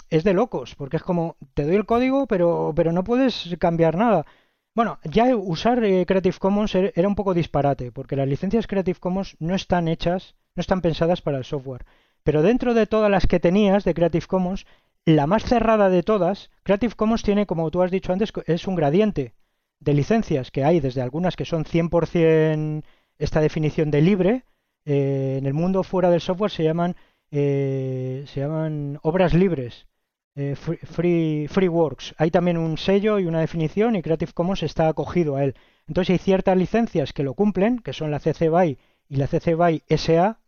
es 0.09 0.23
de 0.23 0.33
locos, 0.33 0.75
porque 0.75 0.97
es 0.97 1.03
como, 1.03 1.37
te 1.53 1.65
doy 1.65 1.75
el 1.75 1.85
código, 1.85 2.27
pero, 2.27 2.73
pero 2.75 2.91
no 2.91 3.03
puedes 3.03 3.55
cambiar 3.59 3.95
nada. 3.95 4.25
Bueno, 4.73 4.99
ya 5.03 5.35
usar 5.35 5.83
eh, 5.83 6.05
Creative 6.05 6.37
Commons 6.39 6.75
er, 6.75 6.93
era 6.95 7.07
un 7.07 7.15
poco 7.15 7.33
disparate, 7.33 7.91
porque 7.91 8.15
las 8.15 8.27
licencias 8.27 8.67
Creative 8.67 8.99
Commons 8.99 9.35
no 9.39 9.55
están 9.55 9.87
hechas, 9.87 10.35
no 10.55 10.61
están 10.61 10.81
pensadas 10.81 11.21
para 11.21 11.37
el 11.37 11.45
software. 11.45 11.85
Pero 12.23 12.41
dentro 12.41 12.73
de 12.73 12.87
todas 12.87 13.09
las 13.09 13.25
que 13.25 13.39
tenías 13.39 13.83
de 13.83 13.93
Creative 13.93 14.27
Commons, 14.27 14.65
la 15.05 15.27
más 15.27 15.43
cerrada 15.43 15.89
de 15.89 16.03
todas, 16.03 16.51
Creative 16.63 16.95
Commons 16.95 17.23
tiene, 17.23 17.45
como 17.45 17.71
tú 17.71 17.81
has 17.81 17.91
dicho 17.91 18.13
antes, 18.13 18.31
es 18.45 18.67
un 18.67 18.75
gradiente 18.75 19.33
de 19.79 19.93
licencias 19.93 20.51
que 20.51 20.63
hay, 20.63 20.79
desde 20.79 21.01
algunas 21.01 21.35
que 21.35 21.45
son 21.45 21.65
100% 21.65 22.83
esta 23.17 23.41
definición 23.41 23.91
de 23.91 24.01
libre, 24.01 24.45
eh, 24.85 25.37
en 25.39 25.45
el 25.45 25.53
mundo 25.53 25.83
fuera 25.83 26.09
del 26.09 26.21
software 26.21 26.51
se 26.51 26.63
llaman, 26.63 26.95
eh, 27.31 28.23
se 28.27 28.39
llaman 28.39 28.99
obras 29.03 29.33
libres. 29.33 29.87
Eh, 30.35 30.55
free, 30.55 31.67
Works. 31.67 32.15
Hay 32.17 32.31
también 32.31 32.57
un 32.57 32.77
sello 32.77 33.19
y 33.19 33.25
una 33.25 33.41
definición 33.41 33.95
y 33.95 34.01
Creative 34.01 34.31
Commons 34.33 34.63
está 34.63 34.87
acogido 34.87 35.35
a 35.35 35.43
él. 35.43 35.55
Entonces 35.87 36.13
hay 36.13 36.17
ciertas 36.19 36.57
licencias 36.57 37.11
que 37.11 37.23
lo 37.23 37.33
cumplen, 37.33 37.79
que 37.79 37.93
son 37.93 38.11
la 38.11 38.19
CC 38.19 38.49
BY 38.49 38.77
y 39.09 39.15
la 39.17 39.27
CC 39.27 39.55
BY 39.55 39.83
SA, 39.89 40.39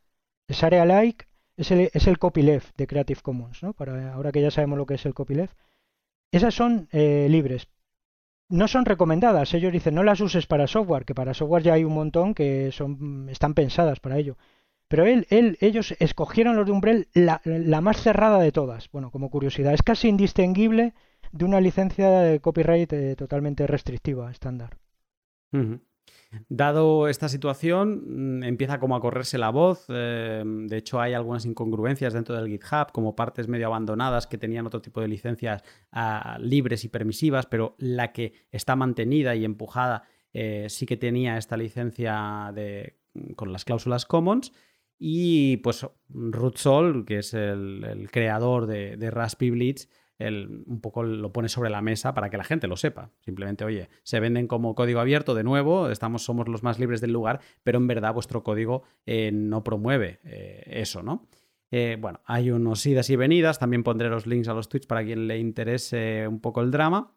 es 0.47 0.61
Like, 0.61 1.25
es 1.57 1.71
el, 1.71 1.89
es 1.93 2.07
el 2.07 2.17
copyleft 2.17 2.75
de 2.77 2.87
Creative 2.87 3.21
Commons, 3.21 3.61
¿no? 3.61 3.73
Para, 3.73 4.13
ahora 4.13 4.31
que 4.31 4.41
ya 4.41 4.51
sabemos 4.51 4.77
lo 4.77 4.85
que 4.85 4.95
es 4.95 5.05
el 5.05 5.13
copyleft. 5.13 5.55
Esas 6.31 6.55
son 6.55 6.87
eh, 6.91 7.27
libres. 7.29 7.67
No 8.53 8.67
son 8.67 8.85
recomendadas. 8.85 9.51
Ellos 9.55 9.73
dicen 9.73 9.95
no 9.95 10.03
las 10.03 10.21
uses 10.21 10.45
para 10.45 10.67
software, 10.67 11.05
que 11.05 11.15
para 11.15 11.33
software 11.33 11.63
ya 11.63 11.73
hay 11.73 11.85
un 11.85 11.95
montón 11.95 12.35
que 12.35 12.71
son, 12.71 13.27
están 13.29 13.55
pensadas 13.55 13.99
para 13.99 14.19
ello. 14.19 14.37
Pero 14.87 15.07
él, 15.07 15.25
él, 15.31 15.57
ellos 15.59 15.95
escogieron 15.97 16.55
los 16.55 16.67
de 16.67 16.71
Umbrel 16.71 17.07
la, 17.15 17.41
más 17.81 17.99
cerrada 17.99 18.37
de 18.37 18.51
todas. 18.51 18.91
Bueno, 18.91 19.09
como 19.09 19.31
curiosidad, 19.31 19.73
es 19.73 19.81
casi 19.81 20.07
indistinguible 20.07 20.93
de 21.31 21.45
una 21.45 21.59
licencia 21.61 22.11
de 22.11 22.41
copyright 22.41 22.93
eh, 22.93 23.15
totalmente 23.15 23.65
restrictiva, 23.65 24.29
estándar. 24.29 24.77
Dado 26.49 27.07
esta 27.07 27.29
situación, 27.29 28.39
mm, 28.39 28.43
empieza 28.43 28.79
como 28.79 28.95
a 28.95 29.01
correrse 29.01 29.37
la 29.37 29.49
voz. 29.49 29.85
Eh, 29.89 30.43
de 30.45 30.77
hecho, 30.77 30.99
hay 30.99 31.13
algunas 31.13 31.45
incongruencias 31.45 32.13
dentro 32.13 32.35
del 32.35 32.47
GitHub, 32.47 32.91
como 32.91 33.15
partes 33.15 33.47
medio 33.47 33.67
abandonadas 33.67 34.27
que 34.27 34.37
tenían 34.37 34.65
otro 34.65 34.81
tipo 34.81 35.01
de 35.01 35.07
licencias 35.07 35.63
ah, 35.91 36.37
libres 36.39 36.83
y 36.85 36.89
permisivas, 36.89 37.45
pero 37.45 37.75
la 37.77 38.11
que 38.11 38.33
está 38.51 38.75
mantenida 38.75 39.35
y 39.35 39.45
empujada 39.45 40.03
eh, 40.33 40.67
sí 40.69 40.85
que 40.85 40.97
tenía 40.97 41.37
esta 41.37 41.57
licencia 41.57 42.51
de, 42.53 42.97
con 43.35 43.53
las 43.53 43.65
cláusulas 43.65 44.05
commons. 44.05 44.51
Y 44.97 45.57
pues 45.57 45.85
Rutsol, 46.09 47.05
que 47.05 47.19
es 47.19 47.33
el, 47.33 48.09
creador 48.11 48.67
de, 48.67 48.95
de 48.97 49.11
Raspberry 49.11 49.51
Blitz, 49.51 49.89
un 50.29 50.79
poco 50.81 51.03
lo 51.03 51.31
pone 51.31 51.49
sobre 51.49 51.69
la 51.69 51.81
mesa 51.81 52.13
para 52.13 52.29
que 52.29 52.37
la 52.37 52.43
gente 52.43 52.67
lo 52.67 52.77
sepa. 52.77 53.11
Simplemente, 53.21 53.65
oye, 53.65 53.89
se 54.03 54.19
venden 54.19 54.47
como 54.47 54.75
código 54.75 54.99
abierto 54.99 55.35
de 55.35 55.43
nuevo, 55.43 55.89
estamos, 55.89 56.23
somos 56.23 56.47
los 56.47 56.63
más 56.63 56.79
libres 56.79 57.01
del 57.01 57.11
lugar, 57.11 57.41
pero 57.63 57.77
en 57.77 57.87
verdad 57.87 58.13
vuestro 58.13 58.43
código 58.43 58.83
eh, 59.05 59.31
no 59.33 59.63
promueve 59.63 60.19
eh, 60.23 60.63
eso, 60.67 61.03
¿no? 61.03 61.27
Eh, 61.71 61.97
bueno, 61.99 62.21
hay 62.25 62.51
unos 62.51 62.85
idas 62.85 63.09
y 63.09 63.15
venidas, 63.15 63.57
también 63.57 63.83
pondré 63.83 64.07
los 64.07 64.27
links 64.27 64.47
a 64.47 64.53
los 64.53 64.69
tweets 64.69 64.85
para 64.85 65.03
quien 65.03 65.27
le 65.27 65.39
interese 65.39 66.27
un 66.27 66.39
poco 66.39 66.61
el 66.61 66.69
drama. 66.69 67.15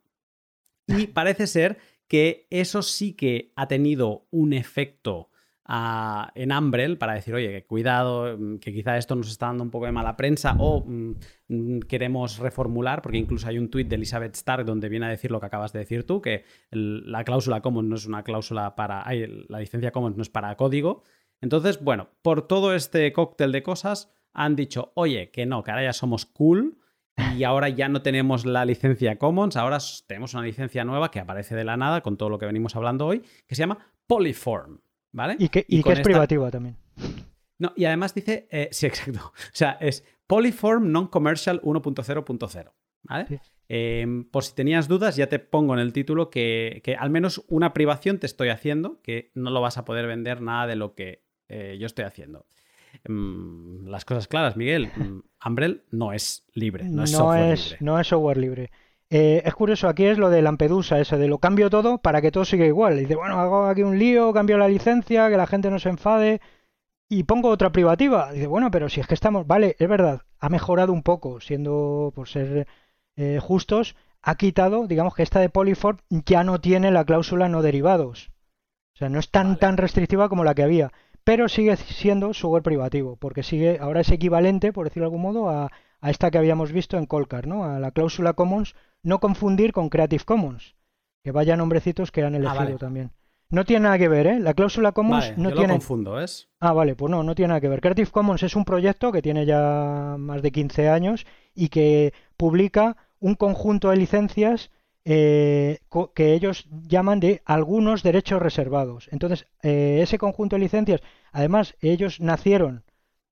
Y 0.86 1.08
parece 1.08 1.46
ser 1.46 1.78
que 2.08 2.46
eso 2.50 2.82
sí 2.82 3.12
que 3.12 3.52
ha 3.56 3.68
tenido 3.68 4.26
un 4.30 4.52
efecto 4.52 5.30
en 5.68 6.52
Umbrel 6.52 6.96
para 6.96 7.14
decir, 7.14 7.34
oye, 7.34 7.64
cuidado, 7.64 8.36
mm, 8.38 8.58
que 8.58 8.72
quizá 8.72 8.96
esto 8.96 9.16
nos 9.16 9.28
está 9.28 9.46
dando 9.46 9.64
un 9.64 9.70
poco 9.70 9.86
de 9.86 9.92
mala 9.92 10.16
prensa 10.16 10.54
o 10.58 10.84
mm, 10.86 11.14
mm, 11.48 11.78
queremos 11.80 12.38
reformular, 12.38 13.02
porque 13.02 13.18
incluso 13.18 13.48
hay 13.48 13.58
un 13.58 13.68
tuit 13.68 13.88
de 13.88 13.96
Elizabeth 13.96 14.34
Stark 14.36 14.64
donde 14.64 14.88
viene 14.88 15.06
a 15.06 15.08
decir 15.08 15.30
lo 15.30 15.40
que 15.40 15.46
acabas 15.46 15.72
de 15.72 15.80
decir 15.80 16.06
tú, 16.06 16.20
que 16.20 16.44
la 16.70 17.24
cláusula 17.24 17.60
Commons 17.60 17.88
no 17.88 17.96
es 17.96 18.06
una 18.06 18.22
cláusula 18.22 18.76
para, 18.76 19.04
la 19.48 19.58
licencia 19.58 19.90
Commons 19.90 20.16
no 20.16 20.22
es 20.22 20.30
para 20.30 20.56
código. 20.56 21.02
Entonces, 21.40 21.82
bueno, 21.82 22.10
por 22.22 22.46
todo 22.46 22.74
este 22.74 23.12
cóctel 23.12 23.52
de 23.52 23.62
cosas 23.62 24.12
han 24.32 24.54
dicho, 24.54 24.92
oye, 24.94 25.30
que 25.30 25.46
no, 25.46 25.64
que 25.64 25.72
ahora 25.72 25.84
ya 25.84 25.92
somos 25.92 26.26
cool 26.26 26.78
y 27.36 27.44
ahora 27.44 27.68
ya 27.68 27.88
no 27.88 28.02
tenemos 28.02 28.46
la 28.46 28.64
licencia 28.64 29.18
Commons, 29.18 29.56
ahora 29.56 29.78
tenemos 30.06 30.34
una 30.34 30.44
licencia 30.44 30.84
nueva 30.84 31.10
que 31.10 31.18
aparece 31.18 31.56
de 31.56 31.64
la 31.64 31.76
nada 31.76 32.02
con 32.02 32.16
todo 32.16 32.28
lo 32.28 32.38
que 32.38 32.46
venimos 32.46 32.76
hablando 32.76 33.06
hoy, 33.06 33.22
que 33.46 33.54
se 33.54 33.60
llama 33.60 33.78
Polyform. 34.06 34.85
Y 35.38 35.48
que, 35.48 35.66
es 35.68 36.00
privativa 36.00 36.50
también. 36.50 36.76
No, 37.58 37.72
y 37.76 37.84
además 37.86 38.14
dice, 38.14 38.48
eh, 38.50 38.68
sí, 38.70 38.86
exacto. 38.86 39.20
O 39.20 39.32
sea, 39.52 39.72
es 39.80 40.04
Polyform 40.26 40.90
Non-Commercial 40.90 41.60
1.0.0. 41.62 42.72
¿Vale? 43.08 43.40
Em, 43.68 44.24
por 44.24 44.44
si 44.44 44.54
tenías 44.54 44.88
dudas, 44.88 45.16
ya 45.16 45.28
te 45.28 45.38
pongo 45.38 45.74
en 45.74 45.80
el 45.80 45.92
título 45.92 46.28
que, 46.28 46.96
al 46.98 47.10
menos 47.10 47.44
una 47.48 47.72
privación 47.72 48.18
te 48.18 48.26
estoy 48.26 48.48
haciendo, 48.48 49.00
que 49.02 49.30
no 49.34 49.50
lo 49.50 49.60
vas 49.60 49.78
a 49.78 49.84
poder 49.84 50.06
vender 50.06 50.40
nada 50.40 50.66
de 50.66 50.76
lo 50.76 50.94
que 50.94 51.24
eh, 51.48 51.76
yo 51.78 51.86
estoy 51.86 52.04
haciendo. 52.04 52.46
Em, 53.04 53.86
las 53.86 54.04
cosas 54.04 54.26
claras, 54.28 54.56
Miguel. 54.56 54.90
Mm, 54.96 55.20
Umbrel 55.46 55.84
no 55.90 56.12
es 56.12 56.46
libre, 56.54 56.88
no 56.88 57.04
es 57.04 57.10
software 57.10 57.58
libre. 57.58 57.76
No 57.80 58.00
es 58.00 58.06
software 58.08 58.38
libre. 58.38 58.70
Eh, 59.08 59.42
es 59.44 59.54
curioso, 59.54 59.88
aquí 59.88 60.04
es 60.04 60.18
lo 60.18 60.30
de 60.30 60.42
Lampedusa, 60.42 60.98
eso 60.98 61.16
de 61.16 61.28
lo 61.28 61.38
cambio 61.38 61.70
todo 61.70 61.98
para 61.98 62.20
que 62.20 62.32
todo 62.32 62.44
siga 62.44 62.66
igual. 62.66 62.96
Y 62.96 63.00
dice, 63.00 63.16
bueno, 63.16 63.40
hago 63.40 63.66
aquí 63.66 63.82
un 63.82 63.98
lío, 63.98 64.32
cambio 64.32 64.58
la 64.58 64.68
licencia, 64.68 65.28
que 65.28 65.36
la 65.36 65.46
gente 65.46 65.70
no 65.70 65.78
se 65.78 65.90
enfade 65.90 66.40
y 67.08 67.22
pongo 67.24 67.50
otra 67.50 67.70
privativa. 67.70 68.32
dice, 68.32 68.46
bueno, 68.46 68.70
pero 68.70 68.88
si 68.88 69.00
es 69.00 69.06
que 69.06 69.14
estamos, 69.14 69.46
vale, 69.46 69.76
es 69.78 69.88
verdad, 69.88 70.22
ha 70.40 70.48
mejorado 70.48 70.92
un 70.92 71.02
poco, 71.02 71.40
siendo, 71.40 72.12
por 72.14 72.28
ser 72.28 72.66
eh, 73.16 73.38
justos, 73.40 73.96
ha 74.22 74.36
quitado, 74.36 74.86
digamos 74.86 75.14
que 75.14 75.22
esta 75.22 75.40
de 75.40 75.50
Polyform 75.50 75.98
ya 76.10 76.42
no 76.44 76.60
tiene 76.60 76.90
la 76.90 77.04
cláusula 77.04 77.48
no 77.48 77.62
derivados. 77.62 78.30
O 78.94 78.98
sea, 78.98 79.08
no 79.08 79.20
es 79.20 79.30
tan, 79.30 79.58
tan 79.58 79.76
restrictiva 79.76 80.28
como 80.28 80.42
la 80.42 80.54
que 80.54 80.62
había, 80.64 80.92
pero 81.22 81.48
sigue 81.48 81.76
siendo 81.76 82.34
software 82.34 82.62
privativo, 82.62 83.16
porque 83.16 83.42
sigue, 83.42 83.78
ahora 83.80 84.00
es 84.00 84.10
equivalente, 84.10 84.72
por 84.72 84.86
decirlo 84.86 85.04
de 85.04 85.14
algún 85.14 85.22
modo, 85.22 85.50
a, 85.50 85.70
a 86.00 86.10
esta 86.10 86.30
que 86.30 86.38
habíamos 86.38 86.72
visto 86.72 86.98
en 86.98 87.06
Colcar, 87.06 87.46
¿no? 87.46 87.64
A 87.64 87.78
la 87.78 87.90
cláusula 87.90 88.34
Commons 88.34 88.74
no 89.02 89.20
confundir 89.20 89.72
con 89.72 89.88
Creative 89.88 90.24
Commons, 90.24 90.76
que 91.22 91.32
vaya 91.32 91.56
nombrecitos 91.56 92.10
que 92.10 92.22
han 92.22 92.34
ah, 92.34 92.38
elegido 92.38 92.78
también. 92.78 93.12
No 93.48 93.64
tiene 93.64 93.84
nada 93.84 93.98
que 93.98 94.08
ver, 94.08 94.26
¿eh? 94.26 94.40
La 94.40 94.54
cláusula 94.54 94.92
Commons 94.92 95.36
no 95.38 95.52
tiene. 95.52 95.68
Lo 95.68 95.74
confundo, 95.74 96.20
¿es? 96.20 96.48
Ah, 96.58 96.72
vale, 96.72 96.96
pues 96.96 97.10
no, 97.10 97.22
no 97.22 97.34
tiene 97.34 97.48
nada 97.48 97.60
que 97.60 97.68
ver. 97.68 97.80
Creative 97.80 98.10
Commons 98.10 98.42
es 98.42 98.56
un 98.56 98.64
proyecto 98.64 99.12
que 99.12 99.22
tiene 99.22 99.46
ya 99.46 100.16
más 100.18 100.42
de 100.42 100.50
15 100.50 100.88
años 100.88 101.26
y 101.54 101.68
que 101.68 102.12
publica 102.36 102.96
un 103.20 103.34
conjunto 103.36 103.90
de 103.90 103.96
licencias 103.96 104.70
eh, 105.04 105.78
que 106.16 106.34
ellos 106.34 106.66
llaman 106.88 107.20
de 107.20 107.40
algunos 107.44 108.02
derechos 108.02 108.42
reservados. 108.42 109.08
Entonces, 109.12 109.46
eh, 109.62 110.00
ese 110.02 110.18
conjunto 110.18 110.56
de 110.56 110.60
licencias, 110.60 111.00
además, 111.30 111.76
ellos 111.80 112.18
nacieron 112.18 112.82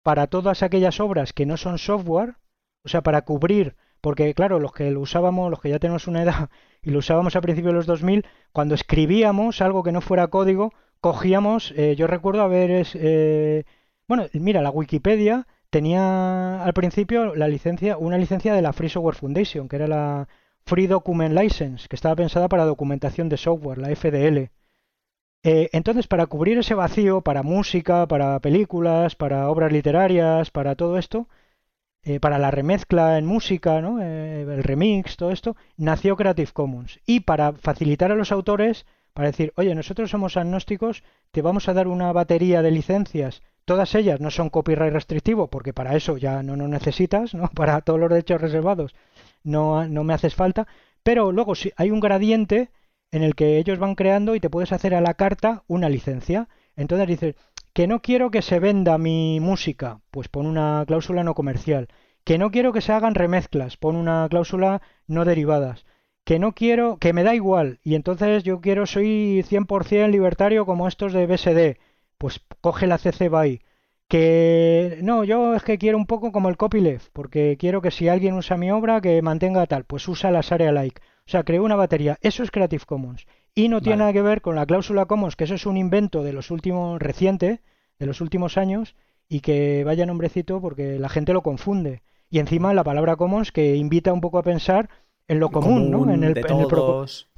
para 0.05 0.29
todas 0.29 0.63
aquellas 0.63 1.01
obras 1.01 1.33
que 1.33 1.47
no 1.47 1.57
son 1.57 1.79
software, 1.79 2.37
o 2.87 2.89
sea, 2.89 3.03
para 3.03 3.23
cubrir 3.23 3.77
porque 4.07 4.35
claro, 4.35 4.61
los 4.61 4.73
que 4.73 4.89
lo 4.93 5.01
usábamos, 5.01 5.51
los 5.51 5.61
que 5.61 5.69
ya 5.69 5.81
tenemos 5.81 6.07
una 6.07 6.23
edad 6.23 6.49
y 6.83 6.91
lo 6.91 7.01
usábamos 7.01 7.35
a 7.35 7.41
principios 7.41 7.73
de 7.73 7.77
los 7.79 7.87
2000, 7.87 8.25
cuando 8.53 8.77
escribíamos 8.77 9.61
algo 9.61 9.83
que 9.83 9.91
no 9.91 10.01
fuera 10.01 10.29
código, 10.29 10.73
cogíamos, 11.01 11.73
eh, 11.77 11.97
yo 11.97 12.07
recuerdo 12.07 12.43
haber, 12.43 12.87
eh, 12.95 13.65
bueno, 14.07 14.27
mira, 14.33 14.63
la 14.63 14.71
Wikipedia 14.71 15.49
tenía 15.71 16.63
al 16.63 16.73
principio 16.73 17.35
la 17.35 17.49
licencia, 17.49 17.99
una 17.99 18.17
licencia 18.17 18.55
de 18.55 18.63
la 18.63 18.73
Free 18.73 18.89
Software 18.89 19.17
Foundation, 19.17 19.69
que 19.69 19.75
era 19.75 19.89
la 19.89 20.29
Free 20.65 20.87
Document 20.87 21.37
License, 21.37 21.89
que 21.89 21.97
estaba 21.97 22.15
pensada 22.15 22.49
para 22.49 22.65
documentación 22.65 23.29
de 23.29 23.37
software, 23.37 23.79
la 23.79 23.95
FDL. 23.95 24.51
Eh, 25.43 25.69
entonces, 25.73 26.07
para 26.07 26.27
cubrir 26.27 26.59
ese 26.59 26.75
vacío, 26.75 27.23
para 27.23 27.43
música, 27.43 28.07
para 28.07 28.39
películas, 28.41 29.17
para 29.17 29.51
obras 29.51 29.73
literarias, 29.73 30.51
para 30.53 30.77
todo 30.77 30.97
esto, 30.99 31.29
eh, 32.09 32.21
para 32.21 32.39
la 32.39 32.53
remezcla 32.53 33.19
en 33.19 33.27
música, 33.27 33.81
¿no? 33.81 34.01
Eh, 34.01 34.43
el 34.43 34.63
remix, 34.63 35.17
todo 35.17 35.33
esto, 35.33 35.57
nació 35.77 36.15
Creative 36.15 36.53
Commons. 36.53 37.01
Y 37.05 37.21
para 37.21 37.53
facilitar 37.53 38.13
a 38.13 38.15
los 38.15 38.31
autores, 38.31 38.87
para 39.13 39.27
decir, 39.27 39.53
oye, 39.57 39.75
nosotros 39.75 40.09
somos 40.09 40.37
agnósticos, 40.37 41.03
te 41.33 41.43
vamos 41.43 41.69
a 41.69 41.75
dar 41.75 41.89
una 41.89 42.13
batería 42.13 42.63
de 42.63 42.71
licencias. 42.71 43.43
Todas 43.65 43.93
ellas 43.97 44.21
no 44.21 44.31
son 44.31 44.51
copyright 44.51 44.93
restrictivo, 44.93 45.49
porque 45.49 45.73
para 45.73 45.97
eso 45.97 46.17
ya 46.17 46.45
no 46.45 46.55
lo 46.55 46.69
necesitas, 46.69 47.35
¿no? 47.35 47.51
Para 47.57 47.81
todos 47.81 47.99
los 47.99 48.09
derechos 48.09 48.41
reservados 48.41 48.95
no, 49.43 49.89
no 49.89 50.05
me 50.05 50.15
haces 50.15 50.37
falta. 50.37 50.69
Pero 51.03 51.33
luego 51.33 51.57
si 51.57 51.73
hay 51.77 51.91
un 51.91 51.99
gradiente 51.99 52.71
en 53.11 53.25
el 53.25 53.35
que 53.35 53.59
ellos 53.59 53.81
van 53.81 53.97
creando 53.97 54.37
y 54.37 54.41
te 54.41 54.51
puedes 54.51 54.71
hacer 54.71 54.95
a 54.95 55.01
la 55.01 55.15
carta 55.15 55.65
una 55.67 55.89
licencia. 55.89 56.49
Entonces 56.77 57.09
dices, 57.09 57.35
que 57.77 57.87
no 57.87 58.01
quiero 58.01 58.31
que 58.31 58.41
se 58.41 58.59
venda 58.59 58.97
mi 58.97 59.39
música, 59.39 60.01
pues 60.11 60.29
pon 60.29 60.47
una 60.47 60.83
cláusula 60.87 61.23
no 61.25 61.35
comercial. 61.35 61.89
Que 62.25 62.39
no 62.39 62.51
quiero 62.51 62.73
que 62.73 62.81
se 62.81 62.93
hagan 62.93 63.15
remezclas, 63.15 63.77
pon 63.77 63.97
una 63.97 64.27
cláusula 64.31 64.81
no 65.07 65.27
derivadas. 65.27 65.85
Que 66.25 66.39
no 66.39 66.53
quiero, 66.53 66.97
que 66.97 67.13
me 67.13 67.23
da 67.23 67.35
igual, 67.35 67.79
y 67.85 67.95
entonces 67.95 68.45
yo 68.45 68.63
quiero, 68.63 68.87
soy 68.87 69.45
100% 69.47 70.09
libertario 70.09 70.65
como 70.65 70.89
estos 70.89 71.13
de 71.13 71.27
BSD, 71.27 71.79
pues 72.17 72.41
coge 72.63 72.87
la 72.87 72.97
CC 72.97 73.29
BY. 73.29 73.61
Que 74.09 74.99
no, 75.03 75.25
yo 75.25 75.55
es 75.55 75.63
que 75.63 75.77
quiero 75.77 75.99
un 75.99 76.07
poco 76.07 76.33
como 76.33 76.49
el 76.49 76.57
copyleft, 76.57 77.11
porque 77.13 77.59
quiero 77.59 77.83
que 77.83 77.91
si 77.91 78.09
alguien 78.09 78.37
usa 78.37 78.57
mi 78.57 78.71
obra, 78.71 79.03
que 79.03 79.21
mantenga 79.21 79.67
tal, 79.67 79.85
pues 79.85 80.09
usa 80.09 80.31
las 80.31 80.51
área 80.51 80.73
like. 80.73 81.03
O 81.27 81.31
sea, 81.31 81.43
creo 81.43 81.63
una 81.63 81.77
batería. 81.77 82.17
Eso 82.23 82.43
es 82.43 82.51
Creative 82.51 82.87
Commons. 82.87 83.27
Y 83.59 83.69
no 83.69 83.81
tiene 83.81 84.01
nada 84.01 84.13
que 84.13 84.21
ver 84.21 84.43
con 84.43 84.55
la 84.55 84.67
cláusula 84.67 85.07
Commons, 85.07 85.35
que 85.35 85.45
eso 85.45 85.55
es 85.55 85.65
un 85.65 85.79
invento 85.79 86.23
de 86.23 86.35
los 86.35 86.51
últimos, 86.51 87.01
reciente, 87.01 87.63
de 87.99 88.05
los 88.05 88.21
últimos 88.21 88.59
años, 88.59 88.95
y 89.31 89.41
que 89.41 89.83
vaya 89.83 90.05
nombrecito 90.05 90.61
porque 90.61 90.99
la 90.99 91.09
gente 91.09 91.33
lo 91.33 91.43
confunde. 91.43 92.03
Y 92.29 92.39
encima 92.39 92.75
la 92.75 92.85
palabra 92.85 93.17
Commons 93.17 93.53
que 93.53 93.77
invita 93.77 94.13
un 94.13 94.21
poco 94.21 94.37
a 94.37 94.43
pensar 94.43 94.91
en 95.27 95.41
lo 95.41 95.51
común, 95.51 95.91
¿no? 95.91 96.05
En 96.05 96.23
el, 96.23 96.37
en 96.37 96.61
el 96.61 96.67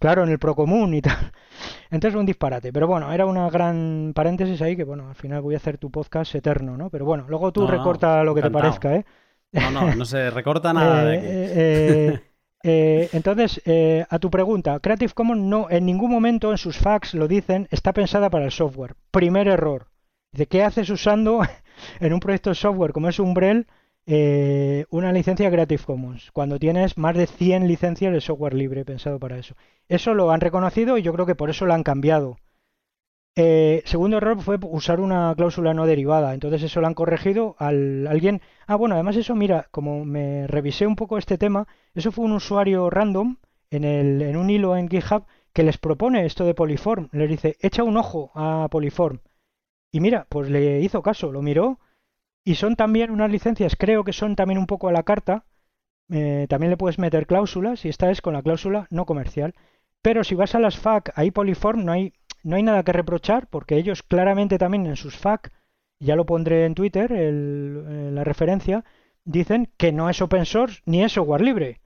claro, 0.00 0.24
en 0.24 0.30
el 0.30 0.40
procomún 0.40 0.92
y 0.92 1.02
tal. 1.02 1.32
Entonces 1.90 2.18
un 2.18 2.26
disparate. 2.26 2.72
Pero 2.72 2.88
bueno, 2.88 3.12
era 3.12 3.24
una 3.24 3.48
gran 3.48 4.10
paréntesis 4.12 4.60
ahí 4.60 4.74
que, 4.74 4.82
bueno, 4.82 5.10
al 5.10 5.14
final 5.14 5.40
voy 5.40 5.54
a 5.54 5.58
hacer 5.58 5.78
tu 5.78 5.88
podcast 5.92 6.34
eterno, 6.34 6.76
¿no? 6.76 6.90
Pero 6.90 7.04
bueno, 7.04 7.26
luego 7.28 7.52
tú 7.52 7.64
recorta 7.68 8.24
lo 8.24 8.34
que 8.34 8.42
te 8.42 8.50
parezca, 8.50 8.96
¿eh? 8.96 9.04
No, 9.52 9.70
no, 9.70 9.94
no 9.94 10.04
se 10.04 10.30
recorta 10.30 10.72
nada 10.74 11.04
de 11.04 11.16
aquí. 11.16 11.26
Eh, 11.30 12.20
eh, 12.62 13.02
eh, 13.04 13.08
entonces, 13.12 13.60
a 14.08 14.18
tu 14.18 14.30
pregunta, 14.30 14.80
Creative 14.80 15.12
Commons 15.12 15.42
no 15.42 15.70
en 15.70 15.86
ningún 15.86 16.10
momento 16.10 16.50
en 16.50 16.58
sus 16.58 16.78
facts 16.78 17.14
lo 17.14 17.28
dicen, 17.28 17.68
está 17.70 17.92
pensada 17.92 18.30
para 18.30 18.44
el 18.44 18.52
software. 18.52 18.94
Primer 19.10 19.48
error. 19.48 19.88
¿De 20.32 20.46
qué 20.46 20.62
haces 20.62 20.90
usando 20.90 21.40
en 22.00 22.12
un 22.12 22.20
proyecto 22.20 22.50
de 22.50 22.56
software 22.56 22.92
como 22.92 23.08
es 23.08 23.18
Umbrel 23.18 23.66
eh, 24.10 24.86
una 24.88 25.12
licencia 25.12 25.50
Creative 25.50 25.84
Commons, 25.84 26.30
cuando 26.32 26.58
tienes 26.58 26.96
más 26.96 27.14
de 27.14 27.26
100 27.26 27.68
licencias 27.68 28.10
de 28.10 28.22
software 28.22 28.54
libre 28.54 28.86
pensado 28.86 29.18
para 29.18 29.36
eso. 29.36 29.54
Eso 29.86 30.14
lo 30.14 30.30
han 30.30 30.40
reconocido 30.40 30.96
y 30.96 31.02
yo 31.02 31.12
creo 31.12 31.26
que 31.26 31.34
por 31.34 31.50
eso 31.50 31.66
lo 31.66 31.74
han 31.74 31.82
cambiado. 31.82 32.38
Eh, 33.40 33.82
segundo 33.84 34.16
error 34.16 34.42
fue 34.42 34.58
usar 34.62 34.98
una 34.98 35.32
cláusula 35.36 35.72
no 35.72 35.86
derivada, 35.86 36.34
entonces 36.34 36.60
eso 36.64 36.80
lo 36.80 36.88
han 36.88 36.94
corregido 36.94 37.54
al 37.60 38.08
alguien. 38.08 38.42
Ah, 38.66 38.74
bueno, 38.74 38.96
además 38.96 39.14
eso, 39.14 39.36
mira, 39.36 39.68
como 39.70 40.04
me 40.04 40.48
revisé 40.48 40.88
un 40.88 40.96
poco 40.96 41.18
este 41.18 41.38
tema, 41.38 41.68
eso 41.94 42.10
fue 42.10 42.24
un 42.24 42.32
usuario 42.32 42.90
random 42.90 43.36
en, 43.70 43.84
el, 43.84 44.22
en 44.22 44.36
un 44.36 44.50
hilo 44.50 44.76
en 44.76 44.88
GitHub 44.88 45.24
que 45.52 45.62
les 45.62 45.78
propone 45.78 46.26
esto 46.26 46.44
de 46.44 46.54
Polyform. 46.54 47.10
Les 47.12 47.28
dice, 47.30 47.56
echa 47.60 47.84
un 47.84 47.96
ojo 47.96 48.32
a 48.34 48.66
Polyform. 48.72 49.20
Y 49.92 50.00
mira, 50.00 50.26
pues 50.28 50.50
le 50.50 50.80
hizo 50.80 51.00
caso, 51.02 51.30
lo 51.30 51.40
miró 51.40 51.78
y 52.44 52.56
son 52.56 52.74
también 52.74 53.12
unas 53.12 53.30
licencias, 53.30 53.76
creo 53.76 54.02
que 54.02 54.12
son 54.12 54.34
también 54.34 54.58
un 54.58 54.66
poco 54.66 54.88
a 54.88 54.92
la 54.92 55.04
carta. 55.04 55.44
Eh, 56.10 56.46
también 56.48 56.70
le 56.70 56.76
puedes 56.76 56.98
meter 56.98 57.28
cláusulas 57.28 57.84
y 57.84 57.88
esta 57.88 58.10
es 58.10 58.20
con 58.20 58.32
la 58.34 58.42
cláusula 58.42 58.88
no 58.90 59.06
comercial. 59.06 59.54
Pero 60.02 60.24
si 60.24 60.34
vas 60.34 60.56
a 60.56 60.58
las 60.58 60.76
FAQ, 60.76 61.12
ahí 61.14 61.30
Polyform 61.30 61.84
no 61.84 61.92
hay, 61.92 62.14
no 62.42 62.56
hay 62.56 62.62
nada 62.62 62.82
que 62.82 62.92
reprochar 62.92 63.48
porque 63.48 63.76
ellos 63.76 64.02
claramente 64.02 64.58
también 64.58 64.86
en 64.86 64.96
sus 64.96 65.16
FAQ, 65.16 65.50
ya 66.00 66.16
lo 66.16 66.26
pondré 66.26 66.64
en 66.64 66.74
Twitter, 66.74 67.12
el, 67.12 68.14
la 68.14 68.24
referencia, 68.24 68.84
dicen 69.24 69.70
que 69.76 69.92
no 69.92 70.08
es 70.08 70.22
open 70.22 70.46
source 70.46 70.82
ni 70.86 71.02
es 71.02 71.12
software 71.12 71.42
libre. 71.42 71.80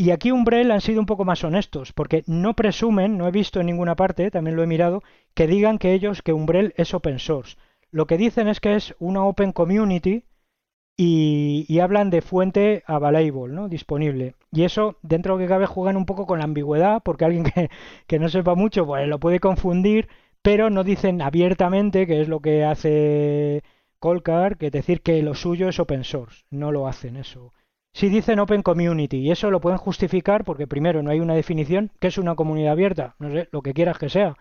Y 0.00 0.12
aquí 0.12 0.30
Umbrel 0.30 0.70
han 0.70 0.80
sido 0.80 1.00
un 1.00 1.06
poco 1.06 1.24
más 1.24 1.42
honestos, 1.42 1.92
porque 1.92 2.22
no 2.28 2.54
presumen, 2.54 3.18
no 3.18 3.26
he 3.26 3.32
visto 3.32 3.58
en 3.58 3.66
ninguna 3.66 3.96
parte, 3.96 4.30
también 4.30 4.54
lo 4.54 4.62
he 4.62 4.66
mirado, 4.68 5.02
que 5.34 5.48
digan 5.48 5.78
que 5.78 5.92
ellos, 5.92 6.22
que 6.22 6.32
Umbrel 6.32 6.72
es 6.76 6.94
open 6.94 7.18
source. 7.18 7.56
Lo 7.90 8.06
que 8.06 8.16
dicen 8.16 8.46
es 8.46 8.60
que 8.60 8.76
es 8.76 8.94
una 9.00 9.24
open 9.24 9.52
community 9.52 10.24
y, 10.96 11.78
hablan 11.80 12.10
de 12.10 12.22
fuente 12.22 12.84
available, 12.86 13.52
¿no? 13.52 13.68
Disponible. 13.68 14.34
Y 14.50 14.64
eso, 14.64 14.96
dentro 15.02 15.36
de 15.36 15.42
lo 15.42 15.46
que 15.46 15.52
cabe, 15.52 15.66
juegan 15.66 15.96
un 15.96 16.06
poco 16.06 16.26
con 16.26 16.38
la 16.38 16.44
ambigüedad, 16.44 17.02
porque 17.04 17.24
alguien 17.24 17.44
que, 18.06 18.18
no 18.18 18.28
sepa 18.28 18.54
mucho, 18.54 18.86
pues 18.86 19.06
lo 19.08 19.18
puede 19.20 19.40
confundir, 19.40 20.08
pero 20.42 20.70
no 20.70 20.84
dicen 20.84 21.22
abiertamente, 21.22 22.06
que 22.06 22.20
es 22.20 22.28
lo 22.28 22.40
que 22.40 22.64
hace 22.64 23.62
Colcar, 23.98 24.56
que 24.58 24.70
decir 24.70 25.02
que 25.02 25.22
lo 25.22 25.34
suyo 25.34 25.68
es 25.68 25.78
open 25.80 26.04
source. 26.04 26.44
No 26.50 26.72
lo 26.72 26.88
hacen 26.88 27.16
eso. 27.16 27.52
Si 27.92 28.08
dicen 28.08 28.38
Open 28.38 28.62
Community 28.62 29.18
y 29.18 29.30
eso 29.32 29.50
lo 29.50 29.60
pueden 29.60 29.78
justificar 29.78 30.44
porque 30.44 30.66
primero 30.66 31.02
no 31.02 31.10
hay 31.10 31.20
una 31.20 31.34
definición, 31.34 31.90
que 31.98 32.08
es 32.08 32.18
una 32.18 32.36
comunidad 32.36 32.72
abierta? 32.72 33.16
No 33.18 33.30
sé, 33.30 33.48
lo 33.50 33.62
que 33.62 33.74
quieras 33.74 33.98
que 33.98 34.08
sea 34.08 34.36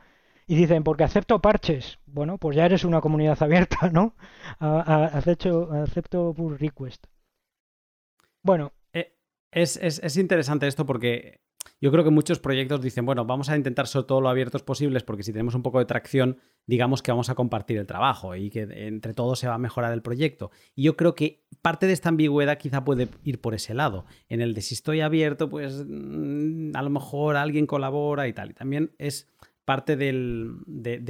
y 0.48 0.56
dicen, 0.56 0.84
porque 0.84 1.04
acepto 1.04 1.42
parches. 1.42 2.00
Bueno, 2.06 2.38
pues 2.38 2.56
ya 2.56 2.66
eres 2.66 2.86
una 2.86 3.02
comunidad 3.02 3.42
abierta, 3.44 3.90
¿no? 3.92 4.16
acepto, 4.60 5.72
acepto 5.74 6.34
pull 6.34 6.58
request. 6.58 7.06
Bueno. 8.42 8.72
Es, 9.52 9.78
es, 9.78 10.00
es, 10.04 10.18
interesante 10.18 10.68
esto 10.68 10.86
porque 10.86 11.40
yo 11.80 11.92
creo 11.92 12.04
que 12.04 12.10
muchos 12.10 12.40
proyectos 12.40 12.82
dicen, 12.82 13.06
bueno, 13.06 13.26
vamos 13.26 13.50
a 13.50 13.56
intentar 13.56 13.88
ser 13.88 14.04
todo 14.04 14.20
lo 14.20 14.30
abiertos 14.30 14.64
posibles 14.64 15.04
porque 15.04 15.24
si 15.24 15.32
tenemos 15.32 15.56
un 15.56 15.64
poco 15.64 15.80
de 15.80 15.86
tracción, 15.86 16.38
digamos 16.66 17.02
que 17.02 17.12
vamos 17.12 17.30
a 17.30 17.36
compartir 17.36 17.78
el 17.78 17.86
trabajo 17.86 18.36
y 18.36 18.50
que 18.50 18.68
entre 18.88 19.14
todos 19.14 19.40
se 19.40 19.48
va 19.48 19.56
a 19.56 19.60
mejorar 19.60 19.94
el 19.94 20.02
proyecto. 20.02 20.52
Y 20.76 20.84
yo 20.84 20.98
creo 20.98 21.14
que 21.14 21.46
parte 21.62 21.86
de 21.88 21.94
esta 21.94 22.10
ambigüedad 22.10 22.58
quizá 22.58 22.84
puede 22.84 23.10
ir 23.24 23.40
por 23.42 23.54
ese 23.54 23.74
lado. 23.74 24.06
En 24.28 24.42
el 24.42 24.54
de 24.54 24.62
si 24.62 24.74
estoy 24.74 25.02
abierto, 25.02 25.50
pues 25.50 25.86
mm, 25.88 26.76
a 26.76 26.82
lo 26.82 26.90
mejor 26.90 27.36
alguien 27.36 27.68
colabora 27.68 28.28
y 28.28 28.34
tal. 28.34 28.52
Y 28.52 28.54
también 28.54 28.92
es 28.98 29.30
parte 29.64 29.98
de, 29.98 30.14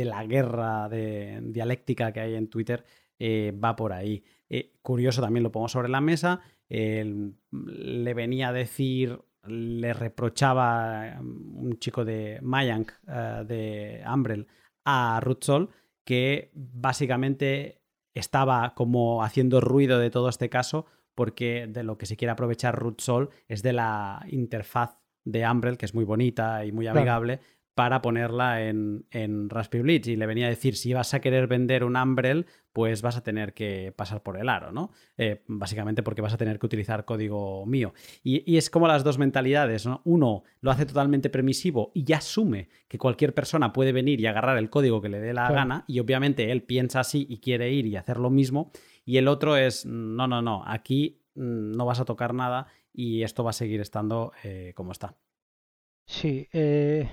la 0.05 0.25
guerra 0.25 0.89
de 0.89 1.39
dialéctica 1.43 2.11
que 2.11 2.19
hay 2.19 2.35
en 2.35 2.49
Twitter 2.49 2.83
eh, 3.19 3.53
va 3.63 3.75
por 3.75 3.93
ahí. 3.93 4.23
Eh, 4.49 4.73
curioso, 4.81 5.21
también 5.21 5.43
lo 5.43 5.51
pongo 5.51 5.67
sobre 5.67 5.89
la 5.89 6.01
mesa. 6.01 6.41
Le 6.69 8.13
venía 8.13 8.49
a 8.49 8.53
decir, 8.53 9.19
le 9.45 9.93
reprochaba 9.93 11.17
um, 11.19 11.67
un 11.67 11.79
chico 11.79 12.03
de 12.03 12.39
Mayank, 12.41 12.91
eh, 13.07 13.43
de 13.47 14.03
Umbrel, 14.11 14.47
a 14.85 15.19
Rutsol, 15.21 15.69
que 16.03 16.51
básicamente 16.53 17.81
estaba 18.13 18.73
como 18.75 19.23
haciendo 19.23 19.61
ruido 19.61 19.99
de 19.99 20.09
todo 20.09 20.29
este 20.29 20.49
caso 20.49 20.85
porque 21.17 21.65
de 21.67 21.83
lo 21.83 21.97
que 21.97 22.05
se 22.05 22.15
quiere 22.15 22.31
aprovechar 22.31 22.77
Rutsol 22.77 23.31
es 23.47 23.63
de 23.63 23.73
la 23.73 24.23
interfaz 24.29 24.99
de 25.25 25.49
Umbrel, 25.49 25.77
que 25.77 25.85
es 25.85 25.95
muy 25.95 26.05
bonita 26.05 26.63
y 26.63 26.71
muy 26.71 26.85
amigable, 26.85 27.39
para 27.77 28.01
ponerla 28.01 28.63
en, 28.63 29.05
Raspberry 29.51 29.83
Blitz 29.83 30.07
y 30.07 30.15
le 30.15 30.25
venía 30.25 30.47
a 30.47 30.49
decir 30.49 30.75
si 30.75 30.93
vas 30.93 31.13
a 31.13 31.21
querer 31.21 31.45
vender 31.45 31.83
un 31.83 31.95
Umbrel, 31.95 32.47
pues 32.73 33.03
vas 33.03 33.17
a 33.17 33.21
tener 33.21 33.53
que 33.53 33.93
pasar 33.95 34.23
por 34.23 34.35
el 34.39 34.49
aro, 34.49 34.71
¿no? 34.71 34.89
Eh, 35.15 35.43
básicamente 35.45 36.01
porque 36.01 36.23
vas 36.23 36.33
a 36.33 36.37
tener 36.37 36.57
que 36.57 36.65
utilizar 36.65 37.05
código 37.05 37.67
mío. 37.67 37.93
Y, 38.23 38.57
es 38.57 38.71
como 38.71 38.87
las 38.87 39.03
dos 39.03 39.19
mentalidades, 39.19 39.85
¿no? 39.85 40.01
Uno 40.05 40.41
lo 40.59 40.71
hace 40.71 40.87
totalmente 40.87 41.29
permisivo 41.29 41.91
y 41.93 42.03
ya 42.03 42.17
asume 42.17 42.69
que 42.87 42.97
cualquier 42.97 43.35
persona 43.35 43.71
puede 43.73 43.91
venir 43.91 44.19
y 44.21 44.25
agarrar 44.25 44.57
el 44.57 44.71
código 44.71 44.99
que 44.99 45.09
le 45.09 45.19
dé 45.19 45.35
la 45.35 45.51
gana 45.51 45.85
y 45.87 45.99
obviamente 45.99 46.51
él 46.51 46.63
piensa 46.63 47.01
así 47.01 47.27
y 47.29 47.37
quiere 47.37 47.71
ir 47.71 47.85
y 47.85 47.95
hacer 47.95 48.17
lo 48.17 48.31
mismo. 48.31 48.71
Y 49.05 49.17
el 49.17 49.27
otro 49.27 49.55
es, 49.55 49.85
no, 49.85 50.27
no, 50.27 50.41
no, 50.41 50.63
aquí 50.65 51.21
mm, 51.35 51.73
no 51.73 51.85
vas 51.85 51.99
a 51.99 52.05
tocar 52.05 52.33
nada 52.33 52.65
y 52.91 53.21
esto 53.21 53.43
va 53.43 53.51
a 53.51 53.53
seguir 53.53 53.81
estando 53.81 54.31
eh, 54.43 54.73
como 54.75 54.93
está. 54.93 55.15
Sí, 56.07 56.47
eh, 56.51 57.07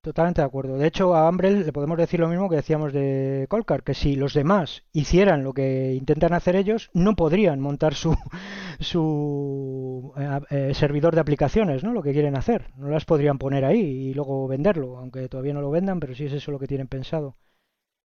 Totalmente 0.00 0.40
de 0.40 0.46
acuerdo. 0.46 0.78
De 0.78 0.86
hecho, 0.86 1.14
a 1.16 1.28
Umbrel 1.28 1.66
le 1.66 1.72
podemos 1.72 1.98
decir 1.98 2.20
lo 2.20 2.28
mismo 2.28 2.48
que 2.48 2.56
decíamos 2.56 2.92
de 2.92 3.46
Colcar, 3.48 3.82
que 3.82 3.94
si 3.94 4.14
los 4.14 4.32
demás 4.32 4.84
hicieran 4.92 5.42
lo 5.42 5.52
que 5.52 5.94
intentan 5.94 6.34
hacer 6.34 6.54
ellos, 6.54 6.90
no 6.94 7.16
podrían 7.16 7.58
montar 7.58 7.94
su, 7.94 8.16
su 8.78 10.12
eh, 10.16 10.40
eh, 10.50 10.74
servidor 10.74 11.16
de 11.16 11.20
aplicaciones, 11.20 11.82
¿no? 11.82 11.92
Lo 11.92 12.02
que 12.02 12.12
quieren 12.12 12.36
hacer. 12.36 12.70
No 12.76 12.88
las 12.88 13.04
podrían 13.04 13.38
poner 13.38 13.64
ahí 13.64 13.80
y 13.80 14.14
luego 14.14 14.46
venderlo, 14.46 14.98
aunque 14.98 15.28
todavía 15.28 15.54
no 15.54 15.60
lo 15.60 15.70
vendan, 15.70 15.98
pero 15.98 16.14
sí 16.14 16.26
es 16.26 16.32
eso 16.32 16.52
lo 16.52 16.60
que 16.60 16.68
tienen 16.68 16.86
pensado. 16.86 17.36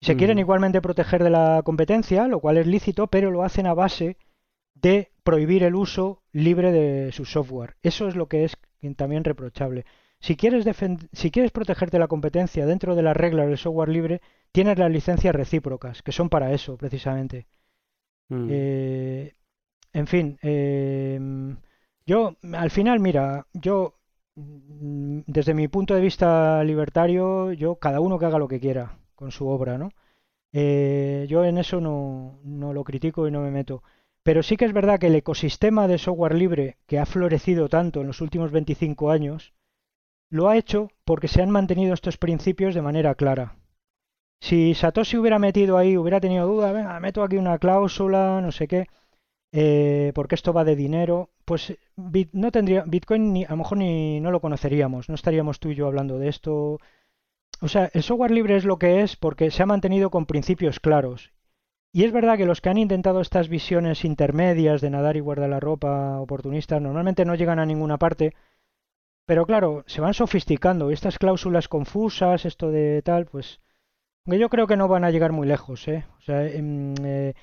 Se 0.02 0.18
quieren 0.18 0.38
mm. 0.38 0.42
igualmente 0.42 0.82
proteger 0.82 1.24
de 1.24 1.30
la 1.30 1.62
competencia, 1.64 2.28
lo 2.28 2.40
cual 2.40 2.58
es 2.58 2.68
lícito, 2.68 3.08
pero 3.08 3.32
lo 3.32 3.44
hacen 3.44 3.68
a 3.68 3.74
base 3.74 4.18
de 4.76 5.12
prohibir 5.24 5.64
el 5.64 5.76
uso 5.76 6.24
libre 6.32 6.72
de 6.72 7.12
su 7.14 7.26
software. 7.26 7.76
Eso 7.84 8.08
es 8.08 8.16
lo 8.16 8.28
que 8.28 8.44
es 8.44 8.58
también 8.96 9.24
reprochable. 9.24 9.86
Si 10.20 10.36
quieres, 10.36 10.66
si 11.14 11.32
quieres 11.32 11.52
protegerte 11.52 11.98
la 11.98 12.08
competencia 12.08 12.66
dentro 12.66 12.96
de 12.96 13.04
las 13.04 13.16
reglas 13.16 13.48
del 13.48 13.58
software 13.58 13.90
libre, 13.90 14.22
tienes 14.52 14.78
las 14.78 14.92
licencias 14.92 15.34
recíprocas, 15.34 16.02
que 16.04 16.12
son 16.12 16.30
para 16.30 16.52
eso, 16.52 16.78
precisamente. 16.78 17.48
Mm. 18.30 18.48
Eh, 18.50 19.34
en 19.94 20.08
fin, 20.08 20.38
em, 20.42 21.58
yo 22.06 22.36
al 22.54 22.72
final, 22.72 23.00
mira, 23.00 23.48
yo 23.54 23.96
mm, 24.36 25.22
desde 25.28 25.54
mi 25.54 25.68
punto 25.68 25.96
de 25.96 26.02
vista 26.02 26.64
libertario, 26.64 27.54
yo 27.54 27.76
cada 27.76 28.00
uno 28.00 28.20
que 28.20 28.26
haga 28.26 28.40
lo 28.40 28.48
que 28.48 28.60
quiera 28.60 29.00
con 29.16 29.32
su 29.32 29.48
obra, 29.48 29.78
¿no? 29.78 29.92
Eh, 30.54 31.28
yo 31.30 31.46
en 31.46 31.58
eso 31.58 31.80
no, 31.82 32.40
no 32.44 32.74
lo 32.74 32.84
critico 32.84 33.28
y 33.28 33.32
no 33.32 33.42
me 33.42 33.52
meto. 33.52 33.84
Pero 34.24 34.44
sí 34.44 34.58
que 34.58 34.66
es 34.66 34.74
verdad 34.74 35.00
que 35.00 35.08
el 35.08 35.16
ecosistema 35.16 35.88
de 35.88 35.98
software 35.98 36.36
libre 36.36 36.78
que 36.88 37.00
ha 37.00 37.06
florecido 37.06 37.70
tanto 37.70 38.02
en 38.02 38.08
los 38.08 38.22
últimos 38.22 38.52
25 38.52 39.12
años, 39.12 39.54
lo 40.30 40.50
ha 40.50 40.58
hecho 40.58 40.90
porque 41.06 41.28
se 41.28 41.42
han 41.42 41.50
mantenido 41.50 41.94
estos 41.94 42.18
principios 42.18 42.76
de 42.76 42.82
manera 42.82 43.16
clara. 43.16 43.56
Si 44.42 44.74
Satoshi 44.74 45.18
hubiera 45.18 45.40
metido 45.40 45.78
ahí, 45.78 45.98
hubiera 45.98 46.20
tenido 46.20 46.48
duda, 46.48 46.72
venga, 46.72 47.00
meto 47.00 47.24
aquí 47.24 47.38
una 47.38 47.58
cláusula, 47.58 48.40
no 48.42 48.52
sé 48.52 48.68
qué, 48.68 48.88
eh, 49.52 50.12
porque 50.16 50.36
esto 50.36 50.54
va 50.54 50.64
de 50.64 50.76
dinero, 50.76 51.30
pues 51.46 51.78
no 51.96 52.52
tendría 52.52 52.84
Bitcoin 52.86 53.34
ni 53.34 53.44
a 53.44 53.50
lo 53.50 53.58
mejor 53.58 53.80
ni 53.80 54.20
no 54.22 54.32
lo 54.32 54.40
conoceríamos, 54.42 55.10
no 55.10 55.16
estaríamos 55.16 55.60
tú 55.60 55.70
y 55.72 55.76
yo 55.76 55.88
hablando 55.88 56.20
de 56.20 56.30
esto. 56.30 56.80
O 57.62 57.68
sea, 57.68 57.90
el 57.94 58.04
software 58.04 58.32
libre 58.32 58.56
es 58.56 58.66
lo 58.66 58.78
que 58.78 59.02
es 59.02 59.16
porque 59.16 59.52
se 59.52 59.64
ha 59.64 59.66
mantenido 59.66 60.10
con 60.10 60.26
principios 60.26 60.80
claros. 60.80 61.32
Y 61.92 62.04
es 62.04 62.12
verdad 62.12 62.38
que 62.38 62.46
los 62.46 62.62
que 62.62 62.70
han 62.70 62.78
intentado 62.78 63.20
estas 63.20 63.50
visiones 63.50 64.06
intermedias 64.06 64.80
de 64.82 64.92
nadar 64.92 65.18
y 65.18 65.22
guardar 65.22 65.50
la 65.50 65.60
ropa 65.60 66.20
oportunistas 66.20 66.82
normalmente 66.82 67.26
no 67.26 67.36
llegan 67.36 67.60
a 67.60 67.66
ninguna 67.66 67.98
parte, 67.98 68.36
pero 69.30 69.46
claro, 69.46 69.84
se 69.86 70.02
van 70.02 70.16
sofisticando 70.16 70.90
estas 70.90 71.20
cláusulas 71.20 71.68
confusas, 71.68 72.46
esto 72.46 72.72
de 72.72 73.04
tal, 73.04 73.28
pues 73.28 73.60
aunque 74.26 74.40
yo 74.40 74.50
creo 74.50 74.66
que 74.66 74.76
no 74.76 74.88
van 74.88 75.04
a 75.04 75.12
llegar 75.12 75.34
muy 75.34 75.46
lejos, 75.48 75.88
¿eh? 75.88 76.04
O 76.18 76.22
sea, 76.22 76.48
em, 76.48 76.96
eh, 77.04 77.36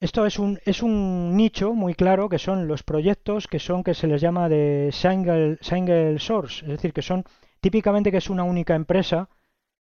esto 0.00 0.26
es 0.26 0.38
un, 0.38 0.58
es 0.66 0.82
un 0.82 1.34
nicho 1.38 1.72
muy 1.72 1.94
claro 1.94 2.28
que 2.28 2.38
son 2.38 2.68
los 2.68 2.82
proyectos 2.82 3.46
que 3.46 3.58
son 3.58 3.82
que 3.82 3.94
se 3.94 4.06
les 4.06 4.20
llama 4.20 4.50
de 4.50 4.90
single, 4.92 5.56
single 5.62 6.18
source, 6.18 6.62
es 6.66 6.72
decir, 6.72 6.92
que 6.92 7.00
son 7.00 7.24
típicamente 7.62 8.10
que 8.10 8.18
es 8.18 8.28
una 8.28 8.44
única 8.44 8.74
empresa 8.74 9.30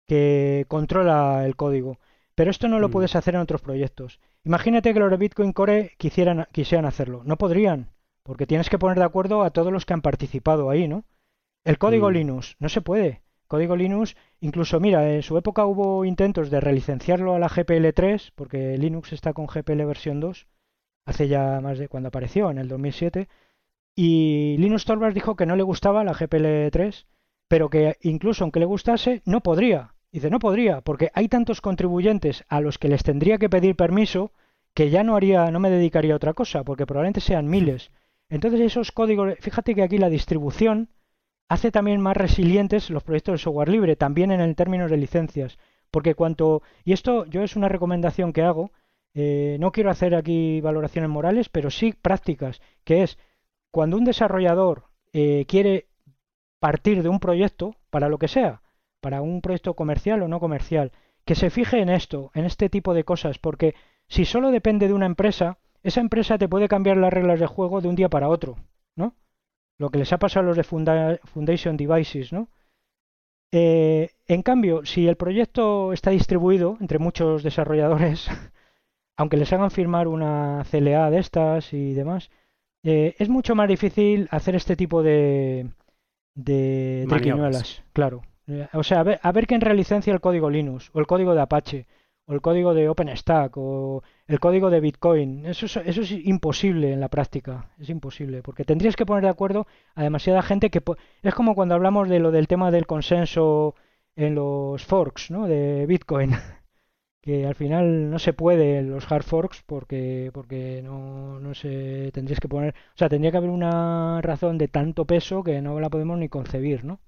que 0.09 0.65
controla 0.67 1.47
el 1.47 1.55
código. 1.55 2.01
Pero 2.35 2.51
esto 2.51 2.67
no 2.67 2.81
lo 2.81 2.89
mm. 2.89 2.91
puedes 2.91 3.15
hacer 3.15 3.37
en 3.37 3.43
otros 3.43 3.63
proyectos. 3.63 4.19
Imagínate 4.43 4.93
que 4.93 4.99
los 4.99 5.13
de 5.13 5.17
Bitcoin 5.17 5.53
Core 5.53 5.93
quisieran, 5.97 6.49
quisieran 6.51 6.87
hacerlo. 6.87 7.23
No 7.25 7.37
podrían, 7.37 7.93
porque 8.25 8.49
tienes 8.49 8.69
que 8.69 8.81
poner 8.81 8.99
de 8.99 9.05
acuerdo 9.05 9.45
a 9.45 9.51
todos 9.51 9.73
los 9.73 9.87
que 9.87 9.95
han 9.95 10.03
participado 10.03 10.71
ahí, 10.71 10.89
¿no? 10.89 11.05
El 11.67 11.79
código 11.79 12.09
mm. 12.09 12.13
Linux, 12.13 12.57
no 12.61 12.69
se 12.69 12.81
puede. 12.81 13.23
Código 13.49 13.77
Linux, 13.77 14.17
incluso, 14.41 14.81
mira, 14.81 15.13
en 15.13 15.23
su 15.23 15.37
época 15.37 15.67
hubo 15.67 16.05
intentos 16.05 16.49
de 16.49 16.61
relicenciarlo 16.61 17.35
a 17.35 17.39
la 17.39 17.49
GPL3, 17.49 18.33
porque 18.35 18.79
Linux 18.79 19.13
está 19.13 19.33
con 19.33 19.47
GPL 19.47 19.85
versión 19.85 20.21
2, 20.21 20.47
hace 21.05 21.29
ya 21.29 21.61
más 21.61 21.79
de 21.79 21.89
cuando 21.89 22.09
apareció, 22.09 22.51
en 22.51 22.59
el 22.59 22.69
2007, 22.69 23.29
y 23.97 24.57
Linux 24.59 24.85
Torvalds 24.85 25.15
dijo 25.15 25.37
que 25.37 25.47
no 25.47 25.57
le 25.57 25.63
gustaba 25.65 26.05
la 26.05 26.15
GPL3, 26.15 27.07
pero 27.49 27.69
que 27.69 27.97
incluso 28.03 28.45
aunque 28.45 28.61
le 28.61 28.67
gustase, 28.67 29.23
no 29.25 29.43
podría, 29.43 29.97
Dice, 30.13 30.31
no 30.31 30.39
podría, 30.39 30.81
porque 30.81 31.11
hay 31.13 31.29
tantos 31.29 31.61
contribuyentes 31.61 32.45
a 32.49 32.63
los 32.63 32.79
que 32.79 32.89
les 32.89 33.03
tendría 33.03 33.37
que 33.37 33.51
pedir 33.51 33.77
permiso 33.77 34.33
que 34.73 34.89
ya 34.89 35.03
no 35.03 35.17
haría, 35.17 35.51
no 35.51 35.61
me 35.61 35.69
dedicaría 35.69 36.15
a 36.15 36.17
otra 36.17 36.33
cosa, 36.33 36.65
porque 36.65 36.87
probablemente 36.87 37.21
sean 37.21 37.49
miles. 37.49 37.91
Entonces 38.31 38.61
esos 38.61 38.93
códigos, 38.93 39.35
fíjate 39.41 39.75
que 39.75 39.83
aquí 39.83 39.99
la 39.99 40.09
distribución 40.09 40.89
hace 41.49 41.71
también 41.71 42.01
más 42.01 42.17
resilientes 42.17 42.91
los 42.91 43.03
proyectos 43.03 43.35
de 43.35 43.39
software 43.39 43.69
libre, 43.69 43.97
también 43.97 44.31
en 44.31 44.41
el 44.41 44.57
términos 44.57 44.91
de 44.91 44.97
licencias, 44.97 45.59
porque 45.91 46.15
cuanto, 46.15 46.63
y 46.85 46.93
esto 46.93 47.25
yo 47.27 47.43
es 47.43 47.57
una 47.57 47.69
recomendación 47.69 48.33
que 48.33 48.43
hago, 48.43 48.73
eh, 49.15 49.57
no 49.61 49.73
quiero 49.73 49.91
hacer 49.91 50.15
aquí 50.15 50.61
valoraciones 50.61 51.11
morales, 51.11 51.49
pero 51.49 51.71
sí 51.71 51.95
prácticas, 51.95 52.61
que 52.85 53.03
es 53.03 53.19
cuando 53.71 53.97
un 53.97 54.05
desarrollador 54.05 54.85
eh, 55.13 55.47
quiere 55.49 55.87
partir 56.59 57.03
de 57.03 57.09
un 57.09 57.21
proyecto, 57.21 57.77
para 57.91 58.09
lo 58.09 58.19
que 58.19 58.29
sea, 58.29 58.63
para 59.01 59.23
un 59.23 59.41
proyecto 59.41 59.75
comercial 59.75 60.23
o 60.23 60.29
no 60.29 60.41
comercial, 60.41 60.93
que 61.25 61.35
se 61.35 61.51
fije 61.51 61.81
en 61.81 61.89
esto, 61.89 62.31
en 62.35 62.45
este 62.45 62.69
tipo 62.69 62.93
de 62.95 63.05
cosas, 63.05 63.39
porque 63.39 63.75
si 64.09 64.25
solo 64.25 64.51
depende 64.51 64.89
de 64.89 64.95
una 64.95 65.07
empresa, 65.07 65.59
esa 65.83 66.01
empresa 66.01 66.39
te 66.39 66.49
puede 66.49 66.69
cambiar 66.69 66.97
las 66.97 67.13
reglas 67.13 67.41
de 67.41 67.47
juego 67.47 67.81
de 67.81 67.89
un 67.89 67.95
día 67.95 68.09
para 68.09 68.29
otro, 68.29 68.57
¿no? 68.97 69.15
Lo 69.79 69.91
que 69.91 69.99
les 69.99 70.13
ha 70.13 70.19
pasado 70.19 70.45
a 70.45 70.49
los 70.49 70.57
de 70.57 71.19
Foundation 71.25 71.77
Devices, 71.77 72.33
¿no? 72.33 72.49
Eh, 73.53 74.11
en 74.27 74.43
cambio, 74.43 74.85
si 74.85 75.07
el 75.07 75.17
proyecto 75.17 75.93
está 75.93 76.11
distribuido 76.11 76.77
entre 76.81 76.99
muchos 76.99 77.43
desarrolladores, 77.43 78.29
aunque 79.17 79.37
les 79.37 79.53
hagan 79.53 79.71
firmar 79.71 80.09
una 80.09 80.65
CLA 80.71 81.11
de 81.11 81.19
estas 81.19 81.73
y 81.73 81.95
demás, 81.95 82.31
eh, 82.83 83.15
es 83.19 83.29
mucho 83.29 83.55
más 83.55 83.69
difícil 83.69 84.29
hacer 84.31 84.55
este 84.57 84.77
tipo 84.77 85.03
de, 85.03 85.71
de, 86.35 87.07
claro. 87.93 88.23
Eh, 88.47 88.69
o 88.75 88.83
sea, 88.83 89.01
a 89.01 89.33
ver, 89.33 89.47
quién 89.47 89.61
relicencia 89.61 90.13
el 90.13 90.21
código 90.21 90.51
Linux, 90.51 90.91
o 90.93 91.01
el 91.01 91.07
código 91.07 91.35
de 91.35 91.41
Apache, 91.41 91.87
o 92.27 92.35
el 92.35 92.41
código 92.41 92.75
de 92.75 92.89
OpenStack, 92.89 93.57
o 93.57 94.03
el 94.27 94.41
código 94.41 94.71
de 94.71 94.81
Bitcoin. 94.81 95.47
Eso 95.47 95.67
es, 95.67 95.77
eso 95.77 96.01
es 96.03 96.11
imposible 96.13 96.93
en 96.93 97.01
la 97.01 97.09
práctica, 97.09 97.71
es 97.79 97.89
imposible, 97.89 98.43
porque 98.43 98.65
tendrías 98.65 98.97
que 98.97 99.07
poner 99.07 99.25
de 99.25 99.31
acuerdo 99.31 99.67
a 99.95 100.03
demasiada 100.03 100.43
gente 100.43 100.71
que... 100.71 100.83
Es 101.23 101.35
como 101.35 101.55
cuando 101.55 101.75
hablamos 101.75 102.09
de 102.09 102.19
lo 102.21 102.31
del 102.33 102.49
tema 102.49 102.71
del 102.71 102.87
consenso 102.87 103.75
en 104.17 104.35
los 104.35 104.85
forks, 104.85 105.31
¿no? 105.31 105.47
De 105.47 105.87
Bitcoin, 105.87 106.31
que 107.23 107.47
al 107.47 107.55
final 107.55 108.11
no 108.11 108.19
se 108.19 108.33
puede 108.33 108.83
los 108.83 109.11
hard 109.11 109.25
forks 109.25 109.63
porque, 109.67 110.31
porque 110.35 110.83
no, 110.83 111.39
no 111.41 111.55
se... 111.55 112.11
Tendrías 112.13 112.41
que 112.41 112.49
poner... 112.49 112.75
O 112.75 112.99
sea, 112.99 113.09
tendría 113.09 113.31
que 113.31 113.39
haber 113.39 113.51
una 113.51 114.21
razón 114.23 114.59
de 114.59 114.69
tanto 114.69 115.05
peso 115.07 115.43
que 115.45 115.63
no 115.63 115.79
la 115.81 115.91
podemos 115.91 116.19
ni 116.19 116.29
concebir, 116.29 116.85
¿no? 116.85 117.01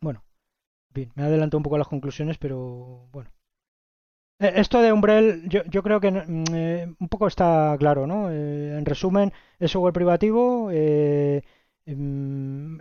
Bueno, 0.00 0.24
bien, 0.94 1.12
me 1.16 1.24
adelanto 1.24 1.56
un 1.58 1.62
poco 1.62 1.76
a 1.76 1.78
las 1.78 1.88
conclusiones, 1.88 2.38
pero 2.38 3.08
bueno. 3.12 3.30
Eh, 4.38 4.52
esto 4.56 4.80
de 4.82 4.92
Umbrel, 4.92 5.48
yo, 5.48 5.62
yo 5.64 5.82
creo 5.82 6.00
que 6.00 6.10
mm, 6.10 6.44
eh, 6.52 6.94
un 6.98 7.08
poco 7.08 7.26
está 7.26 7.76
claro, 7.78 8.06
¿no? 8.06 8.30
Eh, 8.30 8.76
en 8.78 8.84
resumen, 8.84 9.32
es 9.58 9.70
software 9.70 9.92
privativo. 9.92 10.70
Mm, 11.86 12.78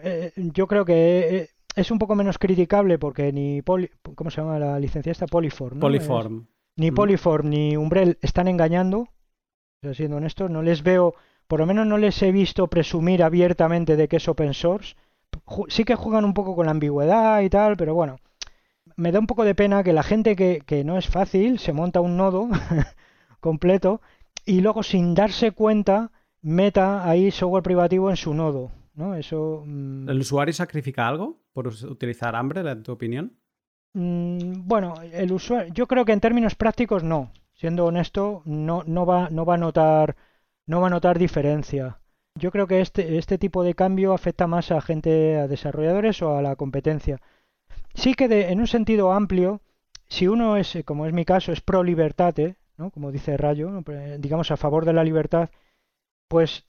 yo 0.53 0.67
creo 0.67 0.85
que 0.85 1.49
es 1.75 1.91
un 1.91 1.99
poco 1.99 2.15
menos 2.15 2.37
criticable 2.39 2.97
porque 2.97 3.31
ni 3.31 3.61
¿cómo 3.61 4.29
se 4.29 4.41
llama 4.41 4.57
la 4.59 4.79
licencia 4.79 5.11
esta? 5.11 5.27
Polyform. 5.27 5.79
Polyform. 5.79 6.47
ni 6.77 6.91
mm. 6.91 6.95
Polyform 6.95 7.49
ni 7.49 7.77
Umbrel 7.77 8.17
están 8.21 8.47
engañando. 8.47 9.07
Siendo 9.93 10.17
honesto, 10.17 10.49
no 10.49 10.63
les 10.63 10.81
veo, 10.81 11.13
por 11.47 11.59
lo 11.59 11.67
menos 11.67 11.85
no 11.85 11.99
les 11.99 12.19
he 12.23 12.31
visto 12.31 12.67
presumir 12.67 13.21
abiertamente 13.21 13.95
de 13.95 14.07
que 14.07 14.15
es 14.15 14.27
open 14.27 14.55
source 14.55 14.95
sí 15.67 15.83
que 15.83 15.95
juegan 15.95 16.25
un 16.25 16.33
poco 16.33 16.55
con 16.55 16.65
la 16.65 16.71
ambigüedad 16.71 17.41
y 17.41 17.49
tal, 17.49 17.77
pero 17.77 17.93
bueno, 17.93 18.17
me 18.95 19.11
da 19.11 19.19
un 19.19 19.27
poco 19.27 19.43
de 19.43 19.55
pena 19.55 19.83
que 19.83 19.93
la 19.93 20.03
gente 20.03 20.35
que, 20.35 20.61
que 20.65 20.83
no 20.83 20.97
es 20.97 21.07
fácil 21.07 21.59
se 21.59 21.73
monta 21.73 22.01
un 22.01 22.17
nodo 22.17 22.49
completo 23.39 24.01
y 24.45 24.61
luego 24.61 24.83
sin 24.83 25.15
darse 25.15 25.51
cuenta 25.51 26.11
meta 26.41 27.09
ahí 27.09 27.31
software 27.31 27.63
privativo 27.63 28.09
en 28.09 28.17
su 28.17 28.33
nodo, 28.33 28.71
¿no? 28.93 29.15
Eso... 29.15 29.63
Mm, 29.65 30.07
¿El 30.09 30.19
usuario 30.19 30.53
sacrifica 30.53 31.07
algo 31.07 31.39
por 31.53 31.67
utilizar 31.67 32.35
hambre, 32.35 32.61
en 32.61 32.83
tu 32.83 32.91
opinión? 32.91 33.37
Mm, 33.93 34.67
bueno, 34.67 34.93
el 35.11 35.31
usuario, 35.31 35.73
yo 35.73 35.87
creo 35.87 36.05
que 36.05 36.11
en 36.11 36.19
términos 36.19 36.55
prácticos 36.55 37.03
no. 37.03 37.31
Siendo 37.53 37.85
honesto, 37.85 38.43
no, 38.45 38.83
no, 38.85 39.05
va, 39.05 39.29
no 39.29 39.45
va 39.45 39.55
a 39.55 39.57
notar, 39.57 40.17
no 40.67 40.81
va 40.81 40.87
a 40.87 40.89
notar 40.89 41.17
diferencia. 41.17 41.99
Yo 42.37 42.51
creo 42.51 42.67
que 42.67 42.81
este, 42.81 43.17
este 43.17 43.37
tipo 43.37 43.63
de 43.63 43.75
cambio 43.75 44.13
afecta 44.13 44.45
más 44.45 44.71
a 44.71 44.81
gente, 44.81 45.37
a 45.37 45.47
desarrolladores 45.47 46.21
o 46.21 46.35
a 46.35 46.41
la 46.41 46.57
competencia. 46.57 47.21
Sí 47.95 48.13
que 48.13 48.25
en 48.25 48.59
un 48.59 48.67
sentido 48.67 49.11
amplio, 49.13 49.61
si 50.07 50.27
uno 50.27 50.57
es, 50.57 50.77
como 50.85 51.05
es 51.05 51.13
mi 51.13 51.25
caso, 51.25 51.51
es 51.51 51.61
pro 51.61 51.83
libertate, 51.83 52.57
¿no? 52.77 52.91
como 52.91 53.11
dice 53.11 53.37
Rayo, 53.37 53.83
digamos 54.19 54.51
a 54.51 54.57
favor 54.57 54.85
de 54.85 54.93
la 54.93 55.03
libertad, 55.03 55.49
pues 56.27 56.65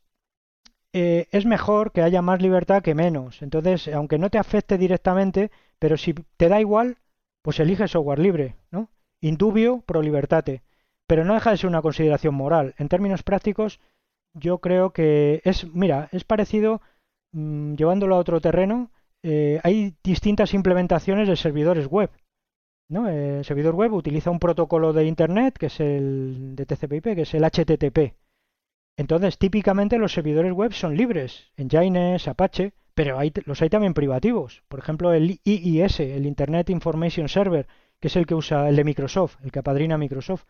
eh, 0.93 1.27
es 1.33 1.45
mejor 1.45 1.93
que 1.93 2.03
haya 2.03 2.23
más 2.23 2.41
libertad 2.41 2.83
que 2.83 2.95
menos. 2.95 3.43
Entonces, 3.43 3.89
aunque 3.89 4.19
no 4.19 4.31
te 4.31 4.39
afecte 4.39 4.79
directamente, 4.79 5.51
pero 5.79 5.97
si 5.97 6.15
te 6.15 6.49
da 6.49 6.61
igual, 6.61 6.99
pues 7.43 7.61
elige 7.61 7.89
software 7.89 8.19
libre, 8.19 8.57
¿no? 8.71 8.89
Indubio 9.21 9.83
pro 9.83 10.03
libertate. 10.03 10.63
Pero 11.07 11.25
no 11.25 11.35
deja 11.35 11.51
de 11.51 11.59
ser 11.59 11.69
una 11.69 11.83
consideración 11.83 12.35
moral. 12.35 12.75
En 12.79 12.89
términos 12.89 13.23
prácticos, 13.23 13.81
yo 14.33 14.59
creo 14.59 14.93
que 14.93 15.43
es, 15.45 15.67
mira, 15.75 16.09
es 16.13 16.25
parecido, 16.25 16.81
mm, 17.33 17.75
llevándolo 17.75 18.17
a 18.17 18.19
otro 18.19 18.41
terreno, 18.41 18.91
eh, 19.29 19.61
hay 19.65 19.97
distintas 20.05 20.55
implementaciones 20.55 21.27
de 21.27 21.35
servidores 21.35 21.89
web. 21.89 22.11
¿no? 22.89 23.09
El 23.09 23.45
servidor 23.45 23.75
web 23.75 23.93
utiliza 23.93 24.31
un 24.31 24.39
protocolo 24.39 24.93
de 24.93 25.05
Internet, 25.05 25.59
que 25.59 25.67
es 25.67 25.81
el 25.81 26.55
de 26.55 26.65
TCP/IP, 26.65 27.17
que 27.17 27.23
es 27.23 27.35
el 27.35 27.43
HTTP. 27.43 28.15
Entonces, 28.97 29.37
típicamente 29.37 29.99
los 29.99 30.13
servidores 30.13 30.53
web 30.53 30.73
son 30.73 30.97
libres, 30.97 31.51
en 31.57 31.67
Nginx, 31.67 32.29
Apache, 32.29 32.75
pero 32.95 33.19
los 33.47 33.63
hay 33.63 33.69
también 33.69 33.95
privativos. 33.95 34.63
Por 34.69 34.79
ejemplo, 34.79 35.13
el 35.13 35.41
IIS, 35.43 36.01
el 36.01 36.25
Internet 36.25 36.71
Information 36.71 37.29
Server, 37.29 37.67
que 37.99 38.07
es 38.07 38.15
el 38.15 38.27
que 38.27 38.37
usa 38.37 38.69
el 38.69 38.77
de 38.77 38.85
Microsoft, 38.85 39.39
el 39.43 39.51
que 39.51 39.59
apadrina 39.59 39.99
Microsoft. 39.99 40.45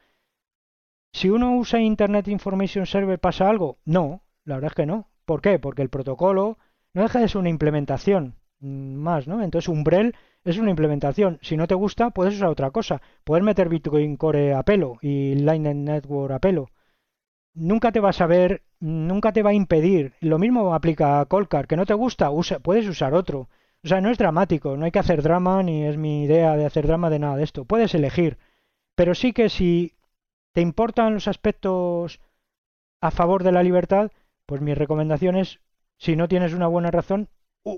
Si 1.15 1.31
uno 1.31 1.57
usa 1.57 1.81
Internet 1.81 2.29
Information 2.29 2.85
Server, 2.85 3.19
¿pasa 3.19 3.49
algo? 3.49 3.79
No, 3.87 4.23
la 4.45 4.57
verdad 4.57 4.73
es 4.73 4.77
que 4.77 4.87
no. 4.87 5.09
¿Por 5.25 5.41
qué? 5.41 5.59
Porque 5.59 5.81
el 5.81 5.89
protocolo 5.89 6.59
no 6.93 7.03
deja 7.03 7.21
de 7.21 7.29
ser 7.29 7.39
una 7.39 7.49
implementación 7.49 8.37
más, 8.67 9.27
¿no? 9.29 9.43
Entonces 9.43 9.69
Umbrel 9.69 10.15
es 10.45 10.59
una 10.59 10.71
implementación. 10.71 11.39
Si 11.43 11.57
no 11.57 11.67
te 11.67 11.75
gusta, 11.75 12.11
puedes 12.11 12.35
usar 12.35 12.49
otra 12.49 12.71
cosa. 12.71 13.01
Puedes 13.25 13.45
meter 13.45 13.69
Bitcoin 13.69 14.17
Core 14.17 14.55
a 14.55 14.63
pelo 14.63 14.99
y 15.03 15.35
Lightning 15.37 15.85
Network 15.85 16.33
a 16.33 16.39
pelo. 16.39 16.71
Nunca 17.55 17.91
te 17.93 18.01
vas 18.01 18.21
a 18.21 18.27
ver, 18.27 18.63
nunca 18.81 19.33
te 19.33 19.43
va 19.43 19.51
a 19.51 19.55
impedir. 19.55 20.13
Lo 20.21 20.39
mismo 20.39 20.75
aplica 20.75 21.21
a 21.21 21.27
Colcar. 21.27 21.67
Que 21.67 21.77
no 21.77 21.87
te 21.87 21.95
gusta, 21.95 22.31
usa, 22.31 22.59
puedes 22.61 22.87
usar 22.89 23.15
otro. 23.15 23.49
O 23.85 23.89
sea, 23.89 24.01
no 24.01 24.11
es 24.11 24.19
dramático, 24.19 24.77
no 24.77 24.85
hay 24.85 24.91
que 24.91 24.99
hacer 24.99 25.23
drama, 25.23 25.63
ni 25.63 25.85
es 25.85 25.97
mi 25.97 26.25
idea 26.25 26.57
de 26.57 26.67
hacer 26.67 26.87
drama 26.87 27.11
de 27.11 27.19
nada 27.19 27.37
de 27.37 27.45
esto. 27.45 27.65
Puedes 27.65 27.95
elegir. 27.95 28.39
Pero 28.95 29.15
sí 29.15 29.33
que 29.33 29.49
si 29.49 29.95
te 30.53 30.61
importan 30.61 31.15
los 31.15 31.29
aspectos 31.29 32.21
a 33.01 33.11
favor 33.11 33.43
de 33.45 33.53
la 33.53 33.63
libertad, 33.63 34.11
pues 34.47 34.61
mi 34.61 34.75
recomendación 34.75 35.37
es, 35.37 35.61
si 35.99 36.17
no 36.17 36.29
tienes 36.29 36.55
una 36.55 36.67
buena 36.67 36.91
razón, 36.91 37.29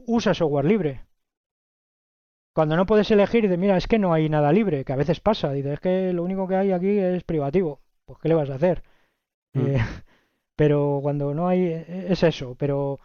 usa 0.06 0.34
software 0.34 0.66
libre. 0.66 1.04
Cuando 2.54 2.76
no 2.76 2.86
puedes 2.86 3.10
elegir, 3.10 3.42
dices, 3.42 3.58
mira, 3.58 3.76
es 3.76 3.86
que 3.86 3.98
no 3.98 4.12
hay 4.12 4.28
nada 4.28 4.52
libre, 4.52 4.84
que 4.84 4.92
a 4.92 4.96
veces 4.96 5.20
pasa, 5.20 5.52
dices, 5.52 5.74
es 5.74 5.80
que 5.80 6.12
lo 6.12 6.24
único 6.24 6.48
que 6.48 6.56
hay 6.56 6.72
aquí 6.72 6.98
es 6.98 7.22
privativo. 7.24 7.80
Pues, 8.04 8.18
¿qué 8.20 8.28
le 8.28 8.34
vas 8.34 8.50
a 8.50 8.56
hacer? 8.56 8.82
Mm. 9.54 9.66
Eh, 9.66 9.78
pero 10.56 10.98
cuando 11.02 11.34
no 11.34 11.48
hay, 11.48 11.60
e, 11.60 12.06
es 12.10 12.22
eso. 12.22 12.56
Pero, 12.58 12.98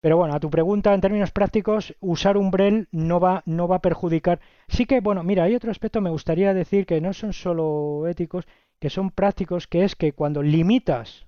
pero 0.00 0.16
bueno, 0.16 0.34
a 0.34 0.40
tu 0.40 0.50
pregunta, 0.50 0.92
en 0.92 1.00
términos 1.00 1.30
prácticos, 1.30 1.94
usar 2.00 2.36
Umbrel 2.36 2.88
no 2.90 3.20
va, 3.20 3.42
no 3.46 3.68
va 3.68 3.76
a 3.76 3.82
perjudicar. 3.82 4.40
Sí 4.68 4.86
que, 4.86 5.00
bueno, 5.00 5.22
mira, 5.22 5.44
hay 5.44 5.54
otro 5.54 5.70
aspecto, 5.70 6.00
me 6.00 6.10
gustaría 6.10 6.52
decir 6.52 6.84
que 6.84 7.00
no 7.00 7.12
son 7.12 7.32
solo 7.32 8.06
éticos, 8.08 8.46
que 8.80 8.90
son 8.90 9.10
prácticos, 9.10 9.68
que 9.68 9.84
es 9.84 9.94
que 9.94 10.12
cuando 10.12 10.42
limitas, 10.42 11.26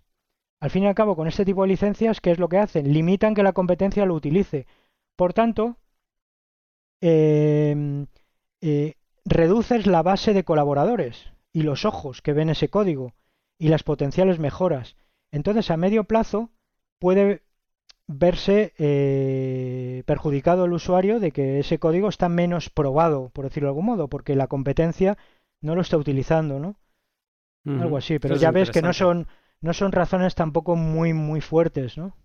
al 0.61 0.71
fin 0.71 0.85
y 0.85 0.87
al 0.87 0.95
cabo, 0.95 1.17
con 1.17 1.29
este 1.29 1.45
tipo 1.45 1.63
de 1.63 1.69
licencias, 1.69 2.21
¿qué 2.21 2.31
es 2.31 2.39
lo 2.39 2.49
que 2.49 2.59
hacen? 2.59 2.93
Limitan 2.93 3.35
que 3.35 3.43
la 3.43 3.53
competencia 3.53 4.07
lo 4.07 4.15
utilice. 4.15 4.67
Por 5.17 5.33
tanto, 5.33 5.77
em, 7.01 8.07
eh, 8.61 8.95
reduces 9.25 9.87
la 9.87 10.03
base 10.03 10.33
de 10.33 10.45
colaboradores 10.45 11.33
y 11.53 11.63
los 11.63 11.85
ojos 11.85 12.23
que 12.23 12.33
ven 12.33 12.51
ese 12.51 12.69
código 12.69 13.13
y 13.59 13.69
las 13.69 13.83
potenciales 13.83 14.39
mejoras. 14.39 14.97
Entonces, 15.31 15.71
a 15.71 15.77
medio 15.77 16.05
plazo 16.05 16.51
puede 16.99 17.43
verse 18.07 18.73
eh, 18.79 20.03
perjudicado 20.07 20.65
el 20.65 20.73
usuario 20.73 21.19
de 21.19 21.33
que 21.33 21.59
ese 21.59 21.79
código 21.79 22.09
está 22.09 22.29
menos 22.29 22.71
probado, 22.71 23.31
por 23.31 23.45
decirlo 23.45 23.69
de 23.69 23.71
algún 23.71 23.87
modo, 23.87 24.09
porque 24.09 24.37
la 24.37 24.47
competencia 24.47 25.19
no 25.61 25.75
lo 25.75 25.81
está 25.81 25.97
utilizando, 25.97 26.59
¿no? 26.59 26.77
Algo 27.65 27.97
así, 27.97 28.21
pero 28.21 28.37
ya 28.37 28.53
ves 28.53 28.71
que 28.71 28.81
no 28.81 28.93
son, 28.93 29.27
no 29.61 29.73
son 29.73 29.93
razones 29.93 30.35
tampoco 30.35 30.77
muy, 30.77 31.13
muy 31.13 31.41
fuertes, 31.41 31.99
¿no? 31.99 32.17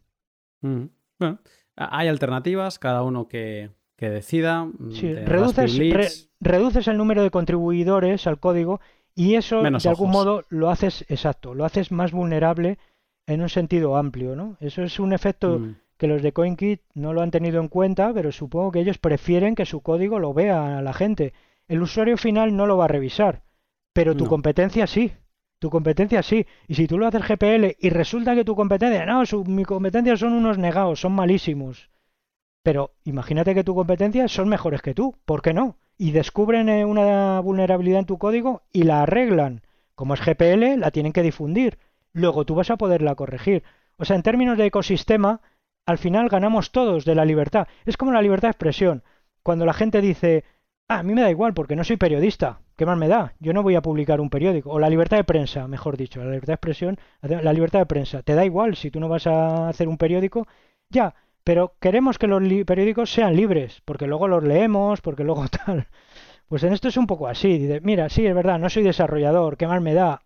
Bueno, 0.62 1.40
hay 1.76 2.08
alternativas, 2.08 2.80
cada 2.80 3.04
uno 3.04 3.28
que, 3.28 3.72
decida. 3.98 4.66
Mm, 4.66 4.92
sí, 4.92 5.14
reduces, 5.14 6.30
reduces 6.40 6.88
el 6.88 6.98
número 6.98 7.24
de 7.24 7.32
contribuidores 7.32 8.28
al 8.28 8.40
código 8.40 8.80
y 9.16 9.36
eso 9.36 9.62
de 9.62 9.90
algún 9.90 10.12
modo 10.12 10.44
lo 10.50 10.70
haces, 10.70 11.06
exacto, 11.10 11.54
lo 11.54 11.66
haces 11.66 11.92
más 11.92 12.12
vulnerable 12.12 12.78
en 13.28 13.42
un 13.42 13.50
sentido 13.50 13.98
amplio, 13.98 14.36
¿no? 14.36 14.58
Eso 14.60 14.84
es 14.84 15.00
un 15.00 15.14
efecto 15.14 15.60
mm. 15.60 15.76
que 15.98 16.08
los 16.08 16.22
de 16.22 16.32
CoinKit 16.32 16.82
no 16.94 17.14
lo 17.14 17.22
han 17.22 17.32
tenido 17.32 17.62
en 17.62 17.68
cuenta, 17.68 18.14
pero 18.14 18.32
supongo 18.32 18.72
que 18.72 18.80
ellos 18.80 18.98
prefieren 18.98 19.56
que 19.56 19.66
su 19.66 19.82
código 19.82 20.20
lo 20.20 20.34
vea 20.34 20.82
la 20.82 20.94
gente. 20.94 21.34
El 21.68 21.82
usuario 21.82 22.18
final 22.18 22.56
no 22.56 22.66
lo 22.66 22.78
va 22.78 22.86
a 22.86 22.90
revisar, 22.90 23.44
pero 23.94 24.16
tu 24.16 24.26
competencia 24.26 24.88
sí. 24.88 25.14
Tu 25.62 25.70
competencia 25.70 26.24
sí. 26.24 26.48
Y 26.68 26.74
si 26.74 26.88
tú 26.88 26.98
lo 26.98 27.06
haces 27.06 27.22
GPL 27.22 27.78
y 27.78 27.90
resulta 27.92 28.34
que 28.34 28.44
tu 28.44 28.56
competencia, 28.56 29.06
no, 29.06 29.22
mi 29.46 29.64
competencia 29.64 30.18
son 30.18 30.34
unos 30.34 30.58
negados, 30.58 31.02
son 31.02 31.12
malísimos. 31.14 31.92
Pero 32.64 32.96
imagínate 33.04 33.54
que 33.54 33.64
tu 33.64 33.76
competencia 33.76 34.28
son 34.28 34.50
mejores 34.50 34.82
que 34.82 34.96
tú. 34.96 35.16
¿Por 35.24 35.44
qué 35.44 35.54
no? 35.54 35.78
Y 36.00 36.14
descubren 36.14 36.68
eh, 36.68 36.84
una 36.84 37.40
vulnerabilidad 37.42 38.00
en 38.00 38.08
tu 38.08 38.18
código 38.18 38.64
y 38.74 38.84
la 38.84 39.04
arreglan. 39.04 39.62
Como 39.94 40.16
es 40.16 40.26
GPL, 40.26 40.80
la 40.80 40.90
tienen 40.90 41.14
que 41.14 41.22
difundir. 41.22 41.78
Luego 42.12 42.44
tú 42.44 42.56
vas 42.56 42.72
a 42.72 42.78
poderla 42.78 43.14
corregir. 43.14 43.62
O 43.98 44.06
sea, 44.06 44.16
en 44.16 44.24
términos 44.24 44.58
de 44.58 44.66
ecosistema, 44.66 45.42
al 45.86 46.00
final 46.00 46.28
ganamos 46.28 46.72
todos 46.72 47.06
de 47.06 47.14
la 47.14 47.24
libertad. 47.24 47.68
Es 47.86 47.98
como 47.98 48.12
la 48.12 48.24
libertad 48.24 48.48
de 48.48 48.54
expresión. 48.54 49.04
Cuando 49.44 49.68
la 49.68 49.74
gente 49.74 50.02
dice, 50.02 50.44
ah, 50.92 51.00
a 51.00 51.04
mí 51.04 51.14
me 51.14 51.22
da 51.22 51.30
igual 51.30 51.54
porque 51.54 51.76
no 51.76 51.84
soy 51.84 51.98
periodista. 51.98 52.62
¿Qué 52.76 52.86
más 52.86 52.98
me 52.98 53.08
da? 53.08 53.34
Yo 53.40 53.54
no 53.54 53.64
voy 53.64 53.76
a 53.76 53.82
publicar 53.82 54.20
un 54.20 54.30
periódico. 54.30 54.72
O 54.72 54.80
la 54.80 54.90
libertad 54.90 55.18
de 55.18 55.24
prensa, 55.24 55.68
mejor 55.68 55.98
dicho. 55.98 56.20
La 56.20 56.32
libertad 56.32 56.48
de 56.48 56.56
expresión, 56.56 56.98
la 57.22 57.54
libertad 57.54 57.80
de 57.80 57.86
prensa. 57.86 58.24
Te 58.24 58.36
da 58.36 58.46
igual 58.46 58.76
si 58.76 58.92
tú 58.92 59.00
no 59.00 59.08
vas 59.08 59.28
a 59.28 59.70
hacer 59.70 59.88
un 59.88 59.98
periódico. 59.98 60.48
Ya, 60.90 61.16
pero 61.44 61.76
queremos 61.80 62.18
que 62.18 62.28
los 62.28 62.42
periódicos 62.66 63.12
sean 63.12 63.36
libres, 63.36 63.82
porque 63.86 64.08
luego 64.08 64.28
los 64.28 64.44
leemos, 64.44 65.02
porque 65.02 65.24
luego 65.24 65.46
tal. 65.66 65.88
Pues 66.48 66.64
en 66.64 66.74
esto 66.74 66.90
es 66.90 66.98
un 66.98 67.08
poco 67.08 67.28
así. 67.28 67.70
Mira, 67.84 68.10
sí, 68.10 68.26
es 68.26 68.36
verdad, 68.36 68.60
no 68.60 68.70
soy 68.70 68.84
desarrollador, 68.84 69.58
¿qué 69.58 69.68
más 69.68 69.82
me 69.82 69.94
da? 69.94 70.24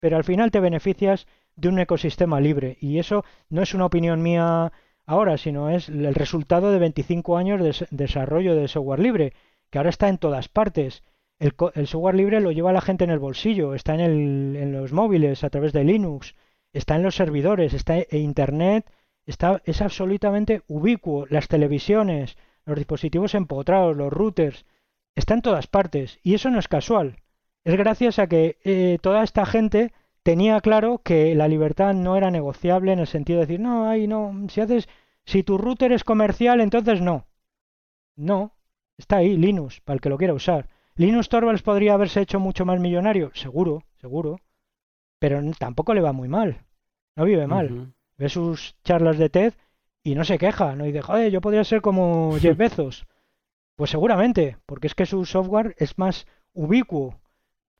Pero 0.00 0.16
al 0.16 0.24
final 0.24 0.50
te 0.50 0.60
beneficias 0.60 1.26
de 1.56 1.68
un 1.68 1.78
ecosistema 1.78 2.40
libre. 2.40 2.78
Y 2.80 2.98
eso 2.98 3.24
no 3.50 3.62
es 3.62 3.74
una 3.74 3.86
opinión 3.86 4.22
mía 4.22 4.72
ahora, 5.06 5.36
sino 5.36 5.68
es 5.70 5.88
el 5.88 6.14
resultado 6.14 6.70
de 6.72 6.78
25 6.78 7.36
años 7.36 7.60
de 7.60 7.86
desarrollo 7.90 8.54
de 8.54 8.68
software 8.68 9.00
libre 9.00 9.32
que 9.72 9.78
ahora 9.78 9.90
está 9.90 10.08
en 10.08 10.18
todas 10.18 10.48
partes. 10.48 11.02
El, 11.40 11.54
software 11.86 12.14
libre 12.14 12.40
lo 12.40 12.52
lleva 12.52 12.74
la 12.74 12.82
gente 12.82 13.04
en 13.04 13.10
el 13.10 13.18
bolsillo, 13.18 13.74
está 13.74 13.94
en, 13.94 14.00
el, 14.00 14.56
en, 14.56 14.72
los 14.72 14.92
móviles 14.92 15.42
a 15.42 15.50
través 15.50 15.72
de 15.72 15.82
Linux, 15.82 16.36
está 16.72 16.94
en 16.94 17.02
los 17.02 17.16
servidores, 17.16 17.72
está 17.72 17.96
en 17.96 18.06
Internet, 18.20 18.88
está, 19.24 19.62
es 19.64 19.80
absolutamente 19.80 20.62
ubicuo. 20.68 21.26
Las 21.30 21.48
televisiones, 21.48 22.36
los 22.66 22.76
dispositivos 22.76 23.34
empotrados, 23.34 23.96
los 23.96 24.12
routers, 24.12 24.66
está 25.14 25.34
en 25.34 25.42
todas 25.42 25.66
partes. 25.66 26.20
Y 26.22 26.34
eso 26.34 26.50
no 26.50 26.58
es 26.58 26.68
casual. 26.68 27.16
Es 27.64 27.76
gracias 27.76 28.18
a 28.18 28.26
que 28.26 28.58
eh, 28.64 28.98
toda 29.00 29.24
esta 29.24 29.46
gente 29.46 29.92
tenía 30.22 30.60
claro 30.60 30.98
que 30.98 31.34
la 31.34 31.48
libertad 31.48 31.94
no 31.94 32.16
era 32.16 32.30
negociable 32.30 32.92
en 32.92 32.98
el 32.98 33.06
sentido 33.06 33.40
de 33.40 33.46
decir, 33.46 33.60
no, 33.60 33.88
ay, 33.88 34.06
no, 34.06 34.48
si 34.50 34.60
haces, 34.60 34.88
si 35.24 35.42
tu 35.42 35.56
router 35.56 35.92
es 35.92 36.04
comercial, 36.04 36.60
entonces 36.60 37.00
no. 37.00 37.26
No, 38.16 38.52
Está 39.02 39.16
ahí 39.16 39.36
Linux, 39.36 39.80
para 39.80 39.96
el 39.96 40.00
que 40.00 40.08
lo 40.08 40.16
quiera 40.16 40.32
usar. 40.32 40.68
Linux 40.94 41.28
Torvalds 41.28 41.62
podría 41.62 41.94
haberse 41.94 42.20
hecho 42.20 42.38
mucho 42.38 42.64
más 42.64 42.78
millonario, 42.78 43.32
seguro, 43.34 43.82
seguro, 44.00 44.38
pero 45.18 45.42
tampoco 45.58 45.92
le 45.92 46.00
va 46.00 46.12
muy 46.12 46.28
mal. 46.28 46.62
No 47.16 47.24
vive 47.24 47.48
mal. 47.48 47.92
Ve 48.16 48.28
sus 48.28 48.76
charlas 48.84 49.18
de 49.18 49.28
TED 49.28 49.54
y 50.04 50.14
no 50.14 50.22
se 50.22 50.38
queja, 50.38 50.76
no 50.76 50.84
dice, 50.84 51.02
joder, 51.02 51.32
yo 51.32 51.40
podría 51.40 51.64
ser 51.64 51.80
como 51.80 52.36
Jeff 52.40 52.56
Bezos. 52.56 53.04
Pues 53.74 53.90
seguramente, 53.90 54.58
porque 54.66 54.86
es 54.86 54.94
que 54.94 55.04
su 55.04 55.24
software 55.24 55.74
es 55.78 55.98
más 55.98 56.24
ubicuo 56.52 57.18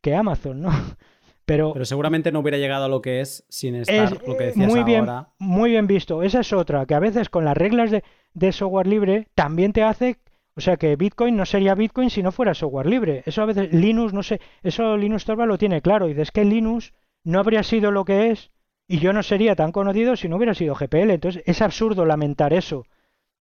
que 0.00 0.16
Amazon, 0.16 0.62
¿no? 0.62 0.70
Pero, 1.44 1.72
Pero 1.72 1.84
seguramente 1.84 2.32
no 2.32 2.40
hubiera 2.40 2.58
llegado 2.58 2.86
a 2.86 2.88
lo 2.88 3.00
que 3.00 3.20
es 3.20 3.44
sin 3.48 3.76
estar 3.76 4.26
lo 4.26 4.36
que 4.36 4.46
decías 4.46 4.68
muy 4.68 4.82
bien, 4.82 5.08
ahora. 5.08 5.28
Muy 5.38 5.70
bien 5.70 5.86
visto. 5.86 6.24
Esa 6.24 6.40
es 6.40 6.52
otra, 6.52 6.84
que 6.86 6.94
a 6.94 7.00
veces 7.00 7.28
con 7.28 7.44
las 7.44 7.56
reglas 7.56 7.92
de, 7.92 8.02
de 8.34 8.50
software 8.50 8.88
libre 8.88 9.28
también 9.34 9.72
te 9.72 9.84
hace 9.84 10.18
o 10.54 10.60
sea 10.60 10.76
que 10.76 10.96
Bitcoin 10.96 11.36
no 11.36 11.46
sería 11.46 11.74
Bitcoin 11.74 12.10
si 12.10 12.22
no 12.22 12.32
fuera 12.32 12.54
software 12.54 12.86
libre. 12.86 13.22
Eso 13.24 13.42
a 13.42 13.46
veces 13.46 13.72
Linux, 13.72 14.12
no 14.12 14.22
sé, 14.22 14.40
eso 14.62 14.96
Linux 14.96 15.24
Torvald 15.24 15.48
lo 15.48 15.58
tiene 15.58 15.80
claro. 15.80 16.08
Y 16.08 16.20
es 16.20 16.30
que 16.30 16.44
Linux 16.44 16.92
no 17.24 17.38
habría 17.38 17.62
sido 17.62 17.90
lo 17.90 18.04
que 18.04 18.30
es 18.30 18.50
y 18.86 18.98
yo 18.98 19.12
no 19.12 19.22
sería 19.22 19.56
tan 19.56 19.72
conocido 19.72 20.16
si 20.16 20.28
no 20.28 20.36
hubiera 20.36 20.54
sido 20.54 20.74
GPL. 20.74 21.10
Entonces 21.10 21.42
es 21.46 21.62
absurdo 21.62 22.04
lamentar 22.04 22.52
eso. 22.52 22.84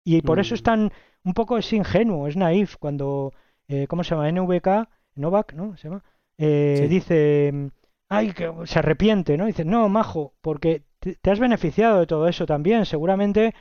Y 0.06 0.22
por 0.22 0.40
eso 0.40 0.56
es 0.56 0.62
mm. 0.62 0.64
tan, 0.64 0.92
un 1.24 1.34
poco 1.34 1.58
es 1.58 1.72
ingenuo, 1.74 2.28
es 2.28 2.38
naif 2.38 2.78
cuando, 2.78 3.34
eh, 3.68 3.88
¿cómo 3.88 4.04
se 4.04 4.16
llama? 4.16 4.32
NVK, 4.32 4.88
Novak, 5.16 5.54
¿no? 5.54 5.76
Se 5.78 5.90
llama. 5.90 6.04
Eh, 6.38 6.88
dice, 6.90 7.72
ay, 8.10 8.32
que 8.32 8.52
se 8.66 8.80
arrepiente, 8.80 9.38
¿no? 9.38 9.46
Dice, 9.46 9.66
no, 9.66 9.88
majo, 9.90 10.34
porque 10.42 10.84
te 11.00 11.32
has 11.32 11.40
beneficiado 11.40 12.00
de 12.00 12.08
todo 12.08 12.28
eso 12.28 12.46
también. 12.46 12.86
Seguramente 12.86 13.54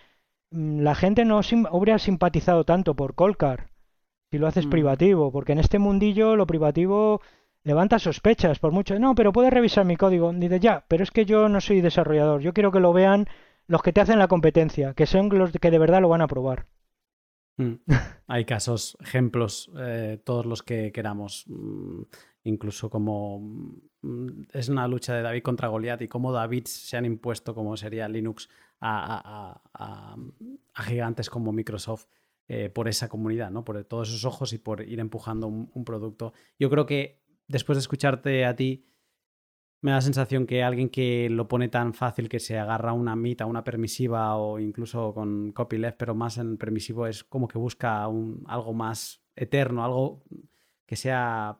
la 0.52 0.94
gente 0.94 1.24
no 1.24 1.40
habría 1.70 1.98
simpatizado 1.98 2.64
tanto 2.64 2.94
por 2.94 3.14
Colcar 3.14 3.70
si 4.30 4.38
lo 4.38 4.46
haces 4.46 4.66
mm. 4.66 4.70
privativo, 4.70 5.32
porque 5.32 5.52
en 5.52 5.58
este 5.58 5.78
mundillo 5.78 6.36
lo 6.36 6.46
privativo 6.46 7.20
levanta 7.64 7.98
sospechas 7.98 8.58
por 8.58 8.72
mucho. 8.72 8.98
No, 8.98 9.14
pero 9.14 9.32
puedes 9.32 9.52
revisar 9.52 9.84
mi 9.84 9.96
código. 9.96 10.32
Dice, 10.32 10.58
ya, 10.58 10.84
pero 10.88 11.02
es 11.02 11.10
que 11.10 11.26
yo 11.26 11.48
no 11.48 11.60
soy 11.60 11.80
desarrollador. 11.80 12.40
Yo 12.40 12.54
quiero 12.54 12.72
que 12.72 12.80
lo 12.80 12.92
vean 12.92 13.26
los 13.66 13.82
que 13.82 13.92
te 13.92 14.00
hacen 14.00 14.18
la 14.18 14.28
competencia, 14.28 14.94
que 14.94 15.06
son 15.06 15.28
los 15.30 15.52
que 15.52 15.70
de 15.70 15.78
verdad 15.78 16.00
lo 16.00 16.08
van 16.08 16.22
a 16.22 16.28
probar. 16.28 16.66
Mm. 17.58 17.74
Hay 18.26 18.44
casos, 18.44 18.96
ejemplos, 19.00 19.70
eh, 19.78 20.18
todos 20.24 20.46
los 20.46 20.62
que 20.62 20.92
queramos. 20.92 21.46
incluso 22.44 22.90
como 22.90 23.76
es 24.52 24.68
una 24.68 24.88
lucha 24.88 25.14
de 25.14 25.22
David 25.22 25.42
contra 25.42 25.68
Goliat 25.68 26.02
y 26.02 26.08
cómo 26.08 26.32
David 26.32 26.64
se 26.64 26.96
han 26.96 27.04
impuesto 27.04 27.54
como 27.54 27.76
sería 27.76 28.08
Linux 28.08 28.48
a, 28.82 30.16
gigantes 30.74 31.30
como 31.30 31.52
Microsoft 31.52 32.06
eh, 32.48 32.68
por 32.68 32.88
esa 32.88 33.08
comunidad, 33.08 33.50
¿no? 33.50 33.64
por 33.64 33.82
todos 33.84 34.08
esos 34.08 34.24
ojos 34.24 34.52
y 34.52 34.58
por 34.58 34.82
ir 34.82 35.00
empujando 35.00 35.46
un, 35.46 35.84
producto. 35.84 36.32
Yo 36.58 36.68
creo 36.68 36.86
que 36.86 37.22
después 37.46 37.76
de 37.76 37.80
escucharte 37.80 38.44
a 38.44 38.56
ti, 38.56 38.88
me 39.80 39.90
da 39.90 39.96
la 39.96 40.02
sensación 40.02 40.46
que 40.46 40.62
alguien 40.62 40.88
que 40.88 41.28
lo 41.30 41.48
pone 41.48 41.68
tan 41.68 41.92
fácil 41.92 42.28
que 42.28 42.38
se 42.38 42.58
agarra 42.58 42.92
una 42.92 43.16
mita, 43.16 43.46
una 43.46 43.64
permisiva 43.64 44.36
o 44.36 44.60
incluso 44.60 45.12
con 45.12 45.52
copyleft, 45.52 45.96
pero 45.98 46.14
más 46.14 46.38
en 46.38 46.56
permisivo, 46.56 47.06
es 47.06 47.24
como 47.24 47.48
que 47.48 47.58
busca 47.58 48.04
algo 48.04 48.74
más 48.74 49.24
eterno, 49.34 49.84
algo 49.84 50.22
que 50.86 50.94
sea 50.94 51.58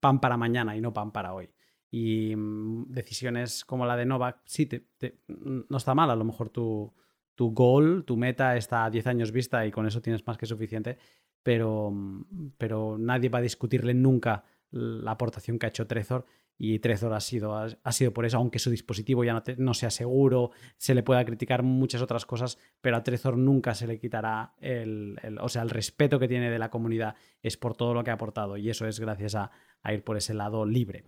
pan 0.00 0.20
para 0.20 0.36
mañana 0.36 0.76
y 0.76 0.80
no 0.80 0.92
pan 0.92 1.12
para 1.12 1.34
hoy. 1.34 1.50
Y 1.92 2.34
mm, 2.34 2.86
decisiones 2.88 3.64
como 3.64 3.86
la 3.86 3.96
de 3.96 4.06
Novak, 4.06 4.40
sí, 4.44 4.66
te, 4.66 4.88
no 5.28 5.76
está 5.76 5.94
mal, 5.94 6.10
a 6.10 6.16
lo 6.16 6.24
mejor 6.24 6.48
tu, 6.48 6.92
tu 7.36 7.52
goal, 7.52 8.04
tu 8.04 8.16
meta 8.16 8.56
está 8.56 8.84
a 8.84 8.90
10 8.90 9.06
años 9.06 9.30
vista 9.30 9.64
y 9.64 9.70
con 9.70 9.86
eso 9.86 10.02
tienes 10.02 10.26
más 10.26 10.36
que 10.36 10.46
suficiente, 10.46 10.98
pero, 11.42 11.90
mm, 11.92 12.52
pero 12.58 12.98
nadie 12.98 13.28
va 13.28 13.38
a 13.38 13.42
discutirle 13.42 13.94
nunca 13.94 14.42
la 14.70 15.12
aportación 15.12 15.58
que 15.58 15.66
ha 15.66 15.68
hecho 15.68 15.86
Trezor 15.86 16.24
y 16.64 16.78
Trezor 16.78 17.12
ha 17.12 17.20
sido, 17.20 17.56
ha, 17.56 17.92
sido 17.92 18.12
por 18.12 18.24
eso, 18.24 18.36
aunque 18.36 18.58
su 18.58 18.70
dispositivo 18.70 19.24
ya 19.24 19.42
no, 19.58 19.74
sea 19.74 19.90
seguro, 19.90 20.52
se 20.76 20.94
le 20.94 21.02
pueda 21.02 21.24
criticar 21.24 21.62
muchas 21.62 22.02
otras 22.02 22.24
cosas, 22.24 22.58
pero 22.80 22.96
a 22.96 23.02
Trezor 23.02 23.36
nunca 23.36 23.74
se 23.74 23.86
le 23.86 23.98
quitará 23.98 24.54
el, 24.60 25.18
o 25.40 25.48
sea, 25.48 25.62
el 25.62 25.70
respeto 25.70 26.18
que 26.20 26.28
tiene 26.28 26.50
de 26.50 26.58
la 26.58 26.70
comunidad 26.70 27.16
es 27.42 27.56
por 27.56 27.76
todo 27.76 27.94
lo 27.94 28.04
que 28.04 28.10
ha 28.10 28.14
aportado 28.14 28.56
y 28.56 28.70
eso 28.70 28.86
es 28.86 29.00
gracias 29.00 29.34
a, 29.34 29.50
ir 29.92 30.04
por 30.04 30.16
ese 30.16 30.34
lado 30.34 30.64
libre. 30.64 31.04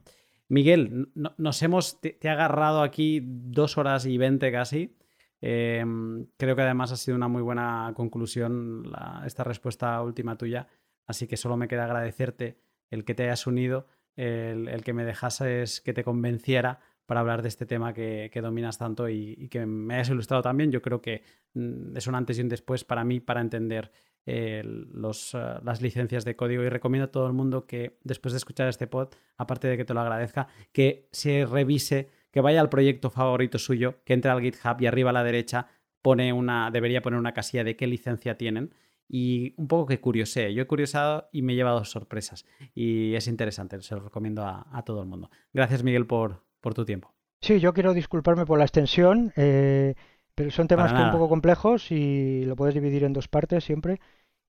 Miguel, 0.48 1.08
nos 1.14 1.62
hemos, 1.62 2.00
te, 2.00 2.18
ha 2.28 2.32
agarrado 2.32 2.82
aquí 2.82 3.20
dos 3.24 3.78
horas 3.78 4.06
y 4.06 4.18
veinte 4.18 4.52
casi. 4.52 4.96
Em, 5.40 6.26
creo 6.36 6.56
que 6.56 6.62
además 6.62 6.92
ha 6.92 6.96
sido 6.96 7.16
una 7.16 7.28
muy 7.28 7.42
buena 7.42 7.92
conclusión 7.94 8.90
esta 9.26 9.44
respuesta 9.44 10.00
última 10.02 10.36
tuya, 10.36 10.68
así 11.06 11.26
que 11.26 11.36
solo 11.36 11.56
me 11.56 11.68
queda 11.68 11.84
agradecerte 11.84 12.58
el 12.90 13.04
que 13.04 13.14
te 13.14 13.24
hayas 13.24 13.46
unido 13.46 13.86
el, 14.16 14.82
que 14.84 14.92
me 14.92 15.04
dejases 15.04 15.80
que 15.80 15.92
te 15.92 16.04
convenciera 16.04 16.80
para 17.06 17.20
hablar 17.20 17.42
de 17.42 17.48
este 17.48 17.66
tema 17.66 17.92
que, 17.92 18.30
dominas 18.42 18.78
tanto 18.78 19.08
y, 19.08 19.48
que 19.48 19.66
me 19.66 19.94
hayas 19.94 20.10
ilustrado 20.10 20.42
también. 20.42 20.70
Yo 20.70 20.80
creo 20.80 21.02
que 21.02 21.22
mm, 21.54 21.96
es 21.96 22.06
un 22.06 22.14
antes 22.14 22.38
y 22.38 22.42
un 22.42 22.48
después 22.48 22.84
para 22.84 23.04
mí 23.04 23.20
para 23.20 23.40
entender 23.40 23.92
eh, 24.26 24.62
los, 24.64 25.34
eh, 25.34 25.38
las 25.62 25.82
licencias 25.82 26.24
de 26.24 26.36
código 26.36 26.62
y 26.62 26.68
recomiendo 26.68 27.04
a 27.04 27.10
todo 27.10 27.26
el 27.26 27.32
mundo 27.32 27.66
que 27.66 27.98
después 28.04 28.32
de 28.32 28.38
escuchar 28.38 28.68
este 28.68 28.86
pod, 28.86 29.08
aparte 29.36 29.68
de 29.68 29.76
que 29.76 29.84
te 29.84 29.94
lo 29.94 30.00
agradezca, 30.00 30.48
que 30.72 31.08
se 31.12 31.46
revise, 31.46 32.10
que 32.30 32.40
vaya 32.40 32.60
al 32.60 32.70
proyecto 32.70 33.10
favorito 33.10 33.58
suyo, 33.58 34.02
que 34.04 34.14
entre 34.14 34.30
al 34.30 34.40
GitHub 34.40 34.80
y 34.80 34.86
arriba 34.86 35.10
a 35.10 35.12
la 35.12 35.24
derecha 35.24 35.66
pone 36.00 36.32
una, 36.32 36.70
debería 36.70 37.02
poner 37.02 37.18
una 37.18 37.32
casilla 37.32 37.64
de 37.64 37.76
qué 37.76 37.86
licencia 37.86 38.36
tienen 38.36 38.74
y 39.08 39.54
un 39.56 39.68
poco 39.68 39.86
que 39.86 40.00
curiosé. 40.00 40.52
Yo 40.54 40.62
he 40.62 40.66
curiosado 40.66 41.28
y 41.32 41.42
me 41.42 41.52
he 41.52 41.56
llevado 41.56 41.84
sorpresas 41.84 42.46
y 42.74 43.14
es 43.14 43.28
interesante, 43.28 43.80
se 43.82 43.94
lo 43.94 44.02
recomiendo 44.02 44.44
a, 44.44 44.82
todo 44.84 45.02
el 45.02 45.08
mundo. 45.08 45.30
Gracias 45.52 45.82
Miguel 45.82 46.06
por, 46.06 46.42
por, 46.60 46.74
tu 46.74 46.84
tiempo. 46.84 47.14
Sí, 47.40 47.60
yo 47.60 47.72
quiero 47.74 47.92
disculparme 47.92 48.46
por 48.46 48.58
la 48.58 48.64
extensión, 48.64 49.32
eh, 49.36 49.94
pero 50.34 50.50
son 50.50 50.66
temas 50.66 50.92
que 50.92 51.00
un 51.00 51.10
poco 51.10 51.28
complejos 51.28 51.90
y 51.92 52.44
lo 52.44 52.56
puedes 52.56 52.74
dividir 52.74 53.04
en 53.04 53.12
dos 53.12 53.28
partes 53.28 53.64
siempre. 53.64 54.00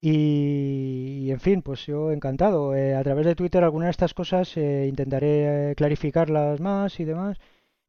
Y, 0.08 1.32
en 1.32 1.40
fin, 1.40 1.64
pues 1.64 1.88
yo 1.88 2.12
encantado. 2.12 2.76
Eh, 2.76 2.94
a 2.96 3.04
través 3.04 3.26
de 3.26 3.36
Twitter 3.36 3.64
algunas 3.64 3.88
de 3.88 3.92
estas 3.92 4.14
cosas 4.14 4.56
eh, 4.56 4.86
intentaré 4.88 5.74
clarificarlas 5.76 6.60
más 6.60 7.00
y 7.00 7.06
demás. 7.06 7.40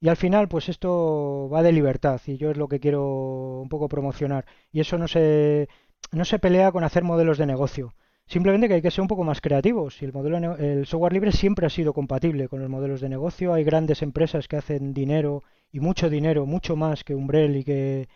Y 0.01 0.09
al 0.09 0.17
final, 0.17 0.49
pues 0.49 0.70
esto 0.70 1.51
va 1.53 1.62
de 1.62 1.73
libertad 1.73 2.20
y 2.27 2.39
yo 2.39 2.51
es 2.51 2.57
lo 2.57 2.69
que 2.69 2.81
quiero 2.81 3.61
un 3.61 3.69
poco 3.69 3.89
promocionar. 3.89 4.47
Y 4.73 4.81
eso 4.81 4.97
no 4.99 5.09
se 5.09 5.69
no 6.12 6.25
se 6.25 6.39
pelea 6.39 6.73
con 6.73 6.85
hacer 6.85 7.05
modelos 7.05 7.39
de 7.39 7.47
negocio. 7.47 7.95
Simplemente 8.27 8.69
que 8.69 8.75
hay 8.75 8.83
que 8.83 8.91
ser 8.91 9.03
un 9.03 9.09
poco 9.09 9.25
más 9.25 9.41
creativos. 9.43 10.01
Y 10.03 10.07
el, 10.07 10.12
modelo, 10.15 10.57
el 10.57 10.86
software 10.86 11.12
libre 11.12 11.33
siempre 11.33 11.67
ha 11.67 11.70
sido 11.70 11.93
compatible 11.93 12.49
con 12.49 12.61
los 12.61 12.70
modelos 12.70 13.01
de 13.03 13.11
negocio. 13.11 13.53
Hay 13.55 13.65
grandes 13.65 14.03
empresas 14.03 14.49
que 14.49 14.57
hacen 14.57 14.95
dinero 14.95 15.43
y 15.70 15.81
mucho 15.81 16.09
dinero, 16.11 16.47
mucho 16.47 16.77
más 16.77 17.05
que 17.05 17.15
Umbrel 17.15 17.57
y 17.57 17.65
que, 17.65 18.09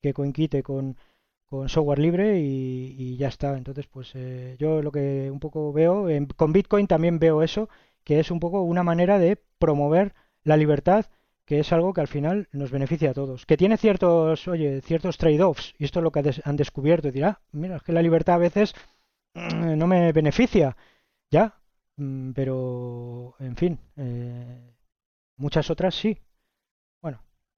que 0.00 0.12
CoinKite 0.14 0.62
con, 0.62 0.96
con 1.48 1.68
software 1.68 1.98
libre 1.98 2.38
y, 2.40 3.16
ya 3.16 3.28
está. 3.28 3.56
Entonces, 3.56 3.86
pues 3.86 4.12
eh, 4.14 4.56
yo 4.58 4.82
lo 4.82 4.92
que 4.92 5.30
un 5.30 5.40
poco 5.40 5.72
veo, 5.72 6.06
con 6.36 6.52
Bitcoin 6.52 6.86
también 6.86 7.18
veo 7.18 7.42
eso, 7.42 7.68
que 8.04 8.20
es 8.20 8.30
un 8.30 8.40
poco 8.40 8.62
una 8.62 8.82
manera 8.82 9.18
de 9.18 9.38
promover 9.58 10.14
la 10.44 10.56
libertad 10.56 11.06
que 11.48 11.60
es 11.60 11.72
algo 11.72 11.94
que 11.94 12.02
al 12.02 12.08
final 12.08 12.46
nos 12.52 12.70
beneficia 12.70 13.10
a 13.10 13.14
todos. 13.14 13.46
Que 13.46 13.56
tiene 13.56 13.78
ciertos, 13.78 14.46
oye, 14.48 14.82
ciertos 14.82 15.16
trade-offs, 15.16 15.74
y 15.78 15.84
esto 15.86 16.00
es 16.00 16.04
lo 16.04 16.12
que 16.12 16.22
han 16.44 16.56
descubierto, 16.56 17.08
y 17.08 17.10
dirá, 17.10 17.40
mira, 17.52 17.76
es 17.76 17.82
que 17.82 17.94
la 17.94 18.02
libertad 18.02 18.34
a 18.34 18.38
veces 18.38 18.74
mm, 19.32 19.78
no 19.78 19.86
me 19.86 20.12
beneficia, 20.12 20.76
ya, 21.30 21.58
mm, 21.96 22.32
pero, 22.32 23.34
en 23.40 23.56
fin, 23.56 23.78
eh, 23.96 24.74
muchas 25.38 25.70
otras 25.70 25.94
sí. 25.94 26.18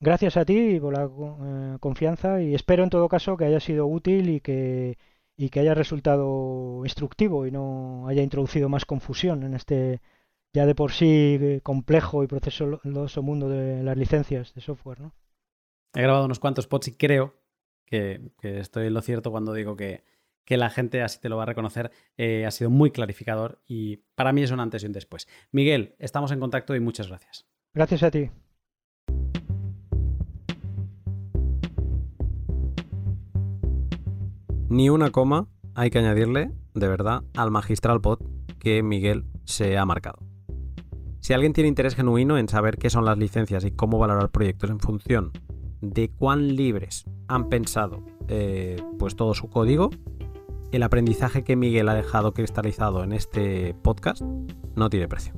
Gracias 0.01 0.39
a 0.39 0.47
ti 0.47 0.81
por 0.81 0.95
la 0.95 1.05
eh, 1.05 1.77
confianza 1.79 2.41
y 2.41 2.55
espero 2.55 2.83
en 2.85 2.91
todo 2.91 3.09
caso 3.09 3.37
que 3.37 3.45
haya 3.45 3.61
sido 3.61 3.87
útil 3.87 4.31
y 4.31 4.41
que, 4.41 4.97
y 5.37 5.51
que 5.51 5.61
haya 5.61 5.75
resultado 5.75 6.81
instructivo 6.85 7.47
y 7.47 7.51
no 7.51 8.09
haya 8.09 8.23
introducido 8.23 8.70
más 8.70 8.87
confusión 8.87 9.43
en 9.43 9.55
este 9.55 10.01
ya 10.53 10.67
de 10.67 10.75
por 10.75 10.93
sí 10.93 11.39
eh, 11.41 11.61
complejo 11.62 12.25
y 12.25 12.27
procesoso 12.27 13.23
mundo 13.23 13.49
de 13.49 13.83
las 13.83 13.97
licencias 13.97 14.55
de 14.55 14.61
software, 14.62 15.01
¿no? 15.01 15.15
He 15.95 16.03
grabado 16.03 16.25
unos 16.25 16.39
cuantos 16.39 16.67
pods 16.67 16.89
y 16.89 16.97
creo 16.97 17.35
que, 17.85 18.31
estoy 18.43 18.87
en 18.87 18.95
lo 18.95 19.03
cierto 19.03 19.31
cuando 19.31 19.53
digo 19.53 19.77
que, 19.77 20.03
la 20.49 20.70
gente, 20.70 21.01
así 21.03 21.20
te 21.20 21.29
lo 21.29 21.37
va 21.37 21.45
a 21.45 21.47
reconocer, 21.47 21.93
eh, 22.17 22.45
ha 22.45 22.51
sido 22.51 22.70
muy 22.70 22.91
clarificador 22.91 23.61
y 23.69 23.99
para 24.17 24.33
mí 24.33 24.43
es 24.43 24.51
un 24.51 24.59
antes 24.59 24.83
y 24.83 24.87
un 24.87 24.93
después. 24.93 25.29
Miguel, 25.53 25.95
estamos 26.01 26.33
en 26.33 26.41
contacto 26.41 26.75
y 26.75 26.81
muchas 26.81 27.07
gracias. 27.07 27.47
Gracias 27.73 28.03
a 28.03 28.11
ti. 28.11 28.31
Ni 34.71 34.89
una 34.89 35.11
coma 35.11 35.49
hay 35.75 35.91
que 35.91 35.99
añadirle, 35.99 36.53
de 36.75 36.87
verdad, 36.87 37.25
al 37.37 37.51
magistral 37.51 38.01
pod 38.01 38.21
que 38.61 38.85
Miguel 38.85 39.25
se 39.45 39.77
ha 39.77 39.85
marcado. 39.85 40.21
Si 41.19 41.33
alguien 41.33 41.53
tiene 41.53 41.67
interés 41.67 41.97
genuino 41.97 42.39
en 42.39 42.49
saber 42.49 42.79
qué 42.79 42.89
son 42.89 43.05
las 43.05 43.19
licencias 43.19 43.65
y 43.65 43.73
cómo 43.73 43.99
valorar 43.99 44.31
proyectos 44.31 44.71
en 44.71 44.79
función 44.79 45.33
de 45.81 46.09
cuán 46.09 46.55
libres 46.55 47.05
han 47.27 47.49
pensado 47.49 48.05
eh, 48.29 48.81
pues 48.97 49.17
todo 49.17 49.35
su 49.35 49.51
código, 49.51 49.91
el 50.71 50.85
aprendizaje 50.85 51.43
que 51.43 51.57
Miguel 51.57 51.89
ha 51.89 51.95
dejado 51.95 52.33
cristalizado 52.33 53.03
en 53.03 53.13
este 53.13 53.75
podcast 53.83 54.23
no 54.23 54.89
tiene 54.89 55.09
precio. 55.09 55.35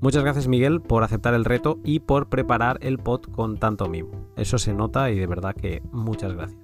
Muchas 0.00 0.24
gracias 0.24 0.48
Miguel 0.48 0.82
por 0.82 1.04
aceptar 1.04 1.34
el 1.34 1.44
reto 1.44 1.78
y 1.84 2.00
por 2.00 2.28
preparar 2.28 2.78
el 2.82 2.98
pod 2.98 3.20
con 3.30 3.58
tanto 3.58 3.88
mimo. 3.88 4.28
Eso 4.36 4.58
se 4.58 4.74
nota 4.74 5.08
y 5.12 5.20
de 5.20 5.28
verdad 5.28 5.54
que 5.54 5.82
muchas 5.92 6.34
gracias. 6.34 6.63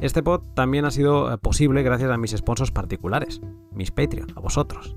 Este 0.00 0.22
pod 0.22 0.42
también 0.54 0.84
ha 0.84 0.90
sido 0.90 1.32
eh, 1.32 1.38
posible 1.38 1.82
gracias 1.82 2.10
a 2.10 2.16
mis 2.16 2.30
sponsors 2.30 2.70
particulares, 2.70 3.40
mis 3.72 3.90
Patreon, 3.90 4.28
a 4.36 4.40
vosotros. 4.40 4.96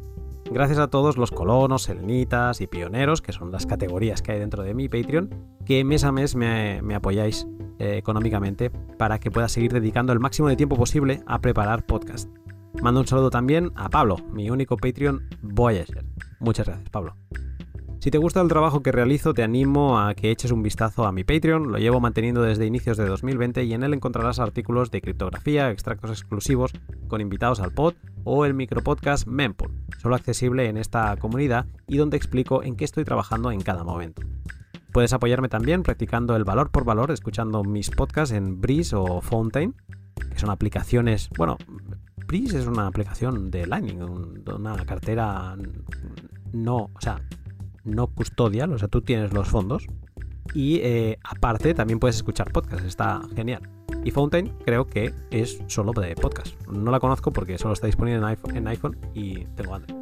Gracias 0.52 0.80
a 0.80 0.90
todos 0.90 1.18
los 1.18 1.32
colonos, 1.32 1.84
selenitas 1.84 2.62
y 2.62 2.68
pioneros, 2.68 3.22
que 3.22 3.32
son 3.32 3.52
las 3.52 3.66
categorías 3.66 4.22
que 4.22 4.34
hay 4.34 4.40
dentro 4.40 4.64
de 4.64 4.74
mi 4.74 4.90
Patreon, 4.90 5.30
que 5.66 5.84
mes 5.84 6.04
a 6.04 6.12
mes 6.12 6.36
me, 6.36 6.82
apoyáis 6.94 7.48
eh, 7.80 7.98
económicamente 7.98 8.70
para 8.70 9.20
que 9.20 9.32
pueda 9.32 9.48
seguir 9.48 9.72
dedicando 9.72 10.14
el 10.14 10.20
máximo 10.20 10.50
de 10.50 10.58
tiempo 10.58 10.76
posible 10.76 11.24
a 11.26 11.40
preparar 11.40 11.86
podcast. 11.86 12.30
Mando 12.82 13.00
un 13.00 13.08
saludo 13.08 13.30
también 13.30 13.72
a 13.76 13.90
Pablo, 13.90 14.18
mi 14.32 14.50
único 14.50 14.78
Patreon 14.78 15.28
Voyager. 15.42 16.06
Muchas 16.40 16.68
gracias, 16.68 16.90
Pablo. 16.90 17.16
Si 18.02 18.10
te 18.10 18.18
gusta 18.18 18.42
el 18.42 18.48
trabajo 18.48 18.82
que 18.82 18.92
realizo, 18.92 19.36
te 19.36 19.44
animo 19.44 20.00
a 20.00 20.16
que 20.16 20.32
eches 20.32 20.52
un 20.52 20.64
vistazo 20.64 21.06
a 21.06 21.12
mi 21.12 21.24
Patreon. 21.24 21.72
Lo 21.72 21.78
llevo 21.78 22.00
manteniendo 22.00 22.42
desde 22.42 22.66
inicios 22.66 22.98
de 22.98 23.06
2020 23.06 23.64
y 23.64 23.74
en 23.76 23.84
él 23.84 23.94
encontrarás 23.94 24.40
artículos 24.40 24.90
de 24.90 25.02
criptografía, 25.02 25.70
extractos 25.70 26.10
exclusivos 26.10 26.72
con 27.08 27.22
invitados 27.22 27.60
al 27.60 27.74
pod 27.74 27.94
o 28.24 28.46
el 28.46 28.56
micropodcast 28.56 29.28
Mempool, 29.28 29.72
solo 30.02 30.16
accesible 30.16 30.68
en 30.68 30.78
esta 30.78 31.16
comunidad 31.18 31.68
y 31.88 31.98
donde 31.98 32.18
explico 32.18 32.64
en 32.64 32.76
qué 32.76 32.86
estoy 32.86 33.06
trabajando 33.06 33.52
en 33.52 33.62
cada 33.62 33.84
momento. 33.84 34.24
Puedes 34.92 35.14
apoyarme 35.14 35.48
también 35.48 35.84
practicando 35.84 36.36
el 36.36 36.44
valor 36.44 36.72
por 36.72 36.86
valor, 36.86 37.12
escuchando 37.12 37.64
mis 37.64 37.92
podcasts 37.92 38.34
en 38.34 38.60
Breeze 38.60 38.96
o 38.96 39.22
Fountain, 39.22 39.76
que 40.32 40.40
son 40.40 40.50
aplicaciones, 40.50 41.30
bueno, 41.38 41.56
Breeze 42.26 42.58
es 42.58 42.66
una 42.66 42.88
aplicación 42.88 43.52
de 43.52 43.68
Lightning, 43.68 44.02
una 44.02 44.76
cartera 44.88 45.56
no, 46.52 46.90
o 46.96 47.00
sea, 47.00 47.22
no 47.84 48.08
custodial, 48.08 48.74
o 48.74 48.78
sea, 48.78 48.88
tú 48.88 49.02
tienes 49.02 49.34
los 49.34 49.48
fondos. 49.48 49.88
Y 50.54 50.78
eh, 50.78 51.18
aparte 51.24 51.74
también 51.74 52.00
puedes 52.00 52.18
escuchar 52.18 52.52
podcast, 52.52 52.86
está 52.86 53.22
genial. 53.36 53.70
Y 54.04 54.12
Fountain 54.12 54.54
creo 54.66 54.88
que 54.88 55.14
es 55.30 55.62
solo 55.68 55.94
de 55.94 56.16
podcast. 56.16 56.60
No 56.68 56.92
la 56.92 57.00
conozco 57.00 57.32
porque 57.32 57.58
solo 57.58 57.74
está 57.74 57.88
disponible 57.88 58.18
en 58.18 58.26
iPhone, 58.26 58.58
en 58.58 58.68
iPhone 58.68 58.98
y 59.14 59.46
tengo 59.56 59.76
Android. 59.76 60.02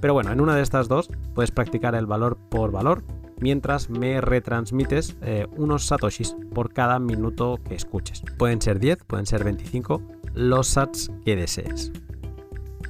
Pero 0.00 0.14
bueno, 0.14 0.32
en 0.32 0.40
una 0.40 0.54
de 0.54 0.62
estas 0.62 0.88
dos 0.88 1.10
puedes 1.34 1.50
practicar 1.50 1.94
el 1.94 2.06
valor 2.06 2.38
por 2.48 2.70
valor 2.70 3.02
mientras 3.40 3.90
me 3.90 4.20
retransmites 4.20 5.16
eh, 5.22 5.46
unos 5.56 5.86
satoshis 5.86 6.36
por 6.54 6.72
cada 6.72 6.98
minuto 6.98 7.58
que 7.66 7.74
escuches. 7.74 8.22
Pueden 8.38 8.62
ser 8.62 8.78
10, 8.78 9.04
pueden 9.04 9.26
ser 9.26 9.44
25, 9.44 10.02
los 10.34 10.68
sats 10.68 11.10
que 11.24 11.36
desees. 11.36 11.92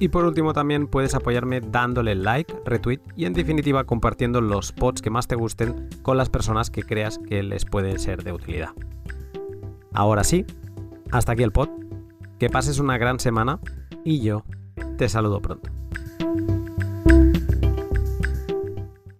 Y 0.01 0.09
por 0.09 0.25
último 0.25 0.51
también 0.51 0.87
puedes 0.87 1.13
apoyarme 1.13 1.61
dándole 1.61 2.15
like, 2.15 2.51
retweet 2.65 3.01
y 3.15 3.25
en 3.25 3.33
definitiva 3.33 3.83
compartiendo 3.83 4.41
los 4.41 4.71
pods 4.71 4.99
que 4.99 5.11
más 5.11 5.27
te 5.27 5.35
gusten 5.35 5.89
con 6.01 6.17
las 6.17 6.27
personas 6.27 6.71
que 6.71 6.81
creas 6.81 7.19
que 7.19 7.43
les 7.43 7.65
pueden 7.65 7.99
ser 7.99 8.23
de 8.23 8.33
utilidad. 8.33 8.71
Ahora 9.93 10.23
sí, 10.23 10.43
hasta 11.11 11.33
aquí 11.33 11.43
el 11.43 11.51
pod. 11.51 11.69
Que 12.39 12.49
pases 12.49 12.79
una 12.79 12.97
gran 12.97 13.19
semana 13.19 13.59
y 14.03 14.21
yo 14.21 14.43
te 14.97 15.07
saludo 15.07 15.39
pronto. 15.39 15.69